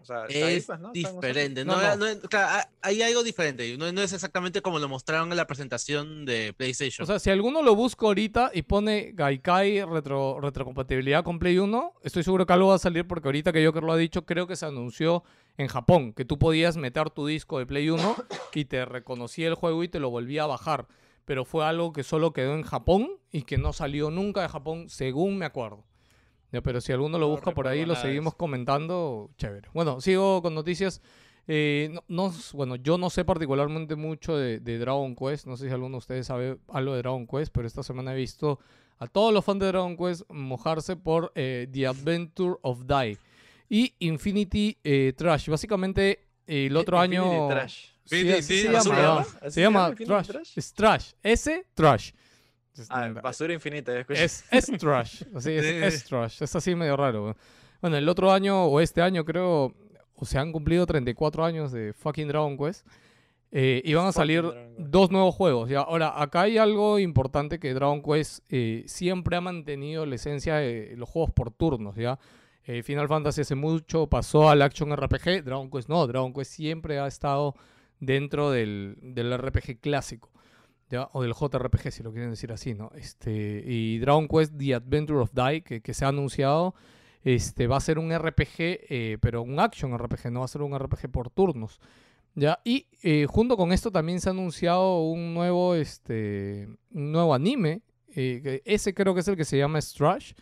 O 0.00 0.04
sea, 0.04 0.22
ahí, 0.22 0.54
Es 0.54 0.66
pues, 0.66 0.78
¿no? 0.78 0.92
Diferente. 0.92 1.64
No, 1.64 1.76
No, 1.96 1.96
no. 2.14 2.20
claro, 2.30 2.68
hay- 2.82 2.94
hay 2.94 3.02
algo 3.02 3.24
diferente. 3.24 3.76
No, 3.76 3.90
no 3.90 4.00
es 4.00 4.12
exactamente 4.12 4.62
como 4.62 4.78
lo 4.78 4.88
mostraron 4.88 5.32
en 5.32 5.36
la 5.36 5.46
presentación 5.48 6.24
de 6.24 6.54
PlayStation. 6.56 7.02
O 7.02 7.06
sea, 7.06 7.18
si 7.18 7.30
alguno 7.30 7.62
lo 7.62 7.74
busca 7.74 8.06
ahorita 8.06 8.52
y 8.54 8.62
pone 8.62 9.10
Gaikai 9.12 9.84
retro, 9.84 10.38
retrocompatibilidad 10.40 11.24
con 11.24 11.40
Play 11.40 11.58
1, 11.58 11.94
estoy 12.04 12.22
seguro 12.22 12.46
que 12.46 12.52
algo 12.52 12.68
va 12.68 12.76
a 12.76 12.78
salir 12.78 13.08
porque 13.08 13.26
ahorita 13.26 13.52
que 13.52 13.66
Joker 13.66 13.82
lo 13.82 13.92
ha 13.92 13.96
dicho, 13.96 14.24
creo 14.24 14.46
que 14.46 14.54
se 14.54 14.66
anunció 14.66 15.24
en 15.58 15.66
Japón 15.66 16.12
que 16.14 16.24
tú 16.24 16.38
podías 16.38 16.76
meter 16.76 17.10
tu 17.10 17.26
disco 17.26 17.58
de 17.58 17.66
Play 17.66 17.90
1 17.90 18.14
y 18.54 18.66
te 18.66 18.84
reconocía 18.86 19.48
el 19.48 19.54
juego 19.54 19.82
y 19.82 19.88
te 19.88 19.98
lo 19.98 20.08
volvía 20.10 20.44
a 20.44 20.46
bajar. 20.46 20.86
Pero 21.24 21.44
fue 21.44 21.64
algo 21.64 21.92
que 21.92 22.02
solo 22.02 22.32
quedó 22.32 22.54
en 22.54 22.62
Japón 22.62 23.08
y 23.32 23.42
que 23.42 23.58
no 23.58 23.72
salió 23.72 24.10
nunca 24.10 24.42
de 24.42 24.48
Japón, 24.48 24.88
según 24.88 25.38
me 25.38 25.46
acuerdo. 25.46 25.84
Ya, 26.52 26.60
pero 26.60 26.80
si 26.80 26.92
alguno 26.92 27.18
lo 27.18 27.26
No 27.26 27.32
busca 27.32 27.50
por 27.50 27.66
ahí, 27.66 27.84
lo 27.84 27.96
seguimos 27.96 28.34
comentando, 28.34 29.30
chévere. 29.38 29.68
Bueno, 29.74 30.00
sigo 30.00 30.40
con 30.42 30.54
noticias. 30.54 31.02
Eh, 31.46 31.94
no, 32.08 32.32
bueno, 32.52 32.76
yo 32.76 32.96
no 32.96 33.10
sé 33.10 33.24
particularmente 33.24 33.96
mucho 33.96 34.36
de, 34.36 34.60
de 34.60 34.78
Dragon 34.78 35.16
Quest. 35.16 35.46
No 35.46 35.56
sé 35.56 35.66
si 35.66 35.72
alguno 35.72 35.96
de 35.96 35.98
ustedes 35.98 36.26
sabe 36.26 36.58
algo 36.68 36.92
de 36.92 36.98
Dragon 36.98 37.26
Quest, 37.26 37.52
pero 37.52 37.66
esta 37.66 37.82
semana 37.82 38.12
he 38.12 38.16
visto 38.16 38.60
a 38.98 39.06
todos 39.06 39.32
los 39.32 39.44
fans 39.44 39.60
de 39.60 39.66
Dragon 39.66 39.96
Quest 39.96 40.30
mojarse 40.30 40.96
por 40.96 41.32
eh, 41.34 41.68
The 41.72 41.86
Adventure 41.86 42.56
of 42.62 42.84
Die 42.86 43.18
y 43.68 43.94
Infinity 43.98 44.78
eh, 44.84 45.12
Trash. 45.16 45.48
Básicamente, 45.48 46.23
eh, 46.46 46.66
el 46.66 46.76
otro 46.76 47.02
Infinity 47.04 47.34
año. 47.34 47.48
Trash. 47.48 47.86
Sí, 48.04 48.42
se 48.42 48.64
llama, 48.70 48.96
¿no? 48.96 49.14
¿no? 49.14 49.18
¿Así 49.20 49.50
Se 49.50 49.60
llama 49.62 49.94
Trash. 49.94 50.26
Trash? 50.28 50.52
Es 50.56 50.72
Trash. 50.74 51.12
S 51.22 51.66
Trash. 51.74 52.10
Ah, 52.90 53.08
basura 53.22 53.54
infinita, 53.54 53.92
es, 54.08 54.44
es 54.50 54.66
trash. 54.78 55.22
Así 55.34 55.52
es, 55.52 55.64
es 55.64 56.04
trash. 56.04 56.42
Es 56.42 56.56
así 56.56 56.74
medio 56.74 56.96
raro. 56.96 57.36
Bueno, 57.80 57.96
el 57.96 58.08
otro 58.08 58.32
año 58.32 58.64
o 58.64 58.80
este 58.80 59.00
año 59.00 59.24
creo, 59.24 59.72
o 60.14 60.24
se 60.24 60.38
han 60.38 60.50
cumplido 60.50 60.84
34 60.84 61.44
años 61.44 61.70
de 61.70 61.92
fucking 61.92 62.26
Dragon 62.26 62.58
Quest. 62.58 62.84
eh, 63.52 63.80
y 63.84 63.94
van 63.94 64.06
a 64.08 64.12
salir 64.12 64.44
dos 64.76 65.12
nuevos 65.12 65.36
juegos. 65.36 65.70
¿ya? 65.70 65.82
Ahora, 65.82 66.20
acá 66.20 66.42
hay 66.42 66.58
algo 66.58 66.98
importante 66.98 67.60
que 67.60 67.72
Dragon 67.74 68.02
Quest 68.02 68.40
eh, 68.48 68.82
siempre 68.86 69.36
ha 69.36 69.40
mantenido 69.40 70.04
la 70.04 70.16
esencia 70.16 70.56
de 70.56 70.94
los 70.96 71.08
juegos 71.08 71.30
por 71.30 71.52
turnos. 71.52 71.94
¿ya? 71.94 72.18
Eh, 72.66 72.82
Final 72.82 73.08
Fantasy 73.08 73.42
hace 73.42 73.54
mucho 73.54 74.06
pasó 74.06 74.48
al 74.48 74.62
Action 74.62 74.94
RPG. 74.94 75.44
Dragon 75.44 75.70
Quest 75.70 75.88
no. 75.88 76.06
Dragon 76.06 76.32
Quest 76.32 76.52
siempre 76.52 76.98
ha 76.98 77.06
estado 77.06 77.54
dentro 78.00 78.50
del, 78.50 78.96
del 79.00 79.36
RPG 79.36 79.80
clásico. 79.80 80.30
¿ya? 80.90 81.08
O 81.12 81.22
del 81.22 81.34
JRPG, 81.34 81.90
si 81.90 82.02
lo 82.02 82.12
quieren 82.12 82.30
decir 82.30 82.52
así, 82.52 82.74
¿no? 82.74 82.90
Este, 82.94 83.62
y 83.66 83.98
Dragon 83.98 84.28
Quest 84.28 84.56
The 84.56 84.74
Adventure 84.74 85.20
of 85.20 85.32
Dai, 85.32 85.62
que, 85.62 85.94
se 85.94 86.04
ha 86.04 86.08
anunciado, 86.08 86.74
este, 87.22 87.66
va 87.66 87.76
a 87.76 87.80
ser 87.80 87.98
un 87.98 88.16
RPG, 88.16 88.56
eh, 88.58 89.18
pero 89.20 89.42
un 89.42 89.58
action 89.58 89.96
RPG, 89.96 90.30
no 90.30 90.40
va 90.40 90.44
a 90.46 90.48
ser 90.48 90.62
un 90.62 90.78
RPG 90.78 91.10
por 91.10 91.30
turnos. 91.30 91.80
¿Ya? 92.36 92.60
Y 92.64 92.88
eh, 93.02 93.26
junto 93.28 93.56
con 93.56 93.72
esto 93.72 93.92
también 93.92 94.20
se 94.20 94.28
ha 94.28 94.32
anunciado 94.32 95.02
un 95.02 95.34
nuevo, 95.34 95.74
este, 95.76 96.68
un 96.90 97.12
nuevo 97.12 97.32
anime. 97.32 97.82
ese 98.16 98.94
creo 98.94 99.14
que 99.14 99.20
es 99.20 99.28
el 99.28 99.36
que 99.36 99.44
se 99.44 99.58
llama 99.58 99.80
Strash. 99.80 100.32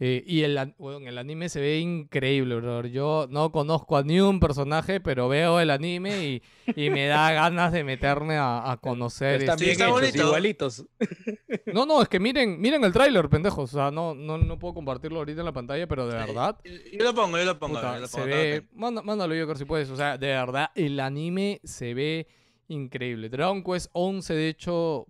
Eh, 0.00 0.22
y 0.26 0.42
el, 0.42 0.74
bueno, 0.78 1.08
el 1.08 1.18
anime 1.18 1.48
se 1.48 1.60
ve 1.60 1.78
increíble, 1.80 2.54
brother. 2.56 2.90
Yo 2.92 3.26
no 3.30 3.50
conozco 3.50 3.96
a 3.96 4.02
ni 4.04 4.20
un 4.20 4.38
personaje, 4.38 5.00
pero 5.00 5.28
veo 5.28 5.58
el 5.60 5.70
anime 5.70 6.24
y, 6.24 6.42
y 6.76 6.90
me 6.90 7.06
da 7.06 7.32
ganas 7.32 7.72
de 7.72 7.82
meterme 7.82 8.36
a, 8.36 8.70
a 8.70 8.76
conocer. 8.76 9.40
Están 9.40 9.54
este- 9.54 9.64
bien 9.64 9.72
está 9.72 9.84
hechos, 9.86 10.00
bonito. 10.00 10.22
igualitos. 10.26 10.86
No, 11.72 11.84
no, 11.84 12.00
es 12.00 12.08
que 12.08 12.18
miren, 12.18 12.60
miren 12.60 12.82
el 12.84 12.92
tráiler, 12.92 13.28
pendejos. 13.28 13.74
O 13.74 13.76
sea, 13.78 13.90
no, 13.90 14.14
no, 14.14 14.38
no 14.38 14.58
puedo 14.58 14.72
compartirlo 14.74 15.18
ahorita 15.18 15.40
en 15.40 15.44
la 15.46 15.52
pantalla, 15.52 15.86
pero 15.86 16.06
de 16.06 16.14
verdad. 16.14 16.56
Yo 16.64 17.04
lo 17.04 17.14
pongo, 17.14 17.36
yo 17.38 17.44
lo 17.44 17.58
pongo. 17.58 17.74
Puta, 17.74 17.94
yo 17.96 18.00
lo 18.00 18.06
se 18.06 18.16
pongo, 18.16 18.26
ve. 18.26 18.32
también. 18.62 18.68
manda- 18.74 19.02
Mándalo 19.02 19.34
yo, 19.34 19.54
si 19.54 19.64
puedes. 19.66 19.90
O 19.90 19.96
sea, 19.96 20.16
de 20.16 20.28
verdad, 20.28 20.70
el 20.74 20.98
anime 21.00 21.60
se 21.64 21.92
ve 21.92 22.26
increíble. 22.68 23.28
Dragon 23.28 23.62
Quest 23.62 23.90
11, 23.92 24.34
de 24.34 24.48
hecho, 24.48 25.06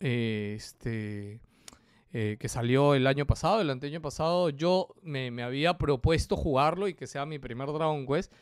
eh, 0.00 0.54
este. 0.56 1.40
Eh, 2.12 2.36
que 2.40 2.48
salió 2.48 2.94
el 2.94 3.06
año 3.06 3.26
pasado, 3.26 3.60
el 3.60 3.70
anteaño 3.70 4.00
pasado, 4.02 4.50
yo 4.50 4.88
me, 5.02 5.30
me 5.30 5.42
había 5.42 5.78
propuesto 5.78 6.36
jugarlo 6.36 6.88
y 6.88 6.94
que 6.94 7.06
sea 7.06 7.24
mi 7.26 7.38
primer 7.38 7.68
Dragon 7.72 8.06
Quest. 8.06 8.32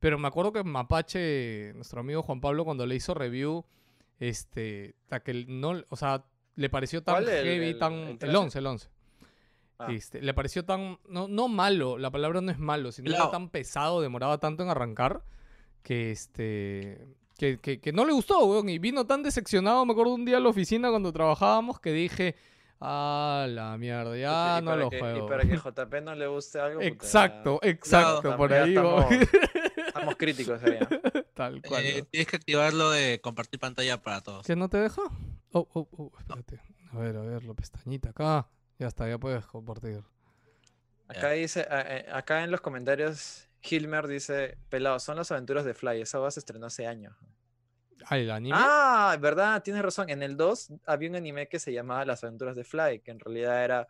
Pero 0.00 0.18
me 0.18 0.28
acuerdo 0.28 0.52
que 0.52 0.62
Mapache, 0.64 1.72
nuestro 1.74 2.00
amigo 2.00 2.22
Juan 2.22 2.40
Pablo, 2.40 2.64
cuando 2.64 2.84
le 2.84 2.94
hizo 2.96 3.14
review, 3.14 3.64
este, 4.18 4.94
que 5.24 5.44
no, 5.48 5.82
o 5.88 5.96
sea, 5.96 6.24
le 6.56 6.68
pareció 6.68 7.02
tan 7.02 7.24
heavy, 7.24 7.66
el- 7.68 7.78
tan, 7.78 7.92
el 7.94 8.08
el 8.10 8.18
13? 8.18 8.36
11, 8.36 8.58
el 8.58 8.66
11. 8.66 8.88
Ah. 9.78 9.86
Este, 9.90 10.20
le 10.22 10.34
pareció 10.34 10.64
tan, 10.64 10.98
no, 11.08 11.26
no 11.26 11.48
malo, 11.48 11.98
la 11.98 12.10
palabra 12.10 12.40
no 12.40 12.52
es 12.52 12.58
malo, 12.58 12.92
sino 12.92 13.08
era 13.08 13.16
Claro. 13.18 13.30
tan 13.32 13.48
pesado, 13.48 14.00
demoraba 14.02 14.38
tanto 14.38 14.62
en 14.62 14.68
arrancar, 14.68 15.22
que 15.82 16.10
este, 16.12 17.06
que, 17.38 17.58
que- 17.58 17.80
que 17.80 17.92
no 17.92 18.04
le 18.04 18.12
gustó, 18.12 18.44
weón, 18.46 18.68
y 18.68 18.78
vino 18.78 19.06
tan 19.06 19.22
decepcionado, 19.22 19.84
me 19.84 19.92
acuerdo 19.92 20.14
un 20.14 20.24
día 20.24 20.36
en 20.36 20.44
la 20.44 20.50
oficina 20.50 20.90
cuando 20.90 21.12
trabajábamos, 21.12 21.80
que 21.80 21.92
dije, 21.92 22.36
ah, 22.80 23.46
la 23.48 23.76
mierda, 23.78 24.16
ya 24.16 24.58
Y 24.60 24.64
no 24.64 24.76
lo 24.76 24.90
que- 24.90 24.98
juego. 24.98 25.26
Y 25.26 25.28
para 25.28 25.44
que 25.44 25.56
JP 25.56 26.00
no 26.02 26.14
le 26.14 26.26
guste 26.26 26.60
algo. 26.60 26.80
puta, 26.80 26.86
Exacto, 26.86 27.58
exacto, 27.62 28.20
Claro, 28.22 28.36
por 28.36 28.52
ahí 28.52 28.68
estamos- 28.74 29.06
Estamos 29.86 30.16
críticos 30.18 30.62
ahí. 30.62 30.78
¿eh? 30.80 31.24
Tal 31.34 31.62
cual. 31.62 31.84
Eh, 31.84 31.98
¿no? 32.00 32.04
tienes 32.06 32.26
que 32.28 32.36
activarlo 32.36 32.90
de 32.90 33.20
compartir 33.20 33.58
pantalla 33.60 34.00
para 34.02 34.20
todos. 34.20 34.46
¿Que 34.46 34.56
no 34.56 34.68
te 34.68 34.78
deja? 34.78 35.02
Oh, 35.52 35.68
oh, 35.72 35.88
oh, 35.96 36.12
espérate. 36.18 36.60
A 36.92 36.98
ver, 36.98 37.16
a 37.16 37.20
ver, 37.22 37.44
la 37.44 37.54
pestañita 37.54 38.10
acá. 38.10 38.48
Ya 38.78 38.88
está, 38.88 39.08
ya 39.08 39.18
puedes 39.18 39.44
compartir. 39.46 40.02
Acá 41.08 41.30
dice, 41.30 41.66
eh, 41.70 42.06
acá 42.12 42.42
en 42.44 42.50
los 42.50 42.60
comentarios, 42.60 43.48
Hilmer 43.62 44.06
dice, 44.08 44.56
pelado, 44.68 44.98
son 44.98 45.16
las 45.16 45.30
aventuras 45.30 45.64
de 45.64 45.74
Fly. 45.74 46.00
Esa 46.00 46.18
base 46.18 46.34
se 46.34 46.40
estrenó 46.40 46.66
hace 46.66 46.86
años. 46.86 47.14
Ah, 48.06 48.18
el 48.18 48.30
anime. 48.30 48.56
Ah, 48.58 49.16
verdad, 49.20 49.62
tienes 49.62 49.82
razón. 49.82 50.10
En 50.10 50.22
el 50.22 50.36
2 50.36 50.72
había 50.86 51.08
un 51.10 51.16
anime 51.16 51.48
que 51.48 51.58
se 51.58 51.72
llamaba 51.72 52.04
Las 52.04 52.22
aventuras 52.24 52.56
de 52.56 52.64
Fly, 52.64 53.00
que 53.00 53.10
en 53.10 53.20
realidad 53.20 53.64
era 53.64 53.88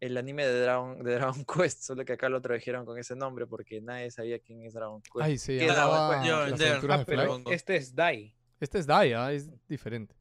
el 0.00 0.16
anime 0.16 0.46
de 0.46 0.60
Dragon, 0.62 1.02
de 1.02 1.14
Dragon 1.14 1.44
Quest, 1.54 1.82
solo 1.82 2.04
que 2.04 2.14
acá 2.14 2.28
lo 2.28 2.40
tradujeron 2.40 2.86
con 2.86 2.98
ese 2.98 3.14
nombre 3.16 3.46
porque 3.46 3.80
nadie 3.80 4.10
sabía 4.10 4.38
quién 4.38 4.62
es 4.64 4.74
Dragon 4.74 5.02
Quest. 5.02 5.20
Ay, 5.22 5.38
se 5.38 5.58
¿Qué 5.58 5.66
es 5.66 5.72
Dragon 5.74 5.92
llamaba 5.94 6.14
Quest? 6.16 6.28
Yo, 6.28 6.40
Las 6.40 6.50
Ender. 6.52 6.68
aventuras 6.70 6.96
Ah, 6.96 6.98
de 7.00 7.04
pero 7.06 7.22
Fly. 7.22 7.28
Pongo. 7.28 7.50
este 7.52 7.76
es 7.76 7.94
Dai. 7.94 8.34
Este 8.60 8.78
es 8.78 8.86
Daya, 8.86 9.32
es 9.32 9.50
diferente. 9.68 10.14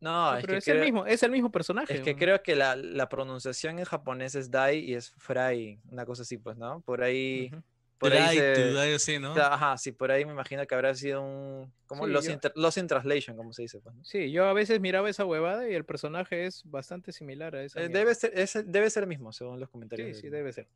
No, 0.00 0.30
No, 0.32 0.36
es 0.38 0.42
pero 0.44 0.52
que, 0.54 0.58
es 0.58 0.68
el 0.68 0.80
mismo, 0.80 1.06
es 1.06 1.22
el 1.22 1.30
mismo 1.32 1.50
personaje. 1.50 1.94
es 1.94 2.00
que 2.02 2.12
¿no? 2.14 2.18
creo 2.18 2.42
que 2.42 2.54
la, 2.54 2.76
la 2.76 3.08
pronunciación 3.08 3.78
en 3.78 3.84
japonés 3.84 4.34
es 4.36 4.50
Dai 4.50 4.78
y 4.78 4.94
es 4.94 5.10
Fry, 5.18 5.80
una 5.90 6.06
cosa 6.06 6.22
así, 6.22 6.38
pues, 6.38 6.56
¿no? 6.56 6.80
Por 6.82 7.02
ahí. 7.02 7.50
Por 7.98 8.12
ahí 8.12 8.36
se- 8.38 8.52
to- 8.72 8.80
así, 8.94 9.18
¿no? 9.18 9.34
Ajá, 9.34 9.76
sí, 9.76 9.92
por 9.92 10.10
ahí 10.10 10.24
me 10.24 10.32
imagino 10.32 10.66
que 10.66 10.74
habrá 10.74 10.94
sido 10.94 11.22
un. 11.22 11.72
como 11.86 12.06
Sí, 12.06 12.12
Lost, 12.12 12.28
yo- 12.28 12.80
in, 12.80 12.86
Translation, 12.86 13.36
como 13.36 13.52
se 13.52 13.62
dice. 13.62 13.80
Pues, 13.80 13.94
¿no? 13.94 14.04
Sí, 14.04 14.30
yo 14.30 14.46
a 14.46 14.52
veces 14.52 14.80
miraba 14.80 15.08
esa 15.10 15.24
huevada 15.24 15.68
y 15.68 15.74
el 15.74 15.84
personaje 15.84 16.46
es 16.46 16.62
bastante 16.64 17.12
similar 17.12 17.54
a 17.56 17.62
esa. 17.64 17.80
Eh, 17.80 17.88
debe, 17.88 18.14
ser, 18.14 18.32
es- 18.38 18.62
debe 18.66 18.88
ser 18.90 19.02
el 19.04 19.08
mismo, 19.08 19.32
según 19.32 19.58
los 19.60 19.68
comentarios. 19.68 20.16
Sí, 20.16 20.22
sí, 20.22 20.28
debe 20.28 20.52
ser. 20.52 20.68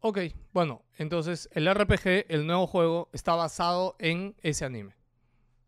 Ok, 0.00 0.18
bueno, 0.52 0.84
entonces 0.98 1.48
el 1.52 1.68
RPG, 1.72 2.26
el 2.28 2.46
nuevo 2.46 2.66
juego, 2.66 3.08
está 3.12 3.34
basado 3.36 3.94
en 4.00 4.34
ese 4.42 4.64
anime. 4.64 4.94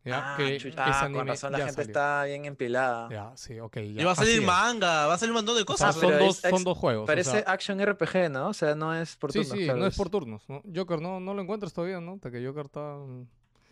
¿Ya? 0.05 0.35
Ah, 0.35 0.36
que 0.36 0.59
chucha, 0.59 0.90
ese 0.90 0.98
anime 1.06 1.18
con 1.20 1.28
razón 1.28 1.52
la 1.52 1.59
ya 1.59 1.64
gente 1.64 1.76
salió. 1.82 1.90
está 1.93 2.24
bien 2.24 2.44
empilada. 2.44 3.09
Ya, 3.10 3.32
sí, 3.36 3.59
ok. 3.59 3.76
Y 3.78 3.94
ya, 3.94 4.05
va 4.05 4.12
a 4.12 4.14
salir 4.14 4.32
así 4.32 4.40
es. 4.40 4.47
manga, 4.47 5.06
va 5.06 5.14
a 5.14 5.18
salir 5.18 5.31
un 5.31 5.36
montón 5.36 5.56
de 5.56 5.62
O 5.62 5.64
sea, 5.64 5.89
cosas. 5.89 5.94
Son, 5.97 6.10
pero 6.10 6.24
dos, 6.26 6.44
es 6.44 6.51
son 6.51 6.62
dos 6.64 6.76
juegos. 6.76 7.02
o 7.05 7.06
Parece 7.06 7.31
sea, 7.31 7.40
action 7.47 7.81
RPG, 7.85 8.31
¿no? 8.31 8.48
O 8.48 8.52
sea, 8.55 8.74
no 8.74 8.94
es 8.94 9.16
por 9.16 9.32
sí, 9.32 9.39
turnos, 9.40 9.59
sí, 9.59 9.64
claro, 9.64 9.78
no 9.81 9.86
es 9.86 9.97
por 9.97 10.10
turnos. 10.10 10.43
¿no? 10.48 10.62
Joker 10.74 11.01
no, 11.01 11.20
no 11.20 11.32
lo 11.32 11.40
encuentras 11.40 11.72
todavía, 11.72 12.01
¿no? 12.01 12.12
Hasta 12.14 12.31
que 12.31 12.44
Joker 12.47 12.66
está... 12.66 12.81
¿No 12.81 13.26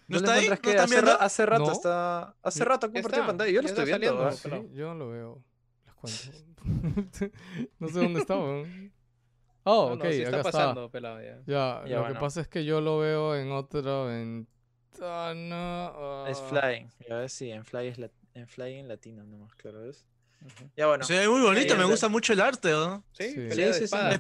le 0.09 0.17
está 0.17 0.33
ahí? 0.35 0.45
encuentras 0.47 0.59
¿No 0.59 0.63
que 0.63 0.71
están 0.71 0.85
hace, 0.85 0.95
viendo? 0.95 1.11
ra- 1.19 1.25
hace 1.25 1.47
rato 1.47 1.65
No. 1.67 1.73
está. 1.73 2.35
Hace 2.43 2.59
Ya- 2.61 2.65
rato 2.65 2.87
ya 2.87 2.93
compartió 2.95 3.21
está, 3.21 3.27
pantalla. 3.27 3.51
Yo 3.51 3.57
lo 3.63 3.63
ya 3.63 3.69
estoy 3.69 3.85
está 3.85 3.99
viendo. 3.99 4.31
saliendo. 4.33 4.57
¿ah? 4.57 4.71
Sí, 4.73 4.77
yo 4.77 4.87
no 4.89 4.95
lo 4.95 5.09
veo. 5.11 5.45
Les 5.85 5.95
cuento. 5.95 6.63
no 7.79 7.89
sé 7.89 7.99
dónde 8.01 8.21
está, 8.21 8.37
weón. 8.39 8.93
Oh, 9.65 9.91
No, 9.91 9.95
ok, 9.95 10.05
no, 10.05 10.11
sí 10.11 10.25
acá 10.25 10.37
está 10.39 10.43
pasando, 10.51 10.91
pelado 10.91 11.21
ya. 11.21 11.37
Ya, 11.47 11.83
Ya, 11.87 11.95
lo 11.97 12.01
bueno. 12.01 12.15
que 12.15 12.21
pasa 12.21 12.41
es 12.41 12.49
que 12.49 12.65
yo 12.65 12.81
lo 12.81 12.99
veo 12.99 13.37
en 13.37 13.53
otra 13.53 14.05
ventana. 14.05 14.47
Es. 16.29 16.41
Fly. 16.41 16.87
Ya 17.09 17.17
ves, 17.19 17.33
sí, 17.33 17.51
en 17.51 17.65
Fly 17.65 17.87
es 17.89 17.99
la- 17.99 18.11
en 18.35 18.47
Fly 18.49 18.75
en 18.75 18.89
latino 18.89 19.25
nomás, 19.25 19.55
claro, 19.57 19.83
¿ves? 19.83 20.05
Ujú. 20.45 20.69
Ya 20.77 20.89
bueno. 20.89 21.05
Se 21.05 21.17
ve 21.19 21.29
muy 21.29 21.41
bonito, 21.41 21.77
me 21.77 21.85
gusta 21.85 22.09
mucho 22.09 22.33
el 22.33 22.41
arte, 22.41 22.71
¿no? 22.73 23.05
Sí, 23.13 23.29
Sí. 23.31 23.35
pelea 23.35 23.55
Sí, 23.55 23.63
de 23.63 23.73
sí, 23.75 23.79
sí, 23.79 23.85
espadas, 23.85 24.19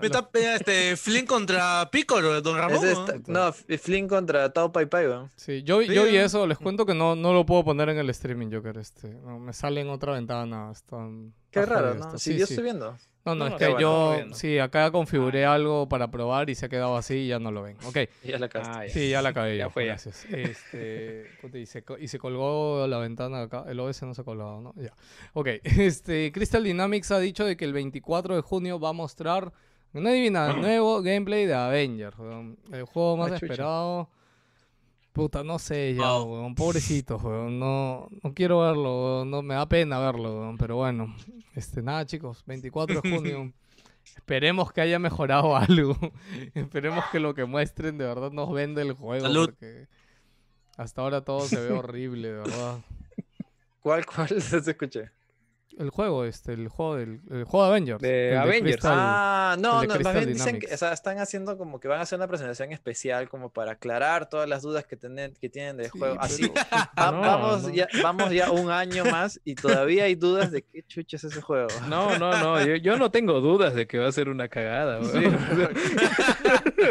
me 0.00 0.06
está 0.06 0.28
eh, 0.34 0.54
este 0.56 0.96
Flynn 0.98 1.24
contra 1.26 1.88
Piccolo, 1.90 2.42
Don 2.42 2.58
Ramón. 2.58 2.84
Ese 2.86 2.94
¿no? 3.26 3.46
no, 3.46 3.52
Flynn 3.52 4.06
contra 4.06 4.52
Tao 4.52 4.70
Pai 4.70 4.84
Pai, 4.86 5.06
weón. 5.06 5.30
Sí, 5.36 5.62
yo, 5.62 5.80
Sí, 5.80 5.94
yo 5.94 6.04
vi 6.04 6.12
¿no? 6.12 6.20
eso, 6.20 6.46
les 6.46 6.58
cuento 6.58 6.84
que 6.84 6.92
no, 6.94 7.16
no 7.16 7.32
lo 7.32 7.46
puedo 7.46 7.64
poner 7.64 7.88
en 7.88 7.98
el 7.98 8.10
streaming, 8.10 8.50
Joker. 8.52 8.76
Este, 8.76 9.08
no, 9.08 9.38
me 9.38 9.54
sale 9.54 9.80
en 9.80 9.88
otra 9.88 10.12
ventana. 10.12 10.70
está- 10.72 11.08
Qué 11.50 11.64
raro, 11.64 11.94
¿no? 11.94 12.04
esto. 12.06 12.18
Si 12.18 12.32
Sí, 12.32 12.38
yo 12.38 12.46
sí. 12.46 12.52
estoy 12.52 12.64
viendo. 12.64 12.98
No, 13.24 13.36
no, 13.36 13.44
No, 13.44 13.46
es 13.46 13.52
no, 13.52 13.58
que 13.58 13.66
bueno, 13.66 13.80
yo, 14.28 14.34
sí, 14.34 14.58
acá 14.58 14.90
configuré 14.90 15.44
algo 15.44 15.88
para 15.88 16.10
probar 16.10 16.50
y 16.50 16.56
se 16.56 16.66
ha 16.66 16.68
quedado 16.68 16.96
así 16.96 17.14
y 17.14 17.28
ya 17.28 17.38
no 17.38 17.52
lo 17.52 17.62
ven. 17.62 17.76
Ok, 17.86 17.96
Ya 18.24 18.38
la. 18.38 18.50
Ah, 18.54 18.84
ya. 18.86 18.92
sí, 18.92 19.10
ya 19.10 19.22
la 19.22 19.28
acabé. 19.28 19.56
Ya 19.56 19.66
Ya 19.66 19.70
fue, 19.70 19.84
ya. 19.84 19.90
gracias. 19.92 20.24
Este, 20.24 21.26
¿cómo 21.40 21.52
te 21.52 21.58
dice? 21.58 21.82
Co- 21.84 21.98
y 21.98 22.08
se 22.08 22.18
colgó 22.18 22.84
la 22.88 22.98
ventana 22.98 23.42
acá. 23.42 23.64
El 23.68 23.78
OS 23.78 24.02
no 24.02 24.14
se 24.14 24.22
ha 24.22 24.24
colgado, 24.24 24.60
¿no? 24.60 24.74
Ya. 24.76 24.92
Ok, 25.34 25.48
este, 25.62 26.32
Crystal 26.32 26.64
Dynamics 26.64 27.12
ha 27.12 27.20
dicho 27.20 27.44
de 27.44 27.56
que 27.56 27.64
el 27.64 27.72
24 27.72 28.34
de 28.34 28.40
junio 28.42 28.80
va 28.80 28.88
a 28.88 28.92
mostrar, 28.92 29.52
no 29.92 30.08
adivina, 30.08 30.52
nuevo 30.54 31.00
gameplay 31.02 31.46
de 31.46 31.54
Avengers. 31.54 32.16
El 32.72 32.84
juego 32.84 33.16
más 33.18 33.30
Ah, 33.32 33.38
chucha. 33.38 33.54
Puta, 35.12 35.44
no 35.44 35.58
sé 35.58 35.94
ya, 35.94 36.10
Wow. 36.12 36.32
weón. 36.32 36.54
Pobrecito, 36.54 37.16
weón. 37.18 37.58
No, 37.58 38.08
no 38.22 38.32
quiero 38.34 38.60
verlo, 38.60 39.04
weón. 39.18 39.30
No, 39.30 39.42
me 39.42 39.54
da 39.54 39.66
pena 39.68 39.98
verlo, 39.98 40.40
weón. 40.40 40.56
Pero 40.58 40.76
bueno, 40.76 41.14
este, 41.54 41.82
nada, 41.82 42.06
chicos. 42.06 42.42
24 42.46 43.00
de 43.02 43.10
junio. 43.16 43.52
Esperemos 44.16 44.72
que 44.72 44.80
haya 44.80 44.98
mejorado 44.98 45.54
algo. 45.56 45.96
Esperemos 46.54 47.04
que 47.12 47.20
lo 47.20 47.34
que 47.34 47.44
muestren 47.44 47.98
de 47.98 48.04
verdad 48.06 48.30
nos 48.32 48.50
vende 48.52 48.82
el 48.82 48.92
juego. 48.94 49.24
Salud. 49.26 49.50
Porque 49.50 49.86
hasta 50.76 51.02
ahora 51.02 51.20
todo 51.22 51.40
se 51.42 51.60
ve 51.60 51.72
horrible, 51.72 52.28
de 52.28 52.34
verdad. 52.34 52.80
¿Cuál, 53.82 54.06
cuál 54.06 54.28
se 54.40 54.58
escuché? 54.58 55.10
El 55.78 55.90
juego, 55.90 56.24
este, 56.24 56.52
el 56.52 56.68
juego 56.68 56.96
del 56.96 57.20
el 57.30 57.44
juego 57.44 57.64
de 57.64 57.70
Avengers. 57.70 58.00
De 58.00 58.30
el 58.32 58.38
Avengers. 58.38 58.76
Crystal- 58.76 58.92
Ah, 58.94 59.56
no, 59.58 59.82
no, 59.84 59.98
más 60.00 60.14
bien 60.14 60.32
dicen 60.32 60.58
que, 60.58 60.72
o 60.72 60.76
sea, 60.76 60.92
están 60.92 61.18
haciendo 61.18 61.56
como 61.58 61.80
que 61.80 61.88
van 61.88 61.98
a 61.98 62.02
hacer 62.02 62.18
una 62.18 62.28
presentación 62.28 62.72
especial 62.72 63.28
como 63.28 63.50
para 63.50 63.72
aclarar 63.72 64.28
todas 64.28 64.48
las 64.48 64.62
dudas 64.62 64.84
que, 64.84 64.96
tienen 64.96 65.34
que 65.40 65.48
tienen 65.48 65.76
del 65.76 65.90
Sí, 65.90 65.98
juego. 65.98 66.16
Así, 66.20 66.42
va- 66.98 67.10
No, 67.10 67.20
vamos, 67.20 67.62
no. 67.64 67.68
Ya, 67.70 67.88
vamos 68.02 68.30
ya 68.30 68.50
un 68.50 68.70
año 68.70 69.04
más 69.10 69.40
y 69.44 69.54
todavía 69.54 70.04
hay 70.04 70.14
dudas 70.14 70.50
de 70.52 70.62
qué 70.62 70.82
chucha 70.84 71.16
es 71.16 71.24
ese 71.24 71.40
juego. 71.40 71.68
No, 71.88 72.18
no, 72.18 72.38
no, 72.38 72.64
yo, 72.64 72.76
yo 72.76 72.96
no 72.96 73.10
tengo 73.10 73.40
dudas 73.40 73.74
de 73.74 73.86
que 73.86 73.98
va 73.98 74.08
a 74.08 74.12
ser 74.12 74.28
una 74.28 74.48
cagada. 74.48 75.00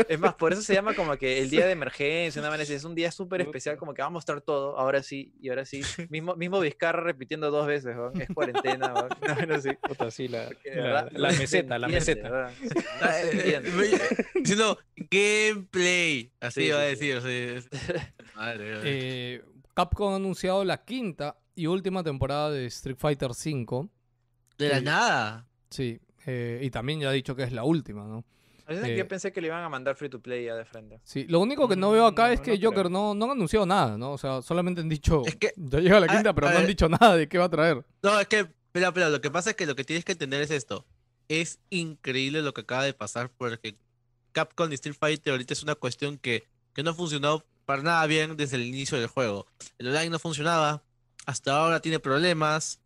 Es 0.08 0.20
más, 0.20 0.34
por 0.36 0.54
eso 0.54 0.62
se 0.62 0.74
llama 0.74 0.94
como 0.94 1.18
que 1.18 1.40
el 1.40 1.50
día 1.50 1.66
de 1.66 1.72
emergencia, 1.72 2.42
una 2.42 2.52
es 2.62 2.84
un 2.84 2.96
día 2.96 3.12
súper 3.12 3.42
especial, 3.42 3.78
como 3.78 3.94
que 3.94 4.02
va 4.02 4.08
a 4.08 4.12
mostrar 4.12 4.42
todo, 4.42 4.78
ahora 4.78 5.02
sí, 5.04 5.34
y 5.42 5.50
ahora 5.50 5.66
sí. 5.66 5.82
Mismo, 6.10 6.36
mismo 6.36 6.60
Vizcarra 6.60 7.02
repitiendo 7.02 7.50
dos 7.52 7.66
veces, 7.68 7.96
es 8.20 8.30
cuarentena, 8.34 8.71
weón, 8.80 9.10
vaina 9.22 9.56
así. 9.56 9.70
Puta, 9.88 10.12
sí, 10.12 10.28
la, 10.28 10.50
la- 10.66 11.10
la 11.12 11.28
no 11.30 11.32
se 11.34 11.40
meseta, 11.40 11.80
la 11.80 11.88
meseta. 11.88 12.30
weón. 12.32 12.52
No 13.02 13.08
eh, 13.10 13.62
eh, 13.64 14.26
Diciendo 14.36 14.78
gameplay. 15.10 16.32
Así 16.40 16.62
Sí, 16.66 16.70
va 16.70 16.80
a 16.80 16.82
decir. 16.84 17.22
sí. 17.22 17.78
Madre 18.36 18.66
mía. 18.72 18.82
Eh, 18.84 19.42
Capcom 19.74 20.14
ha 20.14 20.16
anunciado 20.18 20.64
la 20.64 20.84
quinta 20.84 21.38
y 21.56 21.68
última 21.68 22.04
temporada 22.04 22.50
de 22.52 22.66
Street 22.68 22.98
Fighter 22.98 23.30
V. 23.32 23.88
de 24.58 24.70
la 24.70 24.80
sí. 24.80 24.84
nada. 24.86 25.48
Sí, 25.70 26.00
eh, 26.26 26.60
y 26.64 26.70
también 26.70 27.00
ya 27.00 27.10
ha 27.10 27.14
dicho 27.14 27.36
que 27.36 27.44
es 27.44 27.52
la 27.52 27.64
última, 27.64 28.04
¿no? 28.06 28.26
Es 28.68 28.80
que 28.80 28.94
Eh, 28.94 28.98
Yo 28.98 29.08
pensé 29.08 29.32
que 29.34 29.42
le 29.42 29.48
iban 29.48 29.64
a 29.64 29.70
mandar 29.70 29.96
free 29.96 30.10
to 30.10 30.22
play 30.22 30.46
ya 30.46 30.56
de 30.56 30.64
frente. 30.66 31.00
Sí, 31.04 31.26
lo 31.28 31.40
único 31.40 31.68
que 31.68 31.76
no 31.76 31.92
veo 31.92 32.06
acá 32.06 32.30
Mm, 32.30 32.32
es 32.34 32.40
no, 32.40 32.44
que 32.46 32.52
no 32.52 32.58
creo. 32.58 32.70
Joker 32.72 32.92
no, 32.92 33.14
no 33.16 33.26
han 33.26 33.32
anunciado 33.32 33.66
nada, 33.66 33.98
¿no? 33.98 34.12
O 34.14 34.18
sea, 34.18 34.42
solamente 34.42 34.82
han 34.82 34.88
dicho, 34.90 35.24
Es 35.26 35.36
que- 35.36 35.52
ya 35.58 35.80
llega 35.80 36.00
la 36.00 36.06
a- 36.06 36.16
quinta, 36.16 36.34
pero 36.34 36.48
a 36.48 36.54
no 36.54 36.60
han 36.60 36.68
dicho 36.68 36.88
nada 36.88 37.16
de 37.18 37.28
qué 37.28 37.38
va 37.38 37.46
a 37.46 37.50
traer. 37.50 37.84
No, 38.04 38.20
es 38.20 38.28
que, 38.28 38.48
espera, 38.72 38.88
espera, 38.88 39.10
lo 39.10 39.20
que 39.20 39.30
pasa 39.30 39.50
es 39.50 39.58
que 39.58 39.66
lo 39.66 39.76
que 39.76 39.84
tienes 39.84 40.06
que 40.06 40.14
entender 40.14 40.42
es 40.42 40.50
esto. 40.50 40.86
Es 41.28 41.60
increíble 41.70 42.42
lo 42.42 42.54
que 42.54 42.62
acaba 42.62 42.86
de 42.86 42.94
pasar 42.94 43.30
porque 43.38 43.76
Capcom 44.32 44.72
y 44.72 44.76
Street 44.76 44.96
Fighter 44.98 45.32
ahorita 45.34 45.54
es 45.54 45.62
una 45.62 45.76
cuestión 45.76 46.18
que, 46.18 46.48
que 46.74 46.82
no 46.82 46.92
ha 46.92 46.94
funcionado 46.94 47.46
para 47.66 47.84
nada 47.84 48.06
bien 48.08 48.38
desde 48.38 48.56
el 48.56 48.64
inicio 48.64 48.98
del 48.98 49.08
juego. 49.08 49.46
El 49.78 49.88
online 49.90 50.10
no 50.10 50.20
funcionaba, 50.20 50.84
hasta 51.26 51.54
ahora 51.54 51.82
tiene 51.82 52.00
problemas. 52.00 52.80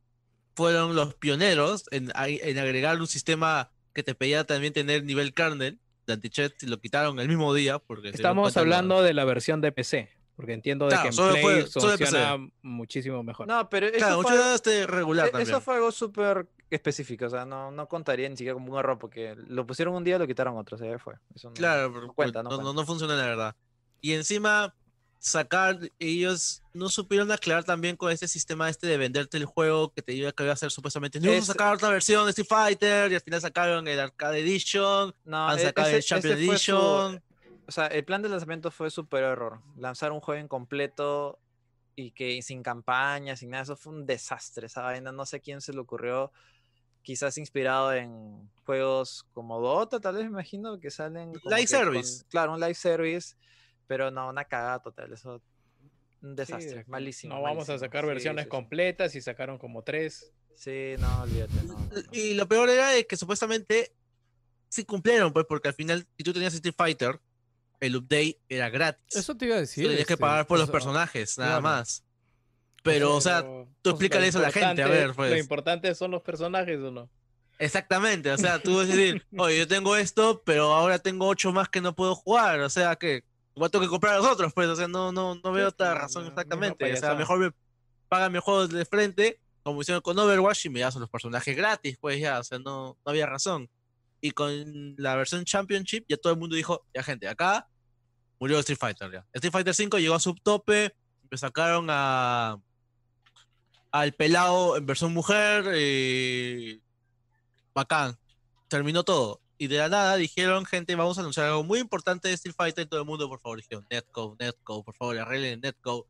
Fueron 0.55 0.95
los 0.95 1.13
pioneros 1.13 1.85
en, 1.91 2.11
en 2.15 2.57
agregar 2.57 2.99
un 2.99 3.07
sistema 3.07 3.69
que 3.93 4.01
te 4.01 4.15
pedía 4.15 4.43
también 4.43 4.73
tener 4.73 5.03
nivel 5.03 5.33
kernel 5.33 5.79
de 6.07 6.53
y 6.61 6.65
lo 6.67 6.79
quitaron 6.79 7.19
el 7.19 7.27
mismo 7.27 7.53
día 7.53 7.79
porque 7.79 8.09
Estamos 8.09 8.57
hablando 8.57 9.01
de 9.01 9.13
la 9.13 9.25
versión 9.25 9.61
de 9.61 9.71
PC, 9.71 10.09
porque 10.35 10.53
entiendo 10.53 10.85
de 10.85 10.89
Claro, 10.91 11.01
que 11.03 11.07
en 11.07 11.13
solo 11.13 11.31
Play 11.33 11.43
fue- 11.43 11.65
funciona 11.67 12.37
muchísimo 12.61 13.23
mejor. 13.23 13.47
No, 13.47 13.69
pero 13.69 13.87
eso 13.87 13.97
Claro, 13.97 14.21
fue, 14.21 14.55
este 14.55 14.85
regular 14.87 15.27
e- 15.27 15.31
también. 15.31 15.49
eso 15.49 15.61
fue 15.61 15.75
algo 15.75 15.91
súper 15.91 16.47
específico. 16.69 17.25
O 17.25 17.29
sea, 17.29 17.45
no, 17.45 17.71
no 17.71 17.87
contaría 17.87 18.27
ni 18.27 18.35
siquiera 18.35 18.53
como 18.53 18.73
un 18.73 18.79
error 18.79 18.97
porque 18.99 19.35
lo 19.47 19.65
pusieron 19.65 19.93
un 19.95 20.03
día 20.03 20.17
y 20.17 20.19
lo 20.19 20.27
quitaron 20.27 20.57
otro. 20.57 20.75
O 20.75 20.77
sea, 20.79 20.99
fue. 20.99 21.13
Eso 21.33 21.47
no, 21.49 21.53
Claro, 21.53 21.89
no 21.89 22.13
cuenta, 22.13 22.43
no, 22.43 22.49
no 22.49 22.57
no, 22.57 22.63
cuenta. 22.63 22.81
no 22.81 22.85
funciona 22.85 23.15
la 23.15 23.25
verdad. 23.25 23.55
Y 24.01 24.13
encima, 24.13 24.73
sacar, 25.19 25.79
ellos 25.97 26.61
no 26.73 26.89
supieron 26.89 27.31
aclarar 27.31 27.63
también 27.63 27.95
con 27.95 28.11
este 28.11 28.27
sistema 28.27 28.69
este 28.69 28.85
de 28.85 28.97
venderte 28.97 29.37
el 29.37 29.45
juego 29.45 29.91
que 29.91 30.01
te 30.03 30.13
iba, 30.13 30.31
que 30.31 30.43
iba 30.43 30.53
a 30.53 30.57
ser 30.57 30.69
supuestamente. 30.69 31.19
No, 31.19 31.27
vamos 31.27 31.43
Es- 31.45 31.49
a 31.49 31.53
sacar 31.53 31.73
otra 31.73 31.89
versión 31.89 32.25
de 32.25 32.29
Street 32.31 32.47
Fighter 32.47 33.11
y 33.11 33.15
al 33.15 33.21
final 33.21 33.41
sacaron 33.41 33.87
el 33.87 33.99
Arcade 33.99 34.39
Edition, 34.41 35.15
No, 35.23 35.47
han 35.49 35.57
e- 35.57 35.63
sacado 35.63 35.87
ese- 35.87 35.97
el 35.97 36.03
Champion 36.03 36.37
fue 36.45 36.57
su- 36.59 36.71
Edition. 36.73 37.23
O 37.67 37.71
sea, 37.71 37.87
el 37.87 38.05
plan 38.05 38.21
de 38.21 38.29
lanzamiento 38.29 38.71
fue 38.71 38.89
súper 38.89 39.23
error. 39.23 39.61
Lanzar 39.77 40.11
un 40.11 40.19
juego 40.19 40.41
incompleto 40.41 41.39
y 41.95 42.11
que 42.11 42.41
sin 42.41 42.61
campaña, 42.63 43.35
sin 43.35 43.49
nada, 43.51 43.63
eso 43.63 43.75
fue 43.75 43.93
un 43.93 44.05
desastre. 44.05 44.67
Esa 44.67 44.81
vaina, 44.81 45.11
no 45.11 45.25
sé 45.25 45.39
quién 45.41 45.61
se 45.61 45.73
le 45.73 45.79
ocurrió. 45.79 46.31
Quizás 47.01 47.37
inspirado 47.37 47.93
en 47.93 48.49
juegos 48.65 49.25
como 49.33 49.61
Dota, 49.61 49.99
tal 49.99 50.15
vez 50.15 50.23
me 50.25 50.31
imagino 50.31 50.79
que 50.79 50.89
salen. 50.89 51.31
Live 51.33 51.41
que 51.43 51.49
con- 51.49 51.67
service. 51.67 52.23
claro, 52.29 52.53
un 52.53 52.59
live 52.59 52.73
service, 52.73 53.35
pero 53.87 54.09
no, 54.11 54.27
una 54.29 54.43
cagada 54.45 54.79
total. 54.81 55.13
Eso, 55.13 55.41
un 56.21 56.35
desastre, 56.35 56.83
malísimo. 56.87 57.35
No 57.35 57.41
vamos 57.43 57.69
a 57.69 57.77
sacar 57.77 58.01
Sí, 58.03 58.07
versiones 58.07 58.43
sí, 58.43 58.47
sí. 58.47 58.49
completas 58.49 59.13
y 59.15 59.21
sacaron 59.21 59.57
como 59.59 59.83
tres. 59.83 60.33
Sí, 60.55 60.95
no, 60.99 61.21
olvídate. 61.21 61.53
no, 61.65 61.73
no, 61.73 61.79
no. 61.79 62.01
Y 62.11 62.33
lo 62.33 62.47
peor 62.47 62.69
era 62.69 62.89
de 62.89 63.05
que 63.05 63.17
supuestamente 63.17 63.93
sí 64.69 64.83
cumplieron, 64.83 65.31
pues, 65.31 65.45
porque 65.47 65.67
al 65.67 65.73
final, 65.75 66.07
si 66.17 66.23
tú 66.23 66.33
tenías 66.33 66.53
Street 66.55 66.73
Fighter, 66.75 67.21
el 67.79 67.95
update 67.95 68.39
era 68.49 68.69
gratis. 68.69 69.15
Eso 69.15 69.35
te 69.35 69.45
iba 69.45 69.55
a 69.55 69.59
decir. 69.59 69.83
Tú 69.83 69.89
tenías 69.89 70.07
que 70.07 70.13
este, 70.13 70.21
pagar 70.21 70.47
por 70.47 70.57
los 70.57 70.67
sea, 70.67 70.73
personajes, 70.73 71.37
nada 71.37 71.59
claro. 71.59 71.63
más. 71.63 72.03
Pero, 72.83 73.15
o 73.15 73.21
sea, 73.21 73.43
tú 73.81 73.89
explícale 73.89 74.27
eso 74.27 74.39
a 74.39 74.43
la 74.43 74.51
gente, 74.51 74.83
a 74.83 74.87
ver, 74.87 75.13
pues. 75.13 75.31
Lo 75.31 75.37
importante 75.37 75.93
son 75.95 76.11
los 76.11 76.21
personajes 76.21 76.79
o 76.79 76.91
no. 76.91 77.09
Exactamente, 77.57 78.31
o 78.31 78.37
sea, 78.37 78.59
tú 78.59 78.75
vas 78.75 78.85
a 78.85 78.95
decir, 78.95 79.25
oye, 79.37 79.59
yo 79.59 79.67
tengo 79.67 79.95
esto, 79.95 80.41
pero 80.45 80.73
ahora 80.73 80.99
tengo 80.99 81.27
ocho 81.27 81.53
más 81.53 81.69
que 81.69 81.79
no 81.79 81.95
puedo 81.95 82.13
jugar, 82.13 82.59
o 82.59 82.69
sea, 82.69 82.95
que 82.97 83.23
igual 83.55 83.71
tengo 83.71 83.85
que 83.85 83.89
comprar 83.89 84.15
a 84.15 84.17
los 84.17 84.27
otros, 84.27 84.53
pues, 84.53 84.67
o 84.67 84.75
sea, 84.75 84.87
no, 84.87 85.13
no, 85.13 85.35
no 85.35 85.51
veo 85.53 85.69
otra 85.69 85.93
razón 85.95 86.27
exactamente, 86.27 86.91
o 86.91 86.97
sea, 86.97 87.15
mejor 87.15 87.39
me 87.39 87.51
pagan 88.09 88.33
mis 88.33 88.41
juegos 88.41 88.69
de 88.69 88.83
frente, 88.83 89.39
como 89.63 89.81
hicieron 89.81 90.01
con 90.01 90.19
Overwatch, 90.19 90.65
y 90.65 90.69
me 90.69 90.81
das 90.81 90.95
los 90.95 91.09
personajes 91.09 91.55
gratis, 91.55 91.97
pues 91.99 92.19
ya, 92.19 92.39
o 92.39 92.43
sea, 92.43 92.59
no, 92.59 92.97
no 93.03 93.09
había 93.09 93.25
razón. 93.25 93.69
Y 94.25 94.31
con 94.31 94.95
la 94.97 95.15
versión 95.15 95.45
Championship, 95.45 96.03
ya 96.09 96.17
todo 96.17 96.33
el 96.33 96.39
mundo 96.39 96.55
dijo, 96.55 96.83
ya 96.91 97.03
gente, 97.03 97.27
acá 97.27 97.67
murió 98.39 98.57
Street 98.57 98.79
Fighter 98.79 99.11
ya. 99.11 99.23
Street 99.33 99.51
Fighter 99.51 99.75
5 99.75 99.99
llegó 99.99 100.15
a 100.15 100.19
subtope, 100.19 100.95
me 101.29 101.37
sacaron 101.37 101.85
a 101.91 102.57
al 103.91 104.13
pelado 104.13 104.77
en 104.77 104.85
versión 104.87 105.13
mujer, 105.13 105.77
y 105.77 106.81
bacán, 107.75 108.17
terminó 108.67 109.03
todo. 109.03 109.41
Y 109.59 109.67
de 109.67 109.77
la 109.77 109.89
nada 109.89 110.15
dijeron, 110.15 110.65
gente, 110.65 110.95
vamos 110.95 111.19
a 111.19 111.21
anunciar 111.21 111.45
algo 111.45 111.63
muy 111.63 111.77
importante 111.77 112.27
de 112.27 112.33
Street 112.33 112.55
Fighter 112.57 112.87
y 112.87 112.89
todo 112.89 113.01
el 113.01 113.05
mundo, 113.05 113.29
por 113.29 113.39
favor, 113.39 113.59
dijeron, 113.59 113.85
Netcode, 113.91 114.43
Netcode, 114.43 114.83
por 114.83 114.95
favor, 114.95 115.19
arreglen 115.19 115.61
Netcode. 115.61 116.07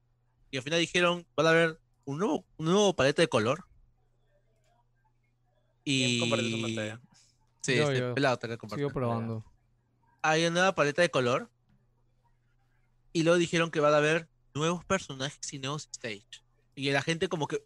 Y 0.51 0.57
al 0.57 0.63
final 0.63 0.79
dijeron, 0.79 1.27
van 1.35 1.47
a 1.47 1.49
haber 1.49 1.79
un 2.05 2.19
nuevo, 2.19 2.45
un 2.55 2.65
nuevo 2.67 2.95
paleta 2.95 3.21
de 3.21 3.27
color. 3.27 3.65
¿Quién 5.83 6.21
compartió 6.21 6.49
su 6.49 6.55
Y... 6.55 6.61
pantalla? 6.61 7.01
Sí, 7.65 7.75
Yo, 7.77 7.83
este 7.91 7.99
yo. 7.99 8.13
pelado 8.13 8.37
te 8.37 8.47
compartió. 8.57 8.87
Sigo 8.87 8.93
probando. 8.93 9.43
Hay 10.21 10.41
una 10.41 10.51
nueva 10.51 10.75
paleta 10.75 11.01
de 11.01 11.09
color. 11.09 11.49
Y 13.13 13.23
luego 13.23 13.37
dijeron 13.37 13.71
que 13.71 13.79
van 13.79 13.93
a 13.93 13.97
haber 13.97 14.29
nuevos 14.53 14.83
personajes 14.85 15.53
y 15.53 15.59
nuevos 15.59 15.89
stage. 15.91 16.25
Y 16.75 16.91
la 16.91 17.01
gente 17.01 17.29
como 17.29 17.47
que 17.47 17.63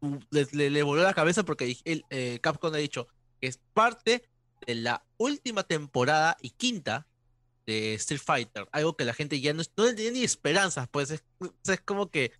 uh, 0.00 0.18
le, 0.30 0.46
le- 0.52 0.70
le 0.70 0.82
voló 0.82 1.02
la 1.02 1.14
cabeza 1.14 1.42
porque 1.44 1.76
el, 1.84 2.04
eh, 2.10 2.38
Capcom 2.42 2.72
ha 2.74 2.76
dicho 2.78 3.06
que 3.40 3.48
es 3.48 3.58
parte 3.72 4.28
de 4.66 4.74
la 4.74 5.04
última 5.16 5.62
temporada 5.62 6.36
y 6.42 6.50
quinta 6.50 7.06
de 7.66 7.94
Street 7.94 8.20
Fighter. 8.22 8.68
Algo 8.72 8.94
que 8.96 9.04
la 9.06 9.14
gente 9.14 9.40
ya 9.40 9.54
no, 9.54 9.62
no 9.76 9.84
tenía 9.94 10.10
ni 10.10 10.22
esperanzas, 10.22 10.86
pues 10.90 11.10
es, 11.10 11.24
es 11.66 11.80
como 11.80 12.10
que 12.10 12.32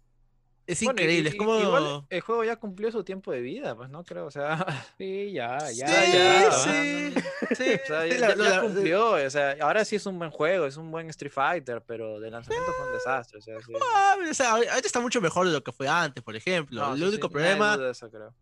es 0.72 0.82
Bueno, 0.82 1.01
y- 1.01 1.05
increíble. 1.05 1.28
es 1.30 1.34
como... 1.36 1.59
Igual 1.60 2.05
el 2.09 2.20
juego 2.20 2.44
ya 2.44 2.56
cumplió 2.56 2.90
su 2.92 3.05
tiempo 3.05 3.32
de 3.32 3.40
vida, 3.40 3.74
pues 3.76 3.90
no 3.90 4.05
creo, 4.05 4.26
o 4.26 4.30
sea. 4.30 4.64
Sí, 4.98 5.32
ya, 5.32 5.59
ya, 5.72 5.86
Sí, 5.88 6.12
ya. 6.12 6.52
sí, 6.52 7.14
sí, 7.56 7.70
O 7.82 7.86
sea, 7.86 8.06
ya, 8.06 8.18
la- 8.18 8.28
ya- 8.28 8.36
la- 8.36 8.51
ya 8.51 8.60
cumplió, 8.62 9.10
o 9.12 9.30
sea, 9.30 9.56
ahora 9.60 9.84
sí 9.84 9.97
es 9.97 10.06
un 10.06 10.18
buen 10.18 10.30
juego, 10.30 10.66
es 10.66 10.76
un 10.76 10.90
buen 10.90 11.09
Street 11.10 11.32
Fighter, 11.32 11.82
pero 11.86 12.20
de 12.20 12.30
lanzamiento 12.30 12.72
fue 12.72 12.86
un 12.86 12.92
desastre, 12.92 13.38
o 13.38 13.42
sea, 13.42 13.56
sí. 13.60 13.72
Ah, 13.94 14.16
o 14.30 14.34
sea, 14.34 14.51
ahorita 14.52 14.78
está 14.78 15.01
mucho 15.01 15.20
mejor 15.20 15.47
de 15.47 15.52
lo 15.52 15.62
que 15.62 15.72
fue 15.72 15.88
antes, 15.88 16.22
por 16.22 16.36
ejemplo. 16.36 16.80
No, 16.80 16.94
el 16.94 17.01
sí, 17.01 17.06
único 17.06 17.28
sí, 17.28 17.32
problema 17.32 17.78
eso, 17.90 18.10
creo. 18.10 18.34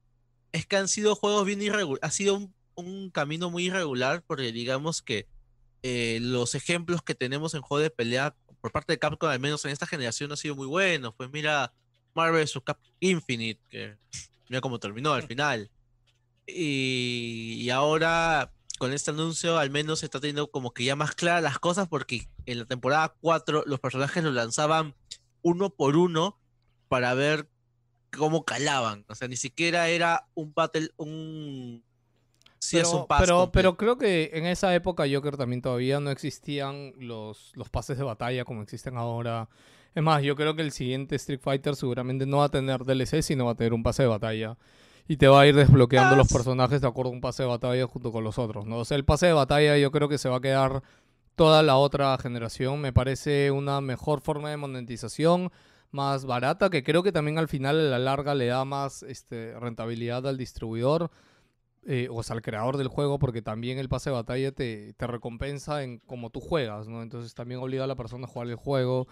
es 0.52 0.66
que 0.66 0.76
han 0.76 0.88
sido 0.88 1.14
juegos 1.14 1.44
bien 1.46 1.62
irregulares. 1.62 2.02
Ha 2.02 2.10
sido 2.10 2.34
un, 2.34 2.54
un 2.74 3.10
camino 3.10 3.50
muy 3.50 3.66
irregular 3.66 4.22
porque 4.26 4.52
digamos 4.52 5.02
que 5.02 5.26
eh, 5.82 6.18
los 6.20 6.54
ejemplos 6.56 7.02
que 7.02 7.14
tenemos 7.14 7.54
en 7.54 7.62
juegos 7.62 7.84
de 7.84 7.90
pelea 7.90 8.34
por 8.60 8.72
parte 8.72 8.92
de 8.92 8.98
Capcom, 8.98 9.30
al 9.30 9.38
menos 9.38 9.64
en 9.64 9.70
esta 9.70 9.86
generación, 9.86 10.28
no 10.28 10.32
han 10.34 10.36
sido 10.38 10.56
muy 10.56 10.66
buenos. 10.66 11.14
Pues 11.16 11.30
mira 11.30 11.72
Marvel 12.14 12.42
vs. 12.44 12.60
Capcom 12.64 12.90
Infinite, 13.00 13.60
que 13.70 13.96
mira 14.48 14.60
cómo 14.60 14.78
terminó 14.78 15.12
al 15.12 15.22
final. 15.24 15.70
Y, 16.46 17.56
y 17.60 17.70
ahora 17.70 18.52
con 18.78 18.92
este 18.92 19.10
anuncio 19.10 19.58
al 19.58 19.70
menos 19.70 20.00
se 20.00 20.06
está 20.06 20.20
teniendo 20.20 20.50
como 20.50 20.72
que 20.72 20.84
ya 20.84 20.96
más 20.96 21.14
claras 21.14 21.42
las 21.42 21.58
cosas 21.58 21.88
porque 21.88 22.28
en 22.46 22.60
la 22.60 22.64
temporada 22.64 23.14
4 23.20 23.64
los 23.66 23.80
personajes 23.80 24.22
los 24.22 24.32
lanzaban 24.32 24.94
uno 25.42 25.70
por 25.70 25.96
uno 25.96 26.38
para 26.88 27.14
ver 27.14 27.48
cómo 28.16 28.44
calaban. 28.44 29.04
O 29.08 29.14
sea, 29.14 29.28
ni 29.28 29.36
siquiera 29.36 29.88
era 29.88 30.26
un 30.34 30.52
battle, 30.54 30.90
un 30.96 31.84
Season 32.58 32.92
Pero, 32.92 33.06
Pass 33.06 33.20
pero, 33.20 33.52
pero 33.52 33.76
creo 33.76 33.98
que 33.98 34.30
en 34.32 34.46
esa 34.46 34.74
época 34.74 35.04
Joker 35.10 35.36
también 35.36 35.62
todavía 35.62 36.00
no 36.00 36.10
existían 36.10 36.92
los, 36.98 37.52
los 37.54 37.68
pases 37.68 37.98
de 37.98 38.04
batalla 38.04 38.44
como 38.44 38.62
existen 38.62 38.96
ahora. 38.96 39.48
Es 39.98 40.04
más, 40.04 40.22
yo 40.22 40.36
creo 40.36 40.54
que 40.54 40.62
el 40.62 40.70
siguiente 40.70 41.16
Street 41.16 41.40
Fighter 41.42 41.74
seguramente 41.74 42.24
no 42.24 42.36
va 42.36 42.44
a 42.44 42.48
tener 42.50 42.84
DLC, 42.84 43.20
sino 43.20 43.46
va 43.46 43.50
a 43.50 43.54
tener 43.56 43.74
un 43.74 43.82
pase 43.82 44.04
de 44.04 44.08
batalla. 44.08 44.56
Y 45.08 45.16
te 45.16 45.26
va 45.26 45.40
a 45.40 45.46
ir 45.48 45.56
desbloqueando 45.56 46.14
los 46.14 46.32
personajes 46.32 46.80
de 46.80 46.86
acuerdo 46.86 47.10
a 47.10 47.14
un 47.14 47.20
pase 47.20 47.42
de 47.42 47.48
batalla 47.48 47.84
junto 47.88 48.12
con 48.12 48.22
los 48.22 48.38
otros, 48.38 48.64
¿no? 48.64 48.76
O 48.76 48.84
sea, 48.84 48.96
el 48.96 49.04
pase 49.04 49.26
de 49.26 49.32
batalla 49.32 49.76
yo 49.76 49.90
creo 49.90 50.08
que 50.08 50.16
se 50.16 50.28
va 50.28 50.36
a 50.36 50.40
quedar 50.40 50.84
toda 51.34 51.64
la 51.64 51.78
otra 51.78 52.16
generación. 52.18 52.80
Me 52.80 52.92
parece 52.92 53.50
una 53.50 53.80
mejor 53.80 54.20
forma 54.20 54.50
de 54.50 54.56
monetización, 54.56 55.50
más 55.90 56.26
barata, 56.26 56.70
que 56.70 56.84
creo 56.84 57.02
que 57.02 57.10
también 57.10 57.36
al 57.36 57.48
final 57.48 57.80
a 57.80 57.82
la 57.82 57.98
larga 57.98 58.36
le 58.36 58.46
da 58.46 58.64
más 58.64 59.02
este, 59.02 59.58
rentabilidad 59.58 60.28
al 60.28 60.36
distribuidor 60.36 61.10
eh, 61.86 62.06
o 62.08 62.22
sea, 62.22 62.36
al 62.36 62.42
creador 62.42 62.76
del 62.76 62.86
juego, 62.86 63.18
porque 63.18 63.42
también 63.42 63.78
el 63.78 63.88
pase 63.88 64.10
de 64.10 64.14
batalla 64.14 64.52
te, 64.52 64.92
te 64.92 65.06
recompensa 65.08 65.82
en 65.82 65.98
cómo 65.98 66.30
tú 66.30 66.38
juegas, 66.38 66.86
¿no? 66.86 67.02
Entonces 67.02 67.34
también 67.34 67.58
obliga 67.58 67.82
a 67.82 67.88
la 67.88 67.96
persona 67.96 68.26
a 68.26 68.28
jugar 68.28 68.46
el 68.46 68.54
juego. 68.54 69.08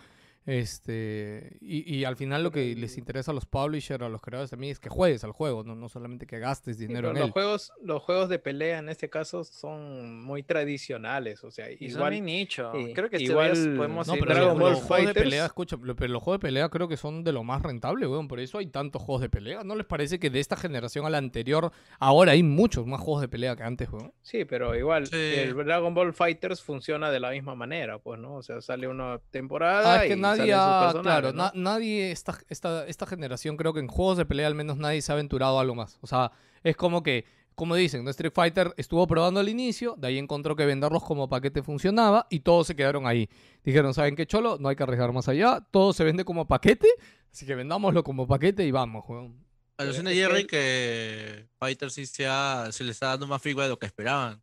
Este, 0.47 1.57
y, 1.61 1.93
y 1.95 2.05
al 2.05 2.17
final 2.17 2.43
lo 2.43 2.51
que 2.51 2.75
les 2.77 2.97
interesa 2.99 3.31
a 3.31 3.35
los 3.35 3.47
publishers, 3.47 4.03
a 4.03 4.09
los 4.09 4.21
creadores 4.21 4.51
también 4.51 4.73
es 4.73 4.79
que 4.81 4.89
juegues 4.89 5.23
al 5.25 5.33
juego, 5.33 5.65
no, 5.65 5.75
no 5.75 5.89
solamente 5.89 6.27
que 6.27 6.39
gastes 6.39 6.79
dinero 6.79 7.09
en 7.11 7.15
los 7.17 7.27
él. 7.27 7.31
juegos, 7.33 7.73
los 7.83 8.03
juegos 8.03 8.29
de 8.29 8.39
pelea 8.39 8.79
en 8.79 8.89
este 8.89 9.11
caso 9.11 9.45
son 9.45 10.21
muy 10.25 10.43
tradicionales, 10.43 11.45
o 11.45 11.51
sea, 11.51 11.67
Y 11.71 11.91
son 11.91 12.09
mi 12.11 12.21
nicho. 12.21 12.73
sí, 12.75 12.93
Creo 12.95 13.11
que 13.11 13.17
este 13.17 13.31
igual- 13.31 13.75
podemos 13.77 14.07
No, 14.07 14.15
ir 14.15 14.21
pero 14.21 14.35
Dragon 14.35 14.51
los, 14.53 14.59
Ball 14.61 14.71
los 14.73 14.83
juegos 14.83 15.07
de 15.07 15.13
Fighters- 15.13 15.25
pelea, 15.25 15.47
escucha, 15.47 15.77
lo- 15.83 15.97
pero 15.97 16.13
los 16.13 16.23
juegos 16.23 16.41
de 16.41 16.47
pelea 16.47 16.69
creo 16.69 16.89
que 16.89 16.97
son 16.97 17.25
de 17.25 17.33
lo 17.33 17.45
más 17.45 17.63
rentable, 17.63 18.07
weón. 18.07 18.29
Por 18.29 18.41
eso 18.41 18.59
hay 18.59 18.67
tantos 18.67 19.03
juegos 19.03 19.23
de 19.23 19.29
pelea. 19.29 19.65
¿No 19.65 19.75
les 19.75 19.87
parece 19.87 20.19
que 20.19 20.31
de 20.31 20.41
esta 20.41 20.57
generación 20.57 21.07
a 21.07 21.11
la 21.11 21.19
anterior, 21.19 21.73
ahora 21.99 22.33
hay 22.33 22.43
muchos 22.43 22.87
más 22.87 23.01
juegos 23.01 23.21
de 23.23 23.29
pelea 23.29 23.57
que 23.57 23.63
antes, 23.63 23.91
weón? 23.91 24.13
Sí, 24.23 24.45
pero 24.45 24.75
igual 24.77 25.07
Sí. 25.07 25.17
el 25.17 25.55
Dragon 25.55 25.93
Ball 25.95 26.13
Fighters 26.13 26.63
funciona 26.63 27.11
de 27.11 27.21
la 27.21 27.31
misma 27.31 27.55
manera, 27.55 27.99
pues, 27.99 28.19
¿no? 28.21 28.35
O 28.37 28.43
sea, 28.43 28.61
sale 28.61 28.87
una 28.89 29.19
temporada 29.31 29.95
Ah, 30.01 30.05
es 30.05 30.09
que 30.13 30.17
y 30.17 30.21
nadie, 30.39 30.55
ha- 30.55 30.95
claro, 31.03 31.33
¿no? 31.33 31.45
na- 31.45 31.53
nadie, 31.55 32.11
esta, 32.13 32.39
esta, 32.49 32.87
esta 32.87 33.07
generación 33.07 33.57
creo 33.57 33.73
que 33.73 33.81
en 33.81 33.89
juegos 33.89 34.19
de 34.19 34.27
pelea 34.27 34.47
al 34.47 34.55
menos 34.55 34.77
nadie 34.79 35.03
se 35.03 35.13
ha 35.13 35.15
aventurado 35.15 35.59
a 35.59 35.61
algo 35.63 35.75
más. 35.75 35.99
O 36.01 36.07
sea, 36.07 36.33
es 36.63 36.77
como 36.77 37.03
que 37.03 37.25
como 37.55 37.75
dicen, 37.75 38.05
¿no? 38.05 38.11
Street 38.11 38.33
Fighter 38.35 38.75
estuvo 38.77 39.07
probando 39.07 39.41
al 39.41 39.49
inicio, 39.49 39.95
de 39.97 40.09
ahí 40.09 40.19
encontró 40.19 40.55
que 40.57 40.67
venderlos 40.67 41.03
como 41.03 41.27
paquete 41.31 41.63
funcionaba 41.63 42.27
y 42.29 42.41
todos 42.41 42.67
se 42.67 42.77
quedaron 42.77 43.07
ahí. 43.07 43.31
Dijeron, 43.65 43.95
¿saben 43.95 44.15
qué, 44.15 44.27
Cholo? 44.27 44.59
No 44.61 44.69
hay 44.69 44.77
que 44.77 44.83
arriesgar 44.83 45.11
más 45.13 45.27
allá, 45.27 45.67
todo 45.71 45.95
se 45.95 46.05
vende 46.05 46.27
como 46.27 46.47
paquete, 46.47 46.87
así 47.33 47.47
que 47.47 47.55
vendámoslo 47.55 48.05
como 48.05 48.27
paquete 48.27 48.63
y 48.67 48.71
vamos, 48.73 49.05
weón. 49.09 49.43
Alucina 49.79 50.11
Jerry 50.11 50.47
que 50.47 51.49
Fighter 51.59 51.91
sí 51.91 52.05
se, 52.05 52.27
ha- 52.27 52.69
se 52.73 52.85
le 52.85 52.91
está 52.93 53.07
dando 53.09 53.27
más 53.27 53.41
feedback 53.41 53.65
de 53.65 53.69
lo 53.71 53.79
que 53.79 53.87
esperaban. 53.87 54.43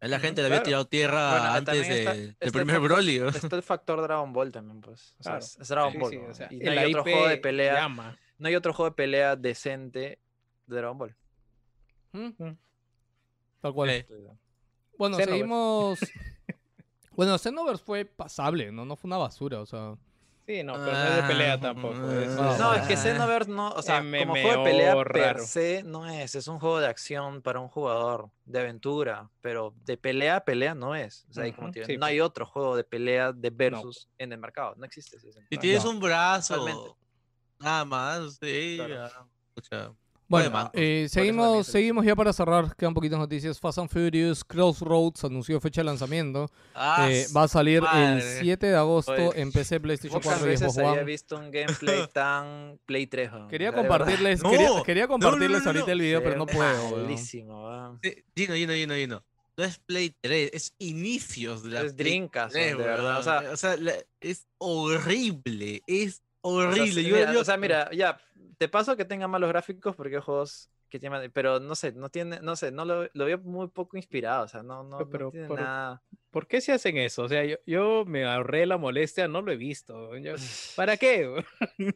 La 0.00 0.20
gente 0.20 0.42
le 0.42 0.46
había 0.48 0.58
claro. 0.58 0.64
tirado 0.66 0.84
tierra 0.86 1.30
Bueno, 1.30 1.52
antes 1.54 1.88
está- 1.88 2.12
del 2.14 2.36
está 2.38 2.50
primer 2.58 2.76
factor- 2.76 2.82
Broly. 2.82 3.18
¿no? 3.18 3.28
Está 3.30 3.56
el 3.56 3.62
factor 3.62 4.02
Dragon 4.02 4.32
Ball 4.32 4.52
también, 4.52 4.80
pues. 4.80 5.14
O 5.18 5.22
sea, 5.22 5.32
Claro. 5.32 5.38
es, 5.38 5.58
es 5.58 5.68
Dragon 5.68 5.92
Sí, 5.92 5.98
Ball. 5.98 6.10
sí, 6.10 6.18
¿no? 6.18 6.28
o 6.28 6.34
sea, 6.34 6.48
y 6.50 6.58
no 6.58 6.70
hay 6.70 6.90
otro 6.94 7.02
juego 7.02 7.28
de 7.28 7.36
pelea. 7.38 7.74
llama. 7.74 8.18
No 8.38 8.48
hay 8.48 8.54
otro 8.56 8.72
juego 8.74 8.90
de 8.90 8.94
pelea 8.96 9.36
decente 9.36 10.18
de 10.66 10.76
Dragon 10.76 10.98
Ball. 10.98 11.16
¿Mm? 12.12 12.26
Mm. 12.44 12.58
Tal 13.62 13.72
cual. 13.72 13.90
Eh, 13.90 14.06
Bueno, 14.98 15.16
Xenoverse. 15.16 15.24
seguimos... 15.30 15.98
bueno, 17.12 17.38
Xenoverse 17.38 17.82
fue 17.84 18.04
pasable, 18.04 18.70
¿no? 18.72 18.84
No 18.84 18.96
fue 18.96 19.08
una 19.08 19.16
basura, 19.18 19.60
o 19.60 19.66
sea... 19.66 19.94
Sí, 20.46 20.62
no, 20.62 20.74
pero 20.74 20.92
no 20.92 21.04
es 21.08 21.16
de 21.16 21.22
pelea 21.24 21.52
Ah, 21.54 21.60
tampoco. 21.60 21.96
ah, 22.04 22.22
es- 22.22 22.34
No, 22.36 22.56
No, 22.58 22.74
es 22.74 22.86
que. 22.86 22.96
Xenoverse 22.96 23.50
no, 23.50 23.70
o 23.70 23.82
sea, 23.82 23.98
como 23.98 24.32
juego 24.34 24.64
de 24.64 24.70
pelea 24.70 24.94
per 25.02 25.08
raro. 25.12 25.44
se 25.44 25.82
no 25.82 26.06
es, 26.08 26.36
es 26.36 26.46
un 26.46 26.60
juego 26.60 26.78
de 26.78 26.86
acción 26.86 27.42
para 27.42 27.58
un 27.58 27.68
jugador, 27.68 28.30
de 28.44 28.60
aventura, 28.60 29.28
pero 29.40 29.74
de 29.84 29.96
pelea 29.96 30.36
a 30.36 30.44
pelea 30.44 30.74
no 30.76 30.94
es. 30.94 31.26
O 31.30 31.32
sea, 31.32 31.48
y 31.48 31.52
como 31.52 31.66
Ujú, 31.66 31.72
te 31.72 31.80
digo, 31.80 31.86
sí, 31.88 31.94
no 31.94 32.00
pues. 32.00 32.10
hay 32.10 32.20
otro 32.20 32.46
juego 32.46 32.76
de 32.76 32.84
pelea 32.84 33.32
de 33.32 33.50
versus 33.50 34.08
en 34.18 34.32
el 34.32 34.38
mercado, 34.38 34.74
no 34.76 34.84
existe. 34.86 35.16
ese 35.16 35.26
Si 35.28 35.32
sentido. 35.32 35.60
tienes 35.60 35.84
No. 35.84 35.90
un 35.90 36.00
brazo, 36.00 36.54
Totalmente. 36.58 36.94
nada 37.58 37.84
más, 37.84 38.38
sí. 38.40 38.74
Claro. 38.76 38.94
ya, 38.94 39.26
pucha. 39.52 39.76
Bueno, 39.78 39.98
Bueno, 40.28 40.70
eh, 40.72 41.06
seguimos, 41.08 41.66
se- 41.66 41.72
seguimos 41.72 42.04
ya 42.04 42.16
para 42.16 42.32
cerrar, 42.32 42.74
quedan 42.76 42.94
poquitas 42.94 43.18
noticias. 43.18 43.60
Fast 43.60 43.78
and 43.78 43.88
Furious 43.88 44.42
Crossroads 44.44 45.22
anunció 45.24 45.60
fecha 45.60 45.82
de 45.82 45.84
lanzamiento. 45.84 46.50
Ah, 46.74 47.06
Eh, 47.10 47.26
va 47.34 47.44
a 47.44 47.48
salir 47.48 47.76
el 47.76 47.82
madre. 47.82 48.40
7 48.40 48.66
de 48.66 48.76
agosto 48.76 49.12
Oye, 49.12 49.30
en 49.40 49.52
PC, 49.52 49.78
PlayStation 49.78 50.20
Pocas 50.20 50.38
4 50.40 50.52
y 50.52 50.56
Xbox 50.56 50.78
había 50.78 50.90
One. 50.92 51.04
visto 51.04 51.36
un 51.38 51.50
gameplay 51.52 52.08
tan 52.12 52.78
Play 52.86 53.06
3. 53.06 53.30
weón. 53.32 53.48
Quería 53.48 53.72
compartirles, 53.72 54.42
No, 54.42 54.50
quería, 54.50 54.68
quería 54.84 55.02
no, 55.06 55.16
no, 55.18 55.24
compartirles 55.24 55.62
no, 55.62 55.70
ahorita 55.70 55.86
no. 55.86 55.92
el 55.92 56.00
video, 56.00 56.22
pero 56.22 56.36
no 56.36 56.46
puedo. 56.46 56.96
malísimo, 56.96 57.98
Gino, 58.34 58.54
Gino, 58.54 58.72
Gino, 58.74 58.94
Gino. 58.94 59.24
No 59.58 59.64
es 59.64 59.78
Play 59.78 60.14
3, 60.20 60.50
es 60.52 60.74
inicios 60.78 61.62
de 61.62 61.70
la 61.70 61.80
Es 61.82 61.94
Play 61.94 62.04
Dreamcast, 62.10 62.52
3, 62.52 62.76
de 62.76 62.82
verdad. 62.84 63.20
O 63.20 63.22
sea, 63.22 63.38
weón. 63.40 63.52
O 63.52 63.56
sea, 63.56 63.76
la- 63.76 63.94
es 64.20 64.46
horrible, 64.58 65.82
es 65.86 66.20
O 66.42 66.60
sea, 66.60 66.68
horrible. 66.70 67.02
sí, 67.02 67.08
Yo- 67.08 67.16
mira, 67.16 67.32
yo- 67.32 67.40
o 67.40 67.44
sea, 67.44 67.56
mira, 67.56 67.90
ya, 67.92 68.18
te 68.58 68.68
paso 68.68 68.96
que 68.96 69.04
tenga 69.04 69.28
malos 69.28 69.48
gráficos 69.50 69.94
porque 69.96 70.16
hay 70.16 70.22
juegos 70.22 70.70
que 70.88 71.00
tienen, 71.00 71.30
pero 71.32 71.58
no 71.58 71.74
sé, 71.74 71.90
no 71.92 72.08
tiene, 72.10 72.38
no 72.42 72.54
sé, 72.54 72.70
no 72.70 72.84
lo, 72.84 73.08
lo 73.12 73.24
veo 73.24 73.38
muy 73.38 73.66
poco 73.68 73.96
inspirado, 73.96 74.44
o 74.44 74.48
sea, 74.48 74.62
no, 74.62 74.84
no, 74.84 75.00
no 75.00 75.08
Pero 75.10 75.30
tiene 75.32 75.48
por- 75.48 75.60
nada. 75.60 76.00
¿Por 76.30 76.46
qué 76.46 76.60
se 76.60 76.70
hacen 76.72 76.96
eso? 76.98 77.22
O 77.22 77.28
sea, 77.28 77.44
yo, 77.44 77.56
yo 77.66 78.04
me 78.06 78.24
ahorré 78.26 78.66
la 78.66 78.76
molestia, 78.76 79.26
no 79.26 79.40
lo 79.42 79.50
he 79.50 79.56
visto. 79.56 80.16
Yo- 80.18 80.34
¿Para 80.76 80.96
qué? 80.98 81.28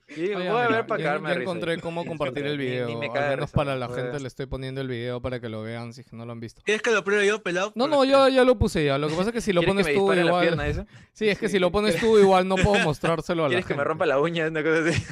Sí, 0.08 0.34
Oye, 0.34 0.34
voy 0.50 0.62
a 0.62 0.68
ver 0.68 0.86
para 0.86 1.18
risa. 1.18 1.40
encontré 1.40 1.78
cómo 1.80 2.04
compartir 2.06 2.46
el 2.46 2.58
Ni- 2.58 2.64
ni 2.64 2.70
video. 2.70 2.98
me 2.98 3.06
Al 3.06 3.30
menos 3.30 3.52
para 3.52 3.76
la 3.76 3.88
gente 3.88 4.18
le 4.18 4.26
estoy 4.26 4.46
poniendo 4.46 4.80
el 4.80 4.88
video 4.88 5.20
para 5.22 5.40
que 5.40 5.48
lo 5.48 5.62
vean 5.62 5.92
si 5.92 6.02
no 6.12 6.26
lo 6.26 6.32
han 6.32 6.40
visto. 6.40 6.62
¿Quieres 6.64 6.82
que 6.82 6.90
lo 6.90 7.04
pruebe 7.04 7.26
yo, 7.26 7.42
pelado? 7.42 7.72
No, 7.76 7.86
no, 7.86 7.98
Porque- 7.98 8.10
ya, 8.34 8.44
lo 8.44 8.58
puse 8.58 8.84
ya. 8.84 8.98
Lo 8.98 9.08
que 9.08 9.14
pasa 9.14 9.28
es 9.28 9.34
que 9.34 9.40
si 9.40 9.52
lo 9.52 9.60
¿Quieres 9.60 9.74
pones 9.74 9.86
que 9.86 9.92
me 9.92 9.98
tú 9.98 10.12
igual... 10.26 10.42
pierna, 10.42 10.64
dice? 10.64 10.86
Sí, 11.12 11.28
es 11.28 11.38
que 11.38 11.46
Sí, 11.48 11.52
si 11.52 11.58
lo 11.60 11.70
pones 11.70 11.96
tú 12.00 12.18
igual 12.18 12.48
no 12.48 12.56
puedo 12.56 12.82
mostrárselo 12.82 13.44
a 13.44 13.48
la 13.48 13.50
¿Quieres 13.50 13.66
que 13.66 13.74
me 13.74 13.84
rompa 13.84 14.04
la 14.06 14.18
uña? 14.18 14.48
Una 14.48 14.62
cosa 14.64 14.88
así. 14.88 15.02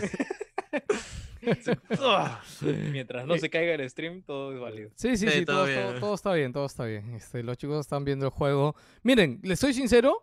Mientras 2.93 3.27
no 3.27 3.37
se 3.39 3.51
caiga 3.51 3.75
el 3.75 3.89
stream, 3.91 4.23
todo 4.23 4.53
es 4.55 4.61
válido. 4.61 4.91
Sí, 4.95 5.17
sí, 5.17 5.27
Sí, 5.29 5.39
sí, 5.41 5.45
todo, 5.45 5.65
todo 5.65 5.67
todo- 5.75 5.89
bien. 5.91 6.01
todo 6.01 6.15
está 6.15 6.33
bien, 6.33 6.53
todo 6.53 6.67
está 6.67 6.85
bien. 6.85 7.15
Este, 7.15 7.43
los 7.43 7.57
chicos 7.57 7.81
están 7.81 8.05
viendo 8.05 8.27
el 8.27 8.31
juego. 8.33 8.75
Miren, 9.03 9.41
les 9.43 9.59
soy 9.61 9.73
sincero, 9.75 10.23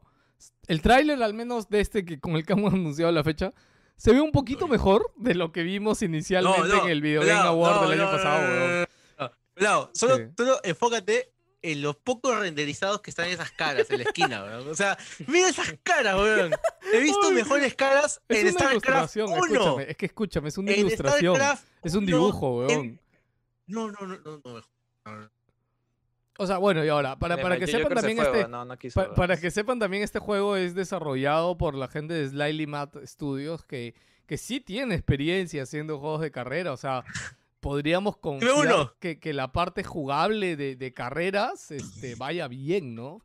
el 0.68 0.82
tráiler 0.82 1.22
al 1.24 1.34
menos 1.34 1.70
de 1.70 1.80
este 1.82 2.04
que 2.06 2.20
con 2.20 2.36
el 2.36 2.46
que 2.46 2.54
hemos 2.54 2.74
anunciado 2.74 3.12
la 3.12 3.24
fecha, 3.24 3.54
se 3.98 4.12
ve 4.12 4.20
un 4.22 4.32
poquito 4.32 4.68
mejor 4.68 5.12
de 5.16 5.36
lo 5.36 5.52
que 5.52 5.64
vimos 5.64 6.02
inicialmente 6.02 6.78
en 6.84 6.90
el 6.90 7.02
Video 7.02 7.22
Game 7.22 7.32
Award 7.40 7.76
no, 7.76 7.82
del 7.90 8.00
año 8.00 8.12
no, 8.12 8.18
pasado, 8.18 8.42
no, 8.42 8.48
weón. 8.54 8.70
no, 8.70 8.78
no, 8.80 8.86
no. 9.20 9.32
Pelado, 9.54 9.92
solo, 9.94 10.18
Sí. 10.18 10.24
solo 10.38 10.60
enfócate 10.64 11.32
en 11.72 11.82
los 11.82 11.96
pocos 11.96 12.40
renderizados 12.40 13.02
que 13.02 13.10
están 13.10 13.26
en 13.28 13.34
esas 13.34 13.52
caras 13.52 13.90
en 13.90 13.98
la 14.00 14.04
esquina, 14.06 14.44
weón. 14.44 14.68
O 14.68 14.76
sea, 14.76 14.98
mira 15.28 15.50
esas 15.50 15.76
caras, 15.84 16.16
weón. 16.16 16.52
He 16.94 17.00
visto 17.00 17.32
mejores 17.32 17.74
caras 17.76 18.22
Es 18.28 18.40
en 18.44 18.52
StarCraft 18.52 18.72
ilustración, 19.16 19.30
1. 19.32 19.36
escúchame, 19.46 19.92
es 19.92 19.98
que 19.98 20.06
escúchame, 20.06 20.50
es 20.50 20.58
una 20.58 20.72
En 20.72 20.80
ilustración. 20.82 21.36
StarCraft 21.36 21.68
Es 21.84 21.94
un 21.96 22.04
1, 22.04 22.08
dibujo, 22.08 22.70
en- 22.70 22.80
weón. 22.80 23.00
No, 23.68 23.92
no, 23.92 24.00
no, 24.08 24.18
no, 24.24 24.42
no. 24.44 24.62
no. 25.06 25.30
O 26.38 26.46
sea, 26.46 26.58
bueno, 26.58 26.84
y 26.84 26.90
ahora, 26.90 27.18
para, 27.18 27.38
para 27.42 27.58
que 27.58 27.66
Yo- 27.66 27.72
yo 27.72 27.78
sepan 27.80 27.92
se 27.92 27.96
también 28.02 28.18
fue, 28.18 28.40
este... 28.40 28.50
no, 28.52 28.66
no 28.66 28.78
quiso, 28.78 29.14
para 29.16 29.38
que 29.40 29.50
sepan 29.52 29.80
también, 29.80 30.04
este 30.04 30.20
juego 30.20 30.58
es 30.58 30.76
desarrollado 30.76 31.58
por 31.58 31.76
la 31.76 31.88
gente 31.88 32.14
de 32.14 32.28
Slightly 32.28 32.68
Mad 32.68 32.90
Studios, 33.06 33.64
que, 33.64 33.96
que 34.28 34.38
sí 34.38 34.60
tiene 34.60 34.96
experiencia 34.96 35.64
haciendo 35.64 35.98
juegos 35.98 36.20
de 36.22 36.32
carrera. 36.32 36.74
O 36.74 36.78
sea, 36.78 37.06
podríamos 37.66 38.18
confiar 38.18 38.54
uno. 38.54 38.94
que, 39.00 39.20
que 39.20 39.34
la 39.34 39.52
parte 39.52 39.84
jugable 39.84 40.56
de, 40.56 40.76
de 40.76 40.94
carreras 40.94 41.72
este, 41.72 42.14
vaya 42.14 42.48
bien, 42.48 42.94
¿no? 42.94 43.24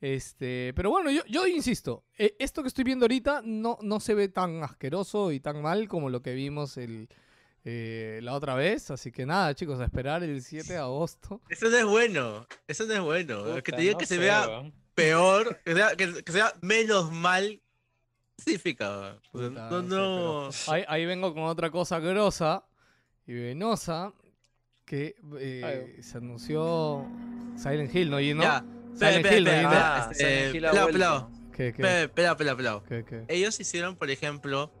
Este, 0.00 0.72
pero 0.76 0.90
bueno, 0.90 1.10
yo, 1.10 1.22
yo 1.26 1.44
insisto, 1.48 2.04
eh, 2.16 2.36
esto 2.38 2.62
que 2.62 2.68
estoy 2.68 2.84
viendo 2.84 3.06
ahorita 3.06 3.42
no, 3.44 3.78
no 3.82 3.98
se 3.98 4.14
ve 4.14 4.28
tan 4.28 4.62
asqueroso 4.62 5.32
y 5.32 5.40
tan 5.40 5.60
mal 5.60 5.88
como 5.88 6.08
lo 6.08 6.22
que 6.22 6.34
vimos 6.34 6.76
el, 6.76 7.08
eh, 7.64 8.20
la 8.22 8.34
otra 8.34 8.54
vez. 8.54 8.92
Así 8.92 9.10
que 9.10 9.26
nada, 9.26 9.56
chicos, 9.56 9.80
a 9.80 9.86
esperar 9.86 10.22
el 10.22 10.40
7 10.40 10.72
de 10.72 10.78
agosto. 10.78 11.40
Eso 11.48 11.68
no 11.68 11.76
es 11.76 11.84
bueno. 11.84 12.46
Eso 12.68 12.86
no 12.86 12.94
es 12.94 13.00
bueno. 13.00 13.44
que 13.56 13.72
Puta, 13.72 13.76
te 13.76 13.82
diga 13.82 13.92
no 13.94 13.98
que 13.98 14.06
se 14.06 14.18
vea 14.18 14.72
peor, 14.94 15.58
que 15.64 15.74
sea, 15.74 15.96
que, 15.96 16.22
que 16.22 16.30
sea 16.30 16.52
menos 16.60 17.10
mal, 17.10 17.60
significa. 18.38 19.20
Puta, 19.32 19.50
no, 19.50 19.82
no 19.82 20.52
sé, 20.52 20.70
no. 20.70 20.72
Ahí, 20.74 20.84
ahí 20.86 21.06
vengo 21.06 21.34
con 21.34 21.42
otra 21.42 21.72
cosa 21.72 21.98
grosa 21.98 22.69
y 23.30 23.34
venosa 23.34 24.12
que 24.84 25.14
eh, 25.38 25.98
se 26.02 26.18
anunció 26.18 27.06
Silent 27.56 27.94
Hill, 27.94 28.10
¿no? 28.10 28.20
Y 28.20 28.34
no. 28.34 28.42
Ya. 28.42 28.64
Silent 28.94 29.26
Hill, 29.30 29.44
¿no? 29.44 29.50
Ah, 29.72 30.08
este, 30.10 30.50
pelado, 30.50 30.86
pelado. 30.88 31.30
¿Qué, 31.52 31.72
pelado. 31.72 32.82
Ellos 33.28 33.60
hicieron, 33.60 33.94
por 33.96 34.10
ejemplo. 34.10 34.72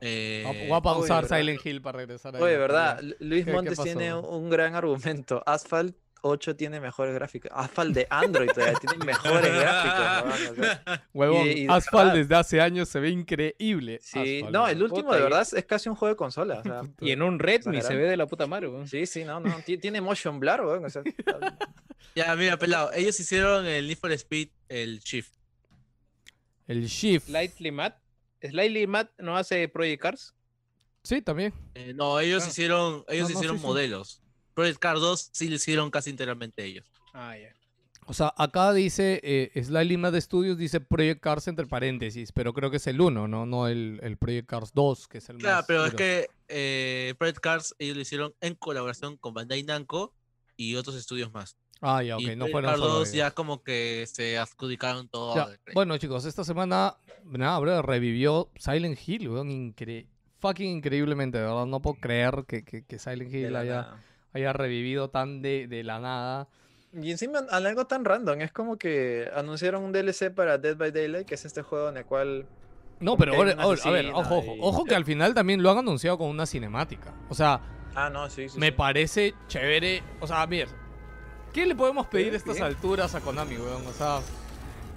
eh, 0.00 0.66
Voy 0.68 0.72
a- 0.72 0.76
a 0.76 0.82
pausar. 0.82 1.26
Silent 1.26 1.64
Hill 1.64 1.80
para 1.80 1.98
regresar 1.98 2.36
ahí. 2.36 2.42
Oye, 2.42 2.56
¿verdad? 2.58 3.00
Lu- 3.00 3.14
Luis 3.20 3.44
¿Qué- 3.44 3.50
qué 3.50 3.56
Montes 3.56 3.78
tiene 3.80 4.14
un 4.14 4.50
gran 4.50 4.74
argumento. 4.74 5.42
Asphalt 5.46 5.96
8 6.26 6.56
tiene 6.56 6.80
mejores 6.80 7.14
gráficos. 7.14 7.50
Asphalt 7.54 7.94
de 7.94 8.06
Android 8.10 8.48
todavía 8.50 8.78
tiene 8.78 9.04
mejores 9.04 9.52
gráficos. 9.54 10.24
weón, 10.34 10.50
o 10.52 10.64
sea, 10.64 11.08
Huevón, 11.12 11.46
y- 11.46 11.50
y 11.50 11.66
de 11.66 11.72
Asphalt 11.72 12.14
desde 12.14 12.34
hace 12.34 12.60
años 12.60 12.88
se 12.88 12.98
ve 13.00 13.10
increíble. 13.10 13.98
sí, 14.02 14.38
Asphalt, 14.38 14.52
no, 14.54 14.66
el 14.68 14.82
último 14.82 15.04
Puta, 15.08 15.16
de 15.16 15.22
verdad 15.22 15.42
es- 15.52 15.64
casi 15.66 15.88
un 15.88 15.94
juego 15.96 16.14
de 16.14 16.16
consola. 16.16 16.58
o 16.60 16.62
sea, 16.62 16.80
Y 17.00 17.10
en 17.10 17.22
un 17.22 17.38
Redmi 17.38 17.80
se 17.82 17.94
ve 17.94 18.04
de 18.08 18.16
la 18.16 18.26
puta 18.26 18.46
madre, 18.46 18.68
weón. 18.68 18.88
sí, 18.88 19.06
sí, 19.06 19.24
no, 19.24 19.40
no. 19.40 19.54
ti- 19.64 19.78
Tiene 19.78 20.00
motion 20.00 20.40
blur, 20.40 20.60
weón. 20.62 20.84
O 20.84 20.90
sea, 20.90 21.02
Ya, 22.14 22.34
mira, 22.36 22.56
pelado. 22.56 22.92
Ellos 22.92 23.18
hicieron 23.18 23.66
el 23.66 23.86
Need 23.88 23.98
for 23.98 24.12
Speed, 24.12 24.48
el 24.68 25.00
Shift. 25.00 25.34
El 26.66 26.86
Shift. 26.86 27.26
Slightly 27.26 27.70
Matt. 27.72 27.98
Slightly 28.40 28.86
Matt 28.86 29.10
no 29.18 29.36
hace 29.36 29.68
Project 29.68 30.02
Cars. 30.02 30.34
Sí, 31.02 31.20
también. 31.20 31.52
Eh, 31.74 31.92
no, 31.94 32.18
ellos 32.20 32.44
Ah. 32.44 32.48
hicieron, 32.48 33.04
ellos 33.08 33.28
No, 33.28 33.34
no, 33.34 33.38
hicieron 33.40 33.56
sí, 33.56 33.60
sí. 33.60 33.66
modelos. 33.66 34.22
Project 34.54 34.78
Cars 34.78 35.00
2 35.00 35.30
sí 35.32 35.48
lo 35.48 35.56
hicieron 35.56 35.90
casi 35.90 36.10
integralmente 36.10 36.64
ellos. 36.64 36.86
Ah, 37.12 37.36
ya. 37.36 37.54
O 38.06 38.12
sea, 38.12 38.34
acá 38.36 38.72
dice 38.74 39.18
eh, 39.22 39.62
Slightly 39.64 39.96
Mad 39.96 40.14
Studios, 40.20 40.58
dice 40.58 40.78
Project 40.80 41.22
Cars 41.22 41.48
entre 41.48 41.66
paréntesis, 41.66 42.32
pero 42.32 42.52
creo 42.52 42.70
que 42.70 42.76
es 42.76 42.86
el 42.86 43.00
1, 43.00 43.28
¿no? 43.28 43.46
No 43.46 43.66
el, 43.66 43.98
el 44.02 44.18
Project 44.18 44.46
Cars 44.48 44.72
2, 44.74 45.08
que 45.08 45.18
es 45.18 45.28
el 45.30 45.38
Claro, 45.38 45.56
más. 45.58 45.64
pero 45.66 45.84
es 45.86 45.92
duro. 45.92 45.96
que 45.96 46.28
eh, 46.48 47.14
Project 47.18 47.38
Cars 47.40 47.74
ellos 47.78 47.96
lo 47.96 48.02
hicieron 48.02 48.34
en 48.42 48.54
colaboración 48.56 49.16
con 49.16 49.32
Bandai 49.32 49.62
Namco 49.62 50.12
y 50.56 50.76
otros 50.76 50.96
estudios 50.96 51.32
más. 51.32 51.56
Ah, 51.80 52.02
ya, 52.02 52.16
ok, 52.16 52.22
y 52.22 52.26
no 52.36 52.46
Project 52.46 52.52
fueron 52.52 52.70
Cars 52.70 52.80
solo 52.80 52.92
2 52.94 53.08
ellos. 53.08 53.16
ya 53.16 53.30
como 53.30 53.62
que 53.62 54.06
se 54.06 54.36
adjudicaron 54.38 55.08
todo. 55.08 55.34
Ya. 55.34 55.48
Bueno, 55.72 55.96
chicos, 55.96 56.26
esta 56.26 56.44
semana, 56.44 56.96
nada, 57.24 57.58
bro, 57.58 57.80
revivió 57.80 58.50
Silent 58.56 58.98
Hill, 59.06 59.30
weón, 59.30 59.50
incre 59.50 60.08
fucking 60.40 60.76
increíblemente, 60.76 61.38
de 61.38 61.44
verdad, 61.44 61.64
no 61.64 61.80
puedo 61.80 61.96
creer 61.98 62.44
que, 62.46 62.64
que, 62.66 62.84
que 62.84 62.98
Silent 62.98 63.30
de 63.30 63.40
Hill 63.40 63.56
haya, 63.56 63.80
nada. 63.82 64.04
Haya 64.34 64.52
revivido 64.52 65.08
tan 65.08 65.40
de, 65.42 65.66
de 65.68 65.82
la 65.84 65.98
nada. 66.00 66.48
Y 66.92 67.10
encima 67.10 67.40
al- 67.50 67.66
algo 67.66 67.86
tan 67.86 68.04
random, 68.04 68.40
es 68.42 68.52
como 68.52 68.76
que 68.76 69.28
anunciaron 69.34 69.82
un 69.82 69.92
DLC 69.92 70.30
para 70.34 70.58
Dead 70.58 70.76
by 70.76 70.92
Daylight, 70.92 71.26
que 71.26 71.34
es 71.34 71.44
este 71.44 71.62
juego 71.62 71.88
en 71.88 71.96
el 71.96 72.04
cual 72.04 72.46
No, 73.00 73.16
pero 73.16 73.34
ahora- 73.34 73.52
a 73.60 73.90
ver, 73.90 74.06
ojo, 74.12 74.36
ojo, 74.38 74.54
y- 74.56 74.58
ojo 74.60 74.84
que 74.84 74.94
al 74.94 75.04
final 75.04 75.34
también 75.34 75.62
lo 75.62 75.70
han 75.70 75.78
anunciado 75.78 76.18
con 76.18 76.28
una 76.28 76.46
cinemática. 76.46 77.12
O 77.28 77.34
sea, 77.34 77.60
Ah, 77.96 78.10
no, 78.10 78.28
sí, 78.30 78.48
sí. 78.48 78.58
me 78.58 78.66
sí. 78.66 78.72
parece 78.72 79.34
chévere. 79.48 80.02
O 80.20 80.26
sea, 80.26 80.46
mira, 80.46 80.68
¿qué 81.52 81.66
le 81.66 81.74
podemos 81.74 82.06
pedir 82.08 82.32
a 82.32 82.36
estas 82.36 82.54
bien. 82.56 82.66
alturas 82.66 83.14
a 83.14 83.20
Konami, 83.20 83.56
weón? 83.56 83.86
O 83.86 83.92
sea, 83.92 84.20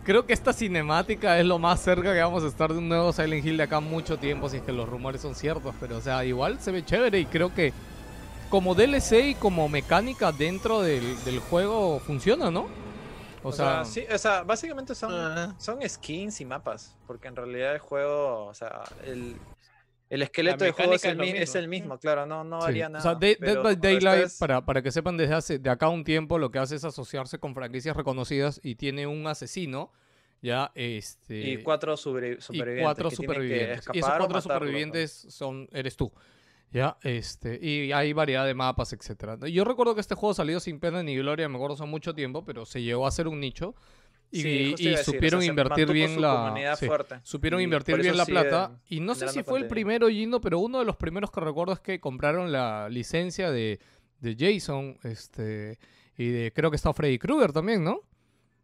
creo 0.03 0.26
que 0.26 0.34
esta 0.34 0.53
cinemática 0.53 1.38
es 1.39 1.45
lo 1.45 1.59
más 1.59 1.80
cerca 1.81 2.14
que 2.14 2.19
vamos 2.22 2.43
a 2.43 2.47
estar 2.47 2.72
de 2.72 2.77
un 2.80 2.89
nuevo 2.89 3.11
Silent 3.14 3.45
Hill 3.45 3.57
de 3.57 3.64
acá 3.64 3.80
mucho 3.80 4.18
tiempo, 4.18 4.49
si 4.49 4.57
es 4.57 4.64
que 4.64 4.72
los 4.72 4.88
rumores 4.88 5.22
son 5.22 5.34
ciertos. 5.35 5.73
Pero, 5.80 5.97
o 5.97 6.01
sea, 6.01 6.23
igual 6.26 6.59
se 6.59 6.72
ve 6.72 6.85
chévere 6.85 7.19
y 7.19 7.26
creo 7.26 7.53
que 7.53 7.73
como 8.49 8.76
DLC 8.76 9.30
y 9.30 9.36
como 9.36 9.68
mecánica 9.69 10.32
dentro 10.32 10.82
del, 10.82 11.24
del 11.26 11.40
juego 11.40 11.99
funciona, 11.99 12.49
¿no? 12.52 12.68
O, 13.44 13.49
O 13.49 13.52
sea, 13.52 13.86
sea, 13.86 13.86
sí, 13.86 14.14
o 14.14 14.18
sea, 14.18 14.44
básicamente 14.44 14.95
son, 14.95 15.11
Ah. 15.14 15.56
son 15.60 15.80
skins 15.88 16.41
y 16.41 16.45
mapas, 16.45 16.95
porque 17.06 17.28
en 17.28 17.36
realidad 17.36 17.74
el 17.74 17.80
juego, 17.80 18.45
o 18.45 18.53
sea, 18.53 18.84
el, 19.06 19.36
el 20.10 20.22
esqueleto 20.22 20.64
del 20.64 20.74
juego 20.74 20.94
es 20.94 21.03
el, 21.06 21.22
es 21.22 21.34
mismo. 21.36 21.60
el 21.60 21.68
mismo, 21.68 21.98
claro, 21.99 22.26
no, 22.26 22.44
no 22.44 22.60
sí. 22.61 22.68
varía 22.68 22.88
O 22.88 22.90
nada. 22.90 23.02
sea, 23.03 23.15
Dead, 23.15 23.38
by 23.61 23.76
Daylight, 23.76 24.30
para, 24.40 24.65
para 24.65 24.82
que 24.82 24.91
sepan 24.91 25.18
desde 25.18 25.34
hace 25.36 25.60
de 25.60 25.69
acá 25.69 25.88
un 25.90 26.03
tiempo, 26.03 26.40
lo 26.40 26.49
que 26.52 26.60
hace 26.60 26.76
es 26.76 26.84
asociarse 26.84 27.40
con 27.40 27.53
franquicias 27.53 27.95
reconocidas 27.95 28.60
y 28.64 28.76
tiene 28.76 29.06
un 29.07 29.28
asesino, 29.28 29.91
ya, 30.41 30.72
este... 30.76 31.38
Y 31.52 31.64
cuatro 31.64 31.94
sobrevi- 31.95 32.38
y 32.38 32.41
supervivientes. 32.41 32.84
cuatro 32.84 33.10
que 33.10 33.15
tienen 33.18 33.34
que 33.36 33.40
supervivientes. 33.40 33.86
Y 33.94 33.99
esos 33.99 34.10
cuatro 34.10 34.28
matarlo, 34.36 34.41
supervivientes 34.41 35.11
son, 35.30 35.69
eres 35.72 35.95
tú. 35.95 36.11
Ya, 36.72 36.98
este, 37.02 37.60
y 37.61 37.91
hay 37.91 38.14
variedad 38.14 38.45
de 38.45 38.53
mapas, 38.53 38.91
etcétera. 38.94 39.38
Yo 39.48 39.64
recuerdo 39.64 39.95
que 39.95 40.02
este 40.02 40.15
juego 40.15 40.34
salió 40.34 40.60
sin 40.60 40.80
pena 40.80 41.02
ni 41.02 41.15
gloria, 41.15 41.48
me 41.48 41.56
acuerdo 41.56 41.76
hace 41.76 41.85
mucho 41.85 42.14
tiempo, 42.14 42.44
pero 42.44 42.65
se 42.65 42.81
llegó 42.81 43.07
a 43.07 43.11
ser 43.11 43.27
un 43.27 43.39
nicho. 43.39 43.73
Y, 44.30 44.41
Sí, 44.41 44.73
o 44.73 44.77
sea, 44.77 45.03
supieron 45.06 45.41
invertir 45.41 45.89
bien 45.91 46.22
la. 46.22 46.76
sí, 46.77 46.88
supieron 47.23 47.61
y 47.61 47.64
invertir 47.64 48.02
bien 48.02 48.18
la 48.18 48.26
plata. 48.26 48.80
Y 48.89 48.99
no 48.99 49.15
sé 49.15 49.30
si 49.30 49.44
fue 49.44 49.60
el 49.60 49.68
primero, 49.68 50.10
Gino, 50.10 50.41
pero 50.41 50.60
uno 50.60 50.80
de 50.80 50.85
los 50.85 50.98
primeros 50.98 51.31
que 51.31 51.39
recuerdo 51.39 51.73
es 51.73 51.80
que 51.80 52.02
compraron 52.02 52.52
la 52.52 52.89
licencia 52.89 53.49
de, 53.49 53.80
de 54.19 54.35
Jason, 54.38 54.98
este, 55.03 55.80
y 56.18 56.27
de 56.27 56.52
creo 56.52 56.69
que 56.69 56.76
está 56.76 56.91
Freddy 56.91 57.18
Krueger 57.18 57.53
también, 57.53 57.84
¿no? 57.84 58.02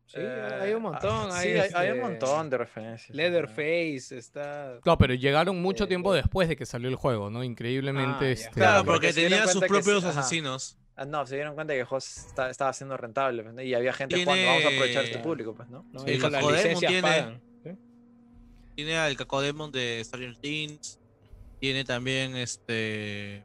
Sí, 0.05 0.19
hay 0.19 0.73
un 0.73 0.83
montón. 0.83 1.29
ah, 1.31 1.37
hay, 1.39 1.53
sí, 1.53 1.57
hay, 1.59 1.69
hay 1.73 1.91
un 1.91 2.01
montón 2.01 2.49
de 2.49 2.57
referencias. 2.57 3.15
Leatherface 3.15 4.17
está. 4.17 4.77
Claro, 4.83 4.97
pero 4.97 5.13
llegaron 5.15 5.61
mucho 5.61 5.85
Eh, 5.85 5.87
tiempo 5.87 6.13
eh. 6.13 6.17
después 6.17 6.47
de 6.47 6.55
que 6.55 6.65
salió 6.65 6.89
el 6.89 6.95
juego, 6.95 7.29
¿no? 7.29 7.43
Increíblemente, 7.43 8.25
Ah, 8.25 8.31
este. 8.31 8.49
Claro, 8.51 8.83
porque 8.85 9.07
porque 9.07 9.13
se 9.13 9.19
dieron 9.21 9.39
tenía 9.39 9.51
sus 9.53 9.61
que 9.61 9.67
propios 9.67 10.03
sí, 10.03 10.09
ajá. 10.09 10.19
asesinos. 10.19 10.77
Ah, 10.95 11.05
no, 11.05 11.25
se 11.25 11.35
dieron 11.35 11.55
cuenta 11.55 11.73
que 11.73 11.79
el 11.79 11.85
juego 11.85 11.97
está- 11.97 12.49
estaba 12.51 12.71
siendo 12.73 12.95
rentable 12.97 13.41
pues, 13.41 13.55
¿no? 13.55 13.61
y 13.63 13.73
había 13.73 13.93
gente 13.93 14.23
jugando. 14.23 14.45
Vamos 14.45 14.65
a 14.65 14.67
aprovechar 14.67 15.03
este 15.03 15.09
Tiene- 15.15 15.23
público, 15.23 15.55
pues, 15.55 15.69
¿no? 15.69 15.85
¿no? 15.91 15.99
Sí, 16.01 16.11
Y 16.11 16.19
con 16.19 16.31
las 16.31 16.41
Cacodemon 16.41 16.63
licencias 16.63 16.91
tiene- 16.91 17.01
pagan. 17.01 17.41
Tiene 18.75 18.97
al 18.97 19.15
Cacodemon 19.15 19.71
de 19.71 20.01
Stranger 20.03 20.35
Things. 20.37 20.99
Tiene 21.59 21.83
también 21.83 22.35
este. 22.35 23.43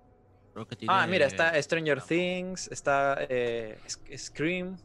Creo 0.55 0.67
que 0.67 0.75
tiene. 0.77 0.93
Ah, 0.95 1.07
mira, 1.07 1.27
está 1.27 1.61
Stranger 1.63 2.03
Things, 2.03 2.69
está 2.73 3.17
eh, 3.29 3.79
Sc- 3.87 4.19
Scream, 4.19 4.77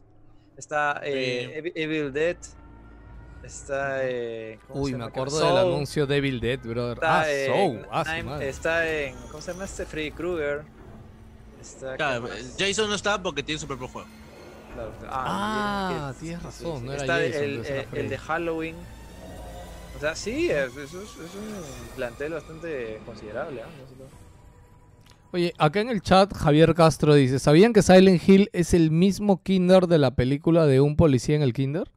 está 0.56 1.00
eh, 1.04 1.72
Evil 1.74 2.12
Dead, 2.12 2.36
está. 3.42 3.98
eh, 4.08 4.58
¿cómo 4.68 4.80
Uy, 4.82 4.94
me 4.94 5.04
acuerdo 5.04 5.38
Soul, 5.38 5.48
del 5.48 5.58
anuncio 5.58 6.06
Devil 6.06 6.40
Dead, 6.40 6.58
brother. 6.60 6.94
Está, 6.94 7.20
ah, 7.20 7.30
en 7.32 7.46
Soul. 7.52 7.86
Ah, 7.90 8.04
su 8.04 8.10
Nine- 8.12 8.22
madre. 8.24 8.48
está 8.48 8.88
en. 8.90 9.16
¿Cómo 9.30 9.40
se 9.40 9.52
llama 9.52 9.64
este? 9.64 9.86
Freddy 9.86 10.10
Krueger. 10.12 10.64
Está. 11.60 11.90
¿qué 11.92 11.96
Claro? 11.96 12.28
Jason 12.58 12.88
no 12.88 12.94
está 12.94 13.22
porque 13.22 13.42
tiene 13.42 13.58
su 13.58 13.66
propio 13.66 13.88
juego. 13.88 14.08
Claro, 14.74 14.92
Ah, 15.08 16.12
y- 16.16 16.18
tienes 16.20 16.40
sí, 16.40 16.44
razón, 16.46 16.80
sí. 16.80 16.84
no 16.86 16.92
era 16.92 17.02
Está 17.02 17.14
Jason, 17.14 17.42
el, 17.44 17.64
era 17.66 17.86
el- 17.92 18.08
de 18.08 18.18
Halloween. 18.18 18.76
O 19.96 20.00
sea, 20.00 20.16
sí, 20.16 20.50
es, 20.50 20.76
es- 20.76 20.92
es 20.92 20.94
un 20.94 21.62
plantel 21.94 22.32
bastante 22.32 23.00
considerable. 23.06 23.62
¿ah? 23.62 23.66
Oye, 25.34 25.52
acá 25.58 25.80
en 25.80 25.88
el 25.88 26.00
chat 26.00 26.32
Javier 26.32 26.74
Castro 26.74 27.12
dice, 27.12 27.40
¿sabían 27.40 27.72
que 27.72 27.82
Silent 27.82 28.22
Hill 28.28 28.50
es 28.52 28.72
el 28.72 28.92
mismo 28.92 29.42
Kinder 29.42 29.88
de 29.88 29.98
la 29.98 30.12
película 30.14 30.64
de 30.64 30.80
un 30.80 30.94
policía 30.94 31.34
en 31.34 31.42
el 31.42 31.52
Kinder? 31.52 31.90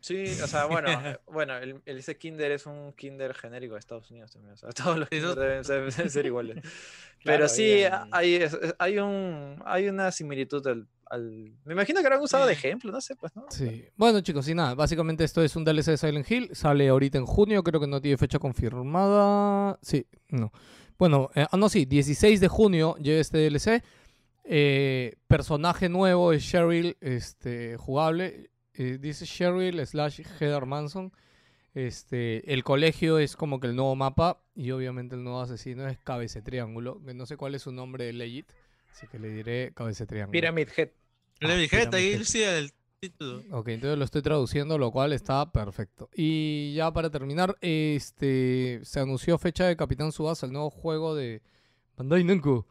Sí, 0.00 0.24
o 0.42 0.46
sea, 0.46 0.64
bueno, 0.64 0.88
bueno, 1.30 1.58
el, 1.58 1.82
el- 1.84 1.98
ese 1.98 2.16
Kinder 2.16 2.50
es 2.52 2.64
un 2.64 2.94
Kinder 2.94 3.34
genérico 3.34 3.74
de 3.74 3.80
Estados 3.80 4.10
Unidos 4.10 4.30
también. 4.30 4.54
O 4.54 4.56
sea, 4.56 4.70
todos 4.72 4.96
los 4.98 5.10
Kinder 5.10 5.34
deben 5.34 5.62
ser, 5.62 5.92
deben 5.94 6.10
ser 6.10 6.24
iguales. 6.26 6.56
Claro, 7.22 7.36
Pero 7.40 7.48
sí, 7.50 7.82
hay, 8.12 8.40
hay, 8.78 8.98
un, 8.98 9.62
hay 9.66 9.88
una 9.90 10.10
similitud 10.10 10.66
al, 10.66 10.86
al- 11.04 11.52
Me 11.66 11.74
imagino 11.74 12.00
que 12.00 12.06
habrán 12.06 12.22
usado 12.22 12.46
de 12.46 12.54
ejemplo, 12.54 12.90
no 12.90 13.02
sé, 13.02 13.14
pues, 13.14 13.36
¿no? 13.36 13.44
Sí. 13.50 13.84
Bueno, 13.94 14.22
chicos, 14.22 14.48
y 14.48 14.54
nada, 14.54 14.74
básicamente 14.74 15.22
esto 15.24 15.42
es 15.42 15.54
un 15.54 15.62
DLC 15.62 15.90
de 15.90 15.96
Silent 15.98 16.30
Hill. 16.30 16.48
Sale 16.54 16.88
ahorita 16.88 17.18
en 17.18 17.26
junio, 17.26 17.62
creo 17.62 17.78
que 17.78 17.86
no 17.86 18.00
tiene 18.00 18.16
fecha 18.16 18.38
confirmada. 18.38 19.78
Sí, 19.82 20.06
no. 20.30 20.50
Bueno, 21.00 21.30
eh, 21.34 21.46
ah, 21.50 21.56
no, 21.56 21.70
sí, 21.70 21.86
16 21.86 22.40
de 22.40 22.48
junio 22.48 22.94
llega 22.96 23.22
este 23.22 23.38
DLC. 23.38 23.82
Eh, 24.44 25.16
personaje 25.28 25.88
nuevo 25.88 26.34
es 26.34 26.46
Cheryl, 26.46 26.98
este, 27.00 27.78
jugable. 27.78 28.50
Eh, 28.74 28.98
dice 29.00 29.24
Cheryl 29.24 29.86
slash 29.86 30.20
Heather 30.38 30.66
Manson. 30.66 31.10
Este, 31.72 32.52
el 32.52 32.64
colegio 32.64 33.18
es 33.18 33.34
como 33.34 33.60
que 33.60 33.68
el 33.68 33.76
nuevo 33.76 33.96
mapa 33.96 34.42
y 34.54 34.72
obviamente 34.72 35.14
el 35.14 35.24
nuevo 35.24 35.40
asesino 35.40 35.88
es 35.88 35.96
Cabece 35.96 36.42
Triángulo, 36.42 37.02
que 37.02 37.14
no 37.14 37.24
sé 37.24 37.38
cuál 37.38 37.54
es 37.54 37.62
su 37.62 37.72
nombre 37.72 38.12
legit, 38.12 38.52
así 38.92 39.06
que 39.06 39.18
le 39.18 39.30
diré 39.30 39.72
Cabece 39.74 40.04
Triángulo. 40.04 40.32
Pyramid 40.32 40.68
Head. 40.76 40.90
Pyramid 41.38 41.94
ahí 41.94 42.12
Head. 42.12 42.24
sí 42.24 42.42
el 42.42 42.74
título. 43.00 43.42
Ok, 43.50 43.68
entonces 43.68 43.98
lo 43.98 44.04
estoy 44.04 44.20
traduciendo, 44.20 44.76
lo 44.76 44.90
cual 44.90 45.12
está 45.12 45.50
perfecto. 45.50 46.10
Y 46.14 46.74
ya 46.74 46.92
para 46.92 47.10
terminar, 47.10 47.56
este 47.62 48.80
se 48.82 49.00
anunció 49.00 49.38
fecha 49.38 49.66
de 49.66 49.76
Capitán 49.76 50.12
Subasa, 50.12 50.46
el 50.46 50.52
nuevo 50.52 50.70
juego 50.70 51.14
de 51.14 51.42
Bandai 51.96 52.24
Namco. 52.24 52.66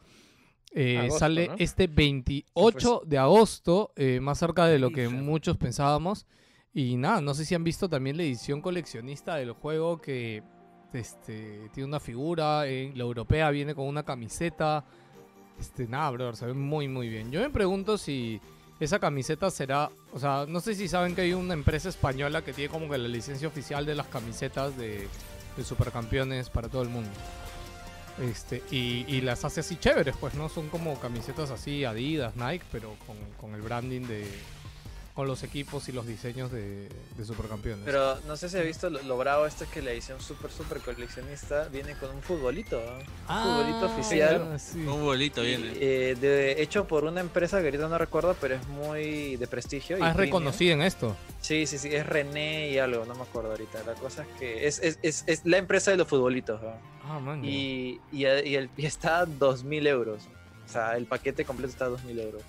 Eh, 0.71 0.99
Agosto, 0.99 1.19
sale 1.19 1.47
¿no? 1.47 1.55
este 1.57 1.87
28 1.87 3.01
de 3.07 3.17
agosto, 3.17 3.91
eh, 3.95 4.19
más 4.19 4.37
cerca 4.37 4.67
de 4.67 4.77
lo 4.77 4.91
que 4.91 5.09
muchos 5.09 5.57
pensábamos. 5.57 6.27
Y 6.71 6.95
nada, 6.97 7.21
no 7.21 7.33
sé 7.33 7.43
si 7.43 7.55
han 7.55 7.63
visto 7.63 7.89
también 7.89 8.15
la 8.15 8.23
edición 8.23 8.61
coleccionista 8.61 9.35
del 9.35 9.53
juego 9.53 9.99
que 9.99 10.43
este, 10.93 11.69
tiene 11.73 11.87
una 11.87 11.99
figura, 11.99 12.67
en 12.67 12.95
la 12.95 13.03
europea 13.03 13.49
viene 13.49 13.73
con 13.73 13.87
una 13.87 14.03
camiseta. 14.03 14.85
Este, 15.59 15.87
nada, 15.87 16.11
brother, 16.11 16.35
se 16.35 16.45
ve 16.45 16.53
muy, 16.53 16.87
muy 16.87 17.09
bien. 17.09 17.31
Yo 17.31 17.41
me 17.41 17.49
pregunto 17.49 17.97
si 17.97 18.39
esa 18.79 18.99
camiseta 18.99 19.51
será, 19.51 19.89
o 20.13 20.19
sea, 20.19 20.45
no 20.47 20.61
sé 20.61 20.75
si 20.75 20.87
saben 20.87 21.15
que 21.15 21.21
hay 21.21 21.33
una 21.33 21.53
empresa 21.53 21.89
española 21.89 22.43
que 22.43 22.53
tiene 22.53 22.69
como 22.69 22.89
que 22.89 22.97
la 22.97 23.07
licencia 23.07 23.47
oficial 23.47 23.85
de 23.85 23.95
las 23.95 24.07
camisetas 24.07 24.77
de, 24.77 25.07
supercampeones 25.63 26.49
para 26.49 26.69
todo 26.69 26.83
el 26.83 26.89
mundo. 26.89 27.09
Este, 28.21 28.63
y, 28.71 29.03
y 29.07 29.19
las 29.19 29.43
hace 29.43 29.59
así 29.59 29.75
chéveres, 29.75 30.15
pues, 30.17 30.33
¿no? 30.33 30.47
Son 30.47 30.69
como 30.69 30.97
camisetas 30.99 31.51
así 31.51 31.83
Adidas, 31.83 32.37
Nike, 32.37 32.65
pero 32.71 32.95
con 33.39 33.53
el 33.53 33.61
branding 33.61 34.07
de. 34.07 34.25
Con 35.19 35.27
los 35.27 35.43
equipos 35.43 35.89
y 35.89 35.91
los 35.91 36.07
diseños 36.07 36.49
de, 36.49 36.87
de 37.17 37.25
supercampeones. 37.25 37.83
Pero 37.83 38.17
no 38.25 38.37
sé 38.37 38.47
si 38.47 38.55
has 38.57 38.63
visto 38.63 38.89
lo, 38.89 39.01
lo 39.01 39.17
bravo 39.17 39.45
esto 39.45 39.65
es 39.65 39.69
que 39.69 39.81
la 39.81 39.91
edición 39.91 40.21
super 40.21 40.49
super 40.49 40.79
coleccionista 40.79 41.67
viene 41.67 41.93
con 41.95 42.09
un 42.11 42.21
futbolito, 42.21 42.79
¿no? 42.79 42.99
un 42.99 43.03
Ah, 43.27 43.43
futbolito 43.43 43.85
oficial. 43.87 44.35
claro, 44.37 44.57
sí. 44.59 44.79
Un 44.79 45.01
bolito 45.03 45.43
y, 45.43 45.47
viene. 45.47 45.73
eh, 45.75 46.15
de- 46.15 46.61
hecho 46.61 46.87
por 46.87 47.03
una 47.03 47.19
empresa 47.19 47.59
que 47.59 47.65
ahorita 47.65 47.89
no 47.89 47.97
recuerdo, 47.97 48.33
pero 48.39 48.55
es 48.55 48.65
muy 48.69 49.35
de 49.35 49.45
prestigio. 49.45 49.97
y 49.97 50.01
Ah, 50.01 50.11
es 50.11 50.15
reconocida 50.15 50.71
en 50.71 50.83
esto. 50.83 51.17
Sí, 51.41 51.67
sí, 51.67 51.77
sí, 51.79 51.89
es 51.93 52.05
René 52.05 52.69
y 52.69 52.77
algo, 52.77 53.03
no 53.03 53.13
me 53.13 53.23
acuerdo 53.23 53.51
ahorita. 53.51 53.83
La 53.85 53.95
cosa 53.95 54.21
es 54.21 54.29
que 54.39 54.67
es, 54.67 54.79
es, 54.79 54.99
es, 55.01 55.25
es 55.27 55.41
la 55.43 55.57
empresa 55.57 55.91
de 55.91 55.97
los 55.97 56.07
futbolitos. 56.07 56.61
¿no? 56.61 56.71
Ah, 57.03 57.19
man. 57.19 57.43
Y, 57.43 57.99
y, 58.13 58.19
y 58.21 58.25
el, 58.55 58.69
y 58.77 58.85
está 58.85 59.19
a 59.19 59.25
2.000 59.27 59.85
euros. 59.85 60.29
O 60.65 60.71
sea, 60.71 60.95
el 60.95 61.07
paquete 61.07 61.43
completo 61.43 61.71
está 61.73 61.85
a 61.87 61.89
2.000 61.89 62.21
euros. 62.21 62.43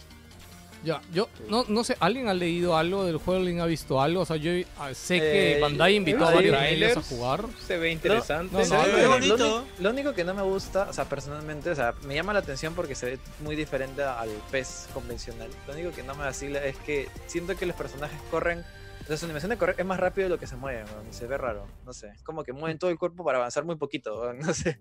Ya, 0.82 1.02
yo 1.12 1.28
no, 1.48 1.64
no 1.68 1.84
sé, 1.84 1.96
¿alguien 2.00 2.28
ha 2.28 2.34
leído 2.34 2.76
algo 2.76 3.04
del 3.04 3.18
juego? 3.18 3.40
¿Alguien 3.40 3.60
ha 3.60 3.66
visto 3.66 4.00
algo? 4.00 4.22
O 4.22 4.24
sea, 4.24 4.36
yo 4.36 4.50
ah, 4.78 4.94
sé 4.94 5.18
que 5.18 5.56
Eh, 5.56 5.60
Bandai 5.60 5.96
invitó 5.96 6.26
a 6.26 6.32
varios 6.34 6.56
a 6.96 7.02
jugar. 7.02 7.44
Se 7.66 7.76
ve 7.76 7.90
interesante. 7.90 8.56
no, 8.56 8.64
Se 8.64 8.74
no, 8.74 8.82
ve 8.84 9.06
bonito. 9.06 9.36
Lo, 9.36 9.56
uni- 9.58 9.66
lo 9.78 9.90
único 9.90 10.14
que 10.14 10.24
no 10.24 10.32
me 10.34 10.42
gusta, 10.42 10.88
o 10.88 10.92
sea, 10.92 11.04
personalmente, 11.04 11.70
o 11.70 11.74
sea, 11.74 11.94
me 12.06 12.14
llama 12.14 12.32
la 12.32 12.38
atención 12.38 12.74
porque 12.74 12.94
se 12.94 13.06
ve 13.06 13.18
muy 13.40 13.56
diferente 13.56 14.02
al 14.02 14.30
PES 14.50 14.88
convencional. 14.94 15.50
Lo 15.66 15.74
único 15.74 15.90
que 15.92 16.02
no 16.02 16.14
me 16.14 16.24
vacila 16.24 16.64
es 16.64 16.76
que 16.78 17.08
siento 17.26 17.54
que 17.56 17.66
los 17.66 17.76
personajes 17.76 18.18
corren. 18.30 18.64
O 19.02 19.06
sea, 19.06 19.16
su 19.16 19.24
animación 19.24 19.50
de 19.50 19.56
correr 19.58 19.74
es 19.78 19.84
más 19.84 19.98
rápido 19.98 20.26
de 20.26 20.30
lo 20.30 20.38
que 20.38 20.46
se 20.46 20.54
mueven, 20.56 20.84
weón, 20.84 21.12
se 21.12 21.26
ve 21.26 21.36
raro, 21.36 21.66
no 21.84 21.92
sé. 21.92 22.08
Es 22.14 22.22
como 22.22 22.44
que 22.44 22.52
mueven 22.52 22.78
todo 22.78 22.90
el 22.90 22.98
cuerpo 22.98 23.24
para 23.24 23.38
avanzar 23.38 23.64
muy 23.64 23.74
poquito, 23.76 24.20
weón, 24.20 24.38
no 24.40 24.54
sé. 24.54 24.78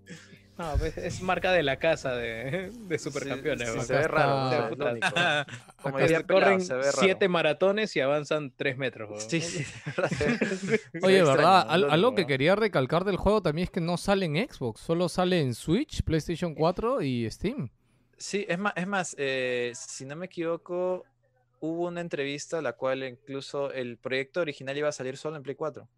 No, 0.60 0.76
pues, 0.78 0.96
es 0.98 1.22
marca 1.22 1.52
de 1.52 1.62
la 1.62 1.78
casa 1.78 2.14
de, 2.14 2.70
de 2.70 2.98
supercampeones. 2.98 3.66
Sí, 3.66 3.72
sí, 3.72 3.78
¿no? 3.78 3.84
se 3.84 3.92
ve 3.94 4.08
raro, 4.08 4.68
es. 4.68 5.46
Como 5.82 5.98
diría 5.98 6.22
corren 6.26 6.60
se 6.60 6.74
ve 6.74 6.82
raro. 6.82 6.96
siete 7.00 7.28
maratones 7.28 7.96
y 7.96 8.00
avanzan 8.00 8.52
tres 8.54 8.76
metros. 8.76 9.10
¿no? 9.10 9.16
Sí, 9.20 9.40
sí, 9.40 9.64
verdad, 9.86 10.10
Oye, 11.02 11.18
extraño, 11.20 11.26
¿verdad? 11.26 11.66
Al- 11.68 11.90
algo 11.90 12.14
que 12.14 12.26
quería 12.26 12.56
recalcar 12.56 13.04
del 13.04 13.16
juego 13.16 13.40
también 13.42 13.64
es 13.64 13.70
que 13.70 13.80
no 13.80 13.96
sale 13.96 14.26
en 14.26 14.36
Xbox, 14.36 14.80
solo 14.82 15.08
sale 15.08 15.40
en 15.40 15.54
Switch, 15.54 16.02
PlayStation 16.02 16.54
4 16.54 17.02
y 17.02 17.30
Steam. 17.30 17.70
Sí, 18.18 18.44
es 18.48 18.58
más, 18.58 18.74
es 18.76 18.86
más 18.86 19.14
eh, 19.18 19.72
si 19.74 20.04
no 20.04 20.14
me 20.14 20.26
equivoco, 20.26 21.04
hubo 21.60 21.86
una 21.88 22.02
entrevista 22.02 22.60
la 22.60 22.74
cual 22.74 23.02
incluso 23.02 23.72
el 23.72 23.96
proyecto 23.96 24.40
original 24.42 24.76
iba 24.76 24.88
a 24.90 24.92
salir 24.92 25.16
solo 25.16 25.36
en 25.36 25.42
Play 25.42 25.54
4. 25.56 25.88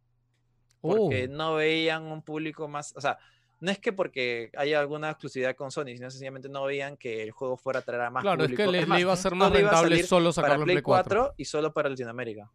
Porque 0.80 1.28
Oh. 1.28 1.32
no 1.32 1.54
veían 1.56 2.04
un 2.04 2.22
público 2.22 2.66
más, 2.68 2.92
o 2.96 3.00
sea, 3.00 3.18
no 3.62 3.70
es 3.70 3.78
que 3.78 3.92
porque 3.92 4.50
haya 4.56 4.78
alguna 4.80 5.08
exclusividad 5.10 5.56
con 5.56 5.70
Sony, 5.70 5.94
sino 5.96 6.10
sencillamente 6.10 6.48
no 6.48 6.64
veían 6.64 6.96
que 6.96 7.22
el 7.22 7.30
juego 7.30 7.56
fuera 7.56 7.78
a 7.78 7.82
traer 7.82 8.02
a 8.02 8.10
más 8.10 8.22
claro, 8.22 8.42
es 8.42 8.48
público. 8.50 8.64
que 8.64 8.72
le, 8.72 8.80
le 8.82 8.86
más, 8.86 9.00
iba 9.00 9.12
a 9.12 9.16
ser 9.16 9.34
más 9.34 9.50
a 9.50 9.54
rentable 9.54 10.02
solo 10.02 10.24
para 10.30 10.32
sacarlo 10.34 10.62
en 10.62 10.64
Play 10.64 10.74
Play 10.76 10.82
4. 10.82 11.20
4 11.20 11.34
y 11.38 11.44
solo 11.46 11.72
para 11.72 11.88
Latinoamérica. 11.88 12.50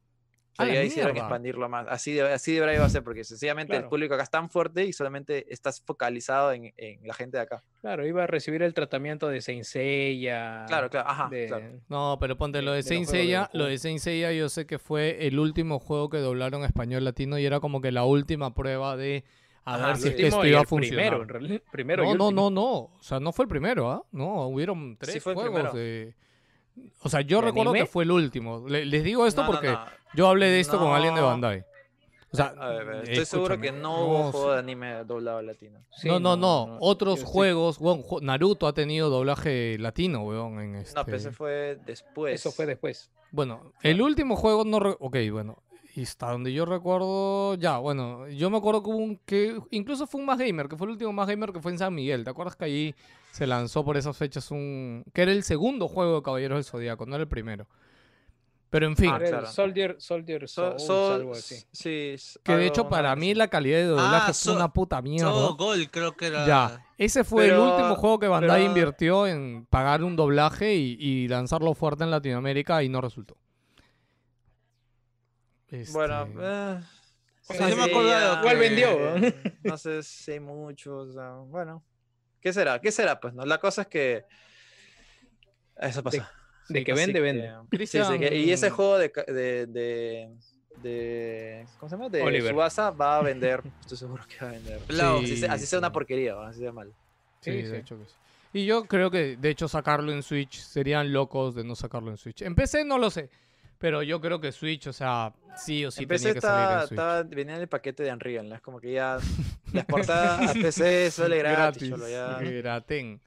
O 0.59 0.63
sea, 0.63 0.65
¡A 0.65 0.69
la 0.69 0.73
ya 0.73 0.83
hicieron 0.85 1.15
expandirlo 1.15 1.69
más. 1.69 1.85
Así 1.87 2.13
de, 2.13 2.23
así 2.23 2.53
de 2.55 2.61
va 2.79 2.85
a 2.85 2.89
ser, 2.89 3.03
porque 3.03 3.23
sencillamente 3.23 3.73
el 3.73 3.81
Claro. 3.81 3.89
público 3.91 4.15
acá 4.15 4.23
es 4.23 4.31
tan 4.31 4.49
fuerte 4.49 4.85
y 4.85 4.91
solamente 4.91 5.45
estás 5.53 5.81
focalizado 5.85 6.51
en, 6.51 6.73
en 6.77 7.05
la 7.07 7.13
gente 7.13 7.37
de 7.37 7.43
acá. 7.43 7.63
Claro, 7.79 8.07
iba 8.07 8.23
a 8.23 8.27
recibir 8.27 8.63
el 8.63 8.73
tratamiento 8.73 9.27
de 9.27 9.39
Saint 9.41 9.63
Seiya. 9.65 10.65
Claro, 10.67 10.89
claro, 10.89 11.09
ajá, 11.09 11.29
de- 11.29 11.45
claro. 11.45 11.65
No, 11.89 12.17
pero 12.19 12.37
ponte 12.37 12.61
lo 12.63 12.71
de 12.71 12.77
de 12.77 12.83
Saint 12.83 13.05
Seiya, 13.05 13.49
lo 13.53 13.65
de 13.65 13.77
Saint 13.77 13.99
Seiya 13.99 14.31
yo 14.31 14.49
sé 14.49 14.65
que 14.65 14.79
fue 14.79 15.27
el 15.27 15.37
último 15.39 15.79
juego 15.79 16.09
que 16.09 16.17
doblaron 16.17 16.63
a 16.63 16.65
español 16.65 17.03
latino 17.05 17.37
y 17.37 17.45
era 17.45 17.59
como 17.59 17.79
que 17.79 17.91
la 17.91 18.03
última 18.05 18.53
prueba 18.55 18.97
de 18.97 19.23
a 19.73 19.87
ver 19.87 19.97
si 19.97 20.07
es 20.09 20.15
que 20.15 20.27
esto 20.27 20.45
iba 20.45 20.59
a 20.59 20.61
el 20.61 20.67
primero, 20.67 20.67
funcionar. 20.67 21.13
en 21.21 21.27
realidad, 21.29 21.61
primero 21.71 22.03
y 22.03 22.07
No, 22.07 22.15
no, 22.15 22.31
no, 22.31 22.49
no, 22.49 22.71
o 22.73 22.97
sea, 23.01 23.19
no 23.19 23.31
fue 23.31 23.43
el 23.45 23.49
primero, 23.49 23.91
¿ah? 23.91 24.03
No, 24.11 24.47
hubieron 24.47 24.97
tres 24.97 25.21
juegos 25.23 25.43
primero. 25.45 25.71
de 25.73 26.15
O 27.03 27.09
sea, 27.09 27.21
yo 27.21 27.41
¿De 27.41 27.47
recuerdo 27.47 27.73
que 27.73 27.85
fue 27.85 28.03
el 28.03 28.11
último. 28.11 28.67
Le- 28.67 28.85
les 28.85 29.03
digo 29.03 29.25
esto 29.25 29.41
No, 29.43 29.51
porque 29.51 29.67
no. 29.67 29.85
yo 30.15 30.27
hablé 30.27 30.47
de 30.47 30.59
esto 30.59 30.77
con 30.79 30.91
alguien 30.93 31.15
de. 31.15 31.21
Bandai. 31.21 31.63
O 32.29 32.35
sea, 32.35 32.53
A 32.59 32.67
ver, 32.69 32.81
a 32.81 32.83
ver, 32.83 33.09
estoy 33.09 33.25
seguro 33.25 33.59
que 33.59 33.71
no 33.71 34.05
hubo 34.05 34.19
no, 34.25 34.31
juego 34.33 34.51
de 34.51 34.59
anime 34.59 35.03
doblado 35.05 35.41
latino. 35.41 35.79
Sí, 35.91 36.09
no, 36.09 36.19
no, 36.19 36.35
no, 36.35 36.77
Otros 36.81 37.23
juegos, 37.23 37.79
weón, 37.79 38.03
ju- 38.03 38.21
Naruto 38.21 38.67
ha 38.67 38.73
tenido 38.73 39.09
doblaje 39.09 39.77
latino, 39.79 40.23
weón, 40.23 40.59
en 40.59 40.75
este... 40.75 40.93
No, 40.93 41.05
pero 41.05 41.15
ese 41.17 41.31
fue 41.31 41.79
después. 41.85 42.35
Eso 42.35 42.51
fue 42.51 42.65
después. 42.65 43.09
Bueno, 43.31 43.71
el 43.81 44.01
último 44.01 44.35
juego 44.35 44.65
no... 44.65 44.79
re- 44.79 44.97
Ok, 44.99 45.15
bueno. 45.31 45.63
Y 45.97 46.03
hasta 46.03 46.31
donde 46.31 46.53
yo 46.53 46.63
recuerdo... 46.65 47.55
Ya, 47.55 47.79
bueno. 47.79 48.27
Yo 48.29 48.49
me 48.51 48.57
acuerdo 48.57 48.83
que 48.83 48.89
hubo 48.89 48.97
un... 48.97 49.17
que 49.25 49.59
Incluso 49.71 50.05
fue 50.05 50.19
un 50.21 50.27
Más 50.27 50.37
Gamer, 50.37 50.67
que 50.67 50.77
fue 50.77 50.85
el 50.85 50.91
último 50.91 51.11
Más 51.11 51.27
Gamer 51.27 51.51
que 51.51 51.59
fue 51.59 51.71
en 51.71 51.79
San 51.79 51.95
Miguel. 51.95 52.23
¿Te 52.23 52.29
acuerdas 52.29 52.55
que 52.55 52.65
ahí 52.65 52.95
se 53.31 53.47
lanzó 53.47 53.83
por 53.83 53.97
esas 53.97 54.15
fechas 54.15 54.51
un... 54.51 55.03
que 55.11 55.23
era 55.23 55.31
el 55.31 55.41
segundo 55.43 55.87
juego 55.87 56.17
de 56.17 56.21
Caballeros 56.21 56.57
del 56.57 56.65
Zodíaco, 56.65 57.05
no 57.07 57.15
era 57.15 57.23
el 57.23 57.27
primero. 57.27 57.67
Pero 58.69 58.85
en 58.85 58.95
fin. 58.97 59.09
Ah, 59.11 59.17
claro. 59.17 59.47
Soldier, 59.47 59.95
Soldier 59.97 60.47
So- 60.47 60.71
Souls, 60.77 60.83
so- 60.83 61.13
algo 61.13 61.31
así. 61.31 61.55
Sí. 61.71 62.15
que 62.43 62.55
de 62.57 62.67
hecho 62.67 62.89
para 62.89 63.15
mí 63.15 63.33
la 63.33 63.47
calidad 63.47 63.77
de 63.77 63.85
doblaje 63.85 64.25
fue 64.25 64.33
So- 64.33 64.53
una 64.55 64.71
puta 64.73 65.01
mierda. 65.01 65.31
Todo 65.31 65.55
Gol 65.55 65.89
creo 65.89 66.15
que 66.15 66.27
era. 66.27 66.45
Ya, 66.45 66.85
ese 66.97 67.23
fue 67.23 67.47
el 67.47 67.57
último 67.57 67.95
juego 67.95 68.19
que 68.19 68.27
Bandai 68.27 68.59
pero- 68.61 68.65
invirtió 68.67 69.25
en 69.25 69.65
pagar 69.69 70.03
un 70.03 70.15
doblaje 70.15 70.75
y, 70.75 70.97
y 70.99 71.27
lanzarlo 71.27 71.73
fuerte 71.73 72.03
en 72.03 72.11
Latinoamérica 72.11 72.83
y 72.83 72.89
no 72.89 72.99
resultó. 73.01 73.35
Bueno, 75.91 76.23
Este, 76.23 76.39
eh, 76.41 76.79
O 77.49 77.53
sí, 77.53 77.57
sea, 77.57 77.69
yo 77.69 77.75
me 77.77 77.83
acuerdo 77.83 78.09
de 78.09 78.41
¿Cuál 78.41 78.57
vendió? 78.57 78.97
No 79.63 79.77
sé 79.77 80.03
si 80.03 80.31
hay 80.33 80.39
muchos. 80.39 81.09
o 81.09 81.13
sea, 81.13 81.31
bueno. 81.47 81.83
¿Qué 82.41 82.53
será? 82.53 82.79
¿Qué 82.79 82.91
será? 82.91 83.19
Pues 83.19 83.33
no. 83.33 83.45
La 83.45 83.57
cosa 83.59 83.81
es 83.83 83.87
que. 83.87 84.25
Eso 85.77 86.03
pasa. 86.03 86.31
De 86.69 86.83
que 86.83 86.93
vende, 86.93 87.13
que- 87.13 87.21
vende. 87.21 87.51
Sí, 87.87 87.99
sí, 88.03 88.19
que- 88.19 88.35
y 88.37 88.51
ese 88.51 88.69
juego 88.69 88.97
de, 88.97 89.11
de, 89.27 89.65
de, 89.67 90.29
de- 90.81 91.65
¿Cómo 91.79 91.89
se 91.89 91.95
llama? 91.95 92.09
De 92.09 92.21
Oliver. 92.21 92.51
Subasa 92.51 92.91
va 92.91 93.17
a 93.17 93.21
vender. 93.21 93.61
Estoy 93.81 93.97
seguro 93.97 94.23
que 94.27 94.43
va 94.43 94.49
a 94.49 94.53
vender. 94.53 94.79
Pelado. 94.79 95.19
Así, 95.19 95.37
sea, 95.37 95.53
así 95.53 95.65
sea 95.65 95.79
una 95.79 95.91
porquería, 95.91 96.33
¿no? 96.33 96.41
así 96.41 96.59
sea 96.59 96.71
mal. 96.73 96.93
Sí, 97.41 97.51
Sí, 97.51 97.61
de 97.63 97.79
hecho 97.79 97.97
que 97.97 98.05
sí. 98.05 98.15
Y 98.53 98.65
yo 98.65 98.85
creo 98.85 99.11
que, 99.11 99.37
de 99.37 99.49
hecho, 99.49 99.67
sacarlo 99.67 100.11
en 100.11 100.23
Switch 100.23 100.59
serían 100.59 101.13
locos 101.13 101.53
de 101.55 101.63
no 101.63 101.75
sacarlo 101.75 102.09
en 102.11 102.17
Switch. 102.17 102.41
En 102.41 102.55
PC 102.55 102.83
no 102.85 102.97
lo 102.97 103.09
sé, 103.11 103.29
pero 103.79 104.03
yo 104.03 104.19
creo 104.21 104.39
que 104.41 104.51
Switch, 104.51 104.87
o 104.87 104.93
sea, 104.93 105.33
sí 105.55 105.85
o 105.85 105.91
sí 105.91 106.03
en 106.03 106.09
PC 106.09 106.23
tenía 106.29 106.33
que 106.35 106.41
salir 106.41 106.71
en 106.81 106.87
Switch. 106.87 106.91
está- 106.99 107.23
venía 107.23 107.55
en 107.55 107.61
el 107.61 107.67
paquete 107.67 108.03
de 108.03 108.11
Unreal, 108.13 108.49
¿no? 108.49 108.55
Es 108.55 108.61
como 108.61 108.79
que 108.79 108.91
ya 108.93 109.17
la 109.73 109.81
exportada 109.81 110.49
a 110.49 110.53
PC 110.53 111.11
sale 111.11 111.37
gratis. 111.39 111.89
cholo, 111.89 112.07
ya. 112.09 112.37
graten. 112.39 113.21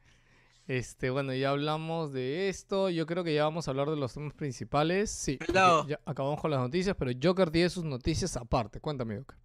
Este, 0.69 1.11
bueno, 1.11 1.35
ya 1.35 1.51
hablamos 1.51 2.13
de 2.13 2.49
esto. 2.49 2.91
Yo 2.91 3.05
creo 3.05 3.25
que 3.25 3.35
ya 3.35 3.43
vamos 3.43 3.67
a 3.67 3.73
hablar 3.73 3.91
de 3.91 3.97
los 3.97 4.15
temas 4.15 4.33
principales. 4.35 5.11
Sí, 5.11 5.37
Pelado. 5.37 5.85
ya 5.89 5.99
acabamos 6.07 6.41
con 6.41 6.51
las 6.53 6.61
noticias, 6.61 6.95
pero 6.97 7.11
Joker 7.21 7.51
tiene 7.51 7.69
sus 7.71 7.83
noticias 7.83 8.37
aparte. 8.37 8.81
Cuéntame, 8.81 9.17
Joker. 9.19 9.37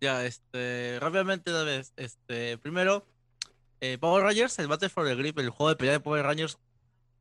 Ya, 0.00 0.24
este, 0.24 0.98
rápidamente 1.00 1.50
una 1.50 1.62
vez, 1.64 1.92
este, 1.96 2.58
primero, 2.58 3.04
eh, 3.80 3.98
Power 3.98 4.22
Rangers, 4.22 4.58
el 4.58 4.68
Battle 4.68 4.90
for 4.90 5.06
the 5.06 5.14
Grip, 5.16 5.38
el 5.38 5.50
juego 5.50 5.70
de 5.70 5.76
pelea 5.76 5.94
de 5.94 6.00
Power 6.00 6.22
Rangers, 6.22 6.58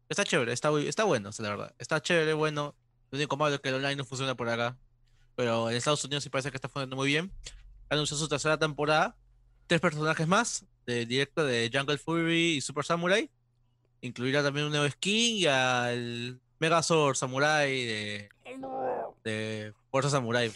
está 0.09 0.23
chévere, 0.23 0.53
está, 0.53 0.69
está 0.79 1.03
bueno, 1.03 1.29
la 1.37 1.49
verdad, 1.49 1.75
está 1.79 2.01
chévere, 2.01 2.33
bueno, 2.33 2.75
lo 3.11 3.17
único 3.17 3.37
malo 3.37 3.55
es 3.55 3.61
que 3.61 3.69
el 3.69 3.75
online 3.75 3.95
no 3.95 4.05
funciona 4.05 4.35
por 4.35 4.49
acá, 4.49 4.77
pero 5.35 5.69
en 5.69 5.75
Estados 5.75 6.03
Unidos 6.03 6.23
sí 6.23 6.29
parece 6.29 6.51
que 6.51 6.57
está 6.57 6.69
funcionando 6.69 6.95
muy 6.95 7.07
bien, 7.07 7.31
anunció 7.89 8.17
su 8.17 8.27
tercera 8.27 8.57
temporada, 8.57 9.15
tres 9.67 9.81
personajes 9.81 10.27
más, 10.27 10.65
de 10.85 11.05
directo 11.05 11.43
de 11.43 11.69
Jungle 11.73 11.97
Fury 11.97 12.57
y 12.57 12.61
Super 12.61 12.85
Samurai, 12.85 13.29
incluirá 14.01 14.43
también 14.43 14.67
un 14.67 14.71
nuevo 14.71 14.89
skin 14.89 15.37
y 15.37 15.45
al 15.47 16.39
Megazord 16.59 17.15
Samurai 17.15 17.85
de, 17.85 18.29
de 19.23 19.73
Fuerza 19.91 20.09
Samurai. 20.09 20.51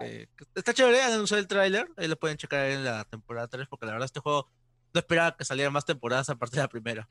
Eh, 0.00 0.26
está 0.54 0.72
chévere, 0.72 1.02
han 1.02 1.12
anunciado 1.12 1.40
el 1.40 1.48
tráiler, 1.48 1.88
ahí 1.96 2.08
lo 2.08 2.16
pueden 2.16 2.36
checar 2.36 2.70
en 2.70 2.84
la 2.84 3.04
temporada 3.04 3.48
3, 3.48 3.66
porque 3.68 3.86
la 3.86 3.92
verdad 3.92 4.06
este 4.06 4.20
juego 4.20 4.48
no 4.94 5.00
esperaba 5.00 5.36
que 5.36 5.44
salieran 5.44 5.72
más 5.72 5.84
temporadas 5.84 6.30
aparte 6.30 6.56
de 6.56 6.62
la 6.62 6.68
primera. 6.68 7.08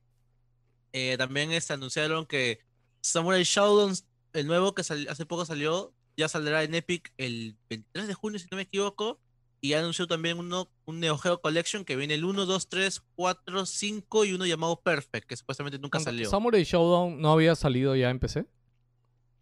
Eh, 0.93 1.15
también 1.17 1.51
este, 1.51 1.73
anunciaron 1.73 2.25
que 2.25 2.59
Samurai 3.01 3.43
Shodown, 3.43 3.93
el 4.33 4.47
nuevo 4.47 4.73
que 4.73 4.81
hace 4.81 5.25
poco 5.25 5.45
salió, 5.45 5.93
ya 6.15 6.27
saldrá 6.27 6.63
en 6.63 6.73
Epic 6.75 7.13
el 7.17 7.57
23 7.69 8.07
de 8.07 8.13
junio, 8.13 8.39
si 8.39 8.47
no 8.51 8.55
me 8.57 8.63
equivoco. 8.63 9.19
Y 9.59 9.73
anunció 9.73 10.05
también 10.07 10.37
uno, 10.37 10.69
un 10.85 10.99
Neo 10.99 11.17
Geo 11.17 11.41
Collection 11.41 11.83
que 11.83 11.95
viene 11.95 12.13
el 12.13 12.25
1, 12.25 12.45
2, 12.45 12.69
3, 12.69 13.01
4, 13.15 13.65
5 13.65 14.25
y 14.25 14.33
uno 14.33 14.45
llamado 14.45 14.79
Perfect, 14.81 15.27
que 15.27 15.35
supuestamente 15.35 15.79
nunca 15.79 15.99
salió. 15.99 16.29
¿Samurai 16.29 16.63
Showdown 16.63 17.19
no 17.19 17.31
había 17.31 17.55
salido 17.55 17.95
ya 17.95 18.11
en 18.11 18.19
PC? 18.19 18.45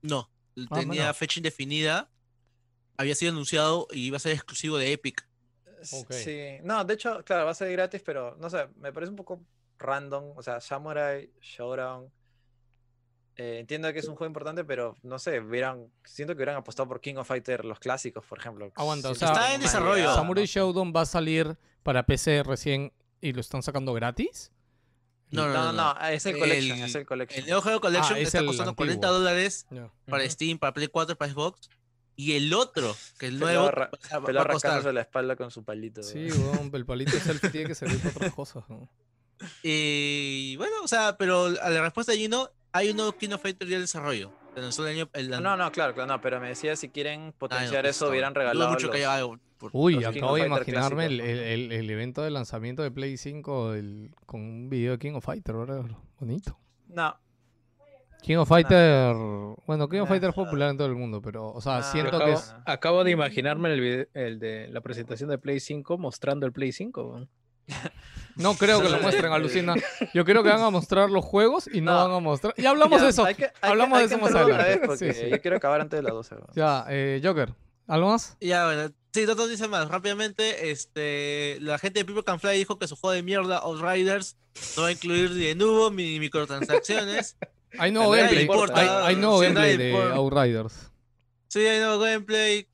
No, 0.02 0.30
Ah, 0.70 0.76
tenía 0.76 1.02
bueno. 1.04 1.14
fecha 1.16 1.40
indefinida, 1.40 2.10
había 2.96 3.14
sido 3.16 3.34
anunciado 3.34 3.88
y 3.92 4.06
iba 4.06 4.16
a 4.16 4.22
ser 4.22 4.32
exclusivo 4.32 4.78
de 4.78 4.94
Epic. 4.94 5.28
Sí, 5.84 6.40
no, 6.64 6.84
de 6.86 6.94
hecho, 6.94 7.22
claro, 7.26 7.46
va 7.46 7.52
a 7.52 7.56
ser 7.56 7.72
gratis, 7.74 8.02
pero 8.04 8.36
no 8.40 8.50
sé, 8.50 8.68
me 8.78 8.94
parece 8.94 9.10
un 9.10 9.18
poco 9.18 9.44
random. 9.80 10.34
O 10.38 10.41
sea, 10.43 10.60
Samurai, 10.61 11.30
Showdown. 11.41 12.11
eh, 13.38 13.57
entiendo 13.60 13.91
que 13.91 13.99
es 13.99 14.07
un 14.07 14.15
juego 14.15 14.30
importante, 14.30 14.64
pero 14.64 14.95
no 15.03 15.19
sé, 15.19 15.41
hubieran, 15.41 15.91
siento 16.06 16.34
que 16.34 16.38
hubieran 16.38 16.56
apostado 16.56 16.88
por 16.88 17.02
King 17.02 17.15
of 17.15 17.27
Fighter, 17.27 17.65
los 17.65 17.80
clásicos, 17.80 18.23
por 18.26 18.39
ejemplo. 18.39 18.72
Aguanta, 18.76 19.10
o 19.10 19.15
sea, 19.15 19.27
que 19.30 19.34
Está 19.34 19.53
en 19.56 19.61
desarrollo. 19.61 20.14
¿Samurai 20.15 20.43
¿no? 20.43 20.47
Showdown 20.47 20.93
va 20.95 21.02
a 21.02 21.06
salir 21.06 21.57
para 21.84 22.06
PC 22.06 22.43
recién 22.43 22.93
y 23.19 23.34
lo 23.34 23.41
están 23.41 23.61
sacando 23.61 23.93
gratis? 23.93 24.52
No, 25.31 25.47
no, 25.47 25.53
No, 25.53 25.64
no, 25.65 25.73
no. 25.73 25.93
no, 25.99 26.07
es 26.07 26.26
el 26.27 26.38
Collection, 26.39 26.77
El- 26.77 26.84
es 26.85 26.95
el 26.95 27.06
Collection. 27.06 27.39
El 27.41 27.45
Neo 27.47 27.61
Geo 27.61 27.81
Collection 27.81 28.14
Ah, 28.15 28.19
es 28.19 28.27
está 28.27 28.39
el 28.39 28.45
costando 28.45 28.69
antiguo. 28.69 28.85
40 28.88 29.07
dólares 29.10 29.68
para. 30.06 30.30
Steam, 30.30 30.57
para 30.60 30.73
Play 30.73 30.88
4, 30.88 31.18
para 31.18 31.31
Xbox. 31.31 31.69
Y 32.15 32.34
el 32.38 32.53
otro, 32.53 32.95
que 33.19 33.26
el 33.27 33.39
nuevo, 33.39 33.65
va- 33.65 33.89
Pelado 34.26 34.45
va 34.45 34.52
a 34.52 34.53
costar. 34.53 34.93
la 34.93 35.02
espalda 35.02 35.35
con 35.35 35.52
su 35.52 35.65
palito. 35.65 36.02
Sí, 36.03 36.30
weón, 36.31 36.72
el 36.73 36.85
palito 36.85 37.11
selfie 37.19 37.49
tiene 37.52 37.68
que 37.68 37.76
servir 37.76 37.99
para 37.99 38.11
otras 38.15 38.34
cosas. 38.34 38.64
¿no? 38.69 38.88
Y 39.64 40.56
bueno, 40.57 40.76
o 40.84 40.88
sea, 40.88 41.18
pero 41.18 41.45
a 41.45 41.70
la 41.70 41.82
respuesta 41.82 42.12
de 42.12 42.18
Gino, 42.20 42.49
hay 42.72 42.90
un 42.91 42.98
nuevo 42.98 43.12
King 43.14 43.30
of 43.34 43.41
Fighters 43.41 43.70
ya 43.70 43.76
en 43.78 43.81
desarrollo. 43.84 44.31
El 44.55 44.64
año- 44.88 45.10
el- 45.14 45.30
No, 45.30 45.57
no, 45.57 45.70
claro, 45.72 45.94
claro, 45.94 46.07
no, 46.14 46.22
pero 46.22 46.39
me 46.39 46.47
decía 46.47 46.76
si 46.78 46.88
quieren 46.89 47.20
Ay, 47.22 47.26
no, 47.28 47.34
potenciar 47.34 47.81
pues, 47.84 47.96
eso, 47.97 48.05
no, 48.05 48.12
hubieran 48.12 48.34
dudo 48.34 48.44
regalado. 48.44 48.72
mucho 48.72 48.89
que 48.89 48.97
haya 48.97 49.15
algo 49.15 49.38
por- 49.57 49.72
Uy, 49.73 49.96
Los 49.96 50.15
acabo 50.15 50.36
de 50.36 50.46
imaginarme 50.46 51.05
el, 51.07 51.20
el- 51.20 51.39
el- 51.39 51.72
el 51.73 51.89
evento 51.89 52.22
de 52.23 52.30
lanzamiento 52.31 52.81
de 52.81 52.91
Play 52.91 53.18
5 53.18 53.73
el- 53.73 54.12
con 54.26 54.41
un 54.41 54.70
video 54.70 54.94
de 54.94 54.99
King 54.99 55.14
of 55.15 55.26
Fighter, 55.26 55.55
¿verdad? 55.55 55.84
Bonito. 56.20 56.57
No, 56.88 57.18
King 58.22 58.38
of 58.38 58.47
Fighter. 58.47 59.14
Bueno, 59.68 59.88
King 59.89 59.99
of 59.99 60.05
Nah. 60.10 60.14
Fighter 60.15 60.30
es 60.30 60.36
popular 60.36 60.70
en 60.72 60.78
todo 60.78 60.88
el 60.88 60.96
mundo, 60.96 61.22
pero, 61.22 61.47
o 61.52 61.60
sea, 61.62 61.84
siento 61.84 62.15
acabo- 62.15 62.26
que 62.26 62.31
Acabo, 62.31 62.57
es. 62.60 62.64
acabo 62.65 63.04
de 63.04 63.12
imaginarme 63.12 63.73
el, 63.73 63.81
video- 63.81 64.07
el 64.14 64.39
de 64.39 64.68
la 64.70 64.80
presentación 64.81 65.30
de 65.30 65.38
Play 65.38 65.60
5 65.60 65.97
mostrando 65.97 66.46
el 66.46 66.54
Play 66.54 66.72
5. 66.72 67.28
No 68.37 68.53
creo 68.55 68.81
que 68.81 68.89
lo 68.89 68.99
muestren, 68.99 69.31
alucina. 69.31 69.76
Yo 70.13 70.26
creo 70.26 70.44
que 70.44 70.49
van 70.49 70.60
a 70.61 70.69
mostrar 70.69 71.10
los 71.10 71.23
juegos 71.23 71.69
y 71.71 71.79
no, 71.79 71.94
No. 71.94 72.03
van 72.10 72.18
a 72.18 72.19
mostrar. 72.19 72.53
Ya 72.57 72.71
hablamos 72.71 72.97
Ya, 72.99 73.05
de 73.05 73.10
eso. 73.11 73.23
hay 73.23 73.34
que- 73.35 73.45
hay 73.45 73.52
que- 73.52 73.57
Hablamos 73.68 73.97
hay 73.97 74.03
de 74.03 74.10
que 74.10 74.15
eso 74.15 74.23
más 74.26 74.35
adelante. 74.35 74.97
Sí, 74.97 75.13
sí. 75.13 75.29
Yo 75.29 75.41
quiero 75.41 75.55
acabar 75.55 75.79
antes 75.79 75.97
de 75.97 76.03
las 76.03 76.11
12. 76.13 76.35
weón. 76.35 76.47
Ya, 76.53 76.85
eh, 76.89 77.21
Joker, 77.23 77.53
¿algo 77.87 78.10
más? 78.10 78.35
Ya, 78.41 78.65
bueno, 78.65 78.91
sí, 79.13 79.23
dos 79.23 79.37
noticias 79.37 79.69
más. 79.69 79.87
Rápidamente, 79.87 80.69
este, 80.69 81.60
la 81.61 81.77
gente 81.79 81.99
de 81.99 82.05
People 82.05 82.23
Can 82.26 82.41
Fly 82.41 82.57
dijo 82.57 82.77
que 82.77 82.89
su 82.89 82.97
juego 82.97 83.13
de 83.13 83.23
mierda, 83.23 83.60
Outriders, 83.60 84.35
no 84.76 84.81
va 84.84 84.89
a 84.89 84.91
incluir 84.91 85.31
ni 85.31 85.45
de 85.45 85.55
nuevo 85.55 85.89
ni 85.91 86.19
microtransacciones. 86.19 87.37
Hay 87.79 87.91
nuevo 87.91 88.11
gameplay. 88.11 88.47
hay, 88.73 88.87
hay 88.87 89.15
nuevo 89.15 89.39
gameplay 89.39 89.76
de. 89.77 89.94
Outriders. 90.13 90.91
sí, 91.47 91.60
hay 91.60 91.79
nuevo 91.79 91.99
gameplay. 91.99 92.68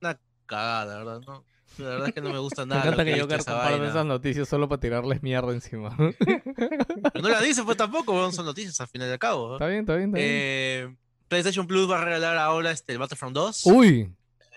Una 0.00 0.18
cagada, 0.46 0.84
la 0.84 0.98
verdad, 0.98 1.20
¿no? 1.26 1.44
La 1.78 1.88
verdad 1.88 2.08
es 2.08 2.14
que 2.14 2.20
no 2.20 2.30
me 2.32 2.38
gusta 2.38 2.62
Me 2.64 2.74
nada. 2.74 2.82
encanta 2.82 3.04
lo 3.04 3.28
que 3.28 3.36
comparte 3.38 3.52
vaina. 3.52 3.88
esas 3.88 4.06
noticias 4.06 4.48
solo 4.48 4.68
para 4.68 4.80
tirarles 4.80 5.22
mierda 5.22 5.52
encima. 5.52 5.94
Pero 5.98 7.22
no 7.22 7.28
la 7.28 7.40
dice, 7.40 7.62
pues 7.64 7.76
tampoco, 7.76 8.30
son 8.32 8.46
noticias 8.46 8.80
al 8.80 8.88
final 8.88 9.08
y 9.08 9.12
al 9.12 9.18
cabo. 9.18 9.48
¿no? 9.48 9.54
está 9.54 9.66
bien, 9.66 9.80
está 9.80 9.94
bien, 9.96 10.08
está 10.10 10.18
bien. 10.18 10.28
Eh, 10.32 10.96
PlayStation 11.28 11.66
Plus 11.66 11.90
va 11.90 12.00
a 12.00 12.04
regalar 12.04 12.36
ahora 12.38 12.70
este, 12.70 12.92
el 12.92 12.98
Battlefront 12.98 13.34
2. 13.34 13.66
Uy, 13.66 14.12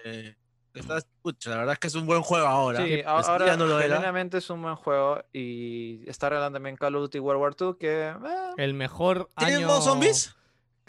Eh, 0.06 0.36
está- 0.74 1.02
pucha, 1.22 1.50
la 1.50 1.58
verdad 1.58 1.74
es 1.74 1.80
que 1.80 1.88
es 1.88 1.96
un 1.96 2.06
buen 2.06 2.22
juego 2.22 2.48
ahora. 2.48 2.86
Sí, 2.86 3.02
ahora 3.06 3.46
ya 3.48 3.58
no 3.58 3.66
lo 3.66 3.80
genuinamente 3.80 4.38
es 4.38 4.50
un 4.50 4.62
buen 4.62 4.76
juego 4.76 5.22
y 5.34 6.08
está 6.10 6.30
regalando 6.30 6.56
también 6.58 6.78
Call 6.78 6.96
of 6.96 7.02
Duty 7.02 7.20
World 7.20 7.42
War 7.42 7.56
II 7.60 7.76
que... 7.80 8.08
eh, 8.10 8.14
el 8.58 8.74
mejor 8.76 9.30
¿Tiene 9.38 9.56
año. 9.56 9.68
modo 9.68 9.82
zombies? 9.82 10.36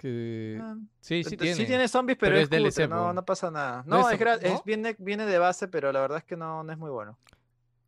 Que... 0.01 0.59
Ah, 0.63 0.77
Sí, 1.01 1.23
sí 1.25 1.37
tiene. 1.37 1.55
Sí 1.57 1.67
tiene 1.67 1.87
zombies, 1.87 2.17
pero, 2.19 2.31
Pero 2.31 2.39
es, 2.39 2.45
es 2.45 2.51
DLC, 2.51 2.89
no, 2.89 3.23
pasa 3.25 3.51
nada. 3.51 3.85
No 3.87 4.01
No, 4.01 4.11
es- 4.11 4.65
viene, 4.65 4.97
viene 4.99 5.27
de 5.27 5.39
base, 5.39 5.69
pero 5.69 5.93
la 5.93 6.01
verdad 6.01 6.19
es 6.19 6.25
que 6.25 6.37
no, 6.37 6.63
no 6.65 6.73
es 6.73 6.79
muy 6.79 6.91
bueno. 6.91 7.19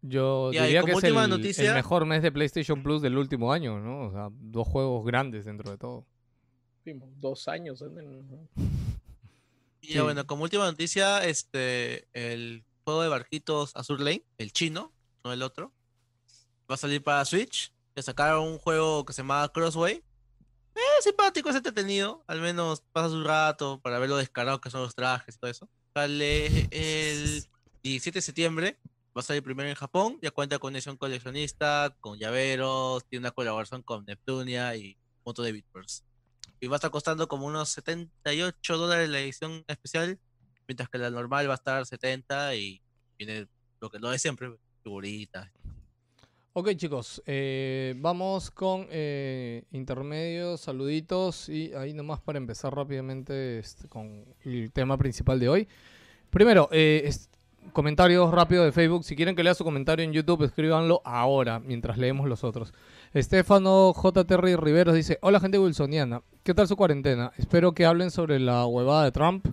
Yo 0.02 0.52
Ya, 0.52 0.65
y 0.65 0.66
diría 0.66 0.81
que 0.81 0.86
como 0.89 0.99
es 0.99 1.05
el, 1.05 1.10
última 1.12 1.24
el 1.24 1.31
noticia- 1.31 1.73
mejor 1.74 2.05
mes 2.05 2.23
de 2.23 2.31
PlayStation 2.31 2.82
Plus 2.82 3.00
del 3.00 3.16
último 3.16 3.50
año, 3.52 3.81
¿no? 3.81 4.08
O 4.08 4.12
sea, 4.12 4.28
dos 4.31 4.68
juegos 4.68 5.07
grandes 5.07 5.47
dentro 5.47 5.70
de 5.70 5.78
todo. 5.78 6.05
Dos 7.20 7.49
años. 7.49 7.81
¿no? 7.91 8.49
Y 9.81 9.86
Sí. 9.89 9.94
ya, 9.94 10.02
bueno, 10.02 10.26
como 10.26 10.42
última 10.42 10.66
noticia, 10.66 11.24
este, 11.24 12.07
el 12.12 12.62
juego 12.84 13.02
de 13.02 13.08
barquitos 13.08 13.74
Azur 13.74 14.00
Lane, 14.00 14.24
el 14.39 14.52
chino, 14.52 14.92
no 15.24 15.32
el 15.32 15.42
otro, 15.42 15.73
va 16.70 16.74
a 16.74 16.78
salir 16.78 17.02
para 17.02 17.24
Switch. 17.24 17.73
Le 17.94 18.02
sacaron 18.02 18.44
un 18.49 18.58
juego 18.58 19.05
que 19.05 19.12
se 19.12 19.23
llama 19.23 19.49
Crossway. 19.55 20.02
Es 20.75 21.05
simpático, 21.05 21.51
es 21.51 21.57
entretenido. 21.57 22.25
Al 22.26 22.41
menos 22.41 22.83
pasas 22.92 23.12
un 23.12 23.25
rato 23.25 23.81
para 23.81 23.99
ver 23.99 24.09
lo 24.09 24.17
descarados 24.17 24.60
que 24.60 24.70
son 24.70 24.83
los 24.83 24.94
trajes 24.94 25.34
y 25.34 25.39
todo 25.39 25.51
eso. 25.51 25.68
Sale 25.94 26.68
el 26.70 27.44
17 27.83 28.18
de 28.18 28.23
septiembre. 28.23 28.78
Va 29.17 29.20
a 29.20 29.23
salir 29.23 29.42
primero 29.42 29.68
en 29.68 29.75
Japón. 29.75 30.18
Ya 30.23 30.31
cuenta 30.31 30.59
con 30.59 30.75
edición 30.75 30.97
coleccionista, 30.97 31.94
con 32.01 32.18
llaveros, 32.18 33.07
tiene 33.09 33.25
una 33.25 33.31
colaboración 33.31 33.83
con 33.83 34.05
Neptunia 34.07 34.75
y 34.76 34.97
un 35.18 35.23
montón 35.26 35.44
de 35.44 35.52
Bitburst. 35.52 36.05
Y 36.60 36.68
va 36.68 36.76
a 36.76 36.78
estar 36.78 36.91
costando 36.91 37.28
como 37.28 37.47
unos 37.47 37.70
78 37.70 38.76
dólares 38.78 39.09
la 39.10 39.20
edición 39.20 39.65
especial, 39.67 40.18
mientras 40.67 40.89
que 40.89 40.99
la 40.99 41.10
normal 41.10 41.49
va 41.49 41.55
a 41.55 41.57
estar 41.57 41.84
70 41.84 42.55
y 42.55 42.81
viene 43.18 43.49
lo 43.81 43.91
que 43.91 43.99
lo 43.99 44.10
de 44.10 44.18
siempre, 44.18 44.57
figuritas. 44.83 45.51
Ok, 46.55 46.70
chicos, 46.76 47.22
eh, 47.24 47.94
vamos 47.97 48.50
con 48.50 48.86
eh, 48.90 49.64
intermedios, 49.72 50.60
saluditos 50.60 51.48
y 51.48 51.72
ahí 51.72 51.94
nomás 51.94 52.20
para 52.20 52.36
empezar 52.36 52.74
rápidamente 52.74 53.58
este, 53.58 53.89
con 53.89 54.26
el 54.44 54.70
tema 54.70 54.98
principal 54.98 55.40
de 55.40 55.48
hoy. 55.48 55.68
Primero, 56.28 56.68
eh, 56.70 57.02
es- 57.06 57.31
comentarios 57.72 58.31
rápidos 58.32 58.66
de 58.66 58.72
Facebook. 58.72 59.02
Si 59.05 59.16
quieren 59.16 59.34
que 59.34 59.42
lea 59.42 59.55
su 59.55 59.64
comentario 59.64 60.05
en 60.05 60.12
YouTube, 60.12 60.42
escríbanlo 60.42 61.00
ahora, 61.05 61.58
mientras 61.58 61.97
leemos 61.97 62.28
los 62.28 62.44
otros. 62.44 62.74
Estefano 63.14 63.94
J. 63.94 64.24
Terry 64.24 64.55
Riveros 64.56 64.94
dice, 64.94 65.18
hola 65.22 65.40
gente 65.40 65.58
wilsoniana, 65.58 66.20
¿qué 66.42 66.52
tal 66.52 66.68
su 66.68 66.76
cuarentena? 66.76 67.32
Espero 67.39 67.72
que 67.72 67.86
hablen 67.86 68.10
sobre 68.10 68.39
la 68.39 68.66
huevada 68.66 69.05
de 69.05 69.12
Trump 69.12 69.47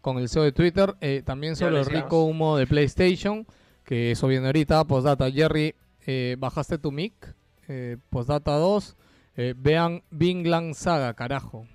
con 0.00 0.18
el 0.18 0.28
CEO 0.28 0.44
de 0.44 0.52
Twitter, 0.52 0.94
eh, 1.00 1.22
también 1.24 1.56
sobre 1.56 1.80
el 1.80 1.86
rico 2.04 2.22
humo 2.22 2.56
de 2.56 2.68
PlayStation, 2.68 3.44
que 3.82 4.12
eso 4.12 4.28
viene 4.28 4.46
ahorita, 4.46 4.84
postdata, 4.84 5.28
Jerry, 5.32 5.74
eh, 6.06 6.36
bajaste 6.38 6.78
tu 6.78 6.92
mic, 6.92 7.34
eh, 7.68 7.96
postdata 8.10 8.52
2, 8.56 8.96
eh, 9.36 9.54
vean 9.56 10.02
Vinland 10.10 10.74
Saga, 10.74 11.14
carajo. 11.14 11.66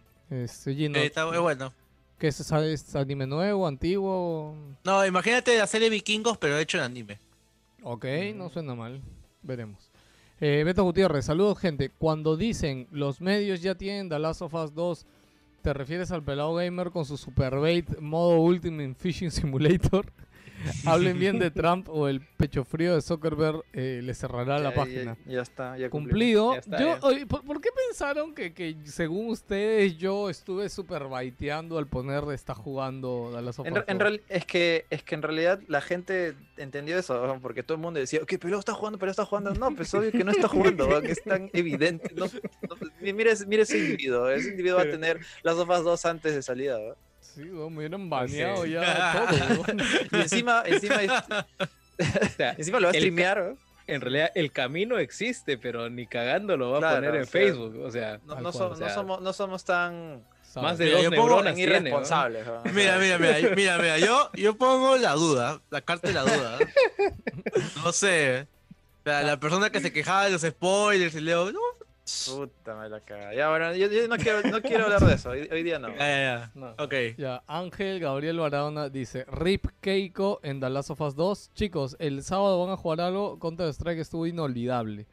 Gino, 0.64 0.98
Eh, 0.98 1.06
está 1.08 1.26
muy 1.28 1.38
bueno. 1.40 1.74
¿Qué 2.18 2.28
es, 2.28 2.40
es 2.40 2.96
anime 2.96 3.28
nuevo, 3.28 3.68
antiguo? 3.68 4.56
No, 4.84 5.06
imagínate 5.06 5.58
la 5.58 5.68
serie 5.68 5.90
Vikingos, 5.90 6.38
pero 6.38 6.58
hecho 6.58 6.78
en 6.78 6.84
anime. 6.84 7.20
Ok, 7.84 8.06
no 8.36 8.50
suena 8.50 8.76
mal. 8.76 9.02
Veremos. 9.42 9.92
Eh, 10.40 10.64
Beto 10.64 10.84
Gutiérrez, 10.84 11.26
saludos 11.26 11.60
gente. 11.60 11.90
Cuando 11.90 12.38
dicen 12.38 12.88
los 12.92 13.22
medios 13.22 13.62
ya 13.62 13.76
tienen 13.76 14.08
The 14.08 14.20
Last 14.20 14.42
of 14.42 14.54
Us 14.54 14.74
2, 14.74 15.06
¿te 15.62 15.74
refieres 15.74 16.12
al 16.12 16.24
pelado 16.24 16.56
gamer 16.56 16.92
con 16.92 17.06
su 17.06 17.18
super 17.18 17.60
bait 17.60 18.00
modo 18.00 18.40
Ultimate 18.40 18.96
Fishing 18.96 19.32
Simulator? 19.32 20.06
Hablen 20.86 21.20
bien 21.20 21.40
de 21.40 21.52
Trump 21.52 21.88
o 21.90 22.08
el 22.08 22.22
pecho 22.22 22.64
frío 22.64 22.96
de 22.96 23.02
Zuckerberg 23.02 23.64
eh, 23.74 24.02
le 24.04 24.14
cerrará 24.14 24.60
la 24.60 24.74
página. 24.74 25.18
Ya, 25.26 25.32
ya 25.34 25.42
está, 25.42 25.78
ya 25.78 25.90
Cumplido. 25.90 26.52
cumplimos. 26.52 26.54
Ya 26.56 26.60
está, 26.60 27.00
yo, 27.00 27.08
oye, 27.08 27.26
¿por, 27.26 27.44
por 27.44 27.62
qué 27.62 27.70
pensaron 27.88 28.34
que, 28.36 28.54
que 28.54 28.76
según 28.86 29.30
ustedes 29.30 29.98
yo 29.98 30.30
estuve 30.30 30.70
super 30.70 31.06
baiteando 31.06 31.78
al 31.78 31.88
poner 31.88 32.24
está 32.34 32.54
jugando 32.54 33.32
Last 33.42 33.60
of 33.60 33.68
En, 33.68 33.78
en 33.78 33.84
2"? 33.84 34.00
real- 34.00 34.22
es, 34.30 34.46
que, 34.46 34.86
es 34.90 35.04
que 35.04 35.16
en 35.16 35.22
realidad 35.22 35.60
la 35.68 35.82
gente 35.82 36.36
entendió 36.58 36.98
eso, 36.98 37.38
porque 37.42 37.64
todo 37.64 37.76
el 37.76 37.82
mundo 37.82 38.00
decía, 38.00 38.20
que 38.28 38.38
pero 38.40 38.60
está 38.60 38.74
jugando, 38.74 38.98
pero 39.00 39.12
está 39.12 39.26
jugando. 39.26 39.54
No, 39.54 39.76
pues 39.76 39.94
obvio 39.94 40.12
que 40.12 40.24
no 40.24 40.32
está 40.32 40.48
jugando, 40.48 40.88
¿no? 40.88 41.02
que 41.02 41.12
es 41.12 41.24
tan 41.24 41.50
evidente. 41.54 42.14
No, 42.16 42.26
no, 42.26 42.76
mi- 43.02 43.14
mire, 43.14 43.32
ese- 43.32 43.46
mire 43.46 43.64
ese 43.64 43.78
individuo, 43.80 44.30
ese 44.30 44.50
individuo 44.50 44.78
va 44.78 44.84
a 44.84 44.90
tener 44.92 45.20
las 45.44 45.56
sofás 45.56 45.84
dos 45.84 46.06
antes 46.06 46.34
de 46.36 46.42
salida. 46.42 46.78
¿no? 46.80 46.96
Sí, 47.36 47.42
weón, 47.44 47.72
me 47.74 47.80
hubieran 47.80 48.10
baneado 48.10 48.64
Sí. 48.66 48.72
ya 48.72 49.26
todo. 49.30 49.62
weón. 49.62 49.82
Y 50.12 50.16
encima, 50.18 50.64
encima, 50.66 50.96
O 52.00 52.30
sea, 52.38 52.52
encima 52.58 52.80
lo 52.80 52.88
va 52.88 52.92
a 52.92 52.94
streamear. 52.94 53.38
¿no? 53.44 53.72
en 53.88 54.00
realidad 54.00 54.32
el 54.36 54.52
camino 54.54 54.98
existe, 55.00 55.58
pero 55.58 55.90
ni 55.90 56.08
cagando 56.08 56.56
lo 56.56 56.72
va 56.72 56.92
a 56.92 56.96
poner 56.96 57.14
en 57.16 57.22
o 57.24 57.26
sea, 57.26 57.32
Facebook. 57.32 57.76
O 57.84 57.92
sea, 57.92 58.20
No, 58.26 58.36
Tal 58.36 58.44
no, 58.44 58.52
cual, 58.52 58.54
so- 58.54 58.70
o 58.70 58.76
sea, 58.76 58.88
no 58.88 58.94
somos, 58.94 59.22
no 59.22 59.34
somos 59.34 59.66
tan, 59.66 60.24
¿Sabes? 60.44 60.70
más 60.70 60.78
de 60.78 60.86
Mira, 60.86 60.96
dos 60.98 61.04
yo 61.04 61.10
pongo 61.12 61.28
neuronas 61.28 61.58
irresponsables. 61.58 62.46
Mira, 62.74 62.98
mira, 63.00 63.18
mira, 63.18 63.38
mira, 63.56 63.78
mira, 63.78 63.98
yo, 63.98 64.30
yo 64.34 64.56
pongo 64.56 64.96
la 64.98 65.14
duda, 65.14 65.62
la 65.72 65.82
carta 65.82 66.08
de 66.08 66.14
la 66.14 66.24
duda. 66.24 66.58
No 67.84 67.92
sé. 67.92 68.48
O 69.02 69.04
sea, 69.04 69.24
la 69.24 69.40
persona 69.40 69.70
que 69.72 69.82
se 69.82 69.92
quejaba 69.92 70.26
de 70.26 70.32
los 70.32 70.42
spoilers 70.44 71.16
y 71.16 71.22
leo, 71.22 71.52
no, 71.52 71.60
Puta, 72.30 72.76
me 72.76 72.90
la 72.90 73.00
caga. 73.02 73.34
Ya, 73.34 73.50
bueno, 73.50 73.74
yo, 73.76 73.88
yo 73.88 74.08
no, 74.08 74.18
quiero, 74.18 74.42
no 74.50 74.62
quiero 74.62 74.86
hablar 74.86 75.06
de 75.06 75.16
eso. 75.16 75.30
Hoy, 75.30 75.48
hoy 75.52 75.64
día 75.64 75.80
no. 75.80 75.90
ya, 75.90 75.98
ya, 75.98 76.18
ya. 76.20 76.52
No. 76.56 76.72
Ok. 76.84 76.94
Ya, 77.18 77.44
Ángel 77.48 78.00
Gabriel 78.00 78.40
Barahona 78.40 78.90
dice, 78.90 79.26
Rip 79.26 79.68
Keiko 79.82 80.40
en 80.44 80.60
The 80.60 80.70
Last 80.70 80.92
of 80.92 81.02
Us 81.02 81.16
2. 81.16 81.52
Chicos, 81.54 81.96
el 82.00 82.24
sábado 82.24 82.64
van 82.64 82.74
a 82.74 82.78
jugar 82.78 83.02
algo, 83.02 83.40
Counter 83.40 83.68
Strike 83.70 84.00
estuvo 84.00 84.28
inolvidable. 84.28 85.08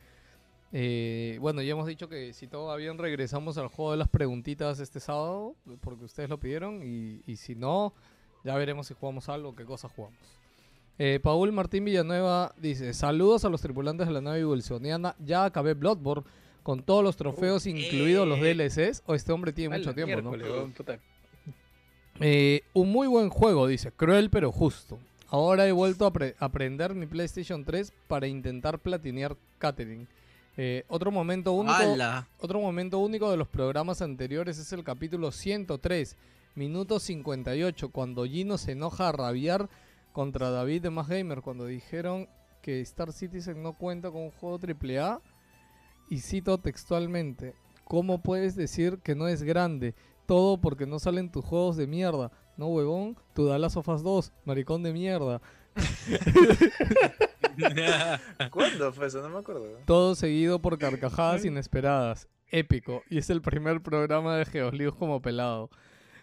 Eh, 0.73 1.39
bueno, 1.41 1.63
ya 1.63 1.73
hemos 1.73 1.87
dicho 1.87 2.09
que 2.09 2.33
si 2.35 2.47
todo 2.47 2.67
va 2.67 2.77
bien 2.77 2.99
regresamos 2.99 3.57
al 3.57 3.69
juego 3.69 3.93
de 3.93 3.97
las 3.97 4.09
preguntitas 4.09 4.81
este 4.81 5.01
sábado, 5.01 5.55
porque 5.81 6.05
ustedes 6.05 6.29
lo 6.29 6.39
pidieron, 6.39 6.83
y, 6.83 7.23
y 7.27 7.37
si 7.37 7.55
no, 7.55 7.95
ya 8.45 8.55
veremos 8.57 8.87
si 8.87 8.95
jugamos 8.95 9.29
algo, 9.29 9.55
qué 9.55 9.65
cosa 9.65 9.89
jugamos. 9.89 10.19
Eh, 10.99 11.21
Paul 11.23 11.53
Martín 11.53 11.85
Villanueva 11.85 12.53
dice, 12.57 12.93
saludos 12.93 13.45
a 13.45 13.49
los 13.49 13.63
tripulantes 13.63 14.09
de 14.09 14.13
la 14.13 14.21
nave 14.21 14.45
wilsoniana, 14.45 15.15
ya 15.21 15.45
acabé 15.45 15.75
Bloodborne 15.75 16.25
con 16.69 16.83
todos 16.83 17.03
los 17.03 17.17
trofeos, 17.17 17.65
incluidos 17.67 18.29
los. 18.29 18.41
DLCs. 18.41 19.03
O 19.07 19.15
este 19.15 19.33
hombre 19.33 19.55
tiene 19.55 19.79
mucho 19.79 19.95
tiempo, 19.95 20.21
¿no? 20.21 20.33
Eh, 22.21 22.61
un 22.75 22.91
muy 22.93 23.07
buen 23.07 23.31
juego, 23.31 23.67
dice. 23.67 23.91
Cruel 23.91 24.29
pero 24.29 24.53
justo. 24.53 24.99
Ahora 25.29 25.67
he 25.67 25.73
vuelto 25.73 26.05
a 26.05 26.13
apre- 26.13 26.35
aprender 26.39 26.95
mi 26.95 27.07
PlayStation 27.07 27.65
3 27.65 27.91
para 28.07 28.27
intentar 28.27 28.81
platinear 28.81 29.35
Catherine. 29.57 30.09
Eh, 30.59 30.85
otro 30.89 31.11
momento 31.11 31.53
único. 31.53 31.75
¡Hala! 31.75 32.29
Otro 32.39 32.61
momento 32.61 32.99
único 32.99 33.31
de 33.31 33.39
los 33.39 33.49
programas 33.49 34.03
anteriores 34.03 34.59
es 34.59 34.71
el 34.75 34.85
capítulo 34.85 35.33
103, 35.33 36.17
minuto 36.55 37.01
58, 37.01 37.89
cuando 37.89 38.27
Gino 38.27 38.59
se 38.59 38.73
enoja 38.73 39.09
a 39.09 39.13
rabiar 39.13 39.71
contra 40.13 40.51
David 40.51 40.83
de 40.83 40.91
Más 40.91 41.09
Gamer 41.09 41.41
cuando 41.41 41.65
dijeron 41.65 42.29
que 42.61 42.83
Star 42.83 43.11
Citizen 43.15 43.63
no 43.63 43.73
cuenta 43.73 44.11
con 44.11 44.21
un 44.21 44.33
juego 44.33 44.59
AAA. 44.59 45.23
Y 46.09 46.21
cito 46.21 46.59
textualmente, 46.59 47.55
¿cómo 47.85 48.23
puedes 48.23 48.57
decir 48.57 48.99
que 48.99 49.15
no 49.15 49.29
es 49.29 49.43
grande? 49.43 49.95
Todo 50.27 50.61
porque 50.61 50.87
no 50.87 50.99
salen 50.99 51.31
tus 51.31 51.45
juegos 51.45 51.77
de 51.77 51.87
mierda. 51.87 52.33
No, 52.57 52.69
huevón, 52.69 53.17
tu 53.35 53.47
Dallas 53.47 53.77
of 53.77 53.89
Us 53.89 54.03
2, 54.03 54.33
maricón 54.45 54.83
de 54.83 54.93
mierda. 54.93 55.41
¿Cuándo 58.51 58.93
fue 58.93 59.07
eso? 59.07 59.23
No 59.23 59.29
me 59.29 59.39
acuerdo. 59.39 59.65
Todo 59.85 60.15
seguido 60.15 60.59
por 60.59 60.79
carcajadas 60.79 61.45
inesperadas. 61.45 62.29
Épico. 62.51 63.03
Y 63.11 63.19
es 63.19 63.31
el 63.31 63.43
primer 63.43 63.83
programa 63.83 64.37
de 64.37 64.47
Geoslíos 64.47 64.95
como 64.95 65.21
pelado. 65.21 65.71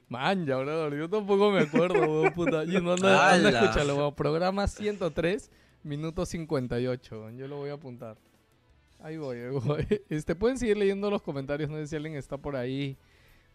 Manja, 0.09 0.57
brother. 0.57 0.97
Yo 0.97 1.09
tampoco 1.09 1.51
me 1.51 1.61
acuerdo, 1.61 1.99
weón, 2.21 2.33
puta. 2.33 2.63
Y 2.63 2.81
no 2.81 2.93
anda, 2.93 3.33
anda, 3.33 3.49
escúchalo, 3.49 3.95
weón. 3.95 4.15
Programa 4.15 4.67
103, 4.67 5.51
minuto 5.83 6.25
58. 6.25 7.19
weón. 7.19 7.37
Yo 7.37 7.47
lo 7.47 7.57
voy 7.57 7.69
a 7.69 7.73
apuntar. 7.73 8.17
Ahí 9.05 9.17
voy, 9.17 9.37
ahí 9.37 9.49
voy. 9.49 9.85
Este, 10.09 10.33
pueden 10.33 10.57
seguir 10.57 10.77
leyendo 10.77 11.11
los 11.11 11.21
comentarios. 11.21 11.69
No 11.69 11.77
sé 11.77 11.85
si 11.85 11.95
alguien 11.95 12.15
está 12.15 12.37
por 12.37 12.55
ahí 12.55 12.97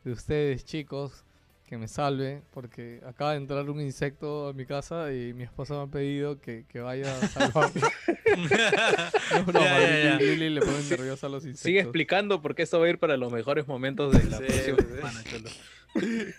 de 0.04 0.12
ustedes, 0.12 0.64
chicos. 0.64 1.24
Que 1.66 1.76
me 1.78 1.86
salve, 1.86 2.42
porque 2.52 3.00
acaba 3.06 3.30
de 3.32 3.36
entrar 3.36 3.68
un 3.70 3.80
insecto 3.80 4.48
a 4.48 4.52
mi 4.52 4.66
casa 4.66 5.12
y 5.12 5.32
mi 5.34 5.44
esposa 5.44 5.74
me 5.74 5.82
ha 5.82 5.86
pedido 5.86 6.40
que, 6.40 6.64
que 6.68 6.80
vaya 6.80 7.16
a 7.16 7.26
salvarme. 7.28 7.80
No, 9.32 9.44
broma, 9.44 9.68
Ya, 9.68 9.80
ya, 9.80 10.04
ya. 10.04 10.16
Lili, 10.16 10.36
Lili 10.36 10.50
le 10.50 10.60
pone 10.62 10.82
nerviosa 10.88 11.26
a 11.26 11.30
los 11.30 11.44
insectos. 11.44 11.62
Sigue 11.62 11.80
explicando 11.80 12.42
por 12.42 12.54
qué 12.56 12.62
esto 12.62 12.78
va 12.80 12.86
a 12.86 12.88
ir 12.90 12.98
para 12.98 13.16
los 13.16 13.32
mejores 13.32 13.66
momentos 13.68 14.12
de 14.12 14.24
la 14.30 14.38
Sí, 14.38 14.44
próxima 14.72 14.96
semana, 14.96 15.24
cholo. 15.24 15.50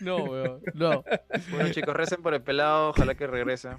No, 0.01 0.17
weón, 0.25 0.61
no. 0.73 1.03
Bueno, 1.51 1.69
chicos, 1.71 1.95
recen 1.95 2.21
por 2.21 2.33
el 2.33 2.41
pelado. 2.41 2.89
Ojalá 2.89 3.15
que 3.15 3.27
regrese. 3.27 3.69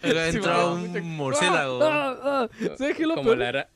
Pero 0.00 0.20
Sí, 0.30 0.36
entró 0.38 0.52
weón, 0.74 0.86
mucha- 0.88 1.00
un 1.02 1.16
murciélago. 1.16 1.82
Ah, 1.82 2.18
ah, 2.22 2.48
ah. 2.52 2.68
¿Sabes 2.78 2.96
qué 2.96 3.02
es 3.02 3.08
lo 3.08 3.14
Como 3.16 3.30
peor? 3.34 3.38
la, 3.38 3.68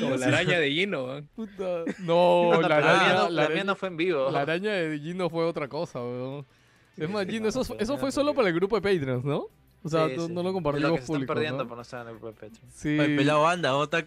como 0.00 0.16
la 0.16 0.18
sí- 0.18 0.24
araña 0.32 0.58
de 0.58 0.70
Gino. 0.70 1.22
Puta. 1.34 1.84
No, 2.00 2.52
No, 2.60 2.60
la 2.68 2.76
araña, 2.76 3.14
no, 3.14 3.28
la 3.30 3.42
araña- 3.44 3.64
no 3.64 3.76
fue 3.76 3.88
en 3.88 3.96
vivo. 3.96 4.30
la 4.30 4.40
araña 4.42 4.72
de 4.72 4.98
Gino 4.98 5.28
fue 5.30 5.44
otra 5.44 5.68
cosa, 5.68 6.00
weón. 6.00 6.46
Es 6.96 7.08
más, 7.08 7.26
Gino, 7.26 7.48
eso, 7.48 7.62
eso 7.78 7.96
fue 7.98 8.12
solo 8.12 8.34
para 8.34 8.48
el 8.48 8.54
grupo 8.54 8.78
de 8.78 8.82
Patreons, 8.82 9.24
¿no? 9.24 9.46
O 9.84 9.88
sea, 9.88 10.08
Sí, 10.08 10.14
no, 10.16 10.26
sí. 10.26 10.32
no 10.32 10.42
lo 10.42 10.52
compartimos 10.52 10.90
lo 10.90 10.94
que 10.96 11.00
se 11.00 11.04
están 11.04 11.14
público, 11.16 11.34
perdiendo 11.34 11.62
¿no? 11.64 11.68
por 11.68 11.76
no 11.76 11.82
estar 11.82 12.02
en 12.02 12.06
el 12.08 12.12
grupo 12.14 12.26
de 12.28 12.32
Petro. 12.34 12.62
Sí. 12.72 12.96
El 12.98 13.16
pelado 13.16 13.46
anda, 13.48 13.74
otra. 13.74 14.04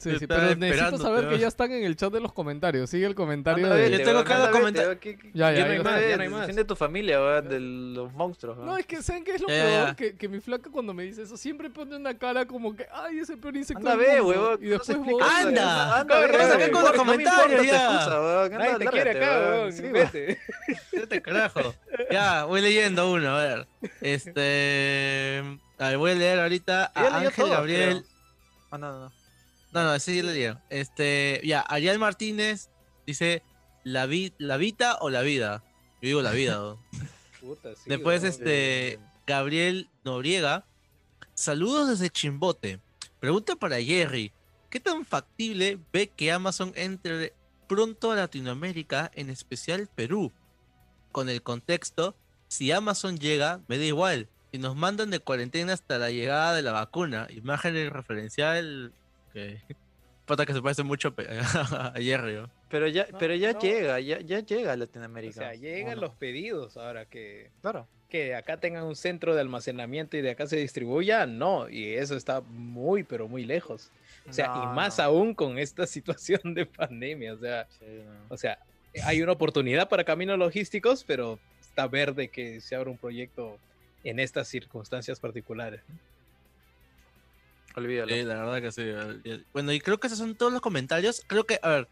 Sí, 0.00 0.18
sí, 0.18 0.26
pero 0.26 0.56
necesito 0.56 0.96
saber 0.96 1.28
que 1.28 1.38
ya 1.38 1.46
están 1.48 1.70
en 1.72 1.84
el 1.84 1.94
chat 1.94 2.10
de 2.10 2.20
los 2.20 2.32
comentarios. 2.32 2.88
Sigue 2.88 3.04
el 3.04 3.14
comentario 3.14 3.66
Anda, 3.66 3.76
de... 3.76 3.90
Yo 3.90 4.02
tengo 4.02 4.24
cada 4.24 4.50
comentario. 4.50 4.98
Ya, 5.34 5.52
ya, 5.52 5.58
ya 5.58 5.64
no 5.66 5.72
hay 5.72 5.78
más, 5.80 6.00
ya 6.00 6.16
no 6.16 6.22
hay 6.22 6.28
no 6.30 6.36
hay 6.38 6.46
más. 6.46 6.56
de 6.56 6.64
tu 6.64 6.74
familia, 6.74 7.20
weón, 7.20 7.48
de 7.48 7.60
los 7.60 8.10
monstruos. 8.14 8.56
No, 8.56 8.64
weón. 8.64 8.78
es 8.80 8.86
que 8.86 9.02
¿saben 9.02 9.24
qué 9.24 9.34
es 9.34 9.42
lo 9.42 9.48
Ya, 9.48 9.54
peor? 9.62 9.88
ya. 9.88 9.94
Que, 9.96 10.16
que 10.16 10.28
mi 10.28 10.40
flaca 10.40 10.70
cuando 10.70 10.94
me 10.94 11.02
dice 11.02 11.22
eso 11.22 11.36
siempre 11.36 11.68
pone 11.68 11.96
una 11.96 12.16
cara 12.16 12.46
como 12.46 12.74
que, 12.74 12.86
ay, 12.90 13.18
ese 13.18 13.36
peor 13.36 13.54
insecto 13.56 13.80
Anda, 13.80 13.96
ve, 13.96 14.22
mundo", 14.22 14.28
huevón. 14.28 14.58
Y 14.64 14.68
no 14.70 14.78
se 14.84 14.94
después 14.94 15.12
vos... 15.12 15.22
Anda, 15.22 16.00
anda, 16.00 16.20
ve, 16.20 16.70
con 16.70 16.82
los 16.82 16.96
no 16.96 17.04
me 17.04 17.12
comentarios, 17.12 17.66
ya. 17.66 18.48
Nadie 18.50 18.78
te 18.78 18.86
quiere 18.86 19.10
acá, 19.10 19.38
weón. 19.38 19.58
weón. 19.60 19.72
Sí. 19.72 19.82
Vete. 19.82 20.38
Vete, 20.92 21.20
carajo. 21.20 21.74
Ya, 22.10 22.44
voy 22.44 22.62
leyendo 22.62 23.12
uno, 23.12 23.36
a 23.36 23.44
ver. 23.44 23.66
Este. 24.00 25.42
A 25.78 25.88
ver, 25.88 25.98
voy 25.98 26.12
a 26.12 26.14
leer 26.14 26.40
ahorita 26.40 26.90
a 26.94 27.18
Ángel 27.18 27.48
Gabriel. 27.50 28.04
Ah, 28.70 28.78
no, 28.78 28.92
no, 28.98 29.12
no. 29.72 29.84
No, 29.84 29.94
ese 29.94 30.12
sí 30.12 30.22
lo 30.22 30.32
leyeron. 30.32 30.60
Este, 30.70 31.40
ya, 31.44 31.60
Ariel 31.60 31.98
Martínez 31.98 32.70
dice: 33.06 33.42
¿la, 33.84 34.06
vi 34.06 34.32
¿La 34.38 34.56
Vita 34.56 34.98
o 35.00 35.10
la 35.10 35.22
vida? 35.22 35.62
Yo 36.02 36.08
digo 36.08 36.22
la 36.22 36.32
vida. 36.32 36.56
¿no? 36.56 36.82
Puta, 37.40 37.74
sí, 37.74 37.82
Después, 37.86 38.24
este, 38.24 38.98
Gabriel 39.26 39.88
Noriega. 40.04 40.66
Saludos 41.34 41.88
desde 41.88 42.10
Chimbote. 42.10 42.80
Pregunta 43.20 43.56
para 43.56 43.80
Jerry: 43.80 44.32
¿Qué 44.68 44.80
tan 44.80 45.04
factible 45.04 45.78
ve 45.92 46.08
que 46.08 46.32
Amazon 46.32 46.72
entre 46.76 47.34
pronto 47.68 48.10
a 48.10 48.16
Latinoamérica, 48.16 49.10
en 49.14 49.30
especial 49.30 49.88
Perú? 49.94 50.32
Con 51.12 51.28
el 51.28 51.42
contexto: 51.42 52.16
si 52.50 52.72
Amazon 52.72 53.16
llega, 53.16 53.60
me 53.68 53.78
da 53.78 53.84
igual. 53.84 54.28
Si 54.52 54.58
nos 54.58 54.74
mandan 54.74 55.10
de 55.10 55.20
cuarentena 55.20 55.72
hasta 55.72 55.98
la 55.98 56.10
llegada 56.10 56.52
de 56.52 56.62
la 56.62 56.72
vacuna. 56.72 57.28
Imagen 57.30 57.90
referencial. 57.90 58.92
Que. 59.32 59.58
Pata 60.26 60.46
que 60.46 60.52
se 60.52 60.62
parece 60.62 60.82
mucho 60.84 61.12
a 61.18 61.92
Jerry. 61.96 62.34
¿no? 62.34 62.50
Pero 62.68 62.86
ya, 62.86 63.06
No, 63.10 63.18
pero 63.18 63.34
ya 63.34 63.52
no. 63.52 63.58
llega, 63.60 63.98
ya, 64.00 64.20
ya 64.20 64.38
llega 64.40 64.70
a 64.70 64.74
O 64.74 64.76
Latinoamérica. 64.76 65.34
sea, 65.34 65.54
llegan 65.54 65.92
¿o 65.92 65.96
no? 65.96 66.02
los 66.02 66.14
pedidos 66.14 66.76
ahora 66.76 67.04
que, 67.06 67.50
Claro. 67.62 67.88
que 68.08 68.34
acá 68.36 68.58
tengan 68.58 68.84
un 68.84 68.94
centro 68.94 69.34
de 69.34 69.40
almacenamiento 69.40 70.16
y 70.16 70.20
de 70.22 70.30
acá 70.30 70.46
se 70.46 70.56
distribuya, 70.56 71.26
no, 71.26 71.68
y 71.68 71.94
eso 71.94 72.16
está 72.16 72.40
muy, 72.42 73.02
pero 73.02 73.26
muy 73.26 73.44
lejos. 73.44 73.90
O 74.28 74.32
sea, 74.32 74.46
y 74.62 74.74
más 74.76 74.98
no. 74.98 75.04
aún 75.04 75.34
con 75.34 75.58
esta 75.58 75.84
situación 75.88 76.54
de 76.54 76.66
pandemia, 76.66 77.34
o 77.34 77.38
sea, 77.38 77.66
Sí, 77.80 77.84
no. 78.04 78.12
o 78.32 78.36
sea, 78.36 78.58
hay 79.04 79.22
una 79.22 79.32
oportunidad 79.32 79.88
para 79.88 80.04
caminos 80.04 80.38
logísticos, 80.38 81.02
pero 81.02 81.40
está 81.60 81.88
verde 81.88 82.28
que 82.28 82.60
se 82.60 82.76
abra 82.76 82.90
un 82.90 82.98
proyecto 82.98 83.58
en 84.04 84.20
estas 84.20 84.46
circunstancias 84.46 85.18
particulares. 85.18 85.80
Olvídalo. 87.76 88.12
Sí, 88.12 88.22
la 88.22 88.34
verdad 88.44 88.60
que 88.60 88.72
sí. 88.72 88.82
el- 88.82 89.20
el- 89.24 89.46
Bueno, 89.52 89.72
y 89.72 89.80
creo 89.80 89.98
que 89.98 90.06
esos 90.08 90.18
son 90.18 90.34
todos 90.34 90.52
los 90.52 90.60
comentarios. 90.60 91.22
Creo 91.26 91.44
que, 91.44 91.58
a 91.62 91.68
ver, 91.68 91.88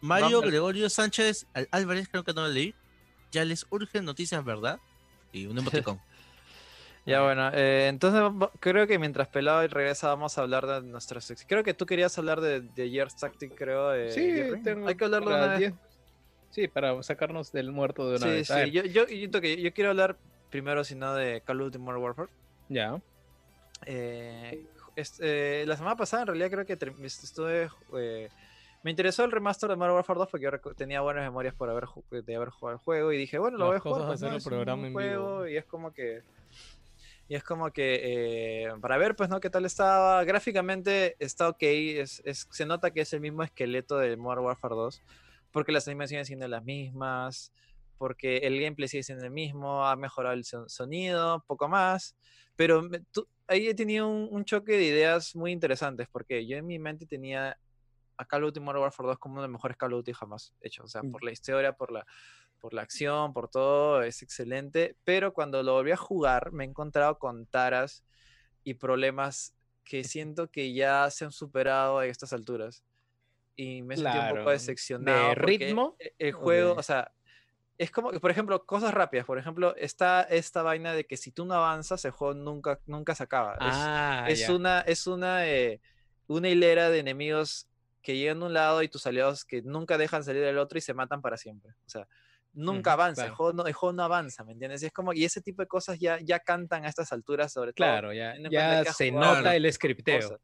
Mario 0.00 0.38
Vamos. 0.38 0.50
Gregorio 0.50 0.88
Sánchez 0.90 1.46
Al- 1.54 1.68
Álvarez, 1.70 2.08
creo 2.10 2.24
que 2.24 2.32
no 2.34 2.42
lo 2.42 2.48
leí. 2.48 2.74
Ya 3.32 3.44
les 3.44 3.66
urgen 3.70 4.04
noticias, 4.04 4.44
¿verdad? 4.44 4.78
Y 5.32 5.46
un 5.46 5.58
emoticón. 5.58 6.00
Ya 7.06 7.22
bueno, 7.22 7.50
eh, 7.54 7.86
entonces 7.88 8.20
creo 8.60 8.86
que 8.86 8.98
mientras 8.98 9.28
Pelado 9.28 9.66
regresa 9.66 10.08
vamos 10.08 10.36
a 10.36 10.42
hablar 10.42 10.66
de 10.66 10.82
nuestras 10.82 11.24
sex- 11.24 11.46
Creo 11.48 11.64
que 11.64 11.72
tú 11.72 11.86
querías 11.86 12.18
hablar 12.18 12.42
de, 12.42 12.60
de 12.60 12.90
Years 12.90 13.16
Tactic, 13.16 13.54
creo. 13.54 13.94
eh, 13.94 14.10
Sí, 14.12 14.60
tengo 14.62 14.86
hay 14.86 14.94
que 14.94 15.04
hablarlo 15.06 15.28
una 15.28 15.46
vez. 15.46 15.58
diez- 15.58 15.74
Sí, 16.50 16.68
para 16.68 17.02
sacarnos 17.02 17.50
del 17.50 17.72
muerto 17.72 18.10
de 18.10 18.16
una 18.16 18.26
Sí, 18.26 18.32
vez. 18.32 18.46
Sí. 18.48 18.52
ver, 18.52 18.70
Yo, 18.72 18.82
yo, 18.82 18.90
yo 19.04 19.06
siento 19.06 19.40
que 19.40 19.58
yo 19.58 19.72
quiero 19.72 19.88
hablar 19.88 20.18
primero, 20.50 20.84
si 20.84 20.96
no, 20.96 21.14
de 21.14 21.40
Call 21.46 21.62
of 21.62 21.66
Duty 21.68 21.78
Modern 21.78 22.02
Warfare. 22.02 22.28
Ya. 22.68 23.00
Eh, 23.86 24.66
es- 25.00 25.18
eh, 25.20 25.64
la 25.66 25.76
semana 25.76 25.96
pasada, 25.96 26.22
en 26.22 26.26
realidad, 26.28 26.50
creo 26.50 26.66
que 26.66 26.76
ter- 26.76 26.94
estuve. 27.02 27.68
eh, 27.96 28.28
me 28.82 28.90
interesó 28.92 29.24
el 29.24 29.32
remaster 29.32 29.68
de 29.70 29.76
Modern 29.76 29.94
Warfare 29.96 30.18
2 30.20 30.28
porque 30.30 30.44
yo 30.44 30.74
tenía 30.74 31.00
buenas 31.00 31.24
memorias 31.24 31.54
por 31.54 31.68
haber, 31.68 31.86
de 32.10 32.36
haber 32.36 32.50
jugado 32.50 32.78
el 32.78 32.82
juego 32.84 33.12
y 33.12 33.18
dije, 33.18 33.38
bueno, 33.38 33.58
lo 33.58 33.64
Las 33.64 33.68
voy 33.68 33.76
a 33.76 33.80
jugar. 33.80 34.06
pues, 34.08 34.14
hacer 34.22 34.28
¿no? 34.30 34.36
el 34.36 34.40
un 34.42 34.44
programa 34.44 34.86
en 34.86 34.92
juego 34.92 35.32
vivo. 35.42 35.48
y 35.48 35.56
es 35.56 35.64
como 35.64 35.92
que. 35.92 36.22
Y 37.30 37.34
es 37.34 37.44
como 37.44 37.70
que 37.70 38.00
eh, 38.64 38.68
para 38.80 38.96
ver, 38.96 39.14
pues, 39.14 39.28
¿no? 39.28 39.38
¿Qué 39.40 39.50
tal 39.50 39.66
estaba? 39.66 40.24
Gráficamente 40.24 41.14
está 41.18 41.48
ok. 41.48 41.62
Es, 41.62 42.22
es- 42.24 42.48
se 42.50 42.64
nota 42.64 42.90
que 42.90 43.02
es 43.02 43.12
el 43.12 43.20
mismo 43.20 43.42
esqueleto 43.42 43.98
de 43.98 44.16
Modern 44.16 44.44
Warfare 44.46 44.74
2. 44.74 45.02
Porque 45.50 45.72
las 45.72 45.86
animaciones 45.88 46.26
siguen 46.26 46.40
siendo 46.40 46.48
las 46.56 46.64
mismas. 46.64 47.52
Porque 47.98 48.38
el 48.38 48.58
gameplay 48.60 48.88
sigue 48.88 49.02
siendo 49.02 49.24
el 49.26 49.30
mismo. 49.30 49.84
Ha 49.86 49.96
mejorado 49.96 50.34
el 50.34 50.44
son- 50.44 50.70
sonido, 50.70 51.44
poco 51.46 51.68
más. 51.68 52.16
Pero 52.56 52.80
me- 52.82 53.00
tú- 53.12 53.26
ahí 53.48 53.68
he 53.68 53.74
tenido 53.74 54.06
un, 54.08 54.28
un 54.30 54.44
choque 54.44 54.72
de 54.72 54.84
ideas 54.84 55.34
muy 55.34 55.50
interesantes. 55.52 56.06
Porque 56.10 56.46
yo 56.46 56.56
en 56.56 56.66
mi 56.66 56.78
mente 56.78 57.06
tenía 57.06 57.58
a 58.16 58.24
Call 58.24 58.44
of 58.44 58.48
Duty 58.48 58.60
Modern 58.60 58.82
Warfare 58.82 59.08
2 59.08 59.18
como 59.18 59.34
uno 59.34 59.42
de 59.42 59.48
los 59.48 59.52
mejores 59.52 59.76
Call 59.76 59.92
of 59.94 59.98
Duty 59.98 60.12
jamás 60.12 60.54
hechos. 60.60 60.84
O 60.84 60.88
sea, 60.88 61.02
Mm. 61.02 61.10
por 61.12 61.24
la 61.24 61.32
historia, 61.32 61.72
por 61.72 61.90
la, 61.92 62.06
por 62.60 62.74
la 62.74 62.82
acción, 62.82 63.32
por 63.32 63.48
todo, 63.48 64.02
es 64.02 64.22
excelente. 64.22 64.96
Pero 65.04 65.32
cuando 65.32 65.62
lo 65.62 65.74
volví 65.74 65.90
a 65.92 65.96
jugar, 65.96 66.52
me 66.52 66.64
he 66.64 66.68
encontrado 66.68 67.18
con 67.18 67.46
taras 67.46 68.04
y 68.64 68.74
problemas 68.74 69.54
que 69.84 70.04
siento 70.04 70.50
que 70.50 70.72
ya 70.74 71.08
se 71.10 71.24
han 71.24 71.32
superado 71.32 71.98
a 71.98 72.06
estas 72.06 72.32
alturas. 72.32 72.84
Y 73.56 73.82
me 73.82 73.94
he 73.94 73.96
sentido 73.96 74.20
un 74.22 74.28
poco 74.28 74.34
Claro. 74.42 74.50
decepcionado. 74.50 75.28
¿De 75.30 75.34
ritmo? 75.36 75.96
e- 75.98 76.14
El 76.18 76.34
¿O 76.34 76.38
juego, 76.38 76.74
de- 76.74 76.80
o 76.80 76.82
sea, 76.82 77.12
es 77.78 77.90
como, 77.92 78.10
por 78.12 78.30
ejemplo, 78.30 78.66
cosas 78.66 78.92
rápidas. 78.92 79.24
Por 79.24 79.38
ejemplo, 79.38 79.74
está 79.76 80.22
esta 80.22 80.62
vaina 80.62 80.92
de 80.92 81.06
que 81.06 81.16
si 81.16 81.30
tú 81.30 81.44
no 81.44 81.54
avanzas, 81.54 82.04
el 82.04 82.10
juego 82.10 82.34
nunca, 82.34 82.80
nunca 82.86 83.14
se 83.14 83.22
acaba. 83.22 83.54
Es- 83.54 83.60
Ah, 83.60 84.26
es 84.28 84.40
ya. 84.40 84.52
una, 84.54 84.80
es 84.80 85.06
una, 85.06 85.46
eh, 85.46 85.80
una 86.26 86.48
hilera 86.48 86.90
de 86.90 86.98
enemigos 86.98 87.68
que 88.02 88.16
llegan 88.16 88.40
de 88.40 88.46
un 88.46 88.52
lado 88.54 88.82
y 88.82 88.88
tus 88.88 89.06
aliados 89.06 89.44
que 89.44 89.62
nunca 89.62 89.96
dejan 89.96 90.24
salir 90.24 90.42
del 90.42 90.58
otro 90.58 90.78
y 90.78 90.80
se 90.82 90.94
matan 90.94 91.22
para 91.22 91.36
siempre. 91.36 91.72
O 91.86 91.88
sea, 91.88 92.08
nunca 92.52 92.92
avanza, 92.94 93.22
el, 93.22 93.28
claro. 93.28 93.36
juego 93.36 93.52
no, 93.52 93.66
el 93.66 93.72
juego 93.72 93.92
no 93.92 94.02
avanza, 94.02 94.44
¿me 94.44 94.52
entiendes? 94.52 94.82
Y 94.82 94.86
es 94.86 94.92
como, 94.92 95.12
y 95.12 95.24
ese 95.24 95.40
tipo 95.40 95.62
de 95.62 95.68
cosas 95.68 95.98
ya, 95.98 96.18
ya 96.20 96.40
cantan 96.40 96.84
a 96.84 96.88
estas 96.88 97.12
alturas, 97.12 97.52
sobre 97.52 97.72
todo. 97.72 97.86
Claro, 97.86 98.12
ya, 98.12 98.34
ya 98.50 98.84
se 98.92 99.10
nota 99.12 99.54
el 99.54 99.66
cosas. 100.20 100.40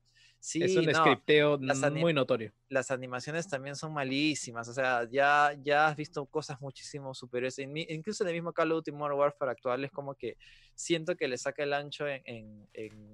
Sí, 0.47 0.63
es 0.63 0.77
un 0.77 0.85
no, 0.85 0.93
scripteo 0.93 1.57
las 1.59 1.91
muy 1.91 2.13
notorio. 2.13 2.53
las 2.69 2.91
animaciones 2.91 3.49
también 3.49 3.77
son 3.77 3.95
malísimas. 3.95 4.69
O 4.69 4.75
sea, 4.75 5.09
ya, 5.11 5.57
ya 5.63 5.87
has 5.87 5.97
visto 5.97 6.27
cosas 6.27 6.61
muchísimo 6.61 7.15
superiores. 7.15 7.59
En 7.61 7.75
incluso 7.75 8.25
en 8.25 8.29
el 8.29 8.35
mismo 8.35 8.53
Call 8.53 8.73
of 8.73 8.77
Duty 8.85 8.93
Modern 8.93 9.19
Warfare 9.19 9.53
actual 9.53 9.83
es 9.87 9.91
como 9.91 10.15
que 10.15 10.37
siento 10.75 11.17
que 11.17 11.29
le 11.29 11.39
saca 11.39 11.63
el 11.63 11.73
ancho 11.73 12.07
en, 12.07 12.69
en- 12.75 13.09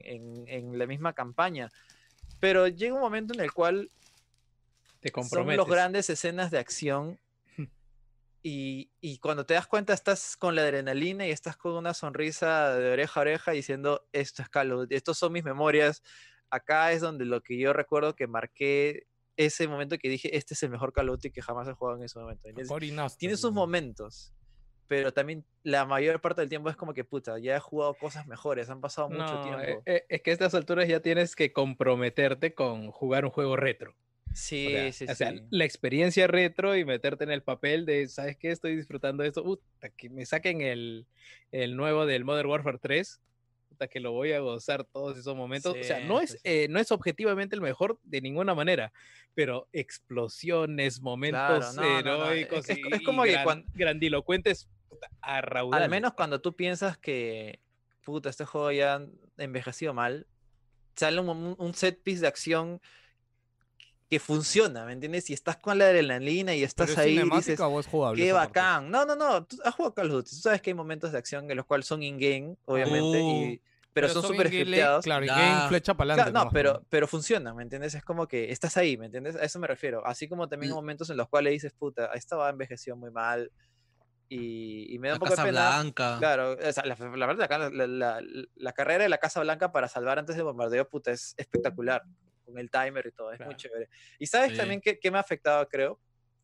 en- 0.49 0.77
la 0.77 0.87
misma 0.89 1.13
campaña. 1.13 1.69
Pero 2.41 2.67
llega 2.67 2.95
un 2.95 3.01
momento 3.01 3.33
en 3.33 3.39
el 3.39 3.53
cual 3.53 3.89
Te 4.99 5.11
son 5.11 5.23
comprometes. 5.23 5.59
los 5.59 5.69
grandes 5.69 6.11
escenas 6.11 6.51
de 6.51 6.59
acción. 6.59 7.21
Y, 8.43 8.91
y 9.01 9.19
cuando 9.19 9.45
te 9.47 9.55
das 9.55 9.67
cuenta 9.69 9.93
estás 9.93 10.37
con 10.37 10.57
la 10.57 10.63
adrenalina 10.63 11.27
y 11.27 11.31
estás 11.31 11.57
con 11.57 11.75
una 11.75 11.93
sonrisa 11.95 12.75
de 12.75 12.91
oreja 12.91 13.21
a 13.21 13.23
oreja 13.23 13.53
diciendo, 13.53 14.09
esto 14.13 14.43
es 14.43 14.49
Call 14.49 14.73
of 14.73 14.81
Duty, 14.81 14.95
estos 14.97 15.17
son 15.19 15.33
mis 15.33 15.45
memorias. 15.45 16.03
Acá 16.51 16.93
es 16.93 17.01
donde 17.01 17.25
lo 17.25 17.41
que 17.43 17.59
yo 17.59 17.73
recuerdo 17.73 18.15
que 18.17 18.27
marqué 18.27 19.07
ese 19.37 19.69
momento 19.69 19.97
que 19.99 20.09
dije, 20.09 20.37
este 20.37 20.55
es 20.55 20.63
el 20.63 20.71
mejor 20.71 20.93
Call 20.93 21.09
of 21.09 21.17
Duty 21.17 21.31
que 21.31 21.41
jamás 21.43 21.67
he 21.69 21.73
jugado 21.73 21.97
en 21.99 22.05
ese 22.05 22.19
momento. 22.19 22.49
Nasty, 22.93 23.19
Tiene 23.19 23.37
sus 23.37 23.53
momentos, 23.53 24.35
pero 24.87 25.13
también 25.13 25.45
la 25.63 25.85
mayor 25.87 26.21
parte 26.21 26.41
del 26.43 26.51
tiempo 26.51 26.69
es 26.69 26.77
como 26.77 26.93
que, 26.93 27.05
puta, 27.05 27.39
ya 27.39 27.57
he 27.57 27.61
jugado 27.61 27.95
cosas 27.95 28.27
mejores, 28.27 28.69
han 28.69 28.81
pasado 28.81 29.09
mucho 29.09 29.23
No, 29.23 29.61
eh, 29.61 29.65
tiempo. 29.65 29.83
eh, 29.87 30.05
es 30.09 30.21
que 30.23 30.31
a 30.31 30.33
estas 30.35 30.55
alturas 30.55 30.89
ya 30.89 31.01
tienes 31.01 31.37
que 31.37 31.53
comprometerte 31.53 32.53
con 32.55 32.91
jugar 32.91 33.25
un 33.25 33.31
juego 33.31 33.57
retro. 33.57 33.95
sí, 34.35 34.67
o 34.67 34.71
sea, 34.71 34.93
sí, 34.93 35.05
o 35.09 35.15
sea, 35.15 35.31
sí. 35.31 35.43
la 35.51 35.65
experiencia 35.65 36.27
retro 36.27 36.77
y 36.77 36.85
meterte 36.85 37.25
en 37.25 37.31
el 37.31 37.43
papel 37.43 37.87
de, 37.87 38.09
¿sabes 38.09 38.37
qué? 38.37 38.51
Estoy 38.51 38.77
disfrutando 38.77 39.23
de 39.23 39.29
esto. 39.31 39.43
Puta, 39.45 39.89
que 39.97 40.11
me 40.11 40.27
saquen 40.27 40.61
el, 40.61 41.07
el 41.53 41.77
nuevo 41.77 42.05
del 42.05 42.25
Modern 42.25 42.49
Warfare 42.51 42.79
3. 42.83 43.21
Puta, 43.81 43.89
que 43.89 43.99
lo 44.01 44.13
voy 44.13 44.33
a 44.33 44.41
gozar 44.41 44.85
todos 44.85 45.17
esos 45.17 45.35
momentos. 45.35 45.75
o 45.81 45.83
sea, 45.85 46.01
no 46.01 46.21
es, 46.21 46.39
eh, 46.45 46.67
no 46.69 46.79
es 46.79 46.93
objetivamente 46.93 47.57
el 47.57 47.63
mejor 47.63 47.99
de 48.03 48.21
ninguna 48.21 48.55
manera, 48.55 48.93
pero 49.35 49.69
explosiones, 49.73 51.01
momentos 51.01 51.75
no, 51.77 51.83
no, 51.83 52.03
no, 52.03 52.25
es- 52.25 52.31
heroicos 52.43 52.69
es- 52.69 52.79
y, 52.79 52.83
es 52.95 53.01
como 53.03 53.25
y 53.25 53.29
que 53.29 53.33
gran- 53.33 53.45
cuan- 53.45 53.65
grandilocuentes 53.73 54.69
puta, 54.91 55.09
a 55.23 55.41
raudales. 55.41 55.85
Al 55.85 55.91
menos 55.91 56.13
cuando 56.13 56.43
tú 56.43 56.55
piensas 56.55 56.99
que, 56.99 57.61
puta, 58.05 58.29
este 58.29 58.45
juego 58.45 58.71
ya 58.71 58.97
ha 58.97 59.07
envejecido 59.39 59.95
mal, 59.95 60.27
sale 60.95 61.19
un 61.21 61.73
set 61.75 62.03
piece 62.03 62.21
de 62.21 62.27
acción 62.27 62.83
que 64.11 64.19
funciona, 64.19 64.85
¿me 64.85 64.93
entiendes? 64.93 65.31
Y 65.31 65.33
estás 65.35 65.57
con 65.59 65.79
la 65.79 65.87
adrenalina 65.87 66.53
y 66.53 66.59
¿Pero 66.59 66.67
estás 66.67 66.91
es 66.91 66.99
ahí 66.99 67.17
y 67.21 67.31
dices, 67.31 67.61
o 67.61 67.79
es 67.79 67.87
jugable? 67.87 68.21
qué 68.21 68.29
esa 68.31 68.39
parte? 68.39 68.59
bacán. 68.61 68.91
No, 68.91 69.05
no, 69.07 69.15
no, 69.15 69.47
tú 69.47 69.57
has 69.65 69.73
jugado 69.75 69.95
Call 69.95 70.07
of 70.09 70.13
Duty, 70.15 70.31
tú 70.31 70.37
sabes 70.37 70.61
que 70.61 70.71
hay 70.71 70.75
momentos 70.75 71.13
de 71.13 71.19
acción 71.19 71.49
en 71.49 71.57
los 71.57 71.65
cuales 71.65 71.87
son 71.87 72.03
in-game, 72.03 72.57
obviamente, 72.65 73.21
y- 73.21 73.63
pero, 73.93 74.09
son 74.09 74.23
súper 74.23 74.49
scripteados. 74.49 75.05
Claro, 75.05 75.25
in-game, 75.25 75.69
flecha 75.69 75.95
para 75.95 76.15
Claro, 76.15 76.31
adelante. 76.31 76.47
no, 76.47 76.53
pero, 76.53 76.85
pero 76.89 77.07
funciona, 77.07 77.55
¿me 77.55 77.63
entiendes? 77.63 77.95
Es 77.95 78.03
como 78.05 78.27
que 78.27 78.51
estás 78.51 78.77
ahí, 78.77 78.97
¿me 78.97 79.07
entiendes? 79.07 79.37
A 79.37 79.45
eso 79.45 79.59
me 79.61 79.67
refiero. 79.69 80.05
Así 80.05 80.29
como 80.29 80.49
también 80.49 80.71
hay 80.71 80.73
L- 80.73 80.81
momentos 80.81 81.09
en 81.11 81.17
los 81.17 81.29
cuales 81.29 81.53
dices, 81.53 81.73
puta, 81.73 82.07
esta 82.15 82.35
va 82.37 82.51
envejeció 82.51 82.97
muy 82.97 83.11
mal 83.13 83.51
y, 84.29 84.93
y 84.95 84.99
me 84.99 85.09
da 85.09 85.15
La 85.15 85.17
un 85.17 85.21
poco 85.21 85.31
de 85.31 85.37
Casa 85.37 85.45
pena. 85.45 85.69
Blanca. 85.69 86.17
Claro, 86.19 86.53
o 86.53 86.73
sea, 86.73 86.85
la, 86.85 86.97
la 87.17 87.27
verdad, 87.27 87.49
la, 87.49 87.87
la- 87.87 87.87
la- 87.87 88.23
la 88.55 88.73
carrera 88.73 89.03
de 89.05 89.09
la 89.09 89.19
Casa 89.19 89.41
Blanca 89.41 89.71
para 89.73 89.87
salvar 89.89 90.19
antes 90.19 90.35
del 90.37 90.45
bombardeo, 90.45 90.89
puta, 90.89 91.11
es 91.13 91.35
espectacular. 91.37 92.03
Con 92.51 92.59
el 92.59 92.71
timer 92.71 93.07
y 93.07 93.13
todo, 93.13 93.31
es 93.33 93.37
Claro. 93.39 93.51
muy 93.53 93.57
chévere. 93.57 93.89
¿Y 94.19 94.27
sabes 94.27 94.51
Sí. 94.53 94.57
también 94.59 94.81
qué, 94.81 94.99
qué 94.99 95.11
me 95.11 95.19
ha 95.19 95.21
afectado, 95.21 95.67
creo? 95.69 96.01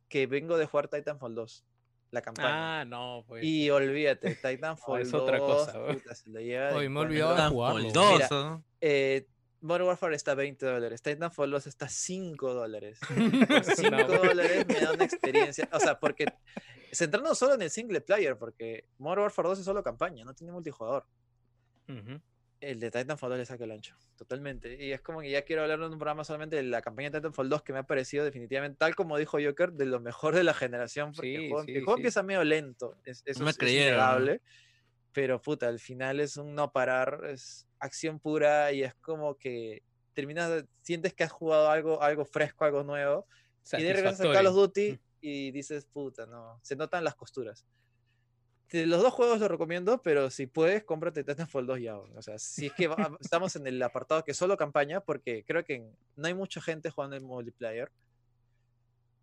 Que 0.09 0.27
vengo 0.27 0.57
de 0.57 0.67
jugar 0.67 0.89
Titanfall 0.89 1.35
2, 1.35 1.65
la 2.13 2.23
campaña. 2.23 2.81
Ah, 2.81 2.85
no, 2.85 3.25
pues. 3.27 3.45
Y 3.45 3.69
olvídate, 3.71 4.37
Titanfall 4.37 5.03
es 5.03 5.11
2, 5.11 5.23
otra 5.23 5.39
cosa, 5.39 5.87
puta, 5.87 6.15
se 6.15 6.31
lo 6.31 6.41
lleva 6.41 6.73
Oye, 6.75 6.89
me 6.89 7.07
Titanfall 7.07 7.51
jugarlo. 7.51 7.91
2, 7.93 8.13
Mira, 8.15 8.29
¿no? 8.31 8.65
Eh, 8.81 9.27
Modern 9.63 9.87
Warfare 9.89 10.15
está 10.15 10.33
a 10.33 10.35
20 10.35 10.65
dólares, 10.67 11.03
Titanfall 11.03 11.51
2 11.51 11.67
está 11.67 11.87
a 11.87 11.89
5 11.89 12.53
dólares. 12.55 13.01
Por 13.49 13.65
5 13.65 13.91
No. 13.91 14.07
dólares 14.07 14.67
me 14.69 14.81
da 14.81 14.93
una 14.93 15.05
experiencia, 15.05 15.69
o 15.73 15.81
sea, 15.81 15.99
porque 15.99 16.27
centrándonos 16.93 17.39
solo 17.39 17.55
en 17.55 17.63
el 17.63 17.71
single 17.71 18.01
player, 18.03 18.39
porque 18.39 18.85
Modern 18.99 19.23
Warfare 19.23 19.49
2 19.49 19.59
es 19.61 19.65
solo 19.65 19.83
campaña, 19.83 20.25
no 20.25 20.35
tiene 20.35 20.53
multijugador. 20.53 21.07
Ujú. 21.89 22.21
El 22.61 22.81
de 22.81 22.91
Titanfall 22.91 23.31
2 23.31 23.39
le 23.39 23.45
saca 23.45 23.65
el 23.65 23.71
ancho, 23.73 23.97
totalmente. 24.17 24.83
Y 24.83 24.93
es 24.93 25.01
como 25.03 25.21
que 25.21 25.31
ya 25.31 25.43
quiero 25.43 25.63
hablar 25.63 25.79
en 25.79 25.93
un 25.93 25.99
programa 25.99 26.25
solamente 26.25 26.57
de 26.57 26.63
la 26.63 26.81
campaña 26.81 27.11
de 27.11 27.19
Titanfall 27.19 27.49
2 27.51 27.63
que 27.63 27.73
me 27.73 27.81
ha 27.81 27.83
parecido 27.87 28.25
definitivamente, 28.25 28.79
tal 28.79 28.95
como 28.95 29.19
dijo 29.19 29.39
Joker, 29.43 29.73
de 29.73 29.85
lo 29.87 30.01
mejor 30.01 30.35
de 30.35 30.43
la 30.43 30.55
generación. 30.55 31.13
Porque 31.13 31.35
el 31.35 31.49
juego, 31.51 31.65
sí, 31.65 31.73
el 31.73 31.85
juego 31.85 31.97
sí. 31.97 32.01
empieza 32.01 32.23
medio 32.23 32.45
lento, 32.45 32.97
es, 33.05 33.23
eso 33.27 33.45
me 33.45 33.51
es, 33.51 33.57
es 33.57 33.59
creyeron, 33.59 33.99
¿no? 33.99 34.05
innegable, 34.05 34.43
Pero 35.13 35.41
puta, 35.41 35.69
al 35.69 35.81
final 35.81 36.21
es 36.21 36.37
un 36.39 36.55
no 36.55 36.73
parar, 36.73 37.23
es 37.29 37.67
acción 37.79 38.19
pura 38.19 38.73
y 38.73 38.83
es 38.83 38.95
como 38.95 39.37
que 39.37 39.83
terminas, 40.15 40.51
de- 40.51 40.67
sientes 40.81 41.13
que 41.13 41.25
has 41.25 41.33
jugado 41.33 41.71
algo, 41.71 42.03
algo 42.03 42.25
fresco, 42.25 42.65
algo 42.65 42.83
nuevo. 42.83 43.27
Y 43.73 43.83
de 43.83 43.93
repente 43.93 44.29
a 44.29 44.33
Call 44.33 44.47
of. 44.47 44.55
Duty 44.55 44.99
y 45.21 45.51
dices, 45.51 45.85
puta, 45.85 46.25
no, 46.25 46.59
se 46.63 46.77
notan 46.77 47.05
las 47.05 47.15
costuras. 47.17 47.67
Los 48.73 49.01
dos 49.03 49.13
juegos 49.15 49.39
los 49.39 49.49
recomiendo, 49.51 50.03
pero 50.03 50.29
si 50.31 50.47
puedes, 50.47 50.83
cómprate 50.85 51.23
Titanfall 51.23 51.67
2 51.67 51.81
ya. 51.81 51.97
O 51.97 52.23
sea, 52.23 52.39
si 52.39 52.67
es 52.67 52.73
que 52.73 52.89
va- 52.89 52.97
estamos 53.21 53.55
en 53.57 53.67
el 53.67 53.81
apartado 53.83 54.25
que 54.25 54.35
solo 54.35 54.57
campaña, 54.57 55.01
porque 55.01 55.45
creo 55.47 55.65
que 55.65 55.85
no 56.17 56.27
hay 56.27 56.35
mucha 56.35 56.61
gente 56.61 56.91
jugando 56.91 57.17
en 57.17 57.25
multiplayer. 57.25 57.91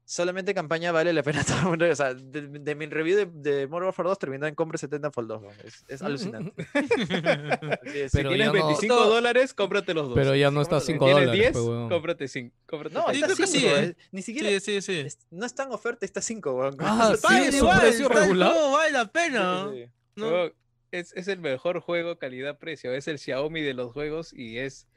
Solamente 0.05 0.53
campaña 0.53 0.91
vale 0.91 1.13
la 1.13 1.23
pena 1.23 1.43
todo 1.47 1.57
el 1.59 1.65
mundo. 1.65 1.89
O 1.89 1.95
sea, 1.95 2.13
de, 2.13 2.41
de 2.47 2.75
mi 2.75 2.85
review 2.87 3.15
de, 3.17 3.25
de 3.25 3.67
Modern 3.67 3.85
Warfare 3.85 4.09
2 4.09 4.19
terminó 4.19 4.47
en 4.47 4.53
compre 4.55 4.77
Titanfall 4.77 5.27
2. 5.27 5.41
weón. 5.41 5.53
Es, 5.63 5.85
es 5.87 6.01
alucinante. 6.01 6.53
Así 6.73 7.99
es. 7.99 8.11
Si 8.11 8.17
Pero 8.17 8.29
tienes 8.29 8.47
ya 8.47 8.53
no- 8.59 8.67
25 8.67 8.95
dólares, 9.05 9.53
cómprate 9.53 9.93
los 9.93 10.07
dos. 10.09 10.15
Pero 10.15 10.35
ya 10.35 10.51
no 10.51 10.61
está 10.61 10.77
a 10.77 10.79
cómpralo. 10.79 10.99
5 10.99 11.05
¿Tienes 11.05 11.25
dólares. 11.25 11.53
10? 11.53 11.65
pues, 11.65 11.89
cómprate 11.89 12.27
5. 12.27 12.55
Cómprate 12.65 12.95
No, 12.95 13.05
yo 13.07 13.11
está 13.13 13.25
creo 13.27 13.37
que 13.37 13.47
5. 13.47 13.59
sí, 13.59 13.65
¿eh? 13.83 13.95
Ni 14.11 14.21
siquiera 14.21 14.49
Sí, 14.49 14.59
sí, 14.59 14.81
sí. 14.81 14.99
es- 14.99 15.19
no 15.31 15.45
está 15.45 15.63
en 15.63 15.71
oferta, 15.71 16.05
está 16.05 16.21
5. 16.21 16.51
weón. 16.53 16.75
Ah, 16.79 17.15
sí, 17.27 17.35
es 17.35 17.49
un 17.53 17.55
igual. 17.59 17.79
precio 17.79 18.09
regular. 18.09 18.51
juego, 18.51 18.71
vale 18.73 18.91
la 18.91 19.03
Sí, 19.03 19.09
pena. 19.13 19.69
sí, 19.71 19.83
sí. 19.85 19.89
¿no? 20.15 20.51
Es, 20.91 21.11
es 21.15 21.27
el 21.27 21.39
mejor 21.39 21.79
juego 21.79 22.17
calidad-precio. 22.19 22.93
Es 22.93 23.07
el 23.07 23.17
Xiaomi 23.19 23.61
de 23.61 23.73
los 23.73 23.91
juegos 23.93 24.31
y 24.33 24.59
es 24.59 24.87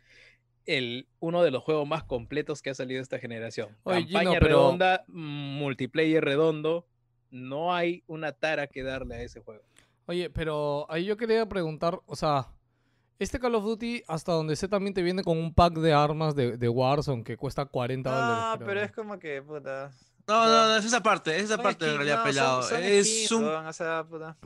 el, 0.66 1.08
uno 1.20 1.42
de 1.42 1.50
los 1.50 1.62
juegos 1.62 1.86
más 1.88 2.04
completos 2.04 2.60
que 2.62 2.70
ha 2.70 2.74
salido 2.74 3.00
esta 3.00 3.18
generación. 3.18 3.76
Oye, 3.84 4.02
Campaña 4.04 4.30
Gino, 4.30 4.40
pero- 4.40 4.46
redonda, 4.58 5.04
multiplayer 5.08 6.24
redondo. 6.24 6.86
No 7.30 7.74
hay 7.74 8.04
una 8.06 8.32
tara 8.32 8.66
que 8.68 8.82
darle 8.82 9.16
a 9.16 9.22
ese 9.22 9.40
juego. 9.40 9.62
Oye, 10.06 10.30
pero 10.30 10.86
ahí 10.88 11.04
yo 11.04 11.16
quería 11.16 11.44
preguntar, 11.48 11.98
o 12.06 12.14
sea, 12.14 12.46
este 13.18 13.40
Call 13.40 13.54
of 13.56 13.64
Duty, 13.64 14.04
hasta 14.06 14.32
donde 14.32 14.54
sé, 14.56 14.68
también 14.68 14.94
te 14.94 15.02
viene 15.02 15.24
con 15.24 15.36
un 15.36 15.52
pack 15.52 15.74
de 15.74 15.92
armas 15.92 16.34
de, 16.36 16.56
de 16.56 16.68
Warzone 16.68 17.24
que 17.24 17.36
cuesta 17.36 17.64
40 17.66 18.08
dólares. 18.10 18.44
No, 18.44 18.54
creo, 18.56 18.66
pero 18.68 18.80
es 18.82 18.92
como 18.92 19.18
que, 19.18 19.42
puta. 19.42 19.90
No, 20.28 20.44
no, 20.46 20.68
no, 20.68 20.76
es 20.76 20.84
esa 20.84 21.02
parte, 21.02 21.36
es 21.36 21.44
esa 21.44 21.54
son 21.54 21.62
parte 21.64 21.86
en 21.88 21.94
realidad 21.96 22.16
no, 22.18 22.22
son- 22.22 22.30
pelado. 22.32 22.62
son 22.62 22.82
es 22.82 23.06
skins, 23.06 23.32
un, 23.32 23.44
weón, 23.44 23.66
o 23.66 23.72
sea, 23.72 24.04
puta. 24.08 24.36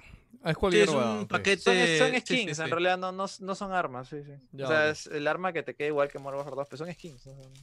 Ah, 0.43 0.53
es 0.53 0.57
sí, 0.71 0.97
un 1.21 1.27
paquete. 1.29 1.59
Son, 1.63 1.75
son 1.77 1.87
sí, 1.87 2.13
sí, 2.15 2.21
skins, 2.21 2.59
en 2.61 2.71
realidad 2.71 2.97
no, 2.99 3.13
no, 3.13 3.27
no 3.41 3.55
son 3.55 3.73
armas, 3.73 4.09
sí, 4.09 4.23
sí. 4.25 4.33
Ya, 4.53 4.65
o 4.65 4.69
sea, 4.69 4.89
es 4.91 5.07
el 5.07 5.27
arma 5.29 5.53
que 5.53 5.63
te 5.63 5.75
queda 5.75 5.89
igual 5.89 6.09
que 6.09 6.19
Modern 6.19 6.39
Warfare 6.39 6.57
2, 6.57 6.69
pero 6.71 6.79
son 6.79 6.93
skins. 6.95 7.27
no 7.27 7.35
son- 7.35 7.53
no 7.53 7.59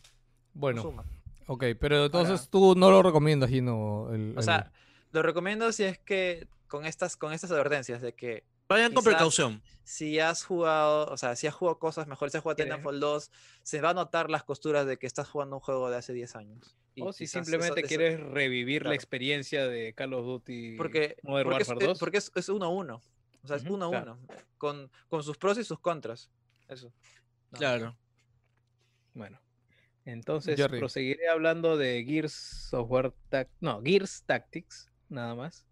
Bueno, 0.54 0.82
suma. 0.82 1.04
ok, 1.48 1.64
pero 1.80 2.06
entonces 2.06 2.50
tú 2.50 2.76
no 2.76 2.92
lo 2.92 3.02
recomiendas, 3.02 3.50
Gino. 3.50 4.10
El, 4.14 4.34
O 4.36 4.40
el- 4.40 4.44
sea, 4.44 4.72
lo 5.12 5.24
recomiendo 5.24 5.72
si 5.72 5.84
es 5.86 5.98
que 6.00 6.48
con 6.68 6.86
estas, 6.86 7.16
con 7.18 7.34
estas 7.34 7.50
advertencias 7.52 8.02
de 8.02 8.14
que 8.14 8.44
Vayan 8.68 8.94
con 8.94 9.04
precaución. 9.04 9.62
si 9.84 10.20
has 10.20 10.44
jugado, 10.44 11.06
o 11.12 11.18
sea, 11.18 11.36
si 11.36 11.48
has 11.48 11.54
jugado 11.56 11.80
cosas 11.80 12.08
mejor, 12.08 12.30
si 12.30 12.38
has 12.38 12.44
jugado. 12.44 12.58
Titanfall 12.64 13.00
2, 13.00 13.32
se 13.64 13.82
va 13.82 13.92
a 13.92 13.94
notar 13.94 14.30
las 14.30 14.44
costuras 14.44 14.86
de 14.86 14.98
que 14.98 15.08
estás 15.08 15.30
jugando 15.30 15.56
un 15.56 15.62
juego 15.62 15.90
de 15.90 15.98
hace 15.98 16.12
10 16.14 16.36
años. 16.36 16.76
Y 16.96 17.02
O 17.04 17.14
si 17.14 17.28
simplemente 17.28 17.80
eso- 17.80 17.80
eso- 17.80 17.88
quieres 17.88 18.20
revivir 18.20 18.82
claro. 18.82 18.90
la 18.92 18.96
experiencia 18.96 19.68
de 19.68 19.94
Call 19.94 20.14
of 20.14 20.26
Duty 20.26 20.76
Porque, 20.78 21.16
Modern 21.24 21.50
porque, 21.50 21.64
Warfare 21.64 21.86
eh, 21.86 21.88
2. 21.88 22.00
porque 22.00 22.18
es, 22.18 22.32
es 22.36 22.50
uno 22.50 22.66
a 22.66 22.70
uno. 22.70 23.02
O 23.44 23.48
sea, 23.48 23.56
es 23.58 23.64
uno 23.64 23.86
a 23.88 23.90
claro. 23.92 24.18
uno. 24.20 24.28
Con, 24.58 24.92
con 25.08 25.24
sus 25.24 25.38
pros 25.38 25.58
y 25.60 25.64
sus 25.64 25.80
contras. 25.80 26.30
Eso. 26.68 26.92
No, 27.52 27.60
Claro. 27.60 27.98
Bueno, 29.14 29.40
entonces 30.06 30.58
Jerry. 30.58 30.80
proseguiré 30.80 31.30
hablando 31.30 31.78
de 31.78 32.04
Gears 32.04 32.34
Software 32.34 33.14
Tac- 33.30 33.50
no, 33.62 33.82
Gears 33.84 34.24
Tactics, 34.26 34.92
nada 35.08 35.34
más. 35.36 35.66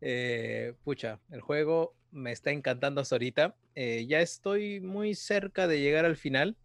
Eh, 0.00 0.74
pucha, 0.84 1.20
el 1.30 1.40
juego 1.40 1.94
me 2.14 2.32
está 2.32 2.50
encantando 2.52 3.00
hasta 3.00 3.16
ahorita. 3.16 3.56
Eh, 3.74 4.06
ya 4.06 4.20
estoy 4.20 4.80
muy 4.80 5.14
cerca 5.14 5.66
de 5.66 5.80
llegar 5.80 6.04
al 6.04 6.16
final, 6.16 6.56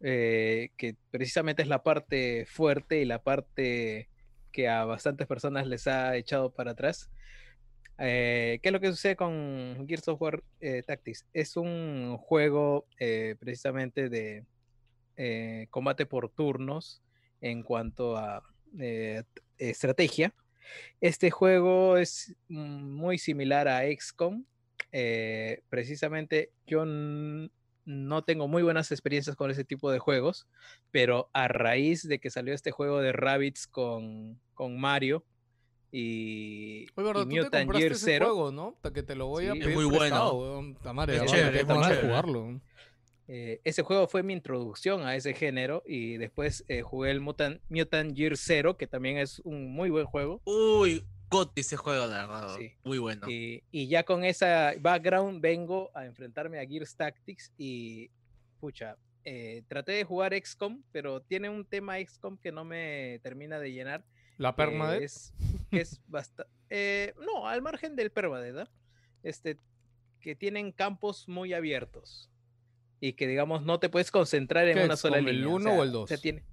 eh, 0.00 0.70
que 0.76 0.96
precisamente 1.10 1.62
es 1.62 1.68
la 1.68 1.82
parte 1.82 2.44
fuerte 2.46 3.00
y 3.00 3.04
la 3.04 3.22
parte 3.22 4.08
que 4.52 4.68
a 4.68 4.84
bastantes 4.84 5.26
personas 5.28 5.66
les 5.68 5.86
ha 5.86 6.16
echado 6.16 6.52
para 6.52 6.72
atrás. 6.72 7.10
¿Qué 7.96 8.60
es 8.62 8.72
lo 8.72 8.80
que 8.80 8.88
sucede 8.88 9.14
con 9.14 9.84
Gears 9.86 10.04
Software 10.04 10.42
eh, 10.60 10.82
Tactics? 10.86 11.26
Es 11.34 11.58
un 11.58 12.16
juego 12.16 12.86
precisamente 13.38 14.08
de 14.08 14.46
combate 15.68 16.06
por 16.06 16.30
turnos 16.30 17.02
en 17.42 17.62
cuanto 17.62 18.16
a 18.16 18.42
estrategia. 19.58 20.32
Este 21.00 21.30
juego 21.30 21.96
es 21.96 22.34
muy 22.48 23.18
similar 23.18 23.68
a 23.68 23.82
XCOM. 23.90 24.44
eh, 24.92 25.62
precisamente 25.68 26.50
yo 26.66 26.84
no 26.84 28.22
tengo 28.24 28.48
muy 28.48 28.62
buenas 28.62 28.90
experiencias 28.92 29.36
con 29.36 29.50
ese 29.50 29.64
tipo 29.64 29.90
de 29.90 29.98
juegos, 29.98 30.46
pero 30.90 31.30
a 31.32 31.48
raíz 31.48 32.06
de 32.06 32.18
que 32.18 32.30
salió 32.30 32.54
este 32.54 32.70
juego 32.70 33.00
de 33.00 33.12
Rabbits 33.12 33.66
con, 33.66 34.40
con 34.54 34.78
Mario 34.80 35.24
y, 35.92 36.86
Oye, 36.94 37.06
verdad, 37.06 37.22
y 37.22 37.24
tú 37.24 37.30
te 37.30 37.36
Mutant 37.42 37.62
compraste 37.64 37.80
Year 37.80 37.92
ese 37.92 38.04
Zero, 38.04 38.26
juego, 38.26 38.52
¿no? 38.52 38.76
Ta- 38.80 38.92
Que 38.92 39.02
te 39.02 39.16
lo 39.16 39.26
voy 39.26 39.46
a 39.48 39.52
Sí. 39.54 39.60
Es 39.60 39.74
muy 39.74 39.84
bueno. 39.84 39.98
prestado, 39.98 40.60
Es 41.16 41.22
muy 41.22 41.90
chévere. 41.90 42.06
jugarlo. 42.06 42.60
Eh, 43.32 43.60
ese 43.62 43.82
juego 43.82 44.08
fue 44.08 44.24
mi 44.24 44.32
introducción 44.32 45.06
a 45.06 45.14
ese 45.14 45.34
género 45.34 45.84
y 45.86 46.16
después 46.16 46.64
eh, 46.66 46.82
jugué 46.82 47.12
el 47.12 47.20
Mutant, 47.20 47.62
Mutant 47.68 48.12
Year 48.16 48.36
Zero, 48.36 48.76
que 48.76 48.88
también 48.88 49.18
es 49.18 49.38
un 49.44 49.70
muy 49.70 49.88
buen 49.88 50.04
juego. 50.04 50.42
Uy, 50.46 51.06
Gotti 51.30 51.60
ese 51.60 51.76
juego, 51.76 52.08
la 52.08 52.26
verdad. 52.26 52.56
Sí. 52.58 52.72
Muy 52.82 52.98
bueno. 52.98 53.30
Y, 53.30 53.62
y 53.70 53.86
ya 53.86 54.02
con 54.02 54.24
esa 54.24 54.72
background 54.80 55.40
vengo 55.40 55.92
a 55.94 56.06
enfrentarme 56.06 56.58
a 56.58 56.66
Gears 56.66 56.96
Tactics 56.96 57.52
y, 57.56 58.10
pucha, 58.58 58.96
eh, 59.22 59.62
traté 59.68 59.92
de 59.92 60.02
jugar 60.02 60.34
XCOM, 60.34 60.82
pero 60.90 61.22
tiene 61.22 61.48
un 61.48 61.64
tema 61.64 62.00
XCOM 62.04 62.36
que 62.36 62.50
no 62.50 62.64
me 62.64 63.20
termina 63.22 63.60
de 63.60 63.70
llenar. 63.70 64.04
La 64.38 64.56
permadeath. 64.56 65.02
es, 65.70 66.00
bastante... 66.08 67.14
no, 67.24 67.46
al 67.46 67.62
margen 67.62 67.94
del 67.94 68.10
permadeath, 68.10 68.68
este, 69.22 69.56
que 70.20 70.34
tienen 70.34 70.72
campos 70.72 71.28
muy 71.28 71.52
abiertos 71.52 72.28
y 73.00 73.14
que, 73.14 73.26
digamos, 73.26 73.62
no 73.64 73.80
te 73.80 73.88
puedes 73.88 74.10
concentrar 74.10 74.68
en 74.68 74.76
¿Qué 74.76 74.84
una 74.84 74.96
sola 74.96 75.16
XCOM, 75.16 75.28
el 75.28 75.36
línea. 75.36 75.54
uno 75.54 75.72
o 75.72 75.82
el 75.82 75.90
sea, 75.90 76.16
dos? 76.16 76.20
tiene 76.20 76.44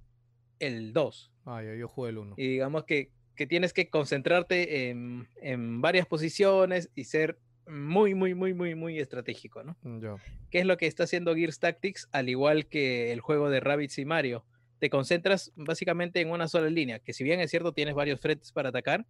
el 0.58 0.92
2. 0.92 1.32
Ah, 1.44 1.62
ya, 1.62 1.74
yo 1.74 1.88
jugué 1.88 2.10
el 2.10 2.18
1. 2.18 2.34
Y 2.36 2.48
digamos 2.48 2.84
que, 2.84 3.10
que 3.36 3.46
tienes 3.46 3.72
que 3.72 3.90
concentrarte 3.90 4.88
en, 4.88 5.28
en 5.36 5.80
varias 5.80 6.06
posiciones 6.06 6.90
y 6.94 7.04
ser 7.04 7.38
muy, 7.66 8.14
muy, 8.14 8.34
muy, 8.34 8.54
muy, 8.54 8.74
muy 8.74 8.98
estratégico, 8.98 9.62
¿no? 9.62 9.76
Ya. 10.00 10.16
¿Qué 10.50 10.60
es 10.60 10.66
lo 10.66 10.76
que 10.76 10.86
está 10.86 11.04
haciendo 11.04 11.34
Gears 11.34 11.58
Tactics? 11.58 12.08
Al 12.12 12.28
igual 12.28 12.66
que 12.66 13.12
el 13.12 13.20
juego 13.20 13.50
de 13.50 13.60
Rabbids 13.60 13.98
y 13.98 14.04
Mario. 14.04 14.44
Te 14.78 14.90
concentras 14.90 15.52
básicamente 15.56 16.20
en 16.20 16.30
una 16.30 16.48
sola 16.48 16.70
línea, 16.70 16.98
que 17.00 17.12
si 17.12 17.24
bien 17.24 17.40
es 17.40 17.50
cierto 17.50 17.72
tienes 17.72 17.94
varios 17.94 18.20
frentes 18.20 18.52
para 18.52 18.68
atacar, 18.68 19.06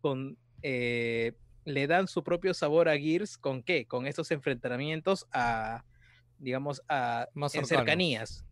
con, 0.00 0.38
eh, 0.62 1.32
le 1.64 1.86
dan 1.86 2.06
su 2.06 2.22
propio 2.22 2.54
sabor 2.54 2.88
a 2.88 2.96
Gears, 2.96 3.36
¿con 3.36 3.62
qué? 3.62 3.84
Con 3.86 4.06
estos 4.06 4.30
enfrentamientos 4.30 5.26
a, 5.32 5.84
digamos, 6.38 6.82
a, 6.88 7.28
Más 7.34 7.54
en 7.54 7.66
cercanías 7.66 8.44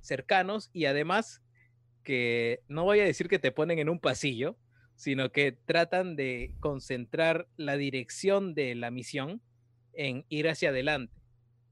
cercanos 0.00 0.70
y 0.72 0.86
además 0.86 1.42
que 2.02 2.62
no 2.68 2.84
voy 2.84 3.00
a 3.00 3.04
decir 3.04 3.28
que 3.28 3.38
te 3.38 3.52
ponen 3.52 3.78
en 3.78 3.88
un 3.88 4.00
pasillo, 4.00 4.56
sino 4.96 5.30
que 5.30 5.52
tratan 5.52 6.16
de 6.16 6.54
concentrar 6.60 7.46
la 7.56 7.76
dirección 7.76 8.54
de 8.54 8.74
la 8.74 8.90
misión 8.90 9.42
en 9.92 10.24
ir 10.28 10.48
hacia 10.48 10.70
adelante. 10.70 11.14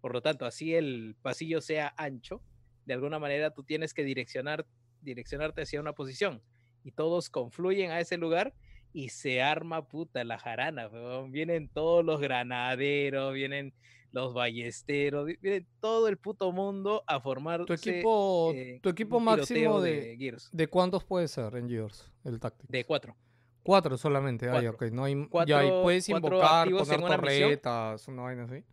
Por 0.00 0.12
lo 0.12 0.22
tanto, 0.22 0.46
así 0.46 0.74
el 0.74 1.16
pasillo 1.22 1.60
sea 1.60 1.94
ancho, 1.96 2.42
de 2.84 2.94
alguna 2.94 3.18
manera 3.18 3.52
tú 3.52 3.64
tienes 3.64 3.94
que 3.94 4.04
direccionar, 4.04 4.66
direccionarte 5.00 5.62
hacia 5.62 5.80
una 5.80 5.92
posición 5.92 6.42
y 6.84 6.92
todos 6.92 7.30
confluyen 7.30 7.90
a 7.90 7.98
ese 7.98 8.16
lugar 8.16 8.54
y 8.92 9.08
se 9.08 9.42
arma 9.42 9.88
puta 9.88 10.22
la 10.24 10.38
jarana. 10.38 10.86
weón. 10.88 11.32
Vienen 11.32 11.68
todos 11.68 12.04
los 12.04 12.20
granaderos, 12.20 13.34
vienen 13.34 13.74
los 14.16 14.32
ballesteros, 14.32 15.26
viene 15.26 15.66
todo 15.80 16.08
el 16.08 16.16
puto 16.16 16.50
mundo 16.50 17.04
a 17.06 17.20
formar 17.20 17.64
Tu 17.66 17.74
equipo, 17.74 18.50
eh, 18.54 18.80
tu 18.82 18.88
equipo 18.88 19.20
máximo 19.20 19.46
tiroteo 19.58 19.80
de, 19.82 20.16
Gears. 20.18 20.48
de 20.52 20.66
cuántos 20.68 21.04
puede 21.04 21.28
ser 21.28 21.54
en 21.56 21.68
Gears, 21.68 22.10
el 22.24 22.40
Tactics. 22.40 22.70
De 22.70 22.84
cuatro. 22.84 23.14
Cuatro 23.62 23.98
solamente, 23.98 24.48
Cuatro. 24.48 24.70
ok, 24.70 24.82
no 24.92 25.04
hay, 25.04 25.14
ya, 25.14 25.20
y 25.20 25.28
Cuatro- 25.28 25.82
puedes 25.82 26.06
cuatro 26.06 26.28
invocar, 26.36 26.70
poner 26.70 27.00
torretas, 27.00 28.08
una 28.08 28.22
vaina 28.22 28.44
así. 28.44 28.64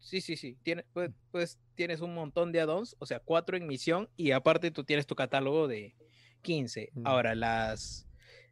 Sí, 0.00 0.20
sí, 0.20 0.36
sí. 0.36 0.56
Tiene, 0.62 0.84
pues, 0.92 1.10
pues 1.30 1.58
tienes 1.74 2.00
un 2.00 2.14
montón 2.14 2.50
de 2.50 2.60
add-ons, 2.60 2.96
o 2.98 3.06
sea, 3.06 3.20
cuatro 3.20 3.56
en 3.56 3.66
misión 3.66 4.08
y 4.16 4.30
aparte 4.32 4.70
tú 4.70 4.84
tienes 4.84 5.06
tu 5.06 5.14
catálogo 5.14 5.68
de 5.68 5.94
15. 6.42 6.90
Ya. 6.94 7.02
Ahora, 7.04 7.34
las, 7.34 8.08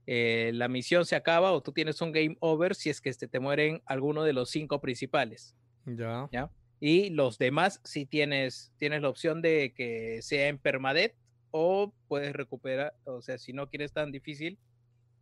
eh, 0.07 0.51
la 0.55 0.69
misión 0.69 1.07
se 1.07 1.17
acaba 1.17 1.51
o 1.53 1.61
tú 1.63 1.73
tienes 1.73 2.01
un 2.01 2.13
game 2.13 2.37
over 2.41 2.75
si 2.75 2.91
es 2.91 3.01
que 3.01 3.09
este, 3.11 3.27
te 3.27 3.41
mueren 3.41 3.81
alguno 3.87 4.23
de 4.23 4.33
los 4.33 4.51
cinco 4.51 4.81
principales. 4.81 5.55
Ya. 5.87 6.29
¿ya? 6.33 6.51
Y 6.81 7.11
los 7.11 7.39
demás 7.39 7.81
si 7.85 8.07
tienes, 8.07 8.73
tienes 8.77 9.03
la 9.03 9.09
opción 9.09 9.41
de 9.43 9.73
que 9.75 10.21
sea 10.23 10.49
en 10.49 10.59
permadeath 10.59 11.15
o 11.51 11.95
puedes 12.09 12.33
recuperar, 12.35 12.95
o 13.05 13.23
sea, 13.23 13.39
si 13.39 13.53
no 13.53 13.69
quieres 13.71 13.93
tan 13.93 14.13
difícil, 14.13 14.59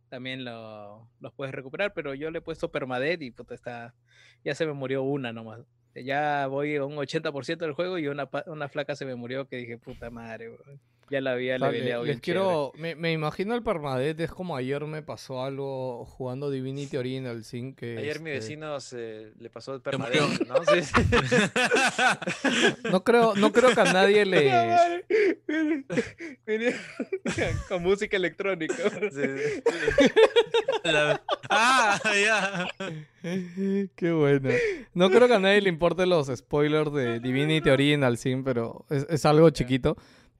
también 0.09 0.43
lo- 0.45 1.09
los 1.19 1.33
puedes 1.33 1.53
recuperar, 1.55 1.93
pero 1.93 2.13
yo 2.13 2.31
le 2.31 2.39
he 2.39 2.41
puesto 2.41 2.71
permadeath 2.71 3.21
y 3.21 3.31
puta, 3.31 3.55
está, 3.55 3.95
ya 4.43 4.55
se 4.55 4.65
me 4.65 4.73
murió 4.73 5.03
una 5.03 5.31
nomás. 5.33 5.61
Ya 5.95 6.47
voy 6.47 6.75
a 6.75 6.83
un 6.85 6.97
80% 6.97 7.65
del 7.65 7.73
juego 7.73 7.97
y 7.97 8.07
una, 8.07 8.29
una 8.47 8.67
flaca 8.69 8.95
se 8.95 9.05
me 9.05 9.15
murió 9.15 9.47
que 9.47 9.57
dije, 9.57 9.77
puta 9.77 10.09
madre, 10.09 10.49
weón, 10.49 10.81
ya 11.09 11.21
la 11.21 11.31
había 11.33 11.55
O 11.55 11.59
sea, 11.59 11.67
le- 11.71 11.73
leveleado 11.77 12.03
les 12.03 12.15
bien 12.15 12.21
chévere". 12.21 12.41
quiero, 12.43 12.71
me, 12.77 12.95
me 12.95 13.11
imagino 13.11 13.53
el 13.55 13.61
permadeath 13.63 14.19
es 14.19 14.31
como 14.31 14.55
ayer 14.55 14.83
me 14.85 15.01
pasó 15.03 15.43
algo 15.43 16.05
jugando 16.05 16.49
Divinity 16.49 16.97
Original 16.97 17.43
Sin 17.43 17.75
que 17.75 17.97
Ayer 17.97 18.19
mi 18.19 18.31
este, 18.31 18.39
vecino 18.39 18.79
se 18.79 19.31
le 19.39 19.49
pasó 19.49 19.75
el 19.75 19.81
permadez, 19.81 20.21
¿no? 20.47 20.55
Sí, 20.65 20.81
sí. 20.83 20.93
No 22.91 23.03
creo, 23.03 23.35
no 23.35 23.51
creo 23.51 23.73
que 23.73 23.81
a 23.81 23.93
nadie 23.93 24.25
le. 24.25 24.51
Con 27.69 27.83
música 27.83 28.17
electrónica. 28.17 28.75
Sí, 29.11 29.21
sí. 29.21 29.61
La- 30.83 31.21
Ah, 31.49 31.99
ya. 32.03 32.67
Qué 33.95 34.11
bueno. 34.11 34.49
No 34.93 35.09
creo 35.09 35.27
que 35.27 35.33
a 35.35 35.39
nadie 35.39 35.61
le 35.61 35.69
importe 35.69 36.05
los 36.05 36.27
spoilers 36.35 36.91
de 36.93 37.19
Divinity 37.19 37.69
Original 37.69 38.17
Sin, 38.17 38.43
pero 38.43 38.85
es, 38.89 39.05
es 39.09 39.25
algo 39.25 39.49
chiquito. 39.51 39.95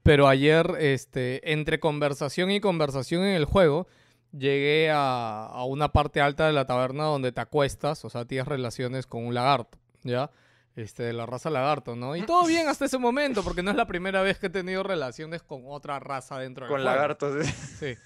Pero 0.06 0.28
ayer, 0.28 0.74
este, 0.78 1.52
entre 1.52 1.80
conversación 1.80 2.50
y 2.50 2.60
conversación 2.60 3.22
en 3.24 3.34
el 3.34 3.44
juego, 3.44 3.86
llegué 4.32 4.90
a, 4.90 5.46
a 5.46 5.64
una 5.64 5.92
parte 5.92 6.20
alta 6.20 6.46
de 6.46 6.52
la 6.52 6.64
taberna 6.66 7.04
donde 7.04 7.32
te 7.32 7.40
acuestas, 7.40 8.04
o 8.04 8.10
sea, 8.10 8.24
tienes 8.24 8.46
relaciones 8.48 9.06
con 9.06 9.26
un 9.26 9.34
lagarto, 9.34 9.78
¿ya? 10.04 10.30
Este, 10.76 11.02
de 11.04 11.12
la 11.12 11.24
raza 11.26 11.48
lagarto, 11.50 11.96
¿no? 11.96 12.14
Y 12.16 12.22
todo 12.22 12.46
bien 12.46 12.68
hasta 12.68 12.84
ese 12.84 12.98
momento, 12.98 13.42
porque 13.42 13.62
no 13.62 13.70
es 13.70 13.76
la 13.76 13.86
primera 13.86 14.22
vez 14.22 14.38
que 14.38 14.46
he 14.46 14.50
tenido 14.50 14.82
relaciones 14.82 15.42
con 15.42 15.62
otra 15.66 15.98
raza 16.00 16.38
dentro 16.38 16.66
del 16.66 16.72
Con 16.74 16.82
juego. 16.82 16.94
lagartos. 16.96 17.46
sí. 17.46 17.94
Sí. 17.94 17.96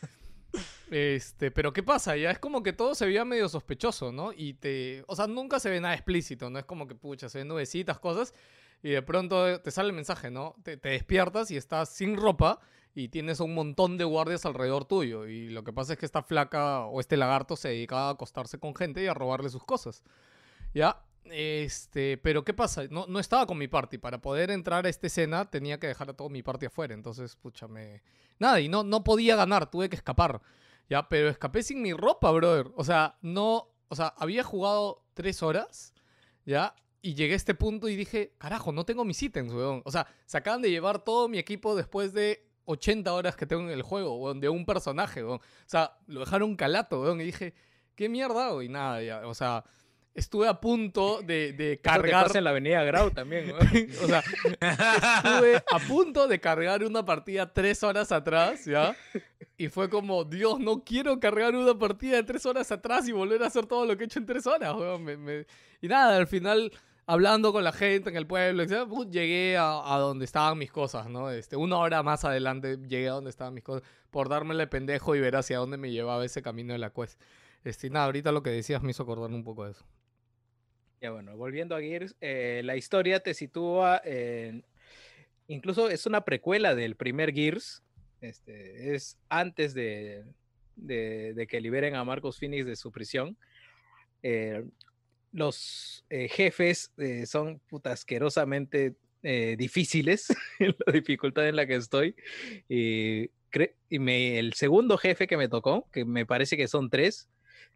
Este, 0.90 1.52
pero 1.52 1.72
¿qué 1.72 1.82
pasa? 1.82 2.16
Ya 2.16 2.30
es 2.32 2.38
como 2.40 2.62
que 2.62 2.72
todo 2.72 2.94
se 2.96 3.06
veía 3.06 3.24
medio 3.24 3.48
sospechoso, 3.48 4.10
¿no? 4.10 4.32
Y 4.32 4.54
te. 4.54 5.04
O 5.06 5.14
sea, 5.14 5.28
nunca 5.28 5.60
se 5.60 5.70
ve 5.70 5.80
nada 5.80 5.94
explícito, 5.94 6.50
¿no? 6.50 6.58
Es 6.58 6.64
como 6.64 6.88
que, 6.88 6.96
pucha, 6.96 7.28
se 7.28 7.38
ven 7.38 7.48
nubecitas, 7.48 8.00
cosas. 8.00 8.34
Y 8.82 8.90
de 8.90 9.02
pronto 9.02 9.60
te 9.60 9.70
sale 9.70 9.90
el 9.90 9.94
mensaje, 9.94 10.30
¿no? 10.30 10.56
Te, 10.62 10.76
te 10.76 10.90
despiertas 10.90 11.50
y 11.50 11.56
estás 11.56 11.90
sin 11.90 12.16
ropa 12.16 12.60
y 12.94 13.08
tienes 13.08 13.40
un 13.40 13.54
montón 13.54 13.98
de 13.98 14.04
guardias 14.04 14.44
alrededor 14.46 14.84
tuyo. 14.84 15.26
Y 15.26 15.48
lo 15.48 15.64
que 15.64 15.72
pasa 15.72 15.92
es 15.92 15.98
que 15.98 16.06
esta 16.06 16.22
flaca 16.22 16.86
o 16.86 17.00
este 17.00 17.16
lagarto 17.16 17.56
se 17.56 17.68
dedicaba 17.68 18.08
a 18.08 18.12
acostarse 18.12 18.58
con 18.58 18.74
gente 18.74 19.02
y 19.02 19.06
a 19.06 19.14
robarle 19.14 19.48
sus 19.50 19.64
cosas. 19.64 20.02
¿Ya? 20.74 21.02
Este, 21.24 22.16
pero 22.18 22.44
¿qué 22.44 22.54
pasa? 22.54 22.84
No, 22.90 23.06
no 23.06 23.20
estaba 23.20 23.46
con 23.46 23.58
mi 23.58 23.68
party. 23.68 23.98
Para 23.98 24.20
poder 24.20 24.50
entrar 24.50 24.86
a 24.86 24.88
esta 24.88 25.06
escena 25.06 25.50
tenía 25.50 25.78
que 25.78 25.86
dejar 25.86 26.10
a 26.10 26.14
todo 26.14 26.28
mi 26.28 26.42
party 26.42 26.66
afuera. 26.66 26.94
Entonces, 26.94 27.36
pucha, 27.36 27.68
me... 27.68 28.02
Nada, 28.38 28.60
y 28.60 28.68
no, 28.68 28.82
no 28.82 29.04
podía 29.04 29.36
ganar, 29.36 29.70
tuve 29.70 29.88
que 29.88 29.96
escapar. 29.96 30.40
Ya, 30.88 31.08
pero 31.08 31.28
escapé 31.28 31.62
sin 31.62 31.82
mi 31.82 31.92
ropa, 31.92 32.30
brother. 32.30 32.70
O 32.76 32.84
sea, 32.84 33.16
no... 33.22 33.68
O 33.88 33.96
sea, 33.96 34.14
había 34.18 34.44
jugado 34.44 35.04
tres 35.14 35.42
horas, 35.42 35.94
¿ya? 36.46 36.76
Y 37.02 37.14
llegué 37.14 37.32
a 37.32 37.36
este 37.36 37.54
punto 37.54 37.88
y 37.88 37.96
dije, 37.96 38.34
carajo, 38.38 38.72
no 38.72 38.84
tengo 38.84 39.04
mis 39.04 39.22
ítems, 39.22 39.52
weón. 39.52 39.80
O 39.84 39.90
sea, 39.90 40.06
se 40.26 40.36
acaban 40.36 40.60
de 40.62 40.70
llevar 40.70 41.02
todo 41.02 41.28
mi 41.28 41.38
equipo 41.38 41.74
después 41.74 42.12
de 42.12 42.46
80 42.66 43.12
horas 43.14 43.36
que 43.36 43.46
tengo 43.46 43.62
en 43.62 43.70
el 43.70 43.82
juego, 43.82 44.16
weón, 44.18 44.38
de 44.40 44.48
un 44.50 44.66
personaje, 44.66 45.24
weón. 45.24 45.38
O 45.38 45.42
sea, 45.66 45.96
lo 46.06 46.20
dejaron 46.20 46.56
calato, 46.56 47.00
weón. 47.00 47.20
Y 47.22 47.24
dije, 47.24 47.54
¿qué 47.94 48.08
mierda? 48.10 48.62
Y 48.62 48.68
nada, 48.68 49.02
ya. 49.02 49.26
O 49.26 49.32
sea, 49.34 49.64
estuve 50.14 50.46
a 50.46 50.60
punto 50.60 51.22
de, 51.22 51.52
de 51.54 51.72
Eso 51.72 51.76
te 51.76 51.80
cargar... 51.80 52.24
pasa 52.26 52.38
en 52.38 52.44
la 52.44 52.50
avenida 52.50 52.82
Grau 52.84 53.10
también, 53.12 53.50
o 54.02 54.06
sea, 54.06 54.22
estuve 54.60 55.56
a 55.70 55.78
punto 55.88 56.28
de 56.28 56.40
cargar 56.40 56.84
una 56.84 57.04
partida 57.04 57.52
tres 57.52 57.82
horas 57.82 58.12
atrás, 58.12 58.64
¿ya? 58.66 58.94
Y 59.56 59.68
fue 59.68 59.88
como, 59.90 60.24
Dios, 60.24 60.58
no 60.58 60.84
quiero 60.84 61.18
cargar 61.20 61.54
una 61.54 61.78
partida 61.78 62.16
de 62.16 62.22
tres 62.24 62.44
horas 62.46 62.70
atrás 62.72 63.08
y 63.08 63.12
volver 63.12 63.42
a 63.42 63.46
hacer 63.46 63.66
todo 63.66 63.86
lo 63.86 63.96
que 63.96 64.04
he 64.04 64.06
hecho 64.06 64.18
en 64.18 64.26
tres 64.26 64.46
horas, 64.46 64.74
weón. 64.74 65.02
Me- 65.04 65.16
me- 65.16 65.46
Y 65.80 65.88
nada, 65.88 66.16
al 66.16 66.26
final, 66.26 66.72
hablando 67.06 67.52
con 67.52 67.64
la 67.64 67.72
gente 67.72 68.10
en 68.10 68.16
el 68.16 68.26
pueblo, 68.26 68.62
etcétera, 68.62 68.86
pues, 68.86 69.10
llegué 69.10 69.56
a, 69.56 69.94
a 69.94 69.98
donde 69.98 70.24
estaban 70.24 70.58
mis 70.58 70.70
cosas, 70.70 71.08
¿no? 71.08 71.30
Este, 71.30 71.56
una 71.56 71.78
hora 71.78 72.02
más 72.02 72.24
adelante 72.24 72.76
llegué 72.88 73.08
a 73.08 73.12
donde 73.12 73.30
estaban 73.30 73.54
mis 73.54 73.64
cosas, 73.64 73.88
por 74.10 74.28
dármele 74.28 74.66
pendejo 74.66 75.14
y 75.16 75.20
ver 75.20 75.36
hacia 75.36 75.58
dónde 75.58 75.76
me 75.76 75.90
llevaba 75.90 76.24
ese 76.24 76.42
camino 76.42 76.72
de 76.72 76.78
la 76.78 76.90
quest. 76.90 77.20
Este, 77.64 77.90
nada, 77.90 78.06
ahorita 78.06 78.32
lo 78.32 78.42
que 78.42 78.50
decías 78.50 78.82
me 78.82 78.90
hizo 78.90 79.02
acordar 79.02 79.30
un 79.30 79.44
poco 79.44 79.64
de 79.64 79.72
eso. 79.72 79.84
Ya 81.00 81.10
bueno, 81.10 81.36
volviendo 81.36 81.74
a 81.74 81.80
Gears, 81.80 82.14
eh, 82.20 82.62
la 82.64 82.76
historia 82.76 83.20
te 83.20 83.34
sitúa 83.34 84.00
en... 84.04 84.64
Incluso 85.48 85.88
es 85.90 86.06
una 86.06 86.24
precuela 86.24 86.74
del 86.74 86.94
primer 86.94 87.32
Gears. 87.34 87.82
Este, 88.20 88.94
es 88.94 89.16
antes 89.28 89.74
de, 89.74 90.24
de- 90.76 91.32
de 91.34 91.46
que 91.46 91.60
liberen 91.60 91.96
a 91.96 92.04
Marcus 92.04 92.38
Phoenix 92.38 92.66
de 92.66 92.76
su 92.76 92.92
prisión. 92.92 93.36
Eh, 94.22 94.64
los 95.32 96.04
eh, 96.10 96.28
jefes 96.28 96.92
eh, 96.98 97.26
son 97.26 97.60
puta, 97.68 97.92
asquerosamente 97.92 98.96
eh, 99.22 99.56
difíciles 99.58 100.28
la 100.58 100.92
dificultad 100.92 101.48
en 101.48 101.56
la 101.56 101.66
que 101.66 101.76
estoy. 101.76 102.14
Y, 102.68 103.30
y 103.88 103.98
me- 103.98 104.38
el 104.38 104.54
segundo 104.54 104.98
jefe 104.98 105.26
que 105.26 105.36
me 105.36 105.48
tocó, 105.48 105.88
que 105.92 106.04
me 106.04 106.26
parece 106.26 106.56
que 106.56 106.68
son 106.68 106.90
tres 106.90 107.28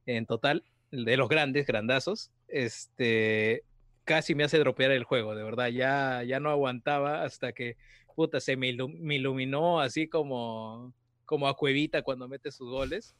en 0.07 0.26
total, 0.26 0.65
de 0.91 1.16
los 1.16 1.28
grandes, 1.28 1.66
grandazos, 1.66 2.31
este, 2.49 3.65
casi 4.05 4.34
me 4.34 4.44
hace 4.44 4.58
dropear 4.58 4.91
el 4.92 5.05
juego, 5.05 5.34
de 5.34 5.42
verdad, 5.42 5.68
ya, 5.68 6.23
ya 6.24 6.39
no 6.41 6.50
aguantaba 6.50 7.24
hasta 7.24 7.52
que, 7.52 7.76
puta, 8.15 8.41
se 8.41 8.57
me, 8.57 8.73
me 9.00 9.16
iluminó 9.16 9.81
así 9.81 10.08
como, 10.08 10.94
como 11.24 11.49
a 11.49 11.57
Cuevita 11.57 12.02
cuando 12.02 12.28
mete 12.28 12.52
sus 12.52 12.68
goles. 12.70 13.15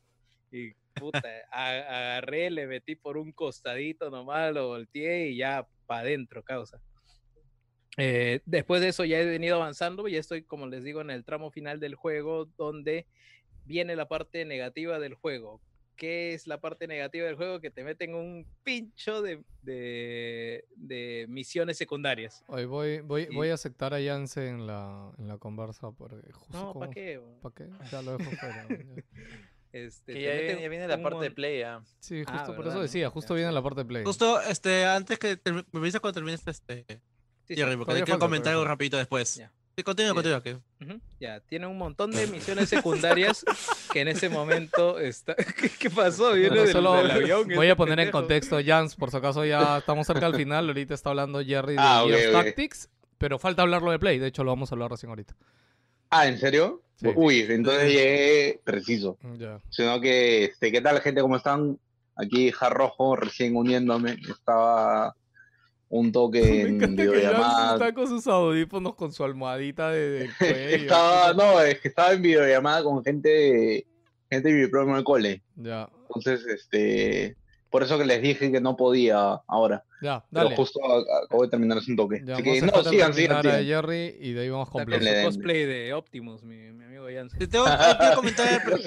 Y 0.57 0.73
puta, 0.94 1.20
agarré, 1.50 2.49
le 2.50 2.68
metí 2.68 2.94
por 2.94 3.16
un 3.16 3.33
costadito 3.33 4.08
nomás, 4.08 4.55
lo 4.55 4.68
volteé 4.68 5.31
y 5.31 5.39
ya 5.39 5.66
para 5.86 6.02
adentro, 6.02 6.44
causa. 6.44 6.81
Eh, 7.97 8.41
después 8.44 8.81
de 8.81 8.89
eso 8.89 9.05
ya 9.05 9.18
he 9.20 9.24
venido 9.26 9.57
avanzando, 9.57 10.07
ya 10.07 10.20
estoy, 10.20 10.42
como 10.44 10.66
les 10.68 10.84
digo, 10.84 11.00
en 11.00 11.10
el 11.10 11.24
tramo 11.24 11.50
final 11.50 11.81
del 11.81 11.97
juego, 11.97 12.47
donde 12.57 13.07
viene 13.65 13.97
la 13.97 14.07
parte 14.07 14.44
negativa 14.44 15.00
del 15.00 15.15
juego. 15.15 15.60
¿Qué 15.97 16.34
es 16.34 16.47
la 16.49 16.58
parte 16.60 16.89
negativa 16.89 17.26
del 17.26 17.36
juego? 17.36 17.60
Que 17.60 17.70
te 17.70 17.84
meten 17.84 18.15
un 18.16 18.47
pincho 18.65 19.23
de, 19.23 19.42
de, 19.62 20.65
de 20.76 21.26
misiones 21.28 21.78
secundarias. 21.78 22.44
Hoy 22.49 22.65
voy, 22.65 23.00
voy, 23.00 23.28
Y- 23.31 23.34
voy 23.34 23.49
a 23.50 23.55
aceptar 23.55 23.94
a 23.94 24.00
Yance 24.00 24.49
en 24.49 24.66
la, 24.66 25.12
en 25.18 25.28
la 25.28 25.39
conversa 25.39 25.92
porque 25.92 26.33
justo 26.33 26.52
No, 26.73 26.74
¿para 26.78 26.91
qué? 26.92 27.18
weón? 27.18 27.41
¿Pa' 27.41 27.52
qué? 27.55 27.68
Ya 27.92 28.02
lo 28.02 28.18
dejo 28.18 28.31
fuera. 28.33 28.66
Este, 29.74 30.12
Que 30.12 30.18
te 30.20 30.24
ya, 30.24 30.32
viene, 30.40 30.62
ya 30.62 30.68
viene 30.68 30.86
la 30.86 30.96
un 30.96 31.02
parte 31.02 31.18
de 31.24 31.30
play 31.32 31.58
ya. 31.58 31.80
Sí, 31.98 32.22
Ah, 32.26 32.32
justo 32.32 32.46
por 32.54 32.58
¿verdad, 32.58 32.74
eso 32.74 32.82
decía, 32.82 33.10
justo 33.10 33.34
Ya, 33.34 33.38
viene 33.38 33.52
la 33.52 33.60
parte 33.62 33.80
de 33.80 33.84
play. 33.86 34.04
Justo, 34.04 34.40
este, 34.42 34.86
antes 34.86 35.18
que 35.18 35.36
termi- 35.42 35.64
me 35.72 35.80
avisa 35.80 35.98
cuando 35.98 36.14
termines 36.14 36.46
este. 36.46 36.84
Sí, 36.88 36.96
sí, 37.48 37.56
Jerry, 37.56 37.76
porque 37.76 37.92
quiero 37.94 38.06
falta, 38.06 38.18
comentar 38.24 38.50
algo 38.52 38.62
falta. 38.62 38.72
rapidito 38.72 38.96
después. 38.98 39.34
Ya. 39.34 39.50
Sí, 39.76 39.82
continúa, 39.82 40.14
continúa. 40.14 40.40
que- 40.44 40.54
Ujú, 40.54 41.00
Ya, 41.18 41.40
tiene 41.40 41.66
un 41.66 41.76
montón 41.76 42.12
de 42.12 42.28
misiones 42.28 42.68
secundarias 42.68 43.44
que 43.92 44.02
en 44.02 44.06
ese 44.08 44.28
momento 44.28 45.00
está. 45.00 45.34
¿Qué, 45.60 45.68
qué 45.70 45.90
pasó? 45.90 46.32
Viene 46.34 46.50
Bueno, 46.50 46.62
del, 46.62 46.72
solo 46.72 46.94
del 46.94 47.10
avión. 47.10 47.48
voy 47.48 47.56
este 47.66 47.70
a 47.72 47.76
poner 47.76 47.98
en 47.98 48.12
contexto, 48.12 48.58
Jans, 48.64 48.94
por 48.94 49.10
si 49.10 49.16
acaso 49.16 49.44
ya 49.44 49.78
estamos 49.78 50.06
cerca 50.06 50.26
del 50.26 50.36
final. 50.36 50.68
Ahorita 50.68 50.94
está 50.94 51.10
hablando 51.10 51.42
Jerry 51.44 51.72
de 51.72 51.80
Ah, 51.80 52.04
ok, 52.04 52.10
Gears 52.10 52.26
ok. 52.36 52.44
Tactics, 52.44 52.88
pero 53.18 53.40
falta 53.40 53.62
hablarlo 53.62 53.90
de 53.90 53.98
Play. 53.98 54.20
De 54.20 54.28
hecho, 54.28 54.44
lo 54.44 54.52
vamos 54.52 54.70
a 54.70 54.76
hablar 54.76 54.92
recién 54.92 55.10
ahorita. 55.10 55.34
Ah, 56.16 56.28
¿en 56.28 56.38
serio? 56.38 56.80
Sí. 56.94 57.08
Uy, 57.16 57.40
entonces 57.48 57.88
llegué 57.88 58.60
preciso. 58.62 59.18
Ya. 59.36 59.60
Sino 59.68 60.00
que, 60.00 60.44
este, 60.44 60.70
¿qué 60.70 60.80
tal, 60.80 61.00
gente? 61.00 61.20
¿Cómo 61.20 61.34
están? 61.36 61.76
Aquí, 62.14 62.52
Jarrojo, 62.52 63.16
recién 63.16 63.56
uniéndome. 63.56 64.16
Estaba 64.30 65.16
un 65.88 66.12
toque 66.12 66.40
Me 66.70 66.84
en 66.84 66.94
videollamada. 66.94 67.72
está 67.74 67.92
con 67.92 68.06
sus 68.06 68.28
audífonos, 68.28 68.94
con 68.94 69.12
su 69.12 69.24
almohadita 69.24 69.90
de, 69.90 70.10
de 70.10 70.30
cuello. 70.38 70.76
estaba, 70.76 71.32
no, 71.32 71.60
es 71.60 71.80
que 71.80 71.88
estaba 71.88 72.12
en 72.12 72.22
videollamada 72.22 72.84
con 72.84 73.02
gente, 73.02 73.84
gente 74.30 74.52
de 74.52 74.60
mi 74.62 74.68
programa 74.68 74.98
de 74.98 75.04
cole. 75.04 75.42
Ya. 75.56 75.88
Entonces, 76.14 76.46
este, 76.46 77.36
por 77.74 77.82
eso 77.82 77.98
que 77.98 78.04
les 78.04 78.22
dije 78.22 78.52
que 78.52 78.60
no 78.60 78.76
podía 78.76 79.42
ahora. 79.48 79.82
Ya, 80.00 80.24
Pero 80.30 80.50
justo 80.50 80.78
acabo 81.26 81.42
de 81.42 81.48
terminar 81.48 81.78
un 81.88 81.96
toque. 81.96 82.22
Ya, 82.24 82.34
Así 82.34 82.44
que 82.44 82.60
no, 82.62 82.84
sigan, 82.84 83.12
sigan, 83.12 83.42
sigan. 83.42 83.64
Jerry 83.64 84.16
y 84.20 84.32
de 84.32 84.42
ahí 84.42 84.48
vamos 84.48 84.70
con 84.70 84.86
den. 84.86 85.24
cosplay 85.24 85.64
de 85.64 85.92
Optimus, 85.92 86.44
mi, 86.44 86.54
mi 86.70 86.84
amigo 86.84 87.06
Jansen. 87.12 87.36
Te 87.36 87.48
tengo, 87.48 87.64
quiero 87.98 88.14
comentar, 88.14 88.62
pero, 88.64 88.78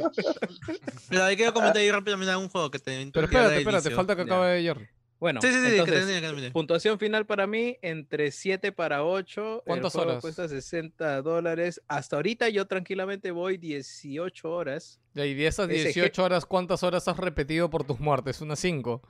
quiero 1.35 1.53
comentar 1.53 1.81
ahí 1.81 1.91
rápidamente 1.91 2.33
un 2.37 2.47
juego 2.47 2.71
que 2.71 2.79
te 2.79 3.11
Pero 3.11 3.27
que 3.27 3.35
espérate, 3.35 3.57
espérate, 3.57 3.91
falta 3.91 4.15
que 4.15 4.25
Ya. 4.25 4.33
acabe 4.33 4.63
Jerry. 4.63 4.87
Bueno, 5.19 5.41
Sí, 5.41 5.47
sí, 5.47 5.53
sí, 5.55 5.61
que 5.63 5.71
entonces, 5.71 5.95
termine, 5.95 6.21
que 6.21 6.27
termine. 6.27 6.51
puntuación 6.51 6.99
final 6.99 7.25
para 7.25 7.47
mí 7.47 7.77
entre 7.81 8.31
7 8.31 8.71
para 8.71 9.03
8. 9.03 9.63
¿Cuántas 9.65 9.93
el 9.95 9.97
juego 9.99 10.09
horas? 10.11 10.21
Cuesta 10.21 10.47
60 10.47 11.21
dólares. 11.23 11.81
Hasta 11.87 12.17
ahorita 12.17 12.49
yo 12.49 12.67
tranquilamente 12.67 13.31
voy 13.31 13.57
18 13.57 14.51
horas. 14.51 14.99
Ya, 15.15 15.25
Y 15.25 15.33
de 15.33 15.47
esas 15.47 15.69
Ese 15.69 15.85
18 15.85 16.23
horas, 16.23 16.45
¿cuántas 16.45 16.83
horas 16.83 17.07
has 17.07 17.17
repetido 17.17 17.69
por 17.69 17.83
tus 17.83 17.99
muertes? 17.99 18.41
Unas 18.41 18.59
5. 18.59 19.01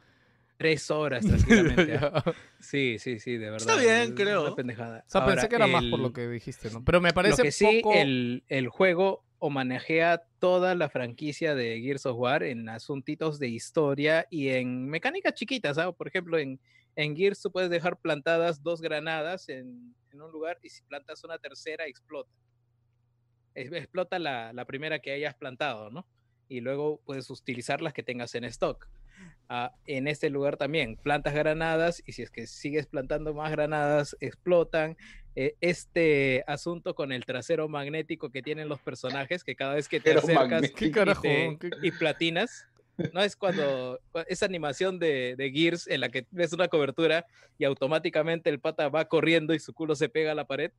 3 0.57 0.89
horas 0.91 1.25
tranquilamente. 1.27 1.99
¿ah? 2.01 2.23
Sí, 2.59 2.97
sí, 2.99 3.19
sí, 3.19 3.33
de 3.33 3.49
verdad. 3.51 3.57
Está 3.69 3.75
bien, 3.75 4.01
es 4.03 4.11
creo. 4.15 4.43
Una 4.45 4.55
pendejada. 4.55 5.03
O 5.05 5.09
sea, 5.09 5.25
pensé 5.25 5.41
Ahora, 5.41 5.49
que 5.49 5.55
era 5.57 5.67
más 5.67 5.83
por 5.83 5.99
el- 5.99 6.03
lo 6.03 6.13
que 6.13 6.27
dijiste, 6.29 6.71
¿no? 6.71 6.83
Pero 6.85 7.01
me 7.01 7.11
parece 7.13 7.37
lo 7.39 7.43
que 7.43 7.51
sí, 7.51 7.81
poco... 7.83 7.93
el, 7.95 8.43
el 8.47 8.67
juego 8.69 9.23
homenajea 9.39 10.23
toda 10.39 10.75
la 10.75 10.89
franquicia 10.89 11.55
de 11.55 11.79
Gears 11.81 12.05
of 12.05 12.17
War 12.17 12.43
en 12.43 12.69
asuntitos 12.69 13.39
de 13.39 13.47
historia 13.47 14.27
y 14.29 14.49
en 14.49 14.87
mecánicas 14.87 15.33
chiquitas, 15.33 15.75
¿sabes? 15.75 15.95
Por 15.95 16.07
ejemplo, 16.07 16.37
en, 16.37 16.59
Gears 16.95 17.41
tú 17.41 17.51
puedes 17.51 17.69
dejar 17.69 17.99
plantadas 17.99 18.63
dos 18.63 18.81
granadas 18.81 19.49
en, 19.49 19.95
un 20.13 20.31
lugar 20.31 20.57
y 20.63 20.69
si 20.69 20.81
plantas 20.81 21.23
una 21.23 21.37
tercera 21.37 21.85
explota. 21.85 22.31
Explota 23.53 24.17
la, 24.17 24.51
la 24.51 24.65
primera 24.65 24.97
que 24.97 25.11
hayas 25.11 25.35
plantado, 25.35 25.91
¿no? 25.91 26.07
Y 26.47 26.59
luego 26.61 27.01
puedes 27.05 27.29
utilizar 27.29 27.81
las 27.81 27.93
que 27.93 28.01
tengas 28.01 28.33
en 28.33 28.43
stock. 28.45 28.87
Ah, 29.49 29.73
en 29.85 30.07
este 30.07 30.29
lugar 30.29 30.57
también 30.57 30.97
plantas 30.97 31.33
granadas 31.33 32.03
y 32.05 32.11
si 32.11 32.21
es 32.21 32.29
que 32.29 32.47
sigues 32.47 32.85
plantando 32.85 33.33
más 33.33 33.51
granadas, 33.51 34.17
explotan. 34.19 34.97
Eh, 35.39 35.55
este 35.61 36.43
asunto 36.47 36.95
con 36.95 37.11
el 37.11 37.23
trasero 37.23 37.69
magnético 37.69 38.31
que 38.31 38.41
tienen 38.41 38.67
los 38.69 38.79
personajes, 38.81 39.43
que 39.43 39.55
cada 39.55 39.75
vez 39.75 39.87
que 39.87 39.99
te 39.99 40.11
acercas 40.13 40.49
magnético. 40.49 40.77
¿Qué 40.79 40.87
y, 40.87 41.21
te- 41.21 41.57
¿Qué- 41.69 41.87
y 41.87 41.91
platinas, 41.91 42.65
¿no? 43.13 43.21
Es 43.21 43.35
cuando 43.35 43.99
cua- 44.11 44.25
esa 44.29 44.47
animación 44.47 44.97
de, 44.97 45.35
de 45.37 45.51
Gears 45.51 45.85
en 45.85 46.01
la 46.01 46.09
que 46.09 46.25
ves 46.31 46.53
una 46.53 46.67
cobertura 46.69 47.23
y 47.59 47.65
automáticamente 47.65 48.49
el 48.49 48.59
pata 48.59 48.89
va 48.89 49.05
corriendo 49.05 49.53
y 49.53 49.59
su 49.59 49.75
culo 49.75 49.93
se 49.95 50.09
pega 50.09 50.31
a 50.31 50.35
la 50.35 50.45
pared. 50.47 50.71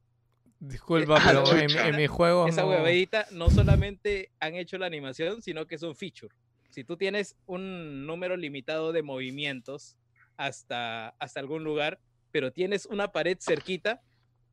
Disculpa, 0.58 1.18
Ah, 1.22 1.44
pero 1.46 1.56
en, 1.56 1.70
en 1.78 1.96
mi 1.96 2.08
juego 2.08 2.48
Esa 2.48 2.62
no... 2.62 2.70
huevadita 2.70 3.26
no 3.30 3.50
solamente 3.50 4.32
han 4.40 4.56
hecho 4.56 4.76
la 4.76 4.86
animación, 4.86 5.40
sino 5.40 5.68
que 5.68 5.76
es 5.76 5.84
un 5.84 5.94
feature. 5.94 6.34
Si 6.70 6.82
tú 6.82 6.96
tienes 6.96 7.36
un 7.46 8.06
número 8.06 8.36
limitado 8.36 8.90
de 8.90 9.04
movimientos 9.04 9.96
hasta, 10.36 11.10
hasta 11.20 11.38
algún 11.38 11.62
lugar, 11.62 12.00
pero 12.32 12.50
tienes 12.52 12.86
una 12.86 13.12
pared 13.12 13.38
cerquita, 13.40 14.02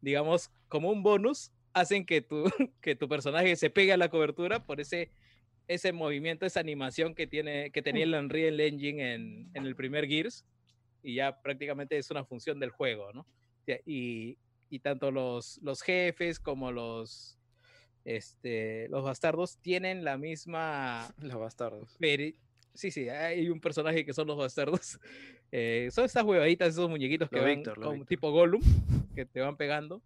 digamos, 0.02 0.50
como 0.68 0.90
un 0.92 1.04
bonus, 1.04 1.52
hacen 1.74 2.06
que 2.06 2.22
tu, 2.22 2.46
que 2.82 2.96
tu 2.96 3.08
personaje 3.10 3.56
se 3.56 3.70
pegue 3.70 3.94
a 3.94 3.98
la 3.98 4.10
cobertura 4.10 4.66
por 4.66 4.80
ese, 4.80 5.10
ese 5.68 5.92
movimiento, 5.92 6.46
esa 6.46 6.60
animación 6.60 7.16
que, 7.16 7.28
tiene, 7.28 7.72
que 7.72 7.82
tenía 7.82 8.04
el 8.04 8.14
Unreal 8.14 8.60
Engine 8.60 9.14
en, 9.14 9.50
en 9.54 9.66
el 9.66 9.76
primer 9.76 10.08
Gears, 10.08 10.46
y 11.04 11.16
ya 11.16 11.42
prácticamente 11.42 11.98
es 11.98 12.10
una 12.12 12.24
función 12.26 12.60
del 12.60 12.72
juego, 12.72 13.12
¿no? 13.14 13.26
Y, 13.86 14.38
y 14.70 14.80
tanto 14.80 15.12
los, 15.12 15.60
los 15.62 15.82
jefes 15.82 16.40
como 16.40 16.72
los, 16.72 17.38
este, 18.06 18.88
los 18.90 19.04
bastardos 19.04 19.58
tienen 19.58 20.04
la 20.04 20.18
misma 20.18 21.14
Los 21.22 21.40
bastardos. 21.40 21.98
peri- 22.00 22.36
Sí, 22.76 22.92
sí, 22.92 23.10
hay 23.10 23.50
un 23.50 23.60
personaje 23.60 24.06
que 24.06 24.14
son 24.14 24.28
los 24.28 24.38
bastardos. 24.38 25.00
Eh, 25.52 25.90
son 25.92 26.04
estas 26.04 26.24
huevaditas, 26.26 26.70
esos 26.70 26.90
muñequitos 26.90 27.30
que 27.30 27.38
Los 27.38 27.46
ven 27.46 27.60
Víctor, 27.60 27.78
los 27.78 27.88
como 27.88 28.06
tipo 28.06 28.32
Gollum, 28.32 28.62
que 29.14 29.26
te 29.26 29.40
van 29.40 29.56
pegando. 29.56 30.02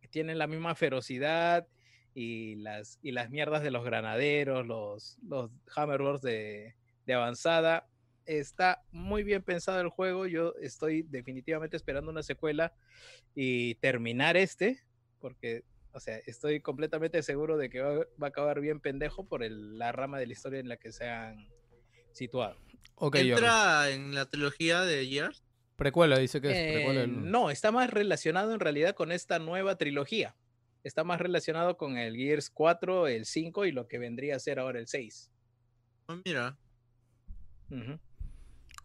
que 0.00 0.06
Tienen 0.06 0.38
la 0.38 0.46
misma 0.46 0.76
ferocidad 0.76 1.66
y 2.14 2.54
las, 2.56 2.98
y 3.02 3.10
las 3.10 3.28
mierdas 3.30 3.62
de 3.64 3.72
los 3.72 3.82
granaderos, 3.84 4.64
los, 4.64 5.18
los 5.26 5.50
hammerboards 5.74 6.20
de, 6.22 6.76
de 7.06 7.14
avanzada. 7.14 7.88
Está 8.24 8.84
muy 8.92 9.24
bien 9.24 9.42
pensado 9.42 9.80
el 9.80 9.88
juego. 9.88 10.26
Yo 10.26 10.54
estoy 10.60 11.02
definitivamente 11.02 11.76
esperando 11.76 12.12
una 12.12 12.22
secuela 12.22 12.72
y 13.34 13.74
terminar 13.76 14.36
este, 14.36 14.80
porque, 15.18 15.64
o 15.92 15.98
sea, 15.98 16.18
estoy 16.26 16.60
completamente 16.60 17.20
seguro 17.22 17.56
de 17.56 17.68
que 17.68 17.80
va, 17.80 17.94
va 18.22 18.26
a 18.26 18.28
acabar 18.28 18.60
bien 18.60 18.78
pendejo 18.78 19.26
por 19.26 19.42
el- 19.42 19.76
la 19.78 19.90
rama 19.90 20.20
de 20.20 20.26
la 20.26 20.32
historia 20.34 20.60
en 20.60 20.68
la 20.68 20.76
que 20.76 20.92
se 20.92 21.08
han 21.08 21.48
situado. 22.12 22.56
Entra 23.14 23.90
en 23.90 24.14
la 24.14 24.26
trilogía 24.26 24.82
de 24.82 25.06
Gears. 25.06 25.42
Precuela, 25.76 26.18
dice 26.18 26.40
que 26.40 26.50
es 26.50 26.56
Eh, 26.56 26.72
precuela. 26.74 27.00
del- 27.00 27.30
no, 27.30 27.50
está 27.50 27.72
más 27.72 27.90
relacionado 27.90 28.52
en 28.54 28.60
realidad 28.60 28.94
con 28.94 29.10
esta 29.10 29.38
nueva 29.38 29.76
trilogía. 29.76 30.36
Está 30.84 31.02
más 31.04 31.20
relacionado 31.20 31.76
con 31.76 31.96
el 31.96 32.16
Gears 32.16 32.50
4, 32.50 33.06
el 33.08 33.24
5 33.24 33.66
y 33.66 33.72
lo 33.72 33.88
que 33.88 33.98
vendría 33.98 34.36
a 34.36 34.38
ser 34.40 34.58
ahora 34.58 34.78
el 34.78 34.86
6. 34.88 35.30
Oh, 36.06 36.16
mira. 36.24 36.56
Ujú. 37.70 37.98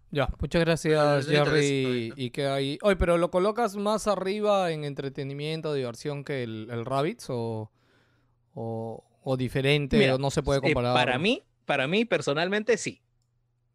Ya, 0.09 0.29
muchas 0.39 0.61
gracias, 0.61 1.27
Jerry. 1.27 2.13
Y 2.15 2.29
que 2.31 2.45
ahí. 2.47 2.77
Oye, 2.81 2.95
pero 2.95 3.17
¿lo 3.17 3.29
colocas 3.29 3.75
más 3.75 4.07
arriba 4.07 4.71
en 4.71 4.85
entretenimiento, 4.85 5.73
diversión 5.73 6.23
que 6.23 6.43
el, 6.43 6.69
el 6.71 6.85
Rabbids? 6.85 7.29
¿O, 7.29 7.71
o, 8.53 9.03
o 9.23 9.37
diferente? 9.37 9.97
Mira, 9.97 10.15
¿O 10.15 10.17
no 10.17 10.31
se 10.31 10.41
puede 10.43 10.59
Eh, 10.59 10.73
comparar? 10.73 10.93
para 10.93 11.19
mí, 11.19 11.43
para 11.65 11.87
mí 11.87 12.05
personalmente 12.05 12.77
sí. 12.77 13.01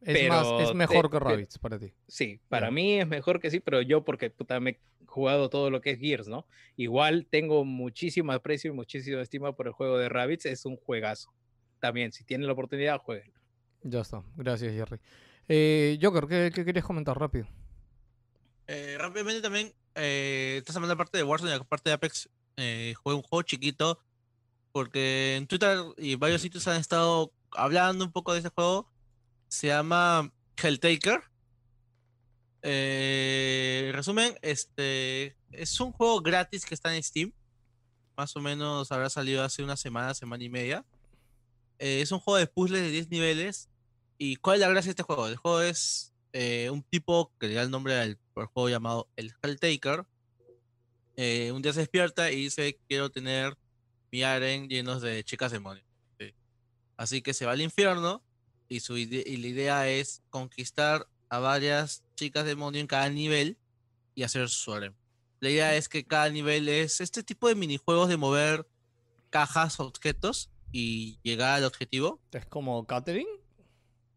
Es, 0.05 0.28
más, 0.28 0.47
es 0.60 0.68
te- 0.68 0.74
mejor 0.74 1.10
que 1.10 1.18
Rabbids 1.18 1.58
para 1.58 1.78
ti. 1.78 1.92
Sí, 2.08 2.40
para 2.48 2.70
mí 2.70 3.00
es 3.00 3.06
mejor 3.06 3.40
que 3.40 3.50
sí, 3.50 3.60
pero 3.60 3.82
yo 3.82 4.05
porque 4.05 4.31
puta, 4.31 4.58
me 4.60 4.70
he 4.70 4.81
jugado 5.06 5.48
todo 5.50 5.70
lo 5.70 5.81
que 5.81 5.90
es 5.90 5.98
Gears, 5.98 6.28
¿no? 6.28 6.47
Igual 6.76 7.26
tengo 7.31 7.64
muchísimo 7.64 8.32
aprecio 8.32 8.70
y 8.70 8.74
muchísima 8.74 9.20
estima 9.22 9.55
por 9.55 9.66
el 9.66 9.72
juego 9.72 9.98
de 9.98 10.08
Rabbids, 10.08 10.47
es 10.47 10.64
un 10.64 10.76
juegazo. 10.76 11.32
También, 11.81 12.12
si 12.12 12.24
tienen 12.24 12.47
la 12.47 12.52
oportunidad, 12.52 12.98
jueguen. 12.98 13.32
Ya 13.82 14.00
está. 14.00 14.22
Gracias, 14.36 14.72
Jerry. 14.72 14.98
Eh, 15.48 15.98
Joker, 16.00 16.26
¿qué, 16.28 16.52
qué 16.55 16.64
querías 16.64 16.84
comentar 16.84 17.18
rápido? 17.18 17.47
Eh, 18.68 18.97
rápidamente 18.98 19.42
también, 19.42 19.72
eh, 19.97 20.56
esta 20.58 20.72
semana 20.72 20.92
aparte 20.94 21.18
de 21.18 21.24
Warzone 21.24 21.50
y 21.52 21.55
aparte 21.55 21.90
de 21.90 21.94
Apex, 21.94 22.28
eh, 22.56 22.94
jugué 23.02 23.16
un 23.16 23.22
juego 23.22 23.42
chiquito 23.42 23.98
porque 24.70 25.36
en 25.36 25.47
Twitter 25.47 25.78
y 25.98 26.14
varios 26.14 26.40
sitios 26.40 26.66
han 26.68 26.81
estado 26.81 27.32
hablando 27.50 28.05
un 28.05 28.12
poco 28.12 28.32
de 28.32 28.39
ese 28.39 28.48
juego. 28.50 28.89
Se 29.52 29.66
llama 29.66 30.32
Helltaker. 30.56 31.24
Eh, 32.62 33.84
en 33.89 33.92
resumen, 33.92 34.34
este 34.40 35.36
es 35.50 35.78
un 35.78 35.92
juego 35.92 36.22
gratis 36.22 36.64
que 36.64 36.72
está 36.72 36.97
en 36.97 37.02
Steam. 37.02 37.34
Más 38.16 38.34
o 38.34 38.40
menos 38.40 38.90
habrá 38.90 39.10
salido 39.10 39.44
hace 39.44 39.62
una 39.62 39.76
semana, 39.76 40.14
semana 40.14 40.42
y 40.42 40.48
media. 40.48 40.86
Eh, 41.78 42.00
es 42.00 42.10
un 42.12 42.18
juego 42.18 42.39
de 42.39 42.47
puzzles 42.47 42.81
de 42.81 42.90
10 42.92 43.10
niveles. 43.10 43.68
¿Y 44.16 44.36
cuál 44.36 44.55
es 44.55 44.60
la 44.62 44.70
gracia 44.70 44.89
de 44.89 44.92
este 44.92 45.02
juego? 45.02 45.28
El 45.28 45.36
juego 45.36 45.60
es 45.60 46.14
eh, 46.32 46.70
un 46.70 46.82
tipo 46.82 47.31
que 47.39 47.48
le 47.48 47.55
da 47.55 47.62
el 47.62 47.70
nombre 47.70 48.00
al 48.00 48.18
juego 48.55 48.70
llamado 48.70 49.10
el 49.16 49.34
Helltaker. 49.42 50.06
Eh, 51.16 51.52
un 51.52 51.60
día 51.60 51.74
se 51.74 51.81
despierta 51.81 52.31
y 52.31 52.36
dice: 52.36 52.81
Quiero 52.89 53.10
tener 53.10 53.58
mi 54.10 54.22
harem 54.22 54.66
llenos 54.66 55.02
de 55.02 55.22
chicas 55.24 55.52
demonios. 55.52 55.84
Sí. 56.18 56.34
Así 56.97 57.20
que 57.20 57.34
se 57.34 57.44
va 57.44 57.52
al 57.52 57.60
infierno 57.60 58.24
y, 58.75 58.81
su 58.81 58.97
ide- 58.97 59.25
y 59.26 59.36
la 59.39 59.47
idea 59.49 59.89
es 59.89 60.23
conquistar 60.31 61.07
a 61.28 61.39
varias 61.39 62.02
chicas 62.17 62.44
demonio 62.44 62.81
en 62.81 62.86
cada 62.86 63.09
nivel 63.09 63.57
y 64.15 64.23
hacer 64.23 64.49
su 64.49 64.73
harem. 64.73 64.94
La 65.41 65.51
idea 65.51 65.75
es 65.76 65.89
que 65.89 66.05
cada 66.05 66.28
nivel 66.28 66.68
es 66.68 67.01
este 67.01 67.23
tipo 67.23 67.49
de 67.49 67.55
minijuegos 67.55 68.09
de 68.09 68.17
mover 68.17 68.67
cajas, 69.31 69.81
objetos 69.81 70.51
y 70.70 71.18
llegar 71.23 71.57
al 71.59 71.65
objetivo. 71.65 72.20
¿Es 72.33 72.47
como 72.47 72.86
Catherine? 72.86 73.28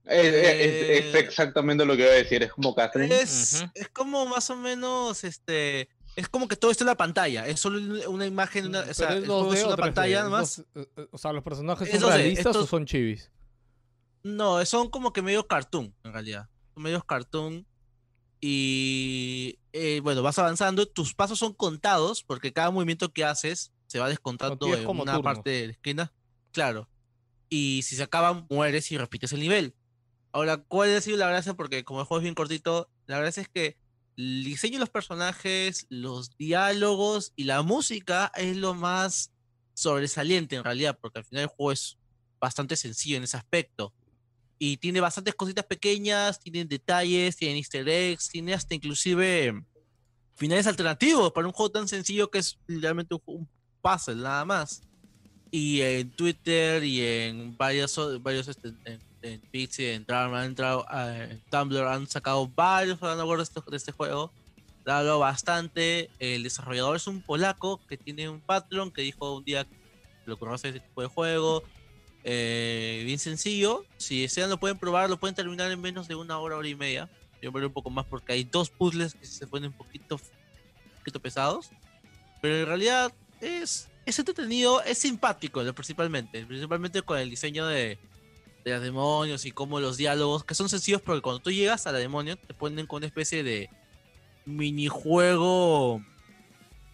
Es, 0.06 0.25
es- 0.25 0.34
es 0.34 1.16
Eh, 1.16 1.19
exactamente 1.19 1.84
lo 1.85 1.95
que 1.95 2.03
iba 2.03 2.11
a 2.11 2.16
decir, 2.16 2.43
es 2.43 2.51
como 2.51 2.75
Catherine. 2.75 3.14
Es, 3.16 3.66
es 3.74 3.90
como 3.90 4.25
más 4.27 4.50
o 4.51 4.56
menos 4.56 5.24
este. 5.24 5.90
Es 6.16 6.30
como 6.30 6.48
que 6.48 6.56
todo 6.56 6.72
está 6.72 6.84
en 6.84 6.90
la 6.90 6.95
pantalla. 6.95 7.48
Es 7.48 7.59
solo 7.59 7.77
un- 7.80 8.08
una 8.14 8.25
imagen, 8.25 8.67
una, 8.67 8.82
o 8.82 8.93
sea, 8.93 9.08
Pero 9.09 9.19
el 9.19 9.25
juego 9.25 9.51
2D 9.51 9.58
es 9.58 9.64
una 9.66 9.75
3D, 9.75 9.80
pantalla 9.82 10.24
nomás. 10.24 10.59
eh, 10.75 10.85
o 11.11 11.17
sea, 11.17 11.34
¿los 11.34 11.43
personajes 11.43 11.88
Es 11.90 12.00
son 12.00 12.09
2D, 12.11 12.16
realistas 12.17 12.56
o 12.56 12.67
son 12.67 12.85
chivis? 12.85 13.32
No, 14.25 14.65
son 14.65 14.89
como 14.89 15.13
que 15.13 15.21
medio 15.21 15.45
cartoon, 15.45 15.93
en 16.03 16.11
realidad. 16.11 16.49
Son 16.73 16.81
medios 16.81 17.05
cartoon. 17.05 17.67
Y 18.41 19.59
eh, 19.71 19.99
bueno, 20.01 20.23
vas 20.23 20.39
avanzando. 20.39 20.87
Tus 20.87 21.13
pasos 21.13 21.37
son 21.37 21.53
contados 21.53 22.23
porque 22.23 22.51
cada 22.51 22.71
movimiento 22.71 23.13
que 23.13 23.23
haces 23.23 23.71
se 23.85 23.99
va 23.99 24.09
descontando 24.09 24.73
es 24.73 24.79
en 24.79 24.85
como 24.85 25.03
una 25.03 25.21
parte 25.21 25.51
de 25.51 25.67
la 25.67 25.73
esquina. 25.73 26.13
Claro. 26.51 26.89
Y 27.49 27.83
si 27.83 27.95
se 27.95 28.01
acaban, 28.01 28.47
mueres 28.49 28.91
y 28.91 28.97
repites 28.97 29.31
el 29.31 29.41
nivel. 29.41 29.75
Ahora, 30.31 30.57
¿cuál 30.57 30.95
ha 30.95 31.01
sido 31.01 31.17
la 31.17 31.29
gracia? 31.29 31.53
Porque 31.53 31.83
como 31.83 31.99
el 31.99 32.07
juego 32.07 32.21
es 32.21 32.23
bien 32.23 32.33
cortito, 32.33 32.89
la 33.05 33.19
gracia 33.19 33.43
es 33.43 33.49
que 33.49 33.77
el 34.17 34.43
diseño 34.43 34.73
de 34.73 34.79
los 34.79 34.89
personajes, 34.89 35.85
los 35.89 36.35
diálogos 36.35 37.31
y 37.35 37.43
la 37.43 37.61
música 37.61 38.31
es 38.33 38.57
lo 38.57 38.73
más 38.73 39.31
sobresaliente 39.75 40.55
en 40.55 40.63
realidad, 40.63 40.97
porque 40.99 41.19
al 41.19 41.25
final 41.25 41.43
el 41.43 41.49
juego 41.49 41.73
es 41.73 41.99
bastante 42.39 42.75
sencillo 42.75 43.17
en 43.17 43.23
ese 43.23 43.37
aspecto. 43.37 43.93
Y 44.58 44.77
tiene 44.77 45.01
bastantes 45.01 45.35
cositas 45.35 45.66
pequeñas, 45.66 46.40
tiene 46.40 46.66
detalles, 46.66 47.35
tiene 47.35 47.58
easter 47.58 47.88
eggs, 47.88 48.30
tiene 48.30 48.53
hasta 48.53 48.74
inclusive 48.74 49.64
finales 50.35 50.67
alternativos 50.67 51.32
para 51.32 51.48
un 51.48 51.53
juego 51.53 51.72
tan 51.72 51.88
sencillo 51.88 52.30
que 52.30 52.40
es 52.40 52.58
literalmente 52.67 53.16
un, 53.25 53.48
puzzle 53.82 54.16
nada 54.16 54.45
más. 54.45 54.82
Y 55.51 55.82
en 55.82 56.09
Twitter 56.11 56.84
y 56.84 57.01
en 57.01 57.56
varios, 57.56 58.22
varios 58.22 58.48
este, 58.48 58.74
en, 58.85 59.00
en 59.25 59.42
Pix 59.51 59.80
y 59.80 59.85
en, 59.88 60.06
han 60.09 60.43
entrado, 60.43 60.85
eh, 60.93 61.27
en 61.32 61.42
Tumblr 61.50 61.88
han 61.88 62.08
sacado 62.08 62.48
varios 62.48 63.01
hablando 63.01 63.35
de 63.35 63.43
este, 63.43 63.59
de 63.67 63.77
este 63.77 63.92
juego. 63.92 64.32
Ha 64.85 65.00
hablado 65.00 65.19
bastante. 65.19 66.09
El 66.19 66.43
desarrollador 66.43 66.95
es 66.95 67.08
un 67.08 67.22
polaco 67.22 67.82
que 67.88 67.98
tiene 67.98 68.30
un 68.30 68.40
Patreon 68.40 68.92
que 68.92 69.01
dijo 69.01 69.38
un 69.38 69.43
día 69.43 69.66
que 70.25 70.32
ocurrió 70.32 70.53
hacer 70.56 70.75
este 70.75 70.88
tipo 70.88 71.01
de 71.01 71.08
juego. 71.08 71.64
Eh, 72.27 73.03
bien 73.05 73.19
sencillo. 73.19 73.85
Si 73.97 74.23
desean 74.23 74.49
lo 74.49 74.59
pueden 74.59 74.79
probar, 74.79 75.09
lo 75.09 75.19
pueden 75.19 75.35
terminar 75.35 75.71
en 75.71 75.79
menos 75.79 76.07
de 76.07 76.15
una 76.15 76.39
hora, 76.39 76.57
hora 76.57 76.67
y 76.67 76.75
media. 76.75 77.07
Yo 77.39 77.51
veré 77.51 77.67
un 77.67 77.73
poco 77.73 77.91
más 77.91 78.05
porque 78.05 78.33
hay 78.33 78.43
dos 78.43 78.71
puzzles 78.71 79.13
que 79.13 79.27
se 79.27 79.45
ponen 79.45 79.69
un 79.69 79.77
poquito, 79.77 80.19
poquito 80.97 81.19
pesados. 81.19 81.69
Pero 82.41 82.57
en 82.57 82.65
realidad 82.65 83.13
es, 83.41 83.89
es 84.07 84.17
entretenido, 84.19 84.81
es 84.81 84.97
simpático 84.97 85.63
principalmente. 85.73 86.43
Principalmente 86.47 87.03
con 87.03 87.19
el 87.19 87.29
diseño 87.29 87.67
de, 87.67 87.99
de 88.63 88.79
demonios 88.79 89.45
y 89.45 89.51
como 89.51 89.79
los 89.79 89.95
diálogos, 89.95 90.43
que 90.43 90.55
son 90.55 90.67
sencillos 90.67 91.03
porque 91.03 91.21
cuando 91.21 91.43
tú 91.43 91.51
llegas 91.51 91.85
a 91.85 91.91
la 91.91 91.99
demonio 91.99 92.37
te 92.37 92.55
ponen 92.55 92.87
con 92.87 92.97
una 92.97 93.05
especie 93.05 93.43
de 93.43 93.69
minijuego 94.45 96.01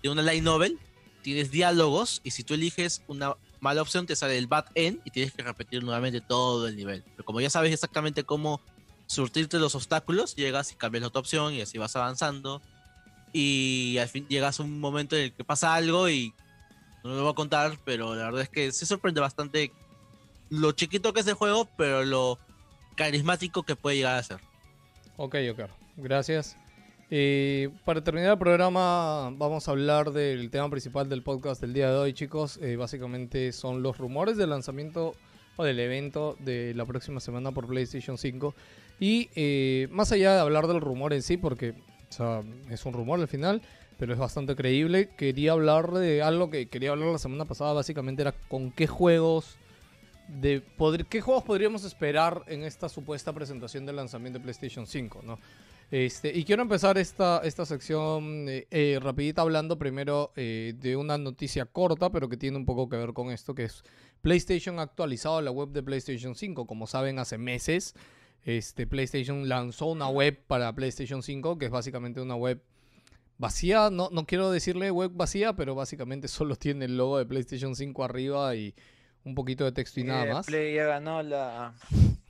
de 0.03 0.09
una 0.09 0.21
light 0.21 0.43
novel. 0.43 0.77
Tienes 1.21 1.51
diálogos 1.51 2.19
y 2.25 2.31
si 2.31 2.43
tú 2.43 2.55
eliges 2.55 3.01
una 3.07 3.35
mala 3.61 3.81
opción 3.81 4.05
te 4.05 4.15
sale 4.15 4.37
el 4.37 4.47
bad 4.47 4.65
end 4.75 4.99
y 5.05 5.11
tienes 5.11 5.33
que 5.33 5.43
repetir 5.43 5.83
nuevamente 5.83 6.19
todo 6.19 6.67
el 6.67 6.75
nivel. 6.75 7.03
Pero 7.15 7.23
como 7.23 7.39
ya 7.39 7.49
sabes 7.49 7.71
exactamente 7.71 8.25
cómo 8.25 8.59
surtirte 9.05 9.59
los 9.59 9.75
obstáculos, 9.75 10.35
llegas 10.35 10.71
y 10.71 10.75
cambias 10.75 11.01
la 11.01 11.07
otra 11.07 11.21
opción 11.21 11.53
y 11.53 11.61
así 11.61 11.77
vas 11.77 11.95
avanzando. 11.95 12.61
Y 13.31 13.97
al 13.99 14.09
fin 14.09 14.27
llegas 14.27 14.59
a 14.59 14.63
un 14.63 14.79
momento 14.79 15.15
en 15.15 15.23
el 15.25 15.33
que 15.33 15.45
pasa 15.45 15.73
algo 15.75 16.09
y 16.09 16.33
no 17.03 17.11
lo 17.11 17.21
voy 17.21 17.31
a 17.31 17.35
contar, 17.35 17.77
pero 17.85 18.15
la 18.15 18.25
verdad 18.25 18.41
es 18.41 18.49
que 18.49 18.71
se 18.71 18.85
sorprende 18.85 19.21
bastante 19.21 19.71
lo 20.49 20.71
chiquito 20.73 21.13
que 21.13 21.21
es 21.21 21.27
el 21.27 21.35
juego, 21.35 21.69
pero 21.77 22.03
lo 22.03 22.39
carismático 22.95 23.63
que 23.63 23.75
puede 23.75 23.97
llegar 23.97 24.17
a 24.17 24.23
ser. 24.23 24.39
Ok, 25.17 25.35
ok. 25.51 25.69
Gracias. 25.97 26.57
Eh, 27.13 27.67
para 27.83 28.01
terminar 28.01 28.31
el 28.31 28.37
programa, 28.37 29.31
vamos 29.31 29.67
a 29.67 29.71
hablar 29.71 30.11
del 30.11 30.49
tema 30.49 30.69
principal 30.69 31.09
del 31.09 31.23
podcast 31.23 31.59
del 31.59 31.73
día 31.73 31.91
de 31.91 31.97
hoy, 31.97 32.13
chicos. 32.13 32.57
Eh, 32.61 32.77
básicamente 32.77 33.51
son 33.51 33.83
los 33.83 33.97
rumores 33.97 34.37
del 34.37 34.51
lanzamiento 34.51 35.15
o 35.57 35.65
del 35.65 35.81
evento 35.81 36.37
de 36.39 36.73
la 36.73 36.85
próxima 36.85 37.19
semana 37.19 37.51
por 37.51 37.67
PlayStation 37.67 38.17
5. 38.17 38.55
Y 39.01 39.29
eh, 39.35 39.89
más 39.91 40.13
allá 40.13 40.35
de 40.35 40.39
hablar 40.39 40.67
del 40.67 40.79
rumor 40.79 41.11
en 41.11 41.21
sí, 41.21 41.35
porque 41.35 41.73
es 42.69 42.85
un 42.85 42.93
rumor 42.93 43.19
al 43.19 43.27
final, 43.27 43.61
pero 43.97 44.13
es 44.13 44.19
bastante 44.19 44.55
creíble, 44.55 45.09
quería 45.17 45.51
hablar 45.51 45.91
de 45.91 46.21
algo 46.21 46.49
que 46.49 46.69
quería 46.69 46.91
hablar 46.91 47.09
la 47.09 47.17
semana 47.17 47.43
pasada, 47.43 47.73
básicamente 47.73 48.21
era 48.21 48.31
con 48.47 48.71
qué 48.71 48.87
juegos 48.87 49.57
de 50.27 50.63
qué 51.09 51.19
juegos 51.19 51.43
podríamos 51.43 51.83
esperar 51.83 52.43
en 52.47 52.63
esta 52.63 52.87
supuesta 52.87 53.33
presentación 53.33 53.85
del 53.85 53.97
lanzamiento 53.97 54.39
de 54.39 54.43
PlayStation 54.43 54.87
5, 54.87 55.21
¿no? 55.25 55.39
Este, 55.91 56.31
y 56.33 56.45
quiero 56.45 56.61
empezar 56.61 56.97
esta, 56.97 57.41
esta 57.43 57.65
sección 57.65 58.47
eh, 58.47 58.65
eh, 58.71 58.97
rapidita 59.01 59.41
hablando 59.41 59.77
primero 59.77 60.31
eh, 60.37 60.73
de 60.77 60.95
una 60.95 61.17
noticia 61.17 61.65
corta, 61.65 62.09
pero 62.09 62.29
que 62.29 62.37
tiene 62.37 62.55
un 62.55 62.65
poco 62.65 62.87
que 62.87 62.95
ver 62.95 63.11
con 63.11 63.29
esto, 63.29 63.53
que 63.53 63.65
es 63.65 63.83
PlayStation 64.21 64.79
ha 64.79 64.83
actualizado 64.83 65.41
la 65.41 65.51
web 65.51 65.69
de 65.69 65.83
PlayStation 65.83 66.33
5. 66.33 66.65
Como 66.65 66.87
saben, 66.87 67.19
hace 67.19 67.37
meses 67.37 67.93
este, 68.45 68.87
PlayStation 68.87 69.49
lanzó 69.49 69.87
una 69.87 70.07
web 70.07 70.41
para 70.47 70.73
PlayStation 70.73 71.23
5, 71.23 71.57
que 71.57 71.65
es 71.65 71.71
básicamente 71.71 72.21
una 72.21 72.35
web 72.37 72.63
vacía. 73.37 73.89
No, 73.89 74.07
no 74.13 74.25
quiero 74.25 74.49
decirle 74.49 74.91
web 74.91 75.11
vacía, 75.13 75.57
pero 75.57 75.75
básicamente 75.75 76.27
solo 76.29 76.55
tiene 76.55 76.85
el 76.85 76.95
logo 76.95 77.17
de 77.17 77.25
PlayStation 77.25 77.75
5 77.75 78.03
arriba 78.05 78.55
y 78.55 78.73
un 79.25 79.35
poquito 79.35 79.65
de 79.65 79.73
texto 79.73 79.99
y 79.99 80.05
nada 80.05 80.23
Eh, 80.25 80.33
más. 80.33 80.45
Play 80.45 80.73
ya 80.73 80.85
ganó 80.85 81.21
la, 81.21 81.73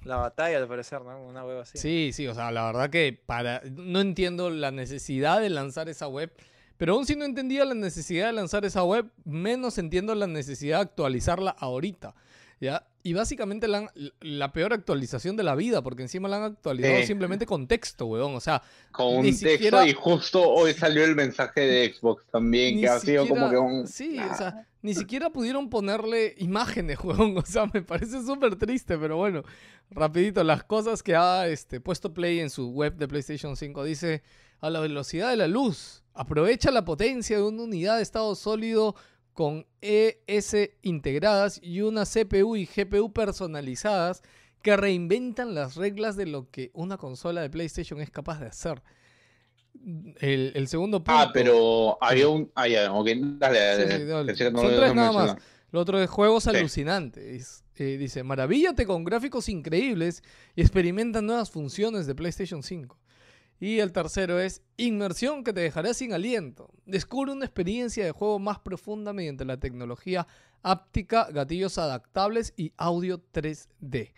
la 0.04 0.18
batalla, 0.18 0.58
al 0.58 0.68
parecer, 0.68 1.02
¿no? 1.02 1.22
Una 1.24 1.46
web 1.46 1.60
así. 1.60 1.78
Sí, 1.78 2.12
sí, 2.14 2.28
o 2.28 2.34
sea, 2.34 2.52
la 2.52 2.66
verdad 2.66 2.90
que 2.90 3.20
para 3.26 3.62
no 3.66 4.02
entiendo 4.02 4.50
la 4.50 4.72
necesidad 4.72 5.40
de 5.40 5.50
lanzar 5.50 5.90
esa 5.90 6.08
web, 6.08 6.32
pero 6.78 6.96
aún 6.96 7.06
si 7.06 7.16
no 7.16 7.26
entendía 7.26 7.64
la 7.66 7.76
necesidad 7.76 8.28
de 8.28 8.34
lanzar 8.34 8.66
esa 8.66 8.84
web, 8.84 9.12
menos 9.24 9.78
entiendo 9.78 10.16
la 10.16 10.28
necesidad 10.28 10.78
de 10.78 10.84
actualizarla 10.84 11.52
ahorita, 11.52 12.16
¿ya? 12.62 12.88
Y 13.04 13.14
básicamente 13.14 13.68
la, 13.68 13.80
han- 13.80 13.90
la 14.22 14.54
peor 14.54 14.72
actualización 14.74 15.36
de 15.36 15.44
la 15.44 15.56
vida, 15.56 15.82
porque 15.82 16.04
encima 16.04 16.30
la 16.30 16.38
han 16.38 16.44
actualizado 16.44 16.94
Eh. 17.00 17.06
simplemente 17.06 17.46
con 17.46 17.68
texto, 17.68 18.06
weón, 18.06 18.36
o 18.36 18.40
sea, 18.40 18.62
Con 18.92 19.24
texto 19.24 19.50
siquiera- 19.50 19.86
y 19.88 19.94
justo 19.94 20.42
hoy 20.48 20.74
salió 20.74 21.04
el 21.04 21.16
mensaje 21.16 21.62
de 21.62 21.94
Xbox 21.94 22.24
también, 22.32 22.76
Ni 22.76 22.82
que 22.82 22.88
ha 22.90 23.00
sido 23.00 23.28
como 23.28 23.50
que 23.50 23.58
un... 23.58 23.88
Sí, 23.88 24.18
o 24.20 24.38
sea, 24.38 24.68
ni 24.84 24.94
siquiera 24.94 25.30
pudieron 25.32 25.70
ponerle 25.70 26.36
imágenes, 26.38 26.98
juegón. 27.00 27.38
O 27.38 27.46
sea, 27.46 27.66
me 27.74 27.82
parece 27.82 28.24
súper 28.24 28.56
triste, 28.56 28.98
pero 28.98 29.18
bueno. 29.18 29.42
Rapidito, 29.90 30.44
las 30.44 30.64
cosas 30.64 31.04
que 31.04 31.16
ha 31.16 31.48
este, 31.48 31.82
puesto 31.82 32.14
Play 32.14 32.40
en 32.40 32.50
su 32.50 32.70
web 32.70 32.96
de 32.96 33.08
PlayStation 33.08 33.58
5. 33.58 33.84
Dice, 33.84 34.22
a 34.60 34.70
la 34.70 34.80
velocidad 34.80 35.30
de 35.32 35.38
la 35.38 35.48
luz. 35.48 36.04
Aprovecha 36.14 36.72
la 36.72 36.86
potencia 36.86 37.38
de 37.38 37.44
una 37.44 37.64
unidad 37.64 37.98
de 37.98 38.04
estado 38.04 38.36
sólido 38.36 38.96
con 39.34 39.66
ES 39.82 40.56
integradas 40.82 41.60
y 41.64 41.82
una 41.82 42.06
CPU 42.06 42.56
y 42.56 42.66
GPU 42.66 43.12
personalizadas 43.14 44.22
que 44.62 44.78
reinventan 44.78 45.56
las 45.56 45.76
reglas 45.76 46.16
de 46.16 46.26
lo 46.28 46.50
que 46.52 46.70
una 46.74 46.98
consola 46.98 47.42
de 47.42 47.50
PlayStation 47.50 48.00
es 48.02 48.12
capaz 48.12 48.40
de 48.40 48.48
hacer. 48.48 48.82
El, 50.20 50.52
el 50.56 50.68
segundo 50.68 51.00
punto. 51.04 51.20
Ah, 51.20 51.32
pero 51.34 51.98
había 52.02 52.28
un... 52.28 52.52
Ah, 52.56 52.68
ya, 52.68 52.92
ok, 52.94 53.08
dale, 53.40 53.60
dale. 53.60 53.88
Sí, 53.88 53.98
sí, 53.98 54.06
dale. 54.06 54.52
No 54.52 54.60
Son 54.62 54.76
tres 54.76 54.94
nada 54.94 55.12
más. 55.12 55.36
Lo 55.72 55.80
otro 55.80 56.00
es 56.02 56.10
juegos 56.10 56.44
Sí. 56.44 56.50
alucinantes. 56.50 57.64
Eh, 57.78 57.98
dice, 57.98 58.22
maravíllate 58.24 58.86
con 58.86 59.04
gráficos 59.04 59.50
increíbles 59.50 60.22
y 60.56 60.62
experimenta 60.62 61.22
nuevas 61.22 61.50
funciones 61.50 62.06
de 62.06 62.14
PlayStation 62.14 62.62
5. 62.62 63.00
Y 63.62 63.80
el 63.80 63.92
tercero 63.92 64.40
es 64.40 64.64
inmersión 64.76 65.44
que 65.44 65.54
te 65.54 65.62
dejará 65.62 65.94
sin 65.94 66.12
aliento. 66.14 66.72
Descubre 66.86 67.32
una 67.32 67.46
experiencia 67.46 68.04
de 68.04 68.12
juego 68.12 68.40
más 68.40 68.58
profunda 68.60 69.14
mediante 69.14 69.46
la 69.46 69.58
tecnología 69.58 70.26
áptica, 70.64 71.28
gatillos 71.32 71.78
adaptables 71.78 72.54
y 72.58 72.74
audio 72.76 73.22
3D. 73.32 74.12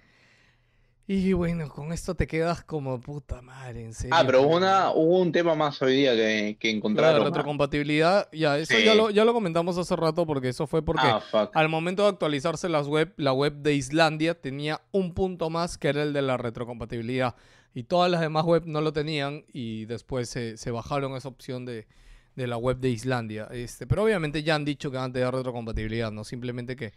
Y 1.06 1.34
bueno, 1.34 1.68
con 1.68 1.92
esto 1.92 2.16
te 2.16 2.26
quedas 2.28 2.64
como 2.64 3.02
puta 3.02 3.42
madre, 3.42 3.84
en 3.84 3.94
serio. 3.94 4.16
Ah, 4.18 4.24
pero 4.26 4.40
hubo, 4.44 4.52
weón? 4.52 4.64
una, 4.64 4.92
hubo 4.92 5.20
un 5.20 5.34
tema 5.34 5.54
más 5.54 5.82
hoy 5.82 5.98
día 5.98 6.16
que, 6.16 6.56
que 6.58 6.70
La 6.70 6.78
encontraron. 6.78 7.26
retrocompatibilidad, 7.26 8.30
ya, 8.32 8.58
eso 8.58 8.74
Sí. 8.74 8.86
ya, 8.86 8.96
lo, 8.96 9.10
ya 9.10 9.26
lo 9.26 9.34
comentamos 9.34 9.78
hace 9.78 9.94
rato 9.98 10.26
porque 10.26 10.48
eso 10.48 10.66
fue 10.66 10.82
porque 10.82 11.02
Ah, 11.06 11.50
al 11.54 11.68
momento 11.68 12.04
de 12.04 12.10
actualizarse 12.10 12.70
las 12.70 12.88
web, 12.88 13.14
la 13.18 13.34
web 13.34 13.56
de 13.56 13.74
Islandia 13.74 14.40
tenía 14.40 14.80
un 14.94 15.14
punto 15.14 15.50
más 15.50 15.78
que 15.78 15.90
era 15.90 16.04
el 16.04 16.14
de 16.14 16.22
la 16.22 16.38
retrocompatibilidad. 16.38 17.36
Y 17.74 17.84
todas 17.84 18.12
las 18.12 18.22
demás 18.22 18.46
web 18.46 18.64
no 18.66 18.82
lo 18.82 18.94
tenían 18.94 19.46
y 19.52 19.86
después 19.86 20.30
se, 20.30 20.58
se 20.58 20.72
bajaron 20.72 21.16
esa 21.16 21.28
opción 21.30 21.66
de, 21.66 21.88
de 22.36 22.48
la 22.48 22.58
web 22.58 22.78
de 22.78 22.90
Islandia. 22.90 23.48
Este, 23.52 23.88
pero 23.88 24.04
obviamente 24.04 24.44
ya 24.44 24.56
han 24.56 24.66
dicho 24.66 24.92
que 24.92 24.98
van 24.98 25.10
a 25.10 25.14
tener 25.14 25.34
retrocompatibilidad, 25.34 26.12
no 26.12 26.24
simplemente 26.24 26.76
que... 26.76 26.94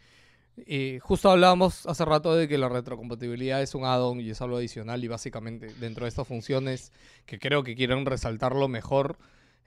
eh, 0.66 0.98
justo 1.02 1.30
hablábamos 1.30 1.86
hace 1.86 2.05
rato 2.05 2.34
de 2.34 2.48
que 2.48 2.58
la 2.58 2.68
retrocompatibilidad 2.68 3.62
es 3.62 3.74
un 3.74 3.84
add-on 3.84 4.20
y 4.20 4.30
es 4.30 4.40
algo 4.40 4.56
adicional 4.56 5.02
y 5.05 5.08
básicamente 5.08 5.68
dentro 5.80 6.05
de 6.05 6.08
estas 6.08 6.26
funciones 6.26 6.92
que 7.26 7.38
creo 7.38 7.62
que 7.62 7.74
quieren 7.74 8.06
resaltarlo 8.06 8.66
mejor, 8.68 9.18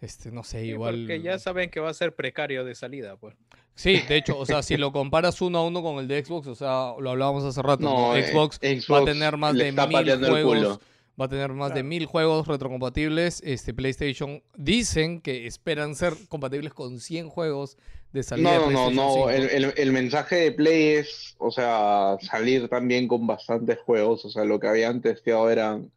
este, 0.01 0.31
no 0.31 0.43
sé, 0.43 0.61
Sí, 0.61 0.67
igual... 0.69 0.95
Porque 1.07 1.21
ya 1.21 1.38
saben 1.39 1.69
que 1.69 1.79
va 1.79 1.89
a 1.89 1.93
ser 1.93 2.15
precario 2.15 2.63
de 2.65 2.73
salida, 2.73 3.17
pues. 3.17 3.35
Sí, 3.75 4.01
de 4.07 4.17
hecho, 4.17 4.38
o 4.38 4.45
sea, 4.45 4.61
si 4.61 4.77
lo 4.77 4.91
comparas 4.91 5.41
uno 5.41 5.59
a 5.59 5.65
uno 5.65 5.81
con 5.81 5.99
el 5.99 6.07
de 6.07 6.23
Xbox, 6.23 6.47
o 6.47 6.55
sea, 6.55 6.93
lo 6.99 7.11
hablábamos 7.11 7.43
hace 7.45 7.61
rato, 7.61 7.83
¿no? 7.83 8.09
No, 8.09 8.15
eh, 8.15 8.23
Xbox, 8.23 8.59
va 8.63 8.67
a 8.67 8.81
Xbox 8.81 9.05
tener 9.05 9.38
más 9.38 9.55
de 9.55 9.71
mil 9.71 10.17
juegos, 10.25 10.43
culo. 10.43 10.81
Va 11.19 11.25
a 11.25 11.30
tener 11.30 11.51
más 11.53 11.73
de 11.73 11.83
mil 11.83 12.06
juegos 12.06 12.48
retrocompatibles. 12.48 13.41
Este 13.43 13.73
PlayStation 13.73 14.41
dicen 14.56 15.22
que 15.22 15.45
esperan 15.48 15.95
ser 15.95 16.14
compatibles 16.30 16.73
con 16.73 16.99
100 16.99 17.30
juegos 17.30 17.77
de 18.14 18.23
salida 18.23 18.53
de 18.53 18.57
No, 18.59 18.69
no, 18.72 18.89
no, 18.89 18.91
no. 18.91 19.14
5. 19.14 19.30
El, 19.31 19.49
el- 19.65 19.73
el 19.77 19.91
mensaje 19.91 20.35
de 20.38 20.51
Play 20.51 20.83
es, 20.95 21.35
o 21.38 21.51
sea, 21.51 22.17
salir 22.22 22.67
también 22.69 23.07
con 23.07 23.27
bastantes 23.27 23.77
juegos. 23.80 24.25
O 24.25 24.30
sea, 24.30 24.45
lo 24.45 24.59
que 24.59 24.67
habían 24.67 25.01
testeado 25.01 25.49
eran 25.49 25.91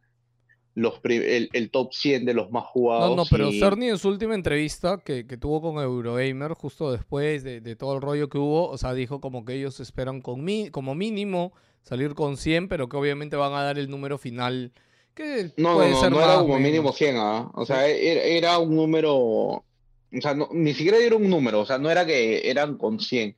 los 0.75 0.99
pri- 0.99 1.17
el, 1.23 1.49
el 1.53 1.69
top 1.69 1.93
100 1.93 2.25
de 2.25 2.33
los 2.33 2.49
más 2.51 2.65
jugados. 2.65 3.09
No, 3.11 3.15
no, 3.15 3.23
pero 3.29 3.49
y- 3.49 3.59
Cerny 3.59 3.89
en 3.89 3.97
su 3.99 4.09
última 4.09 4.33
entrevista 4.35 4.97
que, 5.03 5.25
que 5.27 5.37
tuvo 5.37 5.61
con 5.61 5.81
Eurogamer, 5.83 6.53
justo 6.53 6.91
después 6.91 7.43
de, 7.43 7.61
de 7.61 7.75
todo 7.75 7.95
el 7.95 8.01
rollo 8.01 8.27
que 8.27 8.39
hubo, 8.39 8.69
o 8.69 8.77
sea, 8.77 8.93
dijo 8.95 9.21
como 9.21 9.45
que 9.45 9.53
ellos 9.53 9.79
esperan 9.79 10.19
con 10.21 10.43
mi, 10.43 10.69
como 10.71 10.95
mínimo 10.95 11.53
salir 11.83 12.15
con 12.15 12.37
100, 12.37 12.69
pero 12.69 12.89
que 12.89 12.97
obviamente 12.97 13.35
van 13.35 13.53
a 13.53 13.61
dar 13.61 13.77
el 13.77 13.89
número 13.89 14.17
final 14.17 14.71
que 15.13 15.51
No, 15.57 15.69
no, 15.71 15.75
puede 15.75 15.91
no, 15.91 15.99
ser 16.01 16.11
no 16.11 16.17
más, 16.17 16.25
era 16.25 16.37
como 16.39 16.59
mínimo 16.59 16.91
100, 16.93 17.15
¿ah? 17.17 17.51
O 17.53 17.65
sea, 17.65 17.87
era, 17.87 18.21
era 18.23 18.59
un 18.59 18.75
número, 18.75 19.15
o 19.15 19.63
sea, 20.21 20.33
no- 20.35 20.49
ni 20.51 20.73
siquiera 20.73 20.97
era 20.97 21.15
un 21.15 21.29
número, 21.29 21.59
o 21.61 21.65
sea, 21.65 21.77
no 21.77 21.89
era 21.91 22.05
que 22.05 22.49
eran 22.49 22.77
con 22.77 22.99
100, 22.99 23.35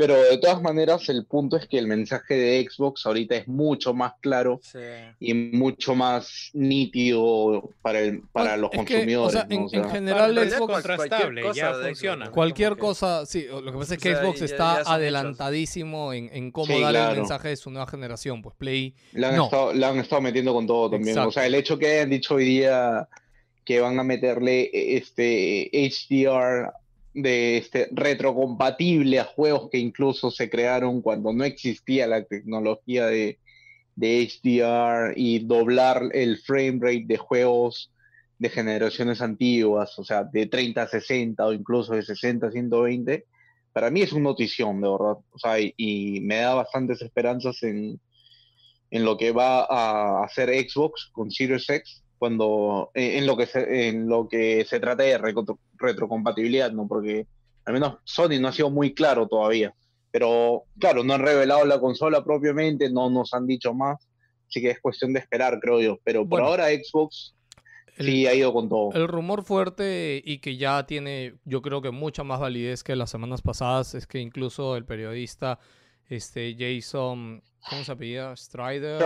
Pero 0.00 0.14
de 0.14 0.38
todas 0.38 0.62
maneras, 0.62 1.08
el 1.08 1.26
punto 1.26 1.56
es 1.56 1.66
que 1.66 1.76
el 1.76 1.88
mensaje 1.88 2.34
de 2.36 2.64
Xbox 2.70 3.04
ahorita 3.04 3.34
es 3.34 3.48
mucho 3.48 3.92
más 3.92 4.12
claro 4.20 4.60
Sí. 4.62 4.78
y 5.18 5.34
mucho 5.34 5.96
más 5.96 6.50
nítido 6.52 7.70
para, 7.82 7.98
el, 7.98 8.20
para 8.32 8.50
Bueno, 8.50 8.62
los 8.62 8.70
es 8.74 8.78
que, 8.86 8.94
consumidores. 8.94 9.28
o 9.28 9.30
sea, 9.38 9.44
¿no? 9.48 9.54
en, 9.56 9.62
O 9.64 9.68
sea, 9.68 9.80
en 9.80 9.90
general, 9.90 10.34
Xbox- 10.36 10.38
cualquier 10.38 10.58
contrastable, 10.68 11.42
ya 11.52 11.72
Xbox, 11.72 11.86
funciona. 11.86 12.30
Cualquier 12.30 12.72
que- 12.74 12.78
cosa, 12.78 13.26
sí, 13.26 13.46
lo 13.50 13.72
que 13.72 13.78
pasa 13.78 13.94
es 13.94 14.00
que 14.00 14.10
O 14.10 14.12
sea, 14.14 14.22
Xbox 14.22 14.38
ya- 14.38 14.44
está 14.44 14.82
ya 14.84 14.92
adelantadísimo 14.92 16.12
en, 16.12 16.30
en 16.32 16.50
cómo 16.52 16.66
Sí, 16.66 16.80
dar 16.80 16.90
claro. 16.92 17.12
el 17.14 17.18
mensaje 17.18 17.48
de 17.48 17.56
su 17.56 17.70
nueva 17.70 17.88
generación. 17.88 18.40
Pues 18.40 18.54
Play, 18.56 18.94
le, 19.12 19.26
han 19.26 19.34
no. 19.36 19.44
estado, 19.46 19.72
le 19.74 19.84
han 19.84 19.98
estado 19.98 20.22
metiendo 20.22 20.54
con 20.54 20.66
todo 20.66 20.90
también. 20.90 21.10
Exacto. 21.10 21.28
O 21.28 21.32
sea, 21.32 21.44
el 21.46 21.54
hecho 21.56 21.76
que 21.76 21.86
hayan 21.88 22.10
dicho 22.10 22.34
hoy 22.36 22.44
día 22.44 23.08
que 23.64 23.80
van 23.80 23.98
a 23.98 24.04
meterle 24.04 24.70
este 24.72 25.68
HDR 25.72 26.72
de 27.14 27.58
este 27.58 27.88
retrocompatible 27.90 29.18
a 29.20 29.24
juegos 29.24 29.70
que 29.70 29.78
incluso 29.78 30.30
se 30.30 30.50
crearon 30.50 31.02
cuando 31.02 31.32
no 31.32 31.44
existía 31.44 32.06
la 32.06 32.24
tecnología 32.24 33.06
de, 33.06 33.38
de 33.96 34.28
HDR 34.28 35.14
y 35.16 35.40
doblar 35.40 36.10
el 36.12 36.38
frame 36.38 36.78
rate 36.80 37.04
de 37.06 37.16
juegos 37.16 37.90
de 38.38 38.50
generaciones 38.50 39.20
antiguas, 39.20 39.98
o 39.98 40.04
sea, 40.04 40.22
de 40.22 40.46
30 40.46 40.82
a 40.82 40.86
60 40.86 41.44
o 41.44 41.52
incluso 41.52 41.94
de 41.94 42.02
60 42.02 42.46
a 42.46 42.50
120, 42.52 43.24
para 43.72 43.90
mí 43.90 44.02
es 44.02 44.12
una 44.12 44.24
notición, 44.24 44.80
de 44.80 44.88
verdad. 44.88 45.16
O 45.32 45.38
sea, 45.38 45.58
y, 45.58 45.74
y 45.76 46.20
me 46.20 46.36
da 46.36 46.54
bastantes 46.54 47.02
esperanzas 47.02 47.62
en, 47.64 48.00
en 48.90 49.04
lo 49.04 49.16
que 49.16 49.32
va 49.32 49.64
a 49.64 50.24
hacer 50.24 50.48
Xbox 50.48 51.10
con 51.12 51.30
Series 51.30 51.68
X 51.68 52.02
cuando 52.18 52.90
en, 52.94 53.18
en 53.18 53.26
lo 53.26 53.36
que 53.36 53.46
se, 53.46 53.88
en 53.88 54.08
lo 54.08 54.28
que 54.28 54.64
se 54.64 54.80
trata 54.80 55.02
de 55.04 55.18
retro- 55.18 55.58
retrocompatibilidad, 55.76 56.72
¿no? 56.72 56.86
Porque 56.86 57.26
al 57.64 57.74
menos 57.74 57.96
Sony 58.04 58.38
no 58.40 58.48
ha 58.48 58.52
sido 58.52 58.70
muy 58.70 58.94
claro 58.94 59.28
todavía. 59.28 59.74
Pero 60.10 60.64
claro, 60.78 61.04
no 61.04 61.14
han 61.14 61.20
revelado 61.20 61.64
la 61.66 61.78
consola 61.80 62.24
propiamente, 62.24 62.90
no 62.90 63.10
nos 63.10 63.34
han 63.34 63.46
dicho 63.46 63.74
más, 63.74 64.08
así 64.48 64.60
que 64.62 64.70
es 64.70 64.80
cuestión 64.80 65.12
de 65.12 65.20
esperar, 65.20 65.60
creo 65.60 65.80
yo. 65.80 65.98
Pero 66.02 66.20
por 66.20 66.40
Bueno. 66.40 66.46
ahora 66.46 66.68
Xbox 66.68 67.34
el, 67.98 68.06
sí 68.06 68.26
ha 68.26 68.34
ido 68.34 68.52
con 68.54 68.68
todo. 68.70 68.90
el 68.94 69.06
rumor 69.06 69.44
fuerte 69.44 70.22
y 70.24 70.38
que 70.38 70.56
ya 70.56 70.86
tiene, 70.86 71.34
yo 71.44 71.60
creo 71.60 71.82
que 71.82 71.90
mucha 71.90 72.24
más 72.24 72.40
validez 72.40 72.82
que 72.82 72.96
las 72.96 73.10
semanas 73.10 73.42
pasadas, 73.42 73.94
es 73.94 74.06
que 74.06 74.18
incluso 74.18 74.76
el 74.76 74.86
periodista 74.86 75.58
este, 76.08 76.56
Jason, 76.58 77.42
¿cómo 77.68 77.84
se 77.84 77.92
apellida? 77.92 78.34
Strider. 78.36 78.98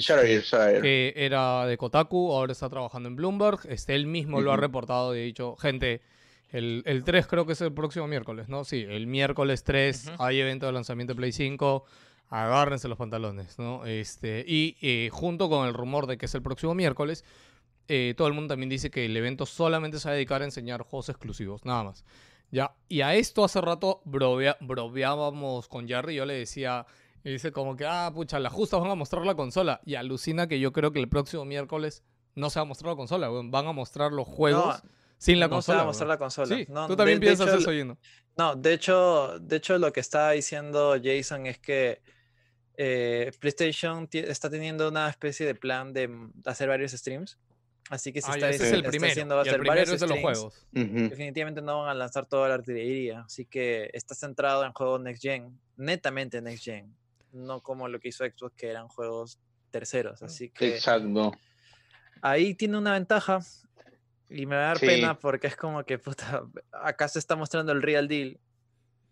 Schreier, 0.00 0.42
Schreier. 0.42 0.82
que 0.82 1.12
era 1.16 1.66
de 1.66 1.76
Kotaku, 1.76 2.32
ahora 2.32 2.52
está 2.52 2.68
trabajando 2.68 3.08
en 3.08 3.16
Bloomberg. 3.16 3.60
Este, 3.68 3.94
él 3.94 4.06
mismo 4.06 4.40
lo 4.40 4.52
ha 4.52 4.56
reportado 4.56 5.16
y 5.16 5.20
ha 5.20 5.22
dicho, 5.22 5.56
gente, 5.56 6.00
el, 6.50 6.82
el 6.86 7.04
3 7.04 7.26
creo 7.26 7.46
que 7.46 7.52
es 7.52 7.60
el 7.60 7.72
próximo 7.72 8.06
miércoles, 8.06 8.48
¿no? 8.48 8.64
Sí, 8.64 8.84
el 8.88 9.06
miércoles 9.06 9.64
3 9.64 10.12
Ujú. 10.14 10.22
hay 10.22 10.40
evento 10.40 10.66
de 10.66 10.72
lanzamiento 10.72 11.14
de 11.14 11.16
Play 11.16 11.32
5. 11.32 11.84
Agárrense 12.28 12.86
los 12.88 12.96
pantalones, 12.98 13.58
¿no? 13.58 13.84
Este, 13.86 14.44
y 14.46 14.76
eh, 14.82 15.08
junto 15.10 15.48
con 15.48 15.66
el 15.66 15.74
rumor 15.74 16.06
de 16.06 16.16
que 16.16 16.26
es 16.26 16.34
el 16.36 16.42
próximo 16.42 16.74
miércoles, 16.74 17.24
eh, 17.88 18.14
todo 18.16 18.28
el 18.28 18.34
mundo 18.34 18.52
también 18.52 18.68
dice 18.70 18.88
que 18.88 19.06
el 19.06 19.16
evento 19.16 19.46
solamente 19.46 19.98
se 19.98 20.08
va 20.08 20.12
a 20.12 20.14
dedicar 20.14 20.42
a 20.42 20.44
enseñar 20.44 20.82
juegos 20.82 21.08
exclusivos, 21.08 21.64
nada 21.64 21.82
más. 21.82 22.04
Ya, 22.52 22.72
y 22.88 23.00
a 23.00 23.14
esto 23.16 23.42
hace 23.44 23.60
rato 23.60 24.00
bromeábamos 24.04 25.68
con 25.68 25.88
Jerry, 25.88 26.14
yo 26.14 26.24
le 26.24 26.34
decía, 26.34 26.86
y 27.24 27.32
dice 27.32 27.52
como 27.52 27.76
que, 27.76 27.84
ah, 27.86 28.10
pucha, 28.14 28.38
las 28.38 28.52
justas 28.52 28.80
van 28.80 28.90
a 28.90 28.94
mostrar 28.94 29.24
la 29.26 29.34
consola. 29.34 29.80
Y 29.84 29.94
alucina 29.96 30.46
que 30.46 30.58
yo 30.60 30.72
creo 30.72 30.92
que 30.92 30.98
el 31.00 31.08
próximo 31.08 31.44
miércoles 31.44 32.02
no 32.34 32.48
se 32.50 32.58
va 32.58 32.62
a 32.62 32.66
mostrar 32.66 32.90
la 32.92 32.96
consola, 32.96 33.30
weón. 33.30 33.50
Van 33.50 33.66
a 33.66 33.72
mostrar 33.72 34.12
los 34.12 34.26
juegos 34.26 34.82
sin 35.18 35.38
la 35.40 35.46
no 35.48 35.56
consola. 35.56 35.74
se 35.74 35.76
va 35.78 35.82
a 35.82 35.86
mostrar 35.86 36.06
weón. 36.08 36.14
la 36.14 36.18
consola. 36.18 36.56
Sí, 36.56 36.66
No, 36.68 36.86
tú 36.86 36.96
también 36.96 37.20
de- 37.20 37.26
de 37.26 37.30
piensas 37.36 37.48
hecho, 37.48 37.58
eso, 37.58 37.70
Gino. 37.72 37.98
No, 38.36 38.54
de 38.56 38.72
hecho, 38.72 39.38
de 39.40 39.56
hecho 39.56 39.76
lo 39.78 39.92
que 39.92 40.00
está 40.00 40.30
diciendo 40.30 40.96
Jason 41.02 41.46
es 41.46 41.58
que 41.58 42.00
eh, 42.76 43.30
PlayStation 43.40 44.06
ti- 44.08 44.18
está 44.20 44.48
teniendo 44.48 44.88
una 44.88 45.10
especie 45.10 45.44
de 45.44 45.54
plan 45.54 45.92
de 45.92 46.08
mm, 46.08 46.32
hacer 46.46 46.68
varios 46.68 46.92
streams. 46.92 47.38
Así 47.90 48.12
que 48.12 48.22
si 48.22 48.30
Ah, 48.30 48.34
está, 48.34 48.50
ese 48.50 48.66
es 48.68 48.72
el 48.72 48.84
primero. 48.84 49.10
haciendo 49.10 49.34
va 49.34 49.40
a 49.40 49.42
hacer 49.42 49.54
primero 49.58 49.70
varios 49.80 49.90
es 49.94 50.00
de 50.00 50.06
los 50.06 50.18
juegos. 50.20 50.66
Definitivamente 50.72 51.60
no 51.60 51.80
van 51.80 51.88
a 51.90 51.94
lanzar 51.94 52.24
toda 52.24 52.48
la 52.48 52.54
artillería. 52.54 53.22
Así 53.26 53.44
que 53.46 53.90
está 53.92 54.14
centrado 54.14 54.64
en 54.64 54.72
juegos 54.72 55.00
Next 55.02 55.22
Gen, 55.22 55.58
netamente 55.76 56.40
Next 56.40 56.64
Gen. 56.64 56.94
No 57.32 57.60
como 57.60 57.88
lo 57.88 58.00
que 58.00 58.08
hizo 58.08 58.24
Xbox, 58.24 58.54
que 58.56 58.68
eran 58.68 58.88
juegos 58.88 59.38
terceros. 59.70 60.22
Así 60.22 60.50
que 60.50 60.74
Exacto. 60.74 61.32
ahí 62.22 62.54
tiene 62.54 62.78
una 62.78 62.92
ventaja. 62.94 63.40
Y 64.28 64.46
me 64.46 64.54
va 64.56 64.62
a 64.62 64.66
dar 64.68 64.78
Sí. 64.78 64.86
pena 64.86 65.18
porque 65.18 65.48
es 65.48 65.56
como 65.56 65.82
que, 65.84 65.98
puta, 65.98 66.44
acá 66.72 67.08
se 67.08 67.18
está 67.18 67.34
mostrando 67.36 67.72
el 67.72 67.82
real 67.82 68.06
deal. 68.08 68.38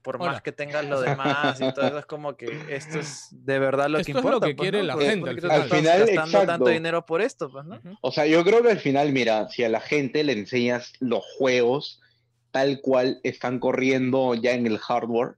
Por 0.01 0.15
Hola. 0.17 0.33
más 0.33 0.43
que 0.43 0.53
tengas 0.53 0.85
lo 0.87 1.01
demás 1.01 1.61
y 1.61 1.73
todo 1.75 1.89
eso, 1.89 1.99
es 1.99 2.07
como 2.07 2.37
que 2.37 2.47
esto 2.69 3.01
es 3.01 3.29
de 3.33 3.59
verdad 3.59 3.89
lo 3.91 3.99
Esto 3.99 4.13
que 4.13 4.19
es 4.19 4.25
lo 4.25 4.29
importa. 4.31 4.47
que 4.47 4.55
pues, 4.55 4.65
quiere 4.71 4.79
¿no? 4.79 4.85
la 4.87 4.93
Porque 4.95 5.11
gente 5.11 5.51
al 5.51 5.63
final. 5.69 6.07
gastando 6.07 6.47
tanto 6.47 6.69
dinero 6.69 7.05
por 7.05 7.21
esto, 7.21 7.51
pues, 7.51 7.65
¿no? 7.67 7.81
O 8.01 8.13
sea, 8.13 8.25
yo 8.27 8.45
creo 8.45 8.63
que 8.63 8.71
al 8.71 8.79
final, 8.79 9.13
mira, 9.13 9.49
si 9.49 9.65
a 9.65 9.69
la 9.69 9.81
gente 9.81 10.23
le 10.23 10.33
enseñas 10.35 10.93
los 11.01 11.25
juegos 11.37 12.01
tal 12.53 12.81
cual 12.81 13.21
están 13.25 13.59
corriendo 13.59 14.35
ya 14.37 14.53
en 14.53 14.67
el 14.69 14.79
hardware, 14.79 15.31
o 15.31 15.37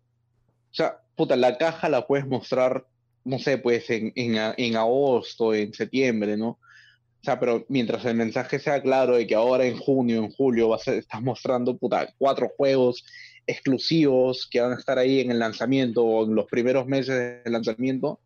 sea, 0.75 1.01
puta, 1.17 1.37
la 1.37 1.59
caja 1.59 1.89
la 1.89 2.07
puedes 2.07 2.27
mostrar, 2.27 2.87
no 3.25 3.39
sé, 3.39 3.59
pues 3.59 3.89
en, 3.91 4.13
en, 4.15 4.37
en 4.57 4.77
agosto, 4.77 5.55
en 5.55 5.73
septiembre, 5.75 6.37
¿no? 6.37 6.59
O 7.21 7.25
sea, 7.25 7.39
pero 7.39 7.67
mientras 7.69 8.05
el 8.07 8.15
mensaje 8.15 8.59
sea 8.59 8.81
claro 8.81 9.17
de 9.17 9.27
que 9.27 9.35
ahora 9.35 9.67
en 9.67 9.77
junio, 9.77 10.25
en 10.25 10.31
julio, 10.31 10.69
vas 10.69 10.89
a, 10.89 10.95
estás 10.95 11.21
mostrando, 11.21 11.77
puta, 11.77 12.15
cuatro 12.17 12.51
juegos 12.57 13.05
exclusivos 13.47 14.49
que 14.51 14.61
van 14.61 14.73
a 14.73 14.77
estar 14.77 14.99
ahí 14.99 15.21
en 15.21 15.31
el 15.31 15.39
lanzamiento 15.39 16.03
o 16.03 16.25
en 16.25 16.35
los 16.35 16.47
primeros 16.47 16.87
meses 16.87 17.43
del 17.45 17.53
lanzamiento 17.53 18.21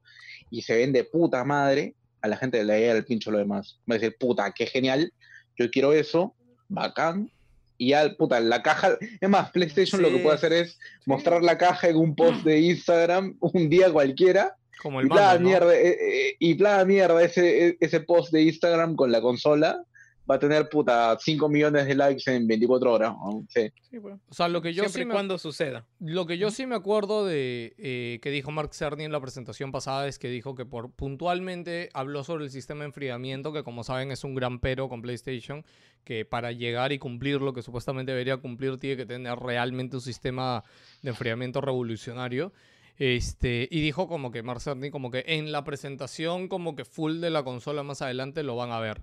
y 0.51 0.63
se 0.63 0.77
ven 0.77 0.93
de 0.93 1.03
puta 1.03 1.43
madre, 1.45 1.95
a 2.21 2.29
la 2.29 2.37
gente 2.37 2.63
le 2.63 2.79
llega 2.79 2.93
el 2.93 3.05
pincho 3.05 3.33
lo 3.33 3.39
demás. 3.39 3.81
Va 3.91 3.97
a 3.97 3.99
decir, 3.99 4.17
puta, 4.19 4.53
qué 4.53 4.67
genial, 4.67 5.13
yo 5.57 5.71
quiero 5.71 5.93
eso, 5.93 6.35
bacán. 6.69 7.31
Y 7.77 7.89
ya, 7.89 8.15
puta, 8.17 8.41
la 8.41 8.63
caja. 8.63 8.97
Es 9.21 9.29
más, 9.29 9.51
PlayStation 9.51 10.01
lo 10.01 10.11
que 10.11 10.19
puede 10.19 10.37
hacer 10.37 10.53
es 10.53 10.79
mostrar 11.07 11.43
la 11.43 11.59
caja 11.59 11.89
en 11.89 11.97
un 11.97 12.15
post 12.15 12.45
de 12.45 12.61
Instagram 12.61 13.37
un 13.41 13.69
día 13.69 13.93
cualquiera. 13.93 14.57
Como 14.83 15.01
el 15.01 15.09
Y 15.09 15.53
eh, 15.53 15.69
eh, 15.73 16.37
y 16.39 16.55
bla, 16.55 16.85
mierda, 16.85 17.23
ese, 17.23 17.77
ese 17.81 18.01
post 18.01 18.33
de 18.33 18.43
Instagram 18.43 18.97
con 18.97 19.11
la 19.11 19.21
consola 19.21 19.85
va 20.31 20.37
a 20.37 20.39
tener, 20.39 20.69
puta, 20.69 21.17
5 21.21 21.49
millones 21.49 21.87
de 21.87 21.95
likes 21.95 22.31
en 22.31 22.47
24 22.47 22.93
horas. 22.93 23.13
¿no? 23.13 23.45
Sí. 23.49 23.71
Sí, 23.91 23.99
pues. 24.01 24.17
O 24.29 24.35
sea, 24.35 24.49
lo 24.49 24.63
que 24.63 24.73
yo 24.73 24.83
Siempre 24.85 25.01
sí 25.01 25.03
y 25.03 25.07
me... 25.07 25.13
cuando 25.13 25.39
suceda. 25.39 25.87
Lo 26.01 26.27
que 26.27 26.39
yo 26.39 26.51
sí 26.51 26.67
me 26.67 26.75
acuerdo 26.75 27.27
de 27.27 27.75
eh, 27.79 28.19
que 28.23 28.31
dijo 28.31 28.51
Mark 28.51 28.75
Cerny 28.75 29.05
en 29.05 29.13
la 29.13 29.21
presentación 29.21 29.73
pasada 29.73 30.07
es 30.09 30.19
que 30.19 30.29
dijo 30.29 30.55
que 30.55 30.65
por 30.65 30.91
puntualmente 30.91 31.91
habló 31.93 32.25
sobre 32.25 32.45
el 32.45 32.51
sistema 32.51 32.81
de 32.81 32.87
enfriamiento, 32.87 33.53
que 33.53 33.63
como 33.63 33.85
saben 33.85 34.11
es 34.11 34.25
un 34.25 34.35
gran 34.35 34.61
pero 34.61 34.89
con 34.89 35.03
PlayStation, 35.03 35.65
que 36.05 36.25
para 36.25 36.53
llegar 36.53 36.93
y 36.93 36.99
cumplir 36.99 37.41
lo 37.41 37.53
que 37.53 37.63
supuestamente 37.63 38.13
debería 38.13 38.37
cumplir 38.37 38.79
tiene 38.79 38.97
que 38.97 39.07
tener 39.07 39.39
realmente 39.39 39.97
un 39.97 40.03
sistema 40.03 40.63
de 41.03 41.11
enfriamiento 41.11 41.61
revolucionario. 41.61 42.53
Este, 42.97 43.67
y 43.71 43.81
dijo 43.81 44.07
como 44.07 44.31
que 44.31 44.43
Mark 44.43 44.63
como 44.93 45.11
que 45.11 45.25
en 45.27 45.51
la 45.51 45.65
presentación 45.65 46.47
como 46.47 46.77
que 46.77 46.85
full 46.85 47.21
de 47.21 47.31
la 47.31 47.43
consola 47.43 47.83
más 47.83 48.03
adelante 48.03 48.43
lo 48.45 48.55
van 48.55 48.71
a 48.71 48.79
ver. 48.79 49.03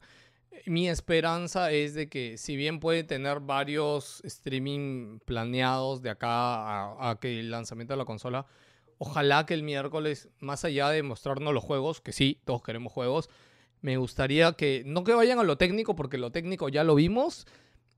Mi 0.65 0.89
esperanza 0.89 1.71
es 1.71 1.93
de 1.93 2.07
que 2.07 2.37
si 2.37 2.55
bien 2.55 2.79
puede 2.79 3.03
tener 3.03 3.39
varios 3.39 4.21
streaming 4.23 5.19
planeados 5.25 6.01
de 6.01 6.09
acá 6.09 6.29
a, 6.29 7.09
a 7.09 7.19
que 7.19 7.39
el 7.39 7.51
lanzamiento 7.51 7.93
de 7.93 7.97
la 7.97 8.05
consola, 8.05 8.45
ojalá 8.97 9.45
que 9.45 9.53
el 9.53 9.63
miércoles, 9.63 10.29
más 10.39 10.63
allá 10.63 10.89
de 10.89 11.03
mostrarnos 11.03 11.53
los 11.53 11.63
juegos, 11.63 12.01
que 12.01 12.11
sí, 12.11 12.39
todos 12.45 12.61
queremos 12.61 12.93
juegos, 12.93 13.29
me 13.81 13.97
gustaría 13.97 14.53
que 14.53 14.83
no 14.85 15.03
que 15.03 15.13
vayan 15.13 15.39
a 15.39 15.43
lo 15.43 15.57
técnico, 15.57 15.95
porque 15.95 16.17
lo 16.17 16.31
técnico 16.31 16.69
ya 16.69 16.83
lo 16.83 16.95
vimos, 16.95 17.47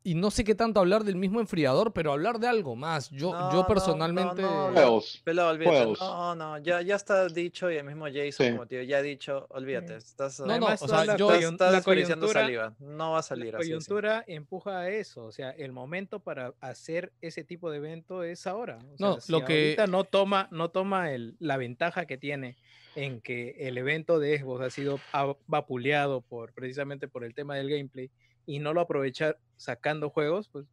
y 0.05 0.15
no 0.15 0.31
sé 0.31 0.43
qué 0.43 0.53
tanto 0.53 0.81
hablar 0.81 1.05
del 1.05 1.15
mismo 1.15 1.39
enfriador, 1.39 1.93
pero 1.93 2.11
hablar 2.11 2.37
de 2.37 2.47
algo 2.47 2.75
más. 2.75 3.09
Yo, 3.09 3.31
No, 3.31 3.51
yo 3.53 3.61
no, 3.61 3.67
personalmente... 3.67 4.41
no, 4.41 4.67
no, 4.67 4.73
Juegos. 4.73 5.21
Pelado, 5.23 5.49
olvídate. 5.51 5.77
Juegos. 5.77 5.99
No, 6.01 6.35
no, 6.35 6.57
ya, 6.57 6.81
ya 6.81 6.95
está 6.97 7.25
dicho 7.29 7.71
y 7.71 7.77
el 7.77 7.85
mismo 7.85 8.07
Jason, 8.07 8.45
Sí. 8.47 8.51
como 8.51 8.65
te 8.67 8.79
digo, 8.79 8.89
ya 8.89 8.97
ha 8.97 9.01
dicho, 9.01 9.47
olvídate. 9.51 9.95
Estás, 9.95 10.41
No, 10.41 10.59
no, 10.59 10.65
o 10.65 10.75
sea, 10.77 11.05
la 11.05 11.15
yo- 11.15 11.31
estás, 11.31 11.51
estás 11.53 11.71
la 11.71 11.81
coyuntura- 11.83 12.33
saliva. 12.41 12.73
No 12.79 13.11
va 13.13 13.19
a 13.19 13.23
salir 13.23 13.53
La 13.53 13.59
así. 13.59 13.69
de 13.69 13.79
simple. 13.79 13.85
coyuntura 14.01 14.23
empuja 14.27 14.79
a 14.79 14.89
eso, 14.89 15.23
o 15.23 15.31
sea, 15.31 15.51
el 15.51 15.71
momento 15.71 16.19
para 16.19 16.53
hacer 16.59 17.13
ese 17.21 17.45
tipo 17.45 17.71
de 17.71 17.77
evento 17.77 18.23
es 18.23 18.45
ahora. 18.45 18.79
o 18.79 18.95
No, 18.99 19.13
sea, 19.13 19.21
si 19.21 19.31
lo 19.31 19.45
que- 19.45 19.77
no 19.89 20.03
toma, 20.03 20.49
no 20.51 20.67
toma 20.69 21.11
el- 21.13 21.37
la 21.39 21.55
ventaja 21.55 22.05
que 22.07 22.17
tiene 22.17 22.57
en 22.95 23.21
que 23.21 23.55
el 23.59 23.77
evento 23.77 24.19
de 24.19 24.39
Xbox 24.39 24.61
ha 24.65 24.69
sido 24.69 24.99
vapuleado 25.47 26.21
por 26.21 26.53
precisamente 26.53 27.07
por 27.07 27.23
el 27.23 27.33
tema 27.33 27.55
del 27.55 27.69
gameplay 27.69 28.09
y 28.45 28.59
no 28.59 28.73
lo 28.73 28.81
aprovechar 28.81 29.37
sacando 29.55 30.09
juegos, 30.09 30.49
pues 30.49 30.65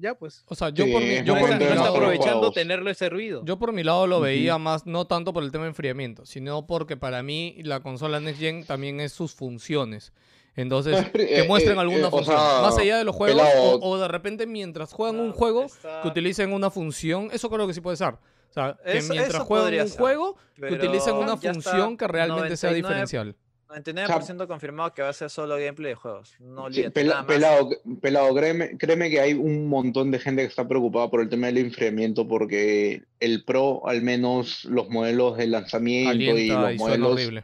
ya 0.00 0.14
pues. 0.14 0.44
O 0.46 0.54
sea, 0.54 0.68
yo 0.68 0.84
Sí, 0.84 0.92
por 0.92 1.00
mi, 1.02 1.24
yo 1.24 1.34
por 1.38 1.48
no 1.48 1.56
está 1.56 1.88
aprovechando 1.88 2.52
tenerlo 2.52 2.90
ese 2.90 3.08
ruido. 3.08 3.42
Yo 3.44 3.58
por 3.58 3.72
mi 3.72 3.82
lado 3.82 4.06
lo 4.06 4.20
veía 4.20 4.58
más, 4.58 4.86
no 4.86 5.06
tanto 5.06 5.32
por 5.32 5.42
el 5.42 5.50
tema 5.50 5.64
de 5.64 5.70
enfriamiento, 5.70 6.26
sino 6.26 6.66
porque 6.66 6.96
para 6.98 7.22
mí 7.22 7.56
la 7.64 7.80
consola 7.80 8.20
Next 8.20 8.40
Gen 8.40 8.64
también 8.64 9.00
es 9.00 9.12
sus 9.12 9.34
funciones. 9.34 10.12
Entonces, 10.56 11.00
No, 11.06 11.12
que 11.12 11.40
eh, 11.40 11.46
muestren 11.48 11.78
eh, 11.78 11.80
alguna 11.80 12.02
eh, 12.02 12.06
o 12.06 12.10
función. 12.10 12.36
sea, 12.36 12.60
más 12.60 12.76
allá 12.76 12.98
de 12.98 13.04
los 13.04 13.14
juegos, 13.16 13.42
o, 13.56 13.78
o 13.80 13.98
de 13.98 14.08
repente 14.08 14.46
mientras 14.46 14.92
juegan 14.92 15.18
un 15.20 15.32
juego, 15.32 15.64
está- 15.64 16.02
que 16.02 16.08
utilicen 16.08 16.52
una 16.52 16.70
función, 16.70 17.30
eso 17.32 17.48
creo 17.48 17.66
que 17.66 17.72
sí 17.72 17.80
puede 17.80 17.96
ser. 17.96 18.14
O 18.50 18.52
sea, 18.52 18.76
que 18.84 18.98
Eso- 18.98 19.12
mientras 19.12 19.34
eso 19.36 19.44
juegan 19.44 19.74
un 19.80 19.88
ser, 19.88 19.98
juego, 19.98 20.36
que 20.56 20.74
utilicen 20.74 21.14
una 21.14 21.36
función 21.36 21.96
que 21.96 22.06
realmente 22.08 22.56
sea 22.56 22.70
99 22.70 22.76
diferencial. 22.76 23.36
99% 23.68 24.48
confirmado 24.48 24.92
que 24.92 25.02
va 25.02 25.10
a 25.10 25.12
ser 25.12 25.30
solo 25.30 25.54
gameplay 25.56 25.90
de 25.90 25.94
juegos. 25.94 26.34
No 26.40 26.72
Sí, 26.72 26.82
pela- 26.90 27.24
pelado, 27.24 27.70
pelado, 28.02 28.34
créeme, 28.34 28.76
créeme 28.76 29.08
que 29.10 29.20
hay 29.20 29.34
un 29.34 29.68
montón 29.68 30.10
de 30.10 30.18
gente 30.18 30.42
que 30.42 30.48
está 30.48 30.66
preocupada 30.66 31.08
por 31.08 31.20
el 31.20 31.28
tema 31.28 31.46
del 31.46 31.58
enfriamiento 31.58 32.26
porque 32.26 33.04
el 33.20 33.44
Pro, 33.44 33.86
al 33.86 34.02
menos 34.02 34.64
los 34.64 34.88
modelos 34.90 35.36
de 35.36 35.46
lanzamiento 35.46 36.12
y 36.36 36.48
los 36.48 36.74
y 36.74 36.78
modelos, 36.78 37.12
horrible. 37.12 37.42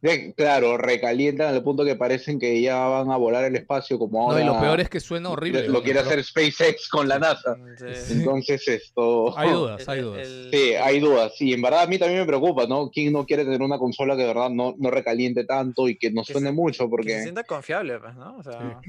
De- 0.00 0.32
claro, 0.34 0.76
recalientan 0.78 1.54
al 1.54 1.62
punto 1.62 1.84
que 1.84 1.96
parecen 1.96 2.38
que 2.38 2.60
ya 2.62 2.76
van 2.86 3.10
a 3.10 3.16
volar 3.16 3.44
el 3.44 3.56
espacio 3.56 3.98
como 3.98 4.18
No, 4.18 4.30
ahora 4.30 4.42
y 4.42 4.46
lo 4.46 4.60
peor 4.60 4.80
es 4.80 4.88
que 4.88 5.00
suena 5.00 5.30
horrible. 5.30 5.66
lo 5.68 5.82
quiere 5.82 5.98
hacer 6.00 6.22
SpaceX 6.22 6.88
con 6.88 7.08
la 7.08 7.18
NASA. 7.18 7.56
Sí. 7.76 8.12
Entonces 8.14 8.66
esto... 8.68 9.36
Hay 9.36 9.50
dudas, 9.50 9.88
hay 9.88 10.00
dudas. 10.00 10.26
el- 10.28 10.50
Sí, 10.52 10.74
hay 10.74 11.00
dudas. 11.00 11.32
Y 11.40 11.52
en 11.52 11.62
verdad 11.62 11.82
a 11.82 11.86
mí 11.86 11.98
también 11.98 12.20
me 12.20 12.26
preocupa, 12.26 12.66
¿no? 12.66 12.90
¿Quién 12.90 13.12
no 13.12 13.26
quiere 13.26 13.44
tener 13.44 13.60
una 13.62 13.78
consola 13.78 14.14
que 14.16 14.22
de 14.22 14.28
verdad 14.28 14.50
no, 14.50 14.74
no 14.78 14.90
recaliente 14.90 15.44
tanto 15.44 15.88
y 15.88 15.96
que 15.98 16.10
no 16.12 16.22
Que 16.22 16.32
suene 16.32 16.48
se- 16.50 16.54
mucho? 16.54 16.84
Que 16.84 16.84
se 16.84 16.90
Porque 16.90 17.22
sienta 17.22 17.42
confiable, 17.44 17.98
pues, 17.98 18.14
¿no? 18.14 18.36
O 18.36 18.42
sea, 18.42 18.80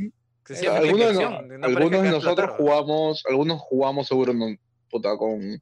que 0.46 0.54
se 0.56 0.60
sienta 0.62 0.78
algunos, 0.80 1.18
de, 1.18 1.58
no- 1.58 1.66
algunos 1.66 2.04
nosotros 2.06 2.52
jugamos, 2.58 3.24
algunos 3.28 3.60
jugamos 3.62 4.08
seguro 4.08 4.34
no, 4.34 4.46
puta, 4.90 5.18
con, 5.18 5.60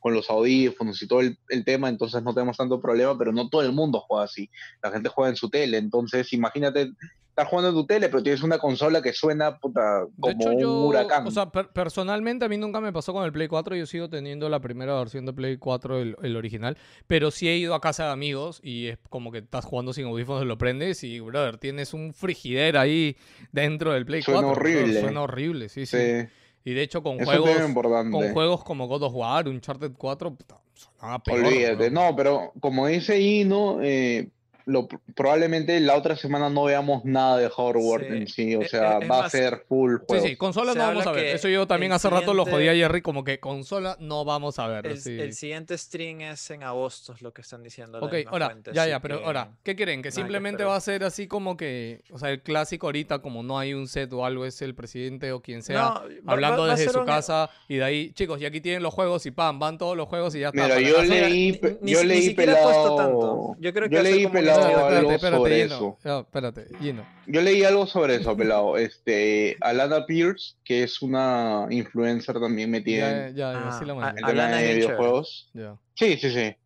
con 0.00 0.14
los 0.14 0.28
audífonos 0.30 1.00
y 1.02 1.06
todo 1.06 1.20
el, 1.20 1.38
el 1.50 1.64
tema, 1.64 1.88
entonces 1.88 2.22
no 2.22 2.34
tenemos 2.34 2.56
tanto 2.56 2.80
problema, 2.80 3.16
pero 3.16 3.32
no 3.32 3.48
todo 3.48 3.62
el 3.62 3.72
mundo 3.72 4.00
juega 4.00 4.24
así. 4.24 4.50
La 4.82 4.90
gente 4.90 5.08
juega 5.10 5.30
en 5.30 5.36
su 5.36 5.48
tele, 5.50 5.76
entonces 5.78 6.32
imagínate 6.32 6.90
estar 7.28 7.46
jugando 7.46 7.68
en 7.68 7.74
tu 7.76 7.86
tele, 7.86 8.08
pero 8.08 8.22
tienes 8.24 8.42
una 8.42 8.58
consola 8.58 9.00
que 9.00 9.12
suena 9.12 9.56
puta, 9.58 10.00
De 10.16 10.32
como 10.34 10.58
yo, 10.58 10.68
un 10.68 10.88
huracán. 10.88 11.26
o 11.26 11.30
sea, 11.30 11.46
per- 11.52 11.68
personalmente 11.68 12.44
a 12.44 12.48
mí 12.48 12.56
nunca 12.58 12.80
me 12.80 12.92
pasó 12.92 13.12
con 13.12 13.24
el 13.24 13.30
Play 13.30 13.46
4, 13.46 13.76
yo 13.76 13.86
sigo 13.86 14.10
teniendo 14.10 14.48
la 14.48 14.58
primera 14.60 14.94
versión 14.98 15.26
de 15.26 15.32
Play 15.32 15.56
4, 15.56 16.00
el, 16.00 16.16
el 16.22 16.36
original, 16.36 16.76
pero 17.06 17.30
sí 17.30 17.46
he 17.48 17.56
ido 17.56 17.74
a 17.74 17.80
casa 17.80 18.06
de 18.06 18.10
amigos 18.12 18.60
y 18.64 18.88
es 18.88 18.98
como 19.10 19.30
que 19.30 19.38
estás 19.38 19.64
jugando 19.64 19.92
sin 19.92 20.06
audífonos, 20.06 20.44
lo 20.44 20.58
prendes 20.58 21.04
y, 21.04 21.20
brother, 21.20 21.56
tienes 21.58 21.94
un 21.94 22.14
frigider 22.14 22.76
ahí 22.76 23.16
dentro 23.52 23.92
del 23.92 24.04
Play 24.06 24.22
Suena 24.22 24.40
4. 24.48 24.54
brother, 24.60 24.76
horrible. 24.82 25.00
Suena 25.00 25.22
horrible, 25.22 25.68
sí, 25.68 25.86
sí. 25.86 25.96
Sí, 25.98 26.26
Y 26.64 26.74
de 26.74 26.82
hecho 26.82 27.02
con 27.02 27.20
eso 27.20 27.30
juegos, 27.30 27.72
con 28.10 28.32
juegos 28.32 28.64
como 28.64 28.86
God 28.86 29.04
of 29.04 29.14
War, 29.14 29.48
Uncharted 29.48 29.92
4, 29.96 30.34
puta, 30.34 30.60
sonaba 30.74 31.22
peor. 31.22 31.44
Olvídate, 31.44 31.90
no, 31.90 32.14
pero 32.14 32.52
como 32.60 32.86
dice 32.86 33.18
Ino, 33.18 33.78
eh, 33.82 34.28
lo, 34.66 34.88
probablemente 35.14 35.78
la 35.80 35.96
otra 35.96 36.16
semana 36.16 36.48
no 36.50 36.64
veamos 36.64 37.04
nada 37.04 37.38
de 37.38 37.48
Hardware 37.50 38.06
Sí. 38.08 38.16
en 38.16 38.26
sí, 38.28 38.56
o 38.56 38.62
E- 38.62 38.68
sea, 38.68 38.98
e- 38.98 39.02
es 39.04 39.10
va 39.10 39.24
a 39.24 39.30
ser 39.30 39.64
full 39.68 39.96
Sí, 39.98 40.04
juego. 40.08 40.26
sí, 40.26 40.36
consola 40.36 40.72
Se 40.72 40.78
no 40.78 40.86
vamos 40.86 41.06
a 41.06 41.12
ver. 41.12 41.26
Eso 41.36 41.48
yo 41.48 41.66
también 41.66 41.92
hace 41.92 42.08
rato 42.10 42.34
lo 42.34 42.44
jodía 42.44 42.72
a 42.72 42.74
Jerry, 42.74 43.02
como 43.02 43.24
que 43.24 43.40
consola 43.40 43.96
no 44.00 44.24
vamos 44.24 44.58
a 44.58 44.66
ver. 44.66 44.86
El, 44.86 45.00
sí. 45.00 45.18
el 45.18 45.32
siguiente 45.34 45.76
stream 45.76 46.20
es 46.22 46.50
en 46.50 46.62
agosto, 46.62 47.12
es 47.12 47.22
lo 47.22 47.32
que 47.32 47.42
están 47.42 47.62
diciendo. 47.62 47.98
Ok, 48.00 48.14
ahora, 48.26 48.50
fuente, 48.50 48.70
ya, 48.74 48.86
ya, 48.86 49.00
pero 49.00 49.18
que- 49.18 49.24
ahora, 49.24 49.50
¿qué 49.62 49.74
quieren? 49.76 50.02
Que 50.02 50.10
simplemente 50.10 50.64
va 50.64 50.76
a 50.76 50.80
ser 50.80 51.04
así 51.04 51.26
como 51.26 51.56
que, 51.56 52.02
o 52.10 52.18
sea, 52.18 52.30
el 52.30 52.42
clásico 52.42 52.86
ahorita, 52.86 53.20
como 53.20 53.42
no 53.42 53.58
hay 53.58 53.74
un 53.74 53.88
set 53.88 54.12
o 54.12 54.24
algo, 54.24 54.44
es 54.46 54.60
el 54.62 54.74
presidente 54.74 55.32
o 55.32 55.40
quien 55.40 55.62
sea, 55.62 56.02
No, 56.24 56.32
hablando 56.32 56.62
va- 56.62 56.68
va 56.68 56.72
a 56.74 56.76
desde 56.76 56.92
su 56.92 57.00
un- 57.00 57.06
casa 57.06 57.50
y 57.68 57.76
de 57.76 57.84
ahí, 57.84 58.12
chicos, 58.12 58.40
y 58.40 58.46
aquí 58.46 58.60
tienen 58.60 58.82
los 58.82 58.94
juegos 58.94 59.24
y 59.26 59.30
pam, 59.30 59.58
van 59.58 59.78
todos 59.78 59.96
los 59.96 60.08
juegos 60.08 60.34
y 60.34 60.40
ya 60.40 60.48
está. 60.48 60.62
Mira, 60.62 60.80
yo 60.80 61.02
leí, 61.02 61.60
yo 61.82 62.04
leí 62.04 62.30
pelado. 62.34 63.56
Yo 63.58 64.02
leí 64.02 64.24
un 64.24 64.32
pelado 64.54 64.70
estudio 64.70 64.90
de- 64.90 64.96
algo 64.98 65.10
espérate, 65.12 65.14
espérate, 65.14 65.36
sobre 65.36 65.62
Gino. 65.62 65.74
eso. 65.74 65.98
Ya, 66.04 66.18
espérate, 66.20 66.66
Gino. 66.80 67.06
Yo 67.26 67.40
leí 67.42 67.64
algo 67.64 67.86
sobre 67.86 68.14
eso, 68.16 68.36
pelado. 68.36 68.76
Este, 68.76 69.56
Alana 69.60 70.06
Pierce, 70.06 70.54
que 70.64 70.82
es 70.82 71.00
una 71.02 71.66
influencer 71.70 72.38
también 72.40 72.70
metida 72.70 73.28
en 73.28 73.34
ya, 73.36 73.52
ya, 73.52 73.68
Ah, 73.68 73.76
sí 73.78 73.84
la 73.84 73.94
mandé. 73.94 74.20
el 74.20 74.26
tema 74.26 74.30
Alana 74.44 74.62
es 74.62 74.68
de 74.68 74.74
videojuegos. 74.74 75.50
Sí, 75.94 76.16
sí, 76.16 76.30
sí. 76.30 76.56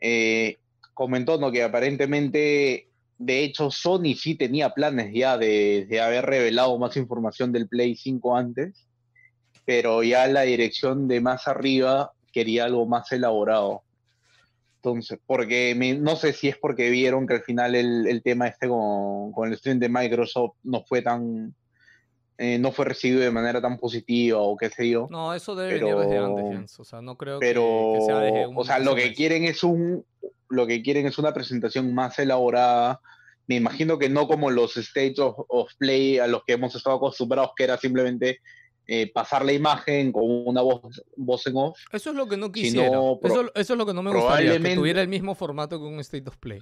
Eh, 0.00 0.58
comentó 0.94 1.38
¿no? 1.38 1.50
que 1.52 1.62
aparentemente, 1.62 2.88
de 3.18 3.44
hecho, 3.44 3.70
Sony 3.70 4.14
sí 4.16 4.34
tenía 4.34 4.70
planes 4.70 5.12
ya 5.14 5.36
de, 5.38 5.86
de 5.88 6.00
haber 6.00 6.24
revelado 6.26 6.78
más 6.78 6.96
información 6.96 7.52
del 7.52 7.68
Play 7.68 7.94
5 7.96 8.36
antes, 8.36 8.86
pero 9.64 10.02
ya 10.02 10.26
la 10.26 10.42
dirección 10.42 11.06
de 11.06 11.20
más 11.20 11.46
arriba 11.46 12.12
quería 12.32 12.64
algo 12.64 12.86
más 12.86 13.10
elaborado. 13.12 13.82
Entonces, 14.82 15.18
porque 15.26 15.74
me- 15.76 15.94
no 15.94 16.16
sé 16.16 16.32
si 16.32 16.48
es 16.48 16.56
porque 16.56 16.88
vieron 16.88 17.26
que 17.26 17.34
al 17.34 17.42
final 17.42 17.74
el, 17.74 18.06
el 18.06 18.22
tema 18.22 18.46
este 18.48 18.66
con, 18.66 19.30
con 19.32 19.50
el 19.50 19.58
stream 19.58 19.78
de 19.78 19.90
Microsoft 19.90 20.56
no 20.62 20.82
fue 20.84 21.02
tan, 21.02 21.54
eh, 22.38 22.58
no 22.58 22.72
fue 22.72 22.86
recibido 22.86 23.20
de 23.20 23.30
manera 23.30 23.60
tan 23.60 23.76
positiva 23.78 24.38
o 24.38 24.56
qué 24.56 24.70
sé 24.70 24.88
yo. 24.88 25.06
No, 25.10 25.34
eso 25.34 25.54
debe 25.54 25.74
venir 25.74 25.94
desde 25.96 26.16
antes, 26.16 26.44
Pero- 26.44 26.50
Jens. 26.56 26.80
O 26.80 26.84
sea, 26.84 27.02
no 27.02 27.18
creo 27.18 27.38
que- 27.40 27.46
pero 27.46 27.92
que, 27.98 28.04
sea 28.06 28.18
desde 28.20 28.46
un 28.46 28.56
o 28.56 28.64
sea 28.64 28.78
lo 28.78 28.94
que 28.94 29.06
mes. 29.08 29.16
quieren 29.16 29.44
es 29.44 29.62
un 29.62 30.04
lo 30.48 30.66
que 30.66 30.82
quieren 30.82 31.06
es 31.06 31.18
una 31.18 31.32
presentación 31.34 31.94
más 31.94 32.18
elaborada 32.18 33.00
me 33.46 33.56
imagino 33.56 33.98
que 33.98 34.08
no 34.08 34.26
como 34.26 34.50
los 34.50 34.76
states 34.76 35.18
of, 35.20 35.36
of 35.48 35.70
play 35.78 36.18
a 36.18 36.26
los 36.26 36.42
que 36.44 36.54
hemos 36.54 36.74
estado 36.74 36.96
acostumbrados 36.96 37.50
que 37.56 37.64
era 37.64 37.76
simplemente 37.76 38.38
eh, 38.86 39.10
pasar 39.12 39.44
la 39.44 39.52
imagen 39.52 40.10
con 40.12 40.24
una 40.26 40.62
voz 40.62 41.02
voz 41.16 41.46
en 41.46 41.56
off 41.56 41.78
Eso 41.92 42.10
es 42.10 42.16
lo 42.16 42.26
que 42.28 42.36
no 42.36 42.46
Si 42.46 42.52
quisiera. 42.52 42.90
no, 42.90 43.18
pro- 43.20 43.30
eso, 43.32 43.52
eso 43.54 43.72
es 43.74 43.78
lo 43.78 43.86
que 43.86 43.94
no 43.94 44.02
me 44.02 44.12
gustaría, 44.12 44.58
que 44.58 44.74
tuviera 44.74 45.00
el 45.00 45.08
mismo 45.08 45.34
formato 45.34 45.78
que 45.78 45.84
un 45.84 46.00
State 46.00 46.28
of 46.28 46.36
Play. 46.38 46.60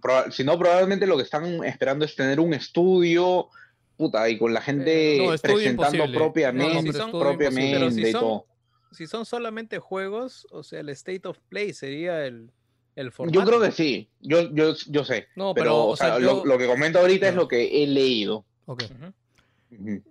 Proba- 0.00 0.30
si 0.30 0.44
no 0.44 0.58
probablemente 0.58 1.06
lo 1.06 1.16
que 1.16 1.22
están 1.22 1.64
esperando 1.64 2.04
es 2.04 2.14
tener 2.16 2.38
un 2.40 2.54
estudio 2.54 3.48
puta 3.96 4.28
y 4.28 4.38
con 4.38 4.52
la 4.52 4.60
gente 4.60 5.16
Eh, 5.16 5.18
no, 5.26 5.36
presentando 5.40 5.96
imposible. 5.96 6.18
propiamente 6.18 6.74
No, 6.74 6.80
pero 6.80 6.98
estudio 7.04 7.20
propiamente 7.20 7.76
imposible. 7.76 7.78
Pero 7.78 7.90
si 7.90 8.08
y 8.08 8.12
son- 8.12 8.20
todo 8.20 8.46
Si 8.92 9.06
son 9.08 9.24
solamente 9.26 9.78
juegos, 9.80 10.46
o 10.52 10.62
sea, 10.62 10.78
el 10.80 10.88
State 10.90 11.26
of 11.26 11.38
Play 11.48 11.72
sería 11.72 12.24
el, 12.26 12.52
el 12.94 13.10
formato. 13.10 13.36
yo 13.40 13.44
creo 13.44 13.60
que 13.60 13.72
sí 13.72 14.08
yo 14.20 14.52
yo 14.54 14.74
yo 14.88 15.04
sé 15.04 15.26
No, 15.34 15.52
pero, 15.54 15.64
pero, 15.64 15.86
o 15.88 15.96
sea, 15.96 16.18
yo- 16.20 16.20
lo, 16.20 16.44
lo 16.44 16.58
que 16.58 16.66
comento 16.68 17.00
ahorita 17.00 17.28
es 17.28 17.34
lo 17.34 17.48
que 17.48 17.82
he 17.82 17.86
leído 17.88 18.44
Ok. 18.66 18.82
Ujú. 18.84 18.94
Ujú. 18.94 19.12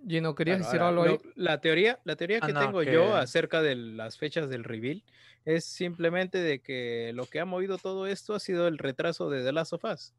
Gino, 0.08 0.34
¿querías 0.34 0.58
decir 0.58 0.80
algo 0.80 1.02
ahí? 1.04 1.18
la 1.36 1.60
teoría, 1.60 2.00
la 2.04 2.16
teoría 2.16 2.38
Ah, 2.42 2.46
que 2.46 2.52
no, 2.52 2.60
tengo 2.60 2.80
que- 2.80 2.92
yo 2.92 3.14
acerca 3.16 3.62
de 3.62 3.74
las 3.76 4.18
fechas 4.18 4.48
del 4.48 4.64
reveal 4.64 5.02
es 5.44 5.64
simplemente 5.64 6.38
de 6.38 6.60
que 6.60 7.12
lo 7.14 7.26
que 7.26 7.40
ha 7.40 7.44
movido 7.44 7.78
todo 7.78 8.06
esto 8.06 8.34
ha 8.34 8.40
sido 8.40 8.66
el 8.68 8.78
retraso 8.78 9.28
de 9.30 9.42
The 9.44 9.52
Last 9.52 9.72
of 9.74 9.84
Us. 9.84 10.12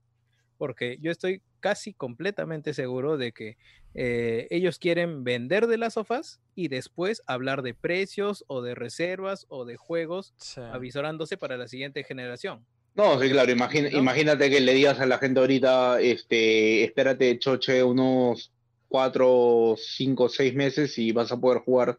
Porque 0.58 0.98
yo 1.02 1.12
estoy 1.12 1.42
casi 1.60 1.94
completamente 1.94 2.74
seguro 2.74 3.18
de 3.18 3.32
que 3.34 3.58
eh, 3.94 4.48
ellos 4.52 4.78
quieren 4.80 5.24
vender 5.24 5.68
The 5.68 5.78
Last 5.78 5.98
of 5.98 6.12
Us 6.12 6.40
y 6.54 6.68
después 6.70 7.22
hablar 7.28 7.62
de 7.62 7.74
precios 7.74 8.44
o 8.48 8.62
de 8.62 8.76
reservas 8.76 9.46
o 9.50 9.66
de 9.66 9.76
juegos 9.78 10.34
Sí. 10.38 10.62
avisorándose 10.62 11.38
para 11.38 11.58
la 11.58 11.68
siguiente 11.68 12.04
generación. 12.04 12.66
No, 12.94 13.20
sí, 13.22 13.30
claro, 13.30 13.52
imagina- 13.52 13.90
¿No? 13.90 13.98
imagínate 13.98 14.50
que 14.50 14.62
le 14.62 14.74
digas 14.74 15.00
a 15.02 15.06
la 15.06 15.18
gente 15.18 15.40
ahorita, 15.42 16.00
este, 16.00 16.86
espérate, 16.86 17.38
choche, 17.40 17.84
unos 17.84 18.54
cuatro, 18.88 19.76
cinco, 19.78 20.30
seis 20.30 20.54
meses 20.54 20.98
y 20.98 21.12
vas 21.12 21.32
a 21.32 21.38
poder 21.40 21.62
jugar 21.62 21.98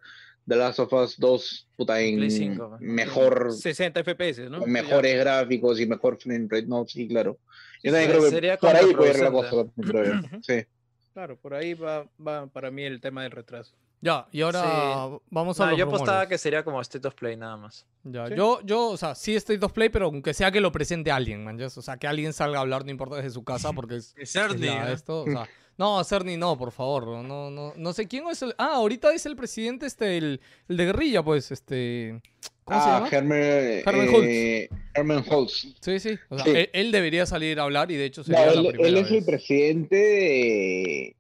The 0.49 0.57
Last 0.57 0.79
of 0.79 0.93
Us 0.93 1.19
2 1.19 1.69
puta, 1.77 2.01
en 2.01 2.17
Play 2.19 2.31
5, 2.31 2.69
pues, 2.71 2.81
¿no? 2.81 2.87
mejor, 2.95 3.53
60 3.53 4.01
FPS, 4.05 4.49
¿no? 4.49 4.59
con 4.61 4.67
Ya. 4.69 4.73
mejores 4.73 5.19
gráficos 5.19 5.81
y 5.81 5.87
mejor 5.87 6.19
frame 6.21 6.47
rate. 6.49 6.67
No, 6.67 6.87
sí, 6.87 7.09
claro. 7.09 7.39
Yo 7.83 7.91
Sí, 7.91 7.97
también 7.97 8.23
sí, 8.31 8.37
creo 8.39 8.53
que 8.53 8.59
por 8.67 8.77
ahí 8.77 8.95
puede 8.95 9.11
ir 9.11 9.19
la 9.25 9.31
cosa. 9.33 9.51
creo 9.77 10.05
yo. 10.05 10.21
Sí. 10.43 10.65
Claro, 11.13 11.37
por 11.37 11.55
ahí 11.55 11.75
va, 11.75 12.07
va 12.25 12.47
para 12.47 12.71
mí 12.71 12.83
el 12.85 13.01
tema 13.01 13.23
del 13.23 13.33
retraso. 13.33 13.75
Ya, 14.03 14.27
y 14.31 14.43
ahora 14.43 14.63
Sí. 14.63 15.19
vamos 15.31 15.59
a 15.59 15.65
No, 15.65 15.71
los 15.71 15.79
yo 15.79 15.85
apostaba 15.87 16.19
rumores. 16.19 16.29
que 16.29 16.39
sería 16.39 16.63
como 16.63 16.81
State 16.83 17.09
of 17.09 17.15
Play 17.15 17.37
nada 17.37 17.57
más. 17.57 17.87
Ya, 18.05 18.29
Sí. 18.29 18.35
yo, 18.37 18.61
yo, 18.63 18.89
o 18.91 18.97
sea, 18.97 19.15
sí 19.15 19.35
State 19.35 19.65
of 19.65 19.73
Play, 19.73 19.89
pero 19.89 20.05
aunque 20.07 20.35
sea 20.35 20.53
que 20.53 20.61
lo 20.61 20.71
presente 20.71 21.11
alguien, 21.11 21.43
man. 21.43 21.59
ya, 21.59 21.67
O 21.67 21.71
sea, 21.71 21.97
que 21.97 22.07
alguien 22.07 22.33
salga 22.35 22.59
a 22.59 22.61
hablar, 22.61 22.85
no 22.85 22.91
importa 22.91 23.17
desde 23.17 23.31
su 23.31 23.43
casa, 23.43 23.73
porque 23.73 23.97
es, 23.97 24.15
Es 24.17 24.37
es 24.37 24.61
la- 24.61 24.91
¿eh? 24.91 24.93
esto, 24.93 25.23
o 25.23 25.27
sea, 25.27 25.49
no, 25.79 26.03
Cerny 26.05 26.37
no, 26.37 26.57
por 26.57 26.73
favor, 26.73 27.07
no, 27.07 27.23
no, 27.23 27.51
no, 27.51 27.73
no 27.77 27.93
sé 27.93 28.07
quién 28.09 28.27
es 28.29 28.41
el, 28.43 28.55
ah, 28.59 28.75
ahorita 28.77 29.13
es 29.13 29.27
el 29.27 29.37
presidente, 29.37 29.87
este, 29.87 30.17
el, 30.17 30.41
el 30.69 30.77
de 30.77 30.85
guerrilla, 30.87 31.23
pues, 31.23 31.51
este, 31.53 32.21
¿cómo 32.65 32.81
se 32.83 32.89
Ah, 32.89 32.95
llama? 32.95 33.09
Herman, 33.11 33.39
Herman 33.85 34.25
eh, 34.25 34.69
Herman 34.95 35.25
Holtz. 35.29 35.75
Sí, 35.81 35.99
sí, 36.01 36.19
o 36.31 36.37
sea, 36.37 36.45
Sí. 36.47 36.51
Él, 36.57 36.71
él 36.73 36.93
debería 36.93 37.27
salir 37.27 37.61
a 37.61 37.65
hablar 37.65 37.91
y 37.91 37.97
de 37.97 38.05
hecho 38.07 38.23
No, 38.23 38.25
sería 38.25 38.47
la 38.47 38.53
él, 38.53 38.67
primera 38.69 38.89
él 38.89 38.97
es 38.97 39.11
el 39.11 39.25
presidente 39.25 39.97
de... 39.97 41.17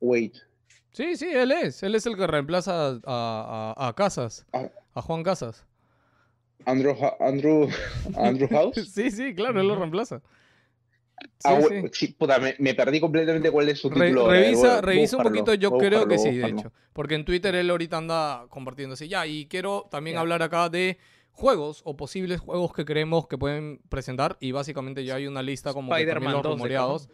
Wait. 0.00 0.34
Sí, 0.92 1.16
sí, 1.16 1.26
él 1.30 1.52
es, 1.52 1.82
él 1.82 1.94
es 1.94 2.06
el 2.06 2.16
que 2.16 2.26
reemplaza 2.26 2.88
a, 2.88 2.98
a, 3.04 3.88
a- 3.88 3.94
Casas, 3.94 4.46
Ah. 4.52 4.68
a 4.94 5.02
Juan 5.02 5.22
Casas. 5.22 5.64
Andrew, 6.64 6.94
Andrew, 7.20 7.68
Andrew 8.16 8.48
House. 8.50 8.90
Sí, 8.92 9.10
sí, 9.10 9.34
claro, 9.34 9.60
él 9.60 9.68
lo 9.68 9.76
reemplaza. 9.76 10.20
Sí, 11.18 11.26
Ah, 11.44 11.60
sí. 11.68 11.74
sí, 11.92 12.08
puta, 12.08 12.38
me, 12.38 12.54
me 12.58 12.74
perdí 12.74 13.00
completamente 13.00 13.50
cuál 13.50 13.68
es 13.70 13.78
su 13.80 13.88
Re- 13.88 14.06
título. 14.08 14.22
ahora, 14.22 14.38
revisa, 14.40 14.72
voy 14.74 14.80
revisa 14.82 15.16
un 15.16 15.22
voy 15.22 15.32
poquito, 15.32 15.54
yo 15.54 15.76
creo 15.78 16.06
que 16.06 16.18
sí, 16.18 16.30
de 16.36 16.48
hecho. 16.48 16.72
Porque 16.92 17.14
en 17.14 17.24
Twitter 17.24 17.54
él 17.54 17.70
ahorita 17.70 17.96
anda 17.96 18.46
compartiéndose. 18.50 19.08
Ya, 19.08 19.26
y 19.26 19.46
quiero 19.46 19.86
también 19.90 20.16
hablar 20.18 20.42
acá 20.42 20.68
de 20.68 20.98
juegos 21.32 21.82
o 21.84 21.96
posibles 21.96 22.40
juegos 22.40 22.72
que 22.74 22.84
creemos 22.84 23.26
que 23.28 23.38
pueden 23.38 23.80
presentar. 23.88 24.36
Y 24.40 24.52
básicamente 24.52 25.04
ya 25.04 25.14
hay 25.16 25.26
una 25.26 25.42
lista 25.42 25.72
como 25.72 25.94
que 25.94 26.04
también 26.06 26.32
los 26.32 26.42
2 26.42 26.50
de 26.50 26.54
rumoreados. 26.56 27.08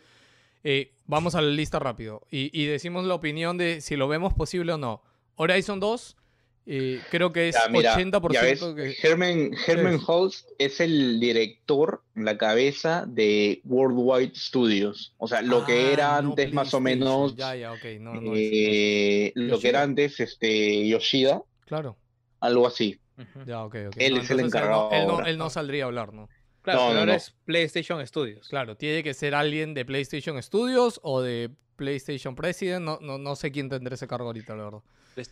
Eh, 0.65 0.93
vamos 1.07 1.35
a 1.35 1.41
la 1.43 1.51
lista 1.51 1.79
rápido. 1.79 2.23
Y, 2.31 2.51
y 2.59 2.67
decimos 2.67 3.05
la 3.05 3.15
opinión 3.15 3.57
de 3.59 3.81
si 3.81 3.97
lo 3.97 4.09
vemos 4.09 4.33
posible 4.35 4.73
o 4.73 4.79
no. 4.79 5.03
Horizon 5.37 5.81
2 5.81 6.17
Eh, 6.65 7.01
creo 7.11 7.33
que 7.33 7.49
es 7.49 7.57
Ya, 7.57 7.69
mira, 7.69 7.97
80% 7.97 8.33
ya 8.33 8.43
ves, 8.43 8.63
que... 9.01 9.09
Herman, 9.09 9.51
Herman 9.67 9.95
es? 9.95 10.03
Holst 10.07 10.49
es 10.59 10.81
el 10.81 11.19
director, 11.19 12.05
la 12.15 12.39
cabeza 12.39 13.05
de 13.07 13.61
Worldwide 13.65 14.35
Studios. 14.37 15.13
O 15.19 15.27
sea, 15.27 15.43
lo 15.43 15.65
que 15.65 15.73
Ah, 15.73 15.93
era 15.93 16.23
no, 16.23 16.29
antes 16.31 16.53
más 16.53 16.73
o 16.73 16.81
menos, 16.81 17.35
Ya, 17.35 17.57
ya, 17.57 17.73
ok, 17.73 17.85
no, 18.01 18.15
no. 18.21 18.33
eh, 18.37 19.33
lo 19.35 19.47
que 19.47 19.51
Yoshida. 19.55 19.69
era 19.71 19.83
antes 19.83 20.21
este, 20.21 20.87
Yoshida, 20.87 21.43
Claro, 21.67 21.97
algo 22.41 22.67
así. 22.67 22.99
Ya, 23.47 23.65
ok, 23.65 23.75
ok. 23.89 23.97
Él 23.99 24.15
No, 24.15 24.21
es 24.21 24.31
el 24.31 24.41
encargado 24.41 24.89
Él 24.93 25.07
no, 25.07 25.15
él 25.15 25.21
no- 25.23 25.27
él 25.27 25.39
no 25.39 25.51
saldría 25.51 25.85
a 25.85 25.87
hablar, 25.89 26.13
¿no? 26.13 26.29
Claro, 26.63 26.79
No, 26.81 26.85
pero 26.87 26.95
no, 26.95 27.01
ahora 27.01 27.13
no. 27.13 27.17
es 27.17 27.35
PlayStation 27.45 28.07
Studios. 28.07 28.49
Claro, 28.49 28.77
tiene 28.77 29.03
que 29.03 29.15
ser 29.15 29.35
alguien 29.35 29.75
de 29.75 29.85
PlayStation 29.85 30.41
Studios 30.41 31.01
o 31.03 31.21
de 31.21 31.51
PlayStation 31.77 32.37
President. 32.37 32.85
No, 32.85 32.99
no, 33.01 33.19
no 33.19 33.35
sé 33.35 33.51
quién 33.51 33.69
tendrá 33.69 33.95
ese 33.97 34.07
cargo 34.07 34.27
ahorita, 34.29 34.55
la 34.55 34.65
verdad. 34.65 34.81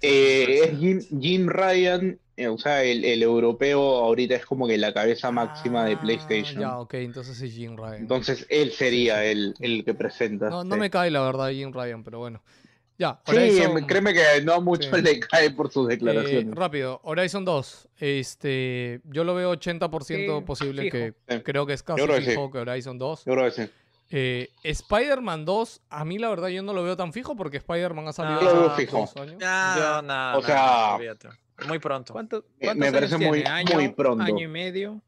Eh, 0.03 0.65
es 0.65 0.79
Jim, 0.79 1.01
Jim 1.21 1.49
Ryan, 1.49 2.19
eh, 2.37 2.49
o 2.49 2.59
sea, 2.59 2.83
el, 2.85 3.05
el 3.05 3.23
europeo 3.23 3.81
ahorita 3.81 4.35
es 4.35 4.47
como 4.47 4.67
que 4.67 4.77
la 4.79 4.93
cabeza 4.95 5.31
máxima 5.31 5.85
de 5.85 5.95
Ah, 5.95 6.01
PlayStation. 6.01 6.61
Ya, 6.61 6.79
ok, 6.79 6.95
entonces 6.95 7.41
es 7.41 7.53
Jim 7.53 7.77
Ryan. 7.77 7.97
Entonces 7.97 8.47
él 8.51 8.73
sería 8.73 9.25
el, 9.25 9.55
el 9.61 9.85
que 9.85 9.95
presenta. 9.95 10.49
no, 10.51 10.65
no 10.65 10.77
me 10.77 10.91
cae 10.91 11.11
la 11.11 11.21
verdad 11.23 11.51
Jim 11.51 11.73
Ryan, 11.73 12.03
pero 12.05 12.19
bueno. 12.19 12.43
Ya, 12.99 13.19
Sí, 13.27 13.33
Horizon- 13.35 13.87
créeme 13.87 14.13
que 14.13 14.21
no 14.45 14.61
mucho 14.61 14.95
Sí. 14.95 15.01
le 15.01 15.19
cae 15.21 15.51
por 15.53 15.71
sus 15.73 15.87
eh, 15.89 15.93
declaraciones. 15.95 16.55
rápido, 16.55 17.01
Horizon 17.03 17.47
2. 17.47 17.89
Este, 17.99 19.01
yo 19.05 19.25
lo 19.25 19.35
veo 19.35 19.51
80% 19.53 20.39
Sí, 20.41 20.45
posible 20.45 20.83
fijo. 20.83 20.93
que 20.93 21.15
Sí. 21.37 21.41
creo 21.43 21.65
que 21.65 21.73
es 21.73 21.83
casi 21.83 22.03
creo 22.03 22.17
que 22.17 22.23
sí. 22.25 22.31
fijo 22.33 22.51
que 22.51 22.59
Horizon 22.59 22.99
2. 22.99 23.25
Yo 23.25 23.33
creo 23.33 23.45
que 23.47 23.51
sí. 23.53 23.71
Eh, 24.11 24.49
Spider-Man 24.65 25.45
2, 25.45 25.83
a 25.89 26.05
mí 26.05 26.19
la 26.19 26.29
verdad 26.29 26.49
yo 26.49 26.63
no 26.63 26.73
lo 26.73 26.83
veo 26.83 26.97
tan 26.97 27.13
fijo 27.13 27.37
porque 27.37 27.59
Spider-Man 27.59 28.09
ha 28.09 28.13
salido 28.13 28.41
Yo 28.41 28.55
lo 28.55 28.61
veo 28.63 28.71
fijo. 28.71 29.09
años. 29.17 29.37
Ya, 29.39 29.75
Yo 29.77 30.03
nada, 30.03 30.37
O 30.37 30.43
nada, 30.43 30.43
sea- 30.43 30.95
olvídate. 30.97 31.29
muy 31.69 31.79
pronto. 31.79 32.13
¿Cuánto, 32.13 32.45
Eh, 32.59 32.75
me 32.75 32.91
parece 32.91 33.17
muy-? 33.19 33.45
¿Año, 33.45 33.75
muy 33.75 33.89
pronto. 33.91 34.25
Año 34.25 34.45
y 34.45 34.49
medio. 34.49 35.01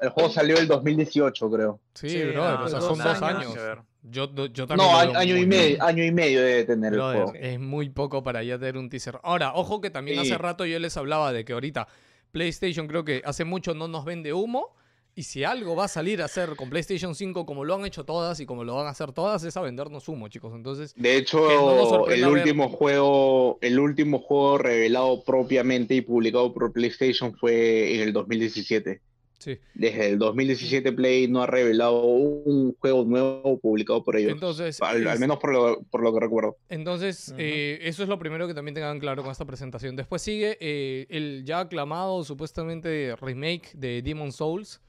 El 0.00 0.10
juego 0.10 0.28
salió 0.28 0.58
el 0.58 0.68
2018, 0.68 1.50
creo. 1.50 1.80
Sí, 1.94 2.08
Sí, 2.10 2.22
brother, 2.24 2.58
no, 2.60 2.64
o 2.64 2.68
sea, 2.68 2.78
dos 2.80 2.88
son 2.96 2.98
dos 3.04 3.22
años. 3.22 3.54
Yo, 4.02 4.30
yo 4.48 4.66
también 4.66 4.76
No, 4.90 4.98
año, 4.98 5.32
y 5.34 5.46
bien. 5.46 5.48
medio, 5.48 5.82
año 5.82 6.04
y 6.04 6.12
medio 6.12 6.42
debe 6.42 6.64
tener 6.64 6.92
el 6.92 7.00
juego. 7.00 7.32
es 7.34 7.58
muy 7.58 7.88
poco 7.88 8.22
para 8.22 8.42
ya 8.42 8.58
tener 8.58 8.76
un 8.76 8.90
teaser. 8.90 9.18
Ahora, 9.22 9.54
ojo 9.54 9.80
que 9.80 9.88
también 9.88 10.20
Sí. 10.22 10.30
hace 10.30 10.38
rato 10.38 10.66
yo 10.66 10.78
les 10.78 10.94
hablaba 10.98 11.32
de 11.32 11.46
que 11.46 11.54
ahorita 11.54 11.88
PlayStation 12.30 12.86
creo 12.86 13.04
que 13.06 13.22
hace 13.24 13.44
mucho 13.44 13.72
no 13.72 13.88
nos 13.88 14.04
vende 14.04 14.34
humo. 14.34 14.74
Y 15.16 15.22
si 15.22 15.44
algo 15.44 15.76
va 15.76 15.84
a 15.84 15.88
salir 15.88 16.20
a 16.22 16.24
hacer 16.24 16.56
con 16.56 16.70
PlayStation 16.70 17.14
5 17.14 17.46
como 17.46 17.64
lo 17.64 17.74
han 17.76 17.84
hecho 17.86 18.04
todas 18.04 18.40
y 18.40 18.46
como 18.46 18.64
lo 18.64 18.74
van 18.74 18.86
a 18.86 18.90
hacer 18.90 19.12
todas, 19.12 19.44
es 19.44 19.56
a 19.56 19.60
vendernos 19.60 20.08
humo, 20.08 20.26
chicos. 20.28 20.52
Entonces, 20.54 20.92
De 20.96 21.16
hecho, 21.16 21.38
no 21.38 22.08
el 22.08 22.20
ver- 22.22 22.28
último 22.30 22.68
juego, 22.68 23.58
el 23.60 23.78
último 23.78 24.18
juego 24.18 24.58
revelado 24.58 25.22
propiamente 25.22 25.94
y 25.94 26.00
publicado 26.00 26.52
por 26.52 26.72
PlayStation 26.72 27.32
fue 27.36 27.94
en 27.94 28.00
el 28.00 28.12
2017. 28.12 29.00
sí. 29.38 29.58
Desde 29.74 30.08
el 30.08 30.18
2017 30.18 30.90
Play 30.92 31.28
no 31.28 31.42
ha 31.42 31.46
revelado 31.46 32.02
un 32.02 32.74
juego 32.80 33.04
nuevo 33.04 33.58
publicado 33.60 34.02
por 34.02 34.16
ellos. 34.16 34.32
Entonces, 34.32 34.80
al, 34.82 35.18
menos 35.20 35.38
por 35.38 35.52
lo, 35.52 35.82
por 35.90 36.02
lo 36.02 36.12
que 36.12 36.18
recuerdo. 36.20 36.56
Entonces, 36.68 37.32
eh, 37.38 37.78
eso 37.82 38.02
es 38.02 38.08
lo 38.08 38.18
primero 38.18 38.48
que 38.48 38.54
también 38.54 38.74
tengan 38.74 38.98
claro 38.98 39.22
con 39.22 39.30
esta 39.30 39.44
presentación. 39.44 39.94
Después 39.94 40.22
sigue 40.22 40.56
eh, 40.60 41.06
el 41.10 41.44
ya 41.44 41.60
aclamado 41.60 42.24
supuestamente 42.24 43.14
remake 43.16 43.70
de 43.74 44.02
Demon 44.02 44.32
Souls. 44.32 44.80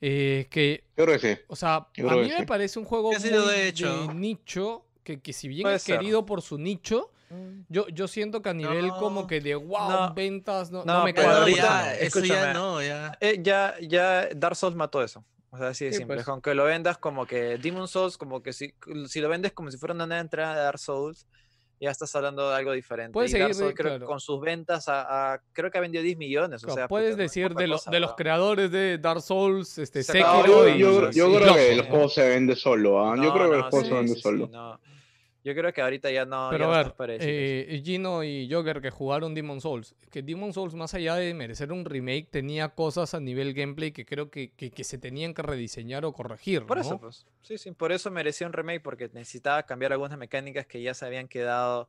Eh, 0.00 0.46
que, 0.50 0.84
Yo 0.96 1.04
creo 1.04 1.18
que 1.18 1.36
sí. 1.36 1.42
o 1.48 1.56
sea, 1.56 1.88
Yo 1.94 2.10
a 2.10 2.14
mí 2.16 2.28
me 2.28 2.38
sí. 2.38 2.46
parece 2.46 2.78
un 2.78 2.84
juego 2.84 3.10
muy 3.12 3.28
he 3.54 3.68
hecho. 3.68 4.06
de 4.08 4.14
nicho, 4.14 4.84
que, 5.02 5.20
que 5.20 5.32
si 5.32 5.48
bien 5.48 5.62
Puede 5.62 5.76
es 5.76 5.82
ser. 5.82 5.98
querido 5.98 6.26
por 6.26 6.42
su 6.42 6.58
nicho, 6.58 7.10
yo, 7.68 7.88
yo 7.88 8.06
siento 8.06 8.40
que 8.40 8.50
a 8.50 8.54
nivel 8.54 8.88
como 8.90 9.26
que 9.26 9.40
de 9.40 9.54
wow, 9.56 9.90
No. 9.90 10.14
ventas, 10.14 10.70
no, 10.70 10.84
No, 10.84 10.98
no 10.98 11.04
me 11.04 11.12
cuadra. 11.14 11.48
Ya, 11.50 11.94
eso 11.94 12.20
ya 12.20 12.52
no, 12.52 12.80
ya. 12.82 13.16
Eh, 13.20 13.40
ya, 13.42 13.74
ya 13.80 14.28
Dark 14.34 14.54
Souls 14.56 14.76
mató 14.76 15.02
eso. 15.02 15.24
O 15.50 15.58
sea, 15.58 15.68
así 15.68 15.86
de 15.86 15.92
Sí, 15.92 15.98
simple. 15.98 16.16
pues. 16.16 16.28
Aunque 16.28 16.54
lo 16.54 16.64
vendas 16.64 16.98
como 16.98 17.26
que 17.26 17.56
Demon 17.58 17.88
Souls, 17.88 18.16
como 18.18 18.42
que 18.42 18.52
si, 18.52 18.74
si 19.08 19.20
lo 19.20 19.28
vendes 19.28 19.52
como 19.52 19.70
si 19.70 19.78
fuera 19.78 19.94
una 19.94 20.06
nueva 20.06 20.20
entrada 20.20 20.54
de 20.54 20.60
Dark 20.62 20.78
Souls, 20.78 21.26
ya 21.80 21.90
estás 21.90 22.14
hablando 22.16 22.48
de 22.48 22.56
algo 22.56 22.72
diferente. 22.72 23.12
Puedes 23.12 23.32
y 23.34 23.38
Dark 23.38 23.52
seguir, 23.54 23.64
Souls, 23.68 23.74
creo, 23.76 23.90
claro. 23.92 24.06
con 24.06 24.20
sus 24.20 24.40
ventas, 24.40 24.88
a, 24.88 25.34
a- 25.34 25.40
creo 25.52 25.70
que 25.70 25.78
ha 25.78 25.80
vendido 25.80 26.02
10 26.02 26.16
millones. 26.16 26.62
O 26.62 26.66
Claro, 26.66 26.74
sea, 26.80 26.88
puedes 26.88 27.10
puta, 27.10 27.16
no 27.18 27.22
decir 27.22 27.48
poca 27.48 27.60
de, 27.60 27.66
los 27.68 27.80
cosa, 27.80 27.90
de 27.90 28.00
los 28.00 28.14
creadores 28.14 28.70
de 28.70 28.98
Dark 28.98 29.20
Souls, 29.20 29.78
este, 29.78 30.02
Se 30.02 30.12
Sekiro 30.12 30.46
yo, 30.46 30.68
y, 30.68 30.78
yo- 30.78 31.10
yo 31.10 31.30
y 31.30 31.36
creo 31.36 31.54
que 31.54 31.72
el 31.72 31.78
¿no? 31.78 31.84
juego 31.84 32.08
se 32.08 32.28
vende 32.28 32.56
solo. 32.56 33.04
¿ah? 33.06 33.16
Yo 33.16 33.22
No, 33.24 33.32
creo 33.34 33.50
que 33.50 33.56
el 33.56 33.62
no, 33.62 33.70
juego 33.70 33.84
sí, 33.84 33.88
se 33.90 33.94
vende 33.94 34.08
sí, 34.08 34.14
sí, 34.14 34.20
solo. 34.22 34.80
Yo 35.46 35.54
creo 35.54 35.72
que 35.72 35.80
ahorita 35.80 36.10
ya 36.10 36.24
no. 36.24 36.48
Pero 36.50 36.72
ya 36.72 36.80
a 36.80 36.92
ver, 37.06 37.18
eh, 37.22 37.80
Gino 37.84 38.24
y 38.24 38.48
Joker 38.50 38.80
que 38.80 38.90
jugaron 38.90 39.32
Demon 39.32 39.60
Souls, 39.60 39.94
que 40.10 40.20
Demon 40.20 40.52
Souls 40.52 40.74
más 40.74 40.92
allá 40.94 41.14
de 41.14 41.32
merecer 41.34 41.70
un 41.70 41.84
remake 41.84 42.26
tenía 42.32 42.70
cosas 42.70 43.14
a 43.14 43.20
nivel 43.20 43.54
gameplay 43.54 43.92
que 43.92 44.04
creo 44.04 44.28
que, 44.28 44.50
que, 44.50 44.72
que 44.72 44.82
se 44.82 44.98
tenían 44.98 45.34
que 45.34 45.42
rediseñar 45.42 46.04
o 46.04 46.12
corregir, 46.12 46.66
Por 46.66 46.78
¿no? 46.78 46.82
eso, 46.82 46.98
pues. 46.98 47.26
Sí, 47.42 47.58
sí, 47.58 47.70
por 47.70 47.92
eso 47.92 48.10
merecía 48.10 48.48
un 48.48 48.54
remake, 48.54 48.82
porque 48.82 49.08
necesitaba 49.12 49.62
cambiar 49.62 49.92
algunas 49.92 50.18
mecánicas 50.18 50.66
que 50.66 50.82
ya 50.82 50.94
se 50.94 51.06
habían 51.06 51.28
quedado 51.28 51.88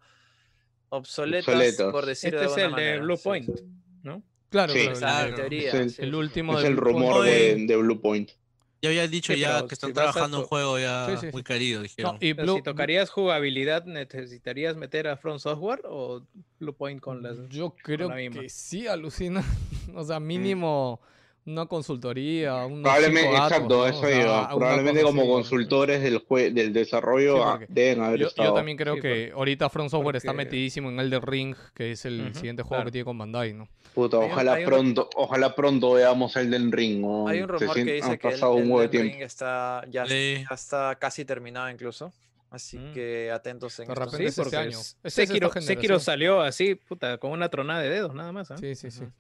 obsoletas, 0.90 1.48
Obsoletas. 1.56 1.92
por 1.92 2.06
decirlo 2.06 2.42
Este 2.42 2.50
es 2.52 2.56
de 2.56 2.62
el 2.62 2.66
alguna 2.68 2.82
de 2.84 2.88
manera. 2.92 3.04
Blue 3.06 3.18
Sí, 3.18 3.24
Point, 3.24 3.46
sí. 3.58 3.64
¿no? 4.04 4.24
Claro, 4.50 4.74
Sí. 4.74 4.80
claro, 4.82 4.94
O 4.94 4.96
sea, 5.00 5.22
en 5.24 5.28
el- 5.30 5.36
teoría. 5.36 5.68
es 5.70 5.74
el- 5.74 5.90
sí, 5.90 6.02
el 6.04 6.16
último 6.16 6.56
Es 6.58 6.62
de 6.62 6.68
el 6.70 6.76
Blue 6.76 6.84
Point. 6.92 7.00
rumor 7.10 7.26
de, 7.26 7.56
de 7.66 7.76
Blue 7.76 8.00
Point. 8.02 8.32
Ya 8.82 8.90
había 8.90 9.08
dicho 9.08 9.34
Sí, 9.34 9.40
ya 9.40 9.66
que 9.66 9.74
están 9.74 9.90
si 9.90 9.94
vas 9.94 10.10
a 10.10 10.12
trabajando 10.12 10.40
un 10.42 10.46
juego 10.46 10.78
ya 10.80 11.08
Sí, 11.10 11.18
sí, 11.28 11.28
muy 11.34 11.44
querido, 11.44 11.80
No, 11.80 11.84
dijeron. 11.84 12.18
y 12.20 12.34
Blue- 12.34 12.58
si 12.58 12.62
tocarías 12.62 13.10
jugabilidad, 13.10 13.86
¿necesitarías 13.86 14.76
meter 14.78 15.08
a 15.08 15.18
Front 15.18 15.40
Software 15.40 15.82
o 15.86 16.22
Blue 16.60 16.74
Point 16.76 17.02
con 17.02 17.24
las... 17.24 17.38
Yo 17.50 17.76
creo 17.82 18.10
la 18.10 18.16
misma. 18.16 18.42
que 18.42 18.50
sí, 18.50 18.86
alucina. 18.88 19.44
o 19.96 20.04
sea, 20.04 20.20
mínimo 20.20 21.02
una 21.48 21.66
consultoría, 21.66 22.66
unos 22.66 22.82
Probablemente, 22.82 23.32
exacto, 23.36 23.68
¿no? 23.70 23.80
O 23.82 23.88
eso 23.88 24.02
sea, 24.02 24.22
iba. 24.22 24.50
Probablemente 24.50 25.02
como 25.02 25.22
así. 25.22 25.32
consultores 25.32 26.02
del, 26.04 26.24
jue- 26.26 26.52
del 26.54 26.74
desarrollo 26.74 27.36
Sí, 27.38 27.42
ah, 27.44 27.52
porque 27.58 27.66
deben 27.70 28.02
haber 28.04 28.20
Yo, 28.20 28.24
yo 28.26 28.28
estado. 28.30 28.54
también 28.54 28.78
creo 28.78 28.96
Sí, 28.96 29.02
que 29.02 29.32
ahorita 29.34 29.70
Front 29.70 29.90
Software 29.92 30.18
está 30.18 30.34
metidísimo 30.34 30.90
en 30.90 31.00
Elder 31.00 31.24
Ring, 31.26 31.56
que 31.74 31.92
es 31.94 32.06
el 32.06 32.34
siguiente 32.36 32.64
juego 32.64 32.80
claro. 32.82 32.86
que 32.88 32.92
tiene 32.92 33.06
con 33.06 33.18
Bandai, 33.18 33.54
¿no? 33.54 33.68
Puta, 33.94 34.18
Hay 34.18 34.26
un- 34.26 34.32
ojalá 34.32 34.54
hay 34.54 34.64
un- 34.64 34.70
pronto, 34.70 35.10
ojalá 35.16 35.56
pronto 35.56 35.94
veamos 35.94 36.36
Elden 36.36 36.72
Ring. 36.72 37.02
¿no? 37.02 37.28
Hay 37.28 37.42
un 37.42 37.48
rumor 37.48 37.74
que 37.76 37.84
dice 37.94 38.18
que 38.20 38.28
el, 38.28 38.44
un 38.44 38.72
Elden 38.84 38.90
tiempo. 38.92 39.14
Ring 39.14 39.22
está, 39.24 39.84
ya, 39.90 40.06
Sí. 40.06 40.44
ya 40.48 40.54
está 40.56 40.96
casi 41.00 41.26
terminado 41.26 41.70
incluso. 41.70 42.12
Así 42.50 42.78
Mm. 42.78 42.94
que 42.94 43.30
atentos 43.32 43.78
en 43.80 43.88
repente 43.96 44.18
Sí, 44.18 44.24
es 44.24 44.30
este 44.30 44.42
porque 44.42 44.56
año. 44.58 44.70
es- 44.80 44.98
Este 45.04 45.26
Sekiro. 45.28 45.52
Sekiro 45.60 46.00
salió 46.00 46.40
así, 46.42 46.76
puta, 46.76 47.18
con 47.18 47.32
una 47.32 47.50
tronada 47.50 47.82
de 47.82 47.90
dedos, 47.90 48.14
nada 48.16 48.32
más. 48.32 48.52
¿ah? 48.52 48.58
Sí, 48.58 48.74
sí, 48.76 48.90
sí. 48.92 49.02
Ujú. 49.04 49.12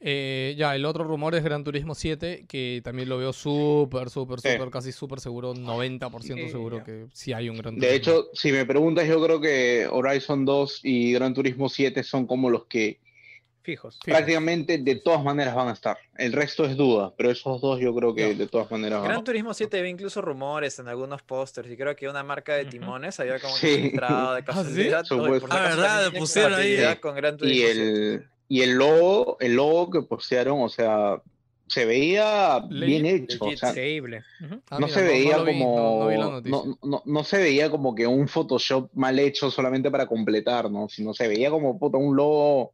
Sí. 0.00 0.04
Eh, 0.04 0.54
ya, 0.56 0.76
el 0.76 0.84
otro 0.84 1.02
rumor 1.04 1.34
es 1.34 1.42
Gran 1.42 1.64
Turismo 1.64 1.94
7, 1.94 2.44
que 2.48 2.80
también 2.84 3.08
lo 3.08 3.18
veo 3.18 3.32
súper, 3.32 4.10
súper, 4.10 4.40
Sí. 4.40 4.50
súper, 4.52 4.70
casi 4.70 4.92
súper 4.92 5.18
seguro, 5.20 5.54
90% 5.54 6.44
Sí, 6.46 6.50
seguro 6.50 6.78
ya. 6.78 6.84
que 6.84 7.06
sí 7.12 7.32
hay 7.32 7.48
un 7.48 7.56
Gran 7.58 7.74
De 7.74 7.88
Turismo. 7.88 7.96
hecho, 7.96 8.28
si 8.32 8.52
me 8.52 8.64
preguntas, 8.64 9.08
yo 9.08 9.20
creo 9.22 9.40
que 9.40 9.88
Horizon 9.90 10.44
2 10.44 10.80
y 10.84 11.12
Gran 11.14 11.34
Turismo 11.34 11.68
7 11.68 12.02
son 12.04 12.26
como 12.26 12.48
los 12.48 12.66
que 12.66 13.00
Fijos. 13.62 13.96
Fijos. 13.96 13.98
prácticamente 14.16 14.78
de 14.78 14.94
todas 14.96 15.22
maneras 15.22 15.54
van 15.54 15.68
a 15.68 15.72
estar. 15.72 15.98
El 16.16 16.32
resto 16.32 16.64
es 16.64 16.76
duda, 16.76 17.12
pero 17.18 17.30
esos 17.30 17.60
dos 17.60 17.78
yo 17.80 17.92
creo 17.94 18.14
que 18.14 18.34
de 18.34 18.46
todas 18.46 18.70
maneras 18.70 19.00
van 19.00 19.08
Gran 19.10 19.24
Turismo 19.24 19.52
7 19.52 19.82
ve 19.82 19.88
incluso 19.90 20.22
rumores 20.22 20.78
en 20.78 20.86
algunos 20.88 21.22
pósters 21.22 21.68
y 21.70 21.76
creo 21.76 21.94
que 21.96 22.08
una 22.08 22.22
marca 22.22 22.54
de 22.54 22.64
timones 22.66 23.18
había 23.20 23.38
como 23.40 23.54
Sí. 23.56 23.66
que 23.66 23.90
de 23.90 23.98
¿Ah, 24.02 24.36
sí? 24.38 24.44
casualidad. 24.46 25.04
Por 25.08 25.52
Ah, 25.52 25.56
acaso 25.64 25.76
¿verdad? 25.76 26.02
también 26.04 26.04
Le 26.04 26.10
tiene 26.10 26.20
pusieron 26.20 26.54
ahí. 26.54 26.96
con 27.00 27.14
Gran 27.16 27.34
Y 27.34 27.38
Turismo 27.38 27.66
7. 27.72 28.28
Y 28.48 28.62
el 28.62 28.72
logo, 28.74 29.36
el 29.40 29.54
logo 29.54 29.90
que 29.90 30.02
postearon, 30.02 30.60
o 30.62 30.68
sea, 30.68 31.20
se 31.66 31.84
veía 31.84 32.60
bien 32.70 33.04
hecho. 33.04 33.44
O 33.44 33.56
sea. 33.56 33.72
Ah, 34.70 34.78
no 34.80 34.86
mira, 34.86 34.98
se 34.98 35.02
veía 35.02 35.36
como. 35.36 35.74
no- 36.16 36.30
no 36.30 36.42
vi 36.42 36.50
No, 36.50 36.78
no- 36.82 37.02
no 37.04 37.24
se 37.24 37.38
veía 37.38 37.70
como 37.70 37.94
que 37.94 38.06
un 38.06 38.26
Photoshop 38.26 38.90
mal 38.94 39.18
hecho 39.18 39.50
solamente 39.50 39.90
para 39.90 40.06
completar, 40.06 40.70
¿no? 40.70 40.88
Sino 40.88 41.12
se 41.12 41.28
veía 41.28 41.50
como 41.50 41.78
puta, 41.78 41.98
un 41.98 42.16
logo 42.16 42.72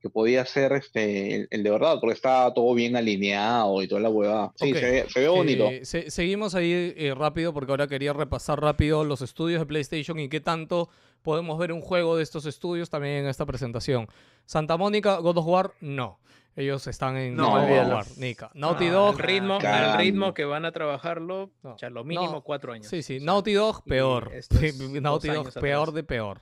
que 0.00 0.10
podía 0.10 0.44
ser 0.44 0.72
este 0.72 1.36
el, 1.36 1.48
el 1.52 1.62
de 1.62 1.70
verdad, 1.70 1.98
porque 2.00 2.14
estaba 2.14 2.52
todo 2.52 2.74
bien 2.74 2.96
alineado 2.96 3.80
y 3.80 3.86
toda 3.86 4.00
la 4.00 4.08
huevada. 4.10 4.52
Sí, 4.56 4.74
se 4.74 4.90
ve, 4.90 5.06
se 5.08 5.20
ve 5.20 5.28
bonito. 5.28 5.68
Eh, 5.68 5.84
se- 5.84 6.10
seguimos 6.10 6.56
ahí 6.56 6.92
eh, 6.96 7.14
rápido 7.16 7.54
porque 7.54 7.70
ahora 7.70 7.86
quería 7.86 8.12
repasar 8.12 8.60
rápido 8.60 9.04
los 9.04 9.22
estudios 9.22 9.60
de 9.60 9.66
PlayStation 9.66 10.18
y 10.18 10.28
qué 10.28 10.40
tanto 10.40 10.88
podemos 11.22 11.58
ver 11.58 11.72
un 11.72 11.80
juego 11.80 12.16
de 12.16 12.22
estos 12.22 12.46
estudios 12.46 12.90
también 12.90 13.18
en 13.24 13.26
esta 13.26 13.46
presentación. 13.46 14.06
Santa 14.46 14.76
Mónica, 14.76 15.16
God 15.18 15.38
of 15.38 15.46
War, 15.46 15.72
no. 15.80 16.18
Ellos 16.54 16.86
están 16.86 17.16
en 17.16 17.34
No, 17.34 17.50
God 17.52 17.62
of. 17.62 17.88
War, 17.92 18.06
Nika. 18.18 18.50
Naughty 18.54 18.88
Ah, 18.88 18.92
Dog, 18.92 19.14
al 19.14 19.18
ritmo, 19.18 19.58
Caramba. 19.58 19.92
al 19.94 19.98
ritmo 19.98 20.34
que 20.34 20.44
van 20.44 20.64
a 20.66 20.72
trabajarlo, 20.72 21.50
No. 21.62 21.76
ya 21.78 21.88
lo 21.88 22.04
mínimo 22.04 22.30
No. 22.32 22.42
cuatro 22.42 22.72
años. 22.74 22.88
Sí, 22.88 23.02
sí, 23.02 23.16
O 23.16 23.18
sea, 23.20 23.26
Naughty 23.26 23.52
Dog, 23.54 23.84
peor. 23.84 24.30
Naughty 25.00 25.28
Dog, 25.28 25.52
peor 25.54 25.80
atrás. 25.88 25.94
de 25.94 26.02
peor. 26.04 26.40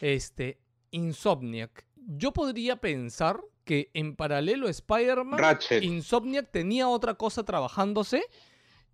Este, 0.00 0.58
Insomniac. 0.90 1.86
Yo 1.96 2.32
podría 2.32 2.76
pensar 2.76 3.40
que 3.64 3.90
en 3.94 4.16
paralelo 4.16 4.66
a 4.66 4.70
Spider-Man. 4.70 5.40
Insomniac 5.82 6.50
tenía 6.50 6.88
otra 6.88 7.14
cosa 7.14 7.42
trabajándose 7.44 8.22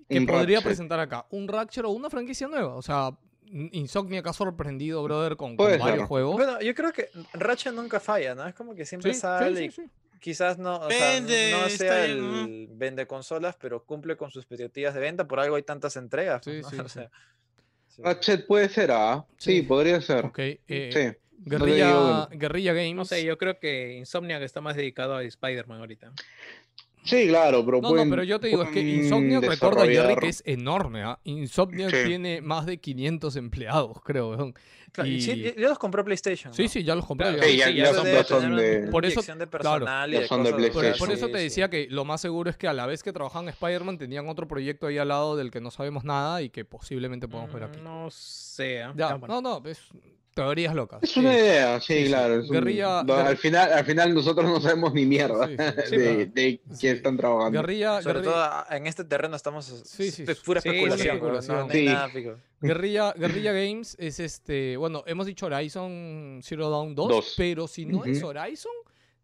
que 0.08 0.18
Un 0.18 0.26
podría 0.26 0.58
Ratchet. 0.58 0.64
presentar 0.68 1.00
acá. 1.00 1.26
Un 1.30 1.48
Ratchet 1.48 1.84
o 1.84 1.90
una 1.90 2.10
franquicia 2.10 2.46
nueva. 2.48 2.74
O 2.74 2.82
sea, 2.82 3.16
Insomniac 3.46 4.26
ha 4.26 4.32
sorprendido, 4.32 5.02
brother, 5.02 5.36
con, 5.36 5.56
con 5.56 5.66
varios 5.66 5.84
ser. 5.98 6.00
juegos. 6.06 6.36
Bueno, 6.36 6.60
yo 6.60 6.74
creo 6.74 6.92
que 6.92 7.08
Ratchet 7.34 7.72
nunca 7.72 8.00
falla, 8.00 8.34
¿no? 8.34 8.46
Es 8.46 8.54
como 8.54 8.74
que 8.74 8.84
siempre 8.86 9.14
Sí, 9.14 9.20
sale 9.20 9.56
sí, 9.58 9.64
y 9.64 9.70
sí. 9.70 9.82
quizás 10.20 10.58
no, 10.58 10.76
o 10.78 10.90
sea, 10.90 11.20
no 11.20 11.68
sea 11.68 12.04
el 12.04 12.68
vende 12.70 13.06
consolas, 13.06 13.56
pero 13.60 13.84
cumple 13.84 14.16
con 14.16 14.30
sus 14.30 14.42
expectativas 14.42 14.94
de 14.94 15.00
venta, 15.00 15.26
por 15.28 15.38
algo 15.40 15.56
hay 15.56 15.62
tantas 15.62 15.96
entregas. 15.96 16.42
Sí, 16.44 16.60
pues, 16.62 16.62
¿no? 16.62 16.70
sí, 16.70 16.78
O 16.84 16.88
sí. 16.88 16.94
sea, 16.94 17.10
sí. 17.88 18.02
Ratchet 18.02 18.46
puede 18.46 18.68
ser, 18.68 18.90
¿ah? 18.90 19.24
Sí, 19.36 19.56
Sí. 19.58 19.62
podría 19.62 20.00
ser. 20.00 20.24
Ok, 20.26 20.38
eh, 20.38 20.60
Sí. 20.92 21.18
Guerrilla, 21.46 22.26
Guerrilla 22.30 22.72
Games. 22.72 22.94
No 22.94 23.04
sé, 23.04 23.22
yo 23.24 23.36
creo 23.36 23.58
que 23.58 23.92
Insomniac 23.98 24.42
está 24.42 24.60
más 24.62 24.76
dedicado 24.76 25.14
a 25.16 25.22
Spider-Man 25.22 25.78
ahorita. 25.80 26.12
Sí, 27.04 27.28
claro, 27.28 27.64
pero 27.64 27.80
No, 27.82 27.90
pueden- 27.90 28.08
no, 28.08 28.12
pero 28.16 28.24
yo 28.24 28.40
te 28.40 28.48
digo, 28.48 28.62
es 28.62 28.70
que 28.70 28.80
Insomniac, 28.80 29.44
recuerda 29.44 29.84
Jerry 29.86 30.16
que 30.16 30.28
es 30.28 30.42
enorme, 30.46 31.02
¿ah? 31.02 31.18
Insomniac 31.24 31.90
Sí. 31.90 32.06
tiene 32.06 32.40
más 32.40 32.64
de 32.64 32.78
500 32.78 33.36
empleados, 33.36 33.98
creo. 34.02 34.52
Claro, 34.90 35.10
y 35.10 35.20
sí, 35.20 35.42
ya- 35.42 35.68
los 35.68 35.78
compró 35.78 36.04
PlayStation. 36.04 36.54
Sí, 36.54 36.62
¿no? 36.62 36.68
sí, 36.68 36.82
ya 36.84 36.94
los 36.94 37.04
compré. 37.04 37.26
Claro, 37.34 37.42
ya. 37.42 37.48
Sí, 37.48 37.56
ya- 37.58 37.66
Sí, 37.66 37.74
ya 37.74 37.92
son- 37.92 38.06
ya 38.06 38.24
son 38.24 38.40
tener 38.42 38.56
de- 38.58 38.82
una 38.84 38.90
Por 38.90 39.04
eso- 39.04 39.20
de 39.20 39.26
claro, 39.26 39.50
personal 39.50 40.10
y 40.10 40.12
ya 40.14 40.20
de 40.20 40.28
son 40.28 40.42
de 40.44 40.50
cosas, 40.50 40.52
Por, 40.52 40.70
PlayStation. 40.72 41.06
por 41.08 41.14
eso 41.16 41.26
te 41.28 41.38
sí. 41.38 41.44
decía 41.44 41.68
que 41.68 41.88
lo 41.90 42.04
más 42.04 42.20
seguro 42.20 42.48
es 42.48 42.56
que 42.56 42.68
a 42.68 42.72
la 42.72 42.86
vez 42.86 43.02
que 43.02 43.12
trabajaban 43.12 43.44
en 43.46 43.50
Spider-Man 43.50 43.98
tenían 43.98 44.28
otro 44.28 44.46
proyecto 44.48 44.86
ahí 44.86 44.96
al 44.96 45.08
lado 45.08 45.36
del 45.36 45.50
que 45.50 45.60
no 45.60 45.70
sabemos 45.70 46.04
nada 46.04 46.40
y 46.42 46.48
que 46.48 46.64
posiblemente 46.64 47.28
podamos 47.28 47.52
ver 47.52 47.64
aquí. 47.64 47.80
Mm, 47.80 47.84
No 47.84 48.08
sé. 48.10 48.82
¿ah? 48.82 48.94
Ya, 48.96 49.08
Ah, 49.10 49.14
bueno. 49.16 49.40
no, 49.42 49.60
no, 49.60 49.68
es 49.68 49.80
teorías 50.34 50.74
locas. 50.74 51.02
Es 51.02 51.16
una 51.16 51.32
Sí. 51.32 51.38
idea, 51.38 51.80
sí, 51.80 51.94
Sí, 51.94 52.02
sí. 52.02 52.08
claro. 52.08 52.34
un- 52.40 52.48
Guerrilla- 52.48 53.02
no, 53.04 53.14
al, 53.14 53.36
final, 53.36 53.72
al 53.72 53.84
final 53.84 54.14
nosotros 54.14 54.44
no 54.46 54.60
sabemos 54.60 54.92
ni 54.92 55.06
mierda 55.06 55.46
Sí, 55.46 55.56
sí, 55.56 55.56
sí, 55.88 55.96
de, 55.96 56.14
pero- 56.16 56.32
de 56.34 56.60
sí. 56.72 56.78
qué 56.80 56.90
están 56.90 57.16
trabajando. 57.16 57.60
Guerrilla, 57.60 58.02
Sobre 58.02 58.20
guerrilla- 58.20 58.64
todo 58.66 58.76
en 58.76 58.86
este 58.86 59.04
terreno 59.04 59.36
estamos 59.36 59.64
Sí, 59.66 60.10
sí, 60.10 60.24
es 60.26 60.40
pura 60.40 60.60
sí, 60.60 60.68
especulación, 60.68 61.16
sí, 61.16 61.22
¿no? 61.22 61.28
No, 61.32 61.38
especulación. 61.38 61.56
no 61.68 61.72
hay 61.72 61.80
Sí. 61.80 61.86
nada 61.86 62.08
fijo. 62.08 62.36
Guerrilla, 62.60 63.12
Guerrilla 63.16 63.52
Games 63.52 63.96
es 63.98 64.20
este, 64.20 64.76
bueno, 64.76 65.04
hemos 65.06 65.26
dicho 65.26 65.46
Horizon 65.46 66.40
Zero 66.42 66.70
Dawn 66.70 66.94
2, 66.94 67.08
Dos. 67.08 67.34
pero 67.36 67.66
si 67.68 67.86
no 67.86 68.04
es. 68.04 68.22
Horizon, 68.22 68.72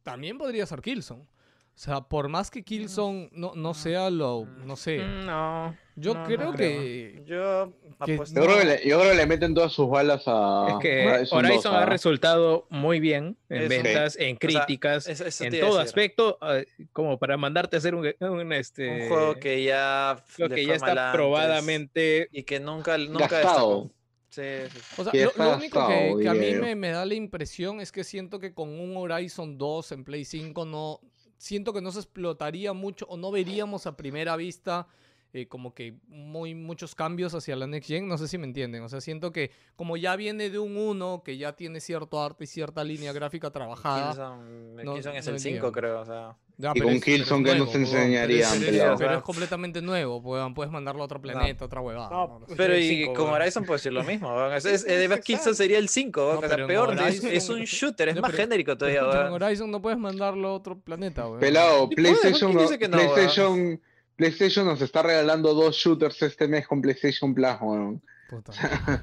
también 0.02 0.38
podría 0.38 0.64
ser 0.66 0.80
Killzone. 0.80 1.22
O 1.22 1.82
sea, 1.82 2.02
por 2.02 2.28
más 2.28 2.50
que 2.50 2.62
Killzone 2.62 3.30
no, 3.32 3.52
no 3.54 3.72
sea 3.72 4.10
lo, 4.10 4.46
no 4.66 4.76
sé, 4.76 4.98
Mm, 4.98 5.24
No. 5.26 5.76
Yo 6.00 6.14
no, 6.14 6.24
creo 6.24 6.52
que 6.52 7.22
Yo 7.26 7.72
Que. 8.06 8.16
Yo, 8.16 8.24
creo 8.42 8.58
que 8.58 8.64
le, 8.64 8.88
yo 8.88 8.98
creo 8.98 9.10
que 9.10 9.16
le 9.16 9.26
meten 9.26 9.54
todas 9.54 9.72
sus 9.72 9.88
balas 9.88 10.22
a 10.26 10.68
Es 10.70 10.74
que 10.80 11.06
Horizon 11.06 11.38
Horizon 11.38 11.62
2, 11.62 11.66
ha 11.66 11.82
¿ah? 11.82 11.86
resultado 11.86 12.66
muy 12.70 13.00
bien 13.00 13.36
en 13.48 13.62
Eso. 13.62 13.68
ventas, 13.68 14.16
en 14.16 14.36
críticas, 14.36 15.06
eso- 15.06 15.26
eso 15.26 15.44
en 15.44 15.60
todo 15.60 15.78
aspecto, 15.78 16.38
eh, 16.50 16.66
como 16.92 17.18
para 17.18 17.36
mandarte 17.36 17.76
a 17.76 17.78
hacer 17.78 17.94
un, 17.94 18.12
un, 18.18 18.52
este, 18.52 19.02
Un 19.02 19.08
juego 19.08 19.34
que 19.34 19.62
ya 19.64 20.22
juego 20.36 20.54
que 20.54 20.64
ya 20.64 20.74
está 20.74 20.90
antes 20.90 21.12
probadamente 21.12 22.28
y 22.32 22.42
que 22.44 22.58
nunca, 22.58 22.96
nunca 22.96 23.28
Gastado. 23.28 23.90
Sí, 24.30 24.42
sí. 24.72 24.78
O 24.96 25.04
sea, 25.04 25.12
lo, 25.36 25.56
único 25.56 25.88
que, 25.88 26.28
a 26.28 26.34
mí 26.34 26.54
me 26.76 26.90
da 26.90 27.04
la 27.04 27.14
impresión 27.14 27.80
es 27.80 27.90
que 27.90 28.04
siento 28.04 28.38
que 28.38 28.54
con 28.54 28.68
un 28.68 28.96
Horizon 28.96 29.58
2 29.58 29.92
en 29.92 30.04
Play 30.04 30.24
5 30.24 30.64
no. 30.64 31.00
Siento 31.36 31.72
que 31.72 31.80
no 31.80 31.90
se 31.90 32.00
explotaría 32.00 32.74
mucho 32.74 33.06
o 33.08 33.16
no 33.16 33.30
veríamos 33.30 33.86
a 33.86 33.96
primera 33.96 34.36
vista 34.36 34.86
eh, 35.32 35.46
como 35.46 35.74
que 35.74 35.94
muy, 36.08 36.54
muchos 36.54 36.94
cambios 36.94 37.34
hacia 37.34 37.54
la 37.56 37.66
Next 37.66 37.88
Gen. 37.88 38.08
No 38.08 38.18
sé 38.18 38.26
si 38.28 38.36
me 38.38 38.46
entienden. 38.46 38.82
O 38.82 38.88
sea, 38.88 39.00
siento 39.00 39.32
que 39.32 39.50
como 39.76 39.96
ya 39.96 40.16
viene 40.16 40.50
de 40.50 40.58
un 40.58 40.76
1 40.76 41.22
que 41.24 41.36
ya 41.36 41.52
tiene 41.54 41.80
cierto 41.80 42.22
arte 42.22 42.44
y 42.44 42.46
cierta 42.46 42.82
línea 42.84 43.12
gráfica 43.12 43.50
trabajada. 43.50 44.10
Killzone, 44.12 44.84
no- 44.84 44.94
Killzone 44.94 45.18
es 45.18 45.26
no 45.26 45.32
el 45.34 45.40
5, 45.40 45.52
vendrían. 45.54 45.72
creo. 45.72 46.00
O 46.00 46.04
sea, 46.04 46.36
ya, 46.58 46.70
Y 46.70 46.72
pero 46.74 46.86
con 46.86 47.00
pero 47.00 47.04
Killzone 47.04 47.44
que 47.44 47.54
nos 47.58 47.68
pero 47.68 47.80
enseñarían, 47.80 48.50
Pero, 48.50 48.64
es, 48.64 48.70
pelado. 48.70 48.96
pero 48.98 49.14
es 49.16 49.22
completamente 49.22 49.80
nuevo. 49.80 50.22
Puedes 50.54 50.70
mandarlo 50.72 51.02
a 51.02 51.04
otro 51.06 51.20
planeta, 51.22 51.64
otra 51.64 51.80
huevada. 51.80 52.10
No, 52.10 52.38
no 52.40 52.46
pues, 52.46 52.56
pero 52.56 52.76
y 52.76 52.88
cinco, 52.88 53.14
con. 53.14 53.30
Horizon 53.30 53.64
puede 53.64 53.78
ser 53.78 53.92
lo 53.92 54.02
mismo. 54.04 54.46
Es, 54.52 54.64
es-. 54.64 54.84
Killzone 55.24 55.54
sería 55.54 55.78
el 55.78 55.88
5. 55.88 56.20
weón, 56.20 56.32
No, 56.32 56.38
o 56.38 56.40
sea, 56.40 56.50
pero 56.56 56.66
peor. 56.66 56.92
Es, 56.94 57.00
Horizon- 57.00 57.30
es 57.32 57.48
un 57.48 57.60
shooter, 57.60 58.08
es 58.10 58.16
No, 58.16 58.22
más 58.22 58.30
pero- 58.32 58.42
genérico 58.42 58.76
Pero 58.76 58.78
todavía. 59.00 59.28
weón. 59.30 59.42
Horizon 59.42 59.70
no 59.70 59.80
puedes 59.80 59.98
mandarlo 59.98 60.48
a 60.48 60.52
otro 60.54 60.78
planeta. 60.78 61.26
Pelado. 61.38 61.88
PlayStation, 61.88 62.50
¿Quién 62.52 62.62
dice 62.64 62.78
que 62.78 62.88
no? 62.88 62.96
PlayStation, 62.98 63.80
PlayStation 64.20 64.66
nos 64.66 64.82
está 64.82 65.02
regalando 65.02 65.54
dos 65.54 65.74
shooters 65.76 66.20
este 66.20 66.46
mes 66.46 66.66
con 66.66 66.82
PlayStation 66.82 67.34
Plus, 67.34 67.48
weón. 67.62 68.02
Puta. 68.28 68.52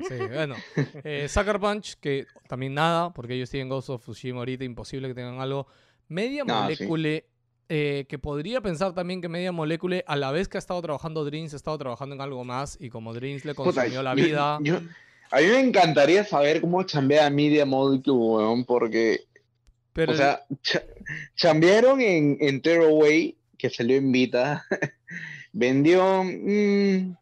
Sí, 0.08 0.14
bueno. 0.32 0.56
Eh, 1.04 1.28
Sucker 1.28 1.60
Punch, 1.60 1.96
que 2.00 2.28
también 2.48 2.76
nada, 2.76 3.12
porque 3.14 3.34
ellos 3.34 3.50
tienen 3.50 3.68
Ghost 3.68 3.90
of 3.90 4.04
Tsushima 4.04 4.40
ahorita, 4.40 4.64
imposible 4.64 5.08
que 5.08 5.16
tengan 5.16 5.40
algo. 5.42 5.66
Media 6.08 6.44
No, 6.46 6.54
sí. 6.54 6.84
Molecule, 6.84 7.26
eh, 7.68 8.06
que 8.08 8.20
podría 8.20 8.62
pensar 8.62 8.94
también 8.94 9.20
que 9.20 9.28
Media 9.28 9.52
Molecule, 9.52 10.04
a 10.08 10.16
la 10.16 10.32
vez 10.32 10.48
que 10.48 10.58
ha 10.58 10.60
estado 10.60 10.82
trabajando 10.84 11.26
Dreams, 11.26 11.52
ha 11.54 11.58
estado 11.58 11.78
trabajando 11.80 12.14
en 12.16 12.22
algo 12.22 12.44
más, 12.46 12.78
y 12.80 12.90
como 12.90 13.14
Dreams 13.14 13.44
le 13.44 13.56
Puta, 13.56 13.72
consumió 13.82 14.04
la 14.04 14.16
yo- 14.16 14.24
vida. 14.24 14.60
yo- 14.62 14.80
a 15.32 15.40
mí 15.42 15.48
me 15.48 15.60
encantaría 15.60 16.24
saber 16.24 16.62
cómo 16.62 16.84
chambea 16.84 17.30
Media 17.32 17.66
Molecule, 17.66 18.18
weón, 18.18 18.64
porque, 18.66 19.26
pero 19.92 20.14
o 20.14 20.16
sea, 20.16 20.44
cha- 20.62 20.84
chambearon 21.36 22.00
en, 22.00 22.38
en 22.40 22.62
Tearaway, 22.62 23.36
que 23.58 23.70
salió 23.70 23.98
en 23.98 24.12
Vita, 24.12 24.66
vendió, 25.54 26.24
mm, 26.24 27.16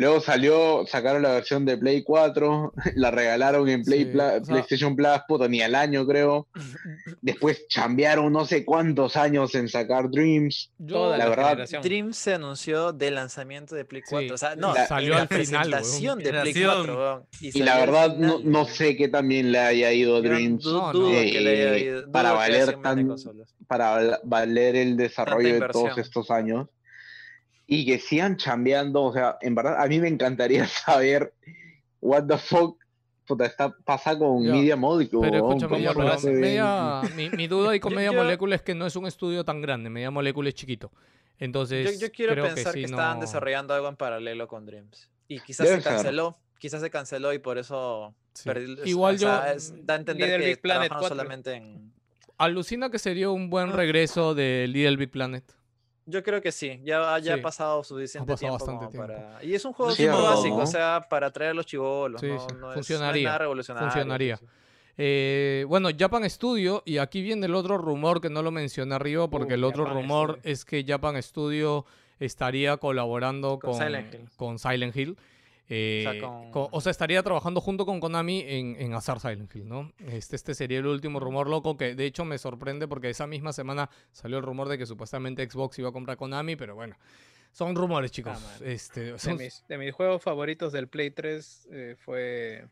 luego 0.00 0.20
salió, 0.20 0.84
sacaron 0.86 1.22
la 1.22 1.32
versión 1.32 1.64
de 1.64 1.76
Play 1.76 2.02
4, 2.02 2.72
la 2.96 3.10
regalaron 3.10 3.68
en 3.68 3.82
Play 3.84 4.00
Sí, 4.00 4.04
Pla- 4.06 4.38
o 4.40 4.44
sea- 4.44 4.54
PlayStation 4.54 4.96
Plus, 4.96 5.08
puta, 5.28 5.46
ni 5.48 5.60
al 5.62 5.74
año 5.74 6.06
creo, 6.06 6.48
después 7.20 7.66
chambearon 7.68 8.32
no 8.32 8.44
sé 8.44 8.64
cuántos 8.64 9.16
años 9.16 9.54
en 9.54 9.68
sacar 9.68 10.10
Dreams, 10.10 10.70
Toda 10.88 11.16
la 11.16 11.24
la, 11.24 11.30
verdad, 11.30 11.48
generación. 11.50 11.82
Dream 11.82 12.12
se 12.12 12.34
anunció 12.34 12.92
del 12.92 13.14
lanzamiento 13.14 13.74
de 13.74 13.84
Play 13.84 14.02
Sí, 14.04 14.10
4. 14.10 14.34
O 14.34 14.38
sea, 14.38 14.56
no, 14.56 14.74
la- 14.74 14.86
salió 14.86 15.14
la 15.14 15.20
al 15.22 15.28
final, 15.28 15.38
presentación 15.70 16.18
de 16.18 16.30
Play 16.30 16.52
Generación. 16.54 16.86
4. 16.86 16.98
weón, 16.98 17.24
y 17.40 17.62
la 17.62 17.78
verdad 17.78 18.16
no, 18.16 18.38
final, 18.38 18.66
sé 18.66 18.96
qué 18.96 19.08
también 19.08 19.52
le 19.52 19.58
haya 19.58 19.92
ido 19.92 20.20
Dreams. 20.22 20.64
du- 20.64 20.72
No, 20.72 20.92
dudo 20.92 21.08
no. 21.12 21.18
que 21.20 21.40
le 21.40 21.50
haya 21.50 21.78
ido- 21.78 22.00
dudo 22.02 22.12
para 22.12 22.32
valer 22.32 22.80
tan- 22.80 23.14
para 23.68 24.18
el 24.76 24.96
desarrollo 24.96 25.54
de 25.60 25.68
todos 25.68 25.98
estos 25.98 26.30
años 26.30 26.68
y 27.72 27.86
que 27.86 27.98
sigan 28.00 28.36
chambeando, 28.36 29.02
o 29.04 29.12
sea, 29.12 29.38
en 29.40 29.54
verdad 29.54 29.80
a 29.80 29.86
mí 29.86 30.00
me 30.00 30.08
encantaría 30.08 30.66
saber 30.68 31.32
what 32.00 32.24
the 32.26 32.36
fuck 32.36 32.76
puta, 33.26 33.46
está 33.46 33.70
pasa 33.84 34.18
con 34.18 34.42
Media 34.42 34.74
Molecule. 34.74 35.30
Pero 35.30 35.44
weón, 35.46 35.56
escúchame, 35.58 36.32
media, 36.34 37.00
mi, 37.14 37.30
mi 37.30 37.46
duda 37.46 37.70
ahí 37.70 37.78
con 37.78 37.94
Media 37.94 38.10
Molecule 38.10 38.56
es 38.56 38.62
que 38.62 38.74
no 38.74 38.86
es 38.86 38.96
un 38.96 39.06
estudio 39.06 39.44
tan 39.44 39.60
grande. 39.62 39.88
Media 39.88 40.10
Molecule 40.10 40.48
es 40.48 40.54
chiquito. 40.56 40.90
Entonces, 41.38 41.98
Yo, 42.00 42.06
yo 42.08 42.12
quiero 42.12 42.32
creo 42.32 42.46
pensar 42.52 42.74
que, 42.74 42.82
estaban 42.82 43.18
no- 43.18 43.20
desarrollando 43.22 43.72
algo 43.72 43.88
en 43.88 43.94
paralelo 43.96 44.48
con 44.48 44.66
Dreams. 44.66 45.08
Y 45.28 45.38
quizás 45.40 45.68
Debe 45.68 45.76
se 45.80 45.84
ser. 45.84 45.92
canceló. 45.94 46.36
Quizás 46.58 46.80
se 46.82 46.90
canceló 46.90 47.32
y 47.32 47.38
por 47.38 47.56
eso 47.56 48.14
Sí. 48.34 48.48
perdí- 48.48 48.80
Igual 48.84 49.14
o 49.14 49.18
sea, 49.18 49.46
yo- 49.46 49.52
es- 49.56 49.86
da 49.86 49.94
a 49.94 49.96
entender 49.98 50.26
Little 50.28 50.44
que 50.44 50.50
Big 50.50 50.60
Planet 50.60 50.88
trabajaron 50.88 51.08
4. 51.08 51.16
solamente 51.16 51.52
en. 51.54 51.92
Alucina 52.36 52.90
que 52.90 52.98
sería 52.98 53.30
un 53.30 53.48
buen 53.48 53.72
regreso 53.72 54.34
de 54.34 54.66
Little 54.68 54.96
Big 54.96 55.10
Planet. 55.12 55.44
Yo 56.10 56.22
creo 56.22 56.40
que 56.42 56.52
sí, 56.52 56.80
ya, 56.84 57.18
ya 57.18 57.34
Sí. 57.34 57.40
ha 57.40 57.42
pasado 57.42 57.82
suficiente 57.84 58.26
pasado 58.32 58.56
tiempo, 58.58 58.64
bastante 58.66 58.86
tiempo. 58.96 59.06
para... 59.06 59.44
Y 59.44 59.54
es 59.54 59.64
un 59.64 59.72
juego 59.72 59.92
Sí, 59.92 60.06
básico, 60.06 60.56
o 60.56 60.66
sea, 60.66 61.06
para 61.08 61.28
atraer 61.28 61.52
a 61.52 61.54
los 61.54 61.66
chivolos, 61.66 62.20
Sí, 62.20 62.26
no, 62.28 62.38
sí, 62.40 62.46
no 62.48 62.54
es- 62.54 62.60
no 62.60 62.68
es 62.70 62.74
funcionaría, 62.74 63.24
nada 63.28 63.38
revolucionario, 63.38 63.88
funcionaría. 63.90 64.38
Eh, 64.98 65.64
bueno, 65.68 65.88
Japan 65.98 66.28
Studio, 66.28 66.82
y 66.84 66.98
aquí 66.98 67.22
viene 67.22 67.46
el 67.46 67.54
otro 67.54 67.78
rumor 67.78 68.20
que 68.20 68.28
no 68.28 68.42
lo 68.42 68.50
mencioné 68.50 68.94
arriba, 68.94 69.28
porque 69.28 69.54
Uh, 69.54 69.56
el 69.56 69.64
otro 69.64 69.84
Japan 69.86 70.02
rumor 70.02 70.30
Studio. 70.38 70.52
es 70.52 70.64
que 70.64 70.84
Japan 70.86 71.22
Studio 71.22 71.86
estaría 72.18 72.76
colaborando 72.76 73.58
Con 73.58 73.72
con, 73.72 73.74
Silent 73.82 74.14
Hill. 74.14 74.28
con 74.36 74.58
Silent 74.58 74.94
Hill. 74.96 75.16
Eh, 75.72 76.00
sea, 76.02 76.20
con- 76.20 76.50
con- 76.50 76.68
o 76.72 76.80
sea, 76.80 76.90
estaría 76.90 77.22
trabajando 77.22 77.60
junto 77.60 77.86
con 77.86 78.00
Konami 78.00 78.40
en, 78.46 78.74
en 78.78 78.92
hacer 78.92 79.20
Silent 79.20 79.54
Hill, 79.54 79.68
¿no? 79.68 79.92
Este, 79.98 80.34
este 80.36 80.54
sería 80.54 80.78
el 80.80 80.86
último 80.86 81.20
rumor 81.20 81.48
loco 81.48 81.76
que 81.76 81.94
de 81.94 82.04
hecho 82.06 82.24
me 82.24 82.38
sorprende 82.38 82.88
porque 82.88 83.08
esa 83.10 83.26
misma 83.28 83.52
semana 83.52 83.88
salió 84.10 84.38
el 84.38 84.42
rumor 84.42 84.68
de 84.68 84.76
que 84.78 84.84
supuestamente 84.86 85.48
Xbox 85.48 85.78
iba 85.78 85.88
a 85.90 85.92
comprar 85.92 86.16
Konami, 86.16 86.56
pero 86.56 86.74
bueno, 86.74 86.96
son 87.52 87.74
rumores, 87.76 88.10
chicos. 88.10 88.36
Ah, 88.36 88.58
este, 88.64 89.12
De 89.12 89.18
son- 89.20 89.36
mis, 89.36 89.64
de 89.68 89.78
mis 89.78 89.94
juegos 89.94 90.20
favoritos 90.22 90.72
del 90.72 90.88
Play 90.88 91.10
3 91.12 91.68
eh, 91.72 91.96
fue 91.98 92.66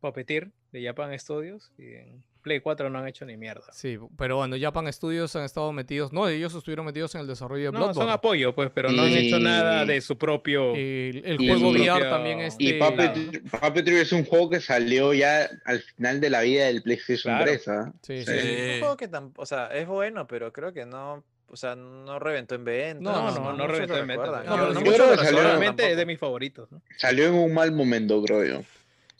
Puppeteer 0.00 0.50
de 0.72 0.84
Japan 0.84 1.18
Studios. 1.18 1.72
Y 1.76 1.94
en 1.94 2.24
Play 2.42 2.60
4 2.60 2.90
no 2.90 2.98
han 2.98 3.08
hecho 3.08 3.24
ni 3.24 3.36
mierda. 3.36 3.64
Sí, 3.72 3.98
pero 4.18 4.36
bueno, 4.36 4.56
Japan 4.60 4.92
Studios 4.92 5.34
han 5.36 5.44
estado 5.44 5.72
metidos, 5.72 6.12
no, 6.12 6.28
ellos 6.28 6.54
estuvieron 6.54 6.84
metidos 6.84 7.14
en 7.14 7.22
el 7.22 7.26
desarrollo 7.26 7.70
de 7.72 7.78
No, 7.78 7.94
son 7.94 8.10
apoyo, 8.10 8.54
pues, 8.54 8.70
pero 8.74 8.90
no 8.90 9.02
han 9.02 9.08
hecho 9.12 9.38
Y- 9.38 9.42
nada 9.42 9.84
de 9.84 10.00
su 10.00 10.18
propio. 10.18 10.74
El, 10.74 11.22
el 11.24 11.40
Y 11.40 11.48
juego 11.48 11.60
su 11.72 11.78
VR 11.78 11.86
propio- 12.00 12.10
también 12.10 12.40
este... 12.40 12.64
Y 12.64 12.72
Puppetry, 12.74 13.38
Puppetry 13.40 13.96
es 13.96 14.12
un 14.12 14.24
juego 14.24 14.50
que 14.50 14.60
salió 14.60 15.14
ya 15.14 15.48
al 15.64 15.80
final 15.80 16.20
de 16.20 16.30
la 16.30 16.40
vida 16.42 16.66
del 16.66 16.82
PlayStation 16.82 17.34
Claro. 17.34 17.44
3, 17.44 17.68
¿ah? 17.68 17.92
Sí, 18.02 18.18
sí, 18.18 18.32
Sí. 18.32 18.38
sí. 18.40 18.72
Un 18.74 18.80
juego 18.80 18.96
que 18.96 19.10
tamp- 19.10 19.32
o 19.36 19.46
sea, 19.46 19.66
es 19.68 19.86
bueno, 19.86 20.26
pero 20.26 20.52
creo 20.52 20.72
que 20.72 20.84
no, 20.84 21.22
o 21.48 21.56
sea, 21.56 21.76
no 21.76 22.18
reventó 22.18 22.54
en 22.54 22.64
venta. 22.64 23.00
No, 23.02 23.30
No, 23.30 23.40
no, 23.40 23.52
no, 23.52 23.66
reventó 23.66 23.96
en 23.96 24.06
ventas. 24.06 24.26
recuerdan. 24.28 24.46
No, 24.46 24.52
pero 24.56 24.72
no 24.74 24.80
mucho 24.80 24.92
recuerdan 25.10 25.26
solamente 25.34 25.90
es 25.90 25.96
de 25.96 26.06
mis 26.06 26.18
favoritos. 26.18 26.72
¿no? 26.72 26.80
Salió 26.96 27.26
en 27.26 27.34
un 27.34 27.52
mal 27.54 27.72
momento, 27.72 28.22
creo 28.22 28.44
yo. 28.44 28.62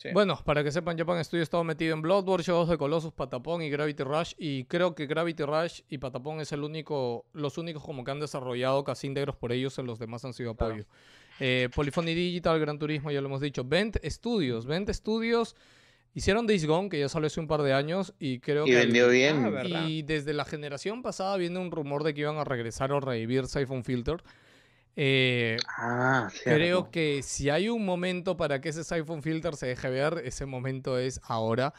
Sí. 0.03 0.09
Bueno, 0.13 0.37
para 0.43 0.63
que 0.65 0.71
sepan, 0.71 0.97
Japan 0.97 1.23
Studio 1.23 1.41
estaba 1.43 1.63
metido 1.63 1.93
en 1.93 2.01
Bloodborne, 2.01 2.43
Shadows 2.43 2.67
de 2.69 2.77
Colossus, 2.77 3.13
Patapón 3.13 3.61
y 3.61 3.69
Gravity 3.69 4.03
Rush. 4.03 4.33
Y 4.37 4.65
creo 4.65 4.93
que 4.95 5.05
Gravity 5.07 5.43
Rush 5.43 5.81
y 5.89 5.97
Patapón 5.97 6.41
es 6.41 6.51
el 6.51 6.63
único, 6.63 7.25
los 7.33 7.57
únicos 7.57 7.81
como 7.83 8.03
que 8.03 8.11
han 8.11 8.19
desarrollado 8.19 8.83
casi 8.83 9.07
íntegros 9.07 9.37
por 9.37 9.51
ellos, 9.53 9.79
en 9.79 9.85
los 9.85 9.99
demás 9.99 10.25
han 10.25 10.33
sido 10.33 10.55
Claro. 10.55 10.73
apoyo. 10.73 10.87
Eh, 11.39 11.69
Polyphony 11.73 12.13
Digital, 12.13 12.59
Gran 12.59 12.77
Turismo, 12.77 13.09
ya 13.11 13.21
lo 13.21 13.27
hemos 13.27 13.39
dicho. 13.41 13.63
Vent 13.63 13.97
Studios. 14.03 14.65
Vent 14.65 14.89
Studios 14.91 15.55
hicieron 16.13 16.45
Days 16.45 16.65
Gone, 16.67 16.89
que 16.89 16.99
ya 16.99 17.07
salió 17.09 17.27
hace 17.27 17.39
un 17.39 17.47
par 17.47 17.61
de 17.63 17.73
años, 17.73 18.13
y 18.19 18.39
creo 18.39 18.67
Y 18.67 18.71
que... 18.71 18.75
vendió 18.75 19.09
bien. 19.09 19.45
Ah, 19.45 19.49
¿verdad? 19.49 19.87
y 19.87 20.01
desde 20.03 20.33
la 20.33 20.45
generación 20.45 21.01
pasada 21.01 21.37
viene 21.37 21.57
un 21.59 21.71
rumor 21.71 22.03
de 22.03 22.13
que 22.13 22.21
iban 22.21 22.37
a 22.37 22.43
regresar 22.43 22.91
o 22.91 22.99
revivir 22.99 23.47
Siphon 23.47 23.83
Filter. 23.83 24.17
Eh, 24.95 25.57
Ah, 25.77 26.29
creo 26.43 26.91
que 26.91 27.23
si 27.23 27.49
hay 27.49 27.69
un 27.69 27.85
momento 27.85 28.37
para 28.37 28.61
que 28.61 28.69
ese 28.69 28.83
Siphon 28.83 29.23
Filter 29.23 29.55
se 29.55 29.67
deje 29.67 29.89
ver, 29.89 30.21
ese 30.25 30.45
momento 30.45 30.97
es 30.97 31.19
ahora. 31.23 31.73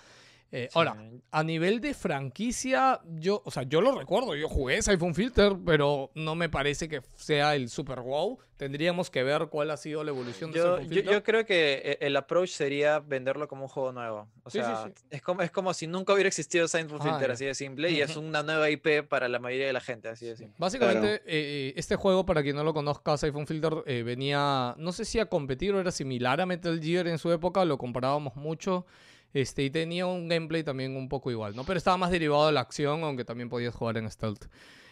Eh, 0.52 0.68
ahora, 0.74 0.96
a 1.32 1.42
nivel 1.42 1.80
de 1.80 1.94
franquicia, 1.94 3.00
yo, 3.18 3.42
o 3.44 3.50
sea, 3.50 3.64
yo 3.64 3.80
lo 3.80 3.98
recuerdo, 3.98 4.36
yo 4.36 4.48
jugué 4.48 4.80
Siphon 4.82 5.14
Filter, 5.14 5.56
pero 5.66 6.10
no 6.14 6.36
me 6.36 6.48
parece 6.48 6.88
que 6.88 7.00
sea 7.16 7.56
el 7.56 7.68
super 7.68 8.00
wow. 8.00 8.38
Tendríamos 8.56 9.10
que 9.10 9.24
ver 9.24 9.48
cuál 9.48 9.72
ha 9.72 9.76
sido 9.76 10.04
la 10.04 10.10
evolución 10.10 10.52
de 10.52 10.58
Yo, 10.58 10.76
Siphon 10.76 10.88
Filter. 10.88 11.12
yo 11.12 11.22
creo 11.24 11.44
que 11.44 11.98
e- 12.00 12.06
el 12.06 12.14
approach 12.16 12.50
sería 12.50 13.00
venderlo 13.00 13.48
como 13.48 13.62
un 13.64 13.68
juego 13.68 13.90
nuevo. 13.90 14.28
O 14.44 14.50
Sí, 14.50 14.58
sea, 14.58 14.84
sí. 14.86 14.92
Es, 15.10 15.22
como, 15.22 15.42
es 15.42 15.50
como 15.50 15.74
si 15.74 15.88
nunca 15.88 16.12
hubiera 16.12 16.28
existido 16.28 16.68
Signful 16.68 16.98
Ah, 17.00 17.04
Filter, 17.04 17.28
ya. 17.28 17.34
así 17.34 17.44
de 17.46 17.54
simple, 17.54 17.90
y 17.90 18.00
es 18.00 18.16
una 18.16 18.44
nueva 18.44 18.70
IP 18.70 19.02
para 19.08 19.28
la 19.28 19.40
mayoría 19.40 19.66
de 19.66 19.72
la 19.72 19.80
gente, 19.80 20.08
así 20.08 20.26
de 20.26 20.36
simple. 20.36 20.54
Básicamente, 20.58 21.20
eh, 21.26 21.72
este 21.76 21.96
juego, 21.96 22.24
para 22.24 22.44
quien 22.44 22.54
no 22.54 22.62
lo 22.62 22.72
conozca, 22.72 23.16
Siphon 23.16 23.48
Filter 23.48 23.82
eh, 23.86 24.04
venía, 24.04 24.76
no 24.78 24.92
sé 24.92 25.04
si 25.04 25.18
a 25.18 25.26
competir 25.26 25.74
o 25.74 25.80
era 25.80 25.90
similar 25.90 26.40
a 26.40 26.46
Metal 26.46 26.80
Gear 26.80 27.08
en 27.08 27.18
su 27.18 27.32
época, 27.32 27.64
lo 27.64 27.76
comparábamos 27.76 28.36
mucho. 28.36 28.86
Este, 29.34 29.64
y 29.64 29.70
tenía 29.70 30.06
un 30.06 30.28
gameplay 30.28 30.62
también 30.62 30.96
un 30.96 31.08
poco 31.08 31.30
igual, 31.30 31.54
¿no? 31.56 31.64
Pero 31.64 31.76
estaba 31.76 31.96
más 31.96 32.12
derivado 32.12 32.46
de 32.46 32.52
la 32.52 32.60
acción, 32.60 33.02
aunque 33.02 33.24
también 33.24 33.50
podías 33.50 33.74
jugar 33.74 33.98
en 33.98 34.10
stealth. 34.10 34.46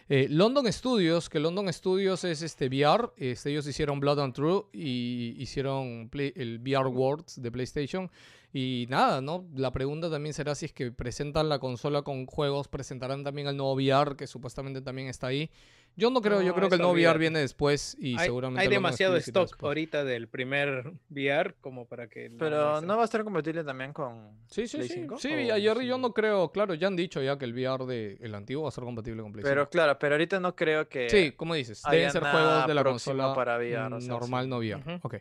Eh, 0.09 0.27
London 0.29 0.71
Studios, 0.71 1.29
que 1.29 1.39
London 1.39 1.71
Studios 1.71 2.25
es 2.25 2.41
este 2.41 2.67
VR, 2.67 3.13
este, 3.15 3.51
ellos 3.51 3.65
hicieron 3.65 4.01
Blood 4.01 4.19
and 4.19 4.33
True 4.33 4.65
y 4.73 5.33
hicieron 5.37 6.09
el 6.13 6.59
VR 6.59 6.87
Worlds 6.87 7.41
de 7.41 7.51
PlayStation. 7.51 8.11
Y 8.55 8.85
nada, 8.89 9.21
¿no? 9.21 9.47
La 9.55 9.71
pregunta 9.71 10.11
también 10.11 10.33
será 10.33 10.53
si 10.53 10.65
es 10.65 10.73
que 10.73 10.91
presentan 10.91 11.49
la 11.49 11.57
consola 11.57 12.03
con 12.03 12.27
juegos, 12.27 12.67
presentarán 12.67 13.23
también 13.23 13.47
el 13.47 13.57
nuevo 13.57 13.73
VR, 13.73 14.15
que 14.15 14.27
supuestamente 14.27 14.81
también 14.81 15.07
está 15.07 15.27
ahí. 15.27 15.49
Yo 15.95 16.09
no 16.09 16.21
creo, 16.21 16.41
yo 16.41 16.55
creo 16.55 16.69
que 16.69 16.75
el 16.75 16.81
nuevo 16.81 16.93
VR 16.95 17.19
viene 17.19 17.39
después 17.39 17.95
y 17.99 18.17
hay, 18.17 18.25
seguramente 18.25 18.61
hay 18.61 18.67
demasiado 18.67 19.15
stock 19.17 19.43
después. 19.49 19.67
ahorita 19.67 20.03
del 20.03 20.27
primer 20.27 20.93
VR 21.11 21.53
como 21.61 21.85
para 21.85 22.07
que... 22.09 22.31
Pero 22.39 22.81
no 22.81 22.95
va 22.95 23.03
a 23.03 23.05
estar 23.05 23.23
compatible 23.23 23.63
también 23.63 23.93
con. 23.93 24.31
Sí, 24.47 24.67
sí, 24.67 24.77
Play 24.77 24.89
sí. 24.89 24.93
5, 25.01 25.19
Sí, 25.19 25.27
o 25.31 25.53
ayer 25.53 25.77
sí? 25.77 25.85
yo 25.85 25.97
no 25.99 26.11
creo, 26.13 26.51
claro, 26.51 26.73
ya 26.73 26.87
han 26.87 26.95
dicho 26.95 27.21
ya 27.21 27.37
que 27.37 27.45
el 27.45 27.53
VR 27.53 27.85
de 27.85 28.17
el 28.21 28.33
antiguo 28.33 28.63
va 28.63 28.69
a 28.69 28.71
ser 28.71 28.83
compatible 28.83 29.21
con 29.21 29.31
Play 29.33 29.43
Pero 29.43 29.61
5. 29.63 29.69
claro, 29.69 29.99
pero 29.99 30.15
ahorita 30.15 30.39
no 30.39 30.55
creo 30.55 30.89
que. 30.89 31.09
Sí, 31.09 31.31
como 31.33 31.53
dices, 31.53 31.83
deben 31.89 32.11
ser 32.11 32.23
juegos 32.23 32.65
de 32.67 32.73
la 32.73 32.83
consola 32.83 33.33
para 33.35 33.57
VR, 33.57 33.93
o 33.95 34.01
sea, 34.01 34.09
normal, 34.09 34.45
sí. 34.45 34.49
no 34.49 34.57
VR. 34.57 34.75
Ujú. 34.95 34.99
Ok. 35.07 35.15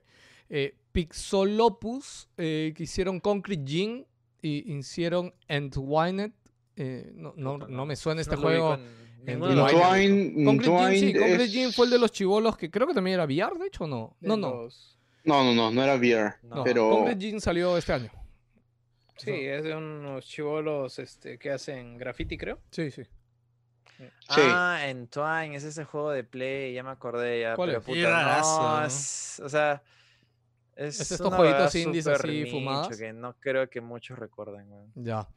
Eh, 0.49 0.75
Pixolopus, 0.92 2.28
eh, 2.36 2.73
que 2.76 2.83
hicieron 2.84 3.20
Concrete 3.20 3.62
Gin 3.67 4.07
y 4.41 4.73
hicieron 4.75 5.34
Entwined. 5.49 6.33
Eh, 6.76 7.10
no, 7.15 7.34
no, 7.36 7.59
no 7.59 7.86
me 7.86 7.97
suena 7.97 8.20
este 8.23 8.36
no 8.36 8.42
juego. 8.42 8.75
en 8.75 9.01
Entwine. 9.26 10.44
Concrete 10.44 10.91
Gin, 10.91 10.99
sí, 11.01 11.12
Concrete 11.18 11.49
Gin 11.49 11.73
fue 11.73 11.86
el 11.86 11.91
de 11.92 11.99
los 11.99 12.12
chivolos 12.12 12.57
que 12.57 12.70
creo 12.70 12.86
que 12.86 12.94
también 12.94 13.15
era 13.15 13.25
VR, 13.25 13.59
de 13.59 13.67
hecho, 13.67 13.84
¿o 13.84 13.86
no? 13.86 14.17
De 14.20 14.28
No, 14.28 14.36
no. 14.36 14.51
los- 14.65 14.97
No, 15.25 15.44
no, 15.44 15.55
no, 15.55 15.70
no 15.70 15.83
era 15.83 15.94
VR. 15.94 16.34
no. 16.42 16.65
pero- 16.65 16.91
Concrete 16.91 17.20
Gin 17.20 17.41
salió 17.41 17.76
este 17.76 17.92
año. 17.92 18.10
Sí, 19.18 19.31
es 19.31 19.62
de 19.62 19.76
unos 19.76 20.25
chivolos 20.25 20.99
este, 20.99 21.39
que 21.39 21.51
hacen 21.52 21.97
graffiti, 21.97 22.36
creo. 22.36 22.59
Sí, 22.70 22.91
sí. 22.91 23.05
Sí. 23.05 24.09
Ah, 24.31 24.81
Entwine, 24.86 25.55
es 25.55 25.62
ese 25.62 25.84
juego 25.84 26.10
de 26.10 26.25
Play, 26.25 26.73
ya 26.75 26.83
me 26.83 26.91
acordé 26.91 27.42
ya. 27.42 27.55
¿Cuál 27.55 27.68
pero 27.68 27.78
es? 27.81 27.84
Puta, 27.84 28.41
no, 28.41 28.81
¿no? 28.81 28.86
es- 28.86 29.41
o 29.44 29.49
sea, 29.49 29.81
es, 30.75 31.01
estos 31.01 31.33
jueguitos 31.33 31.73
indies 31.76 32.07
así 32.09 32.26
nicho 32.28 32.51
fumadas. 32.51 32.99
que 32.99 33.12
no 33.12 33.34
creo 33.39 33.68
que 33.70 33.81
muchos 33.81 34.18
recuerden, 34.18 34.73
weón. 34.73 34.91
Ya. 34.97 35.28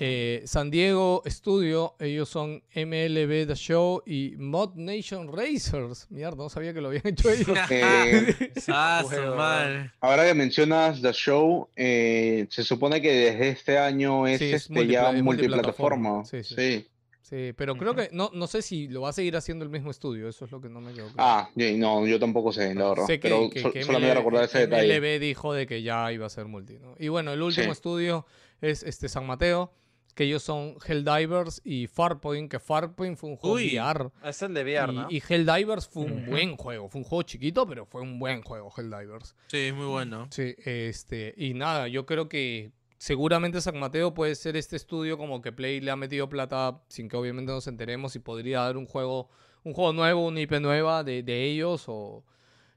Eh, 0.00 0.42
San 0.44 0.70
Diego 0.72 1.22
Studio, 1.24 1.94
ellos 2.00 2.28
son 2.28 2.62
MLB 2.74 3.46
The 3.46 3.54
Show 3.54 4.02
y 4.04 4.34
Mod 4.38 4.74
Nation 4.74 5.32
Racers. 5.32 6.08
Mierda, 6.10 6.36
no 6.42 6.48
sabía 6.48 6.74
que 6.74 6.80
lo 6.80 6.88
habían 6.88 7.06
hecho 7.06 7.30
ellos. 7.30 7.56
Eh, 7.70 8.52
ah, 8.68 9.00
su 9.02 9.08
juego, 9.10 9.36
madre. 9.36 9.92
ahora 10.00 10.26
que 10.26 10.34
mencionas 10.34 11.00
The 11.00 11.12
Show, 11.12 11.68
eh, 11.76 12.46
se 12.50 12.64
supone 12.64 13.00
que 13.00 13.12
desde 13.12 13.48
este 13.50 13.78
año 13.78 14.26
es, 14.26 14.38
Sí, 14.40 14.46
es 14.52 14.62
este, 14.62 14.86
ya 14.88 15.12
multipla- 15.12 15.22
multiplataforma. 15.22 16.10
multiplataforma. 16.10 16.24
Sí, 16.24 16.42
sí. 16.42 16.54
sí. 16.56 16.88
Sí, 17.24 17.54
pero 17.56 17.74
creo 17.74 17.94
que 17.94 18.10
no, 18.12 18.30
no 18.34 18.46
sé 18.46 18.60
si 18.60 18.86
lo 18.86 19.00
va 19.00 19.08
a 19.08 19.12
seguir 19.14 19.34
haciendo 19.34 19.64
el 19.64 19.70
mismo 19.70 19.90
estudio, 19.90 20.28
eso 20.28 20.44
es 20.44 20.50
lo 20.50 20.60
que 20.60 20.68
no 20.68 20.82
me 20.82 20.92
quedó 20.92 21.06
claro. 21.10 21.16
Ah, 21.18 21.50
y- 21.56 21.72
no, 21.78 22.06
yo 22.06 22.20
tampoco 22.20 22.52
sé, 22.52 22.74
la 22.74 22.90
verdad. 22.90 23.06
Sé 23.06 23.18
que, 23.18 23.28
pero 23.30 23.48
que- 23.48 23.60
sol- 23.60 23.72
que 23.72 23.82
solamente 23.82 24.10
MLB 24.12 24.18
recordar 24.18 24.44
ese 24.44 24.58
detalle. 24.58 25.00
MLB 25.00 25.18
dijo 25.20 25.54
de 25.54 25.66
que 25.66 25.82
ya 25.82 26.12
iba 26.12 26.26
a 26.26 26.28
ser 26.30 26.44
multi, 26.46 26.78
¿no? 26.78 26.94
Y 26.98 27.08
bueno, 27.08 27.32
el 27.32 27.40
último 27.40 27.64
Sí. 27.64 27.70
estudio 27.72 28.26
es 28.60 28.82
este 28.82 29.08
San 29.08 29.26
Mateo, 29.26 29.72
que 30.14 30.24
ellos 30.24 30.42
son 30.42 30.76
Helldivers 30.86 31.62
y 31.64 31.86
Farpoint, 31.86 32.50
que 32.50 32.60
Farpoint 32.60 33.16
fue 33.16 33.30
un 33.30 33.36
juego 33.36 33.56
Uy. 33.56 33.74
VR. 33.74 34.10
Es 34.22 34.42
el 34.42 34.52
de 34.52 34.62
VR, 34.62 34.92
y, 34.92 34.94
¿no? 34.96 35.06
y 35.10 35.22
Helldivers 35.26 35.88
fue 35.88 36.04
un 36.04 36.26
buen 36.26 36.56
juego, 36.58 36.90
fue 36.90 37.00
un 37.00 37.04
juego 37.04 37.22
chiquito, 37.22 37.66
pero 37.66 37.86
fue 37.86 38.02
un 38.02 38.18
buen 38.18 38.42
juego 38.42 38.70
Helldivers. 38.76 39.34
Sí, 39.46 39.56
es 39.58 39.74
muy 39.74 39.86
bueno. 39.86 40.28
Sí, 40.30 40.54
este, 40.64 41.32
y 41.38 41.54
nada, 41.54 41.88
yo 41.88 42.04
creo 42.04 42.28
que 42.28 42.70
seguramente 43.04 43.60
San 43.60 43.78
Mateo 43.78 44.14
puede 44.14 44.34
ser 44.34 44.56
este 44.56 44.76
estudio 44.76 45.18
como 45.18 45.42
que 45.42 45.52
Play 45.52 45.80
le 45.82 45.90
ha 45.90 45.96
metido 45.96 46.26
plata 46.30 46.80
sin 46.88 47.06
que 47.10 47.18
obviamente 47.18 47.52
nos 47.52 47.66
enteremos 47.66 48.16
y 48.16 48.18
podría 48.18 48.60
dar 48.60 48.78
un 48.78 48.86
juego, 48.86 49.28
un 49.62 49.74
juego 49.74 49.92
nuevo, 49.92 50.26
una 50.26 50.40
IP 50.40 50.52
nueva 50.52 51.04
de, 51.04 51.22
de 51.22 51.44
ellos 51.44 51.84
o, 51.88 52.24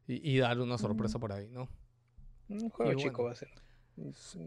y, 0.06 0.34
y 0.34 0.38
dar 0.40 0.60
una 0.60 0.78
sorpresa 0.78 1.18
por 1.18 1.32
ahí, 1.32 1.48
¿no? 1.50 1.70
Un 2.50 2.70
juego 2.70 2.94
chico 2.96 3.24
va 3.24 3.32
a 3.32 3.36
ser. 3.36 3.48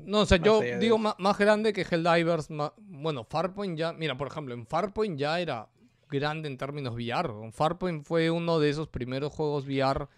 No, 0.04 0.20
o 0.20 0.26
sea, 0.26 0.36
Más 0.38 0.44
yo 0.46 0.60
de 0.60 0.78
digo 0.78 0.98
ma- 0.98 1.16
más, 1.18 1.38
grande 1.38 1.72
que 1.72 1.80
Helldivers, 1.90 2.50
ma- 2.50 2.74
bueno, 2.76 3.24
Farpoint 3.24 3.78
ya, 3.78 3.94
mira, 3.94 4.18
por 4.18 4.26
ejemplo, 4.28 4.52
en 4.52 4.66
Farpoint 4.66 5.18
ya 5.18 5.40
era 5.40 5.66
grande 6.10 6.48
en 6.48 6.58
términos 6.58 6.94
VR. 6.94 7.50
Farpoint 7.52 8.04
fue 8.04 8.30
uno 8.30 8.58
de 8.58 8.68
esos 8.68 8.86
primeros 8.88 9.32
juegos 9.32 9.64
VR. 9.64 10.08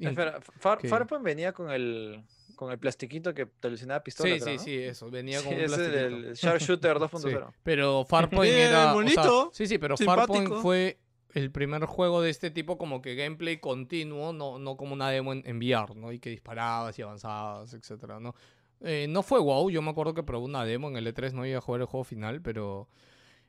Espera, 0.00 0.40
Far, 0.40 0.78
que- 0.78 0.88
Farpoint 0.88 1.22
venía 1.22 1.52
con 1.52 1.70
el 1.70 2.24
con 2.62 2.72
el 2.72 2.78
plastiquito 2.78 3.34
que 3.34 3.46
te 3.46 3.68
alucinaba 3.68 4.02
pistola, 4.02 4.34
Sí, 4.34 4.40
creo, 4.40 4.46
sí, 4.46 4.56
¿no? 4.56 4.62
sí, 4.64 4.78
eso, 4.78 5.10
venía 5.10 5.40
Sí, 5.40 5.44
con 5.46 5.54
un 5.54 5.60
ese 5.60 5.74
plastiquito. 5.76 5.98
del 6.02 6.32
Sharpshooter 6.34 6.96
2.0. 6.96 7.20
Sí, 7.52 7.54
pero 7.62 8.04
Farpoint 8.08 8.52
era. 8.54 8.78
o 8.78 8.82
sea, 8.84 8.92
bonito, 8.94 9.50
sí, 9.52 9.66
sí, 9.66 9.78
pero 9.78 9.96
Farpoint 9.96 10.52
fue 10.62 10.98
el 11.34 11.50
primer 11.50 11.84
juego 11.86 12.20
de 12.22 12.30
este 12.30 12.50
tipo, 12.50 12.76
como 12.78 13.00
que 13.02 13.14
gameplay 13.14 13.58
continuo, 13.58 14.32
no, 14.32 14.58
no 14.58 14.76
como 14.76 14.92
una 14.92 15.08
demo 15.10 15.32
en, 15.32 15.42
en 15.46 15.56
VR, 15.58 15.94
¿no? 15.94 16.12
Y 16.12 16.18
que 16.18 16.30
disparabas 16.30 16.98
y 16.98 17.02
avanzabas, 17.02 17.72
etcétera, 17.74 18.20
¿no? 18.20 18.34
Eh, 18.80 19.06
no 19.08 19.22
fue 19.22 19.38
wow, 19.40 19.70
yo 19.70 19.80
me 19.80 19.90
acuerdo 19.90 20.12
que 20.12 20.22
probé 20.22 20.44
una 20.44 20.64
demo 20.64 20.88
en 20.88 20.96
el 20.96 21.06
E3, 21.06 21.32
no 21.32 21.46
iba 21.46 21.58
a 21.58 21.60
jugar 21.60 21.80
el 21.82 21.86
juego 21.86 22.04
final, 22.04 22.42
pero. 22.42 22.88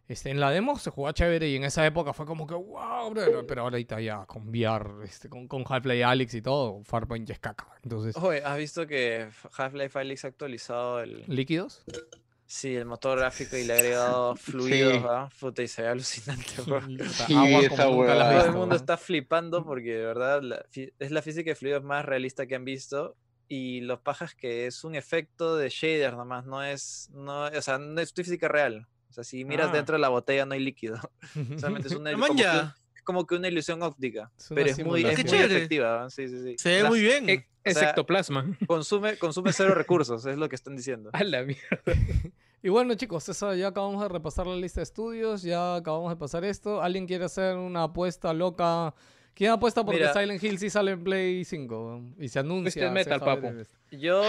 Este, 0.08 0.30
en 0.30 0.40
la 0.40 0.52
demo 0.52 0.78
se 0.78 0.90
jugaba 0.90 1.14
chévere 1.14 1.48
y 1.48 1.56
en 1.56 1.64
esa 1.64 1.86
época 1.86 2.14
fue 2.14 2.26
como 2.26 2.46
que 2.46 2.54
wow, 2.54 3.10
bro", 3.10 3.48
pero 3.48 3.62
ahorita 3.62 4.02
ya 4.02 4.26
con 4.26 4.50
VR, 4.50 5.06
este, 5.06 5.30
con, 5.30 5.48
con 5.48 5.64
Half-Life 5.68 6.04
Alyx 6.04 6.34
y 6.34 6.42
todo, 6.42 6.84
Farpoint 6.84 7.28
ya 7.28 7.34
es 7.34 7.40
caca. 7.40 7.68
Entonces, 7.84 8.16
Oye, 8.18 8.44
¿has 8.44 8.58
visto 8.58 8.86
que 8.86 9.30
Half-Life 9.58 9.98
Alyx 9.98 10.26
ha 10.26 10.28
actualizado 10.28 11.00
el, 11.00 11.24
¿líquidos? 11.28 11.84
sí, 12.46 12.76
el 12.76 12.86
motor 12.86 13.18
gráfico 13.18 13.56
y 13.56 13.64
le 13.64 13.74
ha 13.74 13.78
agregado 13.78 14.36
fluidos, 14.36 15.04
¿ah? 15.06 15.30
Puta, 15.40 15.64
y 15.64 15.68
se 15.70 15.84
ve 15.84 15.88
alucinante, 15.88 16.62
weón. 16.68 17.00
Sí. 17.10 17.34
Todo 17.76 18.46
el 18.46 18.52
mundo 18.52 18.76
está 18.76 18.98
flipando 18.98 19.64
porque 19.64 19.96
de 19.96 20.06
verdad 20.06 20.42
la 20.42 20.66
es 20.74 21.12
la 21.12 21.22
física 21.22 21.52
de 21.52 21.56
fluidos 21.56 21.84
más 21.84 22.04
realista 22.06 22.46
que 22.46 22.56
han 22.56 22.66
visto 22.66 23.16
y 23.48 23.82
los 23.82 24.00
pajas 24.00 24.36
que 24.36 24.68
es 24.68 24.84
un 24.84 24.96
efecto 24.96 25.56
de 25.58 25.70
shader 25.70 26.16
nomás, 26.16 26.46
no 26.46 26.64
es, 26.64 27.10
no, 27.14 27.46
o 27.46 27.62
sea, 27.62 27.78
no 27.78 28.02
es 28.02 28.14
física 28.14 28.48
real. 28.48 28.88
O 29.14 29.16
sea, 29.16 29.24
si 29.24 29.46
miras 29.46 29.70
Ah. 29.70 29.74
dentro 29.74 29.94
de 29.96 30.00
la 30.02 30.10
botella 30.10 30.44
no 30.48 30.54
hay 30.56 30.60
líquido. 30.60 30.98
Solamente 31.60 31.88
es 31.88 31.94
una 31.96 32.12
como 32.14 32.36
que, 32.36 32.44
como 33.04 33.28
una 33.30 33.48
ilusión 33.48 33.84
óptica, 33.84 34.32
Es 34.40 34.50
una 34.50 34.56
pero 34.56 34.70
es 34.72 34.84
muy, 34.84 35.06
es 35.06 35.24
muy 35.32 35.38
efectiva. 35.40 36.10
Sí, 36.10 36.28
sí, 36.28 36.42
sí. 36.44 36.56
Se 36.58 36.70
ve 36.78 36.84
La- 36.84 36.90
muy 36.90 37.00
bien. 37.02 37.30
E- 37.30 37.48
Es 37.64 37.78
O 37.78 37.80
sea, 37.80 37.90
ectoplasma. 37.92 38.58
Consume, 38.68 39.18
consume 39.18 39.54
cero 39.54 39.74
recursos, 39.76 40.26
es 40.26 40.36
lo 40.38 40.50
que 40.50 40.56
están 40.56 40.76
diciendo. 40.76 41.12
A 41.14 41.24
la 41.24 41.44
mierda. 41.44 41.80
Y 42.64 42.70
bueno, 42.70 42.96
chicos, 42.96 43.30
eso 43.30 43.54
ya 43.54 43.68
acabamos 43.68 44.02
de 44.02 44.10
repasar 44.10 44.48
la 44.48 44.56
lista 44.56 44.80
de 44.80 44.84
estudios, 44.86 45.44
ya 45.44 45.76
acabamos 45.76 46.10
de 46.12 46.16
pasar 46.18 46.44
esto. 46.44 46.82
¿Alguien 46.82 47.06
quiere 47.06 47.26
hacer 47.26 47.56
una 47.56 47.84
apuesta 47.84 48.34
loca? 48.34 48.96
¿Quién 49.34 49.52
apuesta 49.52 49.84
porque 49.86 50.00
Mira. 50.02 50.14
Silent 50.14 50.44
Hill 50.44 50.60
sí 50.60 50.70
sale 50.70 50.92
en 50.92 51.04
Play 51.04 51.44
5 51.46 52.02
y 52.20 52.28
se 52.30 52.40
anuncia? 52.40 52.64
Twisted 52.64 52.88
se 52.88 52.92
Metal, 52.94 53.20
papu. 53.20 53.52
Yo, 53.92 54.24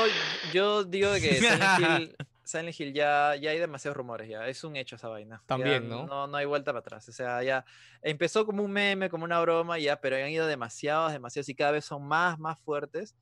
yo 0.53 0.85
digo 0.85 1.13
que 1.15 1.35
Silent 1.35 1.63
Hill, 2.01 2.17
Silent 2.59 2.79
Hill 2.81 2.93
ya, 2.93 3.35
ya 3.37 3.51
hay 3.51 3.59
demasiados 3.59 3.97
rumores, 3.97 4.29
ya 4.29 4.47
es 4.49 4.63
un 4.65 4.77
hecho 4.77 4.97
esa 4.97 5.09
vaina. 5.09 5.43
También, 5.47 5.89
¿no? 5.89 6.07
No, 6.07 6.27
no 6.27 6.37
hay 6.37 6.47
vuelta 6.47 6.73
para 6.73 6.81
atrás. 6.81 7.09
O 7.09 7.13
sea, 7.13 7.43
ya 7.43 7.65
empezó 8.03 8.47
como 8.47 8.63
un 8.63 8.71
meme, 8.71 9.11
como 9.11 9.25
una 9.25 9.41
broma, 9.41 9.79
ya, 9.79 10.01
pero 10.01 10.17
han 10.17 10.29
ido 10.31 10.47
demasiados, 10.47 11.13
demasiados 11.13 11.49
y 11.49 11.55
cada 11.55 11.73
vez 11.73 11.85
son 11.85 12.07
más, 12.07 12.39
más 12.39 12.61
fuertes. 12.61 13.15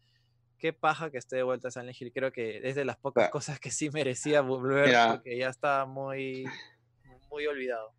Qué 0.59 0.73
paja 0.73 1.11
que 1.11 1.19
esté 1.19 1.37
de 1.37 1.43
vuelta 1.43 1.71
Silent 1.71 2.01
Hill. 2.01 2.13
Creo 2.13 2.31
que 2.31 2.61
es 2.69 2.75
de 2.77 2.85
las 2.85 2.97
pocas 2.97 3.25
Ah. 3.27 3.31
cosas 3.31 3.59
que 3.59 3.71
sí 3.71 3.91
merecía 3.91 4.43
volver 4.43 4.95
porque 5.11 5.37
ya 5.37 5.49
está 5.49 5.85
muy, 5.87 6.45
muy 7.31 7.47
olvidado. 7.47 7.93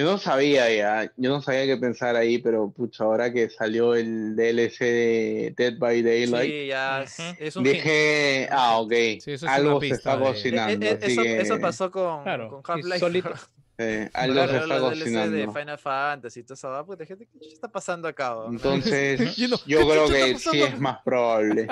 Yo 0.00 0.12
no 0.12 0.18
sabía 0.18 0.74
ya, 0.74 1.12
yo 1.16 1.30
no 1.30 1.42
sabía 1.42 1.66
qué 1.66 1.76
pensar 1.76 2.16
ahí, 2.16 2.38
pero 2.38 2.70
pucha, 2.70 3.04
ahora 3.04 3.30
que 3.32 3.50
salió 3.50 3.94
el 3.94 4.34
DLC 4.34 4.78
de 4.84 5.54
Dead 5.56 5.78
by 5.78 6.02
Daylight, 6.02 6.50
Sí, 6.50 6.66
ya 6.68 7.02
es, 7.02 7.18
Ujú. 7.18 7.28
es 7.38 7.56
un 7.56 7.66
hint. 7.66 7.74
dije, 7.76 8.48
ah, 8.50 8.78
ok, 8.78 8.90
Sí, 8.92 9.32
eso 9.32 9.34
es 9.34 9.42
algo 9.44 9.80
se 9.80 9.88
está 9.88 10.16
de- 10.16 10.22
Eh, 10.24 10.26
eh, 10.26 10.32
cocinando, 10.32 10.86
eh, 10.86 10.98
así 11.02 11.12
eso, 11.12 11.22
que 11.22 11.40
eso 11.40 11.60
pasó 11.60 11.90
con, 11.90 12.22
Claro, 12.22 12.48
con 12.48 12.60
y 12.60 12.80
Half-Life. 12.80 12.98
solito- 13.00 13.34
eh, 13.78 14.08
algo 14.14 14.34
Claro, 14.34 14.52
se 14.52 14.58
está 14.58 14.78
los 14.78 14.90
DLC 14.90 15.04
de 15.10 15.14
cocinando. 15.44 15.52
Final 15.52 15.78
Fantasy 15.78 16.40
y 16.40 16.42
toda 16.44 16.54
esa 16.54 16.68
vaina, 16.68 16.86
porque 16.86 17.06
gente, 17.06 17.26
¿qué 17.26 17.38
chucha 17.38 17.54
está 17.54 17.68
pasando 17.68 18.08
acá? 18.08 18.36
Entonces, 18.48 19.20
Yo 19.36 19.48
no- 19.48 19.56
yo 19.66 19.78
¿qué 19.80 19.84
creo 19.86 20.08
que 20.08 20.38
sí 20.38 20.62
es 20.62 20.78
más 20.80 20.98
probable. 21.04 21.66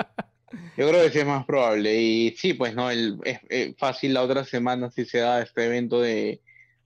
Yo 0.77 0.89
creo 0.89 1.03
que 1.03 1.09
sí 1.11 1.19
es 1.19 1.25
más 1.25 1.45
probable. 1.45 1.95
Y 1.99 2.35
sí, 2.37 2.53
pues 2.53 2.73
no, 2.75 2.89
el, 2.91 3.17
es, 3.23 3.39
es 3.49 3.75
fácil 3.77 4.13
la 4.13 4.21
otra 4.23 4.43
semana 4.43 4.89
si 4.91 5.05
se 5.05 5.19
da 5.19 5.41
este 5.41 5.65
evento 5.65 5.99
de, 6.01 6.41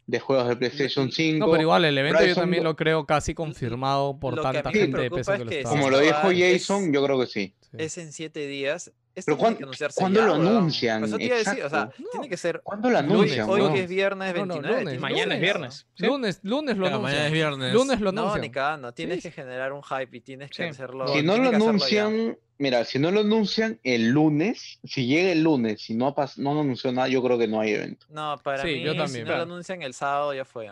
de 0.05 0.19
juegos 0.19 0.47
de 0.49 0.55
PlayStation 0.57 1.11
5. 1.11 1.45
No, 1.45 1.51
pero 1.51 1.61
igual 1.63 1.85
el 1.85 1.97
evento 1.97 2.25
yo 2.25 2.35
también 2.35 2.63
lo- 2.63 2.71
lo 2.71 2.75
creo 2.75 3.05
casi 3.05 3.33
confirmado 3.33 4.19
por 4.19 4.35
que 4.35 4.41
tanta 4.41 4.71
gente 4.71 4.97
de 5.01 5.09
peso 5.11 5.33
es 5.33 5.39
que 5.39 5.45
lo 5.45 5.51
está. 5.51 5.69
Como 5.69 5.89
lo 5.89 5.99
dijo 5.99 6.31
es- 6.31 6.61
Jason, 6.67 6.91
yo 6.93 7.03
creo 7.03 7.19
que 7.19 7.27
sí. 7.27 7.55
Es 7.77 7.97
en 7.97 8.11
siete 8.11 8.45
días. 8.47 8.91
Esto 9.15 9.27
Pero 9.29 9.37
tiene 9.37 9.41
¿cuán- 9.43 9.57
que 9.57 9.63
anunciarse 9.65 9.99
cuándo 10.01 10.19
ya, 10.21 10.25
lo 10.25 10.33
anuncian? 10.33 11.03
Eso 11.03 11.17
te 11.17 11.23
iba 11.25 11.35
a 11.35 11.37
decir, 11.37 11.63
o 11.63 11.69
sea, 11.69 11.91
tiene 12.11 12.27
que 12.27 12.35
ser 12.35 12.61
¿Cuándo 12.63 12.89
lo 12.89 12.97
hoy, 12.97 13.03
anuncian? 13.03 13.47
hoy 13.47 13.71
que 13.71 13.83
es 13.83 13.89
viernes 13.89 14.33
No, 14.35 14.45
no, 14.45 14.53
29. 14.55 14.83
lunes, 14.85 14.99
Mañana 14.99 15.35
es 15.35 15.41
viernes. 15.41 15.87
¿sí? 15.93 16.05
Lunes, 16.07 16.39
lunes 16.41 16.77
lo 16.77 16.85
Claro, 16.87 17.01
mañana 17.03 17.27
es 17.27 17.27
anuncian. 17.27 17.49
viernes. 17.59 17.73
Lunes 17.75 17.99
lo 18.01 18.11
No, 18.11 18.21
ni 18.23 18.27
anuncian. 18.29 18.51
cagando. 18.51 18.91
Tienes 18.91 19.17
Sí. 19.17 19.21
que 19.23 19.31
generar 19.31 19.71
un 19.71 19.83
hype 19.83 20.17
y 20.17 20.19
tienes 20.21 20.49
que 20.49 20.63
Sí. 20.63 20.69
hacerlo. 20.69 21.07
Si 21.09 21.21
no 21.21 21.37
lo 21.37 21.49
anuncian, 21.49 22.37
mira, 22.63 22.83
si 22.85 22.97
no 22.97 23.11
lo 23.11 23.19
anuncian 23.19 23.79
el 23.83 24.09
lunes, 24.09 24.79
si 24.83 25.05
llega 25.05 25.31
el 25.31 25.43
lunes, 25.43 25.81
si 25.81 25.93
no, 25.93 26.15
no 26.37 26.51
han 26.51 26.57
anunciado 26.57 26.95
nada, 26.95 27.07
yo 27.09 27.21
creo 27.21 27.37
que 27.37 27.47
no 27.47 27.59
hay 27.59 27.71
evento. 27.73 28.05
No, 28.09 28.37
para 28.41 28.63
Sí, 28.63 28.69
mí, 28.69 28.81
yo 28.81 28.93
si 28.93 28.97
también. 28.97 29.27
no 29.27 29.35
lo 29.37 29.43
anuncian 29.43 29.81
el 29.83 29.93
sábado, 29.93 30.33
ya 30.33 30.45
fue. 30.45 30.71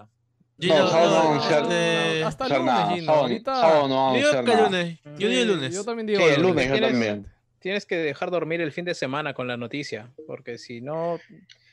Gino, 0.59 0.77
No, 0.77 0.87
sábado 0.89 1.09
no 1.11 1.23
no, 1.23 1.29
anunciar- 1.31 1.61
este, 1.63 2.23
Hasta 2.23 2.47
sea, 2.47 2.57
lunes, 2.59 2.73
nada, 2.73 2.89
Gino. 2.93 3.05
sábado, 3.05 3.21
Ahorita. 3.23 3.55
sábado 3.61 3.87
no 3.87 3.95
van 3.95 4.15
a 4.15 4.19
Yo 4.19 4.27
digo 4.27 4.29
anunciar 4.39 4.45
que 4.45 4.51
el 4.51 4.57
nada. 4.57 4.69
lunes. 4.69 4.99
Yo 5.19 5.27
digo 5.29 5.41
el 5.41 5.47
lunes. 5.47 5.73
Yo 5.75 5.83
también 5.83 6.07
digo 6.07 6.19
Sí, 6.19 6.25
el 6.25 6.33
el 6.35 6.41
lunes, 6.41 6.67
yo 6.69 6.79
también. 6.79 7.27
Tienes 7.61 7.85
que 7.85 7.95
dejar 7.97 8.31
dormir 8.31 8.59
el 8.61 8.71
fin 8.71 8.85
de 8.85 8.93
semana 8.95 9.33
con 9.33 9.47
la 9.47 9.55
noticia, 9.55 10.09
porque 10.27 10.57
si 10.57 10.81
no, 10.81 11.19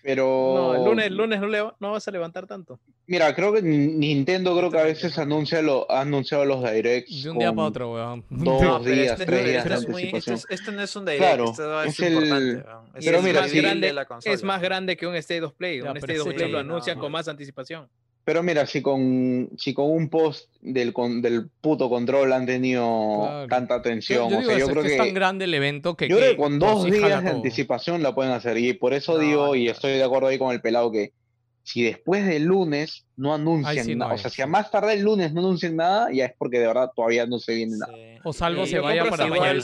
Pero. 0.03 0.25
no, 0.55 0.75
el 0.75 0.85
lunes, 0.85 1.07
el 1.07 1.17
lunes 1.17 1.41
no, 1.41 1.47
le, 1.49 1.59
no 1.81 1.93
vas 1.93 2.07
a 2.07 2.11
levantar 2.11 2.47
tanto. 2.47 2.79
Mira, 3.07 3.35
creo 3.35 3.55
que 3.55 3.63
Ni- 3.63 3.87
Nintendo 3.89 4.55
creo 4.57 4.71
que 4.71 4.79
a 4.79 4.83
veces 4.85 5.19
anuncia 5.19 5.63
lo, 5.63 5.91
ha 5.91 6.03
anunciado 6.03 6.45
los 6.45 6.63
directs. 6.71 7.23
De 7.25 7.31
un 7.31 7.39
día 7.39 7.53
para 7.53 7.69
otro, 7.69 7.95
weón. 7.95 8.23
dos 8.29 8.63
No, 8.63 8.83
pero 8.83 8.95
días, 8.95 9.13
este, 9.13 9.25
tres 9.27 9.39
este 9.39 9.51
días 9.51 9.65
de 9.65 9.75
es 9.75 9.89
muy- 9.89 10.03
este, 10.03 10.17
anticipación. 10.17 10.37
es- 10.37 10.61
este 10.61 10.73
no 10.73 10.83
es 10.83 10.97
un 10.97 11.05
direct, 11.07 11.21
Claro, 11.23 11.45
esto 11.51 11.83
es, 11.83 11.89
es 11.89 12.01
el- 12.01 12.13
importante. 12.13 12.55
weón. 12.69 12.85
Pero 13.03 13.23
mira, 13.23 13.41
más 13.41 13.51
sí. 13.51 13.57
reveal 13.61 13.81
de 13.81 13.93
la 13.95 14.05
consola. 14.05 14.35
es 14.35 14.43
más 14.45 14.61
grande 14.61 14.97
que 14.97 15.07
un 15.07 15.15
State 15.17 15.43
of 15.43 15.55
Play. 15.55 15.81
Ya, 15.83 15.91
un 15.91 15.97
State 15.97 16.21
of 16.21 16.29
sí, 16.29 16.35
Play 16.35 16.51
lo 16.53 16.63
no. 16.63 16.71
anuncian 16.73 16.99
con 16.99 17.11
más 17.11 17.27
anticipación. 17.29 17.89
Pero 18.29 18.43
mira, 18.43 18.67
si 18.67 18.83
con, 18.83 19.49
si 19.57 19.73
con 19.73 19.91
un 19.91 20.11
post 20.11 20.51
del, 20.61 20.93
con- 20.93 21.23
del 21.23 21.49
puto 21.63 21.89
control 21.89 22.31
han 22.35 22.45
tenido 22.45 22.85
Claro. 23.23 23.49
tanta 23.49 23.77
atención, 23.77 24.29
yo 24.29 24.37
o 24.37 24.41
digo 24.41 24.51
sea, 24.51 24.59
yo 24.59 24.67
creo 24.69 24.83
es 24.83 24.83
que 24.83 24.89
que, 24.89 25.03
es 25.03 25.07
tan 25.09 25.15
grande 25.15 25.45
el 25.47 25.55
evento 25.55 25.97
que. 25.97 26.09
yo 26.11 26.17
creo 26.19 26.29
que 26.29 26.37
que 26.37 26.43
con 26.43 26.59
dos 26.59 26.85
días 26.85 27.25
de 27.25 27.31
anticipación 27.31 28.03
la 28.03 28.15
pueden 28.15 28.33
hacer. 28.33 28.59
Y 28.59 28.75
por 28.75 28.93
eso 28.93 29.15
No, 29.15 29.19
digo, 29.21 29.55
y 29.55 29.69
estoy 29.71 29.93
de 29.93 30.05
acuerdo 30.05 30.29
ahí 30.29 30.37
con 30.39 30.53
el 30.53 30.61
pelado, 30.61 30.93
que 30.93 31.15
si 31.63 31.83
después 31.85 32.27
del 32.27 32.45
lunes 32.45 33.07
no 33.17 33.33
anuncian 33.33 33.83
sí 33.87 33.93
no 33.95 34.05
nada, 34.05 34.13
o 34.15 34.19
sea, 34.19 34.31
si 34.31 34.43
a 34.43 34.47
más 34.47 34.71
tarde 34.71 34.93
el 34.93 35.01
lunes 35.05 35.33
no 35.33 35.41
anuncian 35.41 35.77
nada, 35.77 36.09
ya 36.13 36.27
es 36.27 36.33
porque 36.37 36.59
de 36.59 36.67
verdad 36.67 36.91
todavía 36.95 37.25
no 37.25 37.39
se 37.39 37.55
viene 37.55 37.79
nada. 37.79 37.95
O 38.25 38.35
salvo 38.35 38.67
se 38.67 38.79
vaya 38.79 39.07
para 39.09 39.27
mañana. 39.27 39.59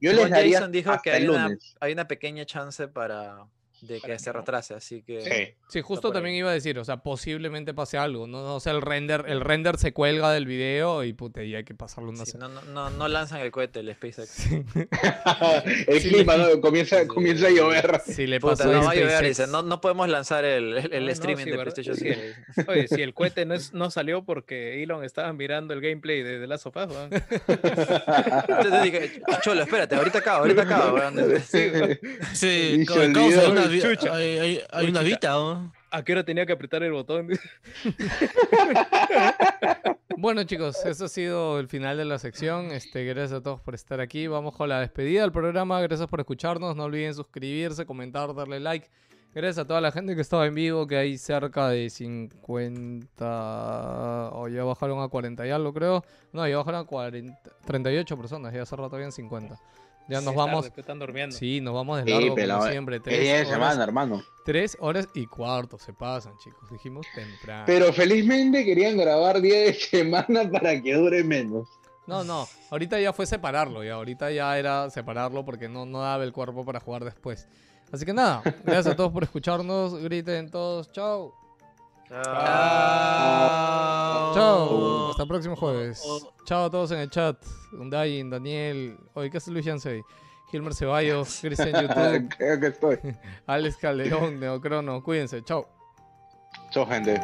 Yo 0.00 0.12
les 0.12 0.30
daría 0.30 0.58
Jason 0.58 0.70
dijo 0.70 0.90
hasta 0.92 1.02
que 1.02 1.10
hay 1.10 1.22
el 1.24 1.30
una, 1.30 1.44
lunes. 1.48 1.74
hay 1.80 1.92
una 1.94 2.06
pequeña 2.06 2.44
chance 2.44 2.86
para 2.86 3.44
de 3.82 4.00
que 4.00 4.18
se 4.18 4.32
retrase, 4.32 4.74
así 4.74 5.02
que 5.02 5.20
Sí. 5.20 5.54
Sí, 5.68 5.80
justo 5.82 6.10
también 6.12 6.34
iba 6.36 6.50
a 6.50 6.52
decir, 6.54 6.78
o 6.78 6.84
sea, 6.84 6.98
posiblemente 6.98 7.72
pase 7.74 7.96
algo, 7.98 8.26
no, 8.26 8.42
no, 8.42 8.56
o 8.56 8.60
sea, 8.60 8.72
el 8.72 8.82
render, 8.82 9.24
el 9.28 9.40
render 9.40 9.78
se 9.78 9.92
cuelga 9.92 10.32
del 10.32 10.46
video 10.46 11.04
y 11.04 11.12
puta, 11.12 11.42
y 11.42 11.54
hay 11.54 11.64
que 11.64 11.74
pasarlo 11.74 12.10
una 12.10 12.24
sí, 12.24 12.32
semana. 12.32 12.54
no, 12.54 12.62
no, 12.72 12.90
no, 12.90 12.90
no 12.90 13.08
lanzan 13.08 13.40
el 13.40 13.50
cohete, 13.50 13.80
el 13.80 13.94
SpaceX. 13.94 14.46
el 15.86 16.00
Sí, 16.00 16.08
clima. 16.10 16.34
Comienza, 16.60 17.00
Sí. 17.02 17.06
comienza 17.06 17.46
a 17.46 17.50
llover. 17.50 18.00
Si 18.06 18.26
le 18.26 18.40
Puta, 18.40 18.56
pasó 18.56 18.72
no 18.72 18.78
a 18.80 18.84
va 18.84 18.90
a 18.90 18.94
llover, 18.94 19.24
dice, 19.24 19.46
no, 19.46 19.62
no 19.62 19.80
podemos 19.80 20.08
lanzar 20.08 20.44
el, 20.44 20.76
el, 20.76 20.92
el 20.92 21.00
No, 21.00 21.06
no, 21.06 21.12
streaming 21.12 21.44
sí, 21.44 21.50
de 21.50 21.56
¿verdad? 21.56 21.72
PlayStation 21.74 21.96
Sí. 21.96 22.32
5. 22.56 22.70
Oye, 22.72 22.88
si 22.88 23.02
el 23.02 23.14
cohete 23.14 23.44
no, 23.46 23.54
es- 23.54 23.72
no 23.72 23.90
salió 23.90 24.24
porque 24.24 24.82
Elon 24.82 25.04
estaba 25.04 25.32
mirando 25.32 25.72
el 25.74 25.80
gameplay 25.80 26.22
de 26.22 26.40
The 26.40 26.46
Last 26.46 26.66
of 26.66 26.76
Us, 26.76 26.86
weón. 26.88 27.10
Entonces 28.48 28.82
dije, 28.82 29.22
Cholo, 29.42 29.62
espérate, 29.62 29.94
ahorita 29.96 30.18
acaba, 30.18 30.38
ahorita 30.40 30.62
acaba. 30.62 30.92
weón". 30.92 31.40
Sí, 32.34 32.84
hay 33.72 33.80
una, 33.80 33.88
vi- 33.88 33.96
chucha. 33.96 34.14
hay, 34.14 34.38
hay- 34.38 34.60
hay 34.70 34.84
Uy, 34.84 34.90
una 34.90 35.00
chucha. 35.00 35.14
vita, 35.14 35.30
¿no? 35.30 35.72
¿A 35.92 36.04
qué 36.04 36.12
hora 36.12 36.24
tenía 36.24 36.46
que 36.46 36.52
apretar 36.52 36.82
el 36.82 36.92
botón? 36.92 37.28
Bueno, 40.16 40.42
chicos, 40.44 40.84
eso 40.84 41.06
ha 41.06 41.08
sido 41.08 41.58
el 41.58 41.66
final 41.68 41.96
de 41.96 42.04
la 42.04 42.18
sección. 42.18 42.72
Este, 42.72 43.04
gracias 43.06 43.40
a 43.40 43.42
todos 43.42 43.60
por 43.62 43.74
estar 43.74 44.00
aquí. 44.00 44.26
Vamos 44.26 44.54
con 44.54 44.68
la 44.68 44.80
despedida 44.80 45.22
del 45.22 45.32
programa. 45.32 45.80
Gracias 45.80 46.06
por 46.10 46.20
escucharnos. 46.20 46.76
No 46.76 46.84
olviden 46.84 47.14
suscribirse, 47.14 47.86
comentar, 47.86 48.34
darle 48.34 48.60
like. 48.60 48.90
Gracias 49.34 49.56
a 49.58 49.64
toda 49.66 49.80
la 49.80 49.90
gente 49.92 50.14
que 50.14 50.20
estaba 50.20 50.44
en 50.46 50.54
vivo, 50.54 50.86
que 50.86 50.96
hay 50.98 51.16
cerca 51.16 51.68
de 51.70 51.88
50... 51.88 54.30
O 54.34 54.48
ya 54.48 54.62
bajaron 54.64 55.00
a 55.02 55.08
40 55.08 55.46
y 55.46 55.50
algo, 55.50 55.72
creo. 55.72 56.04
No, 56.32 56.46
ya 56.46 56.58
bajaron 56.58 56.80
a 56.82 56.84
40... 56.84 57.40
38 57.64 58.16
personas. 58.18 58.52
Ya 58.52 58.60
hace 58.62 58.76
rato 58.76 58.96
habían 58.96 59.12
50. 59.12 59.58
Ya 60.10 60.20
nos 60.20 60.32
Sí, 60.32 60.36
vamos... 60.36 60.62
tarde, 60.64 60.74
que 60.74 60.80
están 60.80 60.98
durmiendo. 60.98 61.36
Sí, 61.36 61.60
nos 61.60 61.74
vamos 61.74 61.98
de 61.98 62.04
Sí, 62.04 62.10
largo 62.10 62.34
pelado, 62.34 62.60
como 62.60 62.68
eh. 62.68 62.72
siempre. 62.72 62.96
Es 62.96 63.02
Tres 63.02 63.20
día 63.20 63.32
de 63.34 63.38
horas, 63.40 63.48
semana, 63.52 63.84
hermano. 63.84 64.22
tres 64.44 64.76
horas 64.80 65.08
y 65.14 65.26
cuarto 65.26 65.78
se 65.78 65.92
pasan, 65.92 66.36
chicos. 66.38 66.70
Dijimos 66.70 67.06
temprano. 67.14 67.64
Pero 67.66 67.92
felizmente 67.92 68.64
querían 68.64 68.96
grabar 68.96 69.40
día 69.40 69.60
de 69.60 69.74
semana 69.74 70.50
para 70.50 70.80
que 70.82 70.94
dure 70.94 71.22
menos. 71.24 71.68
No, 72.06 72.24
no, 72.24 72.48
ahorita 72.70 72.98
ya 73.00 73.12
fue 73.12 73.24
separarlo, 73.24 73.84
ya 73.84 73.94
ahorita 73.94 74.32
ya 74.32 74.58
era 74.58 74.90
separarlo 74.90 75.44
porque 75.44 75.68
no, 75.68 75.86
no 75.86 76.00
daba 76.00 76.24
el 76.24 76.32
cuerpo 76.32 76.64
para 76.64 76.80
jugar 76.80 77.04
después. 77.04 77.46
Así 77.92 78.04
que 78.04 78.12
nada, 78.12 78.42
gracias 78.64 78.88
a 78.88 78.96
todos 78.96 79.12
por 79.12 79.22
escucharnos, 79.22 79.94
griten 79.96 80.50
todos, 80.50 80.90
chao, 80.90 81.34
Ah. 82.12 83.52
chao, 84.34 85.10
hasta 85.10 85.22
el 85.22 85.28
próximo 85.28 85.54
jueves. 85.56 86.02
Chao 86.44 86.64
a 86.66 86.70
todos 86.70 86.90
en 86.92 86.98
el 87.00 87.10
chat, 87.10 87.36
Undayin, 87.72 88.30
Daniel, 88.30 88.98
oye, 89.14 89.30
¿qué 89.30 89.36
hace 89.38 89.50
Luis 89.50 89.64
Yancey? 89.64 90.02
Gilmer 90.50 90.74
Ceballos, 90.74 91.38
Cristian 91.40 91.70
YouTube, 91.88 92.28
Creo 92.36 92.58
que 92.58 92.66
estoy. 92.66 92.98
Alex 93.46 93.76
Calderón, 93.76 94.40
Neocrono, 94.40 95.02
cuídense, 95.02 95.42
chao. 95.44 95.68
Chao, 96.70 96.86
gente. 96.86 97.20